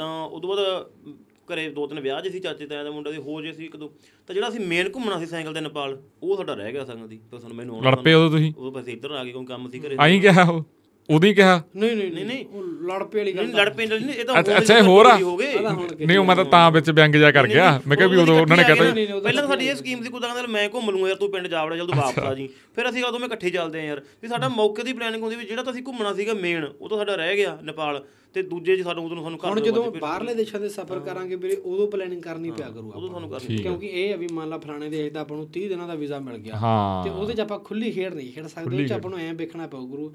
ਤਾਂ 0.00 0.08
ਉਦੋਂ 0.28 0.48
ਬਾਅਦ 0.48 1.18
ਘਰੇ 1.48 1.68
ਦੋ 1.70 1.86
ਤਿੰਨ 1.86 2.00
ਵਿਆਹ 2.00 2.20
ਜੇ 2.22 2.30
ਸੀ 2.30 2.40
ਚਾਚੇ 2.40 2.66
ਤਾਇਆ 2.66 2.84
ਦਾ 2.84 2.90
ਮੁੰਡਾ 2.90 3.10
ਦੇ 3.10 3.16
ਹੋ 3.18 3.40
ਜੇ 3.42 3.52
ਸੀ 3.52 3.64
ਇੱਕ 3.64 3.76
ਦੋ। 3.76 3.88
ਤਾਂ 4.28 4.34
ਜਿਹੜਾ 4.34 4.48
ਅਸੀਂ 4.48 4.60
ਮੇਨ 4.66 4.90
ਘੁੰਮਣਾ 4.94 5.18
ਸੀ 5.18 5.26
ਸਾਈਕਲ 5.26 5.54
ਤੇ 5.54 5.60
ਨੇਪਾਲ 5.60 5.96
ਉਹ 6.22 6.36
ਸਾਡਾ 6.36 6.54
ਰਹਿ 6.54 6.72
ਗਿਆ 6.72 6.84
ਸੰਗ 6.84 7.06
ਦੀ। 7.08 7.18
ਫਿਰ 7.30 7.38
ਸਾਨੂੰ 7.38 7.56
ਮੈਨੂੰ 7.56 7.76
ਆਉਣਾ 7.76 7.90
ਲੜ 7.90 7.96
ਪਏ 7.96 8.12
ਉਦੋਂ 8.14 8.30
ਤੁਸੀਂ? 8.30 8.52
ਉਹ 8.56 8.70
ਬਸ 8.72 8.88
ਇੱਧਰ 8.88 9.10
ਆ 9.10 9.24
ਗਏ 9.24 9.32
ਕੋਈ 9.32 9.46
ਕੰਮ 9.46 9.68
ਸੀ 9.70 9.80
ਘਰੇ। 9.80 9.96
ਆਈ 10.00 10.18
ਗਿਆ 10.18 10.42
ਉਹ? 10.42 10.62
ਉਦੋਂ 11.08 11.32
ਕਿਹਾ? 11.34 11.54
ਨਹੀਂ 11.76 11.96
ਨਹੀਂ 11.96 12.10
ਨਹੀਂ, 12.12 12.24
ਨਹੀਂ। 12.24 12.44
ਉਹ 12.46 12.64
ਲੜ 12.88 13.02
ਪੇ 13.04 13.18
ਵਾਲੀ 13.18 13.32
ਗੱਲ 13.32 13.44
ਨਹੀਂ 13.44 13.54
ਲੜ 13.54 13.68
ਪੈਂਦਾ 13.76 13.96
ਨਹੀਂ 13.98 14.14
ਇਹ 14.14 14.24
ਤਾਂ 14.24 14.40
ਅੱਛਾ 14.58 14.76
ਇਹ 14.78 14.82
ਹੋਰ 14.82 15.06
ਆ? 15.06 15.14
ਉਹਦਾ 15.14 15.72
ਨਹੀਂ 16.00 16.18
ਉਹ 16.18 16.24
ਮੈਂ 16.24 16.36
ਤਾਂ 16.36 16.44
ਤਾਂ 16.44 16.70
ਵਿੱਚ 16.70 16.90
ਵਿਅੰਗ 16.90 17.14
ਜਾ 17.16 17.30
ਕਰ 17.30 17.46
ਗਿਆ। 17.46 17.70
ਮੈਂ 17.86 17.96
ਕਿਹਾ 17.96 18.08
ਵੀ 18.08 18.16
ਉਦੋਂ 18.16 18.38
ਉਹਨਾਂ 18.40 18.56
ਨੇ 18.56 18.62
ਕਹਤਾ 18.64 18.84
ਪਹਿਲਾਂ 19.20 19.42
ਤਾਂ 19.42 19.48
ਸਾਡੀ 19.48 19.66
ਇਹ 19.68 19.74
ਸਕੀਮ 19.74 20.02
ਸੀ 20.02 20.10
ਕੁਦਾਂ 20.10 20.46
ਮੈਂ 20.48 20.68
ਘੁੰਮ 20.74 20.90
ਲੂੰਗਾ 20.90 21.08
ਯਾਰ 21.08 21.16
ਤੂੰ 21.16 21.30
ਪਿੰਡ 21.32 21.46
ਜਾ 21.46 21.64
ਵੜਾ 21.64 21.76
ਜਲ 21.76 21.86
ਤੂੰ 21.86 21.96
ਵਾਪਸ 21.96 22.18
ਆ 22.18 22.34
ਜੀ। 22.34 22.48
ਫਿਰ 22.76 22.88
ਅਸੀਂ 22.90 23.04
ਉਦੋਂ 23.04 23.20
ਮੈਂ 23.20 23.28
ਇਕੱਠੇ 23.28 23.50
ਚੱਲਦੇ 23.50 23.80
ਆ 23.80 23.84
ਯਾਰ। 23.84 24.02
ਵੀ 24.22 24.28
ਸਾਡਾ 24.28 24.48
ਮੌਕੇ 24.48 24.82
ਦੀ 24.82 24.92
ਪਲੈਨਿੰਗ 24.92 25.22
ਹੁੰਦੀ 25.22 25.36
ਵੀ 25.36 25.44
ਜਿਹੜਾ 25.44 25.62
ਤਾਂ 25.62 25.72
ਅਸੀਂ 25.72 25.82
ਘੁੰਮਣਾ 25.86 26.12
ਸੀਗਾ 26.14 26.34
ਮੇਨ 26.34 26.64
ਉਹ 26.80 26.88
ਤਾਂ 26.88 26.98
ਸਾਡਾ 26.98 27.14
ਰਹਿ 27.16 27.36
ਗਿਆ 27.36 27.58
ਨੇਪਾਲ। 27.62 28.02
ਤੇ 28.34 28.42
ਦੂਜੇ 28.42 28.76
ਚ 28.76 28.82
ਸਾਨੂੰ 28.82 29.04
ਉਦੋਂ 29.04 29.22
ਸਾਨੂੰ 29.22 29.38
ਘਰ 29.38 29.48
ਹੁਣ 29.48 29.60
ਜਦੋਂ 29.60 29.90
ਬਾਹਰਲੇ 29.92 30.34
ਦੇਸ਼ਾਂ 30.34 30.60
ਦੇ 30.60 30.68
ਸਫ਼ਰ 30.68 30.98
ਕਰਾਂਗੇ 31.00 31.36
ਵੀਰੇ 31.36 31.56
ਉਦੋਂ 31.56 31.86
ਪਲੈਨਿੰਗ 31.86 32.22
ਕਰਨੀ 32.22 32.50
ਪਿਆ 32.50 32.68
ਕਰੂ 32.70 32.88
ਉਦੋਂ 32.88 33.00
ਆਪਾਂ 33.00 33.10
ਸਾਨੂੰ 33.10 33.30
ਕਰਨੀ। 33.30 33.56
ਕਿਉਂਕਿ 33.56 33.86
ਇਹ 33.86 34.12
ਆ 34.14 34.16
ਵੀ 34.16 34.28
ਮੰਨ 34.32 34.48
ਲਾ 34.48 34.58
ਫਲਾਣੇ 34.58 34.88
ਦੇਸ਼ 34.90 35.12
ਦਾ 35.12 35.20
ਆਪਾਂ 35.20 35.36
ਨੂੰ 35.36 35.48
30 35.56 35.68
ਦਿਨਾਂ 35.68 35.88
ਦਾ 35.88 35.94
ਵੀਜ਼ਾ 35.94 36.18
ਮਿਲ 36.18 36.36
ਗਿਆ। 36.38 36.60
ਤੇ 37.04 37.10
ਉਹਦੇ 37.10 37.34
ਚ 37.34 37.40
ਆਪਾਂ 37.40 37.58
ਖੁੱਲੀ 37.58 37.90
ਖੇਡ 37.90 38.14
ਨਹੀਂ 38.14 38.32
ਖੇਡ 38.32 38.46
ਸਕਦੇ 38.46 38.82
ਉਹ 38.82 38.88
ਚ 38.88 38.92
ਆਪਾਂ 38.92 39.10
ਨੂੰ 39.10 39.18
ਐਂ 39.18 39.32
ਵੇਖਣਾ 39.34 39.66
ਪਊ 39.66 39.86
ਗੁਰੂ 39.86 40.12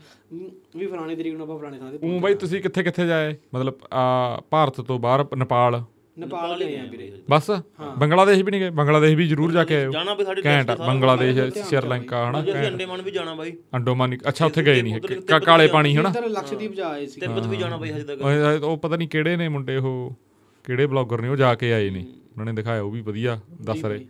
ਵੀ 0.76 0.86
ਫਲਾਣੇ 0.86 1.16
ਤਰੀਕ 1.16 1.34
ਨੂੰ 1.34 1.44
ਆਪਾਂ 1.44 1.58
ਫਲਾਣੇ 1.60 1.80
ਥਾਂ 1.80 1.92
ਤੇ 1.92 2.00
ਉਹ 2.04 2.20
ਬਾਈ 2.20 2.36
ਤੁਸੀਂ 2.36 2.62
ਕਿੱਥੇ 2.62 2.84
ਕਿੱਥੇ 2.84 3.08
ਜਾਏ? 3.08 3.36
ਮਤਲਬ 3.56 3.74
ਆ 3.94 4.42
ਭਾਰਤ 4.50 4.82
ਤੋਂ 4.82 5.00
ਬਾਹਰ 5.00 5.26
ਨੇਪਾਲ। 5.38 5.82
ਨੇਪਾਲ 6.20 6.64
ਗਏ 6.64 6.80
ਆ 6.80 6.84
ਵੀਰੇ। 6.84 7.12
ਬਸ? 7.30 7.52
ਬੰਗਲਾਦੇਸ਼ 7.98 8.44
ਵੀ 8.44 8.52
ਨਹੀਂ 8.52 8.62
ਗਏ? 8.62 8.70
ਬੰਗਲਾਦੇਸ਼ 8.70 9.16
ਵੀ 9.16 9.28
ਜ਼ਰੂਰ 9.28 9.52
ਜਾ 9.52 9.64
ਕੇ 9.64 9.76
ਆਇਓ। 9.76 9.92
ਜਾਣਾ 9.92 10.14
ਵੀ 10.14 10.26
ਸਾਡੇ 10.26 10.42
ਘੈਂਟ 10.46 10.72
ਬੰਗਲਾਦੇਸ਼ 10.72 11.58
ਸ਼੍ਰੀਲੰਕਾ 11.58 12.30
ਹਨਾ 12.30 12.42
ਜੇ 12.42 12.52
ਅਸੀਂ 12.52 12.72
ਅੰਡੇਮਾਨ 12.72 13.02
ਵੀ 13.02 13.12
ਜਾਣਾ 13.12 13.34
ਬਾਈ। 13.36 13.58
ਅੰਡੋਮਾਨ 13.76 14.18
ਅੱਛਾ 14.28 14.46
ਉੱਥੇ 14.46 14.64
ਗਏ 14.64 14.82
ਨਹੀਂ। 14.82 15.02
ਕਾ- 15.28 15.42
ਕਾਲੇ 15.42 15.68
ਪਾਣੀ 15.68 15.98
ਹਨਾ? 15.98 16.10
ਇੱਧਰ 16.10 16.30
ਲਕਸ਼ਦੀਪ 16.30 16.74
ਜਾ 16.74 16.88
ਆਏ 16.88 17.06
ਸੀ 17.06 17.22
ਤਿੱਬਤ 17.22 17.48
ਵੀ 17.48 17.58
ਜਾਣਾ 17.58 17.78
ਬਾਈ 17.78 17.92
ਹਜੇ 17.92 18.04
ਤੱਕ। 18.04 18.64
ਉਹ 18.64 18.78
ਪਤਾ 18.78 18.96
ਨਹੀਂ 18.96 19.08
ਕਿਹੜੇ 19.08 19.36
ਨੇ 19.36 19.50
ਮੁੰਡੇ 19.50 19.78
ਉਹ 19.78 20.16
ਕਿਹੜੇ 20.64 20.86
ਬਲੌਗਰ 20.86 21.22
ਨੇ 21.22 21.28
ਉਹ 21.28 21.36
ਜਾ 21.36 21.56
ਕੇ 21.56 21.74
ਆਏ 21.74 21.90
ਨੇ। 21.90 22.06
ਉਹਨਾਂ 22.32 22.46
ਨੇ 22.46 22.54
ਦਿਖਾਇਆ 22.54 22.82
ਉਹ 22.82 22.92
ਵੀ 22.92 23.02
ਵਧੀਆ 23.02 23.40
ਦੱਸ 23.62 23.86
ਰਹੇ। 23.86 24.06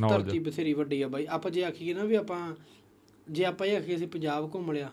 ਨੌਲੇਜ 0.00 0.24
ਧਰਤੀ 0.24 0.38
ਬਥੇਰੀ 0.38 0.72
ਵੱਡੀ 0.72 1.02
ਆ 1.02 1.08
ਬਾਈ। 1.08 1.26
ਆਪਾਂ 1.30 1.50
ਜੇ 1.50 1.64
ਆਖੀਏ 1.64 1.94
ਨਾ 1.94 2.04
ਵੀ 2.04 2.14
ਆਪਾਂ 2.14 2.54
ਜੇ 3.30 3.44
ਆਪਾਂ 3.44 3.66
ਇਹ 3.66 3.76
ਆਖੀਏ 3.76 3.96
ਅਸੀਂ 3.96 4.08
ਪੰਜਾਬ 4.08 4.54
ਘੁੰਮ 4.54 4.72
ਲਿਆ 4.72 4.90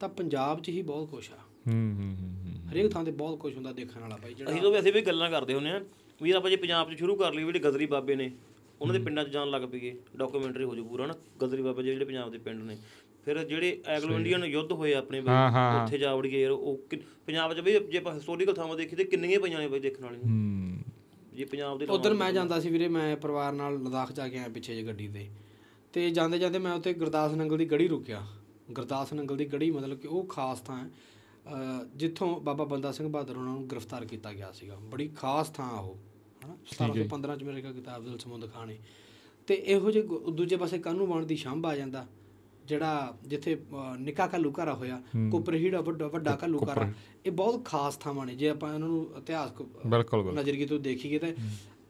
ਤਾਂ 0.00 0.08
ਪੰਜਾਬ 0.08 0.60
'ਚ 0.60 0.68
ਹੀ 0.68 0.82
ਬਹੁਤ 0.82 1.08
ਕੁਛ 1.10 1.30
ਆ। 1.30 1.36
ਹੂੰ 1.68 1.96
ਹੂੰ 1.98 2.16
ਹੂੰ। 2.20 2.47
ਹਰੇਕ 2.72 2.92
ਥਾਂ 2.92 3.04
ਤੇ 3.04 3.10
ਬਹੁਤ 3.10 3.38
ਕੁਛ 3.38 3.54
ਹੁੰਦਾ 3.54 3.72
ਦੇਖਣ 3.72 4.00
ਵਾਲਾ 4.00 4.16
ਬਾਈ 4.16 4.34
ਜਿਹੜਾ 4.34 4.50
ਅਸੀਂ 4.50 4.62
ਤਾਂ 4.62 4.70
ਵੈਸੇ 4.70 4.90
ਵੀ 4.90 5.00
ਗੱਲਾਂ 5.00 5.30
ਕਰਦੇ 5.30 5.54
ਹੁੰਨੇ 5.54 5.70
ਆ 5.70 5.80
ਵੀ 6.22 6.30
ਆਪਾਂ 6.30 6.50
ਜੇ 6.50 6.56
ਪੰਜਾਬ 6.56 6.92
'ਚ 6.92 6.98
ਸ਼ੁਰੂ 6.98 7.16
ਕਰ 7.16 7.34
ਲਈ 7.34 7.44
ਜਿਹੜੇ 7.44 7.58
ਗਦਰੀ 7.58 7.86
ਬਾਬੇ 7.86 8.14
ਨੇ 8.14 8.30
ਉਹਨਾਂ 8.80 8.94
ਦੇ 8.94 9.00
ਪਿੰਡਾਂ 9.00 9.24
'ਚ 9.24 9.28
ਜਾਣ 9.28 9.50
ਲੱਗ 9.50 9.62
ਪਈਏ 9.62 9.94
ਡਾਕੂਮੈਂਟਰੀ 10.16 10.64
ਹੋ 10.64 10.74
ਜੂ 10.74 10.84
ਪੂਰਾ 10.84 11.06
ਨਾ 11.06 11.14
ਗਦਰੀ 11.42 11.62
ਬਾਬੇ 11.62 11.82
ਜਿਹੜੇ 11.82 12.04
ਪੰਜਾਬ 12.04 12.30
ਦੇ 12.30 12.38
ਪਿੰਡ 12.38 12.62
ਨੇ। 12.62 12.76
ਫਿਰ 13.24 13.44
ਜਿਹੜੇ 13.44 13.82
ਐਗਲੋ 13.86 14.14
ਇੰਡੀਅਨ 14.14 14.44
ਯੁੱਧ 14.44 14.72
ਹੋਏ 14.72 14.94
ਆਪਣੇ 14.94 15.20
ਬਈ, 15.20 15.32
ਉੱਥੇ 15.84 15.98
ਜਾ 15.98 16.14
ਵੜੀਏ 16.16 16.42
ਯਾਰ 16.42 16.50
ਉਹ 16.50 16.80
ਪੰਜਾਬ 17.26 17.54
'ਚ 17.54 17.60
ਬਈ 17.60 17.78
ਜੇ 17.78 17.98
ਆਪਾਂ 17.98 18.14
ਹਿਸਟੋਰੀਕਲ 18.14 18.54
ਥਾਵਾਂ 18.54 18.76
ਦੇਖੀ 18.76 18.96
ਤੇ 18.96 19.04
ਕਿੰਨੀਆਂ 19.04 19.40
ਪਈਆਂ 19.40 19.58
ਨੇ 19.58 19.68
ਬਈ 19.68 19.80
ਦੇਖਣ 19.80 20.04
ਵਾਲੀਆਂ। 20.04 20.22
ਹੂੰ। 20.22 20.78
ਜੇ 21.34 21.44
ਪੰਜਾਬ 21.44 21.78
ਦੇ 21.78 21.86
ਉਧਰ 21.86 22.14
ਮੈਂ 22.14 22.32
ਜਾਂਦਾ 22.32 22.60
ਸੀ 22.60 22.70
ਵੀਰੇ 22.70 22.88
ਮੈਂ 22.88 23.16
ਪਰਿਵਾਰ 23.16 23.52
ਨਾਲ 23.52 23.82
ਲਦਾਖ 23.82 24.12
ਜਾ 24.12 24.28
ਕੇ 24.28 24.38
ਆਇਆ 24.38 24.48
ਪਿੱਛੇ 24.48 24.74
ਜੇ 24.74 24.82
ਗੱਡੀ 24.82 25.08
ਤੇ। 25.08 25.28
ਤੇ 25.92 26.10
ਜਾਂਦੇ 26.10 26.38
ਜਾਂਦੇ 26.38 26.58
ਮੈਂ 26.58 26.72
ਉੱਥੇ 26.72 26.94
ਗੁਰਦਾਸ 26.94 27.32
ਨੰਗਲ 27.32 27.58
ਦੀ 27.58 27.64
ਗੜੀ 27.64 27.88
ਰੁਕਿਆ। 27.88 28.26
ਗੁਰਦਾਸ 28.70 29.12
ਨੰਗਲ 29.12 29.36
ਦੀ 29.36 29.44
ਗੜੀ 29.44 29.70
ਮਤਲਬ 29.70 29.98
ਕਿ 29.98 30.08
ਉਹ 30.08 30.26
ਖਾਸ 30.26 30.60
ਥਾਂ 30.60 30.84
ਹੈ। 30.84 30.90
ਜਿੱਥੋਂ 31.96 32.40
ਬਾਬਾ 32.40 32.64
ਬੰਦਾ 32.64 32.92
ਸਿੰਘ 32.92 33.08
ਬਹਾਦਰ 33.08 33.36
ਉਹਨਾਂ 33.36 33.52
ਨੂੰ 33.52 33.66
ਗ੍ਰਿਫਤਾਰ 33.70 34.04
ਕੀਤਾ 34.04 34.32
ਗਿਆ 34.32 34.52
ਸੀਗਾ। 34.52 34.76
ਬੜੀ 34.76 35.08
ਖਾਸ 35.08 35.50
ਥਾਂ 35.50 35.70
ਆ 35.70 35.80
ਉਹ 35.80 35.96
ਹਨਾ? 36.46 36.56
1715 36.72 37.36
ਚ 37.36 37.42
ਮੇਰੇ 37.42 37.62
ਕੋਲ 37.62 37.72
ਕਿਤਾਬ 37.72 38.04
ਦਿਲ 38.04 38.18
ਸਮੁੰਦ 38.18 38.52
ਖਾਣੇ। 38.52 38.78
ਤੇ 39.46 39.54
ਇਹੋ 39.54 39.90
ਗੁ- 40.02 40.30
ਦੂਜੇ 40.32 40.56
ਪਾਸੇ 40.56 40.78
ਕਾਨੂੰ 40.78 41.08
ਬਣ 41.08 41.26
ਦੀ 41.26 41.36
ਸ਼ੰਭ 41.36 41.66
ਆ 41.66 41.76
ਜਾਂਦਾ 41.76 42.06
ਜਿਹੜਾ 42.64 43.16
ਜਿੱਥੇ 43.26 43.62
ਨਿੱਕਾ 43.98 44.30
ਘੱਲੂ 44.34 44.52
ਘਾਰਾ 44.58 44.74
ਹੋਇਆ 44.74 45.02
ਕੁਪਰਹੀੜਾ 45.30 45.80
ਵੱਡਾ 45.80 46.08
ਵੱਡਾ 46.08 46.38
ਘੱਲੂ 46.44 46.58
ਘਾਰਾ 46.68 46.92
ਇਹ 47.26 47.32
ਬਹੁਤ 47.32 47.64
ਖਾਸ 47.64 47.96
ਥਾਵਾਂ 47.96 48.26
ਨੇ 48.26 48.34
ਜੇ 48.34 48.48
ਆਪਾਂ 48.48 48.74
ਇਹਨਾਂ 48.74 48.88
ਨੂੰ 48.88 49.10
ਇਤਿਹਾਸਕ 49.18 49.62
ਨਜ਼ਰੀਏ 50.34 50.66
ਤੋਂ 50.66 50.78
ਦੇਖੀਏ 50.78 51.18
ਤਾਂ 51.18 51.28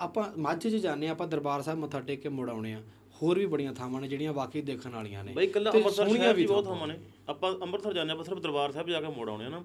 ਆਪਾਂ 0.00 0.32
ਮਾਝੇ 0.38 0.70
'ਚ 0.70 0.74
ਜਾਂਦੇ 0.74 1.08
ਆਪਾਂ 1.08 1.26
ਦਰਬਾਰ 1.28 1.62
ਸਾਹਿਬ 1.62 1.78
ਮੱਥਾ 1.78 2.00
ਟੇਕ 2.00 2.20
ਕੇ 2.20 2.28
ਮੁੜ 2.28 2.50
ਆਉਣੇ 2.50 2.74
ਆ 2.74 2.82
ਹੋਰ 3.22 3.38
ਵੀ 3.38 3.46
ਬੜੀਆਂ 3.46 3.72
ਥਾਵਾਂ 3.74 4.00
ਨੇ 4.00 4.08
ਜਿਹੜੀਆਂ 4.08 4.32
ਵਾਕਈ 4.32 4.60
ਦੇਖਣ 4.60 4.90
ਵਾਲੀਆਂ 4.90 5.24
ਨੇ। 5.24 5.32
ਬਈ 5.32 5.46
ਕੱਲਾ 5.46 5.70
ਅੰਮ੍ਰਿਤਸਰ 5.70 6.08
ਸ਼ਹਿਰ 6.08 6.34
ਵੀ 6.34 6.46
ਬਹੁਤ 6.46 6.64
ਥਾਵਾਂ 6.64 6.88
ਨੇ। 6.88 6.98
ਆਪਾਂ 7.28 7.52
ਅੰਮ੍ਰਿਤਸਰ 7.62 7.92
ਜਾਂਦੇ 7.92 8.12
ਆਪਾਂ 8.12 8.24
ਸਿਰਫ 8.24 8.38
ਦਰਬਾਰ 8.38 8.72
ਸਾਹਿਬ 8.72 8.88
ਜਾ 8.88 9.00
ਕੇ 9.00 9.06
ਮੋੜ 9.08 9.28
ਆਉਣੇ 9.28 9.44
ਆ 9.44 9.48
ਨਾ। 9.48 9.60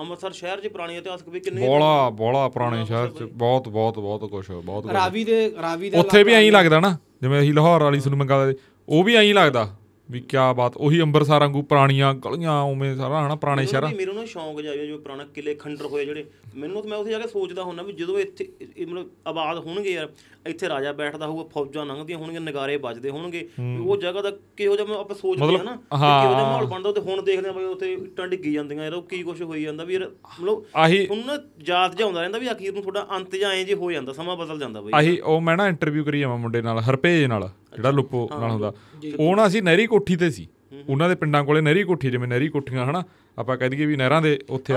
ਅੰਮ੍ਰਿਤਸਰ 0.00 0.32
ਸ਼ਹਿਰ 0.32 0.60
'ਚ 0.60 0.68
ਪੁਰਾਣੀ 0.68 0.96
ਇਤਿਹਾਸਕ 0.96 1.28
ਵੀ 1.28 1.40
ਕਿੰਨੇ 1.40 1.66
ਬੋਲਾ 1.66 2.08
ਬੋਲਾ 2.18 2.46
ਪੁਰਾਣੇ 2.48 2.84
ਸ਼ਹਿਰ 2.84 3.08
ਚ 3.10 3.22
ਬਹੁਤ 3.34 3.68
ਬਹੁਤ 3.68 3.98
ਬਹੁਤ 3.98 4.24
ਕੁਝ 4.30 4.44
ਬਹੁਤ। 4.50 4.86
ਰਾਵੀ 4.92 5.24
ਦੇ 5.24 5.40
ਰਾਵੀ 5.62 5.90
ਦਾ 5.90 5.98
ਉੱਥੇ 5.98 6.22
ਵੀ 6.24 6.32
ਐਂ 6.34 6.50
ਲੱਗਦਾ 6.52 6.80
ਨਾ 6.80 6.96
ਜਿਵੇਂ 7.22 7.40
ਅਸੀਂ 7.40 7.52
ਲਾਹੌਰ 7.54 7.82
ਵਾਲੀ 7.82 7.98
ਤੁਹਾਨੂੰ 7.98 8.18
ਮੰਗਾ 8.18 8.44
ਦੇ 8.46 8.54
ਉਹ 8.88 9.02
ਵੀ 9.04 9.14
ਐਂ 9.16 9.24
ਲੱਗਦਾ 9.34 9.68
ਵੀ 10.08 10.20
ਕਿਆ 10.20 10.52
ਬਾਤ 10.52 10.76
ਉਹੀ 10.76 11.00
ਅੰਬਰਸਰ 11.02 11.40
ਵਾਂਗੂ 11.40 11.62
ਪੁਰਾਣੀਆਂ 11.62 12.12
ਗਲੀਆਂ 12.16 12.52
ਉਵੇਂ 12.62 12.94
ਸਾਰਾ 12.96 13.26
ਹਨਾ 13.26 13.34
ਪੁਰਾਣੇ 13.34 13.64
ਸ਼ਹਿਰ। 13.66 13.84
ਮੈਨੂੰ 13.86 14.14
ਨਾ 14.14 14.24
ਸ਼ੌਂਕ 14.24 14.60
ਜਾਇਆ 14.60 14.84
ਜਿਵੇਂ 14.84 14.98
ਪੁਰਾਣਾ 14.98 15.24
ਕਿਲੇ 15.34 15.54
ਖੰਡਰ 15.54 15.86
ਹੋਏ 15.86 16.04
ਜਿਹੜੇ 16.04 16.24
ਮੈਨੂੰ 16.56 16.82
ਤਾਂ 16.82 16.90
ਮੈਂ 16.90 16.98
ਉੱਥੇ 16.98 17.10
ਜਾ 17.10 17.18
ਕੇ 17.18 17.26
ਸੋਚਦਾ 17.28 17.62
ਹੁੰਦਾ 17.62 17.82
ਵੀ 17.82 17.92
ਜਦੋਂ 17.92 18.18
ਇੱਥੇ 18.18 18.46
ਮਤਲਬ 18.80 19.08
ਆਬਾਦ 19.26 19.58
ਹੋਣਗੇ 19.58 19.90
ਯਾਰ 19.90 20.08
ਇੱਥੇ 20.48 20.68
ਰਾਜਾ 20.68 20.92
ਬੈਠਦਾ 20.92 21.26
ਹੋਊਗਾ 21.26 21.44
ਫੌਜਾਂ 21.52 21.84
ਲੰਘਦੀਆਂ 21.86 22.18
ਹੋਣਗੀਆਂ 22.18 22.40
ਨਗਾਰੇ 22.40 22.76
ਵੱਜਦੇ 22.76 23.10
ਹੋਣਗੇ। 23.10 23.46
ਉਹ 23.80 23.96
ਜਗ੍ਹਾ 23.96 24.22
ਦਾ 24.22 24.30
ਕਿਹੋ 24.56 24.76
ਜਿਹਾ 24.76 24.86
ਮੈਂ 24.86 24.96
ਆਪਾਂ 24.96 25.16
ਸੋਚਦੇ 25.16 25.44
ਆ 25.46 25.62
ਨਾ। 25.62 25.74
ਕਿਹੋ 25.76 26.34
ਜਿਹਾ 26.34 26.42
ਮਾਹੌਲ 26.42 26.66
ਬਣਦਾ 26.66 26.92
ਤੇ 26.92 27.00
ਹੁਣ 27.00 27.22
ਦੇਖਦੇ 27.22 27.48
ਆ 27.48 27.52
ਬਈ 27.52 27.64
ਉੱਥੇ 27.64 27.92
ਇੱਟਾਂ 27.92 28.26
ਡਿੱਗੀ 28.28 28.52
ਜਾਂਦੀਆਂ 28.52 28.84
ਯਾਰ 28.84 28.94
ਉਹ 28.94 29.02
ਕੀ 29.02 29.22
ਕੁਝ 29.22 29.40
ਹੋਈ 29.42 29.62
ਜਾਂਦਾ 29.62 29.84
ਵੀ 29.84 29.94
ਯਾਰ 29.94 30.04
ਮਤਲਬ 30.04 30.64
ਆਹੀ 30.76 31.06
ਉਹਨੂੰ 31.06 31.38
ਯਾਦ 31.68 31.96
ਜਿਹਾ 31.96 32.06
ਆਉਂਦਾ 32.06 32.20
ਰਹਿੰਦਾ 32.20 32.38
ਵੀ 32.38 32.50
ਅਖੀਰ 32.52 32.72
ਨੂੰ 32.74 32.82
ਤੁਹਾਡਾ 32.82 33.06
ਅੰਤ 33.16 33.36
ਜਾਂ 33.36 33.52
ਐਂ 33.52 33.64
ਜੇ 33.64 33.74
ਹੋ 33.74 33.90
ਜਾਂਦਾ 33.92 34.12
ਸਮਾਂ 34.12 34.36
ਬਦਲ 34.36 34.58
ਜਾਂਦਾ 34.58 34.80
ਬਈ। 34.80 34.92
ਆਹੀ 34.94 35.18
ਉਹ 35.20 35.40
ਮੈਂ 35.40 35.56
ਨਾ 35.56 35.68
ਇੰਟਰਵਿਊ 35.68 36.04
ਕਰੀ 36.04 36.20
ਜਾਵਾਂ 36.20 36.38
ਮੁੰਡੇ 36.38 36.62
ਨਾਲ 36.62 36.80
ਹਰਪੇਜ 36.80 37.24
ਨਾਲ 37.24 37.48
ਜਿਹੜਾ 37.76 37.90
ਲੁੱਪੋ 37.90 38.28
ਨਾਲ 38.32 38.50
ਹੁੰਦਾ। 38.50 38.72
ਉਹ 39.18 39.34
ਨਾ 39.36 39.46
ਅਸੀਂ 39.46 39.62
ਨਹਿਰੀ 39.62 39.86
ਕੋਠੀ 39.86 40.16
ਤੇ 40.16 40.30
ਸੀ। 40.30 40.48
ਉਹਨਾਂ 40.88 41.08
ਦੇ 41.08 41.14
ਪਿੰਡਾਂ 41.14 41.42
ਕੋਲੇ 41.44 41.60
ਨਹਿਰੀ 41.60 41.82
ਕੋਠੀ 41.84 42.10
ਜਿਵੇਂ 42.10 42.28
ਨਹਿਰੀ 42.28 42.48
ਕੋਠੀਆਂ 42.48 42.84
ਹਨਾ 42.90 43.02
ਆਪਾਂ 43.38 43.56
ਕਹਿ 43.56 43.68
ਦਈਏ 43.68 43.86
ਵੀ 43.86 43.96
ਨਹਿਰਾਂ 43.96 44.20
ਦੇ 44.22 44.38
ਉੱਥੇ 44.50 44.74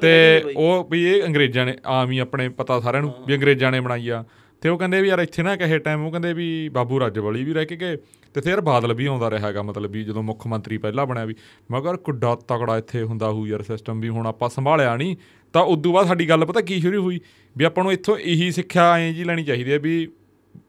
ਤੇ 0.00 0.54
ਉਹ 0.56 0.86
ਵੀ 0.90 1.02
ਇਹ 1.06 1.22
ਅੰਗਰੇਜ਼ਾਂ 1.24 1.64
ਨੇ 1.66 1.76
ਆਮ 1.86 2.10
ਹੀ 2.10 2.18
ਆਪਣੇ 2.18 2.48
ਪਤਾ 2.58 2.78
ਸਾਰਿਆਂ 2.80 3.02
ਨੂੰ 3.02 3.12
ਵੀ 3.26 3.34
ਅੰਗਰੇਜ਼ਾਂ 3.34 3.70
ਨੇ 3.72 3.80
ਬਣਾਈ 3.80 4.08
ਆ। 4.08 4.24
ਤੇ 4.66 4.70
ਉਹ 4.70 4.78
ਕਹਿੰਦੇ 4.78 5.02
ਵੀ 5.02 5.08
ਯਾਰ 5.08 5.18
ਇੱਥੇ 5.18 5.42
ਨਾ 5.42 5.56
ਕਹੇ 5.56 5.78
ਟਾਈਮ 5.78 6.04
ਉਹ 6.04 6.10
ਕਹਿੰਦੇ 6.10 6.32
ਵੀ 6.32 6.68
ਬਾਬੂ 6.68 7.00
ਰਾਜਵਲੀ 7.00 7.44
ਵੀ 7.44 7.52
ਰਹਿ 7.52 7.66
ਕੇ 7.66 7.76
ਗਏ 7.76 7.96
ਤੇ 8.34 8.40
ਫਿਰ 8.40 8.60
ਬਾਦਲ 8.60 8.94
ਵੀ 8.94 9.06
ਆਉਂਦਾ 9.06 9.30
ਰਿਹਾ 9.30 9.46
ਹੈਗਾ 9.46 9.62
ਮਤਲਬ 9.62 9.90
ਵੀ 9.90 10.04
ਜਦੋਂ 10.04 10.22
ਮੁੱਖ 10.22 10.46
ਮੰਤਰੀ 10.46 10.78
ਪਹਿਲਾਂ 10.78 11.06
ਬਣਿਆ 11.06 11.24
ਵੀ 11.24 11.34
ਮਗਰ 11.70 11.96
ਕੁੱਡਾ 11.96 12.34
ਤਕੜਾ 12.34 12.78
ਇੱਥੇ 12.78 13.02
ਹੁੰਦਾ 13.02 13.30
ਹੋਊ 13.30 13.46
ਯਾਰ 13.46 13.62
ਸਿਸਟਮ 13.62 14.00
ਵੀ 14.00 14.08
ਹੁਣ 14.08 14.26
ਆਪਾਂ 14.26 14.48
ਸੰਭਾਲਿਆ 14.48 14.96
ਨਹੀਂ 14.96 15.16
ਤਾਂ 15.52 15.62
ਉਦੋਂ 15.62 15.92
ਬਾਅਦ 15.92 16.06
ਸਾਡੀ 16.06 16.28
ਗੱਲ 16.28 16.44
ਪਤਾ 16.44 16.60
ਕੀ 16.60 16.80
ਸ਼ੁਰੂ 16.80 17.02
ਹੋਈ? 17.02 17.20
ਵੀ 17.56 17.64
ਆਪਾਂ 17.64 17.84
ਨੂੰ 17.84 17.92
ਇੱਥੋਂ 17.92 18.18
ਇਹੀ 18.18 18.50
ਸਿੱਖਿਆ 18.50 18.96
ਐਂ 18.96 19.12
ਜੀ 19.12 19.24
ਲੈਣੀ 19.24 19.44
ਚਾਹੀਦੀ 19.44 19.72
ਹੈ 19.72 19.78
ਵੀ 19.78 20.08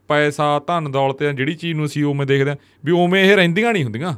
ਪੈਸਾ 0.08 0.60
ਧਨ 0.68 0.92
ਦੌਲਤ 0.92 1.24
ਜਾਂ 1.24 1.34
ਜਿਹੜੀ 1.34 1.54
ਚੀਜ਼ 1.54 1.78
ਨੂੰ 1.78 1.86
ਅਸੀਂ 1.86 2.04
ਉਵੇਂ 2.06 2.26
ਦੇਖਦੇ 2.26 2.50
ਹਾਂ 2.50 2.58
ਵੀ 2.86 2.92
ਉਵੇਂ 2.92 3.24
ਇਹ 3.26 3.36
ਰਹਿੰਦੀਆਂ 3.36 3.74
ਨਹੀਂ 3.74 3.84
ਹੁੰਦੀਆਂ 3.84 4.14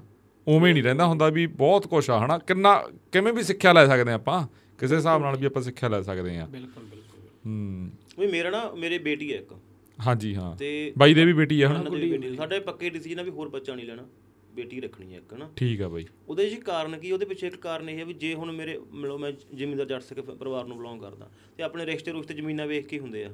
ਉਵੇਂ 0.48 0.74
ਨਹੀਂ 0.74 0.84
ਰਹਿੰਦਾ 0.84 1.06
ਹੁੰਦਾ 1.06 1.30
ਵੀ 1.30 1.48
ਬਹੁਤ 1.48 1.88
ਕੁਛ 1.88 2.10
ਆ 2.10 2.26
ਹਨਾ? 2.26 2.38
ਕਿੰਨਾ 2.38 2.84
ਕਿਵੇਂ 3.12 3.34
ਵੀ 3.34 3.44
ਸਿੱਖਿਆ 3.44 3.74
ਲੈ 3.74 3.86
ਸਕਦੇ 3.88 4.12
ਹਾਂ 4.12 4.20
ਆਪਾਂ 4.20 4.48
ਕਿਸੇ 4.80 4.96
ਹਿਸਾਬ 4.96 5.22
ਨਾਲ 5.22 5.38
ਵੀ 5.38 5.46
ਆਪਾਂ 5.46 5.62
ਸਿੱਖਿਆ 5.62 5.90
ਲੈ 5.90 6.02
ਸਕਦੇ 6.02 6.38
ਹਾਂ। 6.38 6.48
ਬਿਲਕੁਲ 6.48 6.84
ਬਿਲਕੁਲ। 6.84 7.20
ਹੂੰ। 7.46 7.92
ਵੀ 8.20 8.28
ਮੇਰਾ 8.28 8.50
ਨਾ 8.50 8.72
ਮੇਰੇ 8.78 8.98
ਬੇਟੀ 8.98 9.34
ਹੈ 9.34 9.38
ਇੱਕ। 9.38 9.54
ਹਾਂਜੀ 10.00 10.34
ਹਾਂ। 10.36 10.56
ਤੇ 10.56 10.70
ਬਾਈ 10.98 11.14
ਦੇ 11.14 11.26
ਵੀ 11.26 11.34
ਬੇਟੀ 11.34 11.62
ਆ 11.62 11.68
ਹਨਾ? 11.70 12.36
ਸਾਡੇ 12.38 12.60
ਪੱਕੇ 12.62 12.90
ਡਿਸੀਜਨ 12.90 13.20
ਆ 13.20 13.24
ਵੀ 13.24 13.32
ਹੋਰ 13.32 13.50
ਬੱਚਾ 13.50 13.76
ਨਹੀਂ 13.76 13.86
ਲੈਣਾ 13.86 14.06
ਬੇਟੀ 14.54 14.80
ਰੱਖਣੀ 14.82 15.14
ਹੈ 15.14 15.18
ਇੱਕ 15.18 15.34
ਨਾ 15.34 15.50
ਠੀਕ 15.56 15.82
ਆ 15.82 15.88
ਬਾਈ। 15.90 16.06
ਉਹਦੇ 16.30 16.44
ਵਿੱਚ 16.46 16.62
ਕਾਰਨ 16.62 16.98
ਕੀ 17.00 17.12
ਉਹਦੇ 17.12 17.26
ਪਿੱਛੇ 17.26 17.48
ਇੱਕ 17.48 17.56
ਕਾਰਨ 17.58 17.90
ਇਹ 17.90 17.98
ਹੈ 18.00 18.06
ਵੀ 18.06 18.14
ਜੇ 18.16 18.34
ਹੁਣ 18.34 18.52
ਮੇਰੇ 18.52 18.78
ਮਿਲੋ 18.94 19.18
ਮੈਂ 19.18 19.32
ਜ਼ਿਮੀਂਦਾਰ 19.56 19.86
ਜੱਟ 19.86 20.02
ਸਿੱਖ 20.02 20.20
ਪਰਿਵਾਰ 20.22 20.66
ਨੂੰ 20.66 20.78
ਬਿਲੋਂਗ 20.78 21.02
ਕਰਦਾ 21.02 21.30
ਤੇ 21.58 21.64
ਆਪਣੇ 21.64 21.86
ਰਿਸ਼ਤੇ 21.86 22.12
ਰੁਸ਼ਤੇ 22.12 22.34
ਜ਼ਮੀਨਾਂ 22.34 22.68
ਵੇਖ 22.68 22.88
ਕੇ 22.88 23.00
ਹੁੰਦੇ 23.00 23.24
ਆ 23.26 23.30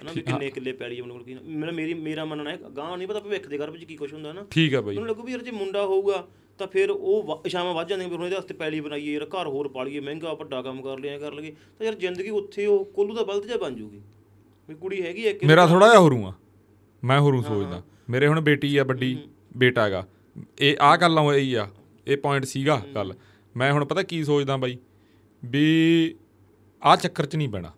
ਹਨਾ? 0.00 0.12
ਵੀ 0.12 0.20
ਕਿੰਨੇ 0.22 0.50
ਕਿੱਲੇ 0.50 0.72
ਪੈਲੀ 0.74 1.00
ਉਹਨਾਂ 1.00 1.14
ਕੋਲ 1.14 1.24
ਕੀ 1.24 1.34
ਮੇਰਾ 1.46 1.72
ਮੇਰੀ 1.72 1.94
ਮੇਰਾ 1.96 2.24
ਮੰਨਣਾ 2.24 2.50
ਹੈ 2.50 2.58
ਗਾਂ 2.76 2.96
ਨਹੀਂ 2.98 3.08
ਪਤਾ 3.08 3.20
ਭਵਿੱਖ 3.20 3.46
ਦੇ 3.48 3.58
ਘਰ 3.58 3.70
ਵਿੱਚ 3.70 3.84
ਕੀ 3.84 3.96
ਕੁਝ 3.96 4.12
ਹੁੰਦਾ 4.12 4.32
ਨਾ 4.32 4.44
ਠੀਕ 4.50 4.74
ਆ 4.74 4.80
ਬਾਈ। 4.80 4.94
ਮੈਨੂੰ 4.94 5.08
ਲੱਗੂ 5.08 5.22
ਵੀ 5.22 5.32
ਯਾਰ 5.32 5.42
ਜੇ 5.42 5.50
ਮੁੰਡਾ 5.50 5.84
ਹੋਊਗਾ 5.86 6.26
ਤਾਂ 6.60 6.66
ਫਿਰ 6.66 6.90
ਉਹ 6.90 7.22
ਵ- 7.24 7.40
ਇਛਾਵਾਂ 7.46 7.74
ਵੱਧ 7.74 7.88
ਜਾਂਦੀਆਂ 7.88 8.08
ਵੀ 8.08 8.16
ਹੁਣ 8.16 8.24
ਇਹਦੇ 8.24 8.36
ਵਾਸਤੇ 8.36 8.54
ਪੈਲੀ 8.54 8.80
ਬਣਾਈਏ 8.80 9.12
ਯਾਰ 9.12 9.24
ਘਰ 9.30 9.46
ਹੋਰ 9.46 9.68
ਪਾਲੀਏ 9.68 10.00
ਮਹਿੰਗਾ 10.00 10.32
ਵੱਡਾ 10.34 10.60
ਕੰਮ 10.62 10.82
ਕਰ 10.82 10.98
ਲਿਆ 10.98 11.18
ਕਰ 11.18 11.32
ਲਈਏ 11.32 11.50
ਤਾਂ 11.78 11.86
ਯਾਰ 11.86 11.94
ਜ਼ਿੰਦਗੀ 11.94 12.30
ਉੱਥੇ 12.32 12.66
ਉਹ 12.66 12.84
ਕੋਲੂ 12.94 13.14
ਦਾ 13.14 13.22
ਬਲਦ 13.22 13.46
ਜਿਹਾ 13.46 13.56
ਬਣ 13.58 13.74
ਜੂਗੀ। 13.74 14.00
ਵੀ 14.68 14.74
ਕੁੜੀ 14.74 15.02
ਹੈਗੀ 15.02 15.22
ਇੱਕ 15.22 15.44
ਮੇਰਾ 15.44 15.66
ਥੋੜਾ 15.66 15.88
ਜਿਹਾ 15.88 16.00
ਹੋਰੂ 16.00 16.26
ਆ। 16.26 16.32
ਮੈਂ 17.04 17.20
ਹੋਰੂ 17.20 17.42
ਸੋਚਦਾ। 17.42 17.82
ਮੇਰੇ 18.10 18.26
ਹੁਣ 18.26 18.40
ਬੇਟੀ 18.40 18.76
ਆ 18.76 18.84
ਵੱਡੀ 18.84 19.18
ਬੇਟਾ 19.56 19.84
ਹੈਗਾ। 19.84 20.06
ਇਹ 20.60 20.76
ਆ 20.80 20.96
ਗੱਲਾਂ 20.96 21.22
ਹੋਈ 21.22 21.54
ਆ। 21.54 21.68
ਇਹ 22.06 22.16
ਪੁਆਇੰਟ 22.16 22.44
ਸੀਗਾ 22.44 22.82
ਗੱਲ। 22.94 23.14
ਮੈਂ 23.56 23.72
ਹੁਣ 23.72 23.84
ਪਤਾ 23.84 24.02
ਕੀ 24.02 24.24
ਸੋਚਦਾ 24.24 24.56
ਬਾਈ? 24.56 24.78
ਵੀ 25.44 26.14
ਆ 26.82 26.96
ਚੱਕਰ 26.96 27.26
'ਚ 27.26 27.36
ਨਹੀਂ 27.36 27.48
ਪੈਣਾ 27.48 27.72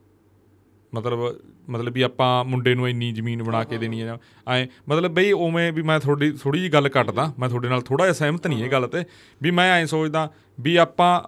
ਮਤਲਬ 0.95 1.41
ਮਤਲਬ 1.69 1.93
ਵੀ 1.93 2.03
ਆਪਾਂ 2.03 2.45
ਮੁੰਡੇ 2.45 2.75
ਨੂੰ 2.75 2.89
ਇੰਨੀ 2.89 3.13
ਜ਼ਮੀਨ 3.13 3.43
ਬਣਾ 3.43 3.65
ਕੇ 3.65 3.79
ਦੇਣੀ 3.79 4.01
ਆ 4.01 4.19
ਐ 4.53 4.67
ਮਤਲਬ 4.89 5.11
ਬਈ 5.11 5.33
ਉਵੇਂ 5.33 5.73
ਵੀ 5.73 5.83
ਮੈਂ 5.83 6.01
ਤੁਹਾਡੀ 6.01 6.31
ਥੋੜੀ 6.33 6.61
ਜੀ 6.61 6.69
ਗੱਲ 6.69 6.89
ਕੱਟਦਾ। 6.89 7.33
ਮੈਂ 7.39 7.49
ਤੁਹਾਡੇ 7.49 7.69
ਨਾਲ 7.69 7.83
ਥੋੜਾ 7.83 8.05
ਜਿਹਾ 8.05 8.13
ਸਹਿਮਤ 8.13 8.47
ਨਹੀਂ 8.47 8.65
ਇਹ 8.65 8.71
ਗੱਲ 8.71 8.89
ਤੇ। 8.89 9.05
ਵੀ 9.43 9.51
ਮੈਂ 9.51 9.73
ਐਂ 9.73 9.87
ਸੋਚਦਾ 9.87 10.33
ਵੀ 10.61 10.77
ਆਪਾਂ 10.77 11.23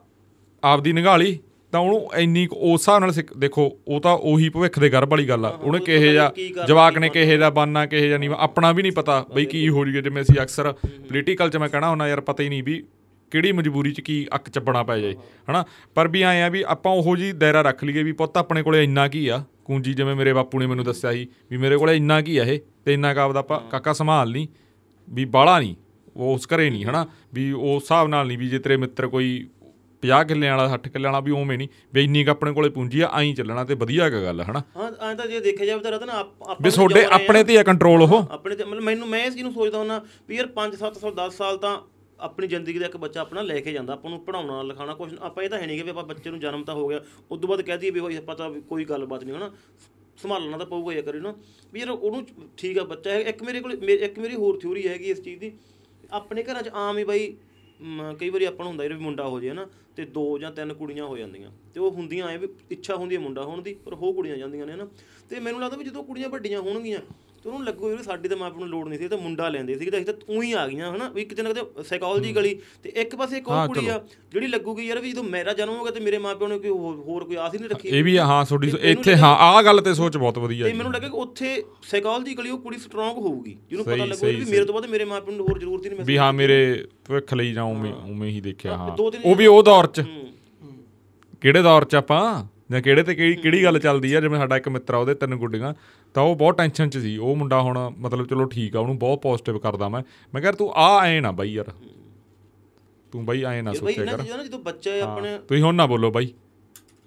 ਆਪਦੀ 0.64 0.92
ਨਿਗਾਲੀ 0.92 1.38
ਤਾਂ 1.72 1.80
ਉਹਨੂੰ 1.80 2.10
ਇੰਨੀ 2.16 2.46
ਉਸ 2.50 2.80
ਹਿਸਾਬ 2.80 3.00
ਨਾਲ 3.00 3.12
ਦੇਖੋ 3.38 3.70
ਉਹ 3.88 4.00
ਤਾਂ 4.00 4.12
ਉਹੀ 4.12 4.48
ਭਵਿੱਖ 4.48 4.78
ਦੇ 4.78 4.88
ਗਰਭ 4.90 5.10
ਵਾਲੀ 5.10 5.28
ਗੱਲ 5.28 5.44
ਆ। 5.44 5.48
ਉਹਨੇ 5.50 5.78
ਕਿਹੇ 5.80 6.12
ਜਾ 6.12 6.30
ਜਵਾਕ 6.68 6.98
ਨੇ 6.98 7.08
ਕਿਹੇ 7.08 7.36
ਦਾ 7.36 7.50
ਬਾਨਾ 7.50 7.84
ਕਿਹੇ 7.86 8.08
ਜਾ 8.08 8.18
ਨਹੀਂ 8.18 8.30
ਆਪਣਾ 8.38 8.70
ਵੀ 8.72 8.82
ਨਹੀਂ 8.82 8.92
ਪਤਾ 8.92 9.24
ਬਈ 9.34 9.44
ਕੀ 9.46 9.68
ਹੋ 9.68 9.84
ਜੂਗੇ 9.84 10.02
ਜਿਵੇਂ 10.02 10.22
ਅਸੀਂ 10.22 10.40
ਅਕਸਰ 10.42 10.72
ਪੋਲੀਟੀਕਲ 10.72 11.50
'ਚ 11.50 11.56
ਮੈਂ 11.56 11.68
ਕਹਿਣਾ 11.68 11.90
ਹੁੰਦਾ 11.90 12.08
ਯਾਰ 12.08 12.20
ਪਤਾ 12.20 12.42
ਹੀ 12.42 12.48
ਨਹੀਂ 12.48 12.62
ਵੀ 12.62 12.82
ਕਿਹੜੀ 13.32 13.52
ਮਜਬੂਰੀ 13.52 13.92
'ਚ 13.92 14.00
ਕੀ 14.00 14.26
ਅੱਕ 14.34 14.48
ਚੱਬਣਾ 14.48 14.82
ਪੈ 14.82 14.98
ਜਾਏ 14.98 15.14
ਹਨਾ? 15.50 15.64
ਪਰ 15.94 16.08
ਵੀ 16.08 16.22
ਆਏ 16.22 16.40
ਆ 16.42 16.48
ਵੀ 16.48 16.62
ਆਪਾਂ 16.68 16.92
ਉਹੋ 16.92 17.16
ਜੀ 17.16 17.30
ਦਾਇਰਾ 17.32 17.62
ਰੱਖ 17.62 17.84
ਲਈਏ 17.84 18.02
ਵੀ 18.02 18.12
ਪੁੱਤ 18.12 18.36
ਆਪਣੇ 18.36 18.62
ਕੋਲੇ 18.62 18.82
ਇੰਨਾ 18.84 19.06
ਕੀ 19.08 19.26
ਆ 19.28 19.42
ਕੁੰਜੀ 19.64 19.92
ਜਿਵੇਂ 19.94 20.14
ਮੇਰੇ 20.16 20.32
ਬਾਪੂ 20.32 20.58
ਨੇ 20.58 20.66
ਮੈਨੂੰ 20.66 20.84
ਦੱਸਿਆ 20.84 21.12
ਸੀ 21.12 21.26
ਵੀ 21.50 21.56
ਮੇਰੇ 21.56 21.76
ਕੋਲੇ 21.76 21.96
ਇੰਨਾ 21.96 22.20
ਕੀ 22.20 22.36
ਆ 22.36 22.44
ਇਹ 22.44 22.58
ਤੇ 22.84 22.94
ਇੰਨਾ 22.94 23.12
ਕਾ 23.14 23.22
ਆਪਦਾ 23.22 23.40
ਆਪਾਂ 23.40 23.60
ਕਾਕਾ 23.70 23.92
ਸੰਭਾਲ 23.92 24.30
ਲਈ 24.30 24.46
ਵੀ 25.08 25.24
ਬਾਲਾ 25.24 25.58
ਨਹੀਂ 25.58 25.74
ਉਹ 26.16 26.34
ਉਸ 26.34 26.46
ਘਰੇ 26.54 26.70
ਨਹੀਂ 26.70 26.84
ਹਨਾ? 26.84 27.06
ਵੀ 27.34 27.50
ਉਸ 27.52 27.82
ਹਿਸਾਬ 27.82 28.08
ਨਾਲ 28.08 28.26
ਨਹੀਂ 28.26 28.38
ਵੀ 28.38 28.48
ਜੇ 28.48 28.58
ਤੇਰੇ 28.58 28.76
ਮਿੱਤਰ 28.76 29.06
ਕੋਈ 29.06 29.46
50 30.02 30.24
ਕਿੱਲਿਆਂ 30.24 30.56
ਵਾਲਾ 30.56 30.66
60 30.72 30.88
ਕਿੱਲਿਆਂ 30.88 31.12
ਵਾਲਾ 31.12 31.20
ਵੀ 31.20 31.32
ਉਵੇਂ 31.32 31.56
ਨਹੀਂ 31.58 31.68
ਵੀ 31.94 32.04
ਇੰਨੀ 32.04 32.24
ਕੁ 32.24 32.30
ਆਪਣੇ 32.30 32.52
ਕੋਲੇ 32.52 32.68
ਪੂੰਜੀ 32.70 33.00
ਆ 33.00 33.10
ਐਂ 33.14 33.32
ਚੱਲਣਾ 33.34 33.64
ਤੇ 33.64 33.74
ਵਧੀਆ 33.74 34.04
ਹੈਗਾ 34.04 34.22
ਗੱਲ 34.22 34.40
ਹਨਾ? 34.42 34.62
ਹਾਂ 34.76 34.90
ਐਂ 35.02 35.14
ਤਾਂ 35.16 35.26
ਜੇ 35.26 35.40
ਦੇਖਿਆ 35.40 35.66
ਜਾਵੇ 35.66 35.82
ਤਾਂ 35.82 35.92
ਰਤਨ 35.92 36.10
ਆਪ- 36.10 36.42
ਆਪਾਂ 36.42 36.56
ਵੀ 36.62 36.70
ਤੁਹਾਡੇ 36.70 37.04
ਆਪਣੇ 37.12 37.42
ਤੇ 37.44 37.58
ਆ 37.58 37.62
ਕੰਟਰੋਲ 37.62 38.02
ਉਹ। 38.02 38.16
ਆਪਣੇ 38.30 38.56
ਤੇ 38.56 38.64
ਮਤਲਬ 38.64 38.82
ਮੈਨੂੰ 38.82 39.08
ਮੈਂ 39.08 39.24
ਇਸ 39.26 39.36
ਨੂੰ 39.36 39.52
ਸੋਚਦਾ 39.52 39.78
ਹੁੰਦਾ 39.78 40.00
ਵੀ 40.28 40.36
ਯਾਰ 40.36 40.48
5 40.54 40.76
7 40.76 40.98
ਸਾਲ 41.00 41.14
10 41.16 41.30
ਸਾਲ 41.36 41.56
ਤਾਂ 41.58 41.78
ਆਪਣੀ 42.18 42.46
ਜ਼ਿੰਦਗੀ 42.46 42.78
ਦਾ 42.78 42.86
ਇੱਕ 42.86 42.96
ਬੱਚਾ 42.96 43.20
ਆਪਣਾ 43.20 43.42
ਲੈ 43.42 43.58
ਕੇ 43.60 43.72
ਜਾਂਦਾ 43.72 43.92
ਆਪਾਂ 43.92 44.10
ਨੂੰ 44.10 44.20
ਪੜਾਉਣਾ 44.20 44.62
ਲਿਖਾਉਣਾ 44.62 44.94
ਕੁਝ 44.94 45.12
ਆਪਾਂ 45.20 45.42
ਇਹ 45.44 45.48
ਤਾਂ 45.50 45.58
ਹੈ 45.58 45.66
ਨਹੀਂ 45.66 45.76
ਕਿ 45.76 45.82
ਵੀ 45.82 45.90
ਆਪਾਂ 45.90 46.04
ਬੱਚੇ 46.04 46.30
ਨੂੰ 46.30 46.40
ਜਨਮ 46.40 46.64
ਤਾਂ 46.64 46.74
ਹੋ 46.74 46.86
ਗਿਆ 46.88 47.00
ਉਸ 47.30 47.40
ਤੋਂ 47.40 47.48
ਬਾਅਦ 47.48 47.62
ਕਹਿ 47.62 47.78
ਦਈਏ 47.78 47.90
ਵੀ 47.90 48.00
ਹੋਈ 48.00 48.18
ਪਤਾ 48.26 48.48
ਵੀ 48.48 48.60
ਕੋਈ 48.60 48.84
ਗੱਲਬਾਤ 48.84 49.24
ਨਹੀਂ 49.24 49.36
ਹਨਾ? 49.36 49.50
ਸੰਭਾਲਣਾ 50.18 50.58
ਤਾਂ 50.58 50.66
ਪਊਗਾ 50.66 50.92
ਹੀ 50.92 51.02
ਕਰੀ 51.02 51.20
ਨਾ। 51.20 51.34
ਵੀ 51.72 51.80
ਯਾਰ 51.80 51.90
ਉਹਨੂੰ 51.90 52.24
ਠੀਕ 52.56 52.78
ਆ 52.78 52.84
ਬੱਚਾ 52.84 53.10
ਹੈ 53.10 53.18
ਇੱਕ 53.20 53.42
ਮੇਰੇ 53.42 53.60
ਕੋਲ 53.60 53.72
ਇੱਕ 53.90 54.18
ਮੇਰੀ 54.18 54.34
ਹੋਰ 54.34 54.58
ਥਿਊਰੀ 54.58 54.86
ਹੈਗੀ 54.88 55.10
ਇਸ 55.10 55.20
ਚੀਜ਼ 55.22 55.40
ਦੀ। 55.40 55.52
ਆਪਣੇ 56.12 56.42
ਘਰਾਂ 56.42 56.62
'ਚ 56.62 56.68
ਆਮ 56.74 56.98
ਹੀ 56.98 57.04
ਬਾਈ 57.04 57.32
ਕਈ 58.20 58.28
ਵਾਰੀ 58.30 58.44
ਆਪਾਂ 58.44 58.64
ਨੂੰ 58.64 58.68
ਹੁੰਦਾ 58.68 58.84
ਯਾਰ 58.84 58.92
ਵੀ 58.92 59.00
ਮੁੰਡਾ 59.00 59.28
ਹੋ 59.28 59.40
ਜੇ 59.40 59.52
ਨਾ 59.52 59.66
ਤੇ 59.96 60.04
ਦੋ 60.06 60.38
ਜਾਂ 60.38 60.50
ਤਿੰਨ 60.52 60.72
ਕੁੜੀਆਂ 60.74 61.04
ਹੋ 61.04 61.16
ਜਾਂਦੀਆਂ। 61.18 61.50
ਤੇ 61.74 61.80
ਉਹ 61.80 61.90
ਹੁੰਦੀਆਂ 61.90 62.28
ਐ 62.28 62.36
ਵੀ 62.36 62.48
ਇੱਛਾ 62.70 62.96
ਹੁੰਦੀ 62.96 63.16
ਹੈ 63.16 63.20
ਮੁੰਡਾ 63.20 63.42
ਹੋਣ 63.42 63.62
ਦੀ, 63.62 63.74
ਪਰ 63.76 63.94
ਹੋ 63.94 64.12
ਕੁੜੀਆਂ 64.12 64.36
ਜਾਂਦੀਆਂ 64.36 64.66
ਨੇ 64.66 64.76
ਨਾ 64.76 64.86
ਤੇ 65.30 65.40
ਮੈਨੂੰ 65.40 65.60
ਲੱਗਦਾ 65.60 65.76
ਵੀ 65.76 65.84
ਜਦੋਂ 65.84 66.04
ਕੁੜੀਆਂ 66.04 66.28
ਵੱਡੀਆਂ 66.28 66.60
ਹੋਣਗੀਆਂ 66.60 67.00
ਤੇ 67.44 67.48
ਉਹਨੂੰ 67.48 67.64
ਲੱਗੂ 67.64 67.88
ਵੀ 67.88 68.02
ਸਾਡੀ 68.02 68.28
ਤਾਂ 68.28 68.36
ਮਾਂ 68.36 68.50
ਪਿਓ 68.50 68.60
ਨੂੰ 68.60 68.68
ਲੋੜ 68.68 68.86
ਨਹੀਂ 68.88 68.98
ਸੀ 68.98 69.04
ਇਹ 69.04 69.08
ਤਾਂ 69.10 69.18
ਮੁੰਡਾ 69.18 69.48
ਲੈਂਦੇ 69.48 69.74
ਸੀ 69.74 69.84
ਤਾਂ 69.86 69.98
ਅਸੀਂ 69.98 70.06
ਤਾਂ 70.06 70.14
ਤੂੰ 70.16 70.42
ਹੀ 70.42 70.52
ਆ 70.54 70.66
ਗਈਆਂ 70.68 70.90
ਹਨਾ? 70.90 71.08
ਵੀ 71.10 71.24
ਕਿਤੇ 71.24 71.42
ਨਾ 71.42 71.52
ਕਿਤੇ 71.52 71.82
ਸਾਈਕੋਲੋਜੀ 71.82 72.32
ਗਲੀ 72.32 72.54
ਤੇ 72.84 72.92
ਇੱਕ 72.96 73.14
ਪਾਸੇ 73.16 73.36
ਇੱਕ 73.36 73.48
ਹੋਰ 73.48 73.66
ਕੁੜੀ 73.68 73.86
ਆ 73.88 73.98
ਜਿਹੜੀ 74.32 74.46
ਲੱਗੂਗੀ 74.46 74.86
ਯਾਰ 74.86 74.98
ਵੀ 75.00 75.10
ਜਦੋਂ 75.12 75.22
ਮੇਰਾ 75.26 75.52
ਜਨਮ 75.54 75.74
ਹੋ 75.74 75.84
ਗਿਆ 75.84 75.92
ਤੇ 75.92 76.00
ਮੇਰੇ 76.00 76.18
ਮਾਂ 76.18 76.34
ਪਿਓ 76.34 76.48
ਨੇ 76.48 76.58
ਕੋਈ 76.58 76.70
ਹੋਰ 76.70 77.24
ਕੋਈ 77.24 77.36
ਆਸ 77.38 77.54
ਹੀ 77.54 77.58
ਨਹੀਂ 77.58 77.68
ਰੱਖੀ। 77.70 77.88
ਇਹ 77.88 78.02
ਵੀ 78.04 78.16
ਹਾਂ 78.20 78.44
ਤੁਹਾਡੀ 78.44 78.72
ਇੱਥੇ 78.84 79.16
ਹਾਂ 79.16 79.34
ਆਹ 79.40 79.62
ਗੱਲ 79.62 79.80
ਤੇ 79.80 79.94
ਸੋਚ 79.94 80.16
ਬਹੁਤ 80.16 80.38
ਵਧੀਆ 80.38 80.66
ਤੇ 80.66 80.72
ਮੈਨੂੰ 80.72 80.92
ਲੱਗਾ 80.92 81.08
ਕਿ 81.08 81.16
ਉੱਥੇ 81.18 81.62
ਸਾਈਕੋਲੋਜੀਕਲੀ 81.82 82.50
ਉਹ 82.50 82.58
ਕੁੜੀ 82.58 82.78
ਸਟਰੋਂਗ 82.78 83.16
ਹੋਊਗੀ 83.18 83.56
ਜਿਹਨੂੰ 83.68 83.84
ਪਤਾ 83.86 84.04
ਲੱਗੂਗਾ 84.04 84.28
ਵੀ 84.30 84.44
ਮੇਰੇ 84.46 84.64
ਤੋਂ 84.64 84.74
ਬਾਅਦ 84.74 84.86
ਮੇਰੇ 84.88 85.04
ਮਾਂ 85.04 85.20
ਪਿਓ 85.20 85.34
ਨੂੰ 85.34 85.46
ਹੋਰ 85.48 85.58
ਜ਼ਰੂਰਤ 85.58 85.84
ਹੀ 85.84 85.90
ਨਹੀਂ 85.90 86.04
ਵੀ 86.04 86.16
ਹਾਂ 86.18 86.32
ਮੇਰੇ 86.34 86.58
ਭਵਿੱਖ 87.04 87.34
ਲਈ 87.34 87.52
ਜਾਂ 87.52 87.64
ਉਵੇਂ 87.66 87.92
ਉਵੇਂ 88.04 88.30
ਹੀ 88.30 88.40
ਦੇਖਿਆ 88.40 88.76
ਹਾਂ। 88.76 88.90
ਉਹ 89.24 89.34
ਵੀ 89.36 89.46
ਉਹ 89.46 89.62
ਦੌਰ 89.62 89.86
'ਚ। 89.86 90.04
ਕਿਹੜੇ 91.42 91.62
ਦੌਰ 91.62 91.84
'ਚ 91.84 91.94
ਆਪਾਂ? 91.94 92.44
ਜਾਂ 92.72 92.82
ਕਿਹੜੇ 92.82 93.02
ਤੇ 93.02 93.14
ਕਿਹੜੀ 93.14 93.34
ਕਿਹੜੀ 93.34 93.64
ਗੱਲ 93.64 93.78
ਚੱਲਦੀ 93.78 94.14
ਆ 94.14 94.20
ਜਿਵੇਂ 94.20 94.38
ਸਾਡਾ 94.38 94.56
ਇੱਕ 94.56 94.68
ਮਿੱਤਰ 94.68 94.94
ਆ 94.94 94.96
ਉਹਦੇ 94.96 95.14
ਤਿੰਨ 95.14 95.34
ਗੁੱਡੀਆਂ 95.34 95.74
ਤਾਂ 96.14 96.22
ਉਹ 96.22 96.36
ਬਹੁਤ 96.36 96.58
ਟੈਨਸ਼ਨ 96.58 96.90
'ਚ 96.90 96.98
ਸੀ। 96.98 97.16
ਉਹ 97.16 97.36
ਮੁੰਡਾ 97.36 97.62
ਹੁਣ 97.62 97.94
ਮਤਲਬ 97.98 98.26
ਚਲੋ 98.26 98.44
ਠੀਕ 98.44 98.76
ਆ 98.76 98.80
ਉਹਨੂੰ 98.80 98.98
ਬਹੁਤ 98.98 99.22
ਪੋਜ਼ਿਟਿਵ 99.22 99.58
ਕਰਦਾ 99.58 99.88
ਮੈਂ। 99.88 100.02
ਮੈਂ 100.34 100.40
ਕਿਹਾ 100.42 100.52
ਤੂੰ 100.52 100.72
ਆ 100.74 101.06
ਐ 101.06 101.20
ਨਾ 101.20 101.30
ਬਾਈ 101.30 101.52
ਯਾਰ। 101.52 101.72
ਤੂੰ 103.12 103.26
ਬਾਈ 103.26 103.44
ਐ 103.44 103.62
ਨਾ 103.62 103.72
ਸੋਚਿਆ 103.72 104.04
ਕਰ। 104.04 104.44
ਜਦੋਂ 104.44 104.58
ਬੱਚਾ 104.58 104.90
ਆਪਣੇ 105.02 105.38
ਤੁਸੀਂ 105.48 105.62
ਹੁਣ 105.62 105.74
ਨਾ 105.74 105.86
ਬੋਲੋ 105.86 106.10
ਬਾਈ। 106.10 106.34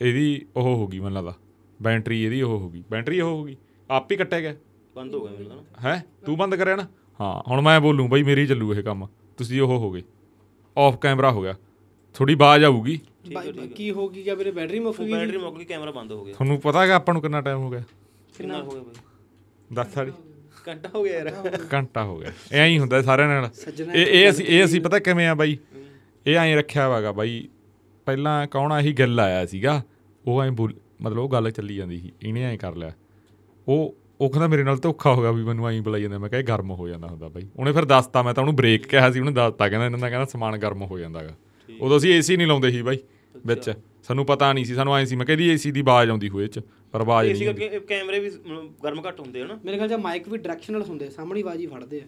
ਇਹਦੀ 0.01 0.45
ਉਹ 0.55 0.61
ਹੋ 0.61 0.87
ਗਈ 0.87 0.99
ਮੈਨੂੰ 0.99 1.15
ਲੱਗਦਾ। 1.15 1.33
ਬੈਟਰੀ 1.81 2.23
ਇਹਦੀ 2.23 2.41
ਉਹ 2.41 2.59
ਹੋ 2.59 2.69
ਗਈ। 2.69 2.83
ਬੈਟਰੀ 2.91 3.21
ਉਹ 3.21 3.29
ਹੋ 3.29 3.43
ਗਈ। 3.43 3.57
ਆਪ 3.89 4.11
ਹੀ 4.11 4.17
ਕੱਟਿਆ 4.17 4.39
ਗਿਆ। 4.39 4.55
ਬੰਦ 4.95 5.15
ਹੋ 5.15 5.21
ਗਿਆ 5.21 5.31
ਮੈਨੂੰ 5.31 5.47
ਲੱਗਦਾ। 5.47 5.89
ਹੈ? 5.89 6.05
ਤੂੰ 6.25 6.37
ਬੰਦ 6.37 6.55
ਕਰਿਆ 6.55 6.75
ਨਾ? 6.75 6.87
ਹਾਂ 7.21 7.49
ਹੁਣ 7.49 7.61
ਮੈਂ 7.61 7.81
ਬੋਲੂੰ 7.81 8.09
ਬਾਈ 8.09 8.23
ਮੇਰੀ 8.23 8.47
ਚੱਲੂ 8.47 8.73
ਇਹ 8.73 8.83
ਕੰਮ। 8.83 9.07
ਤੁਸੀਂ 9.37 9.61
ਉਹ 9.61 9.79
ਹੋ 9.79 9.91
ਗਏ। 9.91 10.01
ਆਫ 10.77 10.97
ਕੈਮਰਾ 10.97 11.31
ਹੋ 11.31 11.41
ਗਿਆ। 11.41 11.55
ਥੋੜੀ 12.13 12.33
ਆਵਾਜ਼ 12.33 12.63
ਆਊਗੀ। 12.63 12.99
ਕੀ 13.75 13.91
ਹੋ 13.91 14.07
ਕੀ 14.07 14.25
ਗਿਆ 14.25 14.35
ਮੇਰੇ 14.35 14.51
ਬੈਟਰੀ 14.51 14.79
ਮੁੱਕ 14.79 15.01
ਗਈ? 15.01 15.11
ਬੈਟਰੀ 15.11 15.37
ਮੁੱਕ 15.37 15.57
ਗਈ 15.57 15.65
ਕੈਮਰਾ 15.65 15.91
ਬੰਦ 15.91 16.11
ਹੋ 16.11 16.23
ਗਿਆ। 16.25 16.33
ਤੁਹਾਨੂੰ 16.33 16.59
ਪਤਾ 16.59 16.81
ਹੈਗਾ 16.83 16.95
ਆਪਾਂ 16.95 17.13
ਨੂੰ 17.13 17.21
ਕਿੰਨਾ 17.21 17.41
ਟਾਈਮ 17.41 17.57
ਹੋ 17.57 17.69
ਗਿਆ? 17.69 17.83
ਕਿੰਨਾ 18.37 18.61
ਹੋ 18.61 18.71
ਗਿਆ 18.71 18.81
ਬਈ? 18.81 18.95
ਦੱਸ 19.73 19.93
ਸਾਰੀ। 19.93 20.11
ਘੰਟਾ 20.67 20.89
ਹੋ 20.95 21.03
ਗਿਆ 21.03 21.17
ਯਾਰ। 21.17 21.59
ਘੰਟਾ 21.73 22.03
ਹੋ 22.03 22.17
ਗਿਆ। 22.17 22.31
ਐਂ 22.51 22.67
ਹੀ 22.67 22.79
ਹੁੰਦਾ 22.79 23.01
ਸਾਰਿਆਂ 23.01 23.27
ਨਾਲ। 23.27 23.49
ਇਹ 23.95 24.05
ਇਹ 24.07 24.29
ਅਸੀਂ 24.29 24.45
ਇਹ 24.45 24.65
ਅਸੀਂ 24.65 24.81
ਪਤਾ 24.81 24.99
ਕਿਵੇਂ 24.99 25.27
ਆ 25.27 25.33
ਬਾਈ? 25.35 25.57
ਇਹ 26.27 26.35
ਐਂ 26.35 26.55
ਰੱਖਿਆ 26.57 26.89
ਵਾਗਾ 26.89 27.11
ਬਾਈ। 27.11 27.47
ਪਹਿਲਾਂ 28.05 28.47
ਕੌਣ 28.47 28.71
ਆਹੀ 28.71 28.93
ਗੱਲ 28.93 29.19
ਆਇਆ 29.19 29.45
ਸੀਗਾ? 29.45 29.81
ਉਹ 30.25 30.43
ਐਂ 30.43 30.51
ਬੋਲ 30.51 30.73
ਮਤਲਬ 31.01 31.17
ਉਹ 31.17 31.29
ਗੱਲ 31.29 31.51
ਚੱਲੀ 31.51 31.75
ਜਾਂਦੀ 31.75 31.99
ਸੀ। 31.99 32.11
ਇਹਨੇ 32.23 32.43
ਐਂ 32.43 32.57
ਕਰ 32.57 32.75
ਲਿਆ। 32.75 32.91
ਉਹ 33.67 33.95
ਉਹ 34.21 34.29
ਕਹਿੰਦਾ 34.29 34.47
ਮੇਰੇ 34.47 34.63
ਨਾਲ 34.63 34.77
ਧੋਖਾ 34.77 35.13
ਹੋ 35.13 35.21
ਗਿਆ 35.21 35.31
ਵੀ 35.31 35.43
ਮੈਨੂੰ 35.43 35.69
ਐਂ 35.69 35.81
ਬੁਲਾਈ 35.81 36.01
ਜਾਂਦਾ। 36.01 36.17
ਮੈਂ 36.17 36.29
ਕਿਹਾ 36.29 36.41
ਗਰਮ 36.41 36.71
ਹੋ 36.71 36.87
ਜਾਂਦਾ 36.87 37.07
ਹੁੰਦਾ 37.07 37.27
ਬਾਈ। 37.27 37.47
ਉਹਨੇ 37.55 37.71
ਫਿਰ 37.71 37.85
ਦੱਸਤਾ 37.85 38.21
ਮੈਂ 38.21 38.33
ਤਾਂ 38.33 38.43
ਉਹਨੂੰ 38.43 38.55
ਬ੍ਰੇਕ 38.55 38.87
ਕਿਹਾ 38.87 39.11
ਸੀ। 39.11 39.19
ਉਹਨੇ 39.19 39.31
ਦੱਸਤਾ 39.31 39.69
ਕਹਿੰਦਾ 39.69 39.85
ਇਹਨਾਂ 39.85 39.99
ਦਾ 39.99 40.09
ਕਹਿੰਦਾ 40.09 40.25
ਸਮਾਨ 40.25 40.57
ਗਰਮ 40.57 40.81
ਹੋ 40.81 40.99
ਜਾਂਦਾਗਾ। 40.99 41.35
ਉਦੋਂ 41.81 41.97
ਅਸੀਂ 41.97 42.13
ਏਸੀ 42.13 42.37
ਨਹੀਂ 42.37 42.47
ਲਾਉਂਦੇ 42.47 42.71
ਸੀ 42.71 42.81
ਬਾਈ 42.81 42.97
ਵਿੱਚ। 43.45 43.73
ਸਾਨੂੰ 44.03 44.25
ਪਤਾ 44.25 44.53
ਨਹੀਂ 44.53 44.65
ਸੀ 44.65 44.73
ਸਾਨੂੰ 44.75 44.95
ਐਂ 44.97 45.05
ਸੀ 45.05 45.15
ਮੈਂ 45.15 45.25
ਕਹਿੰਦੀ 45.25 45.49
ਏਸੀ 45.49 45.71
ਦੀ 45.71 45.79
ਆਵਾਜ਼ 45.79 46.09
ਆਉਂਦੀ 46.09 46.29
ਹੋਏ 46.29 46.47
ਚ 46.47 46.59
ਪਰ 46.91 47.01
ਆਵਾਜ਼ 47.01 47.29
ਏਸੀ 47.29 47.45
ਨਹੀਂ 47.45 47.53
ਕਰਕੇ 47.55 47.79
ਕੈਮਰੇ 47.79 48.19
ਵੀ 48.19 48.31
ਗਰਮ 48.83 49.01
ਘੱਟ 49.07 49.19
ਹੁੰਦੇ 49.19 49.41
ਹਨ 49.41 49.59
ਮੇਰੇ 49.65 49.77
ਖਿਆਲ 49.77 49.89
ਚ 49.89 49.93
ਮਾਈਕ 49.93 50.29
ਵੀ 50.29 50.37
ਡਾਇਰੈਕਸ਼ਨਲ 50.37 50.81
ਹੁੰਦੇ 50.81 51.09
ਸਾਹਮਣੇ 51.09 51.41
ਆਵਾਜ਼ 51.41 51.61
ਹੀ 51.61 51.67
ਫੜਦੇ 51.67 52.01
ਆ। 52.01 52.03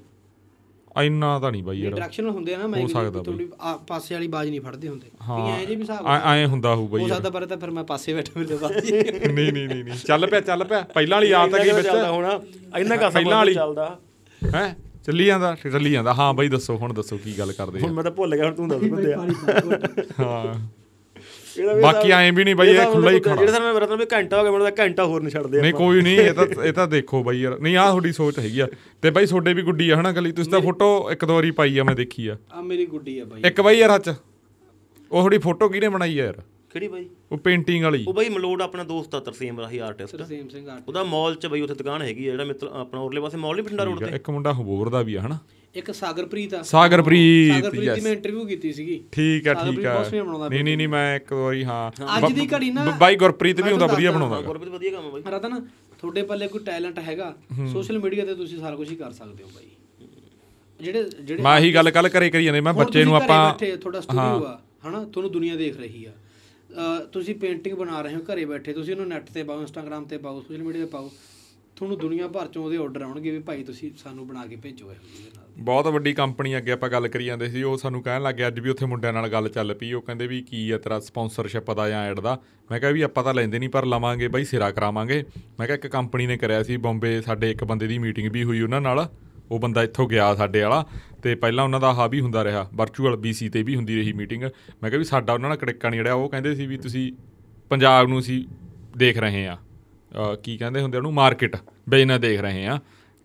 ਇੰਨਾ 1.03 1.39
ਤਾਂ 1.39 1.51
ਨਹੀਂ 1.51 1.63
ਬਾਈ 1.63 1.79
ਯਾਰ। 1.79 1.91
ਡਾਇਰੈਕਸ਼ਨਲ 1.91 2.29
ਹੁੰਦੇ 2.29 2.53
ਆ 2.55 2.57
ਨਾ 2.57 2.67
ਮਾਈਕ 2.67 3.51
ਆ- 3.61 3.77
ਪਾਸੇ 3.77 4.15
ਵਾਲੀ 4.15 4.27
ਆਵਾਜ਼ 4.27 4.49
ਨਹੀਂ 4.49 4.61
ਫੜਦੇ 4.61 4.87
ਹੁੰਦੇ। 4.87 5.07
ਹਾਂ। 5.29 5.45
ਵੀ 5.45 5.61
ਐਂ 5.61 5.65
ਜੇ 5.65 5.75
ਵੀ 5.75 5.81
ਹਿਸਾਬ 5.81 6.07
ਐਂ 6.07 6.19
ਐਂ 6.21 6.47
ਹੁੰਦਾ 6.47 6.75
ਹੋਊ 6.75 6.87
ਬਾਈ 6.87 7.01
ਹੋ। 7.01 7.07
ਸਕਦਾ 7.07 7.29
ਪਰ 7.29 7.45
ਤਾਂ 7.45 7.57
ਫਿਰ 7.57 7.71
ਮੈਂ 7.71 7.83
ਪਾਸੇ 7.83 8.13
ਬੈਠਾ 8.13 8.39
ਮੇਰੇ 8.39 8.55
ਬਾਅਦ 8.55 8.71
ਨਹੀਂ 8.71 9.53
ਨਹੀਂ 9.53 9.67
ਨਹੀਂ 9.67 9.83
ਨਹੀਂ। 9.83 9.93
ਚੱਲ 10.07 10.27
ਪਿਆ 10.27 10.41
ਚੱਲ 10.41 10.63
ਪਿਆ। 10.63 10.81
ਪਹਿਲਾਂ 10.81 11.17
ਵਾਲੀ 11.17 11.31
ਆਦਤ 11.31 11.59
ਹੈਗੀ 11.59 11.71
ਵਿੱਚ। 11.71 11.87
ਚੱਲਦਾ 11.87 12.11
ਹੋਣਾ। 12.11 12.41
ਇੰਨਾ 12.79 12.95
ਕਾ 12.95 13.09
ਪਹਿਲਾਂ 13.09 13.37
ਵਾਲੀ। 13.37 13.53
ਚੱਲਦਾ। 13.53 13.99
ਹੈ? 14.55 14.75
ਚੱਲੀ 15.05 15.25
ਜਾਂਦਾ 15.25 15.55
ਚੱਲੀ 15.63 15.91
ਜਾਂਦਾ। 15.91 16.13
ਹਾਂ 16.13 16.33
ਬਾਈ 16.33 16.47
ਦੱਸੋ 16.49 16.75
ਹੁਣ 16.77 16.93
ਦੱਸੋ 16.93 17.17
ਕੀ 17.17 17.37
ਗੱਲ 17.39 17.51
ਕਰਦੇ 17.51 17.79
ਹੁਣ 17.79 17.91
ਮੈਂ 17.93 18.03
ਤਾਂ 18.03 18.11
ਭੁੱਲ 18.11 18.35
ਗਿਆ 18.35 18.45
ਹੁਣ 18.45 18.53
ਤੂੰ 18.53 18.67
ਦੱਸ 18.69 18.83
ਬੰਦੇ 18.83 19.13
ਆ। 19.13 19.27
ਹਾਂ। 20.19 20.53
ਬਾਕੀ 21.81 22.11
ਐਂ 22.11 22.31
ਵੀ 22.33 22.43
ਨਹੀਂ 22.43 22.55
ਬਾਈ 22.55 22.69
ਇਹ 22.69 22.85
ਖੁੱਲਾ 22.91 23.11
ਹੀ 23.11 23.19
ਜਿਹੜਾ 23.19 23.35
ਖੜਾ। 23.35 23.51
ਸਰ 23.51 23.61
ਮੈਂ 23.61 23.73
ਰਤਨ 23.81 23.95
ਵੀ 23.95 24.05
ਘੰਟਾ 24.13 24.37
ਹੋ 24.37 24.43
ਗਿਆ 24.43 24.51
ਮੈਨੂੰ 24.51 24.67
ਤਾਂ 24.67 24.85
ਘੰਟਾ 24.85 25.05
ਹੋਰ 25.05 25.21
ਨਹੀਂ 25.21 25.31
ਛੱਡਦੇ 25.31 25.61
ਨਹੀਂ 25.61 25.73
ਕੋਈ 25.73 26.01
ਨਹੀਂ 26.01 26.17
ਇਹ 26.19 26.33
ਤਾਂ 26.33 26.45
ਇਹ 26.65 26.73
ਤਾਂ 26.73 26.87
ਦੇਖੋ 26.87 27.23
ਬਾਈ 27.23 27.39
ਯਾਰ। 27.41 27.57
ਨਹੀਂ 27.59 27.75
ਆਹ 27.77 27.89
ਤੁਹਾਡੀ 27.89 28.11
ਸੋਚ 28.11 28.39
ਹੈਗੀ 28.39 28.59
ਆ। 28.59 28.67
ਤੇ 29.01 29.09
ਬਾਈ 29.09 29.25
ਤੁਹਾਡੇ 29.25 29.53
ਵੀ 29.53 29.61
ਗੁੱਡੀ 29.61 29.89
ਆ 29.89 29.99
ਹਨਾ 29.99 30.11
ਗਲੀ? 30.11 30.31
ਤੁਸੀਂ 30.31 30.51
ਤਾਂ 30.51 30.61
ਫੋਟੋ 30.61 30.87
ਇੱਕ 31.11 31.25
ਦੋ 31.25 31.33
ਵਾਰੀ 31.33 31.51
ਪਾਈ 31.51 31.77
ਆ 31.77 31.83
ਮੈਂ 31.83 31.95
ਦੇਖੀ 31.95 32.27
ਆ। 32.27 32.37
ਆ 32.51 32.61
ਮੇਰੀ 32.61 32.85
ਗੁੱਡੀ 32.85 33.19
ਆ 33.19 33.25
ਬਾਈ। 33.25 33.41
ਇੱਕ 33.45 33.61
ਬਾਈ 33.61 33.77
ਯਾਰ 33.79 33.95
ਹੱਚ 33.95 34.09
ਉਹ 34.09 35.21
ਥੋੜੀ 35.21 35.37
ਫੋਟੋ 35.37 35.69
ਕਿਹਨੇ 35.69 35.89
ਬਣਾਈ 35.89 36.19
ਆ 36.19 36.25
ਯਾਰ? 36.25 36.41
ਕਿਹੜੀ 36.73 36.87
ਬਾਈ? 36.87 37.05
ਉਹ 37.31 37.37
ਪੇਂਟਿੰਗ 37.37 37.83
ਵਾਲੀ। 37.83 38.03
ਉਹ 38.07 38.13
ਬਾਈ 38.13 38.29
ਮਲੋੜ 38.29 38.61
ਆਪਣਾ 38.61 38.83
ਦੋਸਤ 38.83 39.15
ਆ 39.15 39.19
ਤਰਸੇਮ 39.19 39.59
ਰਾਹੀ 39.59 39.77
ਆਰਟਿਸਟ 39.79 40.15
ਤਰਸੇਮ 40.15 40.47
ਸਿੰਘ 40.49 40.67
ਆਰਟ 40.69 40.87
ਉਹਦਾ 40.87 41.03
ਮਾਲ 41.03 41.35
'ਚ 41.35 41.47
ਬਈ 41.47 41.61
ਉੱਥੇ 41.61 41.73
ਦੁਕਾਨ 41.73 42.01
ਹੈਗੀ 42.01 42.27
ਆ 42.27 42.31
ਜਿਹੜਾ 42.31 42.43
ਮਿੱਤਰ 42.43 42.67
ਆਪਣਾ 42.73 43.01
ਉਰਲੇ 43.01 43.21
ਪਾਸੇ 43.21 43.37
ਮਾਲ 43.37 43.55
ਨਹੀਂ 43.55 43.63
ਬਠਿੰਡਾ 43.63 43.83
ਰੋਡ 43.83 44.03
ਤੇ? 44.05 44.15
ਇੱਕ 44.15 44.29
ਮੁੰਡਾ 44.29 44.53
ਹੋਰ 44.53 44.89
ਦਾ 44.89 45.01
ਵੀ 45.01 45.15
ਆ 45.15 45.21
ਹਨਾ? 45.21 45.37
ਇੱਕ 45.75 45.91
ਸਾਗਰਪ੍ਰੀਤ 45.91 46.53
ਆ। 46.53 46.61
ਸਾਗਰਪ੍ਰੀਤ 46.63 47.53
ਸਾਗਰਪ੍ਰੀਤ 47.53 47.93
ਦੀ। 47.93 48.01
ਮੈਂ 48.01 48.11
ਇੰਟਰਵਿਊ 48.11 48.45
ਕੀਤੀ 48.45 48.73
ਸੀਗੀ। 48.73 48.99
ਠੀਕ 49.11 49.47
ਆ 49.47 49.53
ਠੀਕ 49.53 49.85
ਆ। 49.85 49.93
ਨਹੀਂ 50.49 50.63
ਨਹੀਂ 50.63 50.75
ਨਹੀਂ 50.77 50.87
ਮੈਂ 50.87 51.15
ਇੱਕ 51.15 51.31
ਵਾਰੀ 51.33 51.63
ਹਾਂ। 51.63 51.91
ਅੱਜ 52.17 52.31
ਦੀ 52.33 52.47
ਘੜੀ 52.47 52.69
ਨਾ 52.71 52.85
ਬਾਈ 52.99 53.15
ਗੁਰਪ੍ਰੀਤ 53.15 53.61
ਵੀ 53.61 53.71
ਹੁੰਦਾ 53.71 53.85
ਵਧੀਆ 53.85 54.11
ਬਣਾਉਂਦਾ। 54.11 54.35
ਗਾ। 54.35 54.41
ਗੁਰਪ੍ਰੀਤ 54.41 54.73
ਵਧੀਆ 54.73 54.91
ਕੰਮ 54.91 55.09
ਬਾਈ। 55.11 55.21
ਰਤਨ 55.27 55.59
ਤੁਹਾਡੇ 55.99 56.21
ਪੱਲੇ 56.23 56.47
ਕੋਈ 56.47 56.63
ਟੈਲੈਂਟ 56.63 56.99
ਹੈਗਾ। 56.99 57.33
ਸੋਸ਼ਲ 57.71 57.99
ਮੀਡੀਆ 57.99 58.25
ਤੇ 58.25 58.35
ਤੁਸੀਂ 58.35 58.59
ਸਾਰਾ 58.59 58.75
ਕੁਝ 58.75 58.89
ਹੀ 58.91 58.95
ਕਰ 58.95 59.11
ਸਕਦੇ 59.11 59.43
ਹੋ 59.43 59.49
ਬਾਈ। 59.55 59.69
ਜਿਹੜੇ 60.79 61.03
ਜਿਹੜੇ 61.21 61.41
ਮੈਂ 61.43 61.57
ਇਹੀ 61.59 61.73
ਗੱਲ 61.75 61.89
ਕੱਲ 61.91 62.09
ਘਰੇ 62.09 62.29
ਕਰੀ 62.29 62.45
ਜਾਂਦੇ 62.45 62.61
ਮੈਂ 62.61 62.73
ਬੱਚੇ 62.73 63.03
ਨੂੰ 63.03 63.15
ਆਪਾਂ 63.15 63.53
ਤੁਹਾਡਾ 63.57 63.99
ਸਟੂਡੀਓ 64.01 64.45
ਆ 64.45 64.59
ਹਨਾ? 64.87 65.03
ਤੁਹਾਨੂੰ 65.03 65.31
ਦੁਨੀਆ 65.31 65.55
ਦੇਖ 65.55 65.77
ਰਹੀ 65.77 66.05
ਆ। 66.05 66.11
ਤੁਸੀਂ 67.13 67.35
ਪੇਂਟਿੰਗ 67.35 67.77
ਬਣਾ 67.77 68.01
ਰਹੇ 68.01 68.15
ਹੋ, 68.15 68.21
ਘਰੇ 68.25 68.45
ਬੈਠੇ, 68.45 68.73
ਤੁਸੀਂ 68.73 68.93
ਉਹਨੂੰ 68.93 69.07
ਨੈਟ 69.07 69.29
ਤੇ 69.29 69.43
ਪਾਓ 69.43 69.61
ਇੰਸਟਾਗ੍ਰam 69.61 70.07
ਤੇ 70.09 70.17
ਪਾਓ 70.17 70.41
ਸੋਸ਼ਲ 70.41 70.63
ਮੀਡੀਆ 70.63 70.85
ਤੇ 70.85 70.91
ਪਾਓ, 70.91 71.09
ਤੁਹਾਨੂੰ 71.75 71.97
ਦੁਨੀਆ 71.99 72.27
ਭਰ 72.27 72.47
ਚੋਂ 72.47 72.63
ਉਹਦੇ 72.63 72.77
ਆਰਡਰ 72.77 73.01
ਆਉਣਗੇ 73.01 73.31
ਵੀ 73.31 73.39
ਭਾਈ 73.39 73.63
ਤੁਸੀਂ 73.63 73.91
ਸਾਨੂੰ 73.97 74.27
ਬਣਾ 74.27 74.45
ਕੇ 74.47 74.55
ਭੇਜੋ 74.55 74.91
ਇਹੋ 74.91 75.01
ਜਿਹੇ 75.07 75.29
ਨਾਲ। 75.35 75.63
ਬਹੁਤ 75.63 75.87
ਵੱਡੀ 75.87 76.13
ਕੰਪਨੀ 76.13 76.57
ਅੱਗੇ 76.57 76.71
ਆਪਾਂ 76.71 76.89
ਗੱਲ 76.89 77.07
ਕਰੀ 77.07 77.25
ਜਾਂਦੇ 77.25 77.49
ਸੀ, 77.49 77.63
ਉਹ 77.63 77.77
ਸਾਨੂੰ 77.77 78.01
ਕਹਿਣ 78.03 78.21
ਲੱਗੇ 78.23 78.47
ਅੱਜ 78.47 78.59
ਵੀ 78.59 78.69
ਉੱਥੇ 78.69 78.85
ਮੁੰਡਿਆਂ 78.85 79.13
ਨਾਲ 79.13 79.27
ਗੱਲ 79.29 79.49
ਚੱਲ 79.49 79.73
ਪਈ, 79.73 79.91
ਉਹ 79.93 80.01
ਕਹਿੰਦੇ 80.01 80.27
ਵੀ 80.27 80.41
ਕੀ 80.41 80.69
ਆ 80.71 80.77
ਤੇਰਾ 80.77 80.99
ਸਪਾਂਸਰਸ਼ਿਪ 80.99 81.71
ਦਾ 81.71 81.87
ਜਾਂ 81.89 82.03
ਐਡ 82.05 82.19
ਦਾ? 82.19 82.37
ਮੈਂ 82.69 82.79
ਕਿਹਾ 82.79 82.91
ਵੀ 82.91 83.01
ਆਪਾਂ 83.01 83.23
ਤਾਂ 83.23 83.33
ਲੈਂਦੇ 83.33 83.59
ਨਹੀਂ, 83.59 83.69
ਪਰ 83.69 83.85
ਲਵਾਂਗੇ 83.85 84.27
ਬਾਈ, 84.27 84.43
ਸਿਰਾ 84.43 84.71
ਕਰਾਵਾਂਗੇ। 84.71 85.23
ਮੈਂ 85.59 85.67
ਕਿਹਾ 85.67 85.75
ਇੱਕ 85.75 85.87
ਕੰਪਨੀ 85.87 86.27
ਨੇ 86.27 86.37
ਕਰਿਆ 86.37 86.63
ਸੀ, 86.63 86.77
ਬੰਬੇ, 86.77 87.19
ਸਾਡੇ 87.21 87.51
ਇੱਕ 87.51 87.63
ਬੰਦੇ 87.63 87.87
ਦੀ 87.87 87.97
ਮੀਟਿੰਗ 87.97 88.31
ਵੀ 88.31 88.43
ਹੋਈ 88.43 88.61
ਉਹਨਾਂ 88.61 88.81
ਨਾਲ। 88.81 89.07
ਉਹ 89.51 89.59
ਬੰਦਾ 89.59 89.83
ਇੱਥੋਂ 89.83 90.07
ਗਿਆ 90.09 90.35
ਸਾਡੇ 90.35 90.61
ਵਾਲਾ 90.61 90.85
ਤੇ 91.23 91.35
ਪਹਿਲਾਂ 91.35 91.63
ਉਹਨਾਂ 91.63 91.79
ਦਾ 91.79 91.87
ਆਹ 91.87 92.09
ਵੀ 92.09 92.21
ਹੁੰਦਾ 92.21 92.43
ਰਿਹਾ 92.43 92.69
ਵਰਚੁਅਲ 92.73 93.13
BC 93.13 93.49
ਤੇ 93.53 93.63
ਵੀ 93.63 93.75
ਹੁੰਦੀ 93.75 93.95
ਰਹੀ 93.95 94.13
ਮੀਟਿੰਗ 94.13 94.43
ਮੈਂ 94.43 94.89
ਕਿਹਾ 94.89 94.97
ਵੀ 94.97 95.03
ਸਾਡਾ 95.03 95.33
ਉਹਨਾਂ 95.33 95.49
ਨਾਲ 95.49 95.57
ਕੜਿੱਕਾ 95.57 95.89
ਨਹੀਂ 95.89 96.01
ਅੜਿਆ 96.01 96.13
ਉਹ 96.13 96.29
ਕਹਿੰਦੇ 96.29 96.55
ਸੀ 96.55 96.67
ਵੀ 96.67 96.77
ਤੁਸੀਂ 96.77 97.11
ਪੰਜਾਬ 97.69 98.07
ਨੂੰ 98.07 98.19
ਅਸੀਂ 98.19 98.43
ਦੇਖ 98.97 99.17
ਰਹੇ 99.17 99.47
ਆ 99.47 99.57
ਕੀ 100.43 100.57
ਕਹਿੰਦੇ 100.57 100.81
ਹੁੰਦੇ 100.81 100.97
ਉਹਨੂੰ? 100.97 101.13
ਮਾਰਕੀਟ 101.13 101.55
ਬਿਜ਼ਨਸ 101.89 102.19
ਦੇਖ 102.19 102.41
ਰਹੇ 102.41 102.65
ਆ 102.67 102.79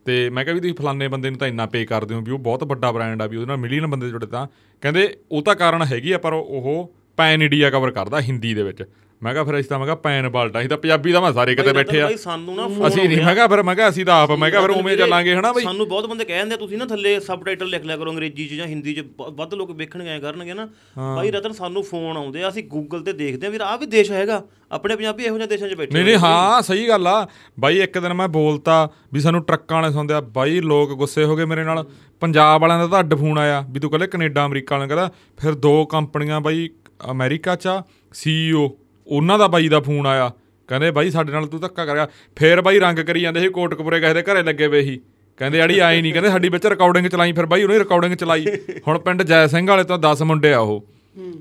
ਤੇ 0.06 0.28
ਮੈਂ 0.30 0.44
ਕਿਹਾ 0.44 0.54
ਵੀ 0.54 0.60
ਤੁਸੀਂ 0.60 0.74
ਫਲਾਣੇ 0.74 1.08
ਬੰਦੇ 1.08 1.30
ਨੂੰ 1.30 1.38
ਤਾਂ 1.38 1.48
ਇੰਨਾ 1.48 1.66
ਪੇ 1.66 1.84
ਕਰਦੇ 1.86 2.14
ਹੋ 2.14 2.20
ਵੀ 2.20 2.32
ਉਹ 2.32 2.38
ਬਹੁਤ 2.38 2.64
ਵੱਡਾ 2.64 2.92
ਬ੍ਰਾਂਡ 2.92 3.22
ਆ 3.22 3.26
ਵੀ 3.26 3.36
ਉਹਦੇ 3.36 3.46
ਨਾਲ 3.46 3.56
ਮਿਲੀਅਨ 3.56 3.86
ਬੰਦੇ 3.86 4.08
ਜੁੜੇ 4.10 4.26
ਤਾਂ। 4.26 4.46
ਕਹਿੰਦੇ 4.82 5.08
ਉਹ 5.32 5.42
ਤਾਂ 5.42 5.54
ਕਾਰਨ 5.54 5.82
ਹੈਗੀ 5.82 6.12
ਆ, 6.12 6.18
ਪਰ 6.18 6.32
ਉਹ 6.32 6.94
ਪੈਨ 7.16 7.42
ਇੰਡੀਆ 7.42 7.70
ਕਵਰ 7.70 7.90
ਕਰਦਾ 7.90 8.20
ਹਿੰਦੀ 8.20 8.54
ਦੇ 8.54 8.62
ਵਿੱਚ। 8.62 8.82
ਮੈਂ 9.22 9.32
ਕਿਹਾ 9.32 9.42
ਫਿਰ 9.44 9.58
ਅਸੀਂ 9.58 9.68
ਤਾਂ 9.68 9.78
ਮੈਂ 9.78 9.86
ਕਿਹਾ 9.86 9.94
ਪੈਨ 9.96 10.28
ਬਾਲਟਾ 10.28 10.58
ਅਸੀਂ 10.60 10.68
ਤਾਂ 10.68 10.76
ਪੰਜਾਬੀ 10.78 11.12
ਦਾ 11.12 11.20
ਮੈਂ 11.20 11.32
ਸਾਰੇ 11.32 11.54
ਕਿਤੇ 11.54 11.72
ਬੈਠੇ 11.72 12.00
ਆ। 12.00 12.04
ਬਾਈ 12.04 12.16
ਸਾਨੂੰ 12.16 12.54
ਨਾ 12.56 12.66
ਫੋਨ 12.68 12.86
ਅਸੀਂ 12.88 13.08
ਨਹੀਂ 13.08 13.16
ਮੈਂ 13.18 13.34
ਕਿਹਾ 13.34 13.46
ਫਿਰ 13.48 13.62
ਮੈਂ 13.62 13.74
ਕਿਹਾ 13.76 13.88
ਅਸੀਂ 13.88 14.04
ਤਾਂ 14.06 14.14
ਆਪ 14.22 14.30
ਮੈਂ 14.32 14.50
ਕਿਹਾ 14.50 14.60
ਫਿਰ 14.62 14.70
ਉਵੇਂ 14.70 14.96
ਚੱਲਾਂਗੇ 14.96 15.34
ਹਨਾ 15.34 15.52
ਬਈ? 15.52 15.62
ਸਾਨੂੰ 15.62 15.86
ਬਹੁਤ 15.88 16.06
ਬੰਦੇ 16.06 16.24
ਕਹਿੰਦੇ 16.24 16.54
ਆ 16.54 16.58
ਤੁਸੀਂ 16.58 16.78
ਨਾ 16.78 16.86
ਥੱਲੇ 16.86 17.18
ਸਬਟਾਈਟਲ 17.20 17.68
ਲਿਖ 17.68 17.84
ਲਿਆ 17.84 17.96
ਕਰੋ 17.96 18.10
ਅੰਗਰੇਜ਼ੀ 18.10 18.46
'ਚ 18.48 18.54
ਜਾਂ 18.54 18.66
ਹਿੰਦੀ 18.66 18.94
'ਚ 18.94 19.04
ਵੱਧ 19.32 19.54
ਲੋਕ 19.54 19.70
ਵੇਖਣਗੇ 19.70 20.10
ਐ 20.10 20.18
ਕਰਨਗੇ 20.20 20.54
ਨਾ। 20.54 20.66
ਬਾਈ 20.96 21.30
ਰਤਨ 21.30 21.52
ਸਾਨੂੰ 21.52 21.82
ਫੋਨ 21.84 22.16
ਆਉਂਦੇ 22.16 22.42
ਆ 22.42 22.48
ਅਸੀਂ 22.48 22.64
ਗੂਗਲ 22.68 23.02
ਤੇ 23.02 23.12
ਦੇਖਦੇ 23.14 23.46
ਆ 23.46 23.50
ਵੀ 23.50 23.58
ਆਹ 23.62 23.76
ਵੀ 23.78 23.86
ਦੇਸ਼ 23.88 24.10
ਹੈਗਾ 24.12 24.42
ਆਪਣੇ 24.72 24.96
ਪੰਜਾਬੀ 24.96 25.24
ਇਹੋ 25.24 25.36
ਜਿਹੇ 25.36 25.46
ਦੇਸ਼ਾਂ 25.48 25.68
'ਚ 25.68 25.74
ਬੈਠੇ 25.74 25.92
ਨਹੀਂ 25.94 26.04
ਨਹੀਂ 26.04 26.16
ਹਾਂ 26.18 26.62
ਸਹੀ 26.62 26.88
ਗੱਲ 26.88 27.06
ਆ। 27.06 27.26
ਬਾਈ 27.60 27.78
ਇੱਕ 27.80 27.98
ਦਿਨ 27.98 28.12
ਮੈਂ 28.14 28.28
ਬੋਲਤਾ 28.28 28.88
ਵੀ 29.12 29.20
ਸਾਨੂੰ 29.20 29.42
ਟਰੱਕਾਂ 29.44 29.80
ਵਾਲੇ 29.80 29.92
ਸੁਣਦੇ 29.92 30.14
ਆ 30.14 30.20
ਬਾਈ 30.32 30.60
ਲੋਕ 30.62 30.92
ਗੁੱਸੇ 30.94 31.24
ਹੋ 31.24 31.36
ਗਏ 31.36 31.44
ਮੇਰੇ 31.44 31.64
ਨਾਲ। 31.64 31.84
ਪੰਜਾਬ 32.22 32.60
ਵਾਲਿਆਂ 32.60 32.78
ਦਾ 32.78 32.86
ਤਾਂ 32.86 33.00
ਅੱਡ 33.00 33.14
ਫੋਨ 33.14 33.38
ਆਇਆ 33.38 33.64
ਵੀ 33.70 33.80
ਤੂੰ 33.80 33.90
ਕਹਿੰਦੇ 33.90 34.06
ਕੈਨੇਡਾ 34.06 34.44
ਅਮਰੀਕਾ 34.46 34.76
ਵਾਲਿਆਂ 34.76 34.88
ਕਹਿੰਦਾ 34.88 35.10
ਫਿਰ 35.38 35.54
ਦੋ 35.56 35.84
ਕੰਪਨੀਆਂ 35.86 36.40
ਬਾਈ 36.40 36.68
ਅਮਰੀਕਾ 37.10 37.54
'ਚ 37.56 37.66
ਆ 37.66 37.82
ਸੀਈਓ 38.14 38.68
ਉਹਨਾਂ 39.08 39.38
ਦਾ 39.38 39.46
ਬਾਈ 39.46 39.68
ਦਾ 39.68 39.80
ਫੋਨ 39.80 40.06
ਆਇਆ। 40.06 40.32
ਕਹਿੰਦੇ 40.68 40.90
ਬਾਈ 40.90 41.10
ਸਾਡੇ 41.10 41.32
ਨਾਲ 41.32 41.46
ਤੂੰ 41.46 41.60
ਧੱਕਾ 41.60 41.86
ਕਰ 41.86 41.94
ਗਿਆ 41.94 42.08
ਫਿਰ 42.36 42.60
ਬਾਈ 42.60 42.78
ਰੰਗ 42.78 42.98
ਕਰੀ 42.98 43.20
ਜਾਂਦੇ 43.20 43.40
ਸੀ 43.40 43.48
ਕੋਟਕਪੁਰੇ 43.48 44.00
ਕਿਸੇ 44.00 44.14
ਦੇ 44.14 44.22
ਘਰੇ 44.22 44.42
ਲੱਗੇ 44.42 44.66
ਵੇ 44.66 44.82
ਸੀ। 44.82 45.00
ਕਹਿੰਦੇ 45.36 45.64
ਅੜੀ 45.64 45.78
ਆਈ 45.78 46.02
ਨਹੀਂ 46.02 46.12
ਕਹਿੰਦੇ 46.12 46.30
ਸਾਡੀ 46.30 46.48
ਵਿੱਚ 46.48 46.66
ਰਿਕਾਰਡਿੰਗ 46.66 47.06
ਚਲਾਈ। 47.06 47.32
ਫਿਰ 47.32 47.46
ਬਾਈ 47.46 47.62
ਉਹਨੇ 47.62 47.78
ਰਿਕਾਰਡਿੰਗ 47.78 48.14
ਚਲਾਈ। 48.14 48.46
ਹੁਣ 48.88 48.98
ਪਿੰਡ 48.98 49.22
ਜੈ 49.22 49.46
ਸਿੰਘ 49.46 49.68
ਵਾਲੇ 49.68 49.84
ਤੋਂ 49.84 49.98
10 49.98 50.22
ਮੁੰਡੇ 50.22 50.52
ਆ 50.52 50.58
ਉਹ। 50.58 50.84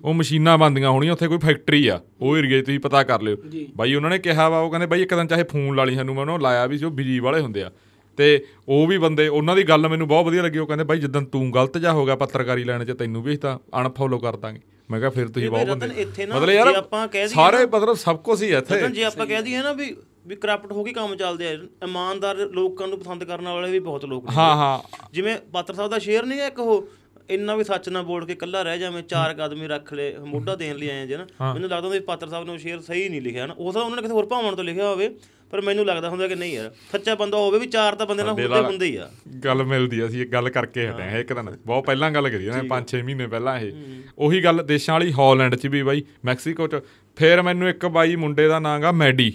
ਉਹ 0.03 0.13
ਮਸ਼ੀਨਾਂ 0.13 0.57
ਬੰਦੀਆਂ 0.57 0.89
ਹੋਣੀਆਂ 0.89 1.13
ਉੱਥੇ 1.13 1.28
ਕੋਈ 1.28 1.38
ਫੈਕਟਰੀ 1.38 1.88
ਆ। 1.88 1.99
ਉਹ 2.22 2.38
ਏਰੀਏ 2.38 2.61
'ਚ 2.61 2.65
ਤੁਸੀਂ 2.65 2.80
ਪਤਾ 2.80 3.03
ਕਰ 3.03 3.22
ਲਿਓ। 3.22 3.38
ਬਾਈ 3.76 3.95
ਉਹਨਾਂ 3.95 4.09
ਨੇ 4.09 4.20
ਕਿਹਾ 4.20 4.49
ਵਾ 4.49 4.59
ਉਹ 4.59 4.70
ਕਹਿੰਦੇ 4.70 4.88
ਬਾਈ 4.88 5.01
ਇੱਕ 5.01 5.15
ਦਿਨ 5.15 5.28
ਚਾਹੇ 5.28 5.43
ਫੋਨ 5.43 5.76
ਲਾ 5.76 5.84
ਲਈ 5.84 5.95
ਸਾਨੂੰ 5.95 6.15
ਮੈਂ 6.15 6.22
ਉਹਨੂੰ 6.22 6.41
ਲਾਇਆ 6.41 6.65
ਵੀ 6.65 6.78
ਸੀ 6.78 6.86
ਉਹ 6.86 6.91
ਬਿਜ਼ੀ 6.91 7.20
ਵਾਲੇ 7.20 7.41
ਹੁੰਦੇ 7.41 7.63
ਆ। 7.63 7.72
ਤੇ 8.18 8.43
ਉਹ 8.68 8.88
ਵੀ 8.88 8.97
ਬੰਦੇ 8.97 9.28
ਉਹਨਾਂ 9.28 9.55
ਦੀ 9.55 9.63
ਗੱਲ 9.63 9.88
ਮੈਨੂੰ 9.88 10.07
ਬਹੁਤ 10.07 10.26
ਵਧੀਆ 10.26 10.43
ਲੱਗੀ। 10.43 10.57
ਉਹ 10.57 10.68
ਕਹਿੰਦੇ 10.68 10.84
ਬਾਈ 10.84 10.99
ਜਦੋਂ 10.99 11.22
ਤੂੰ 11.22 11.53
ਗਲਤ 11.53 11.77
ਜਾ 11.77 11.91
ਹੋ 11.91 12.06
ਗਿਆ 12.06 12.15
ਪੱਤਰਕਾਰੀ 12.15 12.64
ਲੈਣ 12.64 12.85
'ਚ 12.85 12.91
ਤੈਨੂੰ 12.91 13.23
ਵੀ 13.23 13.38
ਤਾਂ 13.38 13.60
ਅਨਫੋਲੋ 13.81 14.19
ਕਰ 14.19 14.35
ਦਾਂਗੇ। 14.35 14.60
ਮੈਂ 14.89 14.99
ਕਿਹਾ 14.99 15.09
ਫਿਰ 15.09 15.27
ਤੁਸੀਂ 15.27 15.49
ਬਹੁਤ 15.51 15.68
ਬੰਦੇ 15.69 16.05
ਮਤਲਬ 16.26 16.49
ਯਾਰ 16.49 16.68
ਜੇ 16.68 16.76
ਆਪਾਂ 16.77 17.07
ਕਹਿ 17.07 17.22
ਦਈਏ 17.22 17.27
ਸਾਰੇ 17.30 17.65
ਮਤਲਬ 17.68 17.95
ਸਭ 17.97 18.18
ਕੁਝ 18.22 18.41
ਹੀ 18.43 18.49
ਇੱਥੇ। 18.49 18.76
ਰਤਨ 18.76 18.93
ਜੇ 18.93 19.03
ਆਪਾਂ 19.05 19.26
ਕਹਿ 19.27 19.41
ਦਈਏ 19.41 19.61
ਨਾ 19.61 19.72
ਵੀ 19.73 19.95
ਵੀ 20.27 20.35
ਕਰਪਟ 20.35 20.72
ਹੋ 20.72 20.84
ਕੇ 20.84 20.91
ਕੰਮ 20.93 21.15
ਚੱਲਦੇ 21.15 21.47
ਆ 21.47 21.51
ਇਮਾਨਦਾਰ 21.84 22.38
ਲੋਕਾਂ 22.51 22.88
ਨੂੰ 22.88 22.99
ਪਸੰਦ 22.99 23.23
ਕਰਨ 23.23 23.47
ਵਾਲੇ 23.47 23.72
ਵੀ 23.72 23.80
ਬਹੁਤ 23.81 24.05
ਲੋਕ 24.05 24.26
ਨੇ 24.26 24.35
ਹਾਂ 24.35 24.55
ਹਾਂ। 24.55 24.80
ਜਿਵੇਂ 25.14 25.38
ਪਾਤਰ 25.53 25.73
ਸਾਹਿਬ 25.73 25.91
ਦਾ 25.91 25.99
ਸ਼ੇਰ 25.99 26.26
ਨਹੀਂ 26.26 26.39
ਹੈ 26.39 26.47
ਇੱਕ 26.47 26.59
ਉਹ 26.59 26.88
ਇੰਨਾ 27.30 27.55
ਵੀ 27.55 27.64
ਸੱਚ 27.64 27.88
ਨਾ 27.89 28.01
ਬੋਲ 28.03 28.26
ਕੇ 28.26 28.35
ਕੱਲਾ 28.35 28.61
ਰਹਿ 28.64 28.80
ਜਾਵੇਂ 28.80 29.03
ਚਾਰ 29.03 29.34
ਕਦਮੀ 29.35 29.68
ਰੱਖ 29.68 29.93
ਲੈ 29.93 30.11
ਮੋਢਾ 30.26 30.55
ਦੇਣ 30.55 30.76
ਲਈ 30.77 30.89
ਆਏ 30.89 31.07
ਜੇ 31.07 31.18
ਨਾ। 31.18 31.26
ਮੈਨੂੰ 31.43 31.69
ਲੱਗਦਾ 31.69 31.89
ਵੀ 31.89 31.99
ਪਾਤਰ 32.01 32.30
ਸਾਹਿਬ 32.30 32.47
ਨੇ 32.47 32.57
ਸ਼ੇਰ 32.57 32.80
ਸਹੀ 32.81 33.07
ਨਹੀਂ 33.09 33.22
ਲਿਖਿਆ 33.22 33.45
ਨਾ। 33.47 33.53
ਉਹ 33.57 33.73
ਤਾਂ 33.73 33.81
ਉਹਨਾਂ 33.81 33.95
ਨੇ 33.95 34.01
ਕਿਸੇ 34.01 34.14
ਹੋਰ 34.14 34.26
ਭਾਵਨਾ 34.26 34.51
ਤੋਂ 34.51 34.64
ਲਿਖਿਆ 34.64 34.88
ਹੋਵੇ 34.88 35.09
ਪਰ 35.52 35.61
ਮੈਨੂੰ 35.61 35.86
ਲੱਗਦਾ 35.86 36.10
ਹੁੰਦਾ 36.10 36.28
ਕਿ 36.28 36.36
ਨਹੀਂ 36.36 36.53
ਯਾਰ 36.53 36.72
ਸੱਚਾ 36.91 37.15
ਬੰਦਾ 37.15 37.38
ਹੋਵੇ 37.38 37.60
ਵੀ 37.60 37.65
ਚਾਰ 37.65 37.95
ਤਾਂ 37.95 38.06
ਬੰਦੇ 38.06 38.24
ਨਾਲ 38.24 38.32
ਹੁੰਦੇ 38.34 38.60
ਹੁੰਦੇ 38.60 38.86
ਹੀ 38.86 38.95
ਆ। 38.95 39.10
ਗੱਲ 39.45 39.64
ਮਿਲਦੀ 39.64 39.99
ਆ, 39.99 40.07
ਅਸੀਂ 40.07 40.22
ਇੱਕ 40.22 40.32
ਗੱਲ 40.32 40.49
ਕਰਕੇ 40.49 40.90
ਹਟੇ 40.90 41.03
ਹਾਂ 41.03 41.19
ਇੱਕ 41.19 41.34
ਦਿਨ 41.34 41.57
ਬਹੁਤ 41.65 41.86
ਪਹਿਲਾਂ 41.86 42.11
ਗੱਲ 42.11 42.30
ਕਰੀ 42.30 42.45
ਨਾ 42.45 42.64
5-6 42.69 43.03
ਮਹੀਨੇ 43.03 43.28
ਪਹਿਲਾਂ 43.28 43.60
ਇਹ। 43.60 43.72
ਉਹੀ 44.18 44.44
ਗੱਲ 44.44 44.64
ਦੇਸ਼ਾਂ 44.64 44.95
ਵਾਲੀ 44.95 45.14
ਹਾਲੈਂਡ 45.14 45.56
'ਚ 45.56 45.68
ਵੀ 45.68 45.84
ਬਾਈ 45.84 46.03
ਮੈਕਸੀਕੋ 46.26 46.68
'ਚ। 46.68 46.76
ਫੇਰ 47.15 47.41
ਮੈਨੂੰ 47.41 47.69
ਇੱਕ 47.69 47.86
ਬਾਈ 47.86 48.15
ਮੁੰਡੇ 48.15 48.48
ਦਾ 48.48 48.60
ਨਾਂ 48.60 48.80
ਗਾ 48.80 48.91
ਮੈਡੀ। 48.91 49.34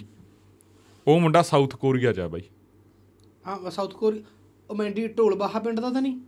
ਉਹ 1.07 1.19
ਮੁੰਡਾ 1.19 1.41
ਸਾਊਥ 1.41 1.75
ਕੋਰੀਆ 1.75 2.13
'ਚ 2.13 2.19
ਆ 2.19 2.27
ਬਾਈ। 2.27 2.41
ਹਾਂ 3.47 3.71
ਸਾਊਥ 3.71 3.93
ਕੋਰੀਆ 3.93 4.21
ਉਹ 4.69 4.75
ਮੈਂਡੀ 4.75 5.07
ਢੋਲ 5.07 5.35
ਬਾਹਾ 5.35 5.59
ਪਿੰਡ 5.59 5.79
ਦਾ 5.79 5.89
ਤਾਂ 5.89 6.01
ਨਹੀਂ? 6.01 6.19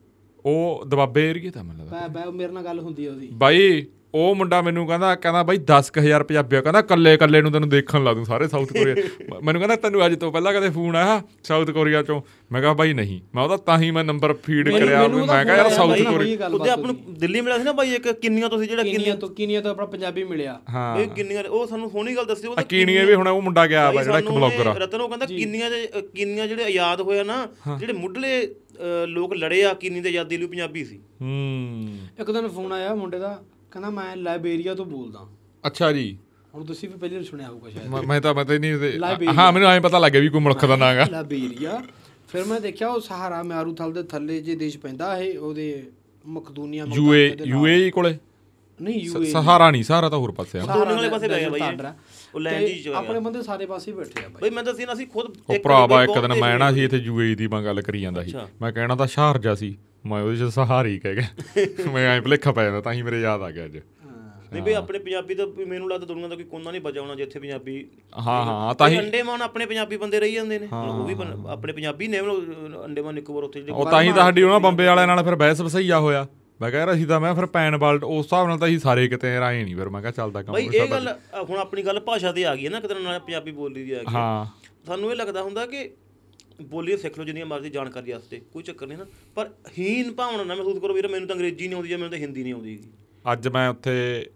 ਉਹ 0.46 0.84
ਦਬਾਬੇ 0.88 1.30
ਏਰੀਏ 1.30 1.50
ਦਾ 1.50 1.64
ਮੈਨੂੰ 1.64 1.86
ਲੱਗਦਾ। 1.86 2.00
ਬੈ 2.00 2.08
ਬੈ 2.08 2.24
ਉਹ 2.24 2.34
ਮੇਰੇ 2.34 2.52
ਨਾਲ 2.52 2.64
ਗੱਲ 2.64 2.80
ਹੁੰਦੀ 2.80 3.06
ਆ 3.06 3.12
ਉਹਦੀ। 3.12 3.30
ਬਾਈ 3.34 3.86
ਉਹ 4.16 4.36
ਮੁੰਡਾ 4.36 4.62
ਮੈਨੂੰ 4.62 4.86
ਕਹਿੰਦਾ 4.88 5.14
ਕਹਿੰਦਾ 5.16 5.42
ਬਾਈ 5.44 5.58
10000 5.72 6.24
ਪੰਜਾਬੀਆ 6.24 6.62
ਕਹਿੰਦਾ 6.62 6.82
ਕੱਲੇ 6.82 7.16
ਕੱਲੇ 7.18 7.42
ਨੂੰ 7.42 7.52
ਤੈਨੂੰ 7.52 7.70
ਦੇਖਣ 7.70 8.04
ਲਾ 8.04 8.14
ਦੂੰ 8.14 8.26
ਸਾਰੇ 8.26 8.48
ਸਾਊਥ 8.48 8.72
ਕੋਰੀਆ 8.74 8.96
ਮੈਨੂੰ 9.44 9.62
ਕਹਿੰਦਾ 9.62 9.76
ਤੈਨੂੰ 9.76 10.06
ਅੱਜ 10.06 10.16
ਤੋਂ 10.16 10.32
ਪਹਿਲਾਂ 10.32 10.54
ਕਦੇ 10.54 10.70
ਫੋਨ 10.70 10.96
ਆਇਆ 10.96 11.22
ਸਾਊਥ 11.44 11.72
ਕੋਰੀਆ 11.72 12.02
ਚੋਂ? 12.04 12.22
ਮੈਂ 12.52 12.62
ਕਿਹਾ 12.62 12.74
ਬਾਈ 12.74 12.94
ਨਹੀਂ। 12.94 13.20
ਮੈਂ 13.36 13.44
ਉਹਦਾ 13.44 13.58
ਤਾਂ 13.58 13.78
ਹੀ 13.80 13.90
ਮੈਂ 13.92 14.04
ਨੰਬਰ 14.04 14.34
ਫੀਡ 14.44 14.70
ਕਰਿਆ 14.70 15.08
ਮੈਂ 15.08 15.44
ਕਿਹਾ 15.46 15.56
ਯਾਰ 15.58 15.70
ਸਾਊਥ 15.70 16.02
ਕੋਰੀਆ 16.04 16.48
ਉਹਦੇ 16.48 16.70
ਆਪ 16.70 16.86
ਨੂੰ 16.86 16.96
ਦਿੱਲੀ 17.20 17.42
ਮਿਲਿਆ 17.42 17.58
ਸੀ 17.58 17.64
ਨਾ 17.64 17.72
ਬਾਈ 17.72 17.94
ਇੱਕ 17.96 18.08
ਕਿੰਨੀਆਂ 18.12 18.50
ਤੁਸੀਂ 18.50 18.68
ਜਿਹੜਾ 18.68 18.84
ਕਿੰਨੀਆਂ 18.84 19.00
ਕਿੰਨੀਆਂ 19.00 19.16
ਤੋਂ 19.18 19.30
ਕਿੰਨੀਆਂ 19.30 19.62
ਤੋਂ 19.62 19.72
ਆਪਣਾ 19.72 19.86
ਪੰਜਾਬੀ 19.86 20.24
ਮਿਲਿਆ। 20.24 20.60
ਇਹ 21.00 21.08
ਕਿੰਨੀਆਂ 21.10 21.44
ਉਹ 21.44 21.66
ਸਾਨੂੰ 21.68 21.90
ਸੋਹਣੀ 21.90 22.16
ਗੱਲ 22.16 22.26
ਦੱਸੀ 22.26 22.48
ਉਹ 22.48 22.56
ਆ 22.58 22.62
ਕੀਣੀਏ 22.66 23.06
ਵੀ 23.06 23.14
ਹੁਣ 23.14 23.28
ਉਹ 23.28 23.42
ਮੁੰਡਾ 23.42 23.66
ਗਿਆ 23.68 23.90
ਵਾ 23.92 24.04
ਜਿਹੜਾ 24.04 24.20
ਇੱਕ 24.20 24.30
ਬਲੌਗਰ 24.30 24.68
ਆ। 24.68 24.74
ਰਤਨ 24.78 25.02
ਉਹ 25.02 25.10
ਕਹਿੰਦਾ 25.10 25.26
ਕਿੰਨੀਆਂ 25.26 25.70
ਦੇ 25.70 25.88
ਕਿੰਨੀਆਂ 26.16 26.48
ਜਿਹੜੇ 26.48 26.64
ਆਜ਼ਾਦ 26.64 27.02
ਹੋਇਆ 27.02 27.24
ਨਾ 27.24 27.48
ਜਿਹੜੇ 27.80 27.94
ਮੁੱਢਲੇ 27.94 28.48
ਲੋਕ 29.08 29.34
ਲੜੇ 29.34 29.64
ਆ 29.64 29.74
ਕਿੰਨੀ 29.74 30.02
ਦੇ 30.02 30.10
ਆਜ਼ਾਦੀ 30.10 30.38
ਲਈ 30.38 30.48
ਪੰਜਾਬੀ 30.48 30.86
ਸੀ। 30.86 31.00
ਹੂੰ। 31.22 31.98
ਇੱਕ 32.20 32.32
ਦਿਨ 32.32 32.48
ਫੋਨ 32.48 32.72
ਆਇਆ 32.72 32.96
ਮੁੰਡੇ 32.96 33.20
ਦਾ 33.20 33.38
ਕਹਿੰਦਾ 33.76 33.90
ਮੈਂ 33.90 34.16
ਲਾਇਬੇਰੀਆ 34.16 34.76
ਤੋਂ 34.76 34.86
ਬੋਲਦਾ। 34.86 35.28
ਅੱਛਾ 35.68 35.92
ਜੀ। 35.92 36.18
ਹੁਣ 36.56 36.66
ਤੁਸੀਂ 36.66 36.90
ਵੀ 36.90 36.96
ਪਹਿਲੇ 36.96 37.24
ਸੁਣਿਆ 37.24 37.48
ਹੋਊਗਾ 37.48 37.70
ਸ਼ਾਇਦ। 37.70 37.88
ਮੈਂ- 37.88 38.22
ਤਾਂ 38.22 38.34
ਮੈਂ 38.34 38.46
ਤਾਂ 38.46 38.60
ਨਹੀਂ। 38.60 38.74
ਹਾਂ 39.38 39.52
ਮੈਨੂੰ 39.52 39.70
ਐਂ 39.70 39.82
ਪਤਾ 39.82 40.00
ਲੱਗਿਆ 40.00 40.22
ਵੀ 40.22 40.30
ਕੋਈ 40.30 40.42
ਮੁਲਕ 40.42 40.66
ਦਾ 40.66 40.76
ਨਾਂ 40.76 40.96
ਗਾ। 40.96 41.08
ਲਾਇਬੇਰੀਆ। 41.12 41.82
ਫਿਰ 42.28 42.46
ਮੈਂ 42.46 42.62
ਦੇਖਿਆ 42.62 42.90
ਉਹ 42.90 43.02
ਸਹਾਰਾ 43.02 43.44
ਮਿਆਰੂਥਲ 43.44 43.94
ਦੇ 43.94 44.04
ਥੱਲੇ 44.04 44.42
ਜੇ 44.42 44.56
ਦੇਸ਼ 44.56 44.78
ਪੈਂਦਾ 44.78 45.18
ਇਹ 45.18 45.40
ਉਹਦੇ 45.40 45.88
ਮਕਦੂਨੀਆ 46.28 46.86
ਯੂਏ 46.94 47.38
ਯੂਏਈ 47.46 47.92
ਕੋਲੇ? 47.92 48.18
ਨਹੀਂ 48.82 49.02
ਯੂਏ 49.02 49.26
ਸਹਾਰਾ 49.26 49.72
ਨਹੀਂ 49.72 49.84
ਸਹਾਰਾ 49.84 50.10
ਤਾਂ 50.10 50.18
ਹੋਰ 50.18 50.32
ਪਾਸੇ 50.32 50.60
ਆ। 50.60 50.62
ਦੋਨੇ 50.62 50.94
ਵਾਲੇ 50.94 51.10
ਪਾਸੇ 51.10 51.28
ਪੈ 51.28 51.40
ਗਿਆ 51.40 51.50
ਬਾਈ। 51.50 51.62
ਉਹ 52.36 52.40
ਲੈਂਡ 52.40 52.64
ਹੀ 52.64 52.84
ਚ 52.84 52.88
ਹੋਇਆ। 52.88 52.98
ਆਪਣੇ 52.98 53.20
ਬੰਦੇ 53.20 53.42
ਸਾਰੇ 53.42 53.66
ਪਾਸੇ 53.66 53.92
ਹੀ 53.92 53.98
ਬੈਠੇ 53.98 54.26
ਆ 54.26 54.28
ਬਾਈ। 54.28 54.42
ਬਈ 54.42 54.56
ਮੈਂ 54.56 54.64
ਦੱਸੀ 54.64 54.86
ਨਾ 54.86 54.94
ਅਸੀਂ 54.94 55.08
ਖੁਦ 55.08 55.38
ਇੱਕ 55.54 55.64
ਭਰਾਵਾ 55.64 55.86
ਵਾਰੀ 55.86 56.12
ਇੱਕ 56.12 56.22
ਦਿਨ 56.22 56.34
ਮੈਂ 56.34 56.60
ਨਾ। 56.60 56.72
ਸੀ 56.72 56.84
ਇੱਥੇ 56.84 56.98
ਯੂਏਈ 56.98 57.36
ਦੀ 57.36 57.48
ਮੈਂ 57.48 57.64
ਗੱਲ 57.64 57.82
ਕਰੀ 57.82 58.02
ਜਾਂਦਾ 58.02 58.24
ਸੀ। 58.24 58.34
ਮੈਂ 58.62 58.72
ਕਹਿਣਾ 58.72 58.96
ਤਾਂ 58.96 59.08
ਸ਼ਾਰਜਾ 59.08 59.56
ਸੀ। 59.56 59.78
ਮੈਂ 60.06 60.22
ਉਹਦੇ 60.24 60.38
ਚ 60.38 60.50
ਸਹਾਰੀ 60.54 60.98
ਕਹਿ 61.00 61.16
ਗਿਆ 61.16 61.90
ਮੈਂ 61.94 62.08
ਐਂ 62.08 62.22
ਭੁਲੇਖਾ 62.22 62.52
ਪੈ 62.52 62.64
ਜਾਂਦਾ 62.64 62.82
ਤਾਂ 62.82 62.94
ਹੀ 62.94 63.02
ਮੇਰੇ 63.02 63.20
ਯਾਦ 63.22 63.42
ਆ 63.42 63.50
ਗਿਆ 63.52 63.66
ਅੱਜ। 63.66 63.78
ਨਹੀਂ 64.54 64.62
ਬਈ 64.64 64.74
ਆਪਣੇ 64.74 65.00
ਪੰਜਾਬੀ 65.00 65.36
ਤਾਂ 65.36 65.46
ਵੀ 65.48 65.66
ਮੈਨੂੰ 65.66 65.90
ਲੱਗਦਾ 65.90 66.06
ਦੁਨੀਆ 66.06 66.28
ਦਾ 66.28 66.36
ਕੋਈ 66.36 66.44
ਕੋਨਾ 66.44 66.72
ਨਹੀਂ 66.72 66.82
ਬਚਾ 66.82 67.02
ਹੋਣਾ 67.02 67.16
ਜਿੱਥੇ 67.16 67.40
ਪੰਜਾਬੀ 67.40 67.86
ਹਾਂ 68.18 68.44
ਹਾਂ 68.46 68.74
ਤਾਂ 68.76 68.88
ਹੀ 68.90 69.00
ਅੰਡੇਮਾਨ 69.00 69.42
ਆਪਣੇ 69.42 69.66
ਪੰਜਾਬੀ 69.66 69.98
ਬੰਦੇ 69.98 70.20
ਰਹੀ 70.20 70.34
ਜਾਂਦੇ 70.34 70.60
ਨੇ। 70.60 70.68
ਉਹ 70.74 71.06
ਵੀ 71.08 71.16
ਆਪਣੇ 71.50 71.74
ਪੰਜਾਬੀ 71.74 72.08
ਨੇ 72.08 72.20
ਅੰਡੇਮਾਨ 72.86 73.14
ਨਿਕੋਬਾਰ 73.16 73.44
ਉੱਥੇ 73.44 73.62
ਜਿਹੜੇ 73.62 73.74
ਉਹ 73.74 73.90
ਤਾਂ 73.92 74.02
ਹੀ 74.02 74.12
ਤਾਂ 74.12 74.24
ਸਾਡੀ 74.24 74.44
ਉਹਨਾਂ 74.44 74.60
ਬੰਬੇ 74.60 74.86
ਵਾਲਿਆਂ 74.88 75.08
ਨਾਲ 75.08 75.24
ਫਿਰ 75.24 75.36
ਬਹਿਸ 75.36 75.62
ਵਸਈਆ 75.62 76.00
ਹੋਇਆ। 76.00 76.26
ਮੈਂ 76.60 76.70
ਕਿਹਾ 76.72 76.82
ਯਾਰ 76.82 76.92
ਅਸੀਂ 76.94 77.06
ਤਾਂ 77.08 77.20
ਮੈਂ 77.20 77.34
ਫਿਰ 77.36 77.46
ਪੈਨ 77.54 77.78
ਬਾਲਟ 77.78 78.04
ਉਸ 78.04 78.26
ਹਿਸਾਬ 78.26 78.48
ਨਾਲ 78.48 78.58
ਤਾਂ 78.58 78.68
ਅਸੀਂ 78.68 78.80
ਸਾਰੇ 78.80 79.08
ਕਿਤੇ 79.08 79.40
ਰਾਏ 79.40 79.64
ਨਹੀਂ 79.64 79.76
ਫਿਰ। 79.76 79.90
ਮੈਂ 79.90 80.02
ਕਿਹਾ 80.02 80.12
ਚੱਲਦਾ 80.12 80.42
ਕੰਮ 80.44 80.56
ਬਈ 80.56 80.68
ਇਹ 80.74 80.88
ਗੱਲ 80.92 81.08
ਹੁਣ 81.50 81.58
ਆਪਣੀ 81.58 81.82
ਗੱਲ 81.86 82.00
ਭਾਸ਼ਾ 82.00 82.32
ਤੇ 82.32 82.46
ਆ 82.46 82.56
ਗਈ 82.56 82.66
ਹੈ 82.66 82.70
ਨਾ 82.70 82.80
ਕਿਤੇ 82.80 82.94
ਨਾਲ 83.00 83.20
ਪੰਜਾਬੀ 83.20 83.52
ਬੋਲੀ 83.52 83.84
ਦੀ 83.84 83.92
ਆ 83.92 84.00
ਗਈ 84.00 84.14
ਹਾਂ। 84.16 84.46
ਸਾਨੂੰ 84.88 85.12
ਇਹ 85.12 85.16
ਲੱਗਦਾ 85.16 85.42
ਹੁੰਦਾ 85.44 85.66
ਕਿ 85.66 85.90
ਬੋਲੀ 86.62 86.98
ਸਿੱਖ 86.98 87.18
ਲਓ, 87.20 87.26
ਜਿੰਨੀਆਂ 87.26 87.46
ਮਰਜ਼ੀ 87.46 87.70
ਜਾਣਕਾਰੀ 87.70 88.12
ਵਾਸਤੇ 88.12 88.42
ਕੋਈ 88.54 88.64
ਚੱਕਰ 88.64 88.88
ਨਹੀਂ 88.88 88.98
ਨਾ। 88.98 89.06
ਪਰ 89.36 89.50
ਹੀਨ 89.80 90.14
ਭਾਵਨਾ 90.14 90.44
ਨਾ 90.44 90.56
ਮਹਿਸੂਸ 90.56 90.82
ਕਰੋ 90.82 90.94
ਵੀਰ, 90.94 91.08
ਮੈਨੂੰ 91.08 91.28
ਤਾਂ 91.28 91.36
ਅੰਗਰੇਜ਼ੀ 91.36 91.68
ਨਹੀਂ 91.68 91.76
ਆਉਂਦੀ 91.76 91.90
ਜਾਂ 91.90 91.98
ਮੈਨੂੰ 91.98 92.12
ਤਾਂ 92.12 92.20
ਹਿੰਦੀ 92.20 92.44
ਨਹੀਂ 92.44 92.54
ਆਉਂਦੀ 92.54 92.80
ਅੱਜ 93.32 93.48
ਮੈਂ 93.48 93.70
ਉੱਥੇ 93.70 94.30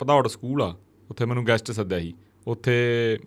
ਭਦੌੜ 0.00 0.26
ਸਕੂਲ 0.28 0.62
ਆ, 0.62 0.74
ਉੱਥੇ 1.10 1.24
ਮੈਨੂੰ 1.24 1.46
ਗੈਸਟ 1.46 1.70
ਸੱਦਿਆ 1.70 1.98
ਸੀ। 1.98 2.14
ਉੱਥੇ 2.46 2.74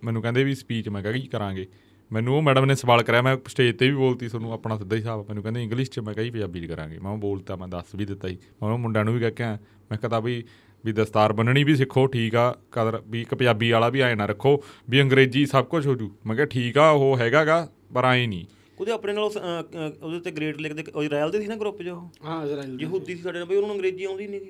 ਮੈਨੂੰ 0.04 0.22
ਕਹਿੰਦੇ 0.22 0.44
ਵੀ 0.44 0.54
ਸਪੀਚ 0.54 0.88
ਮੈਂ 0.88 1.02
ਕਿਹਾ 1.02 1.12
ਕੀ 1.12 1.26
ਕਰਾਂਗੇ? 1.26 1.66
ਮੈਨੂੰ 2.10 2.36
ਉਹ 2.36 2.42
ਮੈਡਮ 2.42 2.64
ਨੇ 2.64 2.74
ਸਵਾਲ 2.74 3.02
ਕਰਿਆ, 3.02 3.22
ਮੈਂ 3.22 3.36
ਸਟੇਜ 3.48 3.76
ਤੇ 3.76 3.88
ਵੀ 3.90 3.96
ਬੋਲਤੀ, 3.96 4.28
ਤੁਹਾਨੂੰ 4.28 4.52
ਆਪਣਾ 4.52 4.76
ਸਿੱਧਾ 4.78 4.96
ਹੀ 4.96 5.00
ਹਿਸਾਬ 5.00 5.28
ਮੈਨੂੰ 5.28 5.42
ਕਹਿੰਦੇ 5.42 5.62
ਇੰਗਲਿਸ਼ 5.62 5.90
'ਚ, 5.90 6.00
ਮੈਂ 6.00 6.14
ਕਹੀ 6.14 6.30
ਪੰਜਾਬੀ 6.30 6.60
'ਚ 6.60 6.66
ਕਰਾਂਗੇ। 6.66 6.98
ਮੈਂ 6.98 7.12
ਉਹ 7.12 7.18
ਬੋਲਤਾ, 7.18 7.56
ਮੈਂ 7.56 7.68
ਦੱਸ 7.68 7.94
ਵੀ 7.94 8.04
ਦਿੱਤਾ 8.04 8.28
ਸੀ। 8.28 8.38
ਮੈਂ 8.62 8.70
ਉਹ 8.70 8.78
ਮੁੰਡਿਆਂ 8.78 9.04
ਨੂੰ 9.04 9.14
ਵੀ 9.14 9.20
ਕਹਿ 9.20 9.30
ਕੇ 9.30 9.44
ਆਇਆ। 9.44 9.58
ਮੈਂ 9.90 9.98
ਕਹਤਾ 9.98 10.20
ਵੀ 10.20 10.44
ਵੀ 10.84 10.92
ਦਸਤਾਰ 10.92 11.32
ਬੰਨਣੀ 11.32 11.64
ਵੀ 11.64 11.76
ਸਿੱਖੋ, 11.76 12.06
ਠੀਕ 12.06 12.34
ਆ, 12.34 12.50
ਕਦਰ, 12.72 13.02
ਵੀ 13.06 13.20
ਇੱਕ 13.20 13.34
ਪੰਜਾਬੀ 13.34 13.70
ਵਾਲਾ 13.70 13.88
ਵੀ 13.88 14.00
ਆਏ 14.00 14.14
ਨਾ 14.14 14.26
ਰੱਖੋ, 14.26 14.62
ਵੀ 14.90 15.02
ਅੰਗਰੇਜ਼ੀ 15.02 15.46
ਸਭ 15.46 15.64
ਕੁਝ 15.64 15.86
ਹੋ 15.86 15.94
ਜੂ। 15.94 16.10
ਮੈਂ 16.26 16.36
ਕਿਹਾ 16.36 16.46
ਠੀਕ 16.46 16.78
ਆ, 16.78 16.90
ਉਹ 16.90 17.16
ਹੈਗਾਗਾ 17.18 17.68
ਪਰ 17.96 18.04
ਆਏ 18.04 18.26
ਨਹੀਂ। 18.26 18.44
ਉਹਦੇ 18.78 18.92
ਆਪਣੇ 18.92 19.12
ਨਾਲ 19.12 19.24
ਉਹਦੇ 19.24 20.18
ਤੇ 20.20 20.30
ਗ੍ਰੇਡ 20.30 20.60
ਲਿਖਦੇ 20.60 20.84
ਉਹ 20.94 21.02
ਇਜ਼ਰਾਈਲ 21.02 21.30
ਦੇ 21.30 21.40
ਸੀ 21.40 21.46
ਨਾ 21.46 21.56
ਗਰੁੱਪ 21.56 21.82
'ਚ 21.82 21.88
ਉਹ? 21.88 22.08
ਹਾਂ 22.24 22.42
ਇਜ਼ਰਾਈਲ 22.46 22.76
ਯਹੂਦੀ 22.82 23.14
ਸੀ 23.16 23.22
ਸਾਡੇ 23.22 23.38
ਨਾਲ 23.38 23.46
ਬਈ 23.48 23.56
ਉਹਨਾਂ 23.56 23.68
ਨੂੰ 23.68 23.76
ਅੰਗਰੇਜ਼ੀ 23.76 24.04
ਆਉਂਦੀ 24.04 24.26
ਨਹੀਂ 24.26 24.40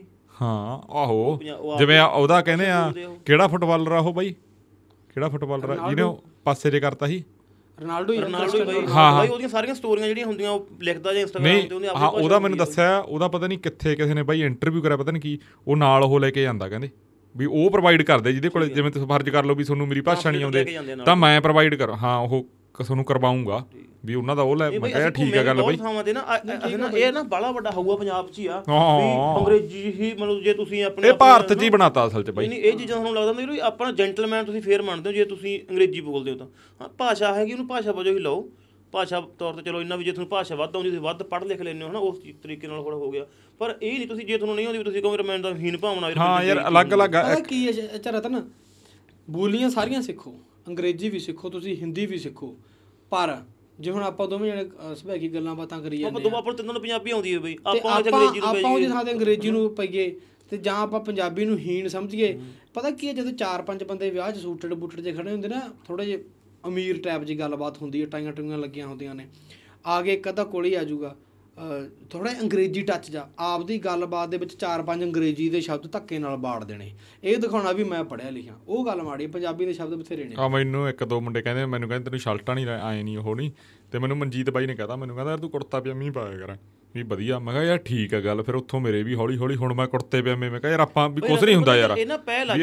ਹਾਂ 0.40 0.78
ਆਹੋ। 0.97 1.39
ਜਿਵੇਂ 1.78 1.98
ਆ 1.98 2.05
ਉਹਦਾ 2.06 2.40
ਕਹਿੰਦੇ 2.43 2.66
ਆ। 2.70 2.93
ਕਿਹੜਾ 3.27 3.47
ਫੁੱਟਬਾਲਰ 3.48 3.93
ਆ 3.93 3.98
ਉਹ 3.98 4.12
ਬਾਈ? 4.14 4.32
ਕਿਹੜਾ 5.14 5.28
ਫੁੱਟਬਾਲਰ 5.28 5.70
ਆ? 5.70 5.77
ਜਿਹਨੇ 5.90 6.16
ਪਾਸੇ 6.44 6.70
ਜੇ 6.70 6.81
ਕਰਤਾ 6.81 7.06
ਸੀ। 7.06 7.23
ਰੋਨਾਲਡੋ 7.78 8.12
ਹੀ 8.12 8.20
ਰੋਨਾਲਡੋ 8.20 8.64
ਬਾਈ। 8.64 8.81
ਬਾਈ 8.86 9.28
ਉਹਦੀਆਂ 9.28 9.48
ਸਾਰੀਆਂ 9.48 9.74
ਸਟੋਰੀਆਂ 9.74 10.06
ਜਿਹੜੀਆਂ 10.09 10.27
ਹੁੰਦੀਆਂ 10.27 10.51
ਉਹ 10.51 10.66
ਲਿਖਦਾ 10.82 11.12
ਜਾਂ 11.12 11.23
ਇੰਸਟਾਗ੍ਰਾਮ 11.23 11.52
ਨਹੀਂ 11.52 11.68
ਤੇ 11.68 11.74
ਉਹਨੇ 11.74 11.89
ਆਪਣੀ 11.89 12.02
ਹਾਂ 12.02 12.10
ਉਹਦਾ 12.12 12.39
ਮੈਨੂੰ। 12.39 12.59
ਦੱਸਿਆ 12.59 12.98
ਉਹਦਾ 12.98 13.28
ਪਤਾ 13.28 13.47
ਨਹੀਂ 13.47 13.59
ਕਿੱਥੇ 13.59 13.94
ਕਿਸੇ 13.97 14.14
ਨੇ 14.14 14.23
ਬਾਈ 14.23 14.43
ਇੰਟਰਵਿਊ 14.43 14.82
ਕਰਿਆ 14.82 14.97
ਪਤਾ 14.97 15.10
ਨਹੀਂ 15.12 15.23
ਕੀ 15.23 15.39
ਉਹ 15.66 15.77
ਨਾਲ 15.77 16.05
ਉਹ 16.05 16.18
ਲੈ 16.20 16.31
ਕੇ 16.31 16.43
ਜਾਂਦਾ 16.43 16.68
ਕਹਿੰਦੇ 16.68 16.89
ਵੀ 17.35 17.47
ਉਹ 17.47 17.70
ਪ੍ਰੋਵਾਈਡ 17.70 18.02
ਕਰਦੇ 18.02 18.32
ਜਿਹਦੇ 18.32 18.48
ਕੋਲੇ 18.48 18.66
ਜਿਵੇਂ 18.68 18.90
ਤੁਸੀਂ 18.90 19.06
ਫਰਜ਼ 19.06 19.31
ਕਰ 19.31 19.44
ਲਓ 19.44 19.55
ਵੀ 19.55 19.64
ਤੁਹਾਨੂੰ 19.64 19.86
ਮੇਰੀ 19.89 20.01
ਭਾਸ਼ਾ 20.01 20.31
ਨਹੀਂ 20.31 20.44
ਆਉਂਦੇ। 20.44 20.64
ਤਾਂ 21.06 21.16
ਮੈਂ 21.16 21.40
ਪ੍ਰੋਵਾਈਡ 21.40 21.74
ਕਰ 21.74 21.90
ਹਾਂ 21.94 22.16
ਉਹ 22.18 22.44
ਤੁਹਾਨੂੰ 22.84 23.04
ਕਰਵਾਉਂਗਾ 23.04 23.64
ਵੀ 24.04 24.14
ਉਹਨਾਂ 24.14 24.34
ਦਾ 24.36 24.42
ਉਹ 24.42 24.56
ਲੈ 24.56 24.68
ਮੈਂ 24.70 24.90
ਕਿਹਾ 24.90 25.10
ਠੀਕ 25.10 25.36
ਆ 25.36 25.42
ਗੱਲ 25.44 25.62
ਬਾਈ। 25.62 25.76
ਥਾਵਾਂ 25.76 26.02
ਤੇ 26.04 26.12
ਨਾ 26.12 26.24
ਇਹ 26.96 27.12
ਨਾ 27.12 27.22
ਬੜਾ 27.22 27.50
ਵੱਡਾ 27.52 27.70
ਹਊਆ 27.70 27.96
ਪੰਜਾਬ 27.96 28.28
'ਚ 28.28 28.38
ਹੀ 28.38 28.46
ਆ। 28.46 28.62
ਹਾਂ। 28.68 29.00
ਵੀ 29.00 29.40
ਅੰਗਰੇਜ਼ੀ 29.40 29.82
ਹੀ 29.92 30.12
ਮਤਲਬ 30.14 30.42
ਜੇ 30.42 30.52
ਤੁਸੀਂ 30.54 30.84
ਆਪਣੇ 30.84 31.08
ਇਹ 31.08 31.12
ਭਾਰਤ 31.14 31.52
'ਚ 31.52 31.62
ਹੀ 31.62 31.70
ਬਣਾਤਾ 31.70 32.06
ਅਸਲ 32.06 32.22
'ਚ 32.22 32.30
ਬਾਈ। 32.30 32.48
ਨਹੀਂ 32.48 32.58
ਇਹ 32.60 32.76
ਚੀਜ਼ਾਂ 32.78 32.96
ਤੁਹਾਨੂੰ 32.96 33.14
ਲੱਗਦਾ 33.14 33.52
ਵੀ 33.52 33.58
ਆਪਣਾ 33.58 33.90
ਜੈਂਟਲਮੈਨ 33.92 34.44
ਤੁਸੀਂ 34.44 34.62
ਫੇਰ 34.62 34.82
ਮੰਨਦੇ 34.82 35.10
ਹੋ 35.10 35.14
ਜੇ 35.14 35.24
ਤੁਸੀਂ 35.24 35.58
ਅੰਗਰੇਜ਼ੀ 35.70 36.00
ਬੋਲਦੇ 36.00 36.30
ਹੋ 36.30 36.36
ਤਾਂ। 36.36 36.46
ਹਾਂ 36.80 36.88
ਭਾਸ਼ਾ 36.98 37.34
ਹੈਗੀ 37.34 37.52
ਉਹਨੂੰ 37.52 37.66
ਭਾਸ਼ਾ 37.68 37.92
ਵਜੋਂ 37.92 38.12
ਹੀ 38.12 38.18
ਲਓ। 38.18 38.48
ਭਾਸ਼ਾ 38.92 39.20
ਤੌਰ 39.38 39.54
ਤੇ 39.54 39.62
ਚਲੋ 39.62 39.80
ਇੰਨਾ 39.80 39.96
ਵੀ 39.96 40.04
ਜੇ 40.04 40.12
ਤੁਹਾਨੂੰ 40.12 40.28
ਭਾਸ਼ਾ 40.28 40.54
ਵੱਧ 40.54 40.76
ਆਉਂਦੀ 40.76 40.90
ਤੁਸੀਂ 40.90 41.00
ਵੱਧ 41.02 41.22
ਪੜ੍ਹ 41.22 41.44
ਲਿਖ 41.44 41.62
ਲੈਂਦੇ 41.62 41.84
ਹੋ 41.84 41.90
ਹਨਾ 41.90 41.98
ਉਸ 41.98 42.18
ਤਰੀਕੇ 42.42 42.66
ਨਾਲ 42.66 42.78
ਹੋਰ 42.78 42.94
ਹੋ 42.94 43.10
ਗਿਆ। 43.10 43.26
ਪਰ 43.58 43.74
ਇਹ 43.82 43.98
ਨਹੀਂ 43.98 44.08
ਤੁਸੀਂ 44.08 44.26
ਜੇ 44.26 44.36
ਤੁਹਾਨੂੰ 44.38 44.56
ਨਹੀਂ 44.56 44.66
ਆਉਂਦੀ 44.66 44.78
ਵੀ 44.78 44.84
ਤੁਸੀਂ 44.84 45.02
ਕਹੋਗੇ 45.02 45.22
ਮੈਂ 45.22 45.38
ਤਾਂ 45.38 45.54
ਹੀਨ 45.54 45.76
ਭਾਵਨਾ 45.78 46.10
ਹਾਂ 46.16 46.42
ਯਾਰ 46.44 46.58
ਆ। 46.58 46.70
ਪਤਾ 47.06 47.34
ਕੀ 47.40 47.66
ਹੈ 47.66 47.72
ਅੱਛਾ 47.94 48.10
ਰਤਨ 48.10 48.42
ਬੋਲੀਆਂ 49.28 49.70
ਸਾਰੀਆਂ 49.70 50.02
ਸਿੱਖੋ। 50.02 50.34
ਅੰਗਰੇਜ਼ੀ 50.68 51.09
ਵੀ 51.09 51.18
ਸਿੱਖੋ 51.18 51.51
ਤੁਸੀਂ 51.51 51.76
ਹਿੰਦੀ 51.76 52.06
ਵੀ 52.06 52.18
ਸਿੱਖੋ। 52.18 52.56
ਪਰ 53.10 53.36
ਜੇ 53.80 53.90
ਹੁਣ 53.90 54.02
ਆਪਾਂ 54.02 54.28
ਦੋਵੇਂ 54.28 54.52
ਜਣੇ 54.52 54.64
ਅ, 54.64 54.94
ਸੁਭਾਅ 54.94 55.18
ਗੱਲਾਂ 55.18 55.55
ਬਾਤਾਂ 55.55 55.80
ਕਰੀ 55.80 56.02
ਆਪਾਂ 56.02 56.10
ਜਾਂਦੇ 56.10 56.22
ਦੋਵਾਂ 56.22 56.38
ਆਪਾਂ 56.38 56.52
ਨੂੰ 56.52 56.56
ਤਿੰਨਾਂ 56.56 56.72
ਨੂੰ 56.74 56.82
ਪੰਜਾਬੀ 56.82 57.10
ਆਉਂਦੀ 57.10 57.34
ਹੈ 57.34 57.38
ਬਈ। 57.38 57.56
ਆਪਾਂ 57.66 57.90
ਆਪਾਂ 57.90 57.98
ਅੰਗਰੇਜ਼ੀ 57.98 58.40
ਨੂੰ 58.40 58.48
ਆਪਾਂ 58.48 58.70
ਉਹਦੀ 58.70 58.86
ਥਾਂ 58.86 59.05
ਤੇ 59.05 59.12
ਅੰਗਰੇਜ਼ੀ 59.12 59.51
ਨੂੰ 59.51 59.74
ਪਈਏ 59.74 60.20
ਤੇ 60.51 60.56
ਜਾਂ 60.56 60.74
ਆਪਾਂ 60.74 61.01
ਪੰਜਾਬੀ 61.01 61.44
ਨੂੰ 61.44 61.59
ਹੀਣ 61.59 61.88
ਸਮਝੀਏ। 61.88 62.40
ਪਤਾ 62.74 62.90
ਕੀ 62.90 63.09
ਹੈ 63.09 63.12
ਜਦੋਂ 63.12 63.32
ਚਾਰ 63.32 63.62
ਪੰਜ 63.62 63.84
ਬੰਦੇ 63.84 64.10
ਵਿਆਹ 64.10 64.32
'ਚ 64.32 64.38
ਸੂਟਡ 64.38 64.74
ਬੂਟਡ 64.74 65.01
ਜੇ 65.01 65.12
ਖੜੇ 65.12 65.30
ਹੁੰਦੇ 65.30 65.48
ਨਾ 65.48 65.60
ਥੋੜੇ 65.84 66.05
ਜਿਹੇ 66.06 66.24
ਅਮੀਰ 66.68 67.02
ਟਾਈਪ 67.02 67.22
ਦੀ 67.22 67.38
ਗੱਲਬਾਤ 67.38 67.82
ਹੁੰਦੀ 67.82 68.01
ਹੈ 68.01 68.06
ਟਾਈਆਂ 68.06 68.32
ਟੂਈਆਂ 68.32 68.59
ਲੱਗੀਆਂ 68.59 68.86
ਹੁੰਦੀਆਂ 68.86 69.14
ਨੇ। 69.14 69.26
ਆ 69.86 70.02
ਕੇ 70.02 70.12
ਇੱਕ 70.12 70.28
ਅੱਧਾ 70.28 70.44
ਕੋਲ 70.44 70.64
ਹੀ 70.64 70.74
ਆ 70.74 70.84
ਜਾਊਗਾ। 70.84 71.16
ਥੋੜਾ 72.10 72.30
ਅੰਗਰੇਜ਼ੀ 72.40 72.82
ਟੱਚ 72.82 73.10
ਜਾ। 73.10 73.26
ਆਪਦੀ 73.38 73.78
ਗੱਲਬਾਤ 73.78 74.28
ਦੇ 74.28 74.36
ਵਿੱਚ 74.36 74.54
ਚਾਰ 74.54 74.82
ਪੰਜ 74.82 75.02
ਅੰਗਰੇਜ਼ੀ 75.04 75.48
ਦੇ 75.48 75.60
ਸ਼ਬਦ 75.60 75.90
ਧੱਕੇ 75.92 76.18
ਨਾਲ 76.18 76.36
ਬਾੜ 76.36 76.64
ਦੇਣੇ। 76.64 76.90
ਇਹ 77.24 77.36
ਦਿਖਾਉਣਾ 77.36 77.72
ਵੀ 77.72 77.84
ਮੈਂ 77.84 78.02
ਪੜਿਆ 78.04 78.30
ਲਿਖਿਆ। 78.30 78.58
ਉਹ 78.68 78.84
ਗੱਲ 78.86 79.02
ਮਾੜੀ 79.02 79.24
ਹੈ, 79.24 79.28
ਪੰਜਾਬੀ 79.28 79.66
ਦੇ 79.66 79.72
ਸ਼ਬਦ 79.72 79.94
ਬਥੇਰੇ 79.94 80.24
ਨੇ। 80.24 80.34
ਆ 80.38 80.48
ਮੈਨੂੰ 80.48 80.88
ਇੱਕ 80.88 81.04
ਦੋ 81.04 81.20
ਮੁੰਡੇ 81.20 81.42
ਕਹਿੰਦੇ 81.42 81.66
ਮੈਨੂੰ 81.66 81.88
ਕਹਿੰਦੇ 81.88 82.04
ਤੈਨੂੰ 82.04 82.20
ਸ਼ਰਟਾਂ 82.20 82.54
ਨਹੀਂ 82.54 82.66
ਆਏ 82.66 83.02
ਨਹੀਂ 83.02 83.18
ਉਹ 83.18 83.36
ਨਹੀਂ 83.36 83.50
ਤੇ 83.92 83.98
ਮੈਨੂੰ 83.98 84.16
ਮਨਜੀਤ 84.16 84.50
ਬਾਈ 84.50 84.66
ਨੇ 84.66 84.74
ਕਹਤਾ 84.74 84.96
ਮੈਨੂੰ 84.96 85.16
ਕਹਿੰਦਾ 85.16 85.32
ਯਾਰ 85.32 85.38
ਤੂੰ 85.38 85.50
ਕੁੜਤਾ 85.50 85.80
ਪਜਾਮੀ 85.80 86.10
ਪਾਇਆ 86.10 86.36
ਕਰ। 86.36 86.56
ਵੀ 86.97 87.02
ਵਧੀਆ। 87.09 87.39
ਮੈਂ 87.39 87.52
ਕਿਹਾ 87.52 87.64
ਯਾਰ 87.64 87.78
ਠੀਕ 87.85 88.14
ਆ 88.14 88.20
ਗੱਲ 88.20 88.43
ਫਿਰ 88.43 88.55
ਉੱਥੋਂ 88.55 88.81
ਮੇਰੇ 88.81 89.02
ਵੀ 89.02 89.14
ਹੌਲੀ 89.14 89.36
ਹੌਲੀ 89.36 89.56
ਹੁਣ 89.56 89.74
ਮੈਂ 89.74 89.86
ਕੁੜਤੇ 89.86 90.20
ਪਜਾਮੇ 90.23 90.48
ਮੈਂ। 90.51 90.60
ਕਿਹਾ 90.60 90.70
ਯਾਰ 90.73 90.81
ਆਪਾਂ 90.81 91.09
ਵੀ 91.09 91.20
ਕੁਝ 91.20 91.43
ਨਹੀਂ 91.44 91.55
ਹੁੰਦਾ 91.56 91.77
ਯਾਰ। 91.77 91.97
ਇਹ 91.98 92.06
ਨਾ 92.06 92.16
ਪਹਿਲ 92.27 92.51
ਆ 92.51 92.56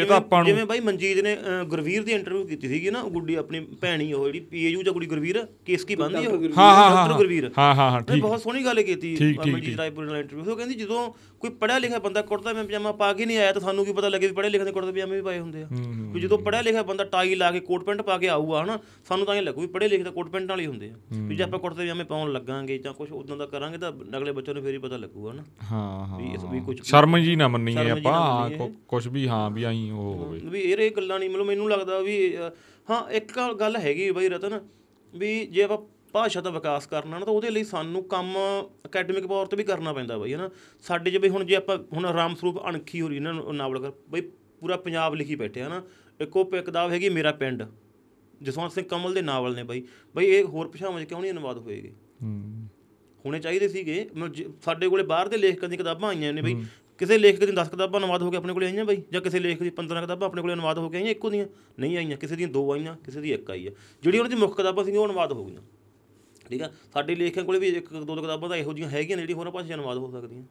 ਜਿਵੇਂ 0.46 0.66
ਬਾਈ 0.66 0.80
ਮਨਜੀਤ 0.80 1.24
ਨੇ 1.24 1.36
ਗੁਰਵੀਰ 1.70 2.04
ਦੀ 2.04 2.12
ਇੰਟਰਵਿਊ 2.12 2.46
ਕੀਤੀ 2.48 2.68
ਸੀਗੀ 2.68 2.90
ਨਾ 2.90 3.02
ਉਹ 3.02 3.10
ਗੁੱਡੀ 3.12 3.36
ਆਪਣੀ 3.36 3.60
ਭੈਣੀ 3.82 4.12
ਉਹ 4.14 4.26
ਜਿਹੜੀ 4.26 4.40
ਪੀਏਯੂ 4.52 4.84
ਜਾਂ 4.84 4.94
ਕੁੜੀ 4.94 5.08
ਗੁਰਵੀਰ 5.08 5.46
ਕੇਸ 5.66 5.86
ਕੀ 5.86 5.96
ਬੰਦੀ 5.96 6.16
ਹਾਂ 6.16 6.32
ਹਾਂ 6.58 6.74
ਹਾਂ 6.76 6.96
ਡਾਕਟਰ 6.96 7.18
ਗੁਰਵੀਰ। 7.18 7.50
ਹਾਂ 7.58 7.74
ਹਾਂ 7.76 7.90
ਹਾਂ 7.92 8.02
ਠੀਕ। 8.02 8.22
ਬਹੁਤ 8.22 8.42
ਸੋਹਣੀ 8.42 8.64
ਗੱਲ 8.66 8.82
ਕੀਤੀ 8.84 9.16
ਮਨਜੀਤ 9.46 9.78
ਰਾਏਪੁਰ 9.78 10.06
ਨਾਲ 10.06 10.18
ਇੰਟਰਵਿਊ 10.18 10.52
ਉਹ 10.52 10.58
ਕਹਿੰਦੀ 10.58 10.76
ਜਦੋਂ 10.76 11.10
ਕੋਈ 11.44 11.52
ਪੜਿਆ 11.52 11.78
ਲਿਖਿਆ 11.78 11.98
ਬੰਦਾ 12.00 12.22
ਕੁੜਤਾ 12.22 12.52
ਮੈਂ 12.54 12.64
ਪਜਾਮਾ 12.64 12.92
ਪਾ 12.92 13.12
ਕੇ 13.14 13.26
ਨਹੀਂ 13.26 13.38
ਆਇਆ 13.38 13.52
ਤਾਂ 13.54 13.62
ਸਾਨੂੰ 13.62 13.86
ਕੀ 13.86 13.94
ਪਤਾ 13.94 14.10
ਲੱਗੇ 14.10 14.28
ਵੀ 14.28 14.34
ਪੜ੍ਹੇ 14.34 14.50
ਲਿਖੇ 14.50 14.64
ਦੇ 14.66 14.72
ਕੁੜਤੇ 14.72 14.92
ਪਜਾਮੇ 14.92 15.16
ਵੀ 15.16 15.22
ਪਾਏ 15.22 15.40
ਹੁੰਦੇ 15.40 15.64
ਆ। 15.64 15.68
ਵੀ 16.14 16.20
ਜਦੋਂ 16.20 16.38
ਪੜਿਆ 16.38 16.62
ਲਿਖਿਆ 16.62 16.84
ਬੰਦਾ 16.84 17.04
ਟਾਈ 17.06 17.36
ਲਾ 17.36 17.50
ਕੇ 17.52 17.60
ਕੋਟ 17.60 17.84
ਪੈਂਟ 17.84 18.02
ਪਾ 18.02 18.18
ਕੇ 18.18 18.28
ਆਊਗਾ 18.30 18.64
ਹਨਾ 18.64 18.78
ਸਾਨੂੰ 19.06 19.26
ਤਾਂ 19.26 19.36
ਇਹ 19.36 19.42
ਲੱਗੂ 19.42 19.62
ਵੀ 19.62 19.68
ਪੜ੍ਹੇ 19.68 19.88
ਲਿਖੇ 19.88 20.04
ਤਾਂ 20.04 20.12
ਕੋਟ 20.12 20.30
ਪੈਂਟ 20.30 20.44
ਨਾਲ 20.44 20.60
ਹੀ 20.60 20.66
ਹੁੰਦੇ 20.66 20.90
ਆ। 20.90 20.96
ਵੀ 21.28 21.36
ਜੇ 21.36 21.44
ਆਪਾਂ 21.44 21.60
ਕੁੜਤੇ 21.60 21.82
ਪਜਾਮੇ 21.82 22.04
ਪਾਉਣ 22.04 22.32
ਲੱਗਾਂਗੇ 22.34 22.78
ਜਾਂ 22.78 22.94
ਕੁਝ 22.94 23.10
ਉਦਾਂ 23.12 23.38
ਦਾ 23.38 23.46
ਕਰਾਂਗੇ 23.46 23.78
ਤਾਂ 23.78 23.92
ਅਗਲੇ 24.18 24.32
ਬੱਚੇ 24.32 24.54
ਨੂੰ 24.54 24.64
ਫੇਰ 24.64 24.74
ਹੀ 24.74 24.78
ਪਤਾ 24.78 24.98
ਲੱਗੂਗਾ 24.98 25.32
ਹਨਾ। 25.32 25.44
ਹਾਂ 25.72 26.06
ਹਾਂ 26.08 26.20
ਵੀ 26.20 26.34
ਇਸ 26.34 26.44
ਵੀ 26.52 26.60
ਕੁਝ 26.60 26.80
ਸ਼ਰਮ 26.82 27.18
ਜੀ 27.20 27.36
ਨਾ 27.36 27.48
ਮੰਨੀਏ 27.48 27.76
ਸ਼ਰਮ 27.76 27.98
ਜੀ 27.98 28.04
ਨਾ 28.04 28.18
ਆਪਾਂ 28.46 28.70
ਕੁਝ 28.88 29.08
ਵੀ 29.08 29.28
ਹਾਂ 29.28 29.50
ਵੀ 29.52 29.64
ਆਈ 29.64 29.90
ਉਹ 29.92 30.14
ਹੋਵੇ। 30.16 30.40
ਵੀ 30.46 30.62
ਇਹ 30.62 30.92
ਗੱਲਾਂ 30.92 31.20
ਨਹੀਂ 31.20 31.30
ਮਤਲਬ 31.30 31.46
ਮੈਨੂੰ 31.46 31.70
ਲੱਗਦਾ 31.70 32.00
ਵੀ 32.00 32.16
ਹਾਂ 32.88 33.02
ਇੱਕ 33.12 33.40
ਗੱਲ 33.60 33.78
ਹੈਗੀ 33.78 34.10
ਬਈ 34.12 34.30
ਰਤਨ 34.30 34.60
ਵੀ 35.14 35.46
ਜੇ 35.46 35.64
ਆਪਾਂ 35.64 35.78
ਭਾਸ਼ਾ 36.14 36.42
ਦਾ 36.42 36.50
ਵਿਕਾਸ 36.50 36.86
ਕਰਨਾ 36.86 37.20
ਨਾ 37.20 37.26
ਤਾਂ 37.26 37.34
ਉਹਦੇ 37.34 37.50
ਲਈ 37.50 37.64
ਸਾਨੂੰ 37.64 38.04
ਕੰਮ 38.04 38.38
ਅਕੈਡਮਿਕ 38.86 39.28
ਤੌਰ 39.28 39.46
ਤੇ 39.46 39.58
ਵੀ 39.58 39.64
ਕਰਨਾ 39.64 39.94
ਪੈਂਦਾ 39.94 40.18
ਬਈ 40.18 40.34
ਹਨਾ? 40.34 40.50
ਸਾਡੇ 40.84 41.12
ਜਿਵੇਂ 41.12 41.30
ਹੁਣ 41.30 41.44
ਜੇ 41.44 41.56
ਆਪਾਂ 41.56 41.78
ਹੁਣ 41.94 42.06
ਰਾਮ 42.06 42.36
ਸਰੂਪ 42.36 42.66
ਅਣਖੀ 42.70 43.02
ਹੋ 43.02 43.08
ਰਹੀ 43.08 43.20
ਨਾ 43.20 43.32
ਨਾਵਲ 43.52 43.80
ਕਰ 43.80 43.92
ਬਈ 44.10 44.22
ਪੂਰਾ 44.60 44.78
ਪੰਜਾਬ 44.78 45.16
ਲਿਖੀ 45.16 45.36
ਬੈਠੇ 45.36 45.62
ਹਨਾ? 45.62 45.84
ਇੱਕ 46.22 46.66
ਕਿਤਾਬ 46.66 46.92
ਹੈਗੀ 46.92 47.10
ਮੇਰਾ 47.10 47.32
ਪਿੰਡ 47.32 47.64
ਜਸਵੰਤ 48.42 48.72
ਸਿੰਘ 48.72 48.86
ਕਮਲ 48.86 49.14
ਦੇ 49.14 49.22
ਨਾਵਲ 49.22 49.56
ਨੇ 49.56 49.64
ਬਈ। 49.64 49.84
ਬਈ 50.16 50.26
ਇਹ 50.26 50.44
ਹੋਰ 50.44 50.68
ਭਾਸ਼ਾਵਾਂ 50.68 51.02
'ਚ 51.02 51.04
ਕਿਉਂ 51.04 51.22
ਨਹੀਂ 51.22 51.32
ਅਨੁਵਾਦ 51.32 51.58
ਹੋਏਗੇ? 51.58 51.94
ਹੂੰ। 52.24 52.68
ਹੋਣੇ 53.26 53.40
ਚਾਹੀਦੇ 53.40 53.68
ਸੀਗੇ 53.68 54.10
ਸਾਡੇ 54.62 54.90
ਕੋਲੇ 54.90 55.04
ਬਾਹਰ 55.04 55.28
ਦੇ 55.28 55.38
ਲੇਖਕਾਂ 55.38 55.70
ਦੀਆਂ 55.70 55.78
ਕਿਤਾਬਾਂ 55.78 56.10
ਆਈਆਂ 56.10 56.34
ਨੇ 56.34 56.42
ਬਈ 56.42 56.56
ਕਿਸੇ 56.98 57.18
ਲੇਖਕ 57.18 57.46
ਦੀਆਂ 57.46 57.66
10 57.66 57.70
ਕਿਤਾਬਾਂ 57.70 58.00
ਅਨੁਵਾਦ 58.00 58.22
ਹੋ 58.22 58.32
ਕੇ 58.32 58.38
ਆਪਣੇ 58.38 58.54
ਕੋਲੇ 58.54 58.66
ਆਈਆਂ 58.66 58.86
ਬਈ? 58.86 59.02
ਜਾਂ 59.12 59.22
ਕਿਸੇ 59.22 59.40
ਲੇਖਕ 59.40 59.64
ਦੀ 59.64 59.70
15 59.70 60.02
ਕਿਤਾਬਾਂ 60.02 60.28
ਆਪਣੇ 60.28 60.42
ਕੋਲੇ 60.42 60.54
ਅਨੁਵਾਦ 60.54 60.78
ਹੋ 60.78 60.90
ਕੇ 60.90 60.98
ਆਈਆਂ 60.98 61.10
ਇੱਕੋ 61.10 61.30
ਦੀਆਂ? 61.30 61.46
ਨਹੀਂ 61.80 61.98
ਆਈਆਂ 61.98 62.18
ਕਿਸੇ 62.18 62.36
ਦੀਆਂ 62.36 62.48
ਦੋ 62.48 62.72
ਆਈਆਂ 62.72 62.96
ਕਿਸੇ 62.96 63.22
ਦੀ 63.22 63.34
ਇੱਕ 63.34 63.52
ਆਈ 63.52 63.68
ਆ। 63.68 63.72
ਜਿਹੜੀ 64.04 64.18
ਉਹਨਾਂ 64.20 64.30
ਦੀ 64.30 64.36
ਮੁੱਖ 64.36 64.58
ਕਿਤਾਬਾਂ 64.58 64.86
ਸੀਗੀਆਂ 64.86 65.02
ਉਹ 65.02 65.06
ਅਨੁਵਾਦ 65.06 65.32
ਹੋ 65.32 65.46
ਗਈਆਂ। 65.46 65.62
ਠੀਕ 66.54 66.62
ਆ? 66.62 66.72
ਸਾਡੇ 66.94 67.16
ਲੇਖਕਾਂ 67.16 67.44
ਕੋਲੇ 67.44 67.60
ਵੀ 67.60 67.68
ਇੱਕ 67.70 67.94
ਦੋ 67.94 68.04
ਦੋ 68.06 68.22
ਕਿਤਾਬਾਂ 68.22 68.50
ਤਾਂ 68.50 68.58
ਇਹੋ 68.58 68.74
ਜਿਹੀਆਂ 68.74 68.92
ਹੈਗੀਆਂ 68.92 69.18
ਨੇ 69.18 69.24
ਜਿਹੜੀ 69.24 69.34
ਹੋਰਾਂ 69.34 69.52
ਭਾਸ਼ਾ 69.52 69.68
'ਚ 69.68 69.74
ਅਨੁਵਾਦ 69.74 69.98
ਹੋ 69.98 70.12
ਸਕਦੀਆਂ। 70.12 70.44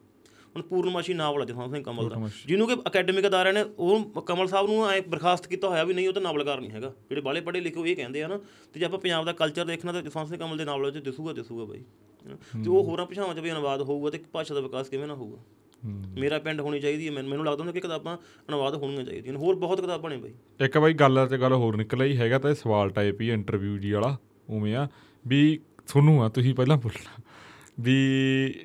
ਹੁਣ 0.55 0.61
ਪੂਰਨਮਾਸ਼ੀ 0.61 1.13
ਨਾਵਲ 1.13 1.41
ਹੈ 1.41 1.45
ਜਸਵੰਤ 1.45 1.71
ਸਿੰਘ 1.71 1.83
ਕਮਲ 1.83 2.09
ਦਾ। 2.09 2.29
ਜਿਹਨੂੰ 2.45 2.67
ਕਿ 2.67 2.75
ਅਕੈਡਮਿਕ 2.87 3.27
ਅਦਾਰਿਆਂ 3.27 3.53
ਨੇ 3.53 3.63
ਉਹ 3.79 4.21
ਕਮਲ 4.21 4.47
ਸਾਹਿਬ 4.47 4.67
ਨੂੰ 4.67 4.89
ਐ 4.89 4.99
ਬਰਖਾਸਤ 5.01 5.47
ਕੀਤਾ 5.47 5.69
ਹੋਇਆ 5.69 5.83
ਵੀ 5.83 5.93
ਨਹੀਂ 5.93 6.07
ਉਹ 6.07 6.13
ਤਾਂ 6.13 6.21
ਨਾਵਲਕਾਰ 6.21 6.59
ਨਹੀਂ 6.61 6.71
ਹੈਗਾ। 6.71 6.93
ਜਿਹੜੇ 7.09 7.21
ਬਾਲੇ 7.21 7.41
ਪੜ੍ਹੇ 7.41 7.61
ਲਿਖੇ 7.61 7.79
ਉਹ 7.79 7.87
ਇਹ 7.87 7.95
ਕਹਿੰਦੇ 7.95 8.21
ਆ 8.23 8.27
ਨਾ 8.27 8.37
ਤੇ 8.73 8.79
ਜੇ 8.79 8.85
ਆਪਾਂ 8.85 8.99
ਪੰਜਾਬ 8.99 9.25
ਦਾ 9.25 9.33
ਕਲਚਰ 9.33 9.65
ਦੇਖਣਾ 9.65 9.91
ਤਾਂ 9.91 10.01
ਜਸਵੰਤ 10.01 10.29
ਸਿੰਘ 10.29 10.39
ਕਮਲ 10.39 10.57
ਦੇ 10.57 10.65
ਨਾਵਲ 10.65 10.91
ਵਿੱਚ 10.91 11.05
ਦਿਸੂਗਾ 11.05 11.33
ਦਿਸੂਗਾ 11.33 11.65
ਬਾਈ। 11.65 11.83
ਤੇ 12.63 12.69
ਉਹ 12.69 12.83
ਹੋਰਾਂ 12.83 13.05
ਭਾਸ਼ਾਵਾਂ 13.05 13.35
'ਚ 13.35 13.39
ਵੀ 13.39 13.51
ਅਨੁਵਾਦ 13.51 13.81
ਹੋਊਗਾ 13.81 14.09
ਤੇ 14.09 14.19
ਭਾਸ਼ਾ 14.33 14.55
ਦਾ 14.55 14.61
ਵਿਕਾਸ 14.61 14.89
ਕਿਵੇਂ 14.89 15.07
ਨਾ 15.07 15.15
ਹੋਊਗਾ। 15.15 15.41
ਮੇਰਾ 16.19 16.37
ਪਿੰਡ 16.39 16.61
ਹੋਣੀ 16.61 16.79
ਚਾਹੀਦੀ 16.79 17.07
ਹੈ 17.07 17.11
ਮੈਨੂੰ 17.13 17.45
ਲੱਗਦਾ 17.45 17.61
ਹੁੰਦਾ 17.61 17.71
ਕਿ 17.71 17.81
ਕਿਤਾਬਾਂ 17.81 18.17
ਅਨੁਵਾਦ 18.49 18.75
ਹੋਣੀਆਂ 18.75 19.03
ਚਾਹੀਦੀਆਂ 19.03 19.37
ਹੋਰ 19.37 19.55
ਬਹੁਤ 19.55 19.81
ਕਿਤਾਬਾਂ 19.81 20.09
ਨੇ 20.09 20.17
ਬਾਈ। 20.17 20.33
ਇੱਕ 20.59 20.77
ਬਾਈ 20.77 20.93
ਗੱਲ 20.93 21.27
ਤੇ 21.27 21.37
ਗੱਲ 21.37 21.53
ਹੋਰ 21.53 21.77
ਨਿਕਲ 21.77 22.01
ਆਈ 22.01 22.15
ਹੈਗਾ 22.17 22.39
ਤਾਂ 22.39 22.49
ਇਹ 22.49 22.55
ਸਵਾਲ 22.55 22.89
ਟਾਈਪ 22.89 23.21
ਹੀ 23.21 23.29
ਇੰਟਰਵਿਊ 23.31 23.77
ਜੀ 23.77 23.91
ਵਾਲਾ 23.91 24.17
ਉਵੇਂ 24.49 24.75
ਆ 24.75 24.87
ਵੀ 25.25 25.59
ਤੁਹਾਨੂੰ 25.87 26.23
ਆ, 26.23 26.29
ਤੁਸੀਂ 26.29 26.53
ਪਹਿਲਾਂ 26.55 26.77
ਬੋਲਣਾ। 26.77 27.21
ਵੀ 27.79 27.93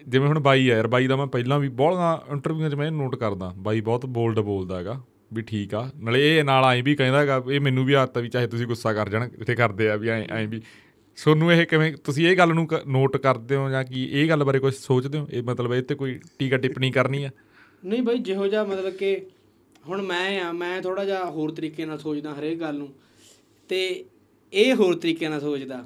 ਜਿਵੇਂ 0.08 0.28
ਹੁਣ 0.28 0.38
ਬਾਈ 0.40 0.68
ਆ 0.70 0.76
ਯਾਰ, 0.76 0.86
ਬਾਈ 0.86 1.06
ਦਾ 1.06 1.16
ਮੈਂ 1.16 1.26
ਪਹਿਲਾਂ 1.26 1.58
ਵੀ 1.60 1.68
ਬਹੁਤ 1.68 2.30
ਇੰਟਰਵਿਊਆਂ 2.30 2.70
'ਚ 2.70 2.74
ਮੈਂ 2.74 2.90
ਨੋਟ 2.92 3.14
ਕਰਦਾ, 3.16 3.52
ਬਾਈ 3.58 3.80
ਬਹੁਤ 3.80 4.06
ਬੋਲਡ 4.06 4.38
ਬੋਲਦਾ 4.40 4.78
ਹੈਗਾ, 4.78 5.00
ਵੀ 5.32 5.42
ਠੀਕ 5.42 5.74
ਆ। 5.74 5.90
ਨਾਲੇ 5.96 6.20
ਇਹ 6.28 6.44
ਨਾਲ 6.44 6.64
ਆਏ 6.64 6.82
ਵੀ 6.82 6.94
ਕਹਿੰਦਾ 6.94 7.20
ਹੈਗਾ, 7.20 7.42
ਇਹ 7.50 7.60
ਮੈਨੂੰ 7.60 7.84
ਵੀ 7.84 7.92
ਆਦਤ 7.92 8.18
ਆ 8.18 8.20
ਵੀ 8.20 8.28
ਚਾਹੇ 8.28 8.46
ਤੁਸੀਂ 8.46 8.66
ਗੁੱਸਾ 8.66 8.92
ਕਰ 8.92 9.08
ਜਾਣ 9.08 9.28
ਤੇ 9.46 9.54
ਕਰਦੇ 9.54 9.88
ਆ 9.90 9.96
ਵੀ 9.96 10.08
ਐ 10.08 10.20
ਐ 10.22 10.44
ਵੀ। 10.46 10.60
ਤੁਹਾਨੂੰ 11.18 11.52
ਇਹ 11.52 11.66
ਕਿਵੇਂ, 11.66 11.92
ਤੁਸੀਂ 11.96 12.26
ਇਹ 12.28 12.36
ਗੱਲ 12.36 12.54
ਨੂੰ 12.54 12.68
ਨੋਟ 12.86 13.16
ਕਰਦੇ 13.16 13.56
ਹੋ 13.56 13.68
ਜਾਂ 13.70 13.84
ਕੀ, 13.84 14.04
ਇਹ 14.04 14.28
ਗੱਲ 14.28 14.44
ਬਾਰੇ 14.44 14.58
ਕੁਝ 14.58 14.74
ਸੋਚਦੇ 14.74 15.18
ਹੋ? 15.18 15.26
ਇਹ 15.30 15.42
ਮਤਲਬ 15.42 15.74
ਇਹ 15.74 15.82
ਤੇ 15.82 15.94
ਕੋਈ 15.94 16.18
ਟੀਕਾ 16.38 16.56
ਟਿੱਪਣੀ 16.56 16.90
ਕਰਨੀ 16.90 17.24
ਆ? 17.24 17.30
ਨਹੀਂ 17.84 18.02
ਬਾਈ, 18.02 18.18
ਜਿਹੋ 18.18 18.46
ਜਿਹਾ 18.46 18.64
ਮਤਲਬ 18.64 18.92
ਕਿ 18.92 19.16
ਹੁਣ 19.88 20.02
ਮੈਂ 20.02 20.40
ਆ, 20.40 20.52
ਮੈਂ 20.52 20.80
ਥੋੜਾ 20.82 21.04
ਜਿਹਾ 21.04 21.24
ਹੋਰ 21.24 21.50
ਤਰੀਕੇ 21.50 21.84
ਨਾਲ 21.84 21.98
ਸੋਚਦਾ 21.98 22.34
ਹਰੇਕ 22.34 22.60
ਗੱਲ 22.60 22.78
ਨੂੰ। 22.78 22.88
ਤੇ 23.70 24.04
ਇਹ 24.52 24.74
ਹੋਰ 24.74 24.94
ਤਰੀਕੇ 24.94 25.28
ਨਾਲ 25.28 25.40
ਸੋਚਦਾ। 25.40 25.76
ਹਾਂ 25.76 25.84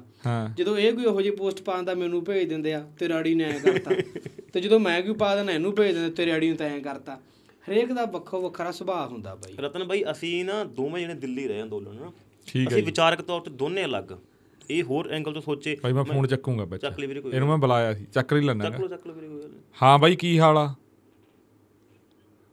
ਜਦੋਂ 0.57 0.77
ਇਹ 0.77 0.93
ਕੋਈ 0.93 1.05
ਉਹੋ 1.05 1.21
ਜਿਹੀ 1.21 1.35
ਪੋਸਟ 1.35 1.61
ਪਾਉਂਦਾ 1.61 1.93
ਮੈਨੂੰ 1.95 2.23
ਭੇਜ 2.25 2.49
ਦਿੰਦੇ 2.49 2.73
ਆ 2.73 2.79
ਤੇ 2.99 3.07
ਰਾੜੀ 3.09 3.33
ਨੇ 3.35 3.43
ਐ 3.43 3.57
ਕਰਤਾ। 3.59 3.91
ਤੇ 4.53 4.61
ਜਦੋਂ 4.61 4.79
ਮੈਂ 4.79 5.01
ਕੋਈ 5.01 5.13
ਪਾ 5.13 5.35
ਦੇਣਾ 5.35 5.51
ਇਹਨੂੰ 5.51 5.73
ਭੇਜ 5.75 5.93
ਦਿੰਦੇ 5.95 6.09
ਤੇ 6.15 6.25
ਰਾੜੀ 6.25 6.47
ਨੂੰ 6.49 6.57
ਤਾਂ 6.57 6.69
ਐ 6.69 6.79
ਕਰਤਾ। 6.79 7.19
ਹਰੇਕ 7.67 7.91
ਦਾ 7.93 8.05
ਵੱਖੋ 8.05 8.41
ਵੱਖਰਾ 8.41 8.71
ਸੁਭਾਅ 8.71 9.07
ਹੁੰਦਾ 9.07 9.33
ਬਾਈ। 9.35 9.55
ਰਤਨ 9.59 9.83
ਬਾਈ 9.83 10.03
ਅਸੀਂ 10.11 10.43
ਨਾ 10.45 10.63
ਦੋਵੇਂ 10.77 11.01
ਜਣੇ 11.01 11.13
ਦਿੱਲੀ 11.15 11.47
ਰਹੇ 11.47 11.61
ਅੰਦੋਲਨ 11.63 11.95
ਨਾ 11.95 12.11
ਠੀਕ 12.47 12.71
ਹੈ 12.71 12.75
ਅਸੀਂ 12.75 12.83
ਵਿਚਾਰਕ 12.83 13.21
ਤੌਰ 13.21 13.41
ਤੇ 13.41 13.51
ਦੋਨੇ 13.51 13.85
ਅਲੱਗ। 13.85 14.11
ਇਹ 14.71 14.83
ਹੋਰ 14.83 15.09
ਐਂਗਲ 15.11 15.33
ਤੋਂ 15.33 15.41
ਸੋਚੇ 15.41 15.75
ਬਾਈ 15.83 15.93
ਮੈਂ 15.93 16.03
ਫੋਨ 16.03 16.27
ਚੱਕੂਗਾ 16.27 16.63
ਵਿੱਚ 16.65 16.81
ਚੱਕ 16.81 16.99
ਲਈ 16.99 17.07
ਵੀਰੇ 17.07 17.21
ਕੋਈ 17.21 17.31
ਇਹਨੂੰ 17.31 17.47
ਮੈਂ 17.47 17.57
ਬੁਲਾਇਆ 17.57 17.93
ਸੀ 17.93 18.05
ਚੱਕ 18.13 18.33
ਲਈ 18.33 18.41
ਲੈਣਾ 18.41 18.69
ਚੱਕ 18.69 18.79
ਲਓ 18.79 18.87
ਚੱਕ 18.87 19.07
ਲਓ 19.07 19.13
ਵੀਰੇ 19.13 19.27
ਕੋਈ 19.27 19.41
ਗੱਲ 19.41 19.49
ਨਹੀਂ। 19.49 19.59
ਹਾਂ 19.81 19.97
ਬਾਈ 19.99 20.15
ਕੀ 20.15 20.37
ਹਾਲ 20.39 20.57
ਆ? 20.57 20.73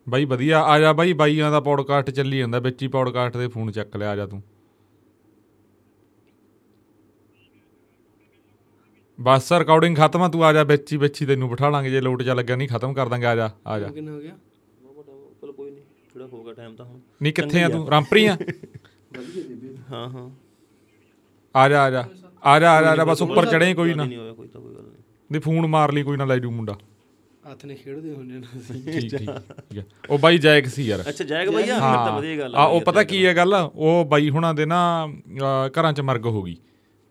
ਬਾਈ 0.06 0.24
ਵਧੀਆ। 0.24 0.60
ਆ 0.62 0.78
ਜਾ 0.78 0.92
ਬਾਈ 0.92 1.12
ਬਾਈਆਂ 1.12 1.50
ਦਾ 1.50 1.60
ਪੌਡਕਾਸਟ 1.60 2.10
ਚੱਲੀ 2.10 2.38
ਜਾਂਦਾ 2.38 2.58
ਵਿੱਚ 2.58 2.82
ਹੀ 2.82 2.88
ਪੌਡਕਾਸਟ 2.88 3.36
ਦੇ 3.36 3.48
ਫੋਨ 3.48 3.70
ਚੱਕ 3.70 3.96
ਲਿਆ 3.96 4.10
ਆ 4.10 4.16
ਜਾ 4.16 4.26
ਤੂੰ। 4.26 4.42
ਬਸ 9.20 9.52
ਰਿਕਾਰਡਿੰਗ 9.52 9.96
ਖਤਮ 9.96 10.22
ਆ 10.22 10.28
ਤੂੰ 10.28 10.44
ਆ 10.44 10.52
ਜਾ 10.52 10.62
ਵਿੱਚ 10.64 10.92
ਹੀ 10.92 10.96
ਵਿੱਚ 10.98 11.20
ਹੀ 11.22 11.26
ਤੈਨੂੰ 11.26 11.48
ਬਿਠਾ 11.50 11.68
ਲਾਂਗੇ 11.70 11.90
ਜੇ 11.90 12.00
ਲੋਟ 12.00 12.22
ਚੱਲ 12.22 12.36
ਲੱਗਿਆ 12.36 12.56
ਨਹੀਂ 12.56 12.68
ਖਤਮ 12.68 12.92
ਕਰ 12.94 13.08
ਦਾਂਗੇ 13.08 13.26
ਆ 13.26 13.34
ਜਾ 13.36 13.50
ਆ 13.66 13.78
ਜਾ। 13.78 13.88
ਕਿੰਨਾ 13.88 14.12
ਹੋ 14.12 14.20
ਗਿਆ? 14.20 14.36
ਚਲੋ 15.40 15.52
ਕੋਈ 15.52 15.70
ਨਹੀਂ 15.70 15.82
ਥੋੜਾ 16.14 16.26
ਹੋ 16.26 16.42
ਗਿਆ 16.44 16.52
ਟਾਈਮ 16.54 16.74
ਤਾਂ 16.76 16.84
ਹੁਣ। 16.86 16.98
ਨਹੀਂ 17.22 17.32
ਕਿੱਥੇ 17.32 17.62
ਆ 17.62 17.68
ਤੂੰ? 17.68 17.86
ਰਾਮਪਰੀ 17.90 18.24
ਆ? 18.26 18.36
ਹਾਂ 19.90 20.08
ਹਾਂ। 20.08 20.28
ਆ 21.54 21.68
ਜਾ 21.68 21.82
ਆ 21.84 21.90
ਜਾ। 21.90 22.00
ਆ 22.44 22.58
ਜਾ 22.60 22.70
ਆ 22.72 22.82
ਜਾ, 22.82 22.90
ਆ 22.90 22.96
ਜਾ 22.96 23.04
ਬਸ 23.04 23.22
ਉੱਪਰ 23.22 23.46
ਚੜੇ 23.46 23.72
ਕੋਈ 23.74 23.94
ਨਾ। 23.94 24.04
ਨਹੀਂ 24.04 24.18
ਹੋਇਆ 24.18 24.32
ਕੋਈ 24.32 24.48
ਤਾਂ 24.48 24.60
ਕੋਈ 24.60 24.74
ਗੱਲ 24.74 24.82
ਨਹੀਂ। 24.82 25.02
ਨਹੀਂ 25.30 25.40
ਫੋਨ 25.40 25.66
ਮਾਰ 25.66 25.92
ਲਈ 25.92 26.02
ਕੋਈ 26.02 26.16
ਨਾ 26.16 26.24
ਲੈ 26.24 26.36
ਜੂ 26.38 26.50
ਮੁੰਡਾ। 26.50 26.76
ਹੱਥ 27.50 27.64
ਨੇ 27.66 27.74
ਖੇਡਦੇ 27.74 28.12
ਹੁੰਦੇ 28.14 28.34
ਨੇ 28.34 28.46
ਅਸੀਂ। 28.58 28.82
ਠੀਕ 28.92 29.16
ਠੀਕ 29.16 30.10
ਉਹ 30.10 30.18
ਬਾਈ 30.18 30.38
ਜਾਇਕ 30.38 30.66
ਸੀ 30.68 30.86
ਯਾਰ। 30.86 31.00
ਅੱਛਾ 31.08 31.24
ਜਾਏਗਾ 31.24 31.50
ਭਈਆ 31.50 31.64
ਫਿਰ 31.64 31.80
ਤਾਂ 31.80 32.12
ਵਧੀਆ 32.16 32.36
ਗੱਲ 32.38 32.54
ਆ 32.54 32.64
ਉਹ 32.64 32.80
ਪਤਾ 32.80 33.02
ਕੀ 33.04 33.24
ਹੈ 33.26 33.34
ਗੱਲ? 33.36 33.54
ਉਹ 33.74 34.04
ਬਾਈ 34.04 34.30
ਹੁਣਾਂ 34.30 34.52
ਦੇ 34.54 34.66
ਨਾ 34.66 34.80
ਘਰਾਂ 35.76 35.92
'ਚ 35.92 36.00
ਮਰਗ 36.00 36.26
ਹੋ 36.26 36.42
ਗਈ। 36.42 36.56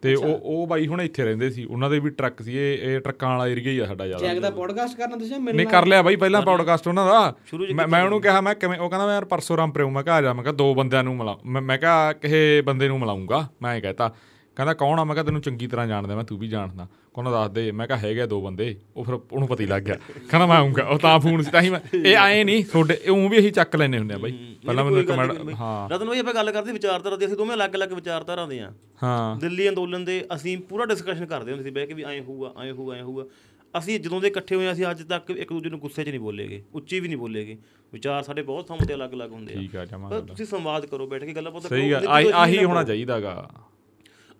ਤੇ 0.01 0.13
ਉਹ 0.15 0.39
ਉਹ 0.43 0.67
ਬਾਈ 0.67 0.87
ਹੁਣ 0.87 1.01
ਇੱਥੇ 1.01 1.23
ਰਹਿੰਦੇ 1.23 1.49
ਸੀ। 1.49 1.63
ਉਹਨਾਂ 1.65 1.89
ਦੇ 1.89 1.99
ਵੀ 1.99 2.09
ਟਰੱਕ 2.09 2.41
ਸੀ। 2.41 2.55
ਇਹ 2.57 2.77
ਇਹ 2.77 2.99
ਟਰੱਕਾਂ 2.99 3.29
ਵਾਲਾ 3.29 3.47
ਏਰੀਆ 3.47 3.71
ਹੀ 3.71 3.79
ਆ 3.79 3.85
ਸਾਡਾ 3.85 4.07
ਜ਼ਿਆਦਾ। 4.07 4.27
ਜੈਕ 4.27 4.39
ਦਾ 4.39 4.49
ਪੋਡਕਾਸਟ 4.49 4.97
ਕਰਨਾ 4.97 5.15
ਤੁਸੀਂ? 5.15 5.39
ਮੇਰੇ 5.39 5.57
ਨਹੀਂ 5.57 5.67
ਕਰ 5.67 5.85
ਲਿਆ 5.85 6.01
ਬਾਈ 6.01 6.15
ਪਹਿਲਾਂ 6.15 6.41
ਪੌਡਕਾਸਟ 6.41 6.87
ਉਹਨਾਂ 6.87 7.05
ਦਾ। 7.05 7.33
ਮੈਂ 7.75 7.87
ਮੈਂ 7.87 8.03
ਉਹਨੂੰ 8.03 8.21
ਕਿਹਾ 8.21 8.41
ਮੈਂ 8.41 8.55
ਕਿਵੇਂ 8.55 8.79
ਉਹ 8.79 8.89
ਕਹਿੰਦਾ 8.89 9.05
ਮੈਂ 9.05 9.13
ਯਾਰ 9.13 9.25
ਪਰਸੋਂ 9.25 9.57
ਰਾਮ 9.57 9.71
ਪ੍ਰੇਮ 9.71 9.91
ਮੈਂ 9.91 10.03
ਕਿਹਾ 10.03 10.15
ਆ 10.15 10.21
ਜਾ। 10.21 10.33
ਮੈਂ 10.33 10.43
ਕਿਹਾ 10.43 10.53
ਦੋ 10.53 10.73
ਬੰਦਿਆਂ 10.73 11.03
ਨੂੰ 11.03 11.15
ਮਿਲਾ 11.17 11.37
ਮੈਂ 11.45 11.77
ਕਿਹਾ 11.77 12.13
ਕਿਸੇ 12.13 12.61
ਬੰਦੇ 12.65 12.87
ਨੂੰ 12.87 12.99
ਮਿਲਾਉਂਗਾ 12.99 13.47
ਮੈਂ 13.61 13.75
ਇਹ 13.75 13.81
ਕਹਤਾ। 13.81 14.13
ਕਹਿੰਦਾ 14.55 14.73
ਕੌਣ 14.73 14.99
ਆ? 14.99 15.03
ਮੈਂ 15.03 15.15
ਕਿਹਾ 15.15 15.25
ਤੈਨੂੰ 15.25 15.41
ਚੰਗੀ 15.41 15.67
ਤਰ੍ਹਾਂ 15.67 15.87
ਜਾਣਦਾ 15.87 16.15
ਮੈਂ 16.15 16.23
ਤੂੰ 16.23 16.37
ਵੀ 16.37 16.47
ਜਾਣਦਾ। 16.47 16.87
ਕੋਨਾ 17.19 17.31
ਦੱਸ 17.31 17.51
ਦੇ 17.51 17.71
ਮੈਂ 17.71 17.87
ਕਿਹਾ 17.87 17.97
ਹੈਗੇ 17.97 18.21
ਆ 18.21 18.25
ਦੋ 18.25 18.41
ਬੰਦੇ। 18.41 18.75
ਉਹ 18.95 19.03
ਫਿਰ 19.03 19.13
ਉਹਨੂੰ 19.13 19.47
ਪਤਾ 19.47 19.63
ਹੀ 19.63 19.67
ਲੱਗ 19.67 19.81
ਗਿਆ। 19.81 19.95
ਕਹਿੰਦਾ 20.29 20.45
ਮੈਂ 20.47 20.57
ਆਉਂਗਾ 20.57 20.83
ਉਹ 20.83 20.99
ਤਾਂ 20.99 21.19
ਫੋਨ 21.19 21.41
ਸੀ 21.41 21.51
ਤਾਂ 21.51 21.61
ਹੀ 21.61 21.69
ਮੈਂ 21.69 21.79
ਇਹ 21.95 22.15
ਆਏ 22.17 22.43
ਨਹੀਂ। 22.43 22.63
ਤੁਹਾਡੇ 22.65 22.97
ਉਹ 23.09 23.27
ਵੀ 23.29 23.39
ਅਸੀਂ 23.39 23.51
ਚੱਕ 23.51 23.75
ਲੈਨੇ 23.75 23.99
ਹੁੰਦੇ 23.99 24.13
ਆ 24.13 24.17
ਬਾਈ। 24.17 24.31
ਪਹਿਲਾਂ 24.65 24.85
ਮੈਨੂੰ 24.85 25.03
ਕਮੈਂਟ 25.05 25.53
ਹਾਂ। 25.59 25.89
ਰਤਨ 25.89 26.07
ਭਾਈ 26.07 26.19
ਆਪਾਂ 26.19 26.33
ਗੱਲ 26.33 26.51
ਕਰਦੇ 26.51 26.71
ਵਿਚਾਰਧਾਰਾ 26.71 27.15
ਦੀ। 27.15 27.25
ਅਸੀਂ 27.25 27.35
ਦੋਵੇਂ 27.35 27.55
ਅਲੱਗ-ਅਲੱਗ 27.55 27.93
ਵਿਚਾਰਧਾਰਾ 27.93 28.45
ਦੇ 28.45 28.59
ਆ 28.59 28.71
ਹਾਂ। 29.03 29.35
ਦਿੱਲੀ 29.39 29.69
ਅੰਦੋਲਨ 29.69 30.05
ਦੇ 30.05 30.23
ਅਸੀਂ 30.35 30.57
ਪੂਰਾ 30.69 30.85
ਡਿਸਕਸ਼ਨ 30.85 31.25
ਕਰਦੇ 31.25 31.51
ਹੁੰਦੇ 31.51 31.63
ਸੀ 31.63 31.69
ਬਹਿ 31.69 31.87
ਕੇ 31.87 31.93
ਵੀ 31.93 32.03
ਐਂ 32.03 32.21
ਹੋਊਗਾ 32.21 32.53
ਐਂ 32.63 32.71
ਹੋਊਗਾ 32.73 32.95
ਐਂ 32.95 33.03
ਹੋਊਗਾ। 33.03 33.25
ਅਸੀਂ 33.77 33.99
ਜਦੋਂ 33.99 34.21
ਦੇ 34.21 34.27
ਇਕੱਠੇ 34.27 34.55
ਹੋਏ 34.55 34.71
ਅਸੀਂ 34.71 34.85
ਅੱਜ 34.91 35.01
ਤੱਕ 35.03 35.29
ਇੱਕ 35.31 35.49
ਦੂਜੇ 35.53 35.69
ਨੂੰ 35.69 35.79
ਗੁੱਸੇ 35.79 36.03
'ਚ 36.03 36.09
ਨਹੀਂ 36.09 36.19
ਬੋਲੇਗੇ। 36.19 36.63
ਉੱਚੀ 36.73 36.99
ਵੀ 36.99 37.07
ਨਹੀਂ 37.07 37.17
ਬੋਲੇਗੇ। 37.17 37.57
ਵਿਚਾਰ 37.93 38.23
ਸਾਡੇ 38.23 38.41
ਬਹੁਤ 38.41 38.67
ਥਾਂ 38.67 38.77
ਤੇ 38.87 38.93
ਅਲੱਗ-ਅਲੱਗ 38.93 39.31
ਹੁੰਦੇ 39.31 39.53
ਆ। 39.53 39.59
ਠੀਕ 39.59 39.75
ਆ 39.75 39.85
ਜਮਾ 39.85 40.19
ਤੁਸੀਂ 40.19 40.45
ਸੰਵਾਦ 40.45 40.85
ਕਰੋ 40.85 41.07
ਬੈਠ 41.07 41.23
ਕੇ 41.23 41.33
ਗੱਲਾਂ 41.33 41.51
ਪਤਾ 41.51 41.69
ਸਹੀ 41.69 41.91
ਗੱਲ 41.91 42.07
ਆਹੀ 42.07 42.31
ਆਹੀ 42.33 42.63
ਹੋਣਾ 42.63 42.83
ਚਾਹੀਦਾਗਾ। 42.83 43.49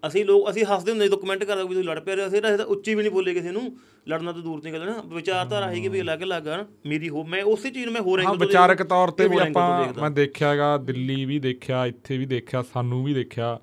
ਅਸੀਂ 0.04 0.24
ਲੋਕ 0.26 0.50
ਅਸੀਂ 0.50 0.64
ਹੱਸਦੇ 0.66 0.92
ਹੁੰਦੇ 0.92 1.06
ਜਦੋਂ 1.06 1.18
ਕਮੈਂਟ 1.18 1.44
ਕਰਦੇ 1.44 1.64
ਵੀ 1.64 1.68
ਤੁਸੀਂ 1.70 1.84
ਲੜ 1.84 2.00
ਪਏ 2.00 2.26
ਅਸੀਂ 2.28 2.42
ਤਾਂ 2.42 2.66
ਉੱਚੀ 2.68 2.94
ਵੀ 2.96 3.02
ਨਹੀਂ 3.02 3.12
ਬੋਲੇ 3.12 3.34
ਕਿਸੇ 3.34 3.52
ਨੂੰ 3.52 3.62
ਲੜਨਾ 4.10 4.32
ਤਾਂ 4.32 4.42
ਦੂਰ 4.42 4.62
ਦੀ 4.62 4.74
ਗੱਲ 4.74 4.86
ਨਾ 4.86 5.02
ਵਿਚਾਰਧਾਰਾ 5.06 5.68
ਹੈਗੀ 5.68 5.88
ਵੀ 5.88 6.02
ਅਲੱਗ-ਅਲੱਗ 6.02 6.48
ਆ 6.48 6.58
ਨਾ। 6.58 6.66
ਮੇਰੀ 6.88 7.10
ਹੋ 7.10 7.24
ਮੈਂ 7.24 7.44
ਉਸੇ 7.44 7.70
ਚੀਜ਼ 7.70 7.86
ਨੂੰ 7.86 7.94
ਮੈਂ 7.94 8.02
ਹੋਰ 8.02 8.20
ਹਾਂ 8.20 8.26
ਐਂਗਲ 8.26 8.38
ਤੋਂ 8.38 8.48
ਵਿਚਾਰਕ 8.48 8.84
ਤੌਰ 8.84 9.12
ਤੇ 9.12 9.28
ਵੀ 9.28 9.38
ਆਪਾਂ। 9.38 9.94
ਮੈਂ 10.02 10.10
ਦੇਖਿਆਗਾ 10.12 10.76
ਦਿੱਲੀ 10.78 11.26
ਵੀ 11.26 11.40
ਦੇਖਿਆ 11.40 11.86
ਇੱਥੇ 11.86 12.18
ਵੀ 12.18 12.26
ਦੇਖਿਆ 12.26 12.62
ਸਾਨੂੰ 12.74 13.04
ਵੀ 13.04 13.14
ਦੇਖਿਆ 13.14 13.60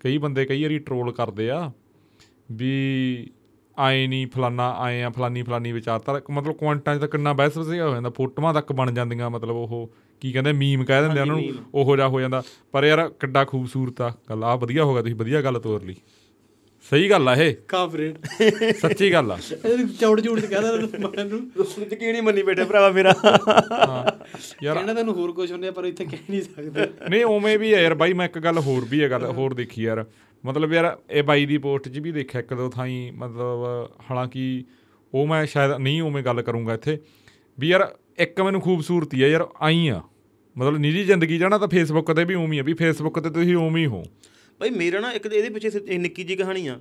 ਕਈ 0.00 0.18
ਬੰਦੇ 0.18 0.44
ਕਈ 0.44 0.62
ਵਾਰੀ 0.62 0.78
ਟਰੋਲ 0.78 1.12
ਕਰਦੇ 1.12 1.50
ਆ 1.50 1.70
ਵੀ 2.52 2.72
ਆਏ 3.76 4.06
ਨਹੀਂ 4.06 4.26
ਫਲਾਨਾ 4.26 4.70
ਆਏ 4.78 5.02
ਆ 5.02 5.10
ਫਲਾਨੀ 5.10 5.42
ਫਲਾਨੀ 5.42 5.72
ਵਿਚਾਰਤਾ 5.72 6.20
ਮਤਲਬ 6.30 6.54
ਕੁਆਂਟਾਂ 6.56 6.96
'ਚ 6.96 7.00
ਤਾਂ 7.00 7.08
ਕਿੰਨਾ 7.08 7.32
ਬਹਿਸ 7.32 7.56
ਵਸਿਆ 7.56 7.86
ਹੋ 7.88 7.92
ਜਾਂਦਾ 7.94 8.10
ਫੋਟੋਆਂ 8.10 8.54
ਤੱਕ 8.54 8.72
ਬਣ 8.72 8.90
ਜਾਂਦੀਆਂ 8.92 9.30
ਮਤਲਬ 9.30 9.56
ਉਹ 9.56 9.92
ਕੀ 10.22 10.32
ਕਹਿੰਦੇ 10.32 10.52
ਮੀਮ 10.52 10.84
ਕਹਿ 10.84 11.02
ਦਿੰਦੇ 11.02 11.20
ਉਹਨਾਂ 11.20 11.36
ਨੂੰ 11.36 11.44
ਉਹੋ 11.74 11.96
ਜਿਹਾ 11.96 12.08
ਹੋ 12.08 12.20
ਜਾਂਦਾ। 12.20 12.42
ਪਰ 12.72 12.84
ਯਾਰ 12.84 13.08
ਕਿੱਡਾ 13.20 13.44
ਖੂਬਸੂਰਤ 13.44 14.00
ਆ 14.00 14.12
ਗੱਲ 14.30 14.44
ਆ 14.44 14.54
ਵਧੀਆ 14.56 14.84
ਹੋ 14.84 14.92
ਗਿਆ 14.92 15.02
ਤੁਸੀਂ 15.02 15.14
ਵਧੀਆ 15.14 15.40
ਗੱਲ 15.42 15.58
ਤੋਰ 15.60 15.82
ਲਈ। 15.84 15.94
ਸਹੀ 16.90 17.08
ਗੱਲ 17.10 17.28
ਆ 17.28 17.34
ਇਹ। 17.34 17.54
ਕਾਫਰੇਟ। 17.68 18.18
ਸੱਚੀ 18.76 19.12
ਗੱਲ 19.12 19.32
ਆ। 19.32 19.38
ਚੌੜ 20.00 20.20
ਚੌੜ 20.20 20.38
ਚ 20.40 20.46
ਕਹਦਾ 20.46 20.72
ਮੈਨੂੰ। 21.16 21.40
ਯਕੀਨ 21.82 22.14
ਹੀ 22.14 22.20
ਮੰਨੀ 22.20 22.42
ਬੈਠੇ 22.42 22.64
ਭਰਾਵਾ 22.64 22.90
ਮੇਰਾ? 22.90 23.14
ਹਾਂ 23.22 24.04
ਯਾਰ 24.62 24.76
ਕਹਿਣਾ 24.76 24.94
ਤੈਨੂੰ 24.94 25.14
ਹੋਰ 25.14 25.32
ਕੁਝ 25.32 25.50
ਹੁੰਦੇ 25.52 25.68
ਆ, 25.68 25.72
ਪਰ 25.72 25.84
ਇੱਥੇ 25.84 26.04
ਕਹਿ 26.04 26.18
ਨਹੀਂ 26.30 26.42
ਸਕਦੇ। 26.42 26.86
ਨਹੀਂ 27.10 27.24
ਉਵੇਂ 27.24 27.58
ਵੀ 27.58 27.70
ਯਾਰ 27.70 27.94
ਬਾਈ 27.94 28.12
ਮੈਂ 28.12 28.26
ਇੱਕ 28.26 28.38
ਗੱਲ 28.38 28.58
ਹੋਰ 28.58 28.84
ਵੀ 28.90 29.02
ਹੈ 29.02 29.08
ਗੱਲ 29.10 29.24
ਹੋਰ 29.24 29.54
ਦੇਖੀ 29.54 29.82
ਯਾਰ। 29.82 30.04
ਮਤਲਬ 30.44 30.72
ਯਾਰ 30.72 30.96
ਇਹ 31.10 31.22
ਬਾਈ 31.22 31.46
ਦੀ 31.46 31.58
ਪੋਸਟ 31.58 31.88
'ਚ 31.88 31.98
ਵੀ 31.98 32.12
ਦੇਖਿਆ 32.12 32.40
ਇੱਕ 32.40 32.54
ਦੋ 32.54 32.68
ਥਾਈ 32.70 33.10
ਮਤਲਬ 33.10 33.90
ਹਾਲਾਂਕਿ 34.10 34.64
ਉਹ 35.12 35.26
ਮੈਂ 35.26 35.44
ਸ਼ਾਇਦ 35.46 35.72
ਨਹੀਂ 35.72 36.02
ਉਵੇਂ 36.02 36.22
ਗੱਲ 36.22 36.42
ਕਰੂੰਗਾ 36.42 36.74
ਇੱਥੇ। 36.74 36.98
ਵੀ 37.58 37.68
ਯਾਰ 37.68 37.88
ਇੱਕ 38.18 38.40
ਮੈਨੂੰ 38.40 38.60
ਖੂਬਸੂਰਤੀ 38.60 39.22
ਹੈ 39.22 39.28
ਯਾਰ 39.28 39.46
ਆਈ 39.60 39.88
ਆ। 39.88 40.00
ਮਤਲਬ 40.58 40.76
ਨਿੱਜੀ 40.76 41.04
ਜ਼ਿੰਦਗੀ 41.04 41.38
ਜਾਣਾ 41.38 41.58
ਤਾਂ 41.58 41.68
ਫੇਸਬੁੱਕ 41.68 42.12
ਤੇ 42.12 42.24
ਵੀ 42.24 42.34
ਉਵੇਂ 42.34 42.52
ਹੀ 42.52 42.58
ਆ, 42.58 42.62
ਵੀ 42.62 42.74
ਫੇਸਬੁੱਕ 42.74 43.20
ਤੇ 43.20 43.30
ਤੁਸੀਂ 43.30 43.56
ਉਵੇਂ 43.56 43.82
ਹੀ 43.82 43.86
ਹੋ। 43.86 44.04
ਭਾਈ 44.58 44.70
ਮੇਰਾ 44.70 45.00
ਨਾ 45.00 45.12
ਇੱਕ 45.12 45.26
ਇਹਦੇ 45.26 45.48
ਪਿੱਛੇ 45.48 45.70
ਸਿ- 45.70 45.82
ਇਹ 45.88 45.98
ਨਿੱਕੀ 45.98 46.24
ਜੀ 46.24 46.36
ਕਹਾਣੀ 46.36 46.66
ਆ, 46.66 46.80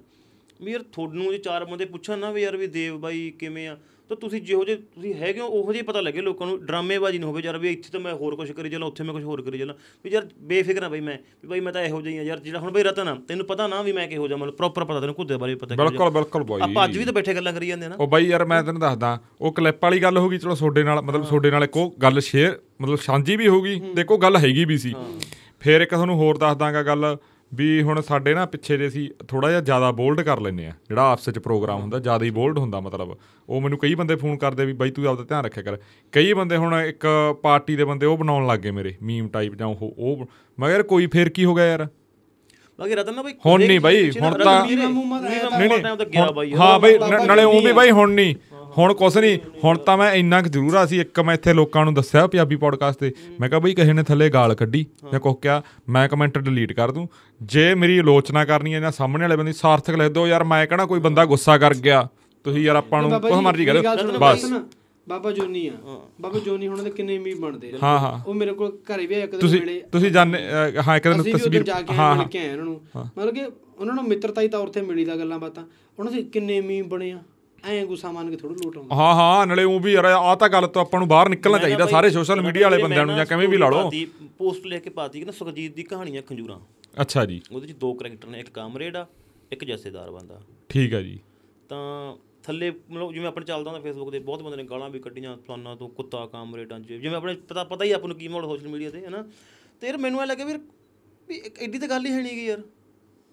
ਵੀ 0.63 0.71
ਯਾਰ 0.71 0.81
ਤੁਹਾਨੂੰ 0.81 1.31
ਜੇ 1.31 1.37
ਚਾਰ 1.37 1.65
ਬੰਦੇ 1.65 1.85
ਪੁੱਛਣ 1.85 2.19
ਨਾ 2.19 2.31
ਵੀ 2.31 2.41
ਯਾਰ 2.41 2.57
ਵੀ 2.57 2.67
ਦੇਵ 2.67 2.97
ਬਾਈ 2.97 3.33
ਕਿਵੇਂ 3.39 3.67
ਆ 3.67 3.77
ਤਾਂ 4.11 4.17
ਤੁਸੀਂ 4.19 4.41
ਜਿਹੋ 4.41 4.63
ਜਿਹੇ 4.65 4.75
ਤੁਸੀਂ 4.77 5.13
ਹੈਗੇ 5.15 5.39
ਹੋ 5.39 5.45
ਉਹੋ 5.49 5.73
ਜਿਹੇ 5.73 5.83
ਪਤਾ 5.83 6.01
ਲੱਗੇ 6.01 6.21
ਲੋਕਾਂ 6.21 6.47
ਨੂੰ 6.47 6.57
ਡਰਾਮੇਬਾਜ਼ੀ 6.65 7.17
ਨਾ 7.19 7.27
ਹੋਵੇ 7.27 7.41
ਯਾਰ 7.45 7.57
ਵੀ 7.57 7.69
ਇੱਥੇ 7.69 7.89
ਤਾਂ 7.91 7.99
ਮੈਂ 7.99 8.13
ਹੋਰ 8.13 8.35
ਕੁਝ 8.35 8.51
ਕਰੀ 8.51 8.69
ਚੱਲਾਂ 8.69 8.87
ਉੱਥੇ 8.87 9.03
ਮੈਂ 9.03 9.13
ਕੁਝ 9.13 9.23
ਹੋਰ 9.23 9.41
ਕਰੀ 9.41 9.57
ਚੱਲਾਂ। 9.59 9.75
ਵੀ 10.05 10.11
ਯਾਰ 10.11 10.25
ਬੇਫਿਕਰ 10.47 10.83
ਆ 10.83 10.89
ਬਈ 10.89 10.99
ਮੈਂ 10.99 11.17
ਵੀ 11.41 11.47
ਬਾਈ 11.49 11.59
ਮੈਂ 11.59 11.73
ਤਾਂ 11.73 11.81
ਇਹੋ 11.83 12.01
ਜਿਹੀ 12.01 12.25
ਯਾਰ 12.27 12.39
ਜਿਹੜਾ 12.39 12.59
ਹੁਣ 12.59 12.71
ਬਈ 12.71 12.83
ਰਤਨ 12.83 13.07
ਆ 13.07 13.15
ਤੈਨੂੰ 13.27 13.45
ਪਤਾ 13.45 13.67
ਨਾ 13.67 13.81
ਵੀ 13.81 13.91
ਮੈਂ 13.91 14.07
ਕਿਹੋ 14.07 14.27
ਜਿਹਾ 14.27 14.37
ਮਤਲਬ 14.37 14.55
ਪ੍ਰੋਪਰ 14.55 14.85
ਪਤਾ 14.85 14.99
ਤੈਨੂੰ 14.99 15.15
ਕੁੱਦੇ 15.15 15.37
ਬਾਰੇ 15.37 15.55
ਪਤਾ। 15.55 15.75
ਬਿਲਕੁਲ 15.75 16.09
ਬਿਲਕੁਲ 16.09 16.43
ਬਾਈ। 16.43 16.61
ਆਪਾਂ 16.61 16.83
ਅੱਜ 16.85 16.97
ਵੀ 16.97 17.05
ਤਾਂ 17.05 17.13
ਬੈਠੇ 17.13 17.33
ਗੱਲਾਂ 17.35 17.53
ਕਰੀ 17.53 17.67
ਜਾਂਦੇ 17.67 17.85
ਆ 17.85 17.89
ਨਾ। 17.89 17.95
ਉਹ 17.99 18.07
ਬਾਈ 18.07 18.27
ਯਾਰ 18.27 18.45
ਮੈਂ 18.45 18.61
ਤੈਨੂੰ 18.63 18.81
ਦੱਸਦਾ 18.81 19.17
ਉਹ 19.41 19.51
ਕਲਿੱਪ 19.53 19.83
ਵਾਲੀ 19.83 20.01
ਗੱਲ 20.03 20.17
ਹੋ 20.17 20.29
ਗਈ 20.29 20.37
ਚਲੋ 20.37 20.55
ਤੁਹਾਡੇ 20.55 20.83
ਨਾਲ 20.83 21.01
ਮਤਲਬ 21.01 21.25
ਤੁਹਾਡੇ 21.25 21.51
ਨਾਲ 21.51 21.63
ਇੱਕੋ 21.63 21.89
ਗੱਲ 22.01 22.19
ਸ਼ੇਅਰ 22.21 22.57
ਮਤਲਬ 22.81 22.97
ਸਾਂਝੀ 22.99 23.35
ਵੀ 23.37 23.47
ਹੋ 23.47 23.61
ਗਈ 23.61 23.79
ਇੱਕੋ 23.99 24.17
ਗੱਲ 24.17 24.37
ਹੈਗੀ 24.37 24.65
ਵੀ 24.65 24.77
ਸੀ। 24.77 24.93
ਫੇਰ 25.61 25.81
ਇੱਕ 25.81 25.89
ਤੁਹਾਨੂੰ 25.89 26.15
ਹੋਰ 26.17 26.37
ਦੱਸ 26.37 26.55
ਦਾਂਗਾ 26.57 26.81
ਗੱਲ 26.83 27.15
ਵੀ 27.51 27.81
ਹੁਣ 27.81 27.99
ਸਾਡੇ 28.01 28.33
ਨਾ 28.33 28.45
ਪਿੱਛੇ 28.45 28.77
ਜੇ 28.77 28.89
ਸੀ 28.89 29.09
ਥੋੜਾ 29.27 29.49
ਜਿਹਾ 29.49 29.61
ਜ਼ਿਆਦਾ 29.61 29.91
ਬੋਲਡ 29.91 30.21
ਕਰ 30.21 30.39
ਲੈਨੇ 30.39 30.65
ਆ 30.67 30.71
ਜਿਹੜਾ 30.89 31.09
ਆਪਸ 31.11 31.27
ਵਿੱਚ 31.27 31.39
ਪ੍ਰੋਗਰਾਮ 31.39 31.81
ਹੁੰਦਾ 31.81 31.99
ਜ਼ਿਆਦਾ 31.99 32.25
ਹੀ 32.25 32.29
ਬੋਲਡ 32.31 32.57
ਹੁੰਦਾ 32.57 32.79
ਮਤਲਬ 32.79 33.15
ਉਹ 33.49 33.61
ਮੈਨੂੰ 33.61 33.77
ਕਈ 33.79 33.95
ਬੰਦੇ 33.95 34.15
ਫੋਨ 34.15 34.37
ਕਰਦੇ 34.37 34.65
ਵੀ 34.65 34.73
ਬਾਈ 34.73 34.91
ਤੂੰ 34.91 35.05
ਆਪਦਾ 35.07 35.23
ਧਿਆਨ 35.23 35.43
ਰੱਖਿਆ 35.45 35.63
ਕਰ 35.63 35.77
ਕਈ 36.13 36.33
ਬੰਦੇ 36.33 36.57
ਹੁਣ 36.57 36.75
ਇੱਕ 36.77 37.07
ਪਾਰਟੀ 37.43 37.75
ਦੇ 37.75 37.85
ਬੰਦੇ 37.85 38.05
ਉਹ 38.05 38.17
ਬਣਾਉਣ 38.17 38.47
ਲੱਗ 38.47 38.59
ਗਏ 38.59 38.71
ਮੇਰੇ 38.71 38.93
ਮੀਮ 39.03 39.27
ਟਾਈਪ 39.29 39.55
ਜਾਂ 39.55 39.67
ਉਹ 39.67 39.93
ਉਹ 39.97 40.17
ਮੈਂ 40.17 40.27
ਕਿਹਾ 40.57 40.69
ਯਾਰ 40.69 40.83
ਕੋਈ 40.85 41.07
ਫੇਰ 41.07 41.29
ਕੀ 41.29 41.45
ਹੋ 41.45 41.55
ਗਿਆ 41.55 41.65
ਯਾਰ 41.67 41.87
ਬਾਕੀ 42.79 42.95
ਰਤਨ 42.95 43.15
ਨਾ 43.15 43.21
ਬਾਈ 43.21 43.33
ਹੁਣ 43.45 43.59
ਨਹੀਂ 43.59 43.79
ਬਾਈ, 43.79 44.09
ਹੁਣ 44.11 44.33
ਤਾਂ- 44.33 44.45
ਦਾ 44.45 44.63
ਨਹੀਂ 44.63 45.69
ਬਾਈ 46.33 46.53
ਹਾਂ 46.53 46.79
ਬਈ 46.79 46.97
ਨਾਲੇ 47.25 47.43
ਉਹ 47.45 47.61
ਵੀ 47.61 47.71
ਬਾਈ 47.73 47.91
ਹੁਣ 47.91 48.11
ਨਹੀਂ 48.11 48.35
ਹੁਣ 48.77 48.93
ਕੁਛ 48.93 49.17
ਨਹੀਂ 49.17 49.37
ਹੁਣ 49.63 49.77
ਤਾਂ 49.77 49.97
ਮੈਂ 49.97 50.11
ਇੰਨਾ 50.13 50.41
ਕੁ 50.41 50.49
ਜ਼ਰੂਰ 50.49 50.75
ਆ 50.75 50.85
ਸੀ 50.85 50.99
ਇੱਕ 50.99 51.19
ਮੈਂ 51.19 51.33
ਇੱਥੇ 51.33 51.53
ਲੋਕਾਂ 51.53 51.85
ਨੂੰ 51.85 51.93
ਦੱਸਿਆ 51.93 52.27
ਪੰਜਾਬੀ 52.27 52.55
ਪੋਡਕਾਸਟ 52.55 52.99
ਤੇ। 52.99 53.11
ਮੈਂ 53.39 53.49
ਕਿਹਾ 53.49 53.59
ਬਈ 53.59 53.73
ਕਿਸੇ 53.73 53.93
ਨੇ 53.93 54.03
ਥੱਲੇ 54.03 54.29
ਗਾਲ 54.29 54.55
ਕੱਢੀ 54.55 54.85
ਜਾਂ 55.11 55.19
ਕੁਛ 55.19 55.37
ਕਿਹਾ 55.41 55.61
ਮੈਂ 55.89 56.07
ਕਮੈਂਟ 56.09 56.37
ਡਿਲੀਟ 56.37 56.73
ਕਰ 56.73 56.91
ਦੂੰ। 56.91 57.07
ਜੇ 57.41 57.73
ਮੇਰੀ 57.75 57.97
ਆਲੋਚਨਾ 57.97 58.45
ਕਰਨੀ 58.45 58.73
ਹੈ 58.73 58.79
ਜਾਂ 58.79 58.91
ਸਾਹਮਣੇ 58.91 59.23
ਵਾਲੇ 59.23 59.35
ਬੰਦੇ 59.35 59.53
ਸਾਰਥਕ 59.53 59.95
ਲਿਖ 59.95 60.11
ਦਿਓ 60.11 60.27
ਯਾਰ 60.27 60.43
ਮੈਂ 60.43 60.65
ਕਹਣਾ 60.67 60.85
ਕੋਈ 60.85 60.99
ਬੰਦਾ 60.99 61.25
ਗੁੱਸਾ 61.25 61.57
ਕਰ 61.57 61.73
ਗਿਆ? 61.73 62.07
ਤੁਸੀਂ 62.43 62.61
ਯਾਰ 62.61 62.75
ਆਪਾਂ 62.75 63.01
ਨੂੰ 63.01 63.21
ਕੁਝ 63.21 63.33
ਜੀ, 63.33 63.39
ਮਰਜ਼ੀ 63.41 63.65
ਕਰੋ 63.65 63.81
ਬਸ। 64.19 64.45
ਬਾਬਾ 65.09 65.31
ਜੋਨੀ 65.31 65.67
ਆ। 65.67 65.71
ਬਾਬਾ 66.21 66.39
ਜੋਨੀ 66.39 66.67
ਹੁਣ 66.67 66.83
ਦੇ 66.83 66.89
ਕਿੰਨੇ 66.89 67.17
ਮੀਮ 67.19 67.39
ਬਣਦੇ। 67.41 67.73
ਹਾਂ 67.83 67.99
ਹਾਂ। 67.99 68.23
ਉਹ 68.27 68.33
ਮੇਰੇ 68.33 68.53
ਕੋਲ 68.53 68.77
ਘਰੇ 68.89 69.05
ਵੀ 69.05 69.15
ਆਇਆ 69.15 69.23
ਇੱਕ 69.23 69.31
ਦਿਨ 69.31 69.39
ਤੁਸੀਂ 69.39 69.59
ਮਿਲੇ 69.59 69.81
ਤੁਸੀਂ 69.91 70.11
ਜਾਣੇ 70.11 70.39
ਹਾਂ 70.87 70.97
ਇੱਕ 70.97 71.07
ਦਿਨ 71.07 71.23
ਤਸਵੀਰ 71.23 71.69
ਹਾਂ 71.69 71.83
ਹਾਂ। 71.97 72.15
ਮਿਲ 72.15 72.27
ਕੇ 72.27 72.39
ਆਏ 72.39 72.51
ਉਹਨਾਂ 72.51 72.65
ਨੂੰ। 72.65 72.81
ਮਤਲਬ 72.97 73.33
ਕਿ 73.35 73.45
ਉਹਨਾਂ 73.79 73.95
ਨੂੰ 73.95 74.03
ਮਿੱਤਰਤਾ 74.03 74.41
ਹੀ 74.41 74.47
ਤੌਰ 74.47 74.67
ਤੇ 74.67 74.81
ਮਿਲੀ 74.81 75.05
ਦਾ 75.05 75.15
ਗੱਲਾਂ 75.15 75.39
ਬਾਤਾਂ। 75.39 75.63
ਉਹਨਾਂ 75.99 76.13
ਦੇ 76.13 76.23
ਕਿੰਨੇ 76.23 76.61
ਮੀਮ 76.61 76.87
ਬਣੇ 76.87 77.11
ਆ। 77.11 77.19
ਐਂ 77.63 77.85
ਗੁੱਸਾ 77.85 78.11
ਮੰਨ 78.11 78.29
ਕੇ 78.29 78.35
ਥੋੜਾ 78.35 78.55
ਲੋਟ 78.55 78.77
ਆਉਂਦਾ। 78.77 78.95
ਹਾਂ 78.95 79.13
ਹਾਂ 79.15 79.47
ਨਾਲੇ 79.47 79.63
ਉਹ 79.63 79.79
ਵੀ 79.79 79.91
ਯਾਰ 79.93 80.05
ਆ 80.05 80.35
ਤਾਂ 80.35 80.49
ਗੱਲ 80.49 80.67
ਤੋਂ 80.67 80.81
ਆਪਾਂ 80.81 80.99
ਨੂੰ 80.99 81.07
ਬਾਹਰ 81.07 81.29
ਨਿਕਲਣਾ 81.29 81.57
ਚਾਹੀਦਾ 81.57 81.85
ਸਾਰੇ 81.85 82.09
ਸੋਸ਼ਲ 82.09 82.41
ਮੀਡੀਆ 82.41 82.69
ਵਾਲੇ 82.69 82.81
ਬੰਦਿਆਂ 82.83 83.05
ਨੂੰ 83.05 83.15
ਜਾਂ 83.15 83.25
ਕਿਵੇਂ 83.25 83.47
ਵੀ 83.47 83.57
ਲਾ 83.57 83.69
ਲਓ। 83.69 83.91
ਪੋਸਟ 84.37 84.65
ਲੈ 84.65 84.79
ਕੇ 84.79 84.89
ਪਾਤੀ 84.89 85.19
ਕਿ 85.19 85.25
ਨਾ 85.25 85.31
ਸੁਖਜੀਤ 85.31 85.75
ਦੀ 85.75 85.83
ਕਹਾਣੀਆਂ 85.83 86.21
ਖੰਜੂਰਾਂ। 86.21 86.59
ਅੱਛਾ 87.01 87.25
ਜੀ। 87.25 87.41
ਉਹਦੇ 87.51 87.67
ਚ 87.67 87.71
ਦੋ 87.71 87.93
ਕਰੈਕਟਰ 87.93 88.27
ਨੇ 88.27 88.39
ਇੱਕ 88.39 88.49
ਕਾਮਰੇਡ 88.49 88.95
ਆ 88.97 89.05
ਇੱਕ 89.51 89.63
ਜੱਸੇਦਾਰ 89.65 90.11
ਬੰਦਾ। 90.11 90.41
ਠੀਕ 90.69 90.93
ਹੈ 90.93 91.01
ਜੀ। 91.01 91.19
ਤਾਂ 91.69 92.15
ਥੱਲੇ 92.43 92.71
ਮਤਲਬ 92.71 93.13
ਜਿਵੇਂ 93.13 93.27
ਆਪਣੇ 93.27 93.45
ਚੱਲਦਾ 93.45 93.71
ਹੁੰਦਾ 93.71 93.83
ਫੇਸਬੁੱਕ 93.83 94.11
ਤੇ 94.11 94.19
ਬਹੁਤ 94.19 94.41
ਬੰਦੇ 94.43 94.57
ਨੇ 94.57 94.63
ਗਾਲਾਂ 94.63 94.89
ਵੀ 94.89 94.99
ਕੱਢੀਆਂ 94.99 95.37
ਫਲਾਨਾ 95.37 95.75
ਤੋਂ 95.75 95.89
ਕੁੱਤਾ 95.89 96.25
ਕਾਮਰੇਡਾਂ 96.25 96.79
ਚ। 96.79 96.83
ਜਿਵੇਂ 96.83 97.15
ਆਪਣੇ 97.15 97.35
ਪਤਾ 97.49 97.63
ਪਤਾ 97.63 97.85
ਹੀ 97.85 97.91
ਆਪਾਂ 97.91 98.07
ਨੂੰ 98.07 98.17
ਕੀ 98.17 98.27
ਮਾਹੌਲ 98.27 98.47
ਸੋਸ਼ਲ 98.47 98.67
ਮੀਡੀਆ 98.67 98.89
ਤੇ 98.89 99.03
ਹੈ 99.05 99.09
ਨਾ 99.09 99.23
ਤੇ 99.81 99.87
ਯਾਰ 99.87 99.97
ਮੈਨੂੰ 99.97 100.21
ਇਹ 100.21 100.27
ਲੱਗੇ 100.27 100.43
ਵੀ 100.43 101.39
ਐਡੀ 101.61 101.79
ਤਾਂ 101.79 101.87
ਗੱਲ 101.87 102.05
ਹੀ 102.05 102.11
ਹੈ 102.11 102.21
ਨਹੀਂ 102.21 102.35
ਗੀ 102.35 102.45
ਯਾਰ। 102.45 102.61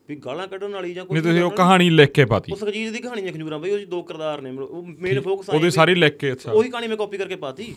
ਵੀ 0.09 0.17
ਗਾਲਾਂ 0.17 0.47
ਕੱਢਣ 0.49 0.73
ਵਾਲੀ 0.73 0.93
ਜਾਂ 0.95 1.05
ਨਹੀਂ 1.05 1.23
ਤੁਸੀਂ 1.23 1.43
ਉਹ 1.43 1.51
ਕਹਾਣੀ 1.51 1.89
ਲਿਖ 1.91 2.11
ਕੇ 2.11 2.25
ਪਾਤੀ। 2.25 2.53
ਉਹ 2.53 2.57
ਸੁਖਜੀਤ 2.57 2.93
ਦੀ 2.93 2.99
ਕਹਾਣੀ 2.99 3.27
ਹੈ 3.27 3.33
ਖੰਜੂਰਾਂ 3.33 3.59
ਬਈ 3.59 3.71
ਉਹ 3.71 3.87
ਦੋ 3.87 4.03
ਕਿਰਦਾਰ 4.03 4.41
ਨੇ 4.41 4.51
ਉਹ 4.51 4.87
ਮੇਨ 4.99 5.21
ਫੋਕਸ 5.21 5.49
ਉਹਦੀ 5.51 5.71
ਸਾਰੀ 5.71 5.95
ਲਿਖ 5.95 6.17
ਕੇ 6.17 6.33
ਅੱਛਾ। 6.33 6.53
ਉਹੀ 6.53 6.71
ਕਹਾਣੀ 6.71 6.87
ਮੈਂ 6.87 6.97
ਕਾਪੀ 6.97 7.19
ਕਰਕੇ 7.19 7.37
ਪਾਤੀ। 7.37 7.75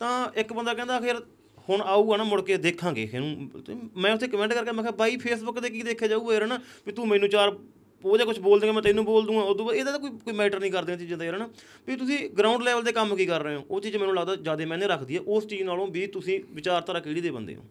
ਤਾਂ 0.00 0.28
ਇੱਕ 0.40 0.52
ਬੰਦਾ 0.52 0.74
ਕਹਿੰਦਾ 0.74 0.98
ਫਿਰ 1.00 1.20
ਹੁਣ 1.68 1.80
ਆਊਗਾ 1.80 2.16
ਨਾ 2.16 2.24
ਮੁੜ 2.24 2.40
ਕੇ 2.42 2.56
ਦੇਖਾਂਗੇ। 2.56 3.08
ਇਹਨੂੰ 3.14 3.50
ਮੈਂ 3.96 4.12
ਉੱਥੇ 4.14 4.26
ਕਮੈਂਟ 4.28 4.52
ਕਰਕੇ 4.52 4.72
ਮੈਂ 4.72 4.82
ਕਿਹਾ 4.84 4.92
ਬਾਈ 4.98 5.16
ਫੇਸਬੁੱਕ 5.16 5.60
ਤੇ 5.60 5.70
ਕੀ 5.70 5.82
ਦੇਖਿਆ 5.82 6.08
ਜਾਊਗਾ 6.08 6.34
ਯਾਰ 6.34 6.46
ਨਾ 6.46 6.58
ਵੀ 6.86 6.92
ਤੂੰ 6.92 7.08
ਮੈਨੂੰ 7.08 7.28
ਚਾਰ 7.28 7.56
ਉਹ 8.04 8.16
ਜਾਂ 8.18 8.26
ਕੁਝ 8.26 8.38
ਬੋਲ 8.38 8.60
ਦੇਗਾ 8.60 8.72
ਮੈਂ 8.72 8.82
ਤੈਨੂੰ 8.82 9.04
ਬੋਲ 9.04 9.24
ਦੂੰਗਾ 9.26 9.42
ਉਦੋਂ 9.42 9.64
ਬਾਅਦ 9.66 9.76
ਇਹਦਾ 9.76 9.90
ਤਾਂ 9.90 9.98
ਕੋਈ 9.98 10.10
ਕੋਈ 10.24 10.34
ਮੈਟਰ 10.34 10.60
ਨਹੀਂ 10.60 10.70
ਕਰਦੀਆਂ 10.72 10.96
ਚੀਜ਼ਾਂ 10.96 11.16
ਦਾ 11.18 11.24
ਯਾਰ 11.24 11.38
ਨਾ 11.38 11.48
ਵੀ 11.88 11.96
ਤੁਸੀਂ 11.96 12.18
ਗਰਾਊਂਡ 12.30 12.62
ਲੈਵਲ 12.62 12.82
ਤੇ 12.82 12.92
ਕੰਮ 12.92 13.14
ਕੀ 13.16 13.26
ਕਰ 13.26 13.42
ਰਹੇ 13.42 13.56
ਹੋ? 13.56 13.64
ਉਹ 13.70 13.80
ਚੀਜ਼ 13.80 13.96
ਮੈਨੂੰ 13.96 14.14
ਲੱਗਦਾ 14.14 14.36
ਜ਼ਿਆਦਾ 14.36 14.66
ਮੈਨੇ 14.66 14.86
ਰੱਖਦੀ 14.86 15.16
ਹੈ 15.16 15.20
ਉਸ 15.26 15.46
ਚੀਜ਼ 15.46 15.62
ਨਾਲੋਂ 15.62 15.86
ਵੀ 15.86 16.06
ਤੁਸੀਂ 16.06 16.40
ਵਿਚਾਰਧਾਰਾ 16.52 17.00
ਕਿਹੜੀ 17.00 17.20
ਦੇ 17.20 17.30
ਬੰਦੇ 17.30 17.54
ਹੂੰ? 17.54 17.64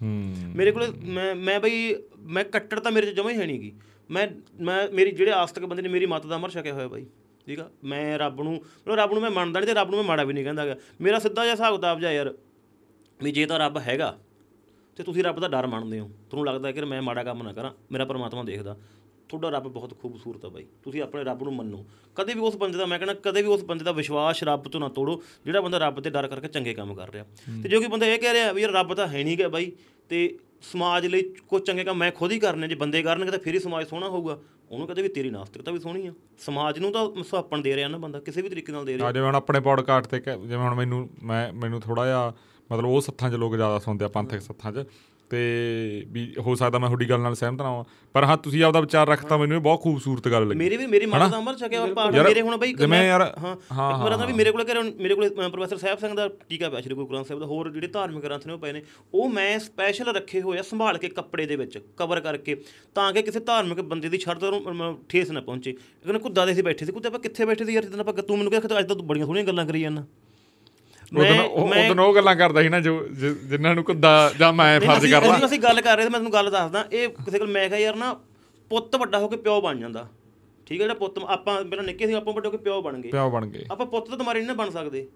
ਮੇਰੇ 0.00 0.72
ਕੋਲ 0.72 0.92
ਮੈਂ 1.04 1.34
ਮੈਂ 1.34 1.58
ਬਈ, 1.60 1.94
ਮੈਂ 2.18 2.44
ਕੱਟੜ 2.44 2.80
ਤਾਂ 2.80 2.92
ਮੇਰੇ 2.92 3.06
ਚ 3.06 3.14
ਜਮਾ 3.14 3.30
ਹੀ 3.30 3.36
ਹੈ 3.36 3.46
ਨਹੀਂਗੀ 3.46 3.72
ਮੈਂ 4.10 4.26
ਮੈਂ, 4.60 4.88
ਮੇਰੀ 4.88 5.10
ਜਿਹੜੇ 5.10 5.30
ਆਸਤਕ 5.30 5.64
ਬੰਦੇ 5.64 5.82
ਨੇ 5.82 5.88
ਮੇਰੀ 5.88 6.06
ਮੱਤ 6.06 6.26
ਦਾ 6.26 6.36
ਅਮਰ 6.36 6.50
ਛਕਿਆ 6.50 6.74
ਹੋਇਆ 6.74 6.88
ਬਾਈ। 6.88 7.06
ਠੀਕ 7.46 7.60
ਆ? 7.60 7.70
ਮੈਂ 7.84 8.18
ਰੱਬ 8.18 8.42
ਨੂੰ, 8.42 8.54
ਮਤਲਬ 8.54 8.94
ਰੱਬ 8.94 9.12
ਨੂੰ 9.12 9.22
ਮੈਂ 9.22 9.30
ਮੰਨਦਾ 9.30 9.60
ਨਹੀਂ 9.60 9.68
ਤੇ 9.68 9.74
ਰੱਬ 9.74 9.90
ਨੂੰ 9.90 9.98
ਮੈਂ 9.98 10.06
ਮਾੜਾ 10.06 10.24
ਵੀ 10.24 10.32
ਨਹੀਂ 10.32 10.44
ਕਹਿੰਦਾ 10.44 10.66
ਗਾ। 10.66 10.76
ਮੇਰਾ 11.00 11.18
ਸਿੱਧਾ 11.18 11.42
ਜਿਹਾ 11.42 11.54
ਹਿਸਾਬ 11.54 11.76
ਕਿਤਾਬ 11.76 12.00
ਜਿਹਾ 12.00 12.12
ਯਾਰ 12.12 12.34
ਵੀ 13.22 13.32
ਜੇ 13.32 13.46
ਤਾਂ 13.46 13.58
ਰੱਬ 13.58 13.78
ਹੈਗਾ 13.78 14.18
ਤੇ 14.96 15.02
ਤੁਸੀਂ 15.02 15.24
ਰੱਬ 15.24 15.40
ਦਾ 15.40 15.48
ਡਰ 15.48 15.66
ਮੰਨਦੇ 15.66 16.00
ਹੋ। 16.00 16.10
ਤੁਹਾਨੂੰ 16.30 16.46
ਲੱਗਦਾ 16.46 16.72
ਕਿ 16.72 16.84
ਮੈਂ 16.84 17.02
ਮਾੜਾ 17.02 17.24
ਕੰਮ 17.24 17.42
ਨਾ 17.42 17.52
ਕਰਾਂ, 17.52 17.72
ਮੇਰਾ 17.92 18.04
ਪਰਮਾਤਮਾ 18.04 18.42
ਦੇਖਦਾ। 18.42 18.76
ਤੁਹਾਡਾ 19.28 19.48
ਰੱਬ 19.48 19.68
ਬਹੁਤ 19.68 19.98
ਖੂਬਸੂਰਤ 20.00 20.44
ਆ 20.44 20.48
ਬਾਈ। 20.48 20.66
ਤੁਸੀਂ 20.82 21.02
ਆਪਣੇ 21.02 21.24
ਰੱਬ 21.24 21.42
ਨੂੰ 21.42 21.54
ਮੰਨੋ। 21.54 21.84
ਕਦੇ 22.16 22.34
ਵੀ 22.34 22.40
ਉਸ 22.40 22.56
ਬੰਦੇ 22.56 22.78
ਦਾ 22.78 22.86
ਮੈਂ 22.86 22.98
ਕਹਿੰਦਾ 22.98 23.14
ਕਦੇ 23.14 23.42
ਵੀ 23.42 23.48
ਉਸ 23.48 23.64
ਬੰਦੇ 23.64 23.84
ਦਾ 23.84 23.92
ਵਿਸ਼ਵਾਸ 23.92 24.42
ਰੱਬ 24.42 24.68
ਤੋਂ 24.68 24.80
ਨਾ 24.80 24.88
ਤੋੜੋ 24.88 25.22
ਜਿਹੜਾ 25.44 25.60
ਬੰਦਾ 25.60 25.78
ਰੱਬ 25.78 26.00
ਤੇ 26.00 26.10
ਡਰ 26.10 26.26
ਕਰਕੇ 26.26 26.48
ਚੰਗੇ 26.48 26.74
ਕੰਮ 26.74 26.94
ਕਰ 26.94 27.12
ਰਿਹਾ। 27.12 27.24
ਤੇ 27.62 27.68
ਜੋ 27.68 27.80
ਕਿ 27.80 27.86
ਬੰਦਾ 27.86 28.06
ਇਹ 28.06 28.18
ਕਹਿ 28.18 28.32
ਰਿਹਾ 28.32 28.52
ਵੀ 28.52 28.62
ਯਾਰ 28.62 28.72
ਰੱਬ 28.72 28.94
ਤਾਂ 28.94 29.08
ਹੈ 29.08 29.24
ਨਹੀਂ 29.24 29.38
ਗਾ 29.38 29.48
ਬਾਈ 29.48 29.72
ਤੇ 30.08 30.38
ਸਮਾਜ 30.62 31.06
ਲਈ 31.06 31.22
ਕੁਝ 31.48 31.62
ਚੰਗੇ 31.62 31.84
ਕੰਮ 31.84 31.96
ਮੈਂ 31.96 32.10
ਖੁਦ 32.12 32.32
ਹੀ 32.32 32.38
ਕਰਨੇ 32.38 32.68
ਜੇ 32.68 32.74
ਬੰਦੇ 32.74 33.02
ਕਰਨਗੇ 33.02 33.30
ਤਾਂ 33.30 33.38
ਫਿਰ 33.38 33.54
ਹੀ 33.54 33.58
ਸਮਾਜ 33.58 33.88
ਸੋਹਣਾ 33.88 34.08
ਹੋਊਗਾ। 34.08 34.38
ਉਹਨੂੰ 34.70 34.86
ਕਦੇ 34.86 35.02
ਵੀ 35.02 35.08
ਤੇਰੀ 35.08 35.30
ਨਾਸਤਿਕਤਾ 35.30 35.72
ਵੀ 35.72 35.78
ਸੋਹਣੀ 35.78 36.06
ਆ। 36.06 36.12
ਸਮਾਜ 36.38 36.78
ਨੂੰ 36.78 36.92
ਤਾਂ 36.92 37.22
ਸੁਹਾਪਣ 37.22 37.60
ਦੇ 37.60 37.76
ਰਿਹਾ 37.76 37.88
ਨਾ 37.88 37.98
ਬੰਦਾ 37.98 38.20
ਕਿਸੇ 38.20 38.42
ਵੀ 38.42 38.48
ਤਰੀਕੇ 38.48 38.72
ਨਾਲ 38.72 38.84
ਦੇ 38.84 38.96
ਰਿਹਾ। 38.98 39.12
ਜਿਵੇਂ 39.12 39.26
ਹੁਣ 39.26 39.34
ਆਪਣੇ 39.34 39.60
ਪੋਡਕਾਸਟ 39.60 40.06
ਤੇ 40.06 40.20
ਜਿਵੇਂ 40.20 40.58
ਹੁਣ 40.58 40.74
ਮੈਨੂੰ 40.74 41.08
ਮੈਂ 41.22 41.52
ਮੈਨੂੰ 41.52 41.80
ਥੋੜਾ 41.80 42.06
ਜਿਹਾ 42.06 42.34
ਮਤਲਬ 42.72 42.86
ਉਹ 42.86 43.00
ਸੱਥਾਂ 43.00 43.30
'ਚ 43.30 43.34
ਲੋਕ 43.34 43.56
ਜ਼ਿਆਦਾ 43.56 43.78
ਸੁਣਦੇ 43.78 44.04
ਆ 44.04 44.08
ਪੰਥਕ 44.08 44.40
ਸੱਥਾਂ 44.40 44.72
'ਚ। 44.72 44.86
ਤੇ 45.30 46.06
ਵੀ 46.08 46.34
ਹੋ 46.38 46.54
ਸਕਦਾ 46.54 46.78
ਮੈਂ 46.78 46.88
ਤੁਹਾਡੀ 46.88 47.08
ਗੱਲ 47.10 47.20
ਨਾਲ 47.20 47.34
ਸਹਿਮਤ 47.34 47.62
ਨਾ 47.62 47.68
ਹਾਂ 47.68 47.84
ਪਰ 48.12 48.24
ਹਾਂ 48.24 48.36
ਤੁਸੀਂ 48.36 48.62
ਆਪਦਾ 48.64 48.80
ਵਿਚਾਰ 48.80 49.08
ਰੱਖਤਾ 49.08 49.36
ਮੈਨੂੰ 49.36 49.56
ਇਹ 49.56 49.60
ਬਹੁਤ 49.60 49.82
ਖੂਬਸੂਰਤ 49.82 50.28
ਗੱਲ 50.28 50.46
ਲੱਗੀ। 50.48 50.58
ਮੇਰੇ 50.58 50.76
ਵੀ 50.76 50.86
ਮੇਰੀ 50.86 51.06
ਮਾਤਾ 51.06 51.28
ਦਾ 51.28 51.38
ਅਮਰ 51.38 51.56
ਛਕਿਆ 51.56 51.86
ਪਾਠ। 51.86 52.14
ਮੇਰੇ 52.14 52.40
ਹੁਣ 52.40 52.56
ਬਈ 52.56 52.72
ਜਿਵੇਂ 52.72 53.02
ਯਾਰ 53.04 53.20
ਹਾਂ 53.42 53.52
ਇੱਕ 53.54 54.02
ਵਾਰ 54.02 54.16
ਤਾਂ 54.16 54.26
ਵੀ 54.26 54.32
ਮੇਰੇ 54.32 54.52
ਕੋਲ 54.52 54.64
ਘਰੇ 54.64 54.82
ਮੇਰੇ 54.98 55.14
ਕੋਲ 55.14 55.28
ਪ੍ਰੋਫੈਸਰ 55.50 55.76
ਸਾਹਿਬ 55.76 55.98
ਸਿੰਘ 55.98 56.14
ਦਾ 56.14 56.28
ਟੀਕਾ 56.48 56.68
ਪਿਆ 56.68 56.80
ਸ਼੍ਰੀ 56.80 56.94
ਗੁਰੂ 56.94 57.06
ਗ੍ਰੰਥ 57.06 57.26
ਸਾਹਿਬ 57.26 57.40
ਦਾ। 57.40 57.46
ਹੋਰ 57.46 57.70
ਜਿਹੜੇ 57.70 57.86
ਧਾਰਮਿਕ 57.86 58.24
ਗ੍ਰੰਥ 58.24 58.46
ਨੇ 58.46 58.52
ਉਹ 58.52 58.58
ਪਏ 58.58 58.72
ਨੇ 58.72 58.82
ਉਹ 59.14 59.28
ਮੈਂ 59.28 59.58
ਸਪੈਸ਼ਲ 59.58 60.08
ਰੱਖੇ 60.14 60.40
ਹੋਏ 60.40 60.58
ਆ 60.58 60.62
ਸੰਭਾਲ 60.62 60.98
ਕੇ 60.98 61.08
ਕੱਪੜੇ 61.08 61.46
ਦੇ 61.46 61.56
ਵਿੱਚ 61.56 61.78
ਕਵਰ 61.96 62.20
ਕਰਕੇ 62.20 62.56
ਤਾਂ 62.94 63.12
ਕਿ 63.12 63.22
ਕਿਸੇ 63.22 63.40
ਧਾਰਮਿਕ 63.40 63.80
ਬੰਦੇ 63.80 64.08
ਦੀ 64.08 64.18
ਨੂੰ 64.50 64.62
ਮ- 64.76 64.94
ਠੇਸ 65.08 65.30
ਨਾ 65.30 65.40
ਪਹੁੰਚੇ। 65.40 65.72
ਕਹਿੰਦੇ 65.72 66.18
ਕੁੱਦਾ 66.18 66.46
ਦੇ 66.46 66.54
ਸੀ 66.54 66.62
ਬੈਠੇ 66.62 66.86
ਸੀ 66.86 66.92
ਕੁੱਤੇ 66.92 67.08
ਆਪਾਂ 67.08 67.20
ਕਿੱਥੇ 67.20 67.44
ਬੈਠੇ 67.44 67.64
ਸੀ 67.64 67.72
ਯਾਰ? 67.72 67.84
ਜਦੋਂ 67.84 68.00
ਆਪਾਂ 68.00 68.14
ਤੂੰ 68.14 68.38
ਮੈਨੂੰ 68.38 68.50
ਕਿਹਾ 68.50 68.78
ਅੱਜ 68.78 68.86
ਤਾਂ 68.88 68.96
ਤੂੰ 68.96 69.06
ਬੜੀਆਂ 69.06 69.26
ਸੋਹਣੀਆਂ 69.26 69.44
ਗੱਲਾਂ 69.44 69.66
ਕਰੀ 69.66 69.80
ਜਾਂਦਾ 69.80 70.04
ਉਦੋਂ 71.16 71.90
ਉਦੋਂ 71.90 72.08
ਉਹ 72.08 72.14
ਗੱਲਾਂ 72.14 72.36
ਕਰਦਾ 72.36 72.62
ਸੀ 72.62 72.68
ਨਾ 72.68 72.80
ਜੋ 72.80 73.08
ਜਿਨ੍ਹਾਂ 73.44 73.74
ਨੂੰ 73.74 73.84
ਕੁੱਦਾ 73.84 74.32
ਜਾਂ 74.38 74.52
ਮੈਂ 74.52 74.80
ਫਰਜ਼ 74.80 75.06
ਕਰਦਾ। 75.06 75.34
ਅਸੀਂ- 75.34 75.46
ਅਸੀਂ 75.46 75.58
ਗੱਲ 75.58 75.80
ਕਰ 75.80 75.96
ਰਹੇ 75.96 76.04
ਸੀ 76.04 76.10
ਮੈਂ 76.10 76.20
ਤੁਹਾਨੂੰ 76.20 76.32
ਗੱਲ 76.32 76.50
ਦੱਸਦਾ 76.50 76.86
ਇਹ 76.92 77.08
ਕਿਸੇ 77.08 77.38
ਕੋਲ 77.38 77.48
ਮੈਂ 77.48 77.68
ਕਿਹਾ 77.68 77.80
ਯਾਰ 77.80 77.96
ਨਾ 77.96 78.20
ਪੁੱਤ 78.70 78.96
ਵੱਡਾ 78.96 79.18
ਹੋ 79.18 79.28
ਕੇ 79.28 79.36
ਪਿਓ 79.36 79.60
ਬਣ 79.60 79.78
ਜਾਂਦਾ। 79.78 80.08
ਠੀਕ 80.66 80.80
ਹੈ 80.80 80.84
ਜਿਹੜਾ 80.84 80.94
ਪੁੱਤ 80.94 81.18
ਆਪਾਂ 81.18 81.64
ਪਹਿਲਾਂ 81.64 81.84
ਨਿੱਕੇ 81.84 82.06
ਸੀ 82.06 82.12
ਆਪਾਂ 82.12 82.34
ਵੱਡੇ 82.34 82.46
ਹੋ 82.46 82.50
ਕੇ 82.50 82.56
ਪਿਓ 82.56 82.82
ਬਣ 82.82 83.00
ਗਏ। 83.00 83.10
ਪਿਓ 83.10 83.30
ਬਣ 83.30 83.46
ਗਏ। 83.46 83.64
ਆਪਾਂ 83.70 83.86
ਪੁੱਤ 83.86 84.08
ਤਾਂ 84.08 84.18
ਤੁਹਾਰੇ 84.18 84.38
ਨਹੀਂ 84.38 84.48
ਨਾ 84.48 84.54
ਬਣ 84.54 84.70
ਸਕਦੇ। 84.70 85.08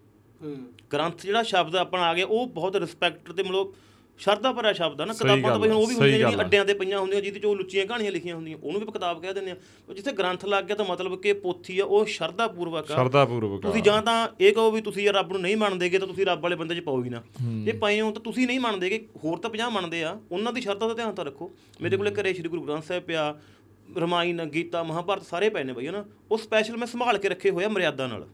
ਹੂੰ। 0.43 0.57
ਗ੍ਰੰਥ 0.93 1.21
ਜਿਹੜਾ 1.21 1.43
ਸ਼ਬਦ 1.43 1.75
ਆਪਣਾ 1.75 2.01
ਆ 2.01 2.13
ਗਿਆ 2.13 2.25
ਉਹ 2.25 2.47
ਬਹੁਤ 2.47 2.75
ਰਿਸਪੈਕਟ 2.75 3.31
ਤੇ 3.31 3.43
ਮਤਲਬ 3.43 3.73
ਸ਼ਰਧਾ 4.19 4.51
ਭਰਿਆ 4.53 4.73
ਸ਼ਬਦ 4.73 5.01
ਆ 5.01 5.05
ਨਾ 5.05 5.13
ਕਿਤਾਬਾਂ 5.13 5.51
ਤਾਂ 5.51 5.59
ਬਈ 5.59 5.69
ਉਹ 5.69 5.87
ਵੀ 5.87 5.93
ਹੁੰਦੀਆਂ 5.95 6.17
ਜਿਹੜੀਆਂ। 6.17 6.39
ਅੱਡਿਆਂ 6.39 6.65
ਤੇ 6.65 6.73
ਪਈਆਂ 6.73 6.99
ਹੁੰਦੀਆਂ 6.99 7.21
ਜਿਹਦੇ 7.21 7.39
ਚ 7.39 7.45
ਉਹ 7.45 7.55
ਲੁੱਚੀਆਂ 7.55 7.85
ਕਹਾਣੀਆਂ 7.85 8.11
ਲਿਖੀਆਂ 8.11 8.35
ਹੁੰਦੀਆਂ 8.35 8.57
ਉਹਨੂੰ 8.63 8.81
ਵੀ 8.81 8.85
ਕਿਤਾਬ 8.87 9.21
ਕਹਿ 9.21 9.33
ਦਿੰਦੇ 9.33 9.51
ਆ। 9.51 9.55
ਜਿੱਥੇ 9.93 10.11
ਗ੍ਰੰਥ 10.11 10.45
ਲੱਗ 10.45 10.63
ਗਿਆ 10.63 10.75
ਤਾਂ 10.75 10.85
ਮਤਲਬ 10.85 11.15
ਕਿ 11.21 11.33
ਪੋਥੀ 11.33 11.79
ਆ 11.79 11.85
ਉਹ 11.85 12.05
ਸ਼ਰਧਾ 12.05 12.47
ਪੂਰਵਕ 12.47 12.91
ਆ। 12.91 12.95
ਸ਼ਰਧਾ 12.95 13.23
ਪੂਰਵਕ 13.25 13.61
ਤੁਸੀਂ 13.61 13.83
ਜਾਂ 13.83 14.01
ਤਾਂ 14.01 14.27
ਇਹ 14.39 14.53
ਕਹੋ 14.53 14.71
ਵੀ 14.71 14.81
ਤੁਸੀਂ 14.81 15.03
ਯਾਰ 15.03 15.15
ਰੱਬ 15.15 15.31
ਨੂੰ 15.31 15.41
ਨਹੀਂ 15.41 15.57
ਮੰਨਦੇਗੇ 15.57 15.99
ਤਾਂ 15.99 16.07
ਤੁਸੀਂ 16.07 16.25
ਰੱਬ 16.25 16.43
ਵਾਲੇ 16.43 16.55
ਬੰਦੇ 16.55 16.75
'ਚ 16.75 16.79
ਪਾਓ 16.79 17.03
ਹੀ 17.03 17.09
ਨਾ। 17.09 17.21
ਜੇ 17.65 17.71
ਪਏ 17.71 17.99
ਹੋ 18.01 18.11
ਤਾਂ 18.11 18.21
ਤੁਸੀਂ 18.21 18.47
ਨਹੀਂ 18.47 18.59
ਮੰਨਦੇਗੇ 18.59 19.05
ਹੋਰ 19.23 19.37
ਤਾਂ 19.37 19.49
50 19.49 19.69
ਮੰਨਦੇ 19.71 20.03
ਆ। 20.03 20.17
ਉਹਨਾਂ 20.31 20.53
ਦੀ 20.53 20.61
ਸ਼ਰਧਾ 20.61 20.87
ਦਾ 20.87 20.93
ਧਿਆਨ 20.93 21.13
ਤਾਂ 21.13 21.25
ਰੱਖੋ। 21.25 21.51
ਮੇਰੇ 21.81 21.97
ਕੋਲੇ 21.97 22.11
ਘਰੇ 22.11 22.33
ਸ਼੍ਰੀ 22.33 22.49
ਗੁਰੂ 22.49 22.61
ਗ੍ਰੰਥ 22.61 22.83
ਸਾਹਿਬ 22.83 23.03
ਪਿਆ 23.03 23.35
ਰਮਾਇਣ 23.97 24.45
ਗੀਤਾ 24.45 24.83
ਮਹਾਭਾਰਤ 24.83 25.23
ਸਾਰੇ 25.23 25.49
ਪਏ 25.49 25.63
ਨੇ 25.63 25.73
ਬਈ 25.73 25.87
ਹਨਾ। 25.87 26.05
ਉਹ 26.31 26.37
ਸਪੈਸ਼ਲ 26.37 26.77
ਮੈਂ 26.77 26.87
ਸੰਭਾਲ 26.87 27.17
ਕੇ 27.17 27.29
ਰੱਖੇ 27.29 27.49
ਹੋਏ 27.49 27.65
ਆ 27.65 27.69
ਮਰਿਆਦਾ 27.69 28.07
ਨਾਲ। 28.07 28.27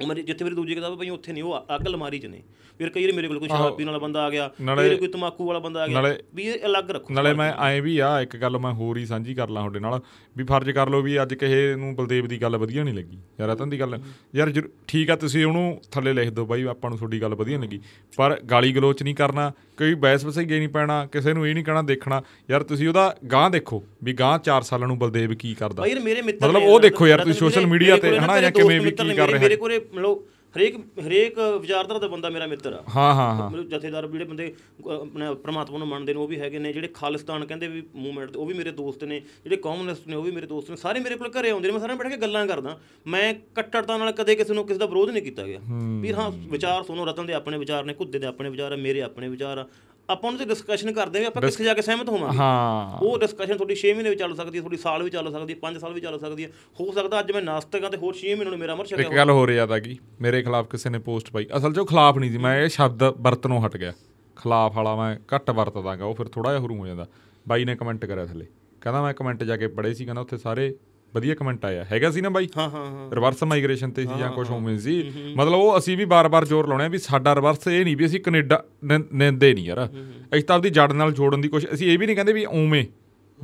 ਉਹ 0.00 0.06
ਮੇਰੀ 0.06 0.22
ਜਿੱਥੇ 0.22 0.44
ਮੇਰੀ 0.44 0.54
ਦੂਜੀ 0.54 0.74
ਕਿਤਾਬ 0.74 0.98
ਪਈ 0.98 1.08
ਉੱਥੇ 1.10 1.32
ਨਹੀਂ 1.32 1.42
ਉਹ 1.42 1.74
ਅੱਗ 1.74 1.86
ਅਲਮਾਰੀ 1.86 2.18
'ਚ 2.18 2.26
ਨੇ। 2.26 2.42
ਫਿਰ 2.80 2.88
ਕਈ 2.90 3.02
ਵਾਰੀ 3.02 3.12
ਮੇਰੇ 3.16 3.28
ਕੋਲ 3.28 3.38
ਕੋਈ 3.38 3.48
ਸ਼ਰਾਬ 3.48 3.76
ਪੀਣ 3.76 3.86
ਵਾਲਾ 3.86 3.98
ਬੰਦਾ 3.98 4.24
ਆ 4.24 4.30
ਗਿਆ 4.30 4.48
ਫਿਰ 4.58 4.96
ਕੋਈ 4.96 5.08
ਤਮਾਕੂ 5.08 5.46
ਵਾਲਾ 5.46 5.58
ਬੰਦਾ 5.58 5.82
ਆ 5.82 5.86
ਗਿਆ 5.86 6.14
ਵੀ 6.34 6.42
ਇਹ 6.44 6.66
ਅਲੱਗ 6.66 6.90
ਰੱਖੋ। 6.90 7.14
ਨਾਲੇ 7.14 7.32
ਮੈਂ 7.34 7.52
ਐਂ 7.66 7.80
ਵੀ 7.82 7.98
ਆ 7.98 8.20
ਇੱਕ 8.20 8.36
ਗੱਲ 8.36 8.58
ਮੈਂ 8.58 8.72
ਹੋਰ 8.72 8.98
ਹੀ 8.98 9.04
ਸਾਂਝੀ 9.06 9.34
ਕਰ 9.34 9.48
ਲਾਂ 9.48 9.62
ਤੁਹਾਡੇ 9.62 9.80
ਨਾਲ 9.80 10.00
ਵੀ 10.36 10.44
ਫਰਜ਼ 10.44 10.70
ਕਰ 10.70 10.90
ਲਓ 10.90 11.02
ਵੀ 11.02 11.20
ਅੱਜ 11.22 11.34
ਕਿਸੇ 11.34 11.74
ਨੂੰ 11.76 11.94
ਬਲਦੇਵ 11.96 12.26
ਦੀ 12.28 12.40
ਗੱਲ 12.42 12.56
ਵਧੀਆ 12.56 12.84
ਨਹੀਂ 12.84 12.94
ਲੱਗੀ 12.94 13.18
ਯਾਰ 13.40 13.48
ਰਤਨ 13.50 13.70
ਦੀ 13.70 13.80
ਗੱਲ 13.80 13.98
ਯਾਰ 14.36 14.52
ਠੀਕ 14.88 15.10
ਆ 15.10 15.16
ਤੁਸੀਂ 15.16 15.44
ਉਹਨੂੰ 15.46 15.80
ਥੱਲੇ 15.92 16.12
ਲਿਖ 16.12 16.30
ਦਿਓ 16.30 16.46
ਬਾਈ 16.46 16.62
ਆਪਾਂ 16.74 16.90
ਨੂੰ 16.90 16.98
ਤੁਹਾਡੀ 16.98 17.20
ਗੱਲ 17.22 17.34
ਵਧੀਆ 17.34 17.58
ਨਹੀਂ 17.58 17.68
ਲੱਗੀ। 17.68 17.80
ਪਰ 18.16 18.38
ਗਾਲੀ 18.50 18.72
ਗਲੋਚ 18.72 19.02
ਨਹੀਂ 19.02 19.14
ਕਰਨਾ 19.14 19.50
ਕੋਈ 19.78 19.94
ਬੈਸ 20.02 20.24
ਵਸਈਏ 20.24 20.58
ਨਹੀਂ 20.58 20.68
ਪੈਣਾ 20.68 21.04
ਕਿਸੇ 21.12 21.32
ਨੂੰ 21.34 21.46
ਇਹ 21.48 21.54
ਨਹੀਂ 21.54 21.64
ਕਹਿਣਾ 21.64 21.82
ਦੇਖਣਾ। 21.82 22.22
ਯਾਰ 22.50 22.62
ਤੁਸੀਂ 22.64 22.88
ਉਹਦਾ 22.88 23.14
ਗਾਂ 23.32 23.48
ਦੇਖੋ 23.50 23.82
ਵੀ 24.04 24.12
ਗਾਂ 24.12 24.38
4 24.46 24.62
ਸਾਲਾਂ 24.62 24.88
ਨੂੰ 24.88 24.98
ਬਲਦੇਵ 24.98 25.34
ਕੀ 25.34 25.54
ਕਰਦਾ। 25.54 25.82
ਬਾਈ 25.82 26.22
ਮਤਲਬ 26.22 26.62
ਉਹ 26.62 26.78
ਦੇਖੋ 26.80 27.06
ਯਾਰ 27.06 27.24
ਤੁਸੀਂ 27.24 27.48
media 27.48 27.66
ਮੇਰੇ 27.68 27.98
ਤੇ 28.00 28.18
ਹਨਾ 28.18 28.40
ਜਾਂ 28.40 28.50
ਕਿਵੇਂ 28.52 28.80
ਵੀ 28.80 28.90
ਕੀ 28.90 29.14
ਕਰ 29.14 29.28
ਰਿਹਾ। 29.28 29.40
ਮੇਰੇ 29.40 29.56
ਕੋਲੇ 29.56 29.78
ਮਤਲਬ 29.94 30.24
ਹਰੇਕ 30.54 30.76
ਹਰੇਕ 31.06 31.38
ਵਿਚਾਰਧਾਰਾ 31.60 31.98
ਦਾ 31.98 32.08
ਬੰਦਾ 32.08 32.28
ਮੇਰਾ 32.30 32.46
ਮਿੱਤਰ 32.46 32.72
ਆ। 32.72 32.82
ਹਾਂ 32.96 33.14
ਹਾਂ 33.14 33.34
ਹਾਂ। 33.34 33.50
ਮਤਲਬ 33.50 33.68
ਜਥੇਦਾਰ 33.68 34.06
ਜਿਹੜੇ 34.06 34.24
ਬੰਦੇ 34.24 34.54
ਆਪਣੇ 34.90 35.34
ਪ੍ਰਮਾਤਮਾ 35.34 35.78
ਨੂੰ 35.78 35.88
ਮੰਨਦੇ 35.88 36.14
ਨੇ 36.14 36.20
ਉਹ 36.20 36.28
ਵੀ 36.28 36.40
ਹੈਗੇ 36.40 36.58
ਨੇ 36.58 36.72
ਜਿਹੜੇ 36.72 36.88
ਖਾਲਿਸਤਾਨ 36.88 37.44
ਕਹਿੰਦੇ 37.44 37.68
ਵੀ 37.68 37.82
ਮੂਵਮੈਂਟ 37.94 38.36
ਉਹ 38.36 38.46
ਵੀ 38.46 38.54
ਮੇਰੇ 38.54 38.70
ਦੋਸਤ 38.70 39.04
ਨੇ 39.04 39.20
ਜਿਹੜੇ 39.44 39.56
ਕਮਿਊਨਿਸਟ 39.56 40.06
ਨੇ 40.08 40.16
ਉਹ 40.16 40.22
ਵੀ 40.22 40.30
ਮੇਰੇ 40.30 40.46
ਦੋਸਤ 40.46 40.70
ਨੇ 40.70 40.76
ਸਾਰੇ 40.76 41.00
ਮੇਰੇ 41.00 41.16
ਕੋਲ 41.16 41.30
ਘਰੇ 41.40 41.50
ਆਉਂਦੇ 41.50 41.68
ਨੇ 41.68 41.72
ਮੈਂ 41.72 41.80
ਸਾਰਿਆਂ 41.80 41.96
ਨਾਲ 41.96 42.04
ਬੈਠ 42.04 42.14
ਕੇ 42.14 42.20
ਗੱਲਾਂ 42.22 42.46
ਕਰਦਾ। 42.46 42.78
ਮੈਂ 43.06 43.34
ਕੱਟੜਤਾ 43.54 43.96
ਨਾਲ 43.96 44.12
ਕਦੇ 44.12 44.34
ਕਿਸੇ 44.34 44.54
ਨੂੰ 44.54 44.66
ਕਿਸੇ 44.66 44.78
ਦਾ 44.78 44.86
ਵਿਰੋਧ 44.86 45.10
ਨਹੀਂ 45.10 45.22
ਕੀਤਾ 45.22 45.42
ਗਿਆ। 45.42 45.60
ਵੀ 46.00 46.12
ਹਾਂ 46.12 46.30
ਵਿਚਾਰ 46.30 46.82
ਸੁਣੋ 46.82 47.04
ਰਤਨ 47.04 47.26
ਦੇ 47.26 47.32
ਆਪਣੇ 47.32 47.58
ਵਿਚਾਰ 47.58 47.84
ਨੇ 47.84 47.94
ਕੁੱਦੇ 47.94 48.18
ਦੇ 48.18 48.26
ਆਪਣੇ 48.26 48.50
ਵਿਚਾਰ 48.50 48.72
ਆ 48.72 48.76
ਮੇਰੇ 48.76 49.02
ਆਪਣੇ 49.02 49.28
ਵਿਚਾਰ 49.28 49.58
ਆ 49.58 49.66
ਆਪਾਂ 50.10 50.30
ਉਹਨਾਂ 50.30 50.38
ਤੇ 50.38 50.44
ਡਿਸਕਸ਼ਨ 50.44 50.92
ਕਰਦੇ 50.92 51.18
ਵੀ 51.18 51.24
ਆਪਾਂ 51.24 51.42
ਕਿੱਥੇ 51.42 51.64
ਜਾ 51.64 51.74
ਕੇ 51.74 51.82
ਸਹਿਮਤ 51.82 52.08
ਹੋਵਾਂਗੇ। 52.08 52.38
ਹਾਂ। 52.38 52.98
ਉਹ 52.98 53.18
ਡਿਸਕਸ਼ਨ 53.18 53.56
ਤੁਹਾਡੀ 53.56 53.74
6 53.74 53.94
ਮਹੀਨੇ 53.94 54.10
ਵੀ 54.10 54.16
ਚੱਲ 54.16 54.34
ਸਕਦੀ 54.34 54.58
ਹੈ 54.58 54.62
ਤੁਹਾਡੀ 54.62 54.76
ਸਾਲ 54.76 55.02
ਵੀ 55.02 55.10
ਚੱਲ 55.10 55.32
ਸਕਦੀ 55.32 55.52
ਹੈ 55.52 55.58
5 55.58 55.78
ਸਾਲ 55.78 55.92
ਵੀ 55.92 56.00
ਚੱਲ 56.00 56.18
ਸਕਦੀ 56.18 56.44
ਹੈ। 56.44 56.50
ਹੋ 56.80 56.92
ਸਕਦਾ 56.92 57.20
ਅੱਜ 57.20 57.32
ਮੈਂ 57.32 57.42
ਨਾਸਤਕ 57.42 57.84
ਹਾਂ 57.84 57.90
ਤੇ 57.90 57.96
ਹੋਰ 57.96 58.14
6 58.14 58.34
ਮਹੀਨੇ 58.34 58.50
ਨੂੰ 58.50 58.58
ਮੇਰਾ 58.58 58.72
ਅਮਰ 58.72 58.86
ਛਕਿਆ 58.86 59.06
ਇੱਕ 59.06 59.16
ਗੱਲ 59.16 59.30
ਹੋ 59.30 59.46
ਰਹੀ 59.46 59.56
ਆ 59.56 59.66
ਤਾਂ 59.66 59.80
ਕਿ 59.80 59.96
ਮੇਰੇ 60.20 60.42
ਖਿਲਾਫ 60.42 60.68
ਕਿਸੇ 60.68 60.90
ਨੇ 60.90 60.98
ਪੋਸਟ 60.98 61.30
ਪਾਈ। 61.30 61.46
ਅਸਲ 61.56 61.72
'ਚ 61.72 61.78
ਉਹ 61.78 61.86
ਖਿਲਾਫ 61.86 62.18
ਨਹੀਂ 62.18 62.30
ਸੀ 62.30 62.38
ਮੈਂ 62.38 62.62
ਇਹ 62.62 62.68
ਸ਼ਬਦ 62.68 63.02
ਵਰਤਨੋਂ 63.02 63.66
ਹਟ 63.66 63.76
ਗਿਆ। 63.76 63.92
ਖਿਲਾਫ 64.36 64.76
ਵਾਲਾ 64.76 64.96
ਮੈਂ 64.96 65.18
ਘੱਟ 65.34 65.50
ਵਰਤਦਾਗਾ 65.50 66.04
ਉਹ 66.04 66.14
ਫਿਰ 66.14 66.28
ਥੋੜਾ 66.28 66.52
ਜਿਹਾ 66.52 66.64
ਹਰੂ 66.64 66.76
ਹੋ 66.76 66.86
ਜਾਂਦਾ। 66.86 67.06
ਬਾਈ 67.48 67.64
ਨੇ 67.64 67.76
ਕਮੈਂਟ 67.76 68.04
ਕਰਿਆ 68.04 68.26
ਥੱਲੇ। 68.26 68.46
ਕਹਿੰਦਾ 68.80 69.02
ਮੈਂ 69.02 69.14
ਕਮੈਂਟ 69.14 69.44
ਜਾ 69.44 69.56
ਕੇ 69.56 69.66
ਪੜ੍ਹੇ 69.66 69.94
ਸੀ 69.94 70.04
ਕਹਿੰਦਾ 70.04 70.22
ਉੱਥੇ 70.22 70.36
ਸਾਰੇ 70.36 70.74
ਵਧੀਆ 71.14 71.34
ਕਮੈਂਟ 71.34 71.64
ਆਇਆ। 71.64 71.84
ਹੈਗਾ 71.92 72.10
ਸੀ 72.10 72.20
ਨਾ 72.20 72.28
ਬਾਈ? 72.28 72.48
ਹਾਂ 72.58 72.70
ਹਾਂ 72.70 72.86
ਹਾਂ। 72.86 73.10
ਰਿਵਰਸ 73.14 73.42
ਮਾਈਗ੍ਰੇਸ਼ਨ 73.42 73.90
ਤੇ 73.90 74.02
ਸੀ 74.02 74.18
ਜਾਂ 74.18 74.30
ਕੁਝ 74.30 74.50
ਉਵੇਂ 74.50 74.78
ਸੀ। 74.78 75.12
ਮਤਲਬ 75.36 75.54
ਉਹ 75.54 75.78
ਅਸੀਂ 75.78 75.96
ਵੀ 75.96 76.04
ਬਾਰ-ਬਾਰ 76.04 76.44
ਜ਼ੋਰ 76.44 76.68
ਲਾਉਣੇ 76.68 76.84
ਆ 76.84 76.88
ਵੀ 76.88 76.98
ਸਾਡਾ 76.98 77.34
ਰਿਵਰਸ 77.34 77.68
ਇਹ 77.68 77.84
ਨਹੀਂ 77.84 77.96
ਵੀ 77.96 78.06
ਅਸੀਂ 78.06 78.20
ਕੈਨੇਡਾ 78.20 78.64
ਨਿੰਦੇ 79.12 79.54
ਨਹੀਂ 79.54 79.64
ਯਾਰ। 79.64 79.88
ਅਸੀਂ 80.34 80.44
ਤਾਂ 80.44 80.56
ਆਪਦੀ 80.56 80.70
ਜੜ 80.70 80.92
ਨਾਲ 80.92 81.12
ਜੋੜਨ 81.12 81.40
ਦੀ 81.40 81.48
ਕੋਸ਼ਿਸ਼ 81.48 81.74
ਅਸੀਂ 81.74 81.92
ਇਹ 81.92 81.98
ਵੀ 81.98 82.06
ਨਹੀਂ 82.06 82.16
ਕਹਿੰਦੇ 82.16 82.32
ਵੀ 82.32 82.44
ਉਵੇਂ 82.44 82.84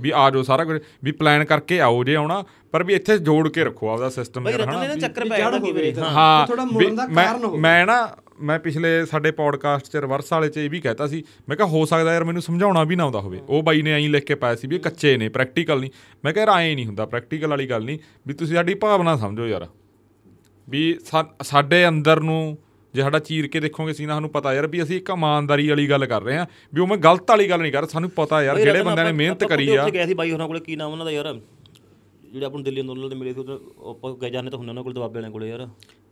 ਵੀ 0.00 0.12
ਆ 0.14 0.30
ਜਾਓ 0.30 0.42
ਸਾਰਾ 0.42 0.64
ਕੁਝ 0.64 0.78
ਵੀ 1.04 1.12
ਪਲਾਨ 1.12 1.44
ਕਰਕੇ 1.44 1.80
ਆਓ 1.80 2.04
ਜੇ 2.04 2.14
ਆਉਣਾ 2.14 2.44
ਪਰ 2.72 2.84
ਵੀ 2.84 2.94
ਇੱਥੇ 2.94 3.18
ਜੋੜ 3.18 3.48
ਕੇ 3.48 3.64
ਰੱਖੋ 3.64 3.88
ਆਪਦਾ 3.88 4.08
ਸਿਸਟਮ 4.08 4.50
ਜਿਹੜਾ 4.50 4.64
ਹਨਾ। 4.64 4.86
ਨਾ 4.88 4.94
ਚੱਕਰ 4.96 5.28
ਪੈ 5.28 5.42
ਹੋਵੇ 5.44 5.58
ਕਿਵੇਂ 5.60 5.82
ਇਹਦਾ। 5.82 6.04
ਹਾਂ 6.04 6.46
ਥੋੜਾ 6.46 6.64
ਮੁੜਨ 6.64 6.94
ਦਾ 6.94 7.06
ਕਾਰਨ 7.06 7.44
ਹੋਵੇ। 7.44 7.58
ਮੈਂ 7.58 7.84
ਨਾ 7.86 8.16
ਮੈਂ 8.40 8.58
ਪਿਛਲੇ 8.58 9.04
ਸਾਡੇ 9.06 9.30
ਪੋਡਕਾਸਟ 9.30 9.86
'ਚ 9.86 9.96
ਰਿਵਰਸ 9.96 10.32
ਵਾਲੇ 10.32 10.48
'ਚ 10.48 10.56
ਇਹ 10.56 10.70
ਵੀ 10.70 10.80
ਕਹਿਤਾ 10.80 11.06
ਸੀ 11.06 11.22
ਮੈਂ 11.48 11.56
ਕਿਹਾ 11.56 11.68
ਹੋ 11.68 11.84
ਸਕਦਾ 11.84 12.12
ਯਾਰ 12.12 12.24
ਮੈਨੂੰ 12.24 12.42
ਸਮਝਾਉਣਾ 12.42 12.84
ਵੀ 12.84 12.96
ਨਾ 12.96 13.04
ਆਉਂਦਾ 13.04 13.20
ਹੋਵੇ। 13.20 13.40
ਉਹ 13.48 13.62
ਬਾਈ 13.62 13.82
ਨੇ 13.82 13.92
ਐਂ 13.92 14.08
ਲਿਖ 14.08 14.24
ਕੇ 14.24 14.34
ਪਾਇਆ 14.34 14.54
ਸੀ 14.54 14.68
ਵੀ 14.68 14.76
ਇਹ 14.76 14.80
ਕੱਚੇ 14.80 15.16
ਨੇ 15.16 15.28
ਪ੍ਰੈਕਟੀਕਲ 15.28 15.80
ਨਹੀਂ। 15.80 15.90
ਮੈਂ 16.24 16.32
ਕਿਹਾ 16.32 16.44
ਯਾਰ 16.44 16.60
ਐਂ 16.60 16.74
ਨਹੀਂ 16.74 16.86
ਹੁੰਦਾ 16.86 17.06
ਪ੍ਰੈਕਟੀਕਲ 17.06 17.48
ਵਾਲੀ 17.48 17.66
ਗੱਲ 17.66 17.84
ਨਹੀਂ 17.84 17.98
ਵੀ 18.26 18.34
ਤੁਸੀਂ 18.34 18.56
ਸਾਡੀ 18.56 18.74
ਭਾਵਨਾ 18.74 19.16
ਸਮਝੋ 19.16 19.46
ਯਾਰ। 19.46 19.66
ਵੀ 20.68 20.98
ਸਾਡੇ 21.42 21.88
ਅੰਦਰ 21.88 22.20
ਨੂੰ 22.20 22.58
ਜੇ 22.94 23.02
ਸਾਡਾ 23.02 23.18
ਚੀਰ 23.18 23.46
ਕੇ 23.46 23.60
ਦੇਖੋਗੇ 23.60 23.92
ਸੀ 23.92 24.06
ਨਾ 24.06 24.14
ਸਾਨੂੰ 24.14 24.30
ਪਤਾ 24.30 24.54
ਯਾਰ 24.54 24.66
ਵੀ 24.66 24.82
ਅਸੀਂ 24.82 24.96
ਇੱਕ 24.96 25.10
ਇਮਾਨਦਾਰੀ 25.10 25.68
ਵਾਲੀ 25.68 25.88
ਗੱਲ 25.90 26.06
ਕਰ 26.06 26.22
ਰਹੇ 26.22 26.36
ਹਾਂ 26.36 26.46
ਵੀ 26.74 26.80
ਉਹ 26.80 26.86
ਮੈਂ 26.86 26.96
ਗਲਤ 26.96 27.30
ਵਾਲੀ 27.30 27.48
ਗੱਲ 27.50 27.60
ਨਹੀਂ 27.60 27.72
ਕਰ 27.72 27.86
ਸਾਨੂੰ 27.86 28.10
ਪਤਾ 28.10 28.42
ਯਾਰ 28.42 28.58
ਜਿਹੜੇ 28.60 28.82
ਬੰਦਿਆਂ 28.82 29.06
ਨੇ 29.06 29.12
ਮਿਹਨਤ 29.12 29.44
ਕਰੀ 29.44 29.68
ਉੱਥੇ 29.68 29.78
ਆ। 29.78 29.88
ਗਏ 29.88 30.06
ਸੀ 30.06 30.14
ਬਾਈ 30.14 30.32
ਹੋਰਾਂ 30.32 30.46
ਕੋਲੇ 30.48 30.60
ਕੀ 30.60 30.76
ਨਾਮ 30.76 30.92
ਉਹਨਾਂ 30.92 31.04
ਦਾ 31.04 31.10
ਯਾਰ? 31.10 31.34
ਜਿਹੜੇ 32.32 32.46
ਆਪਾਂ 32.46 32.58
ਨੂੰ 32.58 32.64
ਦਿੱਲੀ 32.64 32.80
ਅੰਦੋਲਨ 32.80 33.08
ਦੇ 33.08 33.14
ਮਿਲੇ 33.16 33.32
ਸੀ 33.34 33.40
ਆਪਾਂ 33.90 34.14
ਗਏ 34.16 34.30
ਜਾਂਦੇ 34.30 34.50
ਤਾਂ 34.50 34.58
ਹੁੰਦੇ 34.58 34.70
ਉਹਨਾਂ 34.70 34.82
ਕੋਲ 34.84 34.92
ਦਬਾਬੇ 34.92 35.14
ਵਾਲਿਆਂ 35.14 35.30
ਕੋਲੇ 35.32 35.48
ਯਾਰ। 35.48 35.68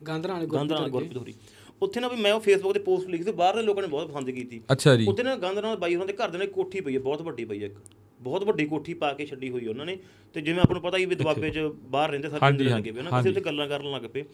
ਗਾਂਧਰਾਂ 0.07 0.35
ਵਾਲੇ 0.35 0.47
ਗਾਂਧਰ 0.47 0.81
ਨਾਲ 0.81 0.89
ਗੁਰਪ੍ਰੀਤ 0.91 1.17
ਹੋਰੀ। 1.17 1.35
ਉੱਥੇ 1.83 2.01
ਨਾ 2.01 2.09
ਵੀ 2.09 2.17
ਮੈਂ 2.23 2.33
ਉਹ 2.33 2.41
ਫੇਸਬੁੱਕ 2.41 2.75
ਤੇ 2.75 2.81
ਪੋਸਟ 2.81 3.09
ਲਿਖੀ 3.09 3.25
ਸੀ 3.25 3.33
ਬਾਹਰਲੇ 3.33 3.63
ਲੋਕਾਂ 3.63 3.83
ਨੇ 3.83 3.89
ਬਹੁਤ 3.89 4.11
ਪਸੰਦ 4.11 4.31
ਕੀਤੀ। 4.31 4.61
ਅੱਛਾ 4.73 4.97
ਜੀ। 4.97 5.07
ਉੱਥੇ 5.07 5.23
ਨਾ 5.23 5.37
ਗਾਂਧਰ 5.37 5.77
ਬਾਈ 5.77 5.95
ਉਹਨਾਂ 5.95 6.07
ਦੇ 6.07 6.13
ਘਰ 6.13 6.29
ਦੇ 6.29 6.39
ਨਾਲ 6.39 6.47
ਕੋਠੀ 6.47 6.81
ਪਈ 6.81 6.95
ਹੈ 6.95 7.01
ਬਹੁਤ 7.01 7.23
ਵੱਡੀ 7.23 7.45
ਪਈ 7.45 7.61
ਹੈ 7.61 7.67
ਇੱਕ। 7.67 7.75
ਬਹੁਤ 8.21 8.45
ਵੱਡੀ 8.45 8.65
ਕੋਠੀ 8.67 8.95
ਪਾ 8.95 9.13
ਕੇ 9.13 9.27
ਛੱਡੀ 9.27 9.51
ਹੋਈ 9.51 9.67
ਉਹਨਾਂ 9.67 9.87
ਨੇ। 9.87 9.99
ਤੇ 10.35 10.41
ਜਿਵੇਂ 10.41 10.61
ਆਪਾਂ 10.61 10.75
ਨੂੰ 10.75 10.83
ਪਤਾ 10.83 10.99
ਹੀ 10.99 11.05
ਵੀ 11.05 11.15
ਦਬਾਬੇ 11.15 11.51
'ਚ 11.51 11.59
ਬਾਹਰ 11.91 12.11
ਰਹਿੰਦੇ 12.11 12.29
ਸਾਰੇ 12.29 12.57
ਪਿੰਡ 12.57 12.63
ਲੱਗੇ 12.63 12.91
ਪਏ 12.91 13.03
ਨਾ 13.03 13.11
ਕਿਸੇ 13.11 13.29
ਉੱਤੇ 13.29 13.41
ਗੱਲਾਂ 13.41 13.69
ਕਰਨ 13.69 13.91
ਲੱਗ 13.91 14.03
ਪਏ। 14.03 14.25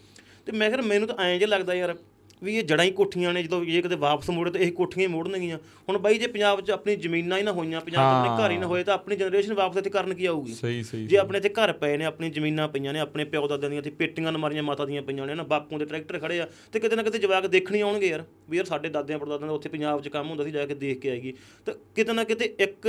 ਤੇ 0.45 0.51
ਮੈਂ 0.51 0.69
ਕਿਹਾ 0.69 0.81
ਮੈਨੂੰ 0.81 1.07
ਤਾਂ 1.07 1.25
ਐਂ 1.25 1.39
ਜਿਹਾ 1.39 1.49
ਲੱਗਦਾ 1.49 1.73
ਯਾਰ 1.73 1.95
ਵੀ 2.41 2.55
ਇਹ 2.55 2.63
ਜੜਾਂ 2.63 2.83
ਹੀ 2.85 2.91
ਕੋਠੀਆਂ 2.91 3.33
ਨੇ 3.33 3.41
ਜਦੋਂ 3.43 3.63
ਜੇ 3.65 3.81
ਕਿਤੇ 3.81 3.95
ਵਾਪਸ 3.95 4.29
ਮੁੜੇ 4.29 4.51
ਤਾਂ 4.51 4.59
ਇਹ 4.61 4.71
ਕੋਠੀਆਂ 4.71 5.07
ਹੀ 5.07 5.11
ਮੋੜਨਗੀਆਂ। 5.13 5.57
ਹੁਣ 5.89 5.97
ਬਾਈ 5.97 6.17
ਜੇ 6.17 6.27
ਪੰਜਾਬ 6.27 6.59
'ਚ 6.61 6.71
ਆਪਣੀ 6.71 6.95
ਜ਼ਮੀਨਾਂ 6.95 7.37
ਹੀ 7.37 7.43
ਨਾ 7.43 7.51
ਹੋਈਆਂ 7.51 7.79
ਪੰਜਾਬ 7.81 8.01
'ਚ 8.01 8.27
ਆਪਣੇ 8.27 8.43
ਘਰ 8.43 8.51
ਹੀ 8.51 8.57
ਨਾ 8.57 8.67
ਹੋਏ 8.67 8.83
ਤਾਂ 8.83 8.93
ਆਪਣੀ 8.93 9.15
ਜਨਰੇਸ਼ਨ 9.15 9.53
ਵਾਪਸ 9.53 9.77
ਇੱਥੇ 9.77 9.89
ਕਰਨ 9.89 10.13
ਕੀ 10.13 10.25
ਆਊਗੀ? 10.25 10.53
ਸਹੀ 10.53 10.83
ਸਹੀ 10.83 11.05
ਜੇ 11.07 11.17
ਆਪਣੇ 11.17 11.37
ਇੱਥੇ 11.37 11.49
ਘਰ 11.51 11.71
ਪਏ 11.75 11.97
ਨੇ 11.97 12.05
ਆਪਣੀ 12.05 12.29
ਜ਼ਮੀਨਾਂ 12.29 12.67
ਪਈਆਂ 12.67 12.93
ਨੇ 12.93 12.99
ਆਪਣੇ 12.99 13.23
ਪਿਓ 13.25 13.47
ਦਾਦਿਆਂ 13.47 13.69
ਦੀਆਂ 13.69 13.81
ਇੱਥੇ 13.81 13.91
ਪੇਟੀਆਂ 13.97 14.31
ਨਮਾਰੀਆਂ 14.31 14.63
ਮਾਤਾ 14.63 14.85
ਦੀਆਂ 14.85 15.01
ਪਈਆਂ 15.01 15.25
ਨੇ 15.27 15.35
ਨਾ 15.35 15.43
ਬਾਪੂ 15.45 15.77
ਦੇ 15.79 15.85
ਟਰੈਕਟਰ 15.85 16.19
ਖੜੇ 16.19 16.39
ਆ 16.41 16.47
ਤੇ 16.73 16.79
ਕਿਤੇ 16.79 16.95
ਨਾ 16.95 17.03
ਕਿਤੇ 17.03 17.19
ਜਵਾਕ 17.19 17.47
ਦੇਖਣੀ 17.47 17.81
ਆਉਣਗੇ 17.81 18.07
ਯਾਰ 18.07 18.23
ਵੀ 18.49 18.57
ਯਾਰ 18.57 18.65
ਸਾਡੇ 18.65 18.89
ਦਾਦਿਆਂ 18.89 19.19
ਪੜਦਾਦਿਆਂ 19.19 19.47
ਦਾ 19.47 19.53
ਉੱਥੇ 19.53 19.69
ਪੰਜਾਬ 19.69 20.01
'ਚ 20.01 20.07
ਕੰਮ 20.09 20.29
ਹੁੰਦਾ 20.29 20.43
ਸੀ 20.43 20.51
ਜਾ 20.51 20.65
ਕੇ 20.65 20.75
ਦੇਖ 20.75 20.99
ਕੇ 20.99 21.09
ਆਏਗੀ 21.09 21.33
ਤਾਂ 21.67 21.73
ਕਿਤੇ 21.95 22.13
ਨਾ 22.13 22.23
ਕਿਤੇ 22.23 22.53
ਇੱਕ 22.59 22.87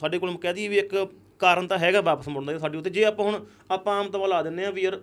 ਸਾਡੇ 0.00 0.18
ਕੋਲ 0.18 0.36
ਕਹਿ 0.36 0.52
ਦਈਏ 0.54 0.68
ਵੀ 0.68 0.78
ਇੱਕ 0.78 0.94
ਕਾਰਨ 1.40 1.66
ਤਾਂ 1.66 1.78
ਹੈਗਾ 1.78 2.00
ਵਾਪਸ 2.00 2.28
ਮੁੜਨ 2.28 2.46
ਦਾ 2.46 2.58
ਸਾਡੇ 2.58 2.78
ਉੱਤੇ 2.78 2.90
ਜੇ 2.90 3.04
ਆਪਾਂ 3.04 3.24
ਹੁਣ 3.24 3.44
ਆਪਾਂ 3.70 3.98
ਆਮ 4.00 4.10
ਤਵਾ 4.10 4.26
ਲਾ 4.26 4.42
ਦਿੰਨੇ 4.42 4.64
ਆ 4.64 4.70
ਵੀ 4.70 4.82
ਯਾਰ 4.82 5.00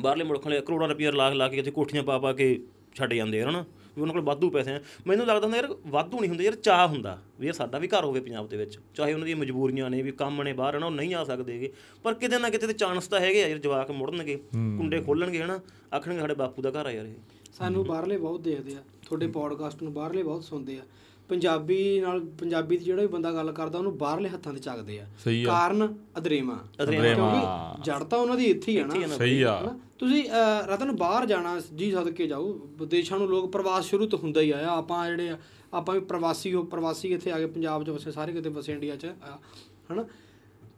ਬਾਹਰਲੇ 0.00 0.24
ਮੁਲਕਾਂ 0.24 0.50
ਵਾਲੇ 0.50 0.60
ਕਰੋੜਾਂ 0.60 0.88
ਰੁਪਏ 0.88 1.10
ਲਾ 1.10 1.28
ਲਾ 1.30 1.48
ਕੇ 1.48 1.56
ਇੱਥੇ 1.56 1.70
ਕੋਠੀਆਂ 1.70 2.02
ਪਾ 2.02 2.18
ਪਾ 2.18 2.32
ਕੇ 2.32 2.56
ਛੱਡ 2.94 3.14
ਜਾਂਦੇ 3.14 3.42
ਆ 3.42 3.50
ਹਨਾ? 3.50 3.64
ਵੀ 3.96 4.02
ਉਹਨਾਂ 4.02 4.14
ਕੋਲ 4.14 4.22
ਵਾਧੂ 4.22 4.50
ਪੈਸੇ 4.50 4.72
ਆ। 4.72 4.80
ਮੈਨੂੰ 5.06 5.26
ਲੱਗਦਾ 5.26 5.46
ਹੁੰਦਾ 5.46 5.56
ਯਾਰ 5.58 5.74
ਵਾਧੂ 5.86 6.20
ਨਹੀਂ 6.20 6.28
ਹੁੰਦਾ 6.30 6.44
ਯਾਰ 6.44 6.54
ਚਾਹ 6.54 6.88
ਹੁੰਦਾ 6.88 7.18
ਵੀ 7.40 7.46
ਯਾਰ 7.46 7.54
ਸਾਡਾ 7.54 7.78
ਵੀ 7.78 7.88
ਘਰ 7.88 8.04
ਹੋਵੇ 8.04 8.20
ਪੰਜਾਬ 8.20 8.48
ਦੇ 8.48 8.56
ਵਿੱਚ। 8.56 8.78
ਚਾਹੇ 8.94 9.12
ਉਹਨਾਂ 9.12 9.26
ਦੀਆਂ 9.26 9.36
ਮਜਬੂਰੀਆਂ 9.36 9.90
ਨੇ 9.90 10.02
ਵੀ 10.02 10.12
ਕੰਮ 10.12 10.42
ਨੇ 10.42 10.52
ਬਾਹਰ 10.52 10.78
ਹਨਾ 10.78 10.86
ਉਹ 10.86 10.90
ਨਹੀਂ 10.90 11.14
ਆ 11.14 11.24
ਸਕਦੇਗੇ 11.24 11.72
ਪਰ 12.02 12.14
ਕਿਤੇ 12.14 12.38
ਨਾ 12.38 12.50
ਕਿਤੇ 12.50 12.66
ਤੇ 12.66 12.72
ਚਾਂਸ 12.72 13.06
ਤਾਂ 13.08 13.20
ਹੈਗੇ 13.20 13.44
ਆ 13.44 13.48
ਯਾਰ 13.48 13.58
ਜਵਾਕ 13.58 13.90
ਮੁੜਨਗੇ 13.90 14.36
ਕੁੰਡੇ 14.54 15.00
ਖੋਲਣਗੇ 15.02 15.42
ਹਨਾ? 15.42 15.60
ਆਖਣਗੇ 15.96 16.20
ਸਾਡੇ 16.20 16.34
ਬਾਪੂ 16.34 16.62
ਦਾ 16.62 16.70
ਘਰ 16.70 16.86
ਆ 16.86 16.90
ਯਾਰ 16.90 17.06
ਇਹ। 17.06 17.14
ਸਾਨੂੰ 17.52 17.84
ਬਾਹਰਲੇ 17.86 18.16
ਬਹੁਤ 18.16 18.40
ਦੇਖਦੇ 18.40 18.74
ਆ। 18.74 18.82
ਤੁਹਾਡੇ 19.06 19.26
ਪੋਡਕਾਸਟ 19.26 19.82
ਨੂੰ 19.82 19.92
ਬਾਹਰਲੇ 19.92 20.22
ਬਹੁਤ 20.22 20.44
ਸੁਣਦੇ 20.44 20.78
ਆ। 20.78 20.82
ਪੰਜਾਬੀ 21.30 21.78
ਨਾਲ 22.00 22.20
ਪੰਜਾਬੀ 22.38 22.76
ਦੀ 22.76 22.84
ਜਿਹੜਾ 22.84 23.02
ਵੀ 23.02 23.08
ਬੰਦਾ 23.08 23.32
ਗੱਲ 23.32 23.52
ਕਰਦਾ 23.52 23.78
ਉਹਨੂੰ 23.78 23.96
ਬਾਹਰਲੇ 23.98 24.28
ਹੱਥਾਂ 24.28 24.52
ਤੇ 24.52 24.60
ਚੱਕਦੇ 24.60 24.98
ਆ। 25.00 25.06
ਕਾਰਨ 25.46 25.86
ਅਦਰੇਮਾ 26.18 26.58
ਕਿਉਂਕਿ 26.78 27.82
ਜੜ 27.82 28.02
ਤਾਂ 28.02 28.18
ਉਹਨਾਂ 28.18 28.36
ਦੀ 28.36 28.44
ਇੱਥੇ 28.44 28.72
ਹੀ 28.72 28.78
ਆ 28.78 28.86
ਨਾ। 28.86 29.16
ਸਹੀ 29.16 29.42
ਆ? 29.42 29.74
ਤੁਸੀਂ 29.98 30.24
ਰਤਨ 30.68 30.92
ਬਾਹਰ 30.96 31.26
ਜਾਣਾ 31.26 31.60
ਜੀ 31.74 31.90
ਸਦਕੇ 31.92 32.26
ਜਾਓ। 32.26 32.52
ਵਿਦੇਸ਼ਾਂ 32.78 33.18
ਨੂੰ 33.18 33.28
ਲੋਕ 33.28 33.50
ਪ੍ਰਵਾਸ 33.52 33.84
ਸ਼ੁਰੂ 33.84 34.06
ਤੋਂ 34.06 34.18
ਹੁੰਦਾ 34.18 34.40
ਹੀ 34.40 34.50
ਆਇਆ। 34.50 34.68
ਆਪਾਂ 34.68 35.06
ਜਿਹੜੇ 35.08 35.34
ਆਪਾਂ 35.74 35.94
ਵੀ 35.94 36.00
ਪ੍ਰਵਾਸੀ 36.02 36.54
ਹੋ 36.54 36.62
ਪ੍ਰਵਾਸੀ 36.64 37.12
ਇੱਥੇ 37.12 37.32
ਆ 37.32 37.38
ਕੇ 37.38 37.46
ਪੰਜਾਬ 37.46 37.84
'ਚ 37.84 37.90
ਵਸੇ 37.90 38.10
ਸਾਰੇ 38.12 38.32
ਕਿਤੇ 38.32 38.48
ਵਸੇ 38.50 38.72
ਇੰਡੀਆ 38.72 38.96
'ਚ 38.96 39.06
ਹਨਾ? 39.92 40.04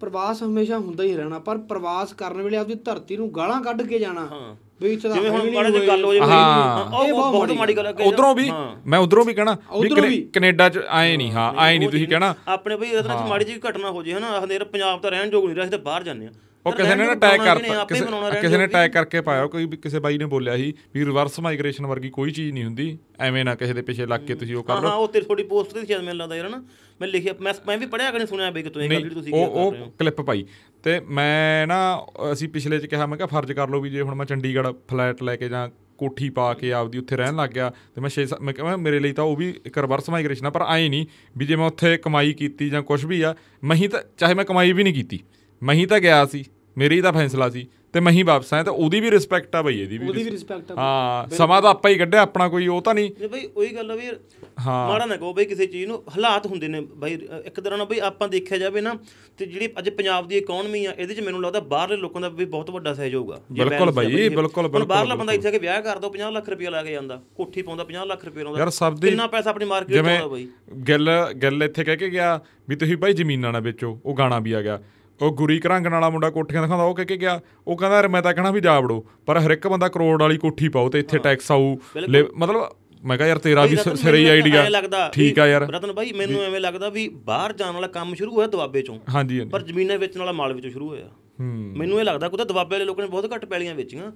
ਪ੍ਰਵਾਸ 0.00 0.42
ਹਮੇਸ਼ਾ 0.42 0.78
ਹੁੰਦਾ 0.78 1.04
ਹੀ 1.04 1.14
ਰਹਿਣਾ। 1.16 1.38
ਪਰ 1.38 1.58
ਪ੍ਰਵਾਸ 1.68 2.12
ਕਰਨ 2.12 2.42
ਵੇਲੇ 2.42 2.56
ਆਪਦੀ 2.56 2.74
ਧਰਤੀ 2.84 3.16
ਨੂੰ 3.16 3.30
ਗਾਲਾਂ 3.34 3.60
ਕੱਢ 3.62 3.82
ਕੇ 3.82 3.98
ਜਾਣਾ। 3.98 4.26
ਹਾਂ। 4.26 4.54
ਵੀ 4.82 4.92
ਇੱਥੇ 4.92 5.08
ਤਾਂ 5.08 5.16
ਜਿਵੇਂ 5.16 5.30
ਹੁਣ 5.30 5.50
ਮਾੜਾ 5.50 5.70
ਜਿਹਾ 5.70 5.86
ਗੱਲ 5.86 6.04
ਹੋ 6.04 6.14
ਜਾਵੇ 6.14 6.30
ਹਾਂ। 6.32 6.84
ਉਹ 6.84 7.32
ਬਹੁਤ 7.32 7.50
ਮਾੜੀ 7.52 7.76
ਗੱਲ 7.76 7.86
ਹੈ। 7.86 7.92
ਉਧਰੋਂ 8.04 8.34
ਵੀ 8.34 8.50
ਮੈਂ 8.86 8.98
ਉਧਰੋਂ 8.98 9.24
ਵੀ 9.24 9.34
ਕਹਿਣਾ 9.34 9.52
ਵੀ 9.52 9.78
ਉੱਧਰੋਂ 9.78 9.96
ਕਨੇ- 9.96 10.10
ਵੀ। 10.10 10.20
ਕੈਨੇਡਾ 10.32 10.68
ਚ 10.68 10.78
ਆਏ 10.88 11.16
ਨਹੀਂ 11.16 11.32
ਹਾਂ 11.32 11.52
ਆਏ 11.56 11.78
ਨਹੀਂ 11.78 11.88
ਤੁਸੀਂ 11.88 12.08
ਕਹਿਣਾ। 12.08 12.34
ਆਪਣੇ 12.48 12.76
ਬਈ 12.76 12.90
ਰਤਨਾ 12.90 13.16
ਚ 13.16 13.28
ਮਾੜੀ 13.28 13.44
ਜਿਹੀ 13.44 13.60
ਘਟਨਾ 13.70 13.90
ਹੋ 13.90 14.02
ਜੇ 14.02 14.12
ਹਨਾ 14.12 14.46
ਯਾਰ 14.52 14.64
ਪੰਜਾਬ 14.64 15.00
ਤਾਂ 15.00 15.10
ਰਹਿਣ 15.10 15.32
ਯੋਗ 15.32 15.44
ਨਹੀਂ 15.44 15.54
ਰਿਹਾ 15.54 15.64
ਅਸੀਂ 15.64 15.70
ਤਾਂ 15.70 15.78
ਬਾਹਰ 15.78 16.02
ਜਾਂਦੇ 16.02 16.26
ਆ 16.26 16.30
ਉਹ 16.66 16.72
ਕਿਸੇ 16.72 16.94
ਨੇ 16.94 17.06
ਨਾ 17.06 17.14
ਟੈਗ 17.14 17.40
ਕਰਤਾ 17.40 17.84
ਕਿਸੇ 17.84 18.04
ਕਿਸੇ 18.40 18.58
ਨੇ 18.58 18.66
ਟੈਗ 18.66 18.90
ਕਰਕੇ 18.90 19.20
ਪਾਇਆ 19.20 19.46
ਕੋਈ 19.46 19.64
ਵੀ 19.66 19.76
ਕਿਸੇ 19.76 19.98
ਬਾਈ 19.98 20.18
ਨੇ 20.18 20.24
ਬੋਲਿਆ 20.24 20.56
ਸੀ 20.56 20.74
ਵੀ 20.94 21.04
ਰਿਵਰਸ 21.04 21.40
ਮਾਈਗ੍ਰੇਸ਼ਨ 21.40 21.86
ਵਰਗੀ 21.86 22.10
ਕੋਈ 22.10 22.30
ਚੀਜ਼ 22.30 22.52
ਨਹੀਂ 22.52 22.64
ਹੁੰਦੀ। 22.64 22.98
ਐਵੇਂ 23.20 23.44
ਨਾ 23.44 23.54
ਕਿਸੇ 23.54 23.72
ਦੇ 23.72 23.82
ਪਿੱਛੇ 23.82 24.06
ਲੱਗ 24.06 24.20
ਕੇ 24.20 24.34
ਤੁਸੀਂ 24.34 24.56
ਉਹ 24.56 24.62
ਕਰ 24.62 24.72
ਹਾਂ 24.72 24.80
ਹਾਂ 24.82 24.92
ਉਹ 24.92 25.08
ਤੇਰੀ 25.08 25.24
ਥੋੜੀ 25.24 25.42
ਪੋਸਟ 25.42 25.72
ਤੇ 25.72 25.86
ਸ਼ਾਇਦ 25.86 26.02
ਮੈਨੂੰ 26.02 26.16
ਲੱਗਦਾ 26.18 26.36
ਯਾਰ 26.36 26.46
ਹਨਾ। 26.46 26.62
ਮੈਂ 27.00 27.08
ਲਿਖਿਆ 27.08 27.34
ਮੈਂ 27.40 27.54
ਮੈਂ 27.66 27.78
ਵੀ 27.78 27.86
ਪੜਿਆ 27.86 28.10
ਕਿ 28.10 28.26
ਸੁਣਿਆ 28.26 28.50
ਬਈ 28.50 28.62
ਕਿ 28.62 28.70
ਤੂੰ 28.70 28.82
ਇਹ 28.82 28.90
ਗੱਲ 28.90 28.96
ਜਿਹੜੀ 28.96 29.14
ਤੁਸੀਂ 29.14 29.34
ਉਹ 29.34 29.46
ਉਹ 29.46 29.72
ਰਹੇ 29.72 29.80
ਹੋ। 29.80 29.92
ਕਲਿੱਪ 29.98 30.20
ਪਾਈ। 30.20 30.46
ਤੇ 30.84 30.98
ਮੈਂ 31.00 31.66
ਨਾ, 31.66 32.06
ਅਸੀਂ 32.32 32.48
ਪਿਛਲੇ 32.48 32.78
ਚ 32.78 32.86
ਕਿਹਾ, 32.86 33.06
ਮੈਂ 33.06 33.16
ਕਿਹਾ 33.16 33.26
ਫਰਜ਼ 33.26 33.52
ਕਰ 33.52 33.68
ਲਓ 33.68 33.80
ਵੀ 33.80 33.90
ਜੇ 33.90 34.00
ਹੁਣ 34.00 34.14
ਮੈਂ 34.14 34.26
ਚੰਡੀਗੜ੍ਹ 34.26 34.72
ਫਲੈਟ 34.90 35.22
ਲੈ 35.22 35.36
ਕੇ 35.36 35.48
ਜਾਂ 35.48 35.68
ਕੋਠੀ 35.98 36.28
ਪਾ 36.30 36.52
ਕੇ 36.54 36.72
ਆਪਦੀ 36.72 36.98
ਉੱਥੇ 36.98 37.16
ਰਹਿਣ 37.16 37.36
ਲੱਗ 37.36 37.50
ਗਿਆ, 37.50 37.68
ਤੇ 37.94 38.00
ਮੈਂ 38.00 38.10
6 38.10 38.24
ਮੈਂ 38.40 38.54
ਕਿਹਾ 38.54 38.76
ਮੇਰੇ 38.76 38.98
ਲਈ 39.00 39.12
ਤਾਂ 39.12 39.24
ਉਹ 39.24 39.36
ਵੀ 39.36 39.48
ਇੱਕ 39.66 39.78
ਰਿਵਰਸ 39.78 40.10
ਮਾਈਗ੍ਰੇਸ਼ਨ 40.10 40.46
ਆ, 40.46 40.50
ਪਰ 40.50 40.62
ਆਏ 40.66 40.88
ਨਹੀਂ 40.88 41.06
ਵੀ 41.36 41.46
ਜੇ 41.46 41.56
ਮੈਂ 41.56 41.66
ਉੱਥੇ 41.66 41.96
ਕਮਾਈ 41.96 42.32
ਕੀਤੀ 42.32 42.68
ਜਾਂ 42.70 42.82
ਕੁਝ 42.82 43.04
ਵੀ 43.04 43.20
ਆ 43.22 43.34
ਮਹੀਂ 43.64 43.88
ਤਾਂ, 43.88 44.02
ਚਾਹੇ 44.18 44.34
ਮੈਂ 44.34 44.44
ਕਮਾਈ 44.44 44.72
ਵੀ 44.72 44.82
ਨਹੀਂ 44.82 44.94
ਕੀਤੀ 44.94 45.20
ਮਹੀਂ 45.62 45.86
ਤਾਂ 45.86 46.00
ਗਿਆ 46.00 46.24
ਸੀ, 46.26 46.44
ਮੇਰੀ 46.76 47.00
ਤਾਂ 47.00 47.12
ਫੈਸਲਾ 47.12 47.48
ਸੀ 47.50 47.66
ਤੇ 47.94 48.00
ਮਹੀਂ 48.00 48.24
ਵਾਪਸ 48.24 48.52
ਆਇਆ 48.54 48.62
ਤਾਂ 48.62 48.72
ਉਹਦੀ 48.72 49.00
ਵੀ 49.00 49.10
ਰਿਸਪੈਕਟ 49.10 49.56
ਆ 49.56 49.60
ਬਈ 49.62 49.80
ਇਹਦੀ 49.80 49.96
ਵੀ। 49.98 50.08
ਉਹਦੀ 50.08 50.22
ਵੀ 50.22 50.30
ਰਿਸਪੈਕਟ 50.30 50.70
ਆ 50.72 50.74
ਹਾਂ 50.76 51.28
ਸਮਾਂ 51.30 51.60
ਤਾਂ 51.62 51.70
ਆਪਾਂ 51.70 51.90
ਹੀ 51.90 51.96
ਕੱਢਿਆ 51.98 52.20
ਆਪਣਾ 52.20 52.48
ਕੋਈ 52.48 52.66
ਉਹ 52.68 52.80
ਤਾਂ 52.82 52.94
ਨਹੀਂ। 52.94 53.10
ਬਈ 53.28 53.46
ਉਹੀ 53.56 53.74
ਗੱਲ 53.74 53.90
ਆ 53.90 53.94
ਵੀ 53.94 54.06
ਹਾਂ। 54.60 54.76
ਮਾੜਾ 54.88 55.06
ਨਾ 55.06 55.16
ਕਹੋ 55.16 55.32
ਬਈ 55.32 55.44
ਕਿਸੇ 55.44 55.66
ਚੀਜ਼ 55.66 55.86
ਨੂੰ 55.88 56.02
ਹਾਲਾਤ 56.08 56.46
ਹੁੰਦੇ 56.46 56.68
ਨੇ 56.68 56.80
ਬਈ 56.96 57.14
ਇੱਕ 57.44 57.60
ਤਰ੍ਹਾਂ 57.60 57.78
ਨਾਲ 57.78 57.86
ਬਈ 57.86 57.98
ਆਪਾਂ 58.02 58.28
ਦੇਖਿਆ 58.28 58.58
ਜਾਵੇ 58.58 58.80
ਨਾ 58.80 58.94
ਤੇ 59.38 59.46
ਜਿਹੜੀ 59.46 59.68
ਅੱਜ 59.78 59.88
ਪੰਜਾਬ 59.90 60.28
ਦੀ 60.28 60.36
ਇਕਨੋਮੀ 60.36 60.84
ਆ 60.84 60.92
ਇਹਦੇ 60.92 61.14
'ਚ 61.14 61.20
ਮੈਨੂੰ 61.20 61.40
ਲੱਗਦਾ 61.42 61.60
ਬਾਹਰਲੇ 61.66 61.96
ਲੋਕਾਂ 61.96 62.20
ਦਾ 62.20 62.28
ਵੀ 62.30 62.44
ਬਹੁਤ 62.46 62.70
ਵੱਡਾ 62.70 62.94
ਸਹਿਯੋਗ 62.94 63.32
ਆ। 63.32 63.38
ਬਿਲਕੁਲ 63.52 63.90
ਬਈ। 63.90 64.06
ਬਿਲਕੁਲ, 64.28 64.68
ਬਿਲਕੁਲ, 64.68 64.84
ਬਾਹਰਲਾ 64.86 65.14
ਬੰਦਾ 65.14 65.32
ਇੱਥੇ 65.32 65.48
ਆ 65.48 65.50
ਕੇ 65.50 65.58
ਵਿਆਹ 65.58 65.80
ਕਰਦਾ 65.82 66.06
ਉਹ 66.06 66.12
50 66.12 66.30
ਲੱਖ 66.32 66.48
ਰੁਪਏ 66.48 66.70
ਲਾ 66.70 66.82
ਕੇ 66.82 66.92
ਜਾਂਦਾ 66.92 67.20
ਕੋਠੀ 67.36 67.62
ਪਾਉਂਦਾ 67.62 67.84
50 67.86 68.06
ਲੱਖ 68.06 68.24
ਰੁਪਏ 68.24 68.42
ਲਾਉਂਦਾ 68.42 68.58
ਯਾਰ 68.58 68.70
ਸਭ 68.72 68.98
ਦੀ 68.98 69.08
ਕਿੰਨਾ 69.08 69.26
ਪੈਸਾ 69.28 69.50
ਆਪਣੀ 69.50 69.64
ਮਾਰਕੀਟ 69.66 69.92
ਜਿਵੇਂ 69.92 70.18
ਆਉਂਦਾ 70.18 70.34
ਬਈ? 70.34 70.46
ਗੱਲ 70.88 71.10
ਗੱਲ 71.42 71.62
ਇੱਥੇ 71.62 71.84
ਕਹਿ 71.84 71.96
ਕੇ 71.96 72.10
ਗਿਆ 72.10 72.38
ਵੀ 72.68 72.76
ਤੁਸੀਂ 72.76 72.96
ਭਾਈ 72.96 73.12
ਜ਼ਮੀਨਾਂ 73.14 73.52
ਨਾ 73.52 73.60
ਵੇਚੋ 73.60 73.98
ਉਹ 74.04 74.16
ਗਾਣਾ 74.16 74.38
ਵੀ 74.40 74.52
ਆ 74.52 74.62
ਗਿਆ। 74.62 74.78
ਉਹ 75.22 75.32
ਗੁਰੀ 75.32 75.60
ਘਰੰਗਣ 75.60 75.90
ਵਾਲਾ 75.90 76.10
ਮੁੰਡਾ 76.10 76.30
ਕੋਠੀਆਂ 76.30 76.62
ਦਿਖਾਉਂਦਾ 76.62 76.84
ਉਹ 76.84 76.94
ਕਹਿ 76.94 77.04
ਕੇ 77.04 77.16
ਗਿਆ 77.16 77.40
ਉਹ 77.66 77.76
ਕਹਿੰਦਾ 77.76 77.96
ਯਾਰ 77.96 78.08
ਮੈਂ 78.08 78.22
ਤਾਂ 78.22 78.34
ਕਹਿਣਾ 78.34 78.50
ਵੀ 78.50 78.60
ਜਾ 78.60 78.80
ਵੜੋ 78.80 79.06
ਪਰ 79.26 79.38
ਹਰ 79.38 79.50
ਇੱਕ 79.50 79.68
ਬੰਦਾ 79.68 79.88
ਕਰੋੜ 79.88 80.22
ਵਾਲੀ 80.22 80.36
ਕੋਠੀ 80.36 80.68
ਪਾਓ 80.68 80.88
ਤੇ 80.88 80.98
ਇੱਥੇ 80.98 81.18
ਟੈਕਸ 81.18 81.50
ਆਊ 81.52 81.76
ਮਤਲਬ 82.36 82.68
ਮੈਂ 83.04 83.16
ਕਿਹਾ 83.16 83.28
ਯਾਰ 83.28 83.38
ਤੇਰਾ 83.38 83.66
ਵੀ 83.66 83.76
ਸਿਰੇ 83.76 84.28
ਆਈਡੀਆ 84.30 85.10
ਠੀਕ 85.12 85.38
ਆ 85.38 85.46
ਯਾਰ। 85.46 85.62
ਰਤਨ 85.62 85.92
ਭਾਈ 85.92 86.12
ਮੈਨੂੰ 86.12 86.42
ਐਵੇਂ 86.42 86.60
ਲੱਗਦਾ 86.60 86.88
ਵੀ 86.88 87.08
ਬਾਹਰ 87.08 87.52
ਜਾਣ 87.52 87.72
ਵਾਲਾ 87.74 87.86
ਕੰਮ 87.86 88.14
ਸ਼ੁਰੂ 88.14 88.34
ਹੋਇਆ 88.36 88.46
ਦੁਆਬੇ 88.46 88.82
ਚੋਂ। 88.82 88.98
ਹਾਂਜੀ 89.14 89.38
ਹਾਂਜੀ। 89.38 89.50
ਪਰ 89.50 89.62
ਜ਼ਮੀਨਾਂ 89.62 89.98
ਵੇਚਣ 89.98 90.18
ਵਾਲਾ 90.20 90.32
ਮਾਲ 90.32 90.52
ਵਿੱਚੋਂ 90.52 90.70
ਸ਼ੁਰੂ 90.70 90.88
ਹੋਇਆ। 90.88 91.08
ਮੈਨੂੰ 91.76 91.98
ਇਹ 92.00 92.04
ਲੱਗਦਾ 92.04 92.28
ਕਿ 92.28 92.36
ਤਾਂ 92.36 92.46
ਦਬਾਬੇ 92.46 92.74
ਵਾਲੇ 92.74 92.84
ਲੋਕਾਂ 92.84 93.04
ਨੇ 93.04 93.10
ਬਹੁਤ 93.10 93.32
ਘੱਟ 93.34 93.44
ਪੈਲੀਆਂ 93.44 93.74
ਵੇਚੀਆਂ। 93.74 94.10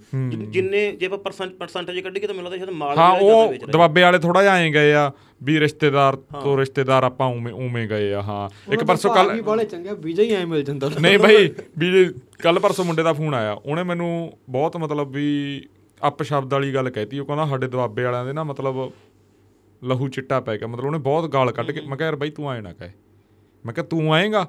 ਜਿੰਨੇ 0.50 0.90
ਜੇ 0.92 1.06
ਆਪਾਂ 1.06 1.18
ਪਰਸੈਂਟ 1.18 1.52
ਪਰਸੈਂਟੇਜ 1.52 1.98
ਕੱਢੀਏ 2.00 2.26
ਤਾਂ 2.26 2.34
ਮੈਨੂੰ 2.34 2.50
ਲੱਗਦਾ 2.52 2.64
ਸ਼ਾਇਦ 2.64 2.76
ਮਾਲ 2.78 2.96
ਵਾਲੇ 2.96 3.24
ਜ਼ਿਆਦਾ 3.24 3.46
ਵੇਚ 3.46 3.62
ਰਹੇ। 3.64 3.72
ਦਬਾਬੇ 3.72 4.02
ਵਾਲੇ 4.02 4.18
ਥੋੜਾ 4.18 4.42
ਜਿਹਾ 4.42 4.52
ਆਏ 4.54 4.70
ਗਏ 4.72 4.92
ਆ 4.92 5.10
ਵੀ 5.42 5.58
ਰਿਸ਼ਤੇਦਾਰ 5.60 6.16
ਤੋਂ 6.16 6.56
ਰਿਸ਼ਤੇਦਾਰ 6.58 7.04
ਆਪਾਂ 7.04 7.26
ਉਵੇਂ 7.28 7.52
ਉਵੇਂ 7.54 7.86
ਗਏ 7.88 8.12
ਆ 8.12 8.22
ਹਾਂ। 8.22 8.48
ਇੱਕ 8.72 8.84
ਪਰਸੋਂ 8.84 9.14
ਕੱਲ 9.14 9.32
ਵੀ 9.32 9.40
ਬਾਲੇ 9.40 9.64
ਚੰਗੇ 9.64 9.94
ਵੀਜ਼ਾ 9.94 10.22
ਹੀ 10.22 10.32
ਐ 10.32 10.44
ਮਿਲ 10.44 10.62
ਜਾਂਦਾ। 10.62 10.90
ਨਹੀਂ 11.00 11.18
ਭਾਈ 11.18 11.48
ਵੀ 11.78 12.04
ਕੱਲ 12.38 12.58
ਪਰਸੋਂ 12.58 12.84
ਮੁੰਡੇ 12.84 13.02
ਦਾ 13.02 13.12
ਫੋਨ 13.12 13.34
ਆਇਆ 13.34 13.52
ਉਹਨੇ 13.52 13.82
ਮੈਨੂੰ 13.82 14.10
ਬਹੁਤ 14.50 14.76
ਮਤਲਬ 14.76 15.10
ਵੀ 15.10 15.26
ਅਪ 16.08 16.22
ਸ਼ਬਦ 16.22 16.52
ਵਾਲੀ 16.52 16.74
ਗੱਲ 16.74 16.90
ਕਹਿਤੀ 16.90 17.18
ਉਹ 17.18 17.26
ਕਹਿੰਦਾ 17.26 17.46
ਸਾਡੇ 17.46 17.66
ਦੁਆਬੇ 17.66 18.04
ਵਾਲਿਆਂ 18.04 18.24
ਦੇ 18.24 18.32
ਨਾ 18.32 18.44
ਮਤਲਬ 18.44 18.90
ਲਹੂ 19.82 20.08
ਚਿੱਟਾ 20.08 20.40
ਪੈ 20.40 20.56
ਗਿਆ 20.58 20.68
ਮਤਲਬ 20.68 20.84
ਉਹਨੇ 20.84 20.98
ਬਹੁਤ 20.98 21.30
ਗਾਲ 21.30 21.52
ਕੱਢ 21.52 21.70
ਕੇ 21.70 21.80
ਮੈਂ 21.80 21.96
ਕਿਹਾ 21.96 22.06
ਯਾਰ 22.06 22.16
ਬਾਈ 22.16 22.30
ਤੂੰ 22.30 22.50
ਆਏ 22.50 22.60
ਨਾ 22.60 22.72
ਕਹੇ। 22.72 22.90
ਮੈਂ 23.64 23.74
ਕਿਹਾ 23.74 23.86
ਤੂੰ 23.86 24.14
ਆਏਗਾ? 24.14 24.46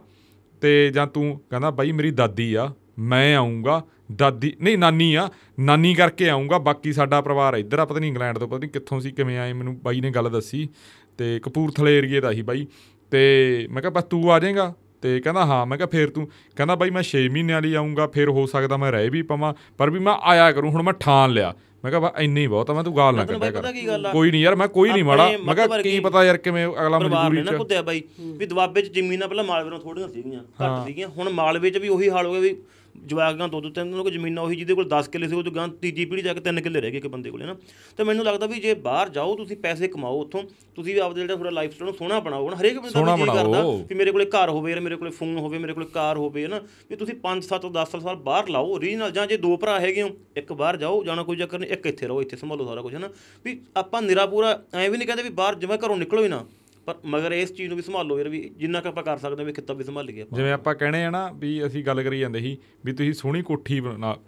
ਤੇ 0.62 0.90
ਜਾਂ 0.90 1.08
ਤੂੰ 1.08 1.42
ਕਹਿੰਦਾ, 1.50 1.70
ਬਾਈ 1.70 1.92
ਮੇਰੀ 1.92 2.12
ਦਾਦੀ 2.12 2.54
ਆ, 2.54 2.74
ਮੈਂ 3.00 3.36
ਆਉਂਗਾ 3.36 3.84
ਦਾਦੀ, 4.16 4.54
ਨਹੀਂ, 4.62 4.78
ਨਾਨੀ 4.78 5.16
ਆ, 5.16 5.30
ਨਾਨੀ 5.60 5.94
ਕਰਕੇ 5.94 6.30
ਆਉਂਗਾ 6.30 6.58
ਬਾਕੀ 6.58 6.94
ਸਾਡਾ 6.94 7.22
ਪਰਿਵਾਰ 7.22 7.54
ਇੱਧਰ 7.54 7.80
ਆ, 7.80 7.86
ਪਤਾ 7.86 8.00
ਨਹੀਂ 8.00 8.10
ਇੰਗਲੈਂਡ 8.10 8.38
ਤੋਂ, 8.38 8.48
ਪਤਾ 8.48 8.58
ਨਹੀਂ 8.58 8.70
ਕਿੱਥੋਂ 8.70 9.00
ਸੀ, 9.00 9.12
ਕਿਵੇਂ 9.12 9.40
ਆਏ, 9.40 9.54
ਮੈਨੂੰ 9.54 9.80
ਬਾਈ 9.80 10.02
ਨੇ 10.02 10.10
ਗੱਲ 10.10 10.30
ਦੱਸੀ 10.30 10.70
ਤੇ 11.18 11.40
ਕਪੂਰਥਲੇ 11.40 11.98
ਏਰੀਏ 11.98 12.20
ਦਾ 12.20 12.34
ਸੀ 12.34 12.42
ਬਾਈ 12.42 12.68
ਤੇ 13.12 13.68
ਮੈਂ 13.72 13.82
ਕਿਹਾ, 13.82 13.92
ਬਸ 13.92 14.04
ਤੂੰ 14.04 14.34
ਆ 14.34 14.40
ਜਾਏਗਾ? 14.40 14.74
ਤੇ 15.02 15.20
ਕਹਿੰਦਾ, 15.20 15.46
ਹਾਂ। 15.46 15.66
ਮੈਂ 15.66 15.78
ਕਿਹਾ, 15.78 15.88
ਫੇਰ 15.88 16.10
ਤੂੰ, 16.10 16.28
ਕਹਿੰਦਾ, 16.56 16.76
ਬਾਈ 16.76 16.90
ਮੈਂ 16.90 17.04
6 17.04 17.30
ਮਹੀਨਿਆਂ 17.30 17.62
ਲਈ 17.62 17.74
ਆਉਂਗਾ 17.74 18.08
ਫੇਰ 18.08 18.30
ਹੋ 18.30 18.46
ਸਕਦਾ 18.46 18.78
ਮੈਂ 18.78 18.92
ਰਹਿ 18.92 19.10
ਵੀ 19.10 19.22
ਪਵਾਂ, 19.22 19.54
ਪਰ 19.78 19.90
ਵੀ 19.90 20.00
ਮੈਂ 20.00 20.14
ਆਇਆ 20.14 20.52
ਕਰੂੰ, 20.52 20.72
ਹੁਣ 20.72 20.82
ਮੈਂ 20.82 20.94
ਠਾਣ 20.94 21.30
ਲਿਆ। 21.32 21.56
ਮੈਂ 21.88 21.92
ਕਿਹਾ 21.92 22.00
ਬਾ 22.02 22.12
ਇੰਨਾ 22.20 22.40
ਹੀ 22.40 22.48
ਬਹੁਤ 22.48 22.70
ਆ 22.70 22.74
ਮੈਂ 22.74 22.84
ਤੂੰ 22.84 22.96
ਗਾਲ 22.98 23.16
ਨਾ 23.16 23.24
ਕੱਢਿਆ 23.26 23.52
ਕਰ? 23.52 24.10
ਕੋਈ 24.14 24.32
ਨਹੀਂ 24.32 24.42
ਯਾਰ 24.42 24.56
ਮੈਂ 24.56 24.68
ਕੋਈ 24.68 24.90
ਨਹੀਂ 24.92 25.04
ਮਾੜਾ। 25.04 25.28
ਮੈਂ 25.44 25.56
ਕਿਹਾ 25.56 25.82
ਕੀ 25.82 26.00
ਪਤਾ 26.00 26.24
ਯਾਰ 26.24 26.38
ਕਿਵੇਂ 26.38 26.66
ਅਗਲਾ 26.68 27.00
ਮਜਬੂਰੀ 27.00 27.44
ਚ 27.44 27.54
ਕੁੱਦਿਆ 27.56 27.82
ਬਾਈ 27.82 28.02
ਵੀ 28.38 28.46
ਦੁਆਬੇ 28.46 28.82
'ਚ 28.82 28.92
ਜ਼ਮੀਨਾਂ 28.94 29.28
ਪਹਿਲਾਂ 29.28 29.44
ਮਾਲਵੇ 29.44 29.70
ਨਾਲ 29.70 29.80
ਥੋੜੀਆਂ 29.80 30.08
ਸੀਗੀਆਂ 30.08 30.42
ਘੱਟ 30.62 30.88
ਸੀਗੀਆਂ। 30.88 31.08
ਹੁਣ 31.08 31.30
ਮਾਲਵੇ 31.32 31.70
'ਚ 31.70 31.78
ਵੀ 31.78 31.90
ਉਹੀ 31.90 32.10
ਹਾਲ 32.10 32.26
ਹੋ 32.26 32.32
ਗਿਆ 32.32 32.42
ਵੀ 32.42 32.56
ਜਵਾਕਾਂ 32.98 33.48
ਦੋ 33.50 33.60
ਦੋ 33.62 33.70
ਤਿੰਨ 33.70 33.92
ਤਿੰਨ 33.92 34.04
ਕੋ 34.04 34.10
ਜ਼ਮੀਨਾਂ 34.10 34.44
ਉਹੀ 34.44 34.56
ਜਿਹਦੇ 34.56 34.74
ਕੋਲ 34.74 34.88
10 34.90 35.10
ਕਿੱਲੇ 35.12 35.28
ਸੀ 35.28 35.36
ਉਹ 35.36 35.44
ਤੋਂ 35.44 35.52
ਗਾਂ 35.52 35.68
ਤੀਜੀ 35.82 36.06
ਪੀੜ੍ਹੀ 36.06 36.24
ਜਾ 36.24 36.34
ਕੇ 36.34 36.40
ਤਿੰਨ 36.40 36.62
ਕਿੱਲੇ 36.62 36.82
ਰਹਿ 36.82 36.92
ਗਏ 36.92 36.98
ਇੱਕ 36.98 37.08
ਬੰਦੇ 37.08 37.30
ਕੋਲੇ 37.32 37.46
ਨਾ 37.46 37.56
ਤੇ 37.98 38.04
ਮੈਨੂੰ 38.04 38.26
ਲੱਗਦਾ 38.26 38.48
ਵੀ 38.48 38.60
ਜੇ 38.60 38.74
ਬਾਹਰ 38.84 39.10
ਜਾਓ 39.10 39.36
ਤੁਸੀਂ 39.36 39.58
ਪੈਸੇ 39.58 39.88
ਕਮਾਓ 39.88 40.20
ਉੱਥੋਂ 40.22 40.44
ਤੁਸੀਂ 40.76 40.94
ਵੀ 40.94 41.00
ਆਪਦੇ 41.00 41.22
ਜਿਹੜਾ 41.22 41.36
ਥੋੜਾ 41.36 41.50
ਲਾਈਫ 41.50 41.74
ਸਟਾਈਲ 41.74 41.90
ਨੂੰ 41.90 41.98
ਸੋਹਣਾ 41.98 42.20
ਬਣਾਓ 42.20 42.50
ਨਾ 42.50 42.56
ਹਰੇਕ 42.58 42.78
ਬੰਦਾ 42.78 43.00
ਨੂੰ 43.00 43.18
ਜੀ 43.18 43.26
ਕਰਦਾ। 43.34 43.62
ਵੀ 43.90 43.96
ਮੇਰੇ 43.96 44.12
ਕੋਲੇ 44.12 44.26
ਘਰ 44.28 44.50
ਹੋਵੇ 44.50 44.72
ਯਾਰ 44.72 44.80
ਮੇਰੇ 44.82 44.96
ਕੋਲੇ 44.96 45.12
ਫੋਨ 45.12 45.38
ਹੋਵੇ 45.38 45.58
ਮੇਰੇ 45.58 45.74
ਕੋਲੇ 45.74 45.86
ਕਾਰ 45.94 46.18
ਹੋਵੇ 46.18 46.48
ਨਾ 46.48 46.60
ਵੀ 46.90 46.96
ਤੁਸੀਂ 46.96 47.16
5 47.24 47.48
7 47.48 47.70
10 47.76 48.00
ਸਾਲ 48.00 48.16
ਬਾਹਰ 48.28 48.50
ਲਾਓ 48.50 48.74
ਓਰੀਜਨਲ 48.74 49.12
ਜਾਂ 49.12 49.28
ਜੇ 49.28 49.38
ਦੋ 49.38 49.56
ਭਰਾ 49.58 49.80
ਹੈਗੇ 49.80 50.02
ਹੋ 50.02 50.10
ਇੱਕ 50.38 50.54
ਬਾਹਰ 50.56 50.78
ਜਾਓ 50.78 51.04
ਜਾਣਾ 51.04 51.24
ਕੋਈ 51.24 51.38
ਚੱਕਰ 51.38 51.60
ਨਹੀਂ 51.60 51.72
ਇੱਕ 51.72 51.86
ਇੱਥੇ 51.88 52.08
ਰਹੋ 52.08 52.22
ਇੱਥੇ 52.22 52.38
ਸੰਭਾਲੋ 52.38 52.66
ਸਾਰਾ 52.66 52.82
ਕੁਝ 52.82 52.94
ਹੈ 52.94 53.00
ਨਾ 53.00 53.10
ਵੀ 53.46 53.60
ਆਪਾਂ 53.78 54.02
ਨਿਰਾ 54.02 54.26
ਪੂਰਾ 54.28 54.58
ਐਂ 54.74 54.90
ਵੀ 54.90 54.98
ਨਹੀਂ 54.98 55.08
ਕਹਿੰਦੇ 55.08 55.24
ਵੀ 55.24 55.30
ਬਾਹਰ 55.36 55.56
ਜਿਵੇਂ 55.56 55.78
ਘਰੋਂ 55.78 55.98
ਨਿਕਲੋ 55.98 56.24
ਹੀ 56.24 56.28
ਨਾ। 56.28 56.44
ਪਰ 56.88 56.96
ਮਗਰ 57.06 57.32
ਇਸ 57.32 57.52
ਚੀਜ਼ 57.54 57.68
ਨੂੰ 57.70 57.78
ਵੀ 57.78 57.84
ਸੰਭਾਲੋ 57.84 58.18
ਯਾਰ 58.18 58.28
ਵੀ 58.30 58.40
ਜਿੰਨਾ 58.58 58.82
ਕੁ 58.82 58.88
ਆਪਾਂ 58.90 59.04
ਕਰ 59.04 59.18
ਸਕਦੇ 59.18 59.42
ਹਾਂ 59.42 59.46
ਵੀ 59.46 59.54
ਕਿੱਤਾ 59.54 59.74
ਵੀ 59.74 59.84
ਸੰਭਾਲ 59.84 60.06
ਲਈਏ 60.06 60.22
ਆਪਾਂ। 60.22 60.38
ਜਿਵੇਂ 60.38 60.52
ਆਪਾਂ 60.54 60.74
ਕਹਿੰਦੇ 60.76 61.04
ਆ 61.06 61.10
ਨਾ 61.10 61.30
ਵੀ 61.36 61.50
ਅਸੀਂ 61.66 61.84
ਗੱਲ 61.86 62.02
ਕਰੀ 62.04 62.20
ਜਾਂਦੇ 62.20 62.40
ਸੀ 62.40 62.58
ਵੀ 62.86 62.94
ਤੁਸੀਂ 62.94 63.14
ਸੋਹਣੀ 63.14 63.42
ਕੋਠੀ 63.42 63.80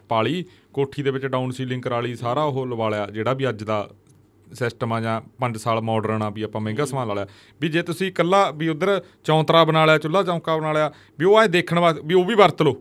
ਪਾਲੀ 0.08 0.44
ਕੋਠੀ 0.74 1.02
ਦੇ 1.02 1.10
ਵਿੱਚ 1.10 1.26
ਡਾਊਨ 1.26 1.50
ਸੀਲਿੰਗ 1.50 1.82
ਕਰਾ 1.82 2.00
ਲਈ 2.00 2.14
ਸਾਰਾ 2.14 2.42
ਉਹ 2.44 2.66
ਲਵਾ 2.66 2.88
ਲਿਆ 2.88 3.06
ਜਿਹੜਾ 3.10 3.32
ਵੀ 3.32 3.48
ਅੱਜ 3.48 3.64
ਦਾ 3.64 3.88
ਸਿਸਟਮ 4.52 4.92
ਆ 4.92 5.00
ਜਾਂ 5.00 5.20
5 5.42 5.58
ਸਾਲ 5.58 5.80
ਮਾਡਰਨ 5.88 6.22
ਆ 6.22 6.30
ਵੀ 6.30 6.42
ਆਪਾਂ 6.42 6.60
ਮਹਿੰਗਾ 6.60 6.84
ਸਮਾਨ 6.84 7.08
ਲਾ 7.08 7.14
ਲਿਆ। 7.14 7.26
ਵੀ 7.60 7.68
ਜੇ 7.68 7.82
ਤੁਸੀਂ 7.82 8.06
ਇਕੱਲਾ 8.08 8.50
ਵੀ 8.50 8.68
ਉਧਰ 8.68 9.00
ਚੌਂਤਰਾ 9.24 9.64
ਬਣਾ 9.64 9.84
ਲਿਆ 9.86 9.98
ਚੁੱਲ੍ਹਾ 9.98 10.22
ਚੌਂਕਾ 10.22 10.56
ਬਣਾ 10.56 10.72
ਲਿਆ 10.72 10.92
ਵੀ 11.18 11.24
ਉਹ 11.24 11.40
ਐ 11.40 11.46
ਦੇਖਣ 11.48 11.78
ਵਾਸਤੇ 11.78 12.00
ਵੀ 12.04 12.14
ਉਹ 12.14 12.24
ਵੀ 12.24 12.34
ਵਰਤ 12.34 12.62
ਲਓ। 12.62 12.76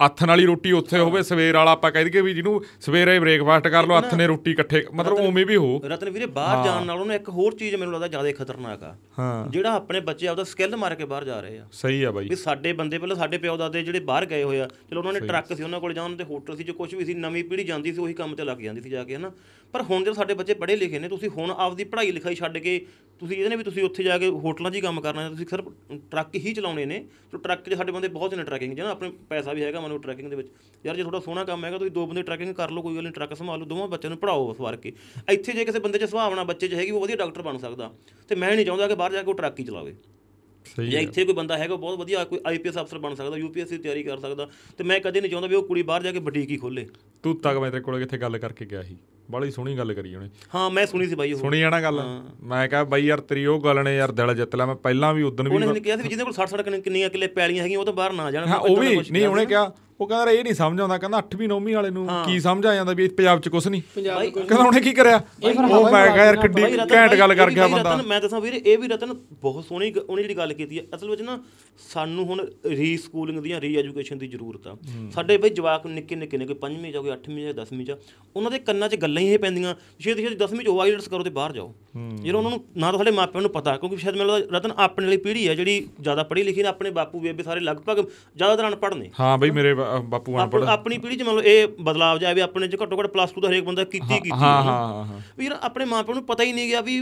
ਨਾਲ 0.00 0.40
ਹੀ 0.40 0.46
ਰੋਟੀ 0.46 0.72
ਉੱਥੇ 0.72 0.98
ਹੋਵੇ 0.98 1.22
ਸਵੇਰ 1.22 1.54
ਵਾਲਾ 1.56 1.70
ਆਪਾਂ 1.70 1.90
ਕਹਿ 1.90 2.04
ਦਈਏ 2.04 2.20
ਵੀ 2.20 2.34
ਜਿਹਨੂੰ 2.34 2.64
ਸਵੇਰੇ 2.80 3.18
ਬ੍ਰੇਕਫਾਸਟ 3.18 3.68
ਕਰ 3.68 3.86
ਲਓ 3.86 3.98
ਹੱਥ 3.98 4.14
ਨੇ। 4.14 4.26
ਰੋਟੀ 4.26 4.50
ਇਕੱਠੇ 4.50 4.84
ਮਤਲਬ 4.94 5.12
ਉਵੇਂ 5.12 5.46
ਵੀ 5.46 5.56
ਹੋ। 5.56 5.80
ਰਤਨ 5.84 6.10
ਵੀਰੇ 6.10 6.26
ਬਾਹਰ 6.26 6.64
ਜਾਣ 6.64 6.84
ਨਾਲੋਂ 6.86 7.06
ਨਾ 7.06 7.14
ਇੱਕ 7.14 7.28
ਹੋਰ 7.28 7.54
ਚੀਜ਼ 7.54 7.74
ਮੈਨੂੰ 7.74 7.92
ਲੱਗਦਾ 7.94 8.08
ਜ਼ਿਆਦਾ 8.08 8.32
ਖਤਰਨਾਕ 8.32 8.82
ਆ। 8.82 8.94
ਹਾਂ। 9.18 9.48
ਜਿਹੜਾ 9.48 9.72
ਆਪਣੇ 9.72 10.00
ਬੱਚੇ 10.00 10.26
ਆਪਦਾ 10.26 10.44
ਸਕਿੱਲ 10.44 10.76
ਮਾਰ 10.76 10.94
ਕੇ 10.94 11.04
ਬਾਹਰ 11.04 11.24
ਜਾ 11.24 11.40
ਰਹੇ 11.40 11.58
ਆ। 11.58 11.64
ਸਹੀ 11.72 12.02
ਆ 12.02 12.10
ਬਾਈ। 12.10 12.28
ਵੀ 12.28 12.36
ਸਾਡੇ 12.36 12.72
ਬੰਦੇ 12.72 12.98
ਪਹਿਲਾਂ 12.98 13.16
ਸਾਡੇ 13.16 13.38
ਪਿਓ 13.38 13.56
ਦਾਦੇ 13.56 13.82
ਜਿਹੜੇ 13.82 14.00
ਬਾਹਰ 14.00 14.26
ਗਏ 14.26 14.42
ਹੋਏ 14.42 14.60
ਆ 14.60 14.68
ਚਲੋ 14.90 15.00
ਉਹਨਾਂ 15.00 15.12
ਨੇ 15.12 15.20
ਟਰੱਕ 15.20 15.56
ਸੀ 15.56 15.62
ਉਹਨਾਂ 15.62 15.80
ਕੋਲ 15.80 15.94
ਜਾਂ 15.94 16.04
ਉਹਨਾਂ 16.04 16.16
ਦੇ 16.16 16.24
ਹੋਟਲ 16.24 16.56
ਸੀ 16.56 16.64
ਜੋ 16.64 16.72
ਕੁਝ 16.72 16.94
ਵੀ 16.94 17.04
ਸੀ 17.04 17.14
ਨਵੀਂ 17.14 17.44
ਪੀੜ੍ਹੀ 17.44 17.64
ਜਾਂਦੀ 17.64 17.92
ਸੀ 17.92 18.00
ਉਹੀ 18.00 18.14
ਕੰਮ 18.14 18.34
ਤੇ 18.34 18.44
ਲੱਗ 18.44 18.58
ਜਾਂਦੀ 18.58 18.80
ਸੀ 18.80 18.90
ਜਾ 18.90 19.04
ਕੇ 19.04 19.16
ਹਨਾ? 19.16 19.30
ਪਰ 19.74 19.82
ਹੁਣ 19.82 20.02
ਜਦੋਂ 20.02 20.14
ਸਾਡੇ 20.14 20.34
ਬੱਚੇ 20.34 20.54
ਪੜ੍ਹੇ 20.54 20.76
ਲਿਖੇ 20.76 20.98
ਨੇ 20.98 21.08
ਤੁਸੀਂ 21.08 21.28
ਹੁਣ 21.28 21.50
ਆਪਦੀ 21.50 21.84
ਪੜ੍ਹਾਈ 21.84 22.10
ਲਿਖਾਈ 22.12 22.34
ਛੱਡ 22.34 22.58
ਕੇ 22.58 22.78
ਤੁਸੀਂ 23.20 23.36
ਇਹਦੇ 23.36 23.48
ਨੇ 23.48 23.56
ਵੀ 23.56 23.64
ਤੁਸੀਂ 23.64 23.82
ਉੱਥੇ 23.82 24.02
ਜਾ 24.02 24.16
ਕੇ 24.18 24.28
ਹੋਟਲਾਂ 24.42 24.70
'ਚ 24.70 24.74
ਹੀ 24.74 24.80
ਕੰਮ 24.80 25.00
ਕਰਨਾ 25.00 25.28
ਤੁਸੀਂ 25.30 25.46
ਸਿਰਫ 25.46 25.68
ਟਰੱਕ 26.10 26.34
ਹੀ 26.36 26.52
ਚਲਾਉਣੇ 26.54 26.84
ਨੇ 26.86 26.98
ਤੇ 27.32 27.38
ਟਰੱਕ 27.38 27.68
'ਚ 27.68 27.74
ਸਾਡੇ 27.74 27.92
ਬੰਦੇ 27.92 28.08
ਬਹੁਤ 28.08 28.34
ਨੇ 28.34 28.42
ਟਰੱਕਿੰਗ 28.44 28.74
'ਚ 28.76 28.80
ਨਾ 28.80 28.90
ਆਪਣੇ 28.90 29.10
ਪੈਸਾ 29.30 29.52
ਵੀ 29.52 29.62
ਹੈਗਾ 29.62 29.80
ਮਨੂੰ 29.80 30.00
ਟਰੱਕਿੰਗ 30.02 30.28
ਦੇ 30.30 30.36
ਵਿੱਚ। 30.36 30.48
ਯਾਰ 30.84 30.96
ਜੇ 30.96 31.02
ਤੁਹਾਡਾ 31.02 31.20
ਸੋਹਣਾ 31.20 31.44
ਕੰਮ 31.44 31.64
ਹੈਗਾ 31.64 31.78
ਤੁਸੀਂ 31.78 31.90
ਦੋ 31.92 32.06
ਬੰਦੇ 32.06 32.22
ਟਰੱਕਿੰਗ 32.22 32.54
ਕਰ 32.54 32.70
ਲਓ 32.70 32.82
ਕੋਈ 32.82 32.94
ਗੱਲ 32.94 33.02
ਨਹੀਂ 33.02 33.12
ਟਰੱਕ 33.12 33.34
ਸੰਭਾਲ 33.34 33.58
ਲਓ 33.58 33.66
ਦੋਵਾਂ 33.66 33.88
ਬੱਚਿਆਂ 33.88 34.10
ਨੂੰ 34.10 34.18
ਪੜਾਓ 34.18 34.52
ਸਵਾਰ 34.52 34.76
ਕੇ। 34.76 34.92
ਇੱਥੇ 35.30 35.52
ਜੇ 35.52 35.64
ਕਿਸੇ 35.64 35.78
ਬੰਦੇ 35.78 35.98
'ਚ 35.98 36.04
ਸੁਭਾਵਨਾ 36.04 36.44
ਬੱਚੇ 36.44 36.68
'ਚ 36.68 36.74
ਹੈਗੀ 36.74 36.90
ਉਹ 36.90 37.00
ਵਧੀਆ 37.00 37.16
ਡਾਕਟਰ 37.16 37.42
ਬਣ 37.42 37.58
ਸਕਦਾ। 37.58 37.90
ਤੇ 38.30 38.34
ਮੈਂ 38.34 38.54
ਨਹੀਂ 38.54 38.66
ਚਾਹੁੰਦਾ 38.66 38.88
ਕਿ 38.88 38.94
ਬਾਹਰ 38.94 39.12
ਜਾ 39.12 39.22
ਕੇ 39.22 39.30
ਉਹ 39.30 39.34
ਟਰੱਕ 39.34 39.60
ਹੀ 39.60 39.64
ਚਲਾਵੇ। 39.64 39.94
ਸਹੀ 40.66 40.90
ਜਾਂ 40.90 41.00
ਇੱਥੇ 41.00 41.24
ਕੋਈ 41.24 41.34
ਬੰਦਾ 41.34 41.56
ਹੈਗਾ 41.58 41.76
ਬਹੁਤ 41.76 41.98
ਵਧੀਆ 41.98 42.24
ਕੋਈ 42.24 42.40
ਆਈਪੀਐਸ 42.46 42.78
ਅਫਸਰ 42.78 42.98
ਬਣ 42.98 43.14
ਸਕਦਾ 43.14 43.36
ਯੂਪੀਐਸਸੀ 43.36 43.76
ਦੀ 43.76 43.82
ਤਿਆਰੀ 43.82 44.02
ਕਰ 44.02 44.18
ਸਕਦਾ। 44.20 44.48
ਤੇ 44.78 44.84
ਮੈਂ 44.84 45.00
ਕਦੇ 45.00 45.20
ਨਹੀਂ 45.20 45.30
ਚਾਹੁੰਦਾ 45.30 45.48
ਵੀ 45.48 45.54
ਉਹ 45.54 45.62
ਕੁੜੀ 45.62 45.82
ਬਾਹਰ 45.82 46.02
ਜਾ 46.02 46.12
ਕੇ 46.12 46.18
ਬੁਟੀਕ 46.20 46.50
ਹੀ 46.50 46.56
ਖੋਲੇ। 46.56 46.86
ਤੂੰ 47.28 47.40
ਤੱਕ 47.42 47.58
ਮੈਂ 47.58 47.70
ਤੇਰੇ 47.70 47.82
ਕੋਲ 47.82 47.98
ਕਿੱਥੇ 47.98 48.18
ਗੱਲ 48.18 48.38
ਕਰਕੇ 48.38 48.66
ਗਿਆ 48.66 48.82
ਸੀ। 48.82 48.96
ਬੜੀ 49.30 49.50
ਸੋਹਣੀ 49.50 49.76
ਗੱਲ 49.78 49.92
ਕਰੀ 49.94 50.14
ਉਹਨੇ। 50.14 50.28
ਹਾਂ 50.54 50.68
ਮੈਂ 50.70 50.84
ਸੁਣੀ 50.86 51.06
ਸੀ 51.06 51.14
ਬਾਈ 51.14 51.32
ਉਹ। 51.32 51.38
ਸੁਣੀ 51.38 51.60
ਆ 51.62 51.70
ਨਾ 51.70 51.80
ਗੱਲ 51.82 52.00
ਮੈਂ 52.42 52.66
ਕਿਹਾ 52.68 52.84
ਬਾਈ 52.84 53.04
ਯਾਰ 53.06 53.20
ਤੇਰੀ 53.22 53.44
ਉਹ 53.46 53.60
ਗੱਲ 53.64 53.82
ਨੇ 53.84 53.96
ਯਾਰ 53.96 54.12
ਦਿਲ 54.12 54.34
ਜਿੱਤ 54.34 54.56
ਲਿਆ। 54.56 54.66
ਮੈਂ 54.66 54.74
ਪਹਿਲਾਂ 54.86 55.12
ਵੀ 55.14 55.22
ਉਦੋਂ 55.22 55.44
ਵੀ 55.44 55.50
ਉਹਨੇ 55.56 55.80
ਕਿਹਾ 55.80 55.96
ਸੀ 55.96 56.08
ਜਿਹਦੇ 56.08 56.24
ਕੋਲ 56.24 56.34
60 56.38 56.48
60 56.54 56.80
ਕਿੰਨੀਆਂ 56.86 57.10
ਕਿੱਲੇ 57.10 57.26
ਪੈਲੀਆਂ 57.36 57.64
ਹੈਗੀਆਂ 57.64 57.78
ਉਹ 57.78 57.84
ਤਾਂ 57.84 57.92
ਬਾਹਰ 58.00 58.12
ਨਾ 58.20 58.30
ਜਾਣ। 58.30 58.48
ਹਾਂ 58.48 58.58
ਉਹ 58.60 58.76
ਵੀ 58.78 58.96
ਨਹੀਂ 59.10 59.26
ਉਹਨੇ 59.26 59.46
ਕਿਹਾ 59.46 59.70
ਉਹ 60.00 60.06
ਕਹਿੰਦਾ 60.08 60.30
ਇਹ 60.30 60.42
ਨਹੀਂ 60.44 60.54
ਸਮਝ 60.54 60.80
ਆਉਂਦਾ। 60.80 60.96
ਕਹਿੰਦਾ 60.98 61.18
8ਵੀਂ 61.20 61.46
9ਵੀਂ 61.48 61.74
ਵਾਲੇ 61.74 61.88
ਨੂੰ 61.90 62.02
ਕੀ 62.26 62.38
ਸਮਝ 62.40 62.66
ਆ 62.66 62.74
ਜਾਂਦਾ 62.74 62.92
ਵੀ 62.98 63.06
ਪੰਜਾਬ 63.18 63.40
'ਚ 63.40 63.48
ਕੁਝ 63.48 63.62
ਨਹੀਂ। 63.68 63.82
ਕਹਿੰਦਾ 63.94 64.56
ਉਹਨੇ 64.58 64.80
ਕੀ 64.80 64.92
ਕਰਿਆ? 64.94 65.16
ਉਹ 65.44 65.90
ਮੈਂ 65.92 66.04
ਕਿਹਾ 66.12 66.24
ਯਾਰ 66.24 66.36
ਕਿੱਡੀ 66.36 66.62
ਘੈਂਟ 66.92 67.14
ਗੱਲ 67.18 67.34
ਕਰ 67.34 67.50
ਗਿਆ 67.50 67.66
ਬੰਦਾ। 67.68 67.96
ਮੈਂ 68.06 68.20
ਦੱਸਾਂ 68.20 68.40
ਵੀਰੇ 68.40 68.60
ਇਹ 68.64 68.78
ਵੀ 68.78 68.88
ਰਤਨ 68.88 69.14
ਬਹੁਤ 69.42 69.64
ਸੋਹਣੀ 69.64 69.92
ਉਹਨੇ 69.98 70.22
ਜਿਹੜੀ 70.22 70.36
ਗੱਲ 70.36 70.52
ਕੀਤੀ 70.54 70.78
ਹੈ 70.78 70.84
ਅਸਲ 70.94 71.10
ਵਿੱਚ 71.10 71.22
ਨਾ 71.22 71.38
ਸਾਨੂੰ 71.88 72.24
ਹੁਣ 72.26 72.44
ਰੀ 72.70 72.96
ਸਕੂਲਿੰਗ 72.96 73.40
ਦੀਆਂ 73.42 73.60
ਰੀ 73.60 73.74
ਐਜੂਕੇਸ਼ਨ 73.76 74.18
ਦੀ 74.18 74.28
ਜ਼ਰੂਰਤ 74.28 74.66
ਆ। 74.66 74.76
ਸਾਡੇ 75.14 75.36
ਬਈ 75.38 75.50
ਜਵਾਕ 75.50 75.86
ਨਿੱਕੇ 75.88 76.16
ਨਿੱਕੇ 76.16 76.38
ਨੇ 76.38 76.46
ਕੋਈ 76.46 76.56
5ਵੀਂ 76.62 76.92
ਚ 76.92 76.96
ਕੋਈ 76.98 77.10
8ਵੀਂ 77.18 77.46
ਚ 77.46 77.56
10ਵੀਂ 77.58 77.86
ਚ 77.86 77.96
ਉਹਨਾਂ 78.36 78.50
ਦੇ 78.50 78.58
ਕੰਨਾਂ 78.58 78.88
'ਚ 78.88 78.96
ਗੱਲਾਂ 78.96 79.22
ਹੀ 79.22 79.28
ਇਹ 79.28 79.38
ਪੈਂਦੀਆਂ 79.38 79.74
ਛੇਤੀ 80.00 80.22
ਛੇਤੀ 80.22 80.36
10ਵੀਂ 80.36 80.64
ਚ 80.64 80.68
ਉਹ 80.68 80.80
ਆਈਲਟਸ 80.80 81.08
ਕਰੋ 81.08 81.22
ਤੇ 81.22 81.30
ਬਾਹਰ 81.30 81.52
ਜਾਓ। 81.52 81.72
ਜਿਹੜਾ 81.94 82.38
ਉਹਨਾਂ 82.38 82.50
ਨੂੰ 82.50 82.60
ਨਾ 82.76 82.90
ਤਾਂ 82.90 82.98
ਸਾਡੇ 82.98 83.10
ਮਾਪਿਆਂ 83.10 83.42
ਨੂੰ 83.42 83.50
ਪਤਾ 83.50 83.76
ਕਿਉਂਕਿ 83.76 83.96
ਸ਼ਾਇਦ 83.96 84.16
ਮੈਨੂੰ 84.16 84.34
ਲੱਗਦਾ 84.34 84.56
ਰਤਨ 84.58 84.72
ਆਪਣੇ 84.78 85.06
ਵਾਲੀ 85.06 85.16
ਪੀੜ੍ਹੀ 85.16 85.46
ਹੈ 85.48 85.54
ਜਿਹੜੀ 85.54 85.86
ਜ਼ਿਆਦਾ 86.00 86.22
ਪੜ੍ਹੀ 86.22 86.42
ਲਿਖੀ 86.42 86.62
ਨੇ 86.62 86.68
ਆਪਣੇ 86.68 86.90
ਬਾਪੂ 86.90 87.20
ਬੇਬੇ 87.20 87.42
ਸਾਰੇ 87.42 87.60
ਲਗਭਗ 87.60 88.04
ਜ਼ਿਆਦਾਤਰ 88.36 88.66
ਅਨਪੜ੍ਹ 88.68 88.94
ਨੇ। 88.94 89.10
ਹਾਂ 89.20 89.36
ਬਈ 89.38 89.50
ਮੇਰੇ 89.50 89.74
ਬਾਪੂ 89.74 90.36
ਅਨਪੜ੍ਹ। 90.38 90.66
ਆਪਣੀ 90.68 90.98
ਪੀੜ੍ਹੀ 90.98 91.16
'ਚ 91.16 91.22
ਮੰਨ 91.22 91.34
ਲਓ 91.34 91.42
ਇਹ 91.42 91.66
ਬਦਲਾਵ 91.80 92.18
ਜਾਵੇ 92.18 92.40
ਆਪਣੇ 92.40 92.68
'ਚ 92.68 92.82
ਘੱਟੋ 92.82 92.98
ਘੱਟ 93.00 93.06
ਪਲੱਸ 93.06 93.32
2 93.32 93.42
ਦਾ 93.42 93.48
ਹਰੇਕ 93.48 93.64
ਬੰਦਾ 93.64 93.84
ਕੀਤੀ 93.86 94.14
ਕੀਤੀ 94.14 94.30
ਹਾਂ। 94.32 94.38
ਹਾਂ 94.38 94.62
ਹਾਂ 94.64 95.04
ਹਾਂ। 95.04 95.20
ਵੀ 95.38 95.44
ਯਾਰ 95.44 95.58
ਆਪਣੇ 95.62 95.84
ਮਾਪਿਆਂ 95.84 96.14
ਨੂੰ 96.14 96.24
ਪਤਾ 96.24 96.44
ਹੀ 96.44 96.52
ਨਹੀਂ 96.52 96.68
ਗਿਆ 96.68 96.80
ਵੀ 96.80 97.00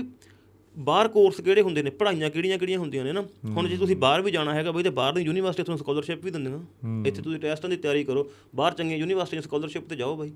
ਬਾਹਰ 0.79 1.09
ਕੋਰਸ 1.09 1.41
ਕਿਹੜੇ 1.41 1.63
ਹੁੰਦੇ 1.63 1.83
ਨੇ? 1.83 1.91
ਪੜ੍ਹਾਈਆਂ 1.91 2.31
ਕਿਹੜੀਆਂ 2.31 2.59
ਕਿਹੜੀਆਂ 2.59 2.79
ਹੁੰਦੀਆਂ 2.79 3.05
ਨੇ 3.05 3.13
ਨਾ? 3.13 3.23
ਹੁਣ 3.47 3.69
ਜੇ 3.69 3.77
ਤੁਸੀਂ 3.77 3.97
ਬਾਹਰ 3.97 4.23
ਵੀ 4.23 4.31
ਜਾਣਾ 4.31 4.55
ਹੈਗਾ 4.55 4.73
ਬਈ 4.73 4.83
ਤੇ 4.83 4.91
ਬਾਹਰ 4.91 5.13
ਦੀ 5.13 5.23
ਯੂਨੀਵਰਸਿਟੀ 5.23 5.63
ਤੁਹਾਨੂੰ 5.63 5.79
ਸਕਾਲਰਸ਼ਿਪ 5.79 6.25
ਵੀ 6.25 6.31
ਦਿੰਦੀਆਂ 6.31 7.07
ਇੱਥੇ 7.07 7.23
ਤੁਸੀਂ 7.23 7.39
ਟੈਸਟਾਂ 7.41 7.71
ਦੀ 7.71 7.77
ਤਿਆਰੀ 7.77 8.05
ਕਰੋ। 8.05 8.29
ਬਾਹਰ 8.57 8.75
ਚੰਗੀਆਂ 8.75 8.99
ਯੂਨੀਵਰਸਿਟੀਆਂ 8.99 9.43
ਸਕਾਲਰਸ਼ਿਪ 9.43 9.89
ਤੇ 9.89 9.97
ਜਾਓ 9.97 10.17
ਬਾਈ। 10.17 10.31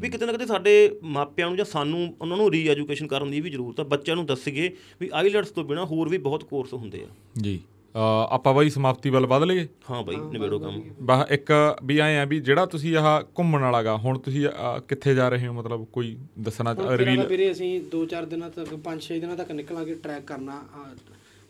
ਵੀ 0.00 0.08
ਕਿਤੇ 0.08 0.26
ਨਾ 0.26 0.32
ਕਿਤੇ 0.32 0.46
ਸਾਡੇ 0.46 0.98
ਮਾਪਿਆਂ 1.02 1.48
ਨੂੰ 1.48 1.56
ਜਾਂ 1.56 1.64
ਸਾਨੂੰ 1.64 2.14
ਉਹਨਾਂ 2.20 2.36
ਨੂੰ 2.36 2.50
ਰੀ 2.52 2.66
ਐਜੂਕੇਸ਼ਨ 2.68 3.06
ਕਰਨ 3.06 3.30
ਦੀ 3.30 3.40
ਵੀ 3.40 3.50
ਜ਼ਰੂਰਤ 3.50 3.80
ਆ। 3.80 3.84
ਬੱਚਿਆਂ 3.84 4.16
ਨੂੰ 4.16 4.26
ਦੱਸੀਏ 4.26 4.70
ਵੀ 5.00 5.10
ਆਈਲੈਟਸ 5.14 5.50
ਤੋਂ 5.50 5.64
ਬਿਨਾ 5.64 5.84
ਹੋਰ 5.84 6.08
ਵੀ 6.08 6.18
ਬਹੁਤ 6.18 6.44
ਕੋਰਸ 6.44 6.74
ਹੁੰਦੇ 6.74 7.04
ਆ। 7.04 7.08
ਜੀ। 7.42 7.60
ਆਪਾਂ 7.94 8.52
ਬਾਈ 8.54 8.70
ਸਮਾਪਤੀ 8.70 9.10
ਵੱਲ 9.10 9.26
ਵਧ 9.26 9.42
ਲਈਏ? 9.42 9.66
ਹਾਂ 9.90 10.02
ਬਾਈ 10.02 10.16
ਨਿਬੇੜੋ 10.32 10.58
ਕੰਮ। 10.58 10.80
ਬਾ 11.02 11.26
ਇੱਕ 11.30 11.52
ਵੀ 11.84 11.98
ਆਏ 11.98 12.16
ਆ 12.18 12.24
ਵੀ 12.24 12.38
ਜਿਹੜਾ 12.40 12.64
ਤੁਸੀਂ 12.66 12.96
ਆਹ 12.96 13.06
ਘੁੰਮਣ 13.38 13.62
ਵਾਲਾਗਾ 13.62 13.96
ਹੁਣ 13.96 14.18
ਤੁਸੀਂ 14.18 14.46
ਕਿੱਥੇ 14.88 15.14
ਜਾ 15.14 15.28
ਰਹੇ 15.28 15.46
ਹੋ? 15.46 15.52
ਮਤਲਬ 15.52 15.84
ਕੋਈ 15.92 16.16
ਦੱਸਣਾ 16.40 16.74
ਰਿਵੀਲ 16.98 17.26
ਵੀਰੇ 17.26 17.50
ਅਸੀਂ 17.50 17.70
2-4 17.92 18.26
ਦਿਨਾਂ 18.30 18.50
ਤੱਕ 18.52 18.74
5-6 18.84 19.18
ਦਿਨਾਂ 19.20 19.36
ਤੱਕ 19.36 19.50
ਨਿਕਲਾਂਗੇ 19.60 19.94
ਟਰੈਕ 20.04 20.24
ਕਰਨਾ। 20.26 20.60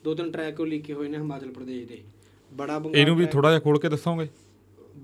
ਦੋ 0.05 0.15
ਤਿੰਨ 0.15 0.31
ਟਰੈਕ 0.33 0.61
ਉਹ 0.61 0.67
ਲਿਖੇ 0.67 0.93
ਹੋਏ 0.93 1.09
ਨੇ 1.09 1.19
ਹਿਮਾਚਲ 1.19 1.51
ਪ੍ਰਦੇਸ਼ 1.53 1.87
ਦੇ। 1.89 1.99
ਬੜਾ 2.53 2.79
ਬੰਗਾਲ 2.79 3.01
ਇਹਨੂੰ 3.01 3.17
ਵੀ 3.17 3.27
ਥੋੜਾ 3.33 3.51
ਜਿਹਾ 3.51 3.61
ਖੋਲ 3.61 3.79
ਕੇ 3.79 3.89
ਦੱਸੋਗੇ? 3.89 4.29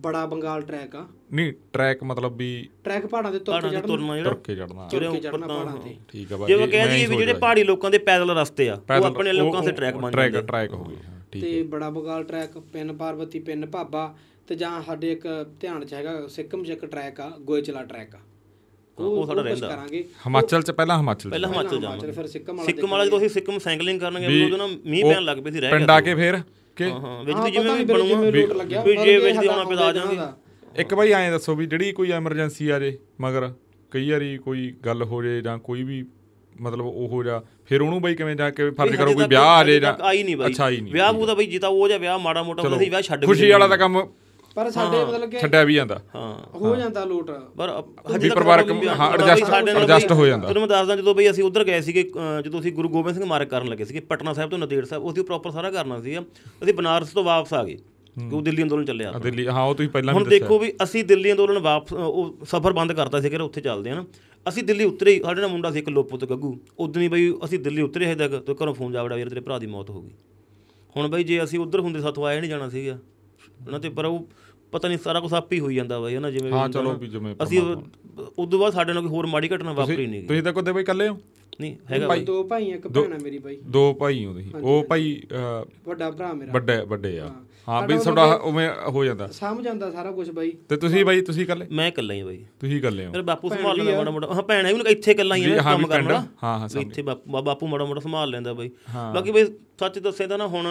ਬੜਾ 0.02 0.24
ਬੰਗਾਲ 0.26 0.62
ਟਰੈਕ 0.62 0.94
ਆ। 0.96 1.04
ਨਹੀਂ 1.32 1.52
ਟਰੈਕ 1.72 2.02
ਮਤਲਬ 2.04 2.36
ਵੀ 2.36 2.48
ਟਰੈਕ 2.84 3.06
ਪਹਾੜਾਂ 3.06 3.30
ਦੇ 3.32 3.38
ਤੁਰ 3.40 3.60
ਕੇ 3.60 3.68
ਜਿਹੜਾ। 3.68 3.80
ਤੁਰ 4.24 4.34
ਕੇ 4.44 4.54
ਚੜਨਾ 4.56 4.88
ਤੁਰ 4.88 5.04
ਕੇ 5.12 5.20
ਚੜ੍ਹਨਾ 5.20 5.46
ਪਹਾੜਾਂ 5.46 5.76
ਤੇ। 5.76 5.94
ਠੀਕ 6.08 6.32
ਆ 6.32 6.36
ਬਾਈ 6.36 6.48
ਜਿਵੇਂ 6.48 6.68
ਕਹਿ 6.68 6.88
ਦਈਏ 6.88 7.06
ਵੀ 7.06 7.16
ਜਿਹੜੇ 7.16 7.34
ਪਹਾੜੀ 7.34 7.64
ਲੋਕਾਂ 7.64 7.90
ਦੇ 7.90 7.98
ਪੈਦਲ 8.10 8.30
ਰਸਤੇ 8.38 8.68
ਆ 8.70 8.74
ਉਹ 8.90 9.04
ਆਪਣੇ 9.06 9.32
ਲੋਕਾਂ 9.32 9.62
ਦੇ 9.62 9.72
ਟਰੈਕ 9.72 9.96
ਬਣ 9.96 10.10
ਟਰੈਕ 10.10 10.32
ਜਾਂਦੇ 10.32 10.46
ਟਰੈਕ 10.46 10.72
ਹੋ 10.74 10.84
ਗਈ 10.84 10.94
ਹਾਂ, 10.96 11.00
ਠੀਕ 11.02 11.17
ਤੇ 11.32 11.62
ਬੜਾ 11.62 11.90
ਬੰਗਾਲ 11.90 12.24
ਟਰੈਕ 12.24 12.58
ਪਿੰਨ 12.58 12.96
ਪਾਰਵਤੀ 12.96 13.38
ਪਿੰਨ 13.38 13.66
ਭਾਬਾ 13.66 14.16
ਤੇ 14.48 14.54
ਜਾਂ 14.54 14.82
ਸਾਡੇ 14.82 15.12
ਇੱਕ 15.12 15.46
ਧਿਆਨ 15.60 15.84
ਚ 15.84 15.94
ਹੈਗਾ 15.94 16.26
ਸਿੱਕਮ 16.26 16.64
ਚ 16.64 16.70
ਇੱਕ 16.70 16.84
ਟਰੈਕ 16.84 17.20
ਆ 17.20 17.32
ਗੋਇਚਲਾ 17.40 17.82
ਟਰੈਕ 17.82 18.14
ਆ। 18.14 18.18
ਉਹ 18.98 19.26
ਸਾਡਾ 19.26 19.42
ਰਹਿੰਦਾ। 19.42 19.68
ਕਰਾਂਗੇ। 19.68 20.04
ਹਿਮਾਚਲ 20.26 20.62
ਚ 20.62 20.70
ਪਹਿਲਾਂ 20.70 20.98
ਹਿਮਾਚਲ 20.98 21.30
ਪਹਿਲਾਂ 21.30 21.50
ਹਿਮਾਚਲ 21.50 21.80
ਜਾਵਾਂਗੇ। 21.80 22.12
ਫਿਰ 22.12 22.26
ਸਿੱਕਮ 22.26 22.56
ਵਾਲਾ 22.56 22.66
ਸਿੱਕਮ 22.66 22.88
ਵਾਲਾ 22.88 23.06
ਜਦੋਂ 23.06 23.18
ਅਸੀਂ 23.18 23.28
ਸਿੱਕਮ 23.28 23.58
ਸਾਈਕਲਿੰਗ 23.58 24.00
ਕਰਨਗੇ 24.00 24.44
ਉਦੋਂ 24.44 24.58
ਨਾ 24.58 24.66
ਮੀਂਹ 24.66 25.04
ਪੈਣ 25.04 25.22
ਲੱਗ 25.22 25.38
ਪਏ 25.38 25.50
ਸੀ 25.50 25.60
ਰਹਿ 25.60 25.70
ਪਿੰਡ 25.70 25.84
ਗਿਆ 25.84 25.94
ਆ 25.94 26.00
ਕੇ 26.00 26.14
ਫੇਰ 26.14 26.40
ਕਿ 26.76 26.84
ਹਾਂ 26.84 27.24
ਵਿੱਚ 27.24 27.38
ਦੀ 27.44 27.50
ਜਿਵੇਂ 27.50 27.72
ਵੀਰੇ 27.72 27.84
ਬਣੂਗਾ 27.84 28.30
ਰੂਟ 28.30 28.52
ਲੱਗਿਆ, 28.52 28.82
ਵੀ 28.82 28.96
ਜੇ 28.96 29.18
ਵਿੱਚ 29.18 29.38
ਦੀ 29.38 29.46
ਆਉਣਾ 29.46 29.64
ਪਿਆ 29.64 29.86
ਆ 29.86 29.92
ਜਾਵਾਂਗੇ। 29.92 30.80
ਇੱਕ 30.80 30.94
ਬਾਈ 30.94 31.12
ਐਂ 31.12 31.32
ਦੱਸੋ 31.32 31.54
ਵੀ 31.54 31.66
ਜਿਹੜੀ 31.66 31.92
ਕੋਈ 31.92 32.10
ਐਮਰਜੈਂਸੀ 32.10 32.68
ਆ 32.68 32.78
ਜੇ 32.78 32.98
ਮਗਰ 33.20 33.52
ਕਈ 33.90 34.10
ਵਾਰੀ 34.10 34.38
ਕੋਈ 34.38 34.70
ਗੱਲ 34.86 35.02
ਹੋ 35.02 35.22
ਜੇ 35.22 35.40
ਜਾਂ 35.40 35.58
ਕੋਈ 35.58 35.82
ਵੀ 35.82 36.04
ਮਤਲਬ 36.60 36.86
ਉਹ 36.86 37.24
ਜਾ 37.24 37.42
ਫਿਰ 37.66 37.82
ਉਹਨੂੰ 37.82 38.00
ਬਾਈ 38.02 38.14
ਕਿਵੇਂ 38.14 38.36
ਜਾ 38.36 38.50
ਕੇ 38.50 38.70
ਫਰਜ਼ 38.70 38.96
ਕਰੋ 38.96 39.12
ਕੋਈ 39.12 39.24
ਵਿਆਹ 39.28 39.42
ਆ 39.42 39.64
ਜੇ 39.64 39.80
ਜਾਂ 39.80 39.94
ਆਈ 40.02 40.22
ਨਹੀਂ 40.22 40.36
ਬਾਈ। 40.36 40.50
ਅੱਛਾ 40.50 40.64
ਆਈ 40.64 40.80
ਨਹੀਂ। 40.80 40.92
ਵਿਆਹ 40.92 41.12
ਬੂ 41.12 41.26
ਦਾ 41.26 41.34
ਬਾਈ 41.34 41.46
ਜਿੱਤਾ 41.46 41.68
ਉਹ 41.68 41.88
ਜਾਂ 41.88 41.98
ਵਿਆਹ 41.98 42.18
ਮਾੜਾ 42.18 42.42
ਮੋਟਾ 42.42 42.62
ਹੁੰਦਾ 42.62 42.78
ਸੀ 42.78 42.88
ਵਿਆਹ 42.90 43.02
ਛੱਡ 43.02 43.20
ਵੀ 43.20 43.26
ਖੁਸ਼ੀ 43.26 43.50
ਵਾਲਾ 43.50 43.68
ਤਾਂ 43.68 43.78
ਕੰਮ 43.78 44.06
ਪਰ 44.56 44.70
ਸਾਡੇ 44.70 45.04
ਮਤਲਬ 45.04 45.30
ਕਿ 45.30 45.38
ਛੱਡਿਆ 45.38 45.64
ਵੀ 45.64 45.74
ਜਾਂਦਾ। 45.74 46.00
ਹਾਂ। 46.14 46.58
ਹੋ 46.58 46.76
ਜਾਂਦਾ 46.76 47.04
ਲੋਟ। 47.04 47.30
ਪਰ 47.56 47.82
ਵੀ 48.18 48.30
ਪਰਿਵਾਰਕ 48.30 48.70
ਹਾਂ, 48.70 49.10
adjust- 49.12 49.52
adjust 49.84 50.14
ਹੋ 50.14 50.26
ਜਾਂਦਾ। 50.26 50.46
ਤੁਹਾਨੂੰ 50.46 50.60
ਮੈਂ 50.60 50.68
ਦੱਸਦਾ 50.68 50.96
ਜਦੋਂ 50.96 51.14
ਬਈ 51.14 51.30
ਅਸੀਂ 51.30 51.44
ਉਧਰ 51.44 51.64
ਗਏ 51.64 51.80
ਸੀਗੇ 51.80 52.02
ਜਦੋਂ 52.44 52.60
ਅਸੀਂ 52.60 52.72
ਗੁਰੂ 52.72 52.88
ਗੋਬਿੰਦ 52.88 53.16
ਸਿੰਘ 53.16 53.26
ਮਾਰਗ 53.26 53.46
ਕਰਨ 53.46 53.68
ਲੱਗੇ 53.68 53.84
ਸੀਗੇ 53.84 54.00
ਪਟਨਾ 54.00 54.32
ਸਾਹਿਬ 54.32 54.50
ਤੋਂ 54.50 54.58
ਨੰਦੇੜ 54.58 54.84
ਸਾਹਿਬ 54.84 55.04
ਉਸੇ 55.04 55.22
ਪ੍ਰੋਪਰ 55.22 55.50
ਸਾਰਾ 55.50 55.70
ਕਰਨਾ 55.70 56.00
ਸੀਗਾ। 56.02 56.20
ਅਸੀਂ 56.62 56.74
ਬਨਾਰਸ 56.74 57.08
ਤੋਂ 57.08 57.24
ਵਾਪਸ 57.24 57.54
ਆ 57.54 57.64
ਗਏ 57.64 57.78
ਉਹ 58.32 58.42
ਦਿੱਲੀ 58.42 58.62
ਅੰਦੋਲਨ 58.62 58.84
ਚੱਲਿਆ 58.84 59.10
ਆ 59.10 59.18
ਦਿੱਲੀ 59.18 59.46
ਹਾਂ 59.46 59.62
ਉਹ 59.62 59.74
ਤੁਸੀਂ 59.74 59.90
ਪਹਿਲਾਂ 59.90 60.14
ਵੀ 60.14 60.20
ਹੁਣ 60.20 60.28
ਦੇਖੋ 60.28 60.58
ਵੀ 60.58 60.72
ਅਸੀਂ 60.82 61.04
ਦਿੱਲੀ 61.04 61.32
ਅੰਦੋਲਨ 61.32 61.58
ਵਾਪਸ 61.58 61.92
ਉਹ 61.92 62.36
ਸਫ਼ਰ 62.44 62.72
ਬੰਦ 62.72 62.92
ਕਰਤਾ 62.92 63.20
ਸੀ 63.20 63.30
ਕਿ 63.30 63.36
ਉੱਥੇ 63.36 63.60
ਚੱਲਦੇ 63.60 63.90
ਆ 63.90 63.94
ਨਾ। 63.94 64.04
ਅਸੀਂ 64.46 64.62
ਦਿੱਲੀ 64.64 64.84
ਉਤਰੇ 64.84 65.12
ਹੀ, 65.14 65.20
ਸਾਡੇ 65.22 65.40
ਨਾਲ 65.40 65.50
ਮੁੰਡਾ 65.50 65.70
ਸੀ 65.70 65.78
ਇੱਕ 65.78 65.88
ਲੋਪੋ 65.88 66.16
ਤੇ 66.16 66.26
ਗੱਗੂ। 66.26 66.56
ਉਦੋਂ 66.78 67.02
ਹੀ 67.02 67.08
ਬਈ 67.08 67.32
ਅਸੀਂ 67.44 67.58
ਦਿੱਲੀ 67.58 67.82
ਉਤਰੇ 67.82 68.06
ਹਜੇ 68.06 68.28
ਤੱਕ 68.28 68.44
ਤੇ 68.46 68.54
ਘਰੋਂ 68.54 68.74
ਫੋਨ 68.74 68.92
ਜਾਵੜਾ 68.92 69.16
ਵੀਰ 69.16 69.28
ਤੇਰੇ 69.28 69.40
ਭਰਾ 69.40 69.58
ਦੀ 69.58 69.66
ਮੌਤ 69.66 69.90
ਹੋ 69.90 70.00
ਗਈ। 70.02 70.10
ਹੁਣ 70.96 71.08
ਬਈ 71.08 71.24
ਜੇ 71.24 71.42
ਅਸੀਂ 71.44 71.58
ਉਧਰ 71.58 71.80
ਹੁੰਦੇ 71.80 72.00
ਸਾਥੋਂ 72.00 72.26
ਆਇਆ 72.26 72.40
ਨਹੀਂ 72.40 72.50
ਜਾਣਾ 72.50 72.68
ਸੀਗਾ। 72.68 72.98
ਉਹਨਾਂ 73.66 73.80
ਤੇ 73.80 73.88
ਪਰ 73.88 74.04
ਉਹ 74.04 74.26
ਪਤਾ 74.72 74.88
ਨਹੀਂ 74.88 74.98
ਸਾਰਾ 74.98 75.20
ਕੁਝ 75.20 75.32
ਆਪੇ 75.34 75.56
ਹੀ 75.56 75.60
ਹੋਈ 75.60 75.74
ਜਾਂਦਾ 75.74 75.98
ਬਈ 76.00 76.16
ਹਨਾ 76.16 76.30
ਜਿਵੇਂ 76.30 76.52
ਹਾਂ 76.52 76.68
ਚਲੋ। 76.68 76.92
ਵੀ 76.94 77.06
ਜਿਵੇਂ 77.08 77.34
ਅਸੀਂ 77.42 77.60
ਉਦੋਂ 78.38 78.58
ਬਾਅਦ 78.60 78.72
ਸਾਡੇ 78.72 78.92
ਨਾਲ 78.92 79.02
ਕੋਈ 79.02 79.10
ਹੋਰ 79.10 79.26
ਮਾੜੀ 79.26 79.48
ਘਟਨਾ 79.48 79.72
ਵਾਪਰੀ 79.72 80.06
ਨਹੀਂ 80.06 80.20
ਗਈ 80.22 80.26
ਤੁਸੀਂ 80.26 80.42
ਤਾਂ 80.42 80.52
ਕਦੇ 80.52 80.72
ਬਾਈ 80.72 80.82
ਇਕੱਲੇ 80.82 81.08
ਹੋ? 81.08 81.18
ਨਹੀਂ 81.60 81.76
ਹੈਗਾ 81.90 82.08
ਬਈ। 82.08 82.24
ਦੋ 82.24 82.42
ਭਾਈ 82.44 82.66
ਇੱਕ 82.66 82.86
ਭੈਣ 82.88 83.12
ਆ 83.12 83.18
ਮੇਰੀ 83.22 83.38
ਬਾਈ। 83.38 83.56
ਦੋ 83.66 83.92
ਭਾਈ 83.94 84.24
ਹੋ 84.24 84.32
ਤੁਸੀਂ। 84.32 84.50
ਉਹ 84.54 84.84
ਭਾਈ 84.84 85.20
ਵੱਡਾ 85.86 86.10
ਭਰਾ 86.10 86.32
ਮੇਰਾ। 86.32 86.52
ਵੱਡੇ 86.52 86.80
ਵੱਡੇ 86.88 87.18
ਆ। 87.18 87.32
ਹਾਂ। 87.68 87.88
ਵੀ 87.88 87.98
ਤੁਹਾਡਾ 87.98 88.24
ਉਵੇਂ 88.24 88.70
ਹੋ 88.88 89.04
ਜਾਂਦਾ। 89.04 89.26
ਸਮਝ 89.26 89.64
ਜਾਂਦਾ 89.64 89.90
ਸਾਰਾ 89.90 90.10
ਕੁਝ 90.12 90.30
ਬਾਈ। 90.30 90.52
ਤੇ 90.68 90.76
ਤੁਸੀਂ 90.76 91.04
ਬਾਈ 91.04 91.20
ਤੁਸੀਂ 91.20 91.42
ਇਕੱਲੇ? 91.42 91.66
ਮੈਂ 91.70 91.88
ਇਕੱਲਾ 91.88 92.14
ਹੀ 92.14 92.22
ਬਾਈ। 92.22 92.44
ਤੁਸੀਂ 92.60 92.78
ਇਕੱਲੇ 92.78 93.06
ਹੋ। 93.06 93.10
ਮੇਰੇ 93.10 93.22
ਬਾਪੂ 93.22 93.48
ਸੰਭਾਲ 93.48 93.76
ਲੈਂਦਾ 93.76 93.98
ਮਾੜਾ 93.98 94.10
ਮੋਟਾ 94.10 94.34
ਹਾਂ 94.34 94.42
ਭੈਣ 94.42 94.66
ਹੈ 94.66 94.74
ਵੀ 94.74 94.80
ਇੱਥੇ 94.88 95.12
ਇਕੱਲਾ 95.12 95.36
ਹੀ 95.36 95.50
ਹਾਂ 95.50 95.62
ਕੰਮ 95.62 95.86
ਕਰਨ। 95.86 96.10
ਹਾਂ, 96.10 96.26
ਹਾਂ, 96.42 96.68
ਇੱਥੇ 96.80 97.02
ਬਾਪੂ 97.02 97.66
ਮਾੜਾ 97.66 97.84
ਮੋਟਾ 97.84 98.00
ਸੰਭਾਲ 98.00 98.30
ਲੈਂਦਾ 98.30 98.52
ਬਾਈ। 98.52 98.70
ਬਾਕੀ 99.14 99.30
ਬਈ 99.30 99.44
ਸੱਚ 99.80 99.98
ਦੱਸੇ 99.98 100.26
ਤਾਂ 100.26 100.38
ਨਾ 100.38 100.46
ਹੁਣ 100.46 100.66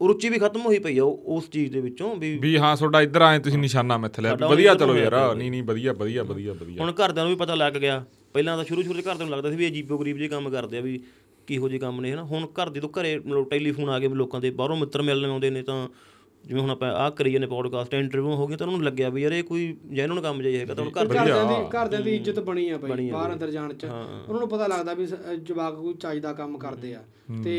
ਰੁਚੀ 0.00 0.28
ਵੀ 0.28 0.38
ਖਤਮ 0.38 0.60
ਹੋਈ 0.60 0.78
ਪਈ 0.78 0.98
ਆ 0.98 1.04
ਉਸ 1.04 1.48
ਚੀਜ਼ 1.50 1.72
ਦੇ 1.72 1.80
ਵਿੱਚੋਂ 1.80 2.16
ਵੀ 2.16 2.38
ਵੀ 2.38 2.56
ਹਾਂ 2.58 2.76
ਤੁਹਾਡਾ 2.76 3.00
ਇੱਧਰ 3.02 3.22
ਆਏ 3.22 3.38
ਤੁਸੀਂ 3.38 3.58
ਨਿਸ਼ਾਨਾ 3.58 3.96
ਮਿੱਥ 3.96 4.20
ਲਿਆ। 4.20 4.34
ਵੀ 4.34 4.44
ਵਧੀਆ 4.44 4.74
ਚਲੋ 4.74 4.96
ਯਾਰ 4.96 5.34
ਨਹੀਂ 5.34 5.50
ਨਹੀਂ 5.50 5.62
ਵਧੀਆ 5.62 5.92
ਵਧੀਆ 5.92 6.22
ਵਧੀਆ 6.22 6.52
ਵਧੀਆ। 6.52 6.82
ਹੁਣ 6.82 6.92
ਘਰਦਿਆਂ 6.92 7.24
ਨੂੰ 7.24 7.32
ਵੀ 7.34 7.38
ਪਤਾ 7.38 7.54
ਲੱਗ 7.54 7.72
ਗਿਆ। 7.72 8.04
ਪਹਿਲਾਂ 8.34 8.56
ਤਾਂ 8.56 8.64
ਸ਼ੁਰੂ 8.64 8.82
ਸ਼ੁਰੂ 8.82 9.00
ਚ 9.00 9.04
ਘਰਦਿਆਂ 9.06 9.26
ਨੂੰ 9.28 9.30
ਲੱਗਦਾ 9.30 9.50
ਸੀ 9.50 9.56
ਵੀ 9.56 9.64
ਇਹ 9.64 9.70
ਅਜੀਬੋ 9.70 9.98
ਗਰੀਬ 9.98 10.16
ਜਿਹੇ 10.16 10.28
ਕੰਮ 10.28 10.50
ਕਰਦੇ 10.50 10.78
ਆ 10.78 10.80
ਵੀ 10.80 11.00
ਕਿਹੋ 11.46 11.68
ਜਿਹੇ 11.68 11.78
ਕੰਮ 11.80 12.00
ਨੇ 12.00 12.12
ਹਨਾ? 12.12 12.22
ਹੁਣ 12.24 12.46
ਘਰ 12.54 12.70
ਜਦੋਂ 12.70 12.88
ਘਰੇ 12.90 13.18
ਮਤਲਬ 13.18 13.48
ਟੈਲੀਫੋਨ 13.48 13.88
ਆ 13.88 13.98
ਗਏ 13.98 14.08
ਲੋਕਾਂ 14.08 14.40
ਦੇ 14.40 14.50
ਬਾਹਰੋਂ 14.52 14.76
ਮਿੱਤਰ 14.76 15.02
ਮਿਲਣ 15.02 15.30
ਆਉਂਦੇ 15.30 15.50
ਨੇ 15.50 15.62
ਤਾਂ 15.62 15.86
ਜਿਵੇਂ 16.44 16.60
ਹੁਣ 16.62 16.70
ਆਪਾਂ 16.70 16.90
ਆਹ 16.94 17.10
ਕਰੀ 17.10 17.32
ਜਾਂਦੇ 17.32 17.46
ਪੋਡਕਾਸਟ 17.46 17.94
ਇੰਟਰਵਿਊ 17.94 18.34
ਹੋ 18.34 18.46
ਗਈਆਂ 18.46 18.58
ਤਾਂ 18.58 18.66
ਉਹਨਾਂ 18.66 18.78
ਨੂੰ 18.78 18.86
ਲੱਗਿਆ 18.86 19.08
ਵੀ 19.08 19.22
ਯਾਰ 19.22 19.32
ਇਹ 19.32 19.42
ਕੋਈ 19.44 19.76
ਜੈਨੂਨ 19.92 20.20
ਕੰਮ 20.20 20.40
ਜਿਹਾ 20.42 20.52
ਹੀ 20.52 20.58
ਹੈਗਾ 20.58 20.74
ਤਾਂ 20.74 20.84
ਹੁਣ 20.84 20.92
ਘਰ 20.92 21.06
ਘਰਦਿਆਂ 21.08 21.44
ਦੀ 21.46 21.54
ਘਰਦਿਆਂ 21.74 22.00
ਦੀ 22.00 22.14
ਇੱਜ਼ਤ 22.14 22.38
ਬਣੀ 22.40 22.68
ਆ 22.68 22.78
ਬਾਈ 22.78 23.10
ਬਾਹਰ 23.10 23.32
ਅੰਦਰ 23.32 23.50
ਜਾਣ 23.50 23.72
ਚ। 23.72 23.84
ਉਹਨਾਂ 23.84 24.40
ਨੂੰ 24.40 24.48
ਪਤਾ 24.48 24.66
ਲੱਗਦਾ 24.66 24.94
ਵੀ 24.94 25.06
ਜਵਾਕ 25.42 25.74
ਕੋਈ 25.74 25.94
ਚੱਜ 25.94 26.18
ਦਾ 26.18 26.32
ਕੰਮ 26.32 26.56
ਕਰਦੇ 26.58 26.94
ਆ। 26.94 27.02
ਤੇ 27.44 27.54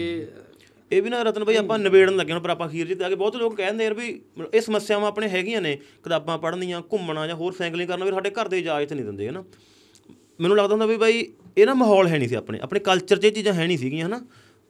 ਇਹ 0.91 1.01
ਵੀ 1.01 1.09
ਨਾ 1.09 1.21
ਰਤਨ 1.23 1.43
ਭਾਈ 1.43 1.55
ਆਪਾਂ 1.55 1.77
ਨਿਬੇੜਨ 1.79 2.15
ਲੱਗੇ 2.15 2.33
ਹੁਣ 2.33 2.41
ਪਰ 2.41 2.49
ਆਪਾਂ 2.49 2.67
ਅਖੀਰ 2.67 2.87
ਜੀ 2.87 2.95
ਤੇ 2.95 3.03
ਆ 3.05 3.09
ਕੇ 3.09 3.15
ਬਹੁਤ 3.15 3.35
ਲੋਕ 3.35 3.55
ਕਹਿੰਦੇ 3.55 3.83
ਯਾਰ 3.83 3.93
ਵੀ 3.93 4.07
ਇਹ 4.53 4.61
ਸਮੱਸਿਆਵਾਂ 4.61 5.07
ਆਪਣੇ 5.07 5.27
ਹੈਗੀਆਂ 5.27 5.61
ਨੇ 5.61 5.75
ਕਿਤਾਬਾਂ 6.03 6.37
ਪੜ੍ਹਨੀਆਂ 6.37 6.81
ਘੁੰਮਣਾ 6.93 7.25
ਜਾਂ 7.27 7.35
ਹੋਰ 7.35 7.53
ਸਾਈਕਲਿੰਗ 7.53 7.87
ਕਰਨਾ 7.89 8.05
ਵੀ 8.05 8.11
ਸਾਡੇ 8.11 8.29
ਘਰ 8.31 8.47
ਦੇ 8.47 8.59
ਇਜਾਜ਼ਤ 8.59 8.93
ਨਹੀਂ 8.93 9.05
ਦਿੰਦੇ 9.05 9.29
ਹਨਾ? 9.29 9.43
ਮੈਨੂੰ 10.39 10.57
ਲੱਗਦਾ 10.57 10.73
ਹੁੰਦਾ 10.73 10.85
ਵੀ 10.85 10.97
ਬਾਈ 10.97 11.25
ਇਹ 11.57 11.65
ਨਾ 11.65 11.73
ਮਾਹੌਲ 11.73 12.07
ਹੈ 12.07 12.17
ਨਹੀਂ 12.17 12.29
ਸੀ 12.29 12.35
ਆਪਣੇ 12.35 12.59
ਆਪਣੇ 12.59 12.79
ਕਲਚਰ 12.79 13.17
'ਚ 13.17 13.25
ਇਹ 13.25 13.31
ਚੀਜ਼ਾਂ 13.31 13.53
ਹੈ 13.53 13.67
ਨਹੀਂ 13.67 13.77
ਸੀਗੀਆਂ, 13.77 14.07
ਹਨਾ? 14.07 14.21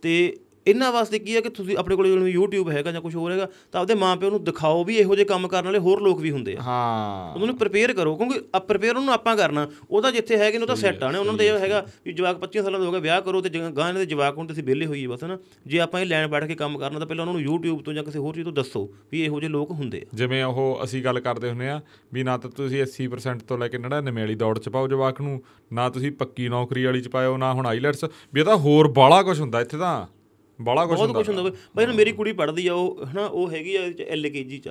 ਤੇ 0.02 0.38
ਇਹਨਾਂ 0.68 0.92
ਵਾਸਤੇ 0.92 1.20
ਕੀ 1.20 1.36
ਹੈ 1.36 1.42
ਕਿ 1.42 1.50
ਤੁਸੀਂ 1.50 1.78
ਆਪਣੇ 1.78 1.96
ਕੋਲ 1.96 2.08
ਜਿਵੇਂ 2.08 2.36
YouTube 2.38 2.72
ਹੈਗਾ 2.72 2.92
ਜਾਂ 2.92 3.02
ਕੁਝ 3.02 3.16
ਹੋਰ 3.16 3.32
ਹੈਗਾ 3.32 3.48
ਤਾਂ 3.72 3.82
ਆਪਦੇ 3.82 3.96
ਮਾਪਿਆਂ 3.96 4.32
ਨੂੰ 4.32 4.44
ਦਿਖਾਓ 4.44 4.84
ਵੀ 4.84 4.96
ਇਹੋ 4.98 5.16
ਜਿਹੇ 5.16 5.26
ਕੰਮ 5.26 5.48
ਕਰਨ 5.48 5.66
ਵਾਲੇ 5.66 5.80
ਹੋਰ 5.80 6.02
ਲੋਕ 6.02 6.20
ਵੀ 6.20 6.32
ਹੁੰਦੇ 6.32 6.56
ਆ। 6.60 6.62
ਹਾਂ। 6.62 7.34
ਉਹਨਾਂ 7.34 7.48
ਨੂੰ 7.48 7.58
ਪ੍ਰਿਪੇਅਰ 7.58 7.94
ਕਰੋ 7.94 8.16
ਕਿਉਂਕਿ 8.16 8.40
ਪ੍ਰਿਪੇਅਰ 8.68 8.96
ਉਹਨੂੰ 8.96 9.14
ਆਪਾਂ 9.14 9.38
ਕਰਨਾ। 9.38 9.68
ਉਹਦਾ 9.92 10.12
ਜਿੱਥੇ 10.12 10.38
ਹੈਗੇ 10.38 10.58
ਨੇ 10.58 10.62
ਉਹ 10.62 10.68
ਤਾਂ 10.68 10.76
ਸੈੱਟ 10.76 11.04
ਆਣੇ 11.04 11.20
ਉਹਨਾਂ 11.20 11.34
ਦਾ 11.34 11.44
ਇਹ 11.44 11.60
ਹੈਗਾ 11.60 11.86
ਵੀ 12.06 12.14
ਜਵਾਕ 12.14 12.40
25 12.40 12.64
ਸਾਲਾਂ 12.64 12.80
ਦਾ 12.80 12.86
ਹੋ 12.86 12.92
ਗਿਆ 12.92 13.00
ਵਿਆਹ 13.00 13.22
ਕਰੋ 13.22 13.42
ਤੇ 13.42 13.50
ਗਾਂ 13.78 13.94
ਦੇ 13.94 14.06
ਜਵਾਕ 14.06 14.38
ਹੁਣ 14.38 14.48
ਤੁਸੀਂ 14.48 14.64
ਵਿਹਲੇ 14.64 14.86
ਹੋਈਏ 14.86 15.08
ਬਸ 15.08 15.24
ਨਾ 15.24 15.38
ਜੇ 15.68 15.80
ਆਪਾਂ 15.80 16.02
ਇਹ 16.02 16.06
ਲੈਣ 16.06 16.28
ਬੈਠ 16.28 16.44
ਕੇ 16.44 16.56
ਕੰਮ 16.56 16.78
ਕਰਨਾ 16.78 17.00
ਤਾਂ 17.00 17.08
ਪਹਿਲਾਂ 17.08 17.26
ਉਹਨਾਂ 17.26 17.42
ਨੂੰ 17.42 17.52
YouTube 17.52 17.84
ਤੋਂ 17.84 17.94
ਜਾਂ 17.94 18.04
ਕਿਸੇ 18.04 18.20
ਹੋਰ 18.20 18.34
ਚੀਜ਼ 18.34 18.46
ਤੋਂ 18.46 18.54
ਦੱਸੋ 18.54 18.94
ਵੀ 19.12 19.22
ਇਹੋ 19.22 19.40
ਜਿਹੇ 19.40 19.52
ਲੋਕ 19.52 19.72
ਹੁੰਦੇ 19.72 20.02
ਆ। 20.02 20.06
ਜਿਵੇਂ 20.14 20.44
ਉਹ 20.44 20.80
ਅਸੀਂ 20.84 21.04
ਗੱਲ 21.04 21.20
ਕਰਦੇ 21.20 21.50
ਹੁੰਨੇ 21.50 21.70
ਆ 21.70 21.82
ਵੀ 22.14 22.24
ਨਾ 22.24 22.38
ਤਾਂ 22.38 22.50
ਤੁਸੀਂ 22.50 22.84
80% 22.84 23.40
ਤੋਂ 23.48 23.58
ਲੈ 23.58 23.68
ਕੇ 23.68 23.78
99 23.78 24.20
ਵਾਲੀ 24.20 24.36
ਦੌੜ 24.36 24.60
ਚ 24.60 24.70
ਪਾਓ 24.70 24.88
ਜਵਾਕ 24.88 25.22
ਨੂੰ 25.22 25.44
ਨਾ 25.74 25.90
ਤੁਸੀਂ 25.90 26.12
ਪੱਕੀ 26.12 26.50
ਨੌਕਰੀ 26.50 26.86
ਵਾਲੀ 26.86 27.02
ਚ 27.02 27.08
ਪਾਇਓ 27.08 27.38
ਨਾ 27.38 27.54
ਹੁਣ 27.54 27.66
ਆਈਲੈਟਸ 27.66 28.06
ਵੀ 28.34 28.40
ਇਹ 28.40 28.46
ਤਾਂ 28.46 28.58
ਹੋਰ 28.58 28.88
ਬਾਲਾ 28.88 29.24
ਕੁਝ 29.24 29.40
ਹੁੰਦਾ 29.42 29.62
ਇੱਥੇ 29.62 29.78
ਤਾਂ। 29.78 30.23
ਬਾਲਾ 30.62 30.86
ਕੁਝ 30.86 30.98
ਬਹੁਤ 30.98 31.08
ਹੁੰਦਾ 31.08 31.20
ਕੁਝ 31.20 31.30
ਹੁੰਦਾ 31.30 31.52
ਬਈ 31.76 31.86
ਹੁਣ 31.86 31.94
ਮੇਰੀ 31.94 32.12
ਕੁੜੀ 32.12 32.32
ਪੜ੍ਹਦੀ 32.32 32.68
ਆ 32.68 32.74
ਉਹ 32.74 33.06
ਹਨਾ 33.06 33.26
ਉਹ 33.26 33.52
ਹੈਗੀ 33.52 33.76
ਆ 33.76 33.82
ਐਲਕੇਜੀ 34.08 34.58
ਚ। 34.58 34.68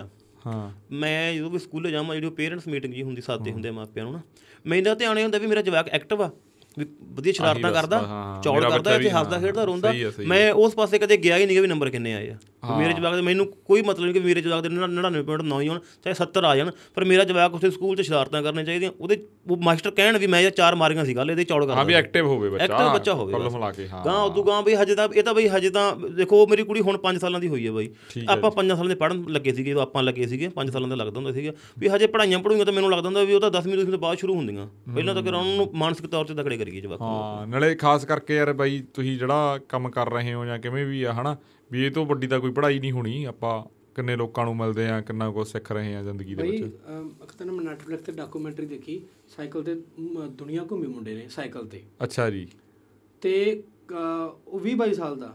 ਹਾਂ। 0.46 0.70
ਮੈਂ 0.92 1.34
ਜਦੋਂ 1.34 1.50
ਵੀ 1.50 1.58
ਸਕੂਲੇ 1.58 1.90
ਜਾਵਾਂ 1.90 2.14
ਜਿਹੜੀ 2.16 2.30
ਪੇਰੈਂਟਸ 2.30 2.68
ਮੀਟਿੰਗ 2.68 2.94
ਜੀ 2.94 3.02
ਹੁੰਦੀ 3.02 3.22
ਸਾਦੇ 3.22 3.52
ਹੁੰਦੇ 3.52 3.70
ਮਾਪਿਆਂ 3.70 4.04
ਨੂੰ 4.04 4.14
ਨਾ 4.14 4.20
ਮੈਨੂੰ 4.66 4.98
ਧਿਆਨ 4.98 5.18
ਇਹ 5.18 5.22
ਹੁੰਦਾ 5.22 5.38
ਵੀ 5.38 5.46
ਮੇਰਾ 5.46 5.62
ਜਵਾਕ 5.62 5.88
ਐਕਟਿਵ 5.88 6.22
ਆ 6.22 6.30
ਵੀ 6.78 6.86
ਵਧੀਆ 7.02 7.32
ਸ਼ਰਾਰਤਾਂ 7.32 7.72
ਕਰਦਾ। 7.72 7.98
ਚੌੜ 8.44 8.64
ਕਰਦਾ 8.64 8.96
ਵੀ, 8.96 9.08
ਹੱਸਦਾ 9.08 9.38
ਖੇਡਦਾ 9.40 9.64
ਰੋਂਦਾ। 9.64 9.92
ਮੈਂ 10.26 10.52
ਉਸ 10.52 10.74
ਪਾਸੇ 10.74 10.98
ਕਦੇ 10.98 11.16
ਗਿਆ 11.16 11.36
ਹੀ 11.36 11.46
ਨਹੀਂ 11.46 11.60
ਵੀ 11.60 11.66
ਨੰਬਰ 11.66 11.90
ਕਿੰਨੇ 11.90 12.14
ਆਏ 12.14 12.30
ਆ। 12.30 12.36
ਮੇਰੇ 12.62 12.92
ਜਵਾਕ 12.92 13.14
ਦੇ 13.14 13.20
ਮੈਨੂੰ 13.22 13.46
ਕੋਈ 13.66 13.82
ਮਤਲਬ 13.82 14.04
ਨਹੀਂ 14.04 14.14
ਕਿ 14.14 14.20
ਮੇਰੇ 14.20 14.40
ਜਵਾਕ 14.40 14.62
ਦੇ 14.62 14.68
99.9 14.68 15.60
ਹੀ 15.60 15.68
ਹੋਣ 15.68 15.78
ਚਾਹੇ 16.04 16.14
70 16.14 16.44
ਆ 16.44 16.54
ਜਾਣ 16.56 16.70
ਪਰ 16.94 17.04
ਮੇਰਾ 17.04 17.24
ਜਵਾਕ 17.24 17.54
ਉੱਥੇ 17.54 17.70
ਸਕੂਲ 17.70 17.96
'ਚ 17.96 18.00
ਸ਼ਰਾਰਤਾਂ 18.00 18.42
ਕਰਨੀਆਂ 18.42 18.64
ਚਾਹੀਦੀਆਂ। 18.64 18.90
ਉਹਦੇ 19.00 19.16
ਉਹ 19.50 19.56
ਮਾਸਟਰ 19.56 19.90
ਕਹਿਣ 19.90 20.18
ਵੀ 20.18 20.26
ਮੈਂ 20.26 20.40
ਇਹ 20.40 20.50
ਚਾਰ 20.50 20.74
ਮਾਰੀਆਂ 20.74 21.04
ਸੀ 21.04 21.16
ਗੱਲ 21.16 21.30
ਇਹਦੇ 21.30 21.44
ਚੌੜ 21.44 21.60
ਕਰਦਾ 21.60 21.74
ਹਾਂ 21.74 21.84
ਵੀ 21.84 21.94
ਐਕਟਿਵ 21.94 22.26
ਹੋਵੇ 22.26 22.50
ਬੱਚਾ 22.50 22.64
ਐਕਟਿਵ 22.64 22.92
ਬੱਚਾ 22.92 23.14
ਹੋਵੇ 23.14 23.32
ਕੁੱਲ। 23.32 23.48
ਮਿਲਾ 23.50 23.70
ਕੇ 23.70 23.88
ਹਾਂ। 23.88 24.04
ਗਾਂ 24.04 24.18
ਉਦੋਂ 24.22 24.44
ਗਾਂ 24.44 24.62
ਬਈ 24.62 24.74
ਹਜੇ 24.74 24.94
ਤਾਂ 24.94 25.08
ਇਹ 25.14 25.22
ਤਾਂ 25.22 25.34
ਬਈ 25.34 25.48
ਹਜੇ 25.48 25.70
ਤਾਂ 25.70 25.84
ਦੇਖੋ 25.96 26.46
ਮੇਰੀ 26.46 26.62
ਕੁੜੀ 26.62 26.80
ਹੁਣ 26.80 26.98
5 26.98 27.18
ਸਾਲਾਂ 27.18 27.40
ਦੀ 27.40 27.48
ਹੋਈ 27.48 27.66
ਹੈ 27.66 27.72
ਬਈ। 27.72 27.88
ਆਪਾਂ 28.28 28.50
5 28.50 28.76
ਸਾਲਾਂ 28.76 28.88
ਦੇ 28.88 28.94
ਪੜਨ 28.94 29.24
ਲੱਗੇ 29.28 29.52
ਸੀਗੇ 29.52 29.70
ਜਦੋਂ 29.70 29.82
ਆਪਾਂ 29.82 30.02
ਲੱਗੇ 30.02 30.26
ਸੀਗੇ 30.26 30.50
5 30.56 30.72
ਸਾਲਾਂ 30.72 30.88
ਦਾ 30.88 30.96
ਲੱਗਦਾ 30.96 31.16
ਹੁੰਦਾ 31.16 31.32
ਸੀਗਾ। 31.32 31.52
ਵੀ 31.78 31.88
ਹਜੇ 31.88 32.06
ਪੜਾਈਆਂ 32.06 32.38
ਪੜੂਈਆਂ 32.38 32.64
ਤਾਂ 32.64 32.72
ਮੈਨੂੰ 32.72 32.90
ਲੱਗਦਾ 32.90 33.08
ਹੁੰਦਾ 33.08 33.24
ਵੀ 33.24 33.34
ਉਹ 33.34 33.40
ਤਾਂ 33.40 33.50
10ਵੀਂ 33.50 33.76
ਦਸਵੀਂ 33.76 33.92
ਤੋਂ 33.92 33.98
ਬਾਅਦ 33.98 34.18
ਸ਼ੁਰੂ 34.18 34.34
ਹੁੰਦੀਆਂ। 34.34 34.66
ਪਹਿਲਾਂ 34.94 35.14
ਤਾਂ 35.14 35.22
ਕਿ 35.22 35.28
ਉਹਨਾਂ 35.28 35.44
ਨੂੰ 35.56 35.70
ਮਾਨਸਿਕ 35.74 36.06
ਤੌਰ 36.06 36.24
ਤੇ 36.24 36.34
ਤਕੜੇ 36.34 36.56
ਕਰੀਏ 36.56 36.80
ਜਵਾਕ। 36.80 37.00
ਹਾਂ 37.02 37.46
ਨਾਲੇ 37.46 37.74
ਖਾਸ 37.74 38.04
ਕਰਕੇ 38.04 38.36
ਯਾਰ 38.36 38.52
ਬਾਈ 38.52 38.82
ਤੁਸੀਂ 38.94 39.18
ਜਿਹੜਾ 39.18 39.58
ਕੰਮ 39.68 39.90
ਕਰ 39.90 40.10
ਰਹੇ 40.12 40.34
ਹੋ 40.34 40.44
ਜਾਂ 40.44 40.58
ਕਿਵੇਂ 40.58 40.86
ਵੀ 40.86 41.02
ਆ 41.02 41.12
ਹਨਾ 41.12 41.36
ਵੀ 41.72 41.84
ਇਹ 41.86 41.90
ਤੋਂ 41.90 42.04
ਵੱਡੀ 42.06 42.26
ਤਾਂ 42.26 42.38
ਕੋਈ 42.40 42.50
ਪੜ੍ਹਾਈ 42.52 42.78
ਨਹੀਂ 42.78 42.92
ਹੋਣੀ। 42.92 43.24
ਆਪਾਂ 43.24 43.62
ਕਿੰਨੇ 43.94 44.16
ਲੋਕਾਂ 44.16 44.44
ਨੂੰ 44.44 44.56
ਮਿਲਦੇ 44.56 44.86
ਆ 44.88 45.00
ਕਿੰਨਾ 45.00 45.30
ਕੁਝ 45.30 45.46
ਸਿੱਖ 45.48 45.70
ਰਹੇ 45.72 45.94
ਆ 45.96 46.02
ਜ਼ਿੰਦਗੀ 46.02 46.34
ਦੇ 46.34 46.42
ਬਈ 46.42 46.62
ਵਿੱਚ। 46.62 46.74
ਤਾਂ 47.38 47.46
ਨਾ 47.46 47.52
ਮੈਂ 47.52 47.64
ਨੈਟਫਲਿਕਸ 47.64 48.04
ਤੇ 48.04 48.12
ਡਾਕੂਮੈਂਟਰੀ 48.12 48.66
ਦੇਖੀ 48.66 49.00
ਸਾਈਕਲ 49.36 49.62
ਤੇ 49.62 49.74
ਦੁਨੀਆ 50.32 50.64
ਘੁੰਮੇ 50.70 50.86
ਮੁੰਡੇ 50.86 51.14
ਨੇ 51.14 51.26
ਸਾਈਕਲ 51.28 51.66
ਤੇ। 51.66 51.82
ਅੱਛਾ 52.04 52.28
ਜੀ। 52.30 52.46
ਤੇ 53.22 53.62
ਉਹ 53.92 54.60
20 54.60 54.74
22 54.78 54.94
ਸਾਲ 54.94 55.16
ਦਾ। 55.16 55.34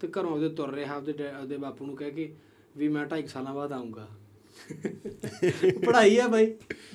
ਤੇ 0.00 0.08
ਘਰੋਂ 0.18 0.30
ਉਹਦੇ 0.30 0.48
ਤੁਰ 0.48 0.72
ਰਿਹਾ 0.74 0.94
ਆਪਦੇ 0.94 1.14
ਆਪਦੇ 1.28 1.56
ਬਾਪੂ 1.56 1.86
ਨੂੰ 1.86 1.96
ਕਹਿ 1.96 2.10
ਕੇ 2.10 2.32
ਵੀ 2.76 2.88
ਮੈਂ 2.88 3.04
2.5 3.06 3.26
ਸਾਲਾਂ 3.28 3.54
ਬਾਅਦ 3.54 3.72
ਆਉਂਗਾ 3.72 4.06
ਪੜ੍ਹਾਈ 5.86 6.16
ਆ 6.18 6.26
ਬਾਈ। 6.28 6.46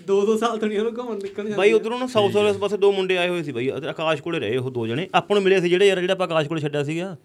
2-2 0.07 0.37
ਸਾਲ 0.37 0.57
ਤੋਂ 0.57 0.67
ਨਹੀਂ 0.67 0.79
ਉਹਨੂੰ 0.79 0.93
ਘੁੰਮਣ 0.97 1.15
ਨਿਕਲ 1.15 1.43
ਜਾਂਦੇ 1.43 1.57
ਬਾਈ 1.57 1.71
ਉਧਰੋਂ 1.73 1.99
ਨਾ 1.99 2.07
ਸਾਊਥ 2.07 2.35
ਵਾਲੇ 2.35 2.57
ਪਾਸੇ 2.59 2.77
ਦੋ 2.77 2.91
ਮੁੰਡੇ 2.91 3.17
ਆਏ 3.17 3.29
ਹੋਏ 3.29 3.43
ਸੀ 3.43 3.51
ਬਾਈ। 3.51 3.67
ਆਕਾਸ਼ 3.89 4.21
ਕੋਲੇ 4.21 4.39
ਰਹੇ 4.39 4.57
ਉਹ 4.57 4.69
ਦੋ 4.71 4.85
ਜਣੇ। 4.87 5.07
ਆਪਾਂ 5.15 5.35
ਨੂੰ 5.35 5.43
ਮਿਲੇ 5.43 5.59
ਸੀ 5.61 5.69
ਜਿਹੜੇ 5.69 5.87
ਯਾਰ 5.87 5.99
ਜਿਹੜਾ 5.99 6.13
ਆਪਾਂ 6.13 6.27
ਆਕਾਸ਼ 6.27 6.47
ਕੋਲੇ 6.49 6.61
ਛੱਡਿਆ 6.61 6.83
ਸੀਗਾ। 6.83 7.15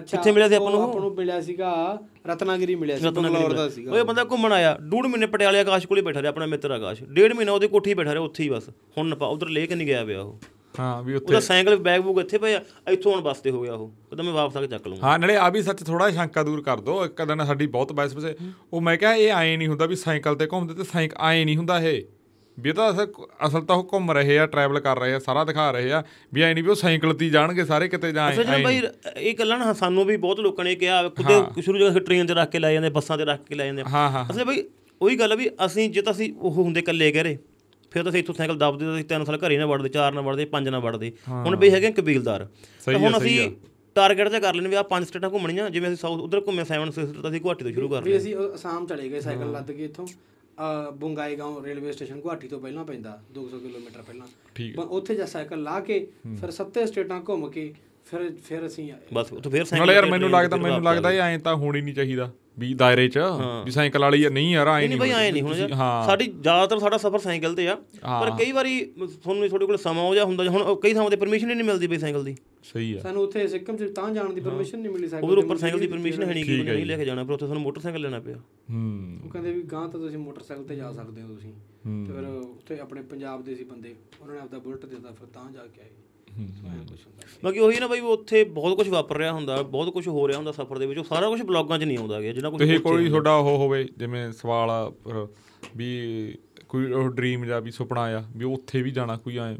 ਕਿੱਥੇ 0.00 0.32
ਮਿਲਿਆ 0.32 0.48
ਸੀ 0.48 0.54
ਆਪਾਂ 0.54 0.70
ਨੂੰ? 0.70 0.82
ਆਪਾਂ 0.82 1.00
ਨੂੰ 1.00 1.14
ਮਿਲਿਆ 1.14 1.40
ਸੀਗਾ 1.40 1.98
ਰਤਨਾਗਿਰੀ 2.26 2.74
ਮਿਲਿਆ 2.74 2.98
ਸੀ 2.98 3.04
ਰਤਨਾਗਿਰੀ 3.06 3.32
ਬੰਗਲੌਰ 3.34 3.52
ਦਾ। 3.52 3.68
ਸੀਗਾ। 3.68 3.98
ਇਹ 3.98 4.04
ਬੰਦਾ 4.04 4.24
ਘੁੰਮਣ 4.24 4.52
ਆਇਆ। 4.52 4.76
ਡੂਢ 4.80 5.06
ਮਹੀਨੇ 5.06 5.26
ਪਟਿਆਲੇ 5.26 5.60
ਆਕਾਸ਼ 5.60 5.86
ਕੋਲੇ 5.86 6.02
ਬੈਠਾ 6.02 6.22
ਰਿਹਾ 6.22 6.30
ਆਪਣਾ 6.30 6.46
ਮਿੱਤਰ 6.46 6.70
ਆਕਾਸ਼। 6.70 7.02
ਡੇਢ 7.04 7.32
ਮਹੀਨਾ 7.32 7.52
ਉਹਦੇ 7.52 7.68
ਕੋਠੀ 7.68 7.94
ਬੈਠਾ 7.94 8.12
ਰਿਹਾ 8.14 8.22
ਉੱਥੇ 8.22 8.44
ਹੀ 8.44 8.48
ਬਸ। 8.48 8.68
ਹੁਣ 8.98 9.06
ਨਾ 9.06 9.26
ਉਧਰ 9.26 9.48
ਲੈ 9.48 9.66
ਕੇ 9.66 9.74
ਨਹੀਂ 9.74 9.86
ਗਿਆ 9.86 10.04
ਪਿਆ 10.04 10.20
ਉਹ। 10.20 10.38
ਹਾਂ 10.80 11.02
ਵੀ 11.02 11.14
ਉੱਥੇ 11.14 11.26
ਉਹਦਾ 11.26 11.40
ਸਾਈਕਲ 11.40 11.76
ਬੈਗ 11.76 12.00
ਬੂਗ 12.00 12.18
ਇੱਥੇ 12.20 12.38
ਪਿਆ 12.38 12.60
ਇੱਥੋਂ 12.90 13.12
ਹੁਣ 13.12 13.20
ਬੱਸ 13.20 13.38
ਤੇ 13.38 13.50
ਹੋ 13.50 13.62
ਗਿਆ 13.62 13.74
ਉਹ। 13.74 13.88
ਕਹਿੰਦਾ 13.88 14.22
ਮੈਂ 14.22 14.32
ਵਾਪਸ 14.32 14.56
ਆ 14.56 14.60
ਕੇ 14.60 14.66
ਚੱਕ 14.66 14.88
ਲੂੰਗਾ 14.88 15.06
ਹਾਂ 15.06 15.18
ਨਾਲੇ 15.18 15.36
ਆ 15.36 15.48
ਵੀ 15.48 15.62
ਸੱਚ 15.62 15.84
ਥੋੜਾ 15.84 16.10
ਸ਼ੰਕਾ 16.10 16.42
ਦੂਰ 16.42 16.62
ਕਰ 16.62 16.80
ਦੋ। 16.80 17.04
ਇੱਕ 17.04 17.22
ਦਿਨ 17.22 17.44
ਸਾਡੀ 17.44 17.66
ਬਹੁਤ 17.66 17.92
ਬਹਿਸ 17.92 18.14
ਵਸੇ 18.14 18.34
ਉਹ 18.72 18.80
ਮੈਂ 18.80 18.96
ਕਿਹਾ 18.96 19.14
ਇਹ 19.14 19.30
ਐਂ 19.30 19.58
ਨਹੀਂ 19.58 19.68
ਹੁੰਦਾ 19.68 19.86
ਵੀ 19.86 19.96
ਸਾਈਕਲ 19.96 20.34
ਤੇ 20.34 20.46
ਘੁੰਮਦੇ 20.52 20.74
ਤੇ 20.74 20.84
ਸਾਈਕ 20.84 21.14
ਐਂ 21.20 21.44
ਨਹੀਂ 21.44 21.56
ਹੁੰਦਾ 21.56 21.80
ਇਹ। 21.80 22.02
ਵੀ 22.58 22.70
ਇਹ 22.70 22.74
ਤਾਂ 22.74 22.92
ਅਸਲ 23.46 23.60
ਤਾਂ 23.62 23.76
ਉਹ 23.76 23.88
ਘੁੰਮ 23.92 24.10
ਰਹੇ 24.10 24.38
ਆ 24.38 24.46
ਟਰੈਵਲ 24.46 24.78
ਕਰ 24.80 24.98
ਰਹੇ 24.98 25.14
ਆ 25.14 25.18
ਸਾਰਾ 25.18 25.42
ਦਿਖਾ 25.44 25.70
ਰਹੇ 25.70 25.90
ਆ 25.92 26.02
ਵੀ 26.32 26.42
ਐਂ 26.42 26.52
ਨਹੀਂ 26.54 26.64
ਵੀ 26.64 26.70
ਉਹ 26.70 26.74
ਸਾਈਕਲ 26.74 27.14
ਤੇ 27.14 27.28
ਜਾਣਗੇ 27.30 27.64
ਸਾਰੇ 27.64 27.88
ਕਿਤੇ 27.88 28.12
ਜਾਂ 28.12 28.30
ਅਸਲ 28.30 28.44
ਵਿੱਚ 28.46 28.62
ਬਾਈ 28.64 28.80
ਇਹ 29.18 29.34
ਗੱਲਾਂ 29.38 29.58
ਨਾ 29.58 29.72
ਸਾਨੂੰ 29.72 30.04
ਵੀ 30.04 30.16
ਬਹੁਤ 30.16 30.40
ਲੋਕਾਂ 30.40 30.64
ਨੇ 30.64 30.74
ਕਿਹਾ 30.74 31.02
ਕਿਤੇ 31.10 31.62
ਸ਼ੁਰੂ 31.62 31.78
ਜਗ੍ਹਾ 31.78 32.00
ਟ੍ਰੇਨ 32.00 32.26
ਤੇ 32.26 32.34
ਰੱਖ 32.34 32.50
ਕੇ 32.50 32.58
ਲੈ 32.58 32.72
ਜਾਂਦੇ 32.72 32.90
ਬੱਸਾਂ 32.90 33.18
ਤੇ 33.18 33.24
ਰੱਖ 33.24 33.42
ਕੇ 33.44 33.54
ਲੈ 33.54 33.66
ਜਾਂਦੇ। 33.66 33.82
ਹਾਂ 33.84 34.10
ਹਾਂ। 34.10 34.24
ਅਸਲ 34.30 34.44
ਬਈ 34.44 34.62
ਉਹੀ 35.00 35.18
ਗੱਲ 35.18 35.32
ਆ 35.32 35.34
ਵੀ 35.34 35.48
ਅਸੀਂ 35.66 35.88
ਜੇ 35.90 36.02
ਤਾਂ 36.02 36.12
ਅਸੀਂ 36.12 36.32
ਉਹ 36.34 36.52
ਹੁੰਦੇ 36.54 36.80
ਇਕੱਲੇ 36.80 37.10
ਘਰੇ 37.12 37.36
ਫਿਰ 37.92 38.02
ਤਾਂ 38.02 38.10
ਅਸੀਂ 38.10 38.20
ਇੱਥੋਂ 38.20 38.34
ਸਾਈਕਲ 38.34 38.56
ਦੱਬਦੇ 38.58 38.84
ਤਾਂ 38.86 38.94
ਅਸੀਂ 38.94 39.04
ਤਿੰਨ 39.04 39.24
ਸਾਲ 39.24 39.38
ਘਰੇ 39.38 39.56
ਨਾ 39.58 39.66
ਵੜਦੇ 39.66 39.88
ਚਾਰ 39.88 40.12
ਨਾ 40.12 40.20
ਵੜਦੇ 40.20 40.44
ਪੰਜ 40.44 40.68
ਨਾ 40.68 40.78
ਵੜਦੇ। 40.78 41.10
ਹੁਣ 41.28 41.56
ਬਈ 41.56 41.70
ਹੈਗੇ 41.70 41.90
ਕਬੀਲਦਾਰ 41.92 42.46
ਹੁਣ 42.88 43.16
ਅਸੀਂ 43.18 43.50
ਟਾਰਗੇਟ 43.96 44.28
ਤੇ 44.28 44.40
ਕਰ 44.40 44.54
ਲੈਣੇ 44.54 44.68
ਵੀ 44.68 44.74
ਆ 44.74 44.82
ਪੰਜ 44.84 45.06
ਸਟੇਟਾਂ 45.06 45.30
ਘੁੰਮਣੀਆਂ 45.30 45.68
ਜਿਵੇਂ 45.70 45.88
ਅਸੀਂ 45.88 45.96
ਸਾਊਥ 45.96 46.20
ਉਧਰ 46.20 46.40
ਘੁੰਮੇ 46.46 46.64
ਸੈਵਨ 46.64 46.90
ਸਿਸਟਰ 46.90 47.20
ਤਾਂ 47.22 47.30
ਅਸੀਂ 47.30 47.40
ਗੁਹਾਟੀ 47.40 47.64
ਤੋਂ 47.64 47.72
ਸ਼ੁਰੂ 47.72 47.88
ਕਰ 47.88 48.02
ਵੀ 48.02 48.10
ਲਿਆ। 48.10 48.18
ਅਸੀਂ 48.18 48.34
ਅਸਾਮ 48.54 48.86
ਚਲੇ 48.86 49.08
ਗਏ 49.08 49.20
ਸਾਈਕਲ 49.20 49.52
ਲੱਦ 49.52 49.70
ਕੇ 49.72 49.84
ਇੱਥੋਂ। 49.84 50.06
ਬੁੰਗਾਈ 50.94 51.36
ਗਾਉਂ 51.36 51.64
ਰੇਲਵੇ 51.64 51.92
ਸਟੇਸ਼ਨ 51.92 52.20
ਗੁਹਾਟੀ 52.20 52.48
ਤੋਂ 52.48 52.60
ਪਹਿਲਾਂ 52.60 52.84
ਪੈਂਦਾ 52.84 53.22
200 53.34 53.58
ਕਿਲੋਮੀਟਰ 53.58 54.02
ਪਹਿਲਾਂ। 54.02 54.26
ਬ- 54.76 54.80
ਉੱਥੇ 54.80 55.14
ਜਾ 55.14 55.26
ਸਾਈਕਲ 55.26 55.62
ਲਾ 55.62 55.80
ਕੇ 55.80 56.06
ਫਿਰ 56.40 56.50
ਸੱਤੇ 56.50 56.86
ਸਟੇਟਾਂ 56.86 57.22
ਘੁੰਮ 57.28 57.50
ਕੇ 57.50 57.74
ਫਿਰ 58.04 58.32
ਫਿਰ 58.44 58.66
ਅਸੀਂ 58.66 58.92
ਬਸ 59.12 59.32
ਉੱਥੇ 59.32 59.50
ਫਿਰ 59.50 59.64
ਸਾਈਕਲ 59.64 59.86
ਨਾਲੇ 59.86 59.94
ਯਾਰ 59.94 60.10
ਮੈਨੂੰ 60.10 60.30
ਲੱਗਦਾ 60.30 60.56
ਮੈਨੂੰ 60.56 60.82
ਲੱਗਦਾ 60.84 61.12
ਇਹ 61.12 61.20
ਐਂ 61.20 61.38
ਤਾਂ 61.38 61.56
ਹੋਣੀ 61.56 61.80
ਨਹੀਂ 61.80 61.94
ਚਾਹੀਦਾ। 61.94 62.30
ਵੀ 62.58 62.74
ਦਾਇਰੇ 62.74 63.08
'ਚ 63.08 63.18
ਵੀ 63.64 63.70
ਸਾਈਕਲ 63.70 64.00
ਵਾਲੀ 64.00 64.28
ਨਹੀਂ 64.28 64.52
ਯਾਰ 64.52 64.68
ਐਂ 64.68 64.88
ਨਹੀਂ 64.88 64.98
ਬਈ 64.98 65.10
ਐ 65.10 65.30
ਨਹੀਂ 65.30 65.42
ਹੁਣ 65.42 65.54
ਸਾਡੀ 66.06 66.26
ਜ਼ਿਆਦਾਤਰ 66.26 66.78
ਸਾਡਾ 66.78 66.96
ਸਫ਼ਰ 66.96 67.18
ਸਾਈਕਲ 67.18 67.54
ਤੇ 67.54 67.68
ਆ। 67.68 67.74
ਪਰ 68.20 68.30
ਕਈ 68.38 68.52
ਵਾਰੀ 68.52 68.84
ਤੁਹਾਨੂੰ 68.84 69.48
ਤੁਹਾਡੇ 69.48 69.66
ਕੋਲ 69.66 69.76
ਸਮਾਂ 69.76 70.04
ਹੋ 70.04 70.14
ਜਾ 70.14 70.24
ਹੁੰਦਾ 70.24 70.44
ਹੁਣ 70.50 70.74
ਕਈ 70.74 70.94
ਥਾਵਾਂ 70.94 71.10
ਤੇ 71.10 71.16
ਪਰਮਿਸ਼ਨ 71.16 71.50
ਹੀ 71.50 71.54
ਨਹੀਂ 71.54 71.64
ਮਿਲਦੀ 71.64 71.86
ਬਈ 71.86 71.98
ਸਾਈਕਲ 71.98 72.24
ਦੀ। 72.24 72.36
ਸਹੀ 72.62 72.92
ਆ। 72.94 73.00
ਸਾਨੂੰ 73.00 73.22
ਉੱਥੇ 73.22 73.46
ਸਿੱਕਮ 73.48 73.76
ਚ 73.76 73.90
ਤਾਂ 73.96 74.10
ਜਾਣ 74.10 74.32
ਦੀ 74.32 74.40
ਪਰਮਿਸ਼ਨ 74.40 74.78
ਨਹੀਂ 74.78 74.92
ਮਿਲੀ 74.92 75.08
ਸਾਈਕਲ 75.08 75.26
ਉਧਰ 75.26 75.40
ਤੇ 75.40 75.44
ਉੱਪਰ 75.44 75.56
ਸਾਈਕਲ 75.56 75.78
ਦੀ 75.78 75.86
ਪਰਮਿਸ਼ਨ 75.86 76.22
ਹੈ 76.22 76.32
ਨਹੀਂ 76.34 76.44
ਕਿ 76.44 76.62
ਨਹੀਂ 76.62 76.86
ਲੈ 76.86 76.96
ਕੇ 76.96 77.04
ਜਾਣਾ 77.04 77.24
ਪਰ 77.24 77.32
ਉੱਥੇ 77.32 77.46
ਸਾਨੂੰ 77.46 77.62
ਮੋਟਰਸਾਈਕਲ 77.62 78.00
ਲੈਣਾ 78.00 78.20
ਪਿਆ। 78.20 78.36
ਹੂੰ। 78.70 79.20
ਉਹ 79.24 79.28
ਕਹਿੰਦੇ 79.30 79.52
ਵੀ 79.52 79.62
ਗਾਂ 79.62 79.88
ਤਾਂ 79.88 80.00
ਤੁਸੀਂ 80.00 80.18
ਮੋਟਰਸਾਈਕਲ 80.18 80.64
ਤੇ 80.64 80.76
ਜਾ 80.76 80.92
ਸਕਦੇ 80.92 81.22
ਹੋ 81.22 81.28
ਤੁਸੀਂ। 81.28 81.52
ਤੇ 82.06 82.12
ਫਿਰ 82.12 82.24
ਉੱਥੇ 82.24 82.78
ਆਪਣੇ 82.78 83.02
ਪੰਜਾਬ 83.02 83.44
ਦੇ 83.44 83.54
ਸੀ 83.54 83.64
ਬੰਦੇ 83.64 83.94
ਉਹਨਾਂ 84.20 84.34
ਨੇ 84.34 84.40
ਆਪਦਾ 84.40 84.58
ਬੁਲਟ 84.58 84.86
ਦਿੱਤਾ 84.86 85.10
ਫਿਰ 85.10 85.26
ਤਾਂ 85.26 85.50
ਜਾ 85.52 85.66
ਕੇ 85.66 85.80
ਆਏ। 85.80 85.90
ਬਾਕੀ 87.44 87.58
ਉਹੀ 87.58 87.80
ਨਾ 87.80 87.86
ਬਈ 87.86 88.00
ਉੱਥੇ 88.00 88.44
ਬਹੁਤ 88.44 88.76
ਕੁਝ 88.76 88.88
ਵਾਪਰ 88.88 89.16
ਰਿਹਾ 89.16 89.32
ਹੁੰਦਾ 89.32 89.62
ਬਹੁਤ 89.62 89.92
ਕੁਝ 89.92 90.08
ਹੋ 90.08 90.28
ਰਿਹਾ 90.28 90.36
ਹੁੰਦਾ 90.36 90.52
ਸਫ਼ਰ 90.52 90.78
ਦੇ 90.78 90.86
ਵਿੱਚ 90.86 90.98
ਉਹ 90.98 91.04
ਸਾਰਾ 91.04 91.28
ਕੁਝ 91.28 91.42
ਬਲੌਗਾਂ 91.42 91.78
'ਚ 91.78 91.84
ਨਹੀਂ 91.84 91.98
ਆਉਂਦਾ 91.98 92.20
ਗਿਆ 92.20 92.32
ਜਿੰਨਾ 92.32 92.50
ਕੁਝ 92.50 92.60
ਤੁਸੀਂ 92.60 92.78
ਕੋਈ 92.80 93.08
ਤੁਹਾਡਾ 93.08 93.34
ਉਹ 93.36 93.56
ਹੋਵੇ 93.58 93.84
ਜਿਵੇਂ 93.98 94.32
ਸਵਾਲ 94.32 94.70
ਵੀ 95.76 96.36
ਕੋਈ 96.68 96.92
ਉਹ 96.92 97.08
ਡ੍ਰੀਮ 97.08 97.44
ਜਾਂ 97.46 97.60
ਵੀ 97.60 97.70
ਸੁਪਨਾ 97.70 98.00
ਆ 98.16 98.22
ਵੀ 98.36 98.44
ਉੱਥੇ 98.44 98.82
ਵੀ 98.82 98.90
ਜਾਣਾ 98.90 99.16
ਕੋਈ 99.16 99.38
ਐ 99.38 99.54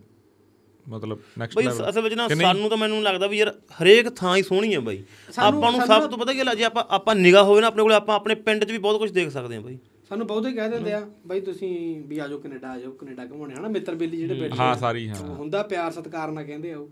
ਮਤਲਬ 0.86 1.18
ਨੈਕਸਟ 1.38 1.56
ਬਈ 1.56 1.64
ਲੈਵਲ 1.64 1.88
ਅਸਲ 1.90 2.02
ਵਿੱਚ 2.02 2.14
ਨਾ 2.14 2.26
ਸਾਨੂੰ 2.28 2.68
ਤਾਂ 2.70 2.76
ਮੈਨੂੰ 2.76 3.02
ਲੱਗਦਾ 3.02 3.26
ਵੀ 3.26 3.38
ਯਾਰ 3.38 3.52
ਹਰੇਕ 3.82 4.08
ਥਾਂ 4.16 4.36
ਹੀ 4.36 4.42
ਸੋਹਣੀ 4.42 4.74
ਹੈ 4.74 4.80
ਬਾਈ। 4.80 5.02
ਆਪਾਂ 5.38 5.70
ਨੂੰ 5.72 5.80
ਸਭ 5.86 6.06
ਤੋਂ 6.10 6.18
ਪਤਾ 6.18 6.32
ਕੀ 6.32 6.38
ਗੱਲ 6.38 6.48
ਆ, 6.48 6.54
ਜੇ 6.54 6.64
ਆਪਾਂ 6.64 6.84
ਆਪਾਂ 6.90 7.14
ਨਿਗਾਹ 7.14 7.44
ਹੋਵੇ 7.44 7.60
ਨਾ 7.60 7.66
ਆਪਣੇ 7.66 7.82
ਕੋਲ 7.82 7.92
ਆਪਾਂ 7.92 8.14
ਆਪਣੇ 8.16 8.34
ਪਿੰਡ 8.34 8.64
'ਚ 8.64 8.70
ਵੀ 8.72 8.78
ਬਹੁਤ 8.78 8.98
ਕੁਝ 8.98 9.10
ਦੇਖ 9.10 9.28
ਸਕਦੇ 9.30 9.54
ਹਾਂ 9.54 9.62
ਬਾਈ। 9.62 9.78
ਸਾਨੂੰ 10.08 10.26
ਬਹੁਤੇ 10.26 10.52
ਕਹਿ 10.52 10.70
ਦਿੰਦੇ 10.70 10.92
ਆ 10.92 11.10
ਬਾਈ 11.26 11.40
ਤੁਸੀਂ 11.40 12.00
ਵੀ 12.00 12.18
ਆਜੋ 12.18 12.38
ਕੈਨੇਡਾ 12.38 12.70
ਆਜੋ 12.72 12.92
ਕੈਨੇਡਾ 12.92 13.26
ਘੁੰਮਣੇ 13.26 13.54
ਹਨਾ 13.54 13.68
ਮਿੱਤਰ 13.68 13.94
ਬੇਲੀ 13.94 14.16
ਜਿਹੜੇ 14.16 14.40
ਬੈਠੇ 14.40 14.56
ਹਾਂ। 14.56 14.74
ਸਾਰੀ 14.74 15.08
ਹਾਂ। 15.08 15.16
ਹੁੰਦਾ 15.16 15.62
ਪਿਆਰ 15.62 15.90
ਸਤਿਕਾਰ 15.92 16.30
ਨਾਲ 16.32 16.44
ਕਹਿੰਦੇ 16.44 16.72
ਆ 16.72 16.78
ਉਹ। 16.78 16.88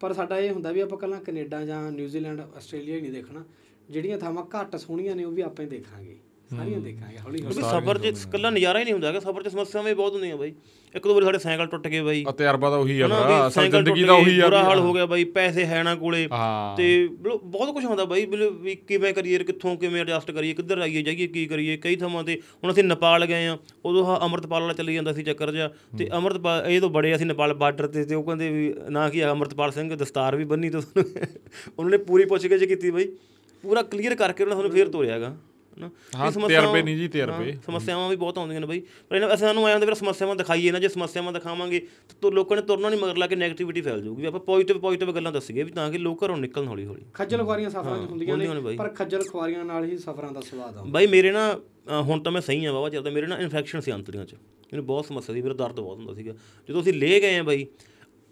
ਪਰ 0.00 0.12
ਸਾਡਾ 0.12 0.38
ਇਹ 0.38 0.50
ਹੁੰਦਾ 0.50 0.72
ਵੀ 0.72 0.80
ਆਪਾਂ 0.80 0.98
ਕੱਲਾ 0.98 1.18
ਕੈਨੇਡਾ 1.18 1.64
ਜਾਂ 1.64 1.92
ਨਿਊਜ਼ੀਲੈਂਡ 1.92 2.40
ਆਸਟ੍ਰੇਲੀਆ 2.40 2.96
ਹੀ 2.96 3.00
ਨਹੀਂ 3.00 3.12
ਦੇਖਣਾ। 3.12 3.44
ਜਿਹੜੀਆਂ 3.90 4.18
ਥਾਵਾਂ 4.18 4.44
ਘੱਟ 4.44 4.76
ਸੋਹਣੀਆਂ 4.76 5.16
ਨੇ 5.16 5.24
ਉਹ 5.24 5.32
ਵੀ 5.32 5.42
ਆਪਾਂ 5.42 5.64
ਹੀ 5.64 5.70
ਦੇਖਾਂਗੇ। 5.70 6.16
ਸਾਰੀਆਂ 6.52 6.80
ਦੇਖਾਂਗੇ 6.80 7.18
ਹੌਲੀ 7.18 7.42
ਹੌਲੀ 7.42 7.62
ਸਫ਼ਰ 7.62 7.98
'ਚ 7.98 8.06
ਇਕੱਲਾ 8.18 8.50
ਨਜ਼ਾਰਾ 8.50 8.78
ਹੀ 8.78 8.84
ਨਹੀਂ 8.84 8.92
ਹੁੰਦਾ 8.92 9.08
ਹੈਗਾ 9.08 9.20
ਸਫ਼ਰ 9.20 9.42
'ਚ 9.42 9.48
ਸਮੱਸਿਆਵਾਂ 9.48 9.88
ਵੀ 9.88 9.94
ਬਹੁਤ 9.94 10.12
ਹੁੰਦੀਆਂ 10.12 10.36
ਬਾਈ। 10.36 10.52
ਇੱਕ 10.94 11.04
ਦੋ 11.04 11.14
ਵਾਰੀ 11.14 11.24
ਸਾਡੇ 11.24 11.38
ਸਾਈਕਲ 11.38 11.66
ਟੁੱਟ 11.66 11.86
ਗਏ 11.88 12.00
ਬਾਈ। 12.00 12.24
ਤਜਰਬਾ 12.28 12.70
ਤਾਂ 12.70 12.78
ਉਹੀ 12.78 12.98
ਆ 13.00 13.06
ਭਰਾ 13.08 13.36
ਅਸਲ 13.38 13.50
ਸਾਈਕਲ 13.50 13.82
ਜ਼ਿੰਦਗੀ 13.84 14.02
ਦਾ 14.04 14.12
ਉਹੀ 14.14 14.38
ਆ 14.40 14.44
ਬੁਰਾ 14.44 14.62
ਹਾਲ 14.64 14.78
ਹੋ। 14.78 14.92
ਗਿਆ 14.94 15.06
ਬਾਈ 15.06 15.24
ਪੈਸੇ 15.34 15.64
ਹੈ 15.66 15.82
ਨਾ 15.82 15.94
ਕੋਲੇ। 15.94 16.26
ਹਾਂ। 16.32 16.76
ਤੇ 16.76 16.86
ਬਹੁਤ 17.44 17.72
ਕੁਝ 17.74 17.84
ਹੁੰਦਾ 17.84 18.04
ਬਾਈ 18.04 18.26
ਵੀ 18.62 18.74
ਕਿਵੇਂ 18.86 19.12
ਕਰੀਏ 19.14 19.38
ਕਿੱਥੋਂ 19.38 19.76
ਕਿਵੇਂ 19.76 20.00
ਐਡਜਸਟ 20.00 20.30
ਕਰੀਏ 20.30 20.54
ਕਿੱਧਰ 20.54 20.78
ਆਈਏ 20.78 21.02
ਜਾਈਏ 21.02 21.26
ਕੀ 21.26 21.46
ਕਰੀਏ 21.46 21.76
ਕਈ 21.76 21.96
ਥਾਵਾਂ 21.96 22.24
ਤੇ 22.24 22.40
ਹੁਣ 22.64 22.72
ਅਸੀਂ 22.72 22.84
ਨੇਪਾਲ 22.84 23.26
ਗਏ 23.26 23.46
ਆ 23.46 23.56
ਉਦੋਂ 23.84 24.06
ਆਹ 24.06 24.20
ਅੰਮ੍ਰਿਤਪਾਲ 24.20 24.60
ਵਾਲਾ 24.62 24.72
ਚੱਲੀ 24.72 24.94
ਜਾਂਦਾ 24.94 25.12
ਸੀ 25.12 25.22
ਚੱਕਰ 25.22 25.52
ਜਿਹਾ 25.52 25.70
ਤੇ 25.98 26.08
ਅੰਮ੍ਰਿਤਪਾਲ 26.12 26.66
ਇਹ 26.66 26.80
ਤੋਂ 26.80 26.90
ਬੜੇ 26.90 27.14
ਅਸੀਂ 27.14 27.26
ਨੇਪਾਲ 27.26 27.54
ਬਾਰਡਰ 27.54 27.86
ਤੇ 27.86 28.04
ਤੇ 28.04 28.14
ਉਹ 28.14 28.22
ਕਹਿੰਦੇ 28.24 28.50
ਵੀ 28.50 28.72
ਨਾ 28.90 29.08
ਕੀ 29.08 29.24
ਅੰਮ੍ਰਿਤਪਾਲ 29.24 29.72
ਸਿੰਘ 29.72 29.94
ਦਸਤਾਰ 29.96 30.36
ਵੀ 30.36 30.44
ਬੰਨੀ 30.44 30.70
ਤੇ 30.70 30.78
ਉਹਨਾਂ 31.78 31.90
ਨੇ 31.90 31.96
ਪੂਰੀ 32.04 32.24
ਪੁੱਛ 32.24 32.46
ਕੇ 32.46 32.66
ਕੀਤੀ 32.66 32.90
ਬਾਈ। 32.90 33.08
ਪੂਰਾ 33.64 33.82
ਕਲੀਅਰ 33.82 34.14
ਕਰਕੇ 34.14 34.42
ਉਹਨਾਂ 34.44 34.56
ਨੇ 34.56 34.62
ਸਾਨੂੰ 34.62 34.76
ਫੇਰ 34.76 34.88
ਤੋਰਿਆਗਾ 34.88 35.34
ਹਨਾ? 35.78 35.90
ਹਾਂ, 36.16 36.30
ਤਜਰਬੇ 36.32 36.82
ਨਹੀਂ 36.82 36.96
ਜੀ, 36.96 37.08
ਤਜਰਬੇ। 37.08 37.56
ਸਮੱਸਿਆਵਾਂ 37.66 38.08
ਵੀ 38.08 38.16
ਬਹੁਤ 38.16 38.38
ਆਉਂਦੀਆਂ 38.38 38.60
ਨੇ 38.60 38.66
ਬਾਈ। 38.66 38.82
ਪਰ 39.08 39.16
ਇਹਨਾਂ 39.16 39.28
ਅਸੀਂ 39.28 39.46
ਸਾਨੂੰ 39.46 39.64
ਆਇਆ 39.66 39.74
ਹੁੰਦਾ 39.74 39.86
ਵੀ 39.86 39.94
ਸਮੱਸਿਆਵਾਂ 39.94 40.36
ਦਿਖਾਈਏ 40.36 40.70
ਨਾ 40.70 40.78
ਜੇ 40.78 40.88
ਸਮੱਸਿਆਵਾਂ 40.88 41.32
ਦਿਖਾਵਾਂਗੇ 41.32 41.80
ਤਾਂ 42.22 42.30
ਲੋਕਾਂ 42.30 42.56
ਨੇ 42.56 42.62
ਤੁਰਨਾ 42.62 42.88
ਨਹੀਂ 42.88 43.00
ਮਗਰ 43.00 43.16
ਲਾ 43.16 43.26
ਕੇ 43.26 43.36
네ਗੇਟਿਵਿਟੀ 43.36 43.80
ਫੈਲ 43.80 44.02
ਜਾਊਗੀ। 44.02 44.22
ਵੀ 44.22 44.28
ਆਪਾਂ 44.28 44.40
ਪੋਜ਼ਿਟਿਵ 44.40 44.78
ਪੋਜ਼ਿਟਿਵ 44.78 45.12
ਗੱਲਾਂ 45.12 45.32
ਦੱਸੀਏ 45.32 45.62
ਵੀ 45.62 45.70
ਤਾਂ 45.72 45.90
ਕਿ 45.90 45.98
ਲੋਕ 45.98 46.24
ਘਰੋਂ 46.24 46.36
ਨਿਕਲਣ 46.36 46.68
ਹੌਲੀ 46.68 46.86
ਹੌਲੀ। 46.86 47.04
ਖੱਜਲ 47.14 47.44
ਖੁਆਰੀਆਂ 47.44 47.70
ਸਫ਼ਰਾਂ 47.70 47.98
'ਚ 47.98 48.10
ਹੁੰਦੀਆਂ 48.10 48.36
ਨੇ। 48.36 48.76
ਪਰ 48.76 48.88
ਖੱਜਲ 48.90 49.24
ਖੁਆਰੀਆਂ 49.24 49.64
ਨਾਲ 49.64 49.84
ਹੀ 49.84 49.98
ਸਫ਼ਰਾਂ 49.98 50.32
ਦਾ 50.32 50.40
ਸਵਾਦ 50.40 50.76
ਆਉਂਦਾ। 50.76 50.90
ਬਾਈ 50.92 51.06
ਮੇਰੇ 51.06 51.32
ਨਾ 51.32 51.54
ਹੁਣ 52.02 52.20
ਤਾਂ 52.20 52.32
ਮੈਂ 52.32 52.40
ਸਹੀ 52.40 52.64
ਆ 52.64 52.72
ਬਾਬਾ 52.72 52.90
ਚੱਲਦਾ 52.90 53.10
ਮੇਰੇ 53.10 53.26
ਨਾ 53.26 53.38
ਇਨਫੈਕਸ਼ਨ 53.38 53.80
ਸੀ 53.80 53.92
ਅੰਤੜੀਆਂ 53.92 54.24
'ਚ। 54.24 54.34
ਮੈਨੂੰ 54.72 54.84
ਬਹੁਤ 54.86 55.06
ਸਮੱਸਿਆ 55.06 55.34
ਸੀ 55.34 55.42
ਮੇਰਾ 55.42 55.54
ਦਰਦ 55.54 55.80
ਬਹੁਤ 55.80 55.96
ਹੁੰਦਾ 55.96 56.14
ਸੀਗਾ। 56.14 56.32
ਜਦੋਂ 56.68 56.80
ਅਸੀਂ 56.82 56.92
ਲੈ 56.92 57.18
ਗਏ 57.20 57.38
ਆ 57.38 57.42
ਬਾਈ 57.42 57.66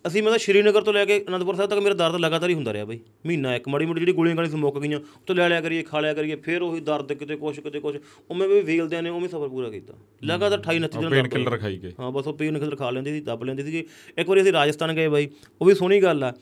ਅਸੀਂ 0.05 0.23
ਮਤਲਬ 0.23 0.39
ਸ਼੍ਰੀਨਗਰ 0.39 0.83
ਤੋਂ 0.83 0.93
ਲੈ 0.93 1.05
ਕੇ 1.05 1.19
ਅਨੰਦਪੁਰ 1.29 1.55
ਸਾਹਿਬ 1.55 1.71
ਤੱਕ 1.71 1.79
ਮੇਰਾ 1.79 1.95
ਦਰਦ 1.95 2.15
ਲਗਾਤਾਰ 2.17 2.49
ਹੀ 2.49 2.55
ਹੁੰਦਾ 2.55 2.73
ਰਿਹਾ 2.73 2.85
ਬਾਈ। 2.85 2.99
ਮਹੀਨਾ 3.27 3.55
ਇੱਕ 3.57 3.69
ਮਾੜੀ 3.69 3.87
ਮੋਟੀ 3.87 4.01
ਜਿਹੜੀ 4.01 4.13
ਗੋਲੀਆਂ 4.13 4.47
ਸੀ 4.47 4.57
ਮੁੱਕ 4.57 4.79
ਗਈਆਂ 4.79 4.99
ਉਹ 4.99 5.21
ਤੋਂ 5.27 5.35
ਲੈ 5.37 5.49
ਲਿਆ 5.49 5.61
ਕਰੀਏ 5.61 5.83
ਖਾ 5.83 6.01
ਲਿਆ 6.01 6.15
ਕਰੀਏ 6.15 6.37
ਫਿਰ 6.37 6.63
ਉਹੀ 6.63 6.81
ਦਰਦ 6.81 7.13
ਕਿਤੇ 7.13 7.37
ਕੁਛ 7.37 7.61
ਕਿਤੇ 7.61 7.81
ਕੁਛ 7.81 7.97
ਉਵੇਂ 8.31 8.49
ਵੀ 8.49 8.61
ਵੇਲਦਿਆਂ 8.63 9.03
ਨੇ 9.03 9.11
ਉਵੇਂ 9.11 9.29
ਸਫ਼ਰ 9.29 9.49
ਪੂਰਾ 9.49 9.71
ਕੀਤਾ। 9.71 9.95
ਲਗਾਤਾਰ 10.25 10.59
28 10.61 10.79
29 10.79 11.01
ਦਿਨ 11.01 11.11
ਪੇਨ 11.11 11.29
ਕਿਲਰ 11.29 11.57
ਖਾਈ 11.59 11.79
ਗਏ। 11.79 11.93
ਹਾਂ 12.01 12.11
ਬਸ 12.13 12.27
ਉਹ 12.27 12.35
ਪੇਨ 12.35 12.59
ਕਿਲਰ 12.59 12.77
ਖਾ 12.77 12.91
ਲੈਂਦੇ 12.91 13.13
ਸੀ 13.13 13.21
ਦੱਬ 13.21 13.45
ਲੈਂਦੇ 13.45 13.65
ਸੀਗੇ। 13.65 13.85
ਇੱਕ 14.19 14.29
ਵਾਰੀ 14.29 14.43
ਅਸੀਂ 14.43 14.53
ਰਾਜਸਥਾਨ 14.53 14.93
ਗਏ 14.93 15.09
ਬਾਈ 15.09 15.29
ਉਹ 15.61 15.67
ਵੀ 15.67 15.75
ਸੋਹਣੀ 15.75 16.03
ਗੱਲ 16.03 16.25
ਆ। 16.25 16.33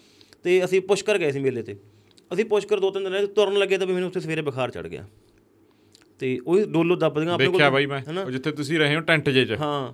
ਤੇ 0.45 0.65
ਅਸੀਂ 0.65 0.81
ਪੁਸ਼ਕਰ 0.81 1.19
ਗਏ 1.19 1.31
ਸੀ 1.33 1.41
ਮੇਲੇ 1.41 1.63
ਤੇ। 1.63 1.77
ਅਸੀਂ 2.33 2.45
ਪੁੱਛ 2.45 2.65
ਕਰ 2.65 2.81
ਦੋ 2.81 2.91
ਤਿੰਨ 2.91 3.05
ਦਿਨ 3.05 3.13
ਰਹੇ 3.13 3.27
ਤੁਰਨ 3.27 3.59
ਲੱਗੇ 3.59 3.79
ਤਾਂ 3.79 3.87
ਮੈਨੂੰ 3.87 4.09
ਉੱਥੇ 4.09 4.21
ਸਵੇਰੇ 4.21 4.43
ਬੁਖਾਰ 4.43 4.71
ਚੜ 4.71 4.87
ਗਿਆ। 4.87 5.07
ਤੇ 6.21 6.39
ਉਹੀ 6.47 6.65
ਡੋਲੋ 6.65 6.97
ਦੱਬਦੀਆਂ 6.97 7.33
ਆਪਣੇ 7.35 7.47
ਦੇਖਿਆ 7.47 7.71
ਬਾਈ 7.71 7.87
ਮੈਂ 7.87 8.01
ਜਿੱਥੇ 8.31 8.51
ਤੁਸੀਂ 8.51 8.79
ਰਹੇ 8.79 8.97
ਹੋ 8.97 9.01
ਟੈਂਟ 9.01 9.29
ਜੇ 9.31 9.45
ਚ। 9.45 9.53
ਹਾਂ। 9.53 9.93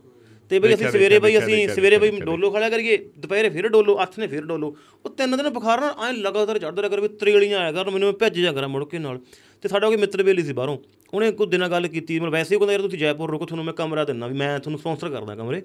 ਤੇ 0.50 0.58
ਬਈ 0.58 0.74
ਅਸੀਂ 0.74 0.88
ਸਵੇਰੇ 0.88 1.18
ਬਈ 1.18 1.38
ਅਸੀਂ 1.38 1.68
ਸਵੇਰੇ 1.68 1.98
ਬਈ 1.98 2.10
ਡੋਲੋ 2.20 2.50
ਖੜਿਆ 2.50 2.68
ਕਰੀਏ 2.70 2.96
ਦੁਪਹਿਰੇ 3.18 3.50
ਫਿਰ 3.50 3.68
ਡੋਲੋ 3.68 4.02
ਅੱਠ 4.02 4.18
ਨੇ 4.18 4.26
ਫਿਰ 4.26 4.44
ਡੋਲੋ। 4.44 4.76
ਉਹ 5.04 5.10
ਤਿੰਨ 5.10 5.36
ਦਿਨ 5.36 5.48
ਬੁਖਾਰ 5.48 5.80
ਨਾਲ 5.80 5.94
ਐ 6.08 6.12
ਲਗਾਤਾਰ 6.12 6.58
ਚੜਦਾ 6.58 6.82
ਰਿਹਾ 6.82 6.90
ਕਰ 6.90 7.00
ਵੀ 7.00 7.08
ਤਰੇਲੀਆਂ 7.08 7.58
ਆਇਆ 7.58 7.72
ਕਰਨ 7.72 7.90
ਮੈਨੂੰ 7.90 8.12
ਭੱਜ 8.12 8.40
ਜਾ 8.40 8.52
ਕਰਾਂ 8.52 8.68
ਮੁੜ 8.68 8.84
ਕੇ 8.84 8.98
ਨਾਲ। 8.98 9.18
ਤੇ 9.62 9.68
ਸਾਡਾ 9.68 9.86
ਕੋਈ 9.86 9.96
ਮਿੱਤਰ 9.96 10.22
ਬੇਲੀ 10.22 10.42
ਸੀ 10.42 10.52
ਬਾਹਰੋਂ। 10.52 10.78
ਉਹਨੇ 11.14 11.30
ਕੁਝ 11.32 11.48
ਦਿਨਾਂ 11.48 11.68
ਗੱਲ 11.68 11.86
ਕੀਤੀ 11.88 12.18
ਮਤਲਬ 12.20 12.32
ਵੈਸੇ 12.32 12.54
ਹੀ 12.54 12.58
ਕਹਿੰਦਾ 12.58 12.72
ਯਾਰ 12.72 12.82
ਤੁਸੀਂ 12.82 12.98
ਜੈਪੁਰ 12.98 13.30
ਰੁਕੋ 13.30 13.46
ਤੁਹਾਨੂੰ 13.46 13.64
ਮੈਂ 13.64 13.74
ਕਮਰਾ 13.74 14.04
ਦਿੰਦਾ 14.04 14.26
ਵੀ 14.26 14.34
ਮੈਂ 14.34 14.58
ਤੁਹਾਨੂੰ 14.58 14.78
ਸਪਾਂਸਰ 14.80 15.08
ਕਰਦਾ 15.10 15.34
ਕਮਰੇ। 15.34 15.62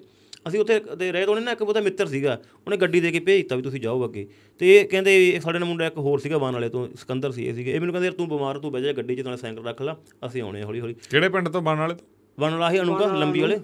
ਅਸੀਂ 0.48 0.60
ਉੱਥੇ 0.60 0.78
ਦੇ 0.98 1.10
ਰਹੇ 1.12 1.24
ਤਾਂ 1.24 1.32
ਉਹਨੇ 1.32 1.44
ਨਾ 1.44 1.52
ਇੱਕ 1.52 1.62
ਉਹਦਾ 1.62 1.80
ਮਿੱਤਰ 1.80 2.06
ਸੀਗਾ 2.06 2.38
ਉਹਨੇ 2.66 2.76
ਗੱਡੀ 2.76 3.00
ਦੇ 3.00 3.10
ਕੇ 3.12 3.20
ਭੇਜਤਾ 3.20 3.56
ਵੀ 3.56 3.62
ਤੁਸੀਂ 3.62 3.80
ਜਾਓ 3.80 4.04
ਅੱਗੇ। 4.04 4.26
ਤੇ 4.60 4.76
ਇਹ 4.76 4.84
ਕਹਿੰਦੇ 4.88 5.16
ਇਹ 5.28 5.40
ਸਾਡੇ 5.40 5.58
ਨਾਲ 5.58 5.68
ਮੁੰਡਾ 5.68 5.86
ਇੱਕ 5.86 5.98
ਹੋਰ 5.98 6.18
ਸੀਗਾ 6.18 6.38
ਵਾਨ 6.38 6.54
ਵਾਲੇ 6.54 6.68
ਤੋਂ 6.68 6.86
ਸਿਕੰਦਰ 7.00 7.32
ਸੀ 7.32 7.46
ਇਹ 7.46 7.54
ਸੀਗੇ। 7.54 7.72
ਇਹ 7.72 7.80
ਮੈਨੂੰ 7.80 7.92
ਕਹਿੰਦੇ 7.92 8.06
ਯਾਰ 8.06 8.16
ਤੂੰ 8.16 8.28
ਬਿਮਾਰ 8.28 8.58
ਤੂੰ 8.58 8.72
ਬਹਿ 8.72 8.82
ਜਾ 8.82 8.92
ਗੱਡੀ 8.92 9.16
'ਚ 9.16 9.20
ਨਾਲੇ 9.20 9.36
ਸਾਈਕਲ 9.36 9.66
ਰੱਖ 9.66 9.82
ਲੈ 9.82 9.94
ਅਸੀਂ 10.26 10.42
ਆਉਣੇ 10.42 10.62
ਹੌਲੀ 10.62 10.80
ਹੌਲੀ 10.80 10.94
ਕਿਹੜੇ 11.10 11.28
ਪਿੰਡ 11.28 11.48
ਤੋਂ 11.48 11.62
ਬਣਨ 11.62 11.78
ਵਾਲੇ 11.78 11.94
ਤੋਂ? 11.94 12.06
ਵਨ 12.38 12.50
ਵਾਲਾ 12.50 12.70
ਹੀ 12.70 12.80
ਅਣੂਗਾ 12.80 13.06
ਲੰਬੀ 13.16 13.40
ਵਾਲੇ। 13.40 13.58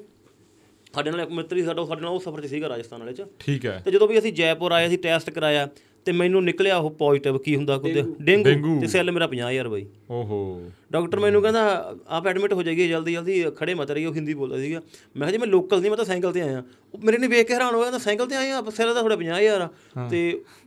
ਸਾਡੇ 0.97 1.11
ਨਾਲ 1.11 1.21
ਇੱਕ 1.21 1.31
ਮਿੱਤਰ 1.31 1.57
ਸੀ 1.57 1.65
ਸਾਡਾ 1.65 1.83
ਉਹ 1.83 1.87
ਸਾਡੇ 1.87 2.03
ਨਾਲ 2.03 2.11
ਉਹ 2.11 2.21
ਸਫ਼ਰ 2.21 2.41
'ਚ 2.41 2.47
ਸੀਗਾ 2.47 2.69
ਰਾਜਸਥਾਨ 2.69 3.01
ਵਾਲੇ 3.01 3.13
'ਚ। 3.13 3.23
ਠੀਕ 3.39 3.67
ਹੈ। 3.67 3.83
ਤੇ 3.85 3.91
ਜਦੋਂ 3.91 4.09
ਵੀ 4.09 4.19
ਅਸੀਂ 4.19 4.33
ਜੈਪੁਰ 4.33 4.73
ਆਏ 4.73 4.87
ਅਸੀਂ 4.87 4.99
ਟੈਸਟ 4.99 5.31
ਕਰਾਇਆ 5.31 5.69
ਤੇ 6.05 6.13
ਮੈਨੂੰ 6.13 6.45
ਨਿਕਲਿਆ 6.45 6.77
ਉਹ 6.77 6.91
ਪੋਜ਼ਿਟਿਵ 6.91 7.39
ਕੀ 7.39 7.57
ਹੁੰਦਾ 7.57 7.79
ਕੁਝ 7.79 7.99
ਡੇਂਗੂ। 8.23 8.81
ਤੇ 8.81 8.87
ਸੈੱਲ 8.87 9.13
ਮੇਰਾ 9.13 9.27
50000 9.27 9.69
ਬਾਈ। 9.69 9.87
ਓਹੋ। 10.11 10.71
ਡਾਕਟਰ 10.93 11.21
ਮੈਨੂੰ 11.21 11.43
ਕਹਿੰਦਾ 11.43 11.95
ਆਪ 12.07 12.27
ਐਡਮਿਟ 12.27 12.53
ਹੋ 12.53 12.63
ਜਾਈਏ 12.63 12.89
ਜਲਦੀ 12.89 13.13
ਜਲਦੀ 13.13 13.45
ਖੜੇ 13.57 13.75
ਮਤ 13.75 13.91
ਰਹੀਓ 13.91 14.15
ਹਿੰਦੀ 14.15 14.35
ਬੋਲਦਾ 14.35 14.59
ਸੀਗਾ। 14.59 14.81
ਮੈਂ 15.17 15.19
ਕਿਹਾ 15.19 15.31
ਜੀ 15.31 15.39
ਮੈਂ 15.39 15.47
ਲੋਕਲ 15.47 15.81
ਨਹੀਂ 15.81 15.91
ਮੈਂ 15.91 15.97
ਤਾਂ 15.97 16.05
ਸਾਈਕਲ 16.05 16.33
ਤੇ 16.33 16.41
ਆਇਆ। 16.41 16.59
ਉਹ 16.59 16.86
ਮੇਰੇ 17.05 17.19
ਨੇ 17.19 17.27
ਵੇਖ 17.27 17.47
ਕੇ 17.49 17.55
ਹੈਰਾਨ 17.55 17.75
ਹੋ 17.75 17.79
ਗਿਆ 17.79 17.83
ਕਹਿੰਦਾ 17.83 17.99
ਸਾਈਕਲ 17.99 18.27
ਤੇ 18.27 18.37
ਆਏ 18.37 18.51
ਆ 18.51 18.63
ਸੈੱਲ 18.71 18.93
ਤਾਂ 18.95 18.95
ਤੁਹਾਡਾ 18.95 19.17
50000 19.17 19.61
ਆ। 19.61 19.69
ਤੇ 20.09 20.21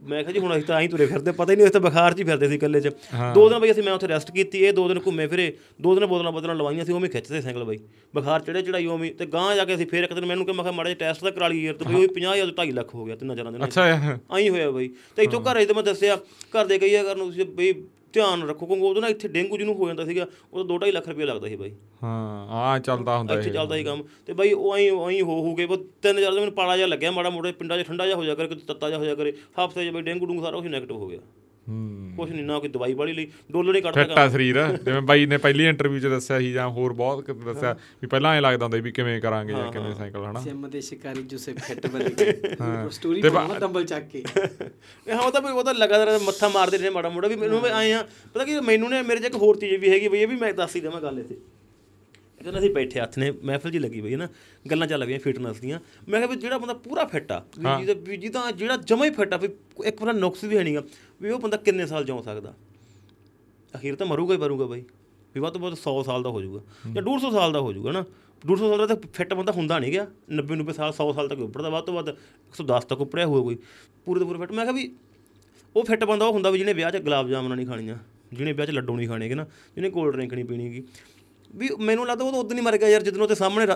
ਮੈਂ 0.03 0.21
ਕਿਹਾ 0.23 0.33
ਜੀ 0.33 0.39
ਹੁਣ 0.39 0.53
ਅਸੀਂ 0.53 0.63
ਤਾਂ 0.63 0.79
ਐਂ 0.81 0.87
ਤੁਰੇ 0.89 1.05
ਫਿਰਦੇ 1.05 1.31
ਪਤਾ 1.31 1.51
ਹੀ 1.51 1.57
ਨਹੀਂ 1.57 1.65
ਉਸ 1.67 1.73
ਤੇ 1.73 1.79
ਬੁਖਾਰ 1.79 2.13
'ਚ 2.13 2.19
ਹੀ 2.19 2.23
ਫਿਰਦੇ 2.23 2.47
ਸੀ 2.47 2.55
ਇਕੱਲੇ 2.55 2.81
'ਚ। 2.81 2.89
ਦੋ 3.35 3.47
ਦਿਨ 3.49 3.59
ਬਈ 3.59 3.71
ਅਸੀਂ 3.71 3.83
ਮੈਂ 3.83 3.93
ਉੱਥੇ 3.93 4.07
ਰੈਸਟ 4.07 4.31
ਕੀਤੀ 4.31 4.63
ਇਹ 4.65 4.73
ਦੋ 4.73 4.87
ਦਿਨ 4.87 4.99
ਘੁੰਮੇ 5.05 5.27
ਫਿਰੇ 5.27 5.51
ਦੋ 5.81 5.95
ਦਿਨ 5.95 6.05
ਬੋਤਲਾਂ 6.05 6.31
ਬੋਤਲਾਂ 6.31 6.55
ਲਵਾਈਆਂ 6.55 6.85
ਸੀ 6.85 6.93
ਉਵੇਂ 6.93 7.09
ਖਿੱਚਦੇ 7.09 7.41
ਸਾਈਕਲ 7.41 7.63
ਬਾਈ। 7.63 7.77
ਬੁਖਾਰ 8.13 8.39
ਚੜੇ 8.41 8.61
ਚੜਾਈ 8.61 8.85
ਉਵੇਂ 8.87 9.11
ਤੇ 9.13 9.25
ਗਾਂ 9.25 9.55
ਜਾ 9.55 9.65
ਕੇ 9.65 9.75
ਅਸੀਂ 9.75 9.87
ਫੇਰ 9.87 10.03
ਇੱਕ 10.03 10.13
ਦਿਨ 10.13 10.25
ਮੈਨੂੰ 10.25 10.45
ਕਿ 10.45 10.51
ਮੈਂ 10.51 10.63
ਕਿਹਾ 10.63 10.71
ਮਾੜਾ 10.71 10.89
ਜਿਹਾ 10.89 10.99
ਟੈਸਟ 10.99 11.23
ਤਾਂ 11.23 11.31
ਕਰਾ 11.31 11.47
ਲਈ 11.47 11.63
ਯਾਰ 11.63 11.75
ਤੇ 11.75 11.85
ਬਈ 11.85 12.03
ਉਹ 12.03 12.13
50000 12.15 12.45
ਤੋਂ 12.47 12.55
2.5 12.55 12.73
ਲੱਖ 12.73 12.95
ਹੋ 12.95 13.05
ਗਿਆ 13.05 13.15
ਤਿੰਨਾਂ 13.15 13.35
ਚਾਰਾਂ 13.35 13.51
ਦਿਨਾਂ 13.51 13.67
'ਚ। 13.67 13.79
ਅੱਛਾ। 13.79 14.17
ਆਈ 14.31 14.49
ਹੋਇਆ 14.49 14.71
ਬਈ। 14.71 14.89
ਤੇ 15.17 15.23
ਇੱਥੋਂ 15.23 15.41
ਘਰ 15.41 15.55
ਆਈ 15.55 15.65
ਤੇ 15.65 15.73
ਮੈਂ 15.73 15.83
ਦੱਸਿਆ 15.83 16.15
ਘਰ 16.53 16.65
ਦੇ 16.65 16.77
ਕਹੀਆ 16.77 17.03
ਕਰਨ 17.03 17.19
ਤੁਸੀਂ 17.19 17.45
ਬਈ 17.55 17.73
ਧਿਆਨ 18.13 18.43
ਰੱਖੋ 18.43 18.65
ਕਿਉਂਕਿ 18.65 18.85
ਉਦੋਂ 18.85 19.01
ਨਾ 19.01 19.07
ਇੱਥੇ 19.07 19.27
ਡੇਂਗੂ 19.27 19.57
ਜਿਹਨੂੰ 19.57 19.75
ਹੋ 19.75 19.87
ਜਾਂਦਾ 19.87 20.05
ਸੀਗਾ 20.05 20.25
ਉਹ 20.53 20.65
2.5 20.65 20.91
ਲੱਖ 20.91 21.07
ਰੁਪਏ 21.09 21.25
ਲੱਗਦਾ 21.25 21.47
ਸੀ 21.47 21.55
ਬਾਈ। 21.55 21.71
ਹਾਂ 22.03 22.47
ਆ 22.49 22.79
ਚੱਲਦਾ 22.79 23.17
ਹੁੰਦਾ 23.17 23.33
ਇੱਥੇ 23.33 23.49
ਚੱਲਦਾ 23.49 23.75
ਸੀ 23.75 23.83
ਕੰਮ। 23.83 24.03
ਤੇ 24.25 24.33
ਬਾਈ 24.33 24.53
ਉਹ 24.53 24.77
ਐਂ 24.77 24.83
ਐਂ 24.83 25.21
ਹੋ 25.21 25.39
ਹੋ 25.41 25.55
ਗਏ 25.55 25.65
ਬਸ 25.65 25.79
ਤਿੰਨ 26.01 26.19
ਚਾਰ 26.21 26.31
ਦਿਨ 26.31 26.39
ਮੈਨੂੰ 26.39 26.53
ਪਾਲਾ 26.53 26.77
ਜਿਹਾ 26.77 26.87
ਲੱਗਿਆ 26.87 27.11
ਮਾੜਾ 27.11 27.29
ਮੋੜਾ 27.29 27.51
ਪਿੰਡਾਂ 27.51 27.77
'ਚ 27.77 27.87
ਠੰਡਾ 27.87 28.05
ਜਿਹਾ 28.05 28.17
ਹੋ 28.17 28.23
ਜਾ 28.23 28.35
ਕਰੇ 28.35 28.47
ਕਿਤੇ 28.47 28.61
ਤੱਤਾ 28.67 28.87
ਜਿਹਾ 28.87 28.99
ਹੋ 28.99 29.05
ਜਾ 29.05 29.15
ਕਰੇ 29.15 29.33
ਹਫ਼ਤੇ 29.59 29.85
'ਚ 29.85 29.93
ਬਈ 29.93 30.01
ਡੇਂਗੂ 30.01 30.25
ਡੂੰਗੂ 30.25 30.43
ਸਾਰਾ 30.43 30.57
ਕੁਝ 30.57 30.67
ਨੈਗੇਟਿਵ 30.67 30.97
ਹੋ 30.97 31.07
ਗਿਆ। 31.07 31.19
ਹੂੰ। 31.69 32.13
ਕੁਛ 32.17 32.29
ਨਹੀਂ 32.29 32.43
ਨਾ 32.43 32.57
ਕੋਈ 32.59 32.69
ਦਵਾਈ 32.69 32.93
ਵਾਲੀ 32.93 33.13
ਲਈ 33.13 33.27
ਡੋਲਰ 33.51 33.71
ਨਹੀਂ 33.71 33.81
ਕੱਢਦਾ 33.83 34.03
ਫਿੱਟ 34.05 34.31
ਸਰੀਰ। 34.31 34.57
ਜਿਵੇਂ 34.75 35.01
ਬਾਈ 35.03 35.25
ਨੇ 35.25 35.37
ਪਹਿਲੀ 35.37 35.65
ਇੰਟਰਵਿਊ 35.65 35.99
'ਚ 35.99 36.07
ਦੱਸਿਆ 36.07 36.39
ਸੀ 36.39 36.51
ਜਾਂ 36.51 36.67
ਹੋਰ 36.69 36.93
ਬਹੁਤ 36.93 37.31
ਦੱਸਿਆ 37.43 37.73
ਵੀ 38.01 38.07
ਪਹਿਲਾਂ 38.07 38.33
ਐ 38.35 38.41
ਲੱਗਦਾ 38.41 38.65
ਹੁੰਦਾ 38.65 38.77
ਵੀ 38.79 38.91
ਕਿਵੇਂ 38.91 39.19
ਕਰਾਂਗੇ 39.21 39.53
ਜਾਂ 39.53 39.71
ਕਿਵੇਂ 39.71 39.93
ਸਾਈਕਲ 39.95 40.25
ਹਨਾ? 40.25 40.39
ਜਿਮ 40.39 40.67
ਦੇ 40.69 40.81
ਸ਼ਿਕਾਰੀ 40.81 41.23
ਜੋ 41.23 41.37
ਸੇ 41.37 41.53
ਫਿੱਟ 41.59 41.87
ਬਣ 41.87 42.03
ਗਏ 42.19 42.33
ਸਟੋਰੀ 42.91 43.21
ਤੇ 43.21 43.29
ਬਣਾਉਣਾ 43.29 43.59
ਡੰਬਲ 43.59 43.85
ਚੱਕ 43.85 44.07
ਕੇ। 44.07 44.23
ਇਹ 45.07 45.13
ਹਾਂ 45.13 45.21
ਉਹ 45.21 45.31
ਤਾਂ 45.31 45.41
ਵੀ 45.41 45.49
ਉਹ 45.49 45.63
ਤਾਂ 45.63 45.73
ਲਗਾਤਾਰ 45.73 46.17
ਮੱਥਾ 46.19 46.47
ਮਾਰਦੇ 46.49 46.77
ਰਹੇ 46.77 46.89
ਮਾੜਾ 46.89 47.09
ਮੋੜਾ 47.09 47.27
ਵੀ 47.27 47.35
ਮੈਨੂੰ 47.35 47.61
ਵੀ 47.61 47.69
ਆਏ 47.71 47.91
ਆ 47.91 48.03
ਪਤਾ 48.33 48.45
ਕੀ 48.45 48.59
ਮੈਨੂੰ 48.65 48.89
ਨੇ 48.89 49.01
ਮੇਰੇ 49.03 49.19
'ਚ 49.19 49.25
ਇੱਕ 49.25 49.35
ਹੋਰ 49.35 49.57
ਚੀਜ਼ 49.57 49.75
ਵੀ 49.75 49.89
ਹੈਗੀ 49.89 50.07
ਬਈ 50.07 50.19
ਇਹ 50.19 50.27
ਵੀ 50.27 50.35
ਮੈਂ 50.35 50.53
ਦੱਸ 50.53 50.75
ਹੀ 50.75 50.81
ਦੇਵਾਂ 50.81 51.01
ਗੱਲ 51.01 51.19
ਇੱਥੇ। 51.19 51.35
ਦਿਨ 52.43 52.57
ਅਸੀਂ 52.59 52.69
ਬੈਠੇ 52.69 52.99
ਹੱਥ 52.99 53.17
ਨੇ 53.17 53.31
ਮਹਿਫਿਲ 53.31 53.71
ਜੀ 53.71 53.79
ਲੱਗੀ 53.79 54.01
ਬਈ 54.01 54.15
ਨਾ 54.15 54.27
ਗੱਲਾਂ 54.71 54.87
ਚੱਲ 54.87 55.05
ਪਈਆਂ 55.05 55.19
ਫਿਟਨੈਸ 55.19 55.59
ਦੀਆਂ। 55.59 55.79
ਮੈਂ 56.09 56.19
ਕਿਹਾ 56.19 56.31
ਵੀ 56.31 56.35
ਜਿਹੜਾ 56.35 56.57
ਬੰਦਾ 56.57 56.73
ਪੂਰਾ 56.73 57.05
ਫਿੱਟ 57.05 57.31
ਆ 57.31 57.43
ਵੀ 57.99 58.17
ਜਿਹਦਾ 58.17 58.51
ਜਿਹੜਾ 58.51 58.77
ਜਮਾ 58.77 59.05
ਹੀ 59.05 59.09
ਫਿੱਟ 59.09 59.33
ਆ 59.33 59.37
ਵੀ 59.37 59.49
ਇੱਕ 59.85 59.99
ਬੰਦਾ 59.99 60.11
ਨੁਕਸ 60.11 60.43
ਵੀ 60.43 60.57
ਹੈ 60.57 60.63
ਨਹੀਂਗਾ 60.63 60.83
ਵੀ 61.21 61.29
ਉਹ 61.29 61.39
ਬੰਦਾ 61.39 61.57
ਕਿੰਨੇ 61.57 61.85
ਸਾਲ 61.87 62.05
ਜਿਉ 62.05 62.21
ਸਕਦਾ? 62.21 62.53
ਅਖੀਰ 63.73 63.95
ਤਾਂ 63.95 64.07
ਮਰੂਗਾ 64.07 64.33
ਹੀ 64.33 64.39
ਮਰੂਗਾ 64.39 64.65
ਬਾਈ। 64.65 64.83
ਵੀ 65.35 65.41
ਵੱਧ 65.41 65.53
ਤੋਂ 65.53 65.61
ਵੱਧ 65.61 65.73
100 65.73 66.01
ਸਾਲ 66.03 66.23
ਦਾ 66.23 66.29
ਹੋ 66.29 66.41
ਜਾਊਗਾ। 66.41 66.61
ਜਾਂ 66.93 67.01
150 67.03 67.31
ਸਾਲ 67.31 67.51
ਦਾ 67.53 67.59
ਹੋ 67.59 67.73
ਜਾਊਗਾ 67.73 67.91
ਨਾ। 67.91 68.03
150 68.43 68.69
ਸਾਲ 68.69 68.77
ਦਾ 68.77 68.85
ਤਾਂ 68.87 68.95
ਫਿੱਟ 69.13 69.33
ਬੰਦਾ 69.33 69.51
ਹੁੰਦਾ 69.51 69.79
ਨਹੀਂ 69.79 69.91
ਗਿਆ। 69.91 70.07
90 70.31 70.55
90 70.55 70.73
ਸਾਲ 70.73 70.93
100 70.93 71.11
ਸਾਲ 71.13 71.27
ਤੱਕ 71.27 71.39
ਉੱਪਰਦਾ 71.39 71.69
ਵੱਧ 71.69 71.85
ਤੋਂ 71.85 71.93
ਵੱਧ 71.93 72.09
110 72.09 72.85
ਤੱਕ 72.89 73.01
ਉੱਪਰਿਆ 73.01 73.25
ਹੋਊਗਾ 73.25 73.41
ਕੋਈ। 73.41 73.57
ਪੂਰੇ 74.05 74.19
ਤੋਂ 74.19 74.27
ਪੂਰੇ 74.27 74.39
ਫਿੱਟ 74.39 74.51
ਮੈਂ 74.51 74.65
ਕਿਹਾ 74.65 74.75
ਵੀ 74.75 74.91
ਉਹ 75.75 75.83
ਫਿੱਟ 75.83 76.03
ਬੰਦਾ 76.03 76.25
ਉਹ 76.25 76.33
ਹੁੰਦਾ 76.33 76.49
ਵੀ 76.49 76.57
ਜਿਹਨੇ 76.57 76.73
ਵਿਆਹ 76.73 76.91
'ਚ 76.91 76.97
ਗੁਲਾਬ 76.97 77.29
ਜਾਮਨਾਂ 77.29 77.55
ਨਹੀਂ 77.55 77.67
ਖਾਣੀਆਂ 77.67 77.97
ਜਿਹਨੇ 78.33 78.53
ਵਿਆਹ 78.53 78.67
'ਚ 78.67 78.71
ਲੱਡੂ 78.71 78.95
ਨਹੀਂ 78.95 79.07
ਖਾਣੇਗੇ 79.07 79.35
ਨਾ 79.35 79.45
ਜਿਹਨੇ 79.75 79.89
ਕੋਲਡ 79.89 80.13
ਡਰਿੰਕ 80.13 80.33
ਨਹੀਂ 80.33 80.45
ਪੀਣੀਗੀ 80.45 80.83
ਵੀ 81.55 81.69
ਮੈਨੂੰ 81.79 82.07
ਲੱਗਦਾ 82.07 82.25
ਉਹ 82.25 82.31
ਤਾਂ 82.31 82.39
ਉਦੋਂ 82.39 82.57
ਹੀ 82.57 82.61
ਮਰ 82.61 82.77
ਗਿਆ 82.77 82.89
ਯਾਰ 82.89 83.01
ਜਦੋਂ 83.01 83.21
ਉਹਦੇ 83.21 83.35
ਸਾਹਮਣੇ 83.35 83.67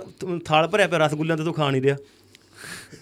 ਥਾਲ 0.45 0.67
ਭਰਿਆ 0.67 0.87
ਪਿਆ 0.87 0.99
ਰਸਗੁੱਲਿਆਂ 0.99 1.37
ਤੇ 1.37 1.43
ਤੂੰ 1.43 1.53
ਖਾ 1.53 1.69
ਨਹੀਂ 1.71 1.81
ਰਿਹਾ। 1.81 1.95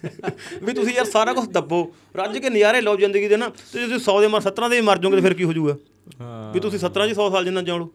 ਵੀ 0.63 0.73
ਤੁਸੀਂ 0.73 0.93
ਯਾਰ 0.93 1.05
ਸਾਰਾ 1.05 1.33
ਕੁਝ 1.33 1.47
ਦੱਬੋ 1.49 1.93
ਰੱਜ 2.15 2.37
ਕੇ 2.37 2.49
ਨਜ਼ਾਰੇ 2.49 2.81
ਲਓ 2.81 2.95
ਜ਼ਿੰਦਗੀ 2.97 3.27
ਦੇ 3.27 3.37
ਨਾ 3.37 3.49
ਤੇ 3.73 3.79
ਜੇ 3.79 3.87
ਤੁਸੀਂ 3.87 4.13
100 4.13 4.21
ਦੇ 4.21 4.27
ਮਰ 4.27 4.41
17 4.41 4.69
ਦੇ 4.69 4.81
ਮਰ 4.81 4.97
ਜਾਓਗੇ 4.97 5.15
ਤੇ 5.15 5.21
ਫਿਰ 5.21 5.33
ਕੀ 5.33 5.43
ਹੋ 5.43 5.53
ਜਾਊਗਾ? 5.53 5.75
ਹਾਂ। 6.21 6.53
ਵੀ 6.53 6.59
ਤੁਸੀਂ 6.59 6.79
17 6.79 7.07
ਜੀ 7.07 7.13
100 7.13 7.29
ਸਾਲ 7.31 7.43
ਜਿੰਨਾ 7.43 7.61
ਜਿਉ 7.61 7.77
ਲਓ। 7.77 7.89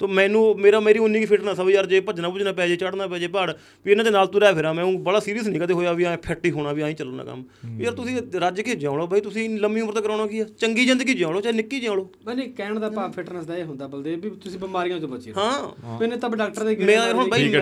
ਤਾਂ 0.00 0.08
ਮੈਨੂੰ 0.08 0.42
ਮੇਰਾ 0.58 0.80
ਮੇਰੀ 0.80 0.98
ਉਨੀ 0.98 1.18
ਕੀ 1.20 1.26
ਫਿਟਨੈਸ 1.26 1.60
ਆ 1.60 1.64
ਵੀ 1.64 1.72
ਯਾਰ 1.72 1.86
ਜੇ 1.86 2.00
ਭੱਜਣਾ 2.00 2.28
ਭੁੱਜਣਾ 2.28 2.52
ਪੈ 2.52 2.66
ਜੇ 2.68 2.76
ਚੜਨਾ 2.76 3.06
ਪੈ 3.06 3.18
ਜੇ 3.18 3.26
ਪਹਾੜ 3.28 3.52
ਵੀ 3.86 3.90
ਇਹਨਾਂ 3.90 4.04
ਦੇ 4.04 4.10
ਨਾਲ 4.10 4.26
ਤੁਰਿਆ 4.26 4.52
ਫਿਰਾਂ 4.52 4.72
ਮੈਂ 4.74 4.84
ਉਹ 4.84 4.98
ਬੜਾ 4.98 5.20
ਸੀਰੀਅਸ 5.20 5.46
ਨਹੀਂ 5.48 5.60
ਕਦੇ 5.60 5.74
ਹੋਇਆ 5.74 5.92
ਵੀ 5.92 6.04
ਐ 6.04 6.16
ਫਿੱਟ 6.16 6.44
ਹੀ 6.46 6.50
ਹੋਣਾ 6.50 6.72
ਵੀ 6.72 6.82
ਐਂ 6.82 6.92
ਚੱਲਣਾ 6.92 7.24
ਕੰਮ। 7.24 7.44
ਵੀ 7.68 7.84
ਯਾਰ 7.84 7.94
ਤੁਸੀਂ 7.94 8.16
ਰੱਜ 8.36 8.60
ਕੇ 8.60 8.74
ਜਿਉ 8.74 8.96
ਲਓ 8.96 9.06
ਬਾਈ 9.06 9.20
ਤੁਸੀਂ 9.20 9.44
ਇੰਨੀ 9.44 9.58
ਲੰਮੀ 9.60 9.80
ਉਮਰ 9.80 9.92
ਤੱਕ 9.94 10.04
ਕਰਾਉਣਾ 10.04 10.26
ਕੀ 10.26 10.40
ਆ? 10.40 10.44
ਚੰਗੀ 10.58 10.84
ਜ਼ਿੰਦਗੀ 10.84 11.14
ਜਿਉ 11.14 11.32
ਲਓ 11.32 11.40
ਚਾਹੇ 11.40 11.54
ਨਿੱਕੀ 11.54 11.80
ਜਿਉ 11.80 11.94
ਲਓ। 11.94 12.08
ਬਨੇ 12.24 12.46
ਕਹਿਣ 12.56 12.78
ਦਾ 12.80 12.90
ਭਾਵ 12.90 13.12
ਫਿਟਨੈਸ 13.12 13.46
ਦਾ 13.46 13.56
ਇਹ 13.56 13.64
ਹੁੰਦਾ 13.64 13.86
ਬਲਦੇਵ 13.86 14.20
ਵੀ 14.20 14.30
ਤੁਸੀਂ 14.44 14.58
ਬਿਮਾਰੀਆਂ 14.58 15.00
ਤੋਂ 15.00 15.08
ਬਚੇ 15.08 15.32
ਰਹੋ 15.32 15.42
ਹਾਂ। 15.84 15.98
ਮੈਨੇ 16.00 16.16
ਤਾਂ 16.16 16.30
ਡਾਕਟਰ 16.30 16.64
ਦੇ 16.64 16.76
ਮੇਰਾ 16.76 17.12
ਹੁਣ 17.12 17.28
ਬਾਈ 17.30 17.52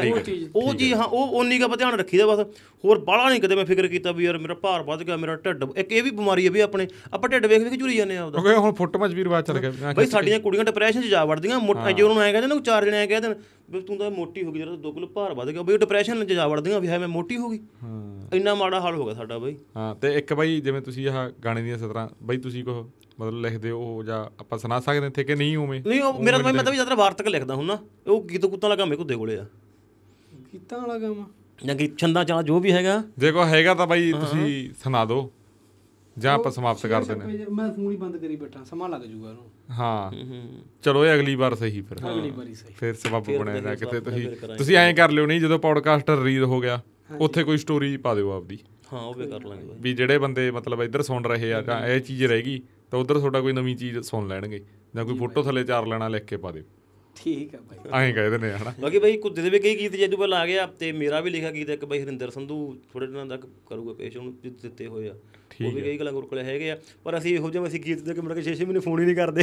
ਉਹ। 0.54 0.74
ਚੀਜ਼ 0.74 0.94
ਹਾਂ। 0.94 1.04
ਉਹ 1.04 1.34
ਓਨੀ 1.40 1.58
ਕਾ 1.58 1.68
ਧਿਆਨ 1.76 1.94
ਰੱਖੀਦਾ 1.94 2.26
ਬਸ। 2.26 2.40
ਹੋਰ 2.84 2.98
ਬਾਹਲਾ 2.98 3.28
ਨਹੀਂ 3.28 3.40
ਕਦੇ 3.40 3.54
ਮੈਂ 3.54 3.64
ਫਿਕਰ 3.64 3.86
ਕੀਤਾ 3.86 4.12
ਵੀ 4.12 4.24
ਯਾਰ 4.24 4.38
ਮੇਰਾ 4.38 4.54
ਭਾਰ 4.54 4.82
ਵੱਧ 4.82 5.02
ਗਿਆ 5.02 5.16
ਮੇਰਾ 5.16 5.34
ਢਿੱਡ 5.36 5.64
ਇੱਕ 5.76 5.92
ਇਹ 5.92 6.02
ਵੀ 6.02 6.10
ਬਿਮਾਰੀ 6.10 6.44
ਹੈ 6.46 6.50
ਵੀ 6.50 6.60
ਆਪਣੇ 6.60 6.86
ਆਪਾਂ 7.12 7.28
ਢਿੱਡ 7.28 7.46
ਵੇਖ 7.46 7.62
ਵੇਖ 7.62 7.78
ਝੁਰੀ 7.80 7.96
ਜਾਂਦੇ 7.96 8.16
ਆ 8.16 8.28
ਕਿਉਂਕਿ 8.30 8.54
ਹੁਣ 8.54 8.72
ਫੁੱਟ 8.74 8.96
ਵੀ 8.96 9.24
ਰਿਵਾਜ 9.24 9.44
ਚੱਲ 9.46 9.58
ਗਿਆ। 9.58 9.92
ਬਈ 9.92 10.06
ਸਾਡੀਆਂ 10.06 10.38
ਕੁੜੀਆਂ 10.40 10.64
ਡਿਪਰੈਸ਼ਨ 10.64 11.02
'ਚ 11.02 11.06
ਜਾ 11.06 11.24
ਵੜਦੀਆਂ 11.24 11.58
ਮੋਟਾ 11.60 11.90
ਜੇ 11.92 12.02
ਉਹਨਾਂ 12.02 12.14
ਨੂੰ 12.14 12.23
ਐਂ 12.24 12.32
ਕਹਿੰਦੇ 12.32 12.48
ਨਾ 12.48 12.60
ਚਾਰ 12.60 12.84
ਜਣੇ 12.84 12.96
ਐਂ 12.96 13.06
ਕਹਿ 13.08 13.20
ਦੇਣ 13.20 13.34
ਵੀ 13.70 13.80
ਤੂੰ 13.80 13.96
ਤਾਂ 13.98 14.10
ਮੋਟੀ 14.10 14.44
ਹੋ 14.44 14.52
ਗਈ 14.52 14.58
ਜਰਾ 14.58 14.74
ਦੋ 14.76 14.92
ਕਿਲੋ 14.92 15.06
ਭਾਰ 15.06 15.34
ਵੱਧ 15.34 15.50
ਗਿਆ। 15.50 15.62
ਬਈ 15.62 15.76
ਡਿਪਰੈਸ਼ਨ 15.78 16.24
'ਚ 16.24 16.32
ਜਾ 16.32 16.48
ਵੜਦੀਆਂ 16.48 16.80
ਵੀ 16.80 16.88
ਹੈ 16.88 16.98
ਮੈਂ 16.98 17.08
ਮੋਟੀ 17.08 17.36
ਹੋ 17.36 17.48
ਗਈ। 17.48 17.60
ਹਾਂ। 17.82 18.36
ਇੰਨਾ 18.36 18.54
ਮਾੜਾ 18.54 18.80
ਹਾਲ 18.80 18.94
ਹੋ 18.94 19.04
ਗਿਆ 19.04 19.14
ਸਾਡਾ 19.14 19.38
ਬਈ। 19.38 19.56
ਹਾਂ 19.76 19.94
ਤੇ 19.94 20.14
ਇੱਕ 20.14 20.34
ਬਾਈ 20.34 20.60
ਜਿਵੇਂ 20.60 20.80
ਤੁਸੀਂ 20.82 21.08
ਆਹ 21.08 21.30
ਗਾਣੇ 21.44 21.62
ਦੀਆਂ 21.62 21.78
ਸਤਰਾਂ 21.78 22.08
ਬਾਈ 22.22 22.36
ਤੁਸੀਂ 22.36 22.64
ਕੋ 22.64 22.90
ਮਤਲਬ 23.20 23.40
ਲਿਖਦੇ 23.40 23.70
ਹੋ 23.70 24.02
ਜਾਂ 24.02 24.24
ਆਪਾਂ 24.40 24.58
ਸੁਣਾ 24.58 24.80
ਸਕਦੇ 24.80 25.06
ਇੱਥੇ 25.06 25.24
ਕਿ 25.24 25.34
ਨਹੀਂ 25.34 25.56
ਉਵੇਂ? 25.56 25.82
ਨਹੀਂ 25.86 26.00
ਉਹ 26.00 26.22
ਮੇਰਾ 26.22 26.38
ਮੈਂ 26.38 26.52
ਤਾਂ 26.54 26.72
ਵੀ 26.72 26.76
ਜ਼ਿਆਦਾ 26.76 26.94
ਵਾਰਤਕ 26.94 27.28
ਲਿਖਦਾ 27.28 27.54
ਹੁੰਦਾ। 27.54 27.78
ਉਹ 28.06 28.22
ਗੀਤ 28.24 28.46
ਕੁੱਤਾਂ 28.46 28.68
ਵਾਲਾ 28.68 28.76
ਕੰਮ 28.76 28.88
ਮੇਰੇ 28.88 28.96
ਕੁੱਦੇ 28.96 29.16
ਕੋਲੇ 29.16 29.38
ਆ। 29.38 29.46
ਕੀਤਾ 30.52 30.78
ਵਾਲਾ 30.78 30.98
ਕੰਮ 30.98 31.24
ਜਾਂ 31.64 31.74
ਗੀਤ 31.74 31.98
ਛੰਦਾਂ 31.98 32.24
ਚਾਹ 32.24 32.42
ਜੋ 32.42 32.60
ਵੀ 32.60 32.72
ਹੈਗਾ। 32.72 33.02
ਜੇ 33.18 33.32
ਕੋ 33.32 33.44
ਹੈਗਾ 33.44 33.74
ਤਾਂ 33.74 33.86
ਬਾਈ 33.86 34.12
ਤੁਸੀਂ 34.12 34.74
ਸੁਣਾ 34.84 35.04
ਦਿਓ। 35.04 35.30
ਜਾਂ 36.16 36.34
ਆਪਾਂ 36.34 36.52
ਸਮਾਪਤ 36.52 36.86
ਕਰ 36.86 37.04
ਦਿੰਦੇ 37.04 37.46
ਮੈਂ 37.50 37.72
ਫੋਨ 37.72 37.90
ਹੀ 37.90 37.96
ਬੰਦ 37.96 38.16
ਕਰੀ 38.16 38.36
ਬੈਠਾ 38.36 38.64
ਸਮਾਂ 38.64 38.88
ਲੱਗ 38.88 39.00
ਜਾਊਗਾ 39.00 39.28
ਉਹਨੂੰ। 39.28 39.50
ਹਾਂ। 39.70 40.12
ਚਲੋ 40.82 41.06
ਇਹ 41.06 41.14
ਅਗਲੀ 41.14 41.34
ਵਾਰ 41.34 41.54
ਸਹੀ 41.54 41.80
ਫਿਰ। 41.80 41.98
ਅਗਲੀ 41.98 42.30
ਵਾਰੀ 42.30 42.54
ਸਹੀ। 42.54 42.74
ਫਿਰ 42.74 42.94
ਸਬੱਬ 42.94 43.24
ਬਣਿਆ 43.38 43.60
ਜਾਂ 43.60 43.76
ਕਿਤੇ 43.76 44.00
ਤੁਸੀਂ। 44.00 44.28
ਤੁਸੀਂ 44.58 44.76
ਐਂ 44.76 44.94
ਕਰ 44.94 45.10
ਲਿਓ 45.10 45.26
ਨਹੀਂ 45.26 45.40
ਜਦੋਂ 45.40 45.58
ਪੌਡਕਾਸਟ 45.58 46.10
ਰਿਲੀਜ਼ 46.10 46.42
ਹੋ 46.42 46.60
ਗਿਆ 46.60 46.80
ਉੱਥੇ 47.20 47.44
ਕੋਈ 47.44 47.56
ਸਟੋਰੀ 47.56 47.96
ਪਾ 47.96 48.14
ਦਿਓ 48.14 48.30
ਆਪਦੀ। 48.30 48.58
ਹਾਂ 48.92 49.00
ਉਹ 49.00 49.14
ਵੀ 49.14 49.26
ਕਰ 49.26 49.44
ਲਾਂਗੇ 49.44 49.66
ਵੀ 49.80 49.92
ਜਿਹੜੇ 49.92 50.18
ਬੰਦੇ 50.18 50.50
ਮਤਲਬ 50.50 50.82
ਇੱਧਰ 50.82 51.02
ਸੁਣ 51.02 51.24
ਰਹੇ 51.24 51.52
ਆ 51.52 51.62
ਜਾਂ 51.62 51.86
ਇਹ 51.86 52.00
ਚੀਜ਼ 52.00 52.24
ਰਹੇਗੀ 52.24 52.62
ਤਾਂ 52.90 52.98
ਉੱਧਰ 52.98 53.18
ਤੁਹਾਡਾ 53.18 53.40
ਕੋਈ 53.40 53.52
ਨਵੀਂ 53.52 53.76
ਚੀਜ਼ 53.76 53.98
ਸੁਣ 53.98 54.28
ਲੈਣਗੇ 54.28 54.60
ਜਾਂ 54.94 55.04
ਕੋਈ 55.04 55.18
ਫੋਟੋ 55.18 55.42
ਥੱਲੇ 55.42 55.64
ਚਾਰ 55.64 55.86
ਲੈਣਾ 55.86 56.08
ਲਿਖ 56.08 56.24
ਕੇ 56.24 56.36
ਪਾ 56.36 56.50
ਦਿਓ। 56.50 56.62
ਠੀਕ 57.16 57.54
ਆ 57.54 57.58
ਭਾਈ 57.60 57.78
ਐਂ 58.00 58.12
ਕਹਿ 58.14 58.30
ਦਿੰਦੇ 58.30 58.52
ਆ 58.52 58.56
ਹਨਾ। 58.56 58.72
ਬਾਕੀ 58.80 58.98
ਬਾਈ 58.98 59.16
ਕੁੱਦੇ 59.16 59.42
ਦੇ 59.42 59.50
ਵੀ 59.50 59.58
ਕਈ 59.58 59.76
ਗੀਤ 59.78 59.96
ਜੇਦੂ 59.96 60.16
ਪਹਿਲਾਂ 60.16 60.38
ਆ 60.40 60.46
ਗਿਆ 60.46 60.66
ਤੇ 60.78 60.90
ਮੇਰਾ 60.94 61.20
ਵੀ 61.20 61.30
ਲਿਖਿਆ 61.30 61.50
ਗੀਤ 61.50 61.70
ਇੱਕ 61.70 61.84
ਬਾਈ 61.84 62.02
ਹਰਿੰਦਰ 62.02 62.30
ਸੰਧੂ 62.30 62.56
ਥੋੜੇ 62.92 63.06
ਦਿਨਾਂ 63.06 63.26
ਤੱਕ 63.26 63.46
ਕਰੂਗਾ 63.66 63.92
ਪੇਸ਼ 63.92 64.16
ਉਹਨੂੰ 64.16 64.34
ਦਿੱਤੇ 64.62 64.86
ਹੋਏ 64.86 65.08
ਆ। 65.08 65.14
ਉਹ 65.64 65.70
ਵੀ 65.72 65.80
ਕਈ 65.80 65.98
ਗੱਲਾਂ 65.98 66.12
ਗੁਰ 66.12 66.24
ਕੋਲੇ 66.26 66.42
ਹੈਗੇ 66.42 66.70
ਆ 66.70 66.76
ਪਰ 67.04 67.16
ਅਸੀਂ 67.18 67.34
ਇਹੋ 67.34 67.50
ਜਿਹਾ 67.50 67.66
ਅਸੀਂ 67.66 67.80
ਗੀਤ 67.80 67.98
ਦੇ 68.00 68.14
ਕੇ 68.14 68.20
ਮੁੜ 68.20 68.32
ਕੇ 68.32 68.42
6-6 68.44 68.64
ਮਹੀਨੇ 68.64 68.80
ਫੋਨ 68.80 69.00
ਹੀ 69.00 69.04
ਨਹੀਂ 69.04 69.16
ਕਰਦੇ 69.16 69.42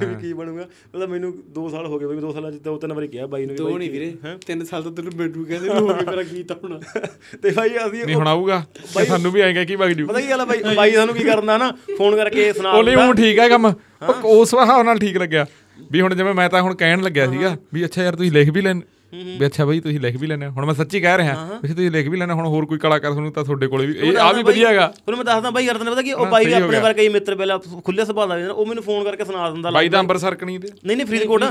ਵੀ 0.00 0.08
ਕੀ 0.16 0.32
ਬਣੂਗਾ। 0.32 0.64
ਮਤਲਬ 0.88 1.10
ਮੈਨੂੰ 1.10 1.30
2 1.54 1.62
ਸਾਲ 1.70 1.86
ਹੋ 1.86 1.98
ਗਏ 1.98 2.06
ਬਈ 2.06 2.18
2 2.20 2.32
ਸਾਲਾਂ 2.32 2.50
ਚ 2.52 2.58
ਦੋ 2.64 2.76
ਤਿੰਨ 2.78 2.92
ਵਾਰੀ 2.92 3.08
ਕਿਹਾ 3.08 3.26
ਬਾਈ 3.26 3.46
ਨੂੰ 3.46 3.54
ਵੀ 3.54 3.58
ਦੋ 3.58 3.64
ਬਾਈ 3.66 3.78
ਨਹੀਂ 3.78 3.90
ਵੀਰੇ 3.90 4.34
ਤਿੰਨ 4.46 4.64
ਸਾਲ 4.64 4.82
ਤੋਂ 4.82 4.92
ਤੈਨੂੰ 4.92 5.12
ਬੈਠੂ 5.16 5.44
ਕਹਿੰਦੇ 5.44 5.68
ਵੀ 5.68 5.78
ਹੋ 5.78 5.86
ਗਿਆ 5.88 6.10
ਮੇਰਾ 6.10 6.22
ਗੀਤ 6.32 6.52
ਆਪਣਾ 6.52 6.80
ਤੇ 7.42 7.50
ਬਾਈ 7.52 7.76
ਅਸੀਂ 7.78 8.04
ਨਹੀਂ 8.04 8.16
ਹੁਣ 8.16 8.28
ਆਊਗਾ। 8.28 8.62
ਤੇ 8.94 9.04
ਸਾਨੂੰ 9.06 9.32
ਵੀ 9.32 9.40
ਆਏਗਾ 9.40 9.64
ਕੀ 9.64 9.76
ਵਗ 9.76 9.92
ਜੂ। 9.92 10.06
ਪਤਾ 10.06 10.20
ਕੀ 10.20 10.28
ਗੱਲ 10.30 10.40
ਆ 10.40 10.44
ਬਾਈ 10.44 10.62
ਬਾਈ 10.76 10.92
ਸਾਨੂੰ 10.92 11.14
ਕੀ 11.14 11.24
ਕਰਨਾ 11.24 11.56
ਨਾ 11.58 11.70
ਫੋਨ 11.98 12.16
ਕਰਕੇ 12.16 12.52
ਸੁਣਾ 12.52 12.72
ਉਹਨੇ 12.72 12.90
ਦਿੰਦਾ। 12.90 13.06
ਉਹ 13.06 13.14
ਠੀਕ 13.14 13.38
ਹੈ 13.38 13.48
ਕੰਮ 13.48 13.66
ਉਹ 13.66 14.28
ਉਸ 14.30 14.54
ਹਿਸਾਬ 14.54 14.84
ਨਾਲ 14.84 14.98
ਠੀਕ 14.98 15.16
ਲੱਗਿਆ। 15.16 15.46
ਵੀ 15.92 16.00
ਹੁਣ 16.00 16.14
ਜਿਵੇਂ 16.14 16.34
ਮੈਂ 16.34 16.48
ਤਾਂ 16.48 16.62
ਹੁਣ 16.62 16.74
ਕਹਿਣ 16.74 17.02
ਲੱਗਿਆ 17.02 17.26
ਸੀਗਾ 17.30 17.56
ਵੀ 17.74 17.84
ਅੱਛਾ 17.84 18.02
ਯਾਰ 18.02 18.16
ਤੁਸੀਂ 18.16 18.32
ਲਿਖ 18.32 18.50
ਵੀ 18.50 18.60
ਲੈਣ 18.60 18.80
ਵੀ 19.14 19.46
ਅੱਛਾ 19.46 19.64
ਬਈ 19.64 19.80
ਤੁਸੀਂ 19.80 20.00
ਲਿਖ 20.00 20.16
ਵੀ 20.16 20.26
ਲੈਣੇ 20.26 20.46
ਹੁਣ 20.46 20.64
ਮੈਂ 20.66 20.74
ਸੱਚੀ 20.74 21.00
ਕਹਿ 21.00 21.18
ਰਿਹਾ 21.18 21.58
ਵੀ 21.62 21.68
ਤੁਸੀਂ 21.68 21.90
ਲਿਖ 21.90 22.08
ਵੀ 22.08 22.16
ਲੈਣਾ 22.16 22.34
ਹੁਣ 22.34 22.46
ਹੋਰ 22.46 22.66
ਕੋਈ 22.66 22.78
ਕਲਾਕਾਰ 22.78 23.10
ਤੁਹਾਨੂੰ 23.10 23.32
ਤਾਂ 23.32 23.44
ਤੁਹਾਡੇ 23.44 23.66
ਕੋਲੇ 23.66 23.86
ਵੀ 23.86 23.94
ਇਹ 23.98 24.16
ਆ 24.18 24.32
ਵੀ 24.32 24.42
ਵਧੀਆ 24.42 24.68
ਹੈਗਾ। 24.68 24.86
ਉਹਨੂੰ 24.86 25.16
ਮੈਂ 25.18 25.24
ਦੱਸਦਾ 25.24 25.50
ਬਾਈ 25.50 25.64
ਯਾਰ 25.64 25.78
ਤੈਨੂੰ 25.78 25.92
ਪਤਾ 25.92 26.02
ਕੀ 26.02 26.12
ਉਹ 26.12 26.26
ਬਾਈ 26.26 26.46
ਵੀ 26.46 26.52
ਆਪਣੇ 26.52 26.80
ਵਰਗੇ 26.80 27.02
ਹੀ 27.02 27.08
ਮਿੱਤਰ 27.08 27.34
ਪਹਿਲਾਂ 27.34 27.58
ਖੁੱਲੇ 27.84 28.04
ਸੁਭਾਅ 28.04 28.26
ਦਾ 28.26 28.38
ਜਿਹੜਾ, 28.38 28.52
ਉਹ 28.52 28.66
ਮੈਨੂੰ 28.66 28.82
ਫੋਨ 28.84 29.04
ਕਰਕੇ 29.04 29.24
ਸੁਣਾ 29.24 29.50
ਦਿੰਦਾ 29.50 29.70
ਬਾਈ 29.70 29.88
ਦਾ 29.88 30.00
ਅੰਬਰਸਰ 30.00 30.34
ਕਣੀ 30.34 30.58
ਤੇ 30.58 30.68
ਨਹੀਂ 30.86 30.96
ਨਹੀਂ 30.96 31.06
ਫਰੀਦਕੋਟ। 31.06 31.44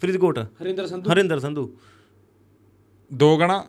ਫਰੀਦਕੋਟ। 0.00 0.38
ਹਰਿੰਦਰ 0.62 0.86
ਸੰਧੂ। 0.86 1.12
ਹਰਿੰਦਰ 1.12 1.38
ਸੰਧੂ। 1.40 1.70
ਦੋ 3.10 3.36
ਗਣਾ 3.36 3.64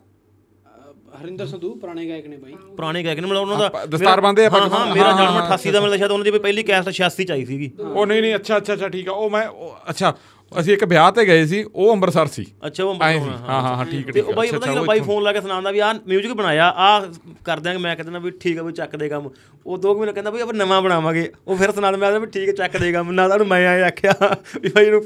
ਹਰਿੰਦਰ 1.16 1.46
ਸੰਧੂ 1.46 1.74
ਪੁਰਾਣੇ 1.76 2.08
ਗਾਇਕ 2.08 2.26
ਨੇ 2.26 2.36
ਬਾਈ। 2.36 2.52
ਪੁਰਾਣੇ 2.76 3.02
ਗਾਇਕ 3.04 3.18
ਨੇ 3.20 3.26
ਮਤਲਬ 3.26 3.42
ਉਹਨਾਂ 3.42 3.58
ਦਾ 3.60 3.84
ਦਸਤਾਰ 3.88 4.20
ਬੰਨ੍ਹਦੇ 4.20 4.46
ਆਪਾਂ 4.46 4.60
ਹਾਂ 4.60 4.68
ਹਾਂ 4.70 4.94
ਮੇਰਾ 4.94 5.12
ਜਨਮ 5.14 5.38
88 5.42 5.72
ਦਾ 5.72 5.80
ਮਿਲਦਾ 5.80 5.96
ਸ਼ਾਇਦ 5.96 6.10
ਉਹਨਾਂ 6.12 6.24
ਦੀ 6.26 6.38
ਪਹਿਲੀ 6.40 6.62
ਕੈਸਟ 6.64 6.88
86 6.94 7.24
ਚ 7.24 7.30
ਆਈ 7.32 7.44
ਸੀਗੀ। 7.46 7.70
ਉਹ 7.82 8.06
ਨਹੀਂ 8.06 8.22
ਨਹੀਂ 8.22 8.34
ਅੱਛਾ 8.34 8.56
ਅੱਛਾ 8.56 8.72
ਅੱਛਾ 8.74 8.88
ਠੀਕ 8.90 9.08
ਆ 9.08 9.12
ਉਹ 9.14 9.30
ਮੈਂ 9.30 9.46
ਅੱਛਾ 9.90 10.14
ਅਸੀਂ 10.52 10.72
ਇੱਕ 10.74 10.82
ਵਿਆਹ 10.84 11.10
ਤੇ 11.12 11.24
ਗਏ 11.26 11.46
ਸੀ 11.46 11.62
ਉਹ 11.64 11.92
ਅੰਮ੍ਰਿਤਸਰ 11.92 12.26
ਸੀ। 12.28 12.44
ਅੱਛਾ 12.66 12.84
ਉਹ 12.84 12.92
ਅੰਬਰ 12.92 13.06
ਹਾਂ 13.46 13.60
ਹਾਂ 13.62 13.76
ਹਾਂ 13.76 13.84
ਠੀਕ 13.86 14.06
ਤੇ 14.06 14.12
ਠੀਕ 14.12 14.26
ਉਹ 14.26 14.32
ਬਾਈ 14.34 14.50
ਪਤਾ 14.50 14.72
ਕਿ 14.72 14.80
ਬਾਈ 14.86 15.00
ਫੋਨ 15.02 15.22
ਲਾ 15.22 15.32
ਕੇ 15.32 15.40
ਸੁਣਾਉਂਦਾ 15.40 15.70
ਵੀ 15.70 15.78
ਆਹ 15.80 15.94
ਮਿਊਜ਼ਿਕ 16.06 16.32
ਬਣਾਇਆ 16.34 16.68
ਆ 16.78 16.90
ਕਰ 17.44 17.60
ਦਿਆਂਗੇ 17.60 17.78
ਮੈਂ 17.80 17.94
ਕਹਿੰਦਾ 17.96 18.18
ਵੀ 18.18 18.30
ਠੀਕ 18.40 18.58
ਆ 18.58 18.62
ਵੀ 18.62 18.72
ਚੱਕ 18.72 18.94
ਦੇ 18.96 19.08
ਕੰਮ 19.08 19.28
ਉਹ 19.66 19.78
ਦੋ 19.78 19.94
ਕੁ 19.94 19.98
ਮਹੀਨੇ 20.00 20.12
ਕਹਿੰਦਾ 20.12 20.30
ਵੀ 20.30 20.40
ਆਪਾਂ 20.40 20.54
ਨਵਾਂ 20.54 20.80
ਬਣਾਵਾਂਗੇ 20.82 21.30
ਉਹ 21.46 21.56
ਫਿਰ 21.56 21.72
ਸੁਣਾ 21.72 21.90
ਦਿੰਦਾ 21.90 22.10
ਮੈਂ 22.10 22.20
ਵੀ 22.20 22.26
ਠੀਕ 22.28 22.48
ਹੈ 22.48 22.52
ਚੱਕ 22.56 22.76
ਦੇ 22.76 22.92
ਕੰਮ 22.92 23.10
ਨਾ 23.12 23.26
ਤਾਂ 23.28 23.34
ਉਹਨੂੰ 23.34 23.46
ਮੈਂ 23.48 23.82
ਆਖਿਆ 23.84 24.12
ਵੀ 24.56 24.68
ਭਾਈ 24.68 24.84
ਇਹਨੂੰ 24.84 25.02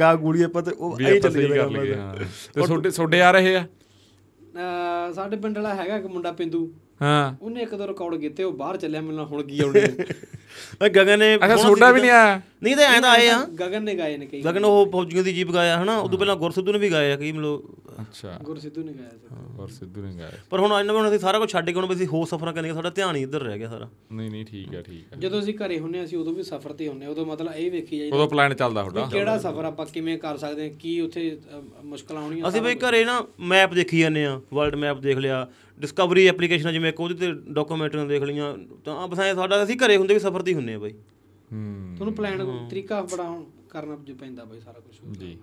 ਗਾ 0.00 0.14
ਗੂੜੀ 0.16 0.42
ਆਪਾਂ 0.42 0.62
ਤੇ 0.62 0.72
ਉਹ 0.72 1.00
ਐਂ 1.02 1.18
ਚੱਲੀ 1.20 1.58
ਹਾਂ। 1.58 1.68
ਤੇ 2.54 2.60
ਤੁਹਾਡੇ 2.60 2.90
ਤੁਹਾਡੇ 2.90 3.22
ਆ 3.22 3.30
ਰਹੇ 3.32 3.56
ਆ? 3.56 3.64
ਸਾਡੇ 5.14 5.36
ਪਿੰਡ 5.36 5.56
ਵਾਲਾ 5.58 5.74
ਹੈਗਾ 5.74 5.96
ਇੱਕ 5.96 6.06
ਮੁੰਡਾ 6.06 6.32
ਪਿੰਦੂ। 6.32 6.72
ਹਾਂ। 7.02 7.34
ਉਹਨੇ 7.42 7.62
ਇੱਕ 7.62 7.74
ਦੋ 7.74 7.86
ਰਿਕਾਰਡ 7.86 8.14
ਕੀਤੇ 8.14 8.44
ਉਹ 8.44 8.52
ਬਾਹਰ 8.52 8.76
ਚੱਲਿਆ 8.76 9.00
ਮੈਨੂੰ 9.00 9.26
ਹੁਣ 9.26 9.42
ਕੀ 9.42 9.60
ਆਉਣੇ। 9.60 9.80
ਓਏ 10.82 10.88
ਗਗਨ 10.90 11.18
ਨੇ 11.18 11.36
ਅੱਛਾ 11.36 11.56
ਤੁਹਾਡਾ 11.56 11.90
ਵੀ। 11.90 12.00
ਨਹੀਂ 12.00 12.10
ਆਇਆ? 12.10 12.40
ਨਹੀਂ 12.62 12.76
ਤਾਂ 12.76 12.84
ਐਂ 12.84 13.00
ਤਾਂ 13.02 13.10
ਆਏ 13.10 13.28
ਆ। 13.28 13.44
ਗਗਨ 13.44 13.82
ਨੇ 13.82 13.94
ਗਾਏ 13.94 14.16
ਨੇ 14.16 14.26
ਕਈ। 14.26 14.42
ਗਗਨ 14.42 14.64
ਉਹ 14.64 14.90
ਫੌਜੀਆਂ 14.92 15.24
ਦੀ 15.24 15.32
ਜੀਪ 15.32 15.52
ਗਾਇਆ 15.52 15.82
ਹਨਾ? 15.82 15.98
ਉਦੋਂ 15.98 16.18
ਪਹਿਲਾਂ 16.18 16.36
ਗੁਰਸਿੱਧੂ 16.36 16.72
ਨੇ 16.72 16.78
ਵੀ 16.78 16.90
ਗਾਇਆ 16.90 17.16
ਕਈ 17.16 17.32
ਮਤਲਬ 17.32 17.62
ਅੱਛਾ। 18.04 18.36
ਗੁਰ 18.42 18.58
ਸਿੱਧੂ 18.58 18.82
ਨੇ 18.82 18.92
ਗਾਇਆ 18.92 19.10
ਸੀ। 19.10 19.60
ਔਰ 19.60 19.68
ਸਿੱਧੂ 19.68 20.02
ਨੇ 20.02 20.12
ਗਾਇਆ 20.18 20.38
ਪਰ 20.50 20.60
ਹੁਣ 20.60 20.72
ਇਹਨਾਂ 20.72 20.94
ਹੁਣ 20.94 21.08
ਅਸੀਂ 21.08 21.18
ਸਾਰਾ 21.18 21.38
ਕੁਝ 21.38 21.48
ਛੱਡ 21.50 21.66
ਕੇ 21.66 21.74
ਹੁਣ 21.74 21.86
ਵੀ 21.86 21.94
ਅਸੀਂ 21.94 22.06
ਹੋਰ 22.06 22.26
ਸਫ਼ਰਾਂ 22.26 22.52
ਕਰਨੀਆਂ 22.52 22.74
ਸਾਡਾ 22.74 22.90
ਧਿਆਨ 22.90 23.16
ਹੀ 23.16 23.22
ਇੱਧਰ 23.22 23.42
ਰਹਿ 23.42 23.58
ਗਿਆ 23.58 23.68
ਸਾਰਾ। 23.68 23.88
ਨਹੀਂ 24.12 24.30
ਨਹੀਂ 24.30 24.44
ਠੀਕ 24.44 24.74
ਹੈ 24.74 24.82
ਠੀਕ 24.82 25.12
ਹੈ 25.12 25.18
ਜਦੋਂ 25.18 25.40
ਅਸੀਂ 25.40 25.54
ਘਰੇ 25.56 25.78
ਹੁੰਨੇ 25.78 26.02
ਅਸੀਂ 26.04 26.18
ਉਦੋਂ 26.18 26.32
ਵੀ 26.32 26.42
ਸਫ਼ਰ 26.42 26.72
ਤੇ 26.72 26.88
ਹੁੰਨੇ 26.88 27.06
ਉਦੋਂ 27.06 27.26
ਮਤਲਬ 27.26 27.52
ਇਹ 27.54 27.70
ਵੇਖੀ 27.70 27.98
ਜਾਈਦਾ 27.98 28.16
ਉਦੋਂ 28.16 28.28
ਪਲਾਨ 28.28 28.54
ਚੱਲਦਾ 28.54 28.82
ਤੁਹਾਡਾ 28.82 29.04
ਵੀ 29.04 29.10
ਕਿਹੜਾ 29.10 29.36
ਸਫ਼ਰ 29.38 29.64
ਆਪਾਂ 29.64 29.86
ਕਿਵੇਂ 29.86 30.18
ਕਰ 30.18 30.36
ਸਕਦੇ 30.36 30.62
ਹਾਂ 30.62 30.76
ਕੀ 30.78 31.00
ਉੱਥੇ 31.00 31.36
ਮੁਸ਼ਕਲਾਂ 31.84 32.22
ਆਉਣੀਆਂ 32.22 32.48
ਅਸੀਂ 32.48 32.62
ਬਈ 32.62 32.74
ਘਰੇ 32.80 33.04
ਨਾ 33.04 33.20
ਮੈਪ 33.46 33.74
ਦੇਖੀ 33.74 34.00
ਜਾਂਦੇ 34.00 34.24
ਆ 34.24 34.40
ਵਰਲਡ 34.52 34.74
ਮੈਪ 34.76 35.00
ਦੇਖ 35.00 35.18
ਲਿਆ 35.18 35.46
ਡਿਸਕਵਰੀ 35.80 36.26
ਐਪਲੀਕੇਸ਼ਨ 36.26 36.72
ਜਿਵੇਂ 36.72 36.92
ਉਹਦੇ 37.00 37.14
ਤੇ 37.16 37.32
ਡਾਕੂਮੈਂਟਰੀਆਂ 37.52 38.06
ਦੇਖ 38.06 38.22
ਲਈਆਂ 38.22 38.56
ਤਾਂ 38.84 39.06
ਬਸ 39.08 39.18
ਐਂ 39.18 39.34
ਸਾਡਾ 39.34 39.62
ਅਸੀਂ 39.64 39.76
ਘਰੇ 39.76 39.96
ਹੁੰਦੇ 39.96 40.14
ਵੀ 40.14 40.20
ਸਫ਼ਰ 40.20 40.42
ਤੇ 40.42 40.54
ਹੁੰਨੇ 40.54 40.74
ਆ 40.74 40.78
ਬਾਈ। 40.78 40.92
ਹੂੰ। 41.52 41.94
ਤੁਹਾਨੂੰ 41.96 42.14
ਪਲਾਨ 42.14 42.68
ਤਰੀਕਾ 42.68 43.00
ਬੜਾ 43.02 43.24
ਹੁਣ 43.24 43.44
ਕਰਨਾ 43.70 43.96
ਪੈਂਦਾ 44.20 44.44
ਬਈ 44.44 44.60
ਸਾਰਾ 44.60 44.80
ਕੁਝ 44.80 45.18
ਜੀ। 45.18 45.36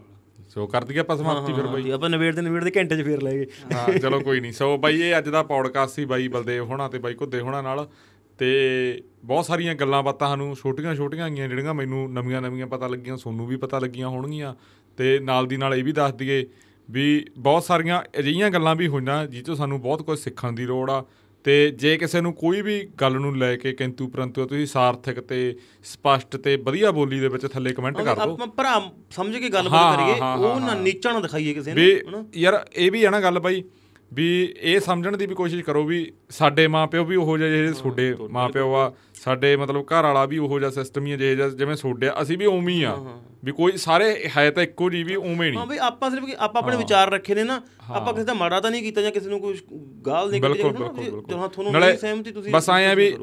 ਸੋ 0.53 0.67
ਕਰ 0.67 0.83
ਦਈਏ 0.83 0.99
ਆਪਾਂ 0.99 1.17
ਸਮਾਪਤੀ 1.17 1.53
ਫਿਰ 1.53 1.67
ਬਾਈ। 1.67 1.91
ਆਪਾਂ 1.91 2.09
ਨਵੇੜ 2.09 2.35
ਦੇ 2.35 2.41
ਨਵੇੜ 2.41 2.63
ਦੇ 2.63 2.71
ਘੰਟੇ 2.77 2.97
'ਚ 2.97 3.01
ਫੇਰ 3.01 3.21
ਲੈ 3.21 3.31
ਗਏ। 3.31 3.45
ਹਾਂ 3.73 3.99
ਚਲੋ 3.99 4.19
ਕੋਈ 4.19 4.39
ਨਹੀਂ। 4.39 4.51
ਸੋ 4.51 4.77
ਬਾਈ 4.77 5.01
ਇਹ 5.01 5.17
ਅੱਜ 5.17 5.29
ਦਾ 5.29 5.43
ਪੌਡਕਾਸਟ 5.43 5.95
ਸੀ 5.95 6.05
ਬਾਈ 6.05 6.27
ਬਲਦੇਵ 6.27 6.65
ਹੋਣਾ 6.65 6.87
ਤੇ 6.87 6.99
ਬਾਈ 6.99 7.13
ਘੁੱਦੇ 7.13 7.39
ਹੋਣਾ 7.39 7.61
ਨਾਲ। 7.61 7.89
ਤੇ 8.37 9.03
ਬਹੁਤ 9.23 9.45
ਸਾਰੀਆਂ 9.45 9.75
ਗੱਲਾਂ 9.75 10.03
ਬਾਤਾਂ 10.03 10.27
ਸਾਨੂੰ 10.27 10.55
ਛੋਟੀਆਂ 10.55 10.95
ਛੋਟੀਆਂ 10.95 11.23
ਆਈਆਂ 11.23 11.49
ਜਿਹੜੀਆਂ 11.49 11.73
ਮੈਨੂੰ 11.73 12.13
ਨਵੀਆਂ 12.13 12.41
ਨਵੀਆਂ 12.41 12.67
ਪਤਾ 12.67 12.87
ਲੱਗੀਆਂ 12.87 13.17
ਸੋਨੂੰ 13.17 13.47
ਵੀ 13.47 13.55
ਪਤਾ 13.55 13.79
ਲੱਗੀਆਂ 13.79 14.07
ਹੋਣਗੀਆਂ। 14.07 14.55
ਤੇ 14.97 15.19
ਨਾਲ 15.19 15.47
ਦੀ 15.47 15.57
ਨਾਲ 15.57 15.75
ਇਹ 15.75 15.83
ਵੀ 15.83 15.91
ਦੱਸ 15.91 16.13
ਦਈਏ 16.13 16.45
ਵੀ 16.91 17.25
ਬਹੁਤ 17.37 17.63
ਸਾਰੀਆਂ 17.63 18.01
ਅਜਿਹੀਆਂ 18.19 18.49
ਗੱਲਾਂ 18.49 18.75
ਵੀ 18.75 18.87
ਹੋਈਆਂ 18.87 19.25
ਜਿਹ 19.25 19.43
ਤੋਂ 19.43 19.55
ਸਾਨੂੰ 19.55 19.81
ਬਹੁਤ 19.81 20.01
ਕੁਝ 20.01 20.19
ਸਿੱਖਣ 20.19 20.51
ਦੀ 20.51 20.65
ਲੋੜ 20.65 20.91
ਆ। 20.91 21.05
ਤੇ 21.43 21.53
ਜੇ 21.71 21.97
ਕਿਸੇ 21.97 22.21
ਨੂੰ 22.21 22.33
ਕੋਈ 22.33 22.61
ਵੀ 22.61 22.79
ਗੱਲ 23.01 23.13
ਨੂੰ 23.13 23.37
ਲੈ 23.37 23.55
ਕੇ 23.55 23.71
ਕਿੰਤੂ 23.73 24.07
ਪਰੰਤੂ 24.07 24.45
ਤੁਸੀਂ 24.45 24.65
ਸਾਰਥਕ 24.65 25.19
ਤੇ 25.19 25.39
ਸਪਸ਼ਟ 25.83 26.35
ਤੇ 26.37 26.55
ਵਧੀਆ 26.55 26.91
ਬੋਲੀ 26.91 27.19
ਦੇ 27.19 27.27
ਵਿੱਚ 27.27 27.45
ਥੱਲੇ 27.45 27.73
ਕਮੈਂਟ 27.73 27.97
ਕਰ 27.97 28.15
ਦਿਓ 28.15 28.33
ਆਪਾਂ 28.33 28.47
ਭਰਾ 28.47 28.79
ਸਮਝ 29.11 29.35
ਕੇ 29.37 29.49
ਗੱਲਬਾਤ 29.49 29.95
ਕਰੀਏ 29.95 30.13
ਉਹ 30.47 30.59
ਨਾ। 30.59 30.73
ਨੀਚਾ 30.73 31.11
ਨਾ 31.11 31.19
ਦਿਖਾਈਏ 31.19 31.53
ਕਿਸੇ 31.53 31.73
ਨੂੰ 31.73 32.25
ਯਾਰ 32.35 32.65
ਇਹ 32.75 32.91
ਵੀ 32.91 33.05
ਹੈ 33.05 33.09
ਨਾ 33.09 33.21
ਗੱਲ 33.21 33.39
ਬਾਈ 33.39 33.63
ਵੀ 34.11 34.27
ਇਹ 34.61 34.79
ਸਮਝਣ 34.79 35.17
ਦੀ 35.17 35.25
ਵੀ 35.25 35.35
ਕੋਸ਼ਿਸ਼ 35.35 35.63
ਕਰੋ 35.63 35.83
ਵੀ 35.83 36.05
ਸਾਡੇ 36.29 36.67
ਮਾਪਿਓ 36.67 37.03
ਵੀ 37.05 37.15
ਉਹੋ 37.15 37.37
ਜਿਹੇ 37.37 37.49
ਜਿਹੜੇ 37.49 37.71
ਤੁਹਾਡੇ 37.73 38.15
ਮਾਪਿਓ 38.31 38.73
ਆ 38.75 38.91
ਸਾਡੇ 39.21 39.55
ਮਤਲਬ 39.55 39.83
ਘਰ 39.83 40.03
ਵਾਲਾ 40.03 40.25
ਵੀ 40.25 40.37
ਉਹੋ 40.37 40.59
ਜਿਹਾ 40.59 40.69
ਸਿਸਟਮ 40.71 41.05
ਹੀ 41.05 41.11
ਹੈ 41.11 41.17
ਜਿਹੇ 41.17 41.35
ਜਿਹਾ 41.35 41.49
ਜਿਵੇਂ 41.49 41.75
ਤੁਹਾਡੇ 41.75 42.07
ਆ, 42.09 42.15
ਅਸੀਂ 42.21 42.37
ਵੀ 42.37 42.45
ਉਵੇਂ 42.45 42.75
ਹੀ 42.75 42.83
ਆ। 42.83 42.95
ਵੀ 43.43 43.51
ਕੋਈ 43.51 43.77
ਸਾਰੇ 43.77 44.29
ਹੈ 44.37 44.49
ਤਾਂ 44.51 44.63
ਇੱਕੋ 44.63 44.89
ਜੀ 44.89 45.03
ਵੀ 45.03 45.15
ਉਵੇਂ 45.15 45.35
ਹਾਂ 45.35 45.45
ਨਹੀਂ 45.49 45.65
ਬਈ 45.67 45.77
ਆਪਾਂ 45.77 46.09
ਸਿਰਫ 46.11 46.23
ਆਪਾਂ 46.37 46.61
ਆਪਣੇ 46.61 46.77
ਵਿਚਾਰ 46.77 47.11
ਰੱਖੇ 47.11 47.35
ਨੇ 47.35 47.43
ਨਾ 47.43 47.61
ਆਪਾਂ 47.89 48.13
ਕਿਸੇ 48.13 48.25
ਦਾ 48.25 48.33
ਮਾੜਾ 48.33 48.59
ਤਾਂ 48.59 48.71
ਨਹੀਂ 48.71 48.83
ਕੀਤਾ 48.83 49.01
ਜਾਂ 49.01 49.11
ਕਿਸੇ 49.11 49.29
ਨੂੰ 49.29 49.39
ਕੋਈ 49.39 49.57
ਗਾਲ 50.05 50.29
ਨਹੀਂ 50.31 50.41
ਕੱਢੀ 50.41 50.63
ਬਿਲਕੁਲ 50.63 51.35
ਹਾਂ 51.35 51.47
ਤੁਹਾਨੂੰ 51.49 51.73
ਨਹੀਂ 51.73 51.97
ਸਹਿਮਤੀ 51.97 52.31
ਤੁਸੀਂ 52.31 52.51
ਬਸ 52.53 52.69
ਆਏ 52.69 52.85
ਆ 52.85 52.93
ਵੀ। 52.93 53.15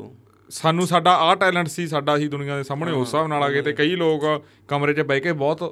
ਸਾਨੂੰ 0.50 0.86
ਸਾਡਾ 0.86 1.14
ਆਹ 1.20 1.34
ਟੈਲੈਂਟ 1.36 1.68
ਸੀ 1.68 1.86
ਸਾਡਾ 1.86 2.16
ਹੀ 2.16 2.28
ਦੁਨੀਆ 2.28 2.56
ਦੇ 2.56 2.62
ਸਾਹਮਣੇ 2.62 2.92
ਉਸ 2.92 3.06
ਹਿਸਾਬ 3.06 3.26
ਨਾਲ 3.26 3.42
ਆ 3.42 3.48
ਗਏ 3.50 3.62
ਤੇ 3.62 3.72
ਕਈ 3.72 3.96
ਲੋਕ 3.96 4.24
ਕਮਰੇ 4.68 4.94
'ਚ 4.94 5.00
ਬਹਿ 5.00 5.20
ਕੇ 5.20 5.32
ਬਹੁਤ 5.34 5.62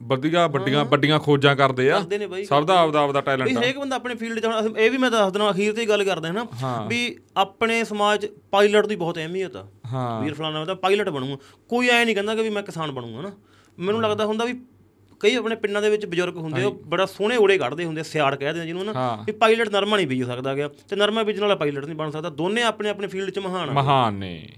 ਵਧੀਆ 0.00 0.46
ਵੱਡੀਆਂ 0.46 0.84
ਵੱਡੀਆਂ 0.84 1.18
ਖੋਜਾਂ 1.18 1.54
ਕਰਦੇ 1.56 1.90
ਆ। 1.90 2.00
ਸਭ 2.44 2.64
ਦਾ 2.64 2.74
ਆਪਦਾ 2.80 3.00
ਆਪਦਾ 3.00 3.20
ਵੀ 3.20 3.24
ਟੈਲੈਂਟ 3.26 3.56
ਆ। 3.56 3.60
ਹਰੇਕ 3.60 3.78
ਬੰਦਾ 3.78 3.96
ਆਪਣੇ 3.96 4.14
ਫੀਲਡ 4.14 4.40
'ਚ 4.40 4.46
ਹੁਣ 4.46 4.58
ਅਸੀਂ- 4.60 4.76
ਇਹ 4.76 4.90
ਵੀ 4.90 4.96
ਮੈਂ 4.96 5.10
ਦੱਸ 5.10 5.32
ਦਿੰਦਾ 5.32 5.50
ਅਖੀਰ 5.50 5.72
ਤੇ 5.72 5.80
ਹੀ 5.80 5.86
ਗੱਲ 5.88 6.04
ਕਰਦੇ 6.04 6.26
ਹਾਂ 6.26 6.34
ਨਾ। 6.34 6.46
ਹਾਂ। 6.62 6.86
ਵੀ 6.86 7.16
ਆਪਣੇ 7.36 7.82
ਸਮਾਜ 7.84 8.26
ਪਾਇਲਟ 8.50 8.86
ਦੀ 8.86 8.96
ਬਹੁਤ 8.96 9.18
ਅਹਿਮੀਅਤ 9.18 9.56
ਆ। 9.56 9.66
ਹਾਂ। 9.92 10.22
ਵੀਰ 10.22 10.34
ਫਲਾਣਾ 10.34 10.58
ਮੈਂ 10.58 10.66
ਤਾਂ 10.66 10.74
ਪਾਇਲਟ 10.74 11.08
ਬਣੂੰਗਾ। 11.08 11.36
ਕੋਈ 11.68 11.88
ਐ 11.88 12.04
ਨਹੀਂ 12.04 12.14
ਕਹਿੰਦਾ 12.14 12.34
ਕਿ 12.34 12.42
ਵੀ 12.42 12.48
ਮੈਂ 12.48 12.62
ਕਿਸਾਨ 12.62 12.92
ਬਣੂੰਗਾ 12.92 13.20
ਨਾ। 13.22 13.32
ਮੈਨੂੰ 13.78 14.02
ਲੱਗਦਾ 14.02 14.26
ਹੁੰਦਾ 14.26 14.44
ਵੀ 14.44 14.60
ਕਈ 15.20 15.34
ਆਪਣੇ 15.34 15.56
ਪਿੰਡਾਂ 15.56 15.82
ਦੇ 15.82 15.90
ਵਿੱਚ 15.90 16.06
ਬਜ਼ੁਰਗ 16.06 16.36
ਹੁੰਦੇ 16.36 16.64
ਉਹ 16.64 16.80
ਬੜਾ 16.86 17.06
ਸੋਹਣੇ 17.06 17.36
ਓੜੇ 17.36 17.58
ਕੱਢਦੇ 17.58 17.84
ਹੁੰਦੇ 17.84 18.02
ਸਿਆੜ 18.02 18.34
ਕਹਿੰਦੇ 18.34 18.66
ਜਿਹਨੂੰ 18.66 18.84
ਨਾ। 18.84 19.22
ਵੀ 19.26 19.32
ਪਾਇਲਟ 19.32 19.68
ਨਰਮਾ 19.68 19.96
ਨਹੀਂ 19.96 20.06
ਬੀਜ 20.06 20.26
ਸਕਦਾ 20.26 20.54
ਗਿਆ। 20.54 20.68
ਤੇ 20.68 20.96
ਨਰਮਾ 20.96 21.22
ਬੀਜਣ 21.22 21.40
ਵਾਲਾ 21.40 21.54
ਪਾਇਲਟ 21.54 21.84
ਨਹੀਂ 21.84 21.96
ਬਣ 21.96 22.10
ਸਕਦਾ। 22.10 22.30
ਦੋਨੇ 22.30 22.62
ਆਪਣੇ 22.62 22.88
ਆਪਣੇ 22.88 23.06
ਫੀਲਡ 23.06 23.30
'ਚ 23.30 23.38
ਮਹਾਨ 23.38 23.68
ਆ। 23.68 23.72
ਮਹਾਨ 23.72 24.14
ਨੇ। 24.14 24.48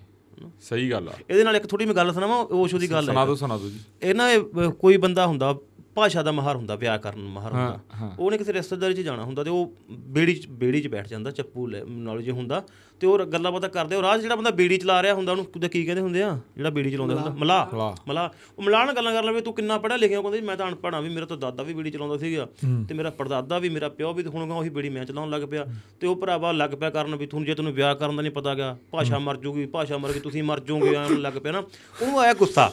ਸਹੀ 0.60 0.90
ਗੱਲ 0.90 1.08
ਆ। 1.08 1.12
ਇਹਦੇ 1.30 1.44
ਨਾਲ 1.44 1.56
ਇੱਕ 1.56 1.66
ਥੋੜੀ 1.66 1.86
ਮੈਂ 1.86 1.94
ਗੱਲ 1.94 2.12
ਸੁਣਾਵਾਂ 2.12 2.44
ਓਸ਼ੋ 2.44 2.78
ਦੀ 2.78 2.90
ਗੱਲ 2.90 3.06
ਸੁਣਾ 3.06 3.20
ਹੈ 3.20 3.24
ਦਿਓ 3.26 3.34
ਸੁਣਾ 3.34 3.58
ਦਿਓ 3.58 3.68
ਜੀ। 3.68 3.78
ਇਹ 4.02 4.14
ਨਾ 4.14 4.24
ਕੋਈ 4.70 4.96
ਬੰਦਾ 4.96 5.26
ਹੁੰਦਾ 5.26 5.56
ਭਾਸ਼ਾ 5.98 6.22
ਦਾ 6.22 6.32
ਮਾਹਰ 6.32 6.56
ਹੁੰਦਾ 6.56 6.74
ਵਿਆਕਰਨ 6.74 7.20
ਮਾਹਰ 7.20 7.52
ਹੁੰਦਾ। 7.52 7.78
ਉਹਨੇ 8.18 8.38
ਕਿਸੇ 8.38 8.52
ਰਿਸ਼ਤੇਦਾਰੀ 8.52 8.94
'ਚ 8.94 9.00
ਜਾਣਾ 9.00 9.24
ਹੁੰਦਾ 9.24 9.44
ਤੇ 9.44 9.50
ਉਹ 9.50 9.74
ਬੇੜੀ 9.90 10.34
'ਚ 10.34 10.46
ਬੇੜੀ 10.46 10.80
'ਚ 10.80 10.88
ਬੈਠ 10.88 11.08
ਜਾਂਦਾ 11.08 11.30
ਚੱਪੂ 11.30 11.66
ਨਾਲ 11.88 12.22
ਜੇ 12.22 12.30
ਹੁੰਦਾ 12.30 12.62
ਤੇ 13.00 13.06
ਉਹ 13.06 13.18
ਗੱਲਾਂ 13.18 13.52
ਬਾਤਾਂ 13.52 13.68
ਕਰਦੇ 13.68 13.96
ਉਹ 13.96 14.02
'ਚ 14.18 14.20
ਜਿਹੜਾ 14.20 14.36
ਬੰਦਾ 14.36 14.50
ਬੇੜੀ 14.50 14.76
ਚਲਾ 14.76 15.02
ਰਿਹਾ 15.02 15.14
ਹੁੰਦਾ 15.14 15.32
ਉਹਨੂੰ 15.32 15.46
ਕੀ 15.68 15.84
ਕਹਿੰਦੇ 15.84 16.02
ਹੁੰਦੇ 16.02 16.22
ਆ? 16.22 16.38
ਜਿਹੜਾ 16.56 16.70
ਬੇੜੀ 16.70 16.90
ਚਲਾਉਂਦਾ 16.90 17.14
ਹੁੰਦਾ 17.14 17.30
ਮਲਾਹ। 17.30 17.66
ਮਲਾਹ। 18.08 18.28
ਉਹ 18.58 18.62
ਮਲਾਹ 18.62 18.86
ਨਾਲ 18.86 18.94
ਗੱਲਾਂ 18.96 19.12
ਕਰ 19.12 19.24
ਲਵੇ 19.24 19.40
ਤੂੰ 19.40 19.54
ਕਿੰਨਾ 19.54 19.78
ਪੜਿਆ 19.78 19.96
ਲਿਖਿਆ 19.96 20.20
ਕਹਿੰਦਾ 20.22 20.40
ਮੈਂ 20.46 20.56
ਤਾਂ 20.56 20.68
ਅਨਪੜ੍ਹ 20.68 20.94
ਹਾਂ 20.94 21.02
ਵੀ 21.02 21.08
ਮੇਰਾ 21.08 21.26
ਤਾਂ 21.26 21.36
ਦਾਦਾ 21.36 21.62
ਵੀ 21.62 21.74
ਬੇੜੀ 21.74 21.90
ਚਲਾਉਂਦਾ 21.90 22.16
ਸੀਗਾ 22.18 22.46
ਤੇ 22.88 22.94
ਮੇਰਾ 22.94 23.10
ਪੜਦਾਦਾ 23.10 23.58
ਵੀ 23.58 23.68
ਮੇਰਾ 23.68 23.88
ਪਿਓ 23.88 24.12
ਵੀ 24.12 24.24
ਹੁਣ 24.24 24.52
ਉਹੀ 24.52 24.68
ਬੇੜੀ 24.68 24.88
ਮੈਂ 24.88 25.04
ਚਲਾਉਣ 25.04 25.30
ਲੱਗ 25.30 25.42
ਪਿਆ 25.42 25.66
ਤੇ 26.00 26.06
ਉਹ 26.06 26.16
ਭਰਾਵਾ 26.16 26.52
ਲੱਗ 26.52 26.70
ਪਿਆ 26.70 26.90
ਕਰਨ 26.90 27.16
ਵੀ 27.16 27.26
ਤੁਹਾਨੂੰ 27.26 27.46
ਜੇ 27.46 27.54
ਤੈਨੂੰ 27.54 27.72
ਵਿਆਹ 27.72 27.94
ਕਰਨ 27.94 28.16
ਦਾ 28.16 28.22
ਨਹੀਂ 28.22 28.32
ਪਤਾ 28.32 28.54
ਗਿਆ 28.54 28.76
ਭਾਸ਼ਾ 28.90 29.18
ਮਰ 29.18 29.36
ਜੂਗੀ 29.36 29.66
ਭਾਸ਼ਾ 29.66 29.98
ਮਰ 29.98 30.12
ਗਈ 30.12 30.20
ਤੁਸੀਂ 30.20 30.42
ਮਰ 30.42 30.60
ਜਾਓਗੇ 30.60 30.94
ਐਂ 30.94 31.10
ਲੱਗ 31.10 31.32
ਪਿਆ 31.32 31.52
ਨਾ। 31.52 31.58
ਉਹਨੂੰ 32.02 32.20
ਆਇਆ 32.20 32.34
ਗੁੱਸਾ। 32.34 32.72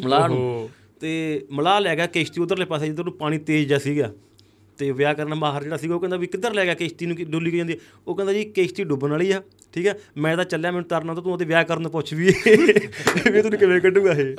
ਮਲਾਹ 0.00 0.28
ਨੂੰ 0.28 0.70
ਤੇ 1.00 1.46
ਮਲਾਹ 1.50 1.80
ਲੈ 1.80 1.94
ਗਿਆ 1.96 2.06
ਕਿਸ਼ਤੀ 2.08 2.40
ਉਧਰਲੇ 2.40 2.64
ਪਾਸੇ 2.64 2.86
ਜਿੱਧਰ 2.86 3.04
ਨੂੰ 3.04 3.12
ਪਾਣੀ 3.12 3.38
ਤੇਜ਼ 3.38 3.68
ਜਿਹਾ 3.68 3.78
ਸੀਗਾ। 3.78 4.12
ਤੇ 4.78 4.90
ਵਿਆਹ 4.92 5.14
ਕਰਨ 5.14 5.34
ਮਾਹਰ 5.34 5.62
ਜਿਹੜਾ 5.62 5.76
ਸੀਗਾ 5.76 5.94
ਉਹ 5.94 6.00
ਕਹਿੰਦਾ 6.00 6.16
ਵੀ 6.16 6.26
ਕਿੱਧਰ 6.26 6.54
ਲੈ 6.54 6.64
ਗਿਆ 6.64 6.74
ਕਿਸ਼ਤੀ 6.74 7.06
ਨੂੰ 7.06 7.16
ਡੁੱਲੀ 7.30 7.50
ਜਾਂਦੀ? 7.56 7.76
ਉਹ 8.06 8.14
ਕਹਿੰਦਾ 8.14 8.32
ਜੀ 8.32 8.44
ਕਿਸ਼ਤੀ 8.44 8.84
ਡੁੱਬਣ 8.84 9.10
ਵਾਲੀ 9.10 9.30
ਆ 9.32 9.40
ਠੀਕ 9.72 9.86
ਹੈ 9.86 9.94
ਮੈਂ 10.16 10.36
ਤਾਂ 10.36 10.44
ਚੱਲਿਆ 10.44 10.70
ਮੈਨੂੰ 10.70 10.88
ਤਰਨਾ 10.88 11.14
ਤਾਂ 11.14 11.22
ਤੂੰ 11.22 11.32
ਉਹਦੇ 11.32 11.44
ਵਿਆਹ 11.44 11.64
ਕਰਨ 11.64 11.82
ਨੂੰ 11.82 11.90
ਪੁੱਛ 11.90 12.12
ਵੀ। 12.14 12.26
ਵੀ 12.26 13.42
ਤੈਨੂੰ 13.42 13.58
ਕਿਵੇਂ 13.58 13.80
ਕੱਢੂਗਾ 13.80 14.12
ਇਹ? 14.12 14.34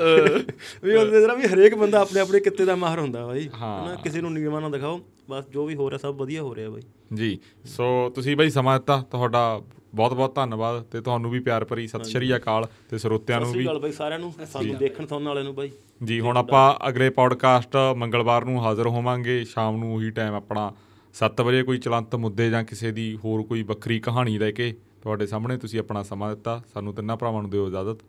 ਵੀ 0.83 0.95
ਉਹਦੇ 0.95 1.21
ਤਰ੍ਹਾਂ 1.21 1.35
ਵੀ 1.37 1.47
ਹਰੇਕ 1.47 1.75
ਬੰਦਾ 1.75 1.99
ਆਪਣੇ 1.99 2.21
ਆਪਣੇ 2.21 2.39
ਕਿੱਤੇ 2.39 2.65
ਦਾ 2.65 2.75
ਮਾਹਰ 2.75 2.99
ਹੁੰਦਾ 2.99 3.25
ਬਾਈ। 3.25 3.47
ਹਨਾ 3.49 3.95
ਕਿਸੇ 4.03 4.21
ਨੂੰ 4.21 4.33
ਨੀਵਾਂ 4.33 4.61
ਨਾ 4.61 4.69
ਦਿਖਾਓ 4.69 4.99
ਬਸ 5.29 5.45
ਜੋ 5.49 5.65
ਵੀ 5.65 5.75
ਹੋ 5.75 5.89
ਰਿਹਾ 5.89 5.97
ਸਭ 5.97 6.15
ਵਧੀਆ 6.15 6.41
ਹੋ 6.41 6.55
ਰਿਹਾ 6.55 6.69
ਬਾਈ। 6.69 6.81
ਜੀ 7.13 7.37
ਸੋ 7.67 8.09
ਤੁਸੀਂ 8.15 8.35
ਬਾਈ 8.37 8.49
ਸਮਾਂ 8.49 8.77
ਦਿੱਤਾ 8.79 9.01
ਤੁਹਾਡਾ 9.11 9.61
ਬਹੁਤ 9.95 10.13
ਬਹੁਤ 10.13 10.35
ਧੰਨਵਾਦ 10.35 10.83
ਤੇ 10.83 11.01
ਤੁਹਾਨੂੰ 11.01 11.31
ਵੀ 11.31 11.39
ਪਿਆਰ 11.39 11.65
ਭਰੀ 11.65 11.87
ਸਤਿ 11.87 12.09
ਸ਼੍ਰੀ 12.09 12.35
ਅਕਾਲ 12.35 12.67
ਤੇ 12.89 12.97
ਸਰੋਤਿਆਂ 12.97 13.39
ਨੂੰ 13.39 13.49
ਸਤਿ 13.49 13.57
ਵੀ। 13.57 13.63
ਸ਼੍ਰੀ 13.63 13.71
ਅਕਾਲ 13.71 13.79
ਬਾਈ 13.81 13.91
ਸਾਰਿਆਂ 13.91 14.19
ਨੂੰ 14.19 14.33
ਸਾਨੂੰ 14.51 14.75
ਦੇਖਣ 14.77 15.05
ਸੁਣਨ 15.05 15.27
ਵਾਲਿਆਂ 15.27 15.45
ਨੂੰ 15.45 15.55
ਬਾਈ। 15.55 15.71
ਜੀ 16.03 16.19
ਹੁਣ 16.19 16.37
ਆਪਾਂ 16.37 16.89
ਅਗਲੇ 16.89 17.09
ਪੌਡਕਾਸਟ 17.09 17.75
ਮੰਗਲਵਾਰ 17.97 18.45
ਨੂੰ 18.45 18.63
ਹਾਜ਼ਰ 18.63 18.87
ਹੋਵਾਂਗੇ। 18.87 19.43
ਸ਼ਾਮ 19.43 19.77
ਨੂੰ 19.77 19.93
ਉਹੀ 19.95 20.09
ਟਾਈਮ 20.09 20.33
ਆਪਣਾ 20.33 20.71
7 21.13 21.41
ਵਜੇ 21.41 21.63
ਕੋਈ 21.63 21.77
ਚਲੰਤ 21.77 22.15
ਮੁੱਦੇ 22.15 22.49
ਜਾਂ 22.49 22.63
ਕਿਸੇ 22.63 22.91
ਦੀ 22.91 23.19
ਹੋਰ 23.25 23.43
ਕੋਈ 23.43 23.63
ਵੱਖਰੀ 23.63 23.99
ਕਹਾਣੀ 23.99 24.37
ਲੈ 24.37 24.51
ਕੇ 24.51 24.73
ਤੁਹਾਡੇ 25.01 25.27
ਸਾਹਮਣੇ 25.27 25.57
ਤੁਸੀਂ 25.57 25.79
ਆਪਣਾ 25.79 26.03
ਸਮਾਂ 26.03 26.29
ਦਿੱਤਾ। 26.35 26.61
ਸਾਨੂੰ 26.73 26.93
ਤਿੰਨਾਂ 26.93 27.17
ਭਰਾਵਾਂ 27.17 27.41
ਨੂੰ 27.41 27.51
ਦਿਓ 27.51 27.67
ਇਜਾਜ਼ਤ। 27.67 28.03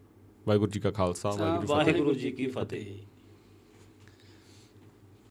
ਵਾਹਿਗੁਰੂ 0.46 0.70
ਜੀ 0.70 0.80
ਕਾ 0.80 0.90
ਖਾਲਸਾ 0.90 1.30
ਵਾਹਿਗੁਰੂ 1.66 2.14
ਜੀ 2.14 2.30
ਕੀ 2.30 2.46
ਫਤਿਹ। 2.46 2.86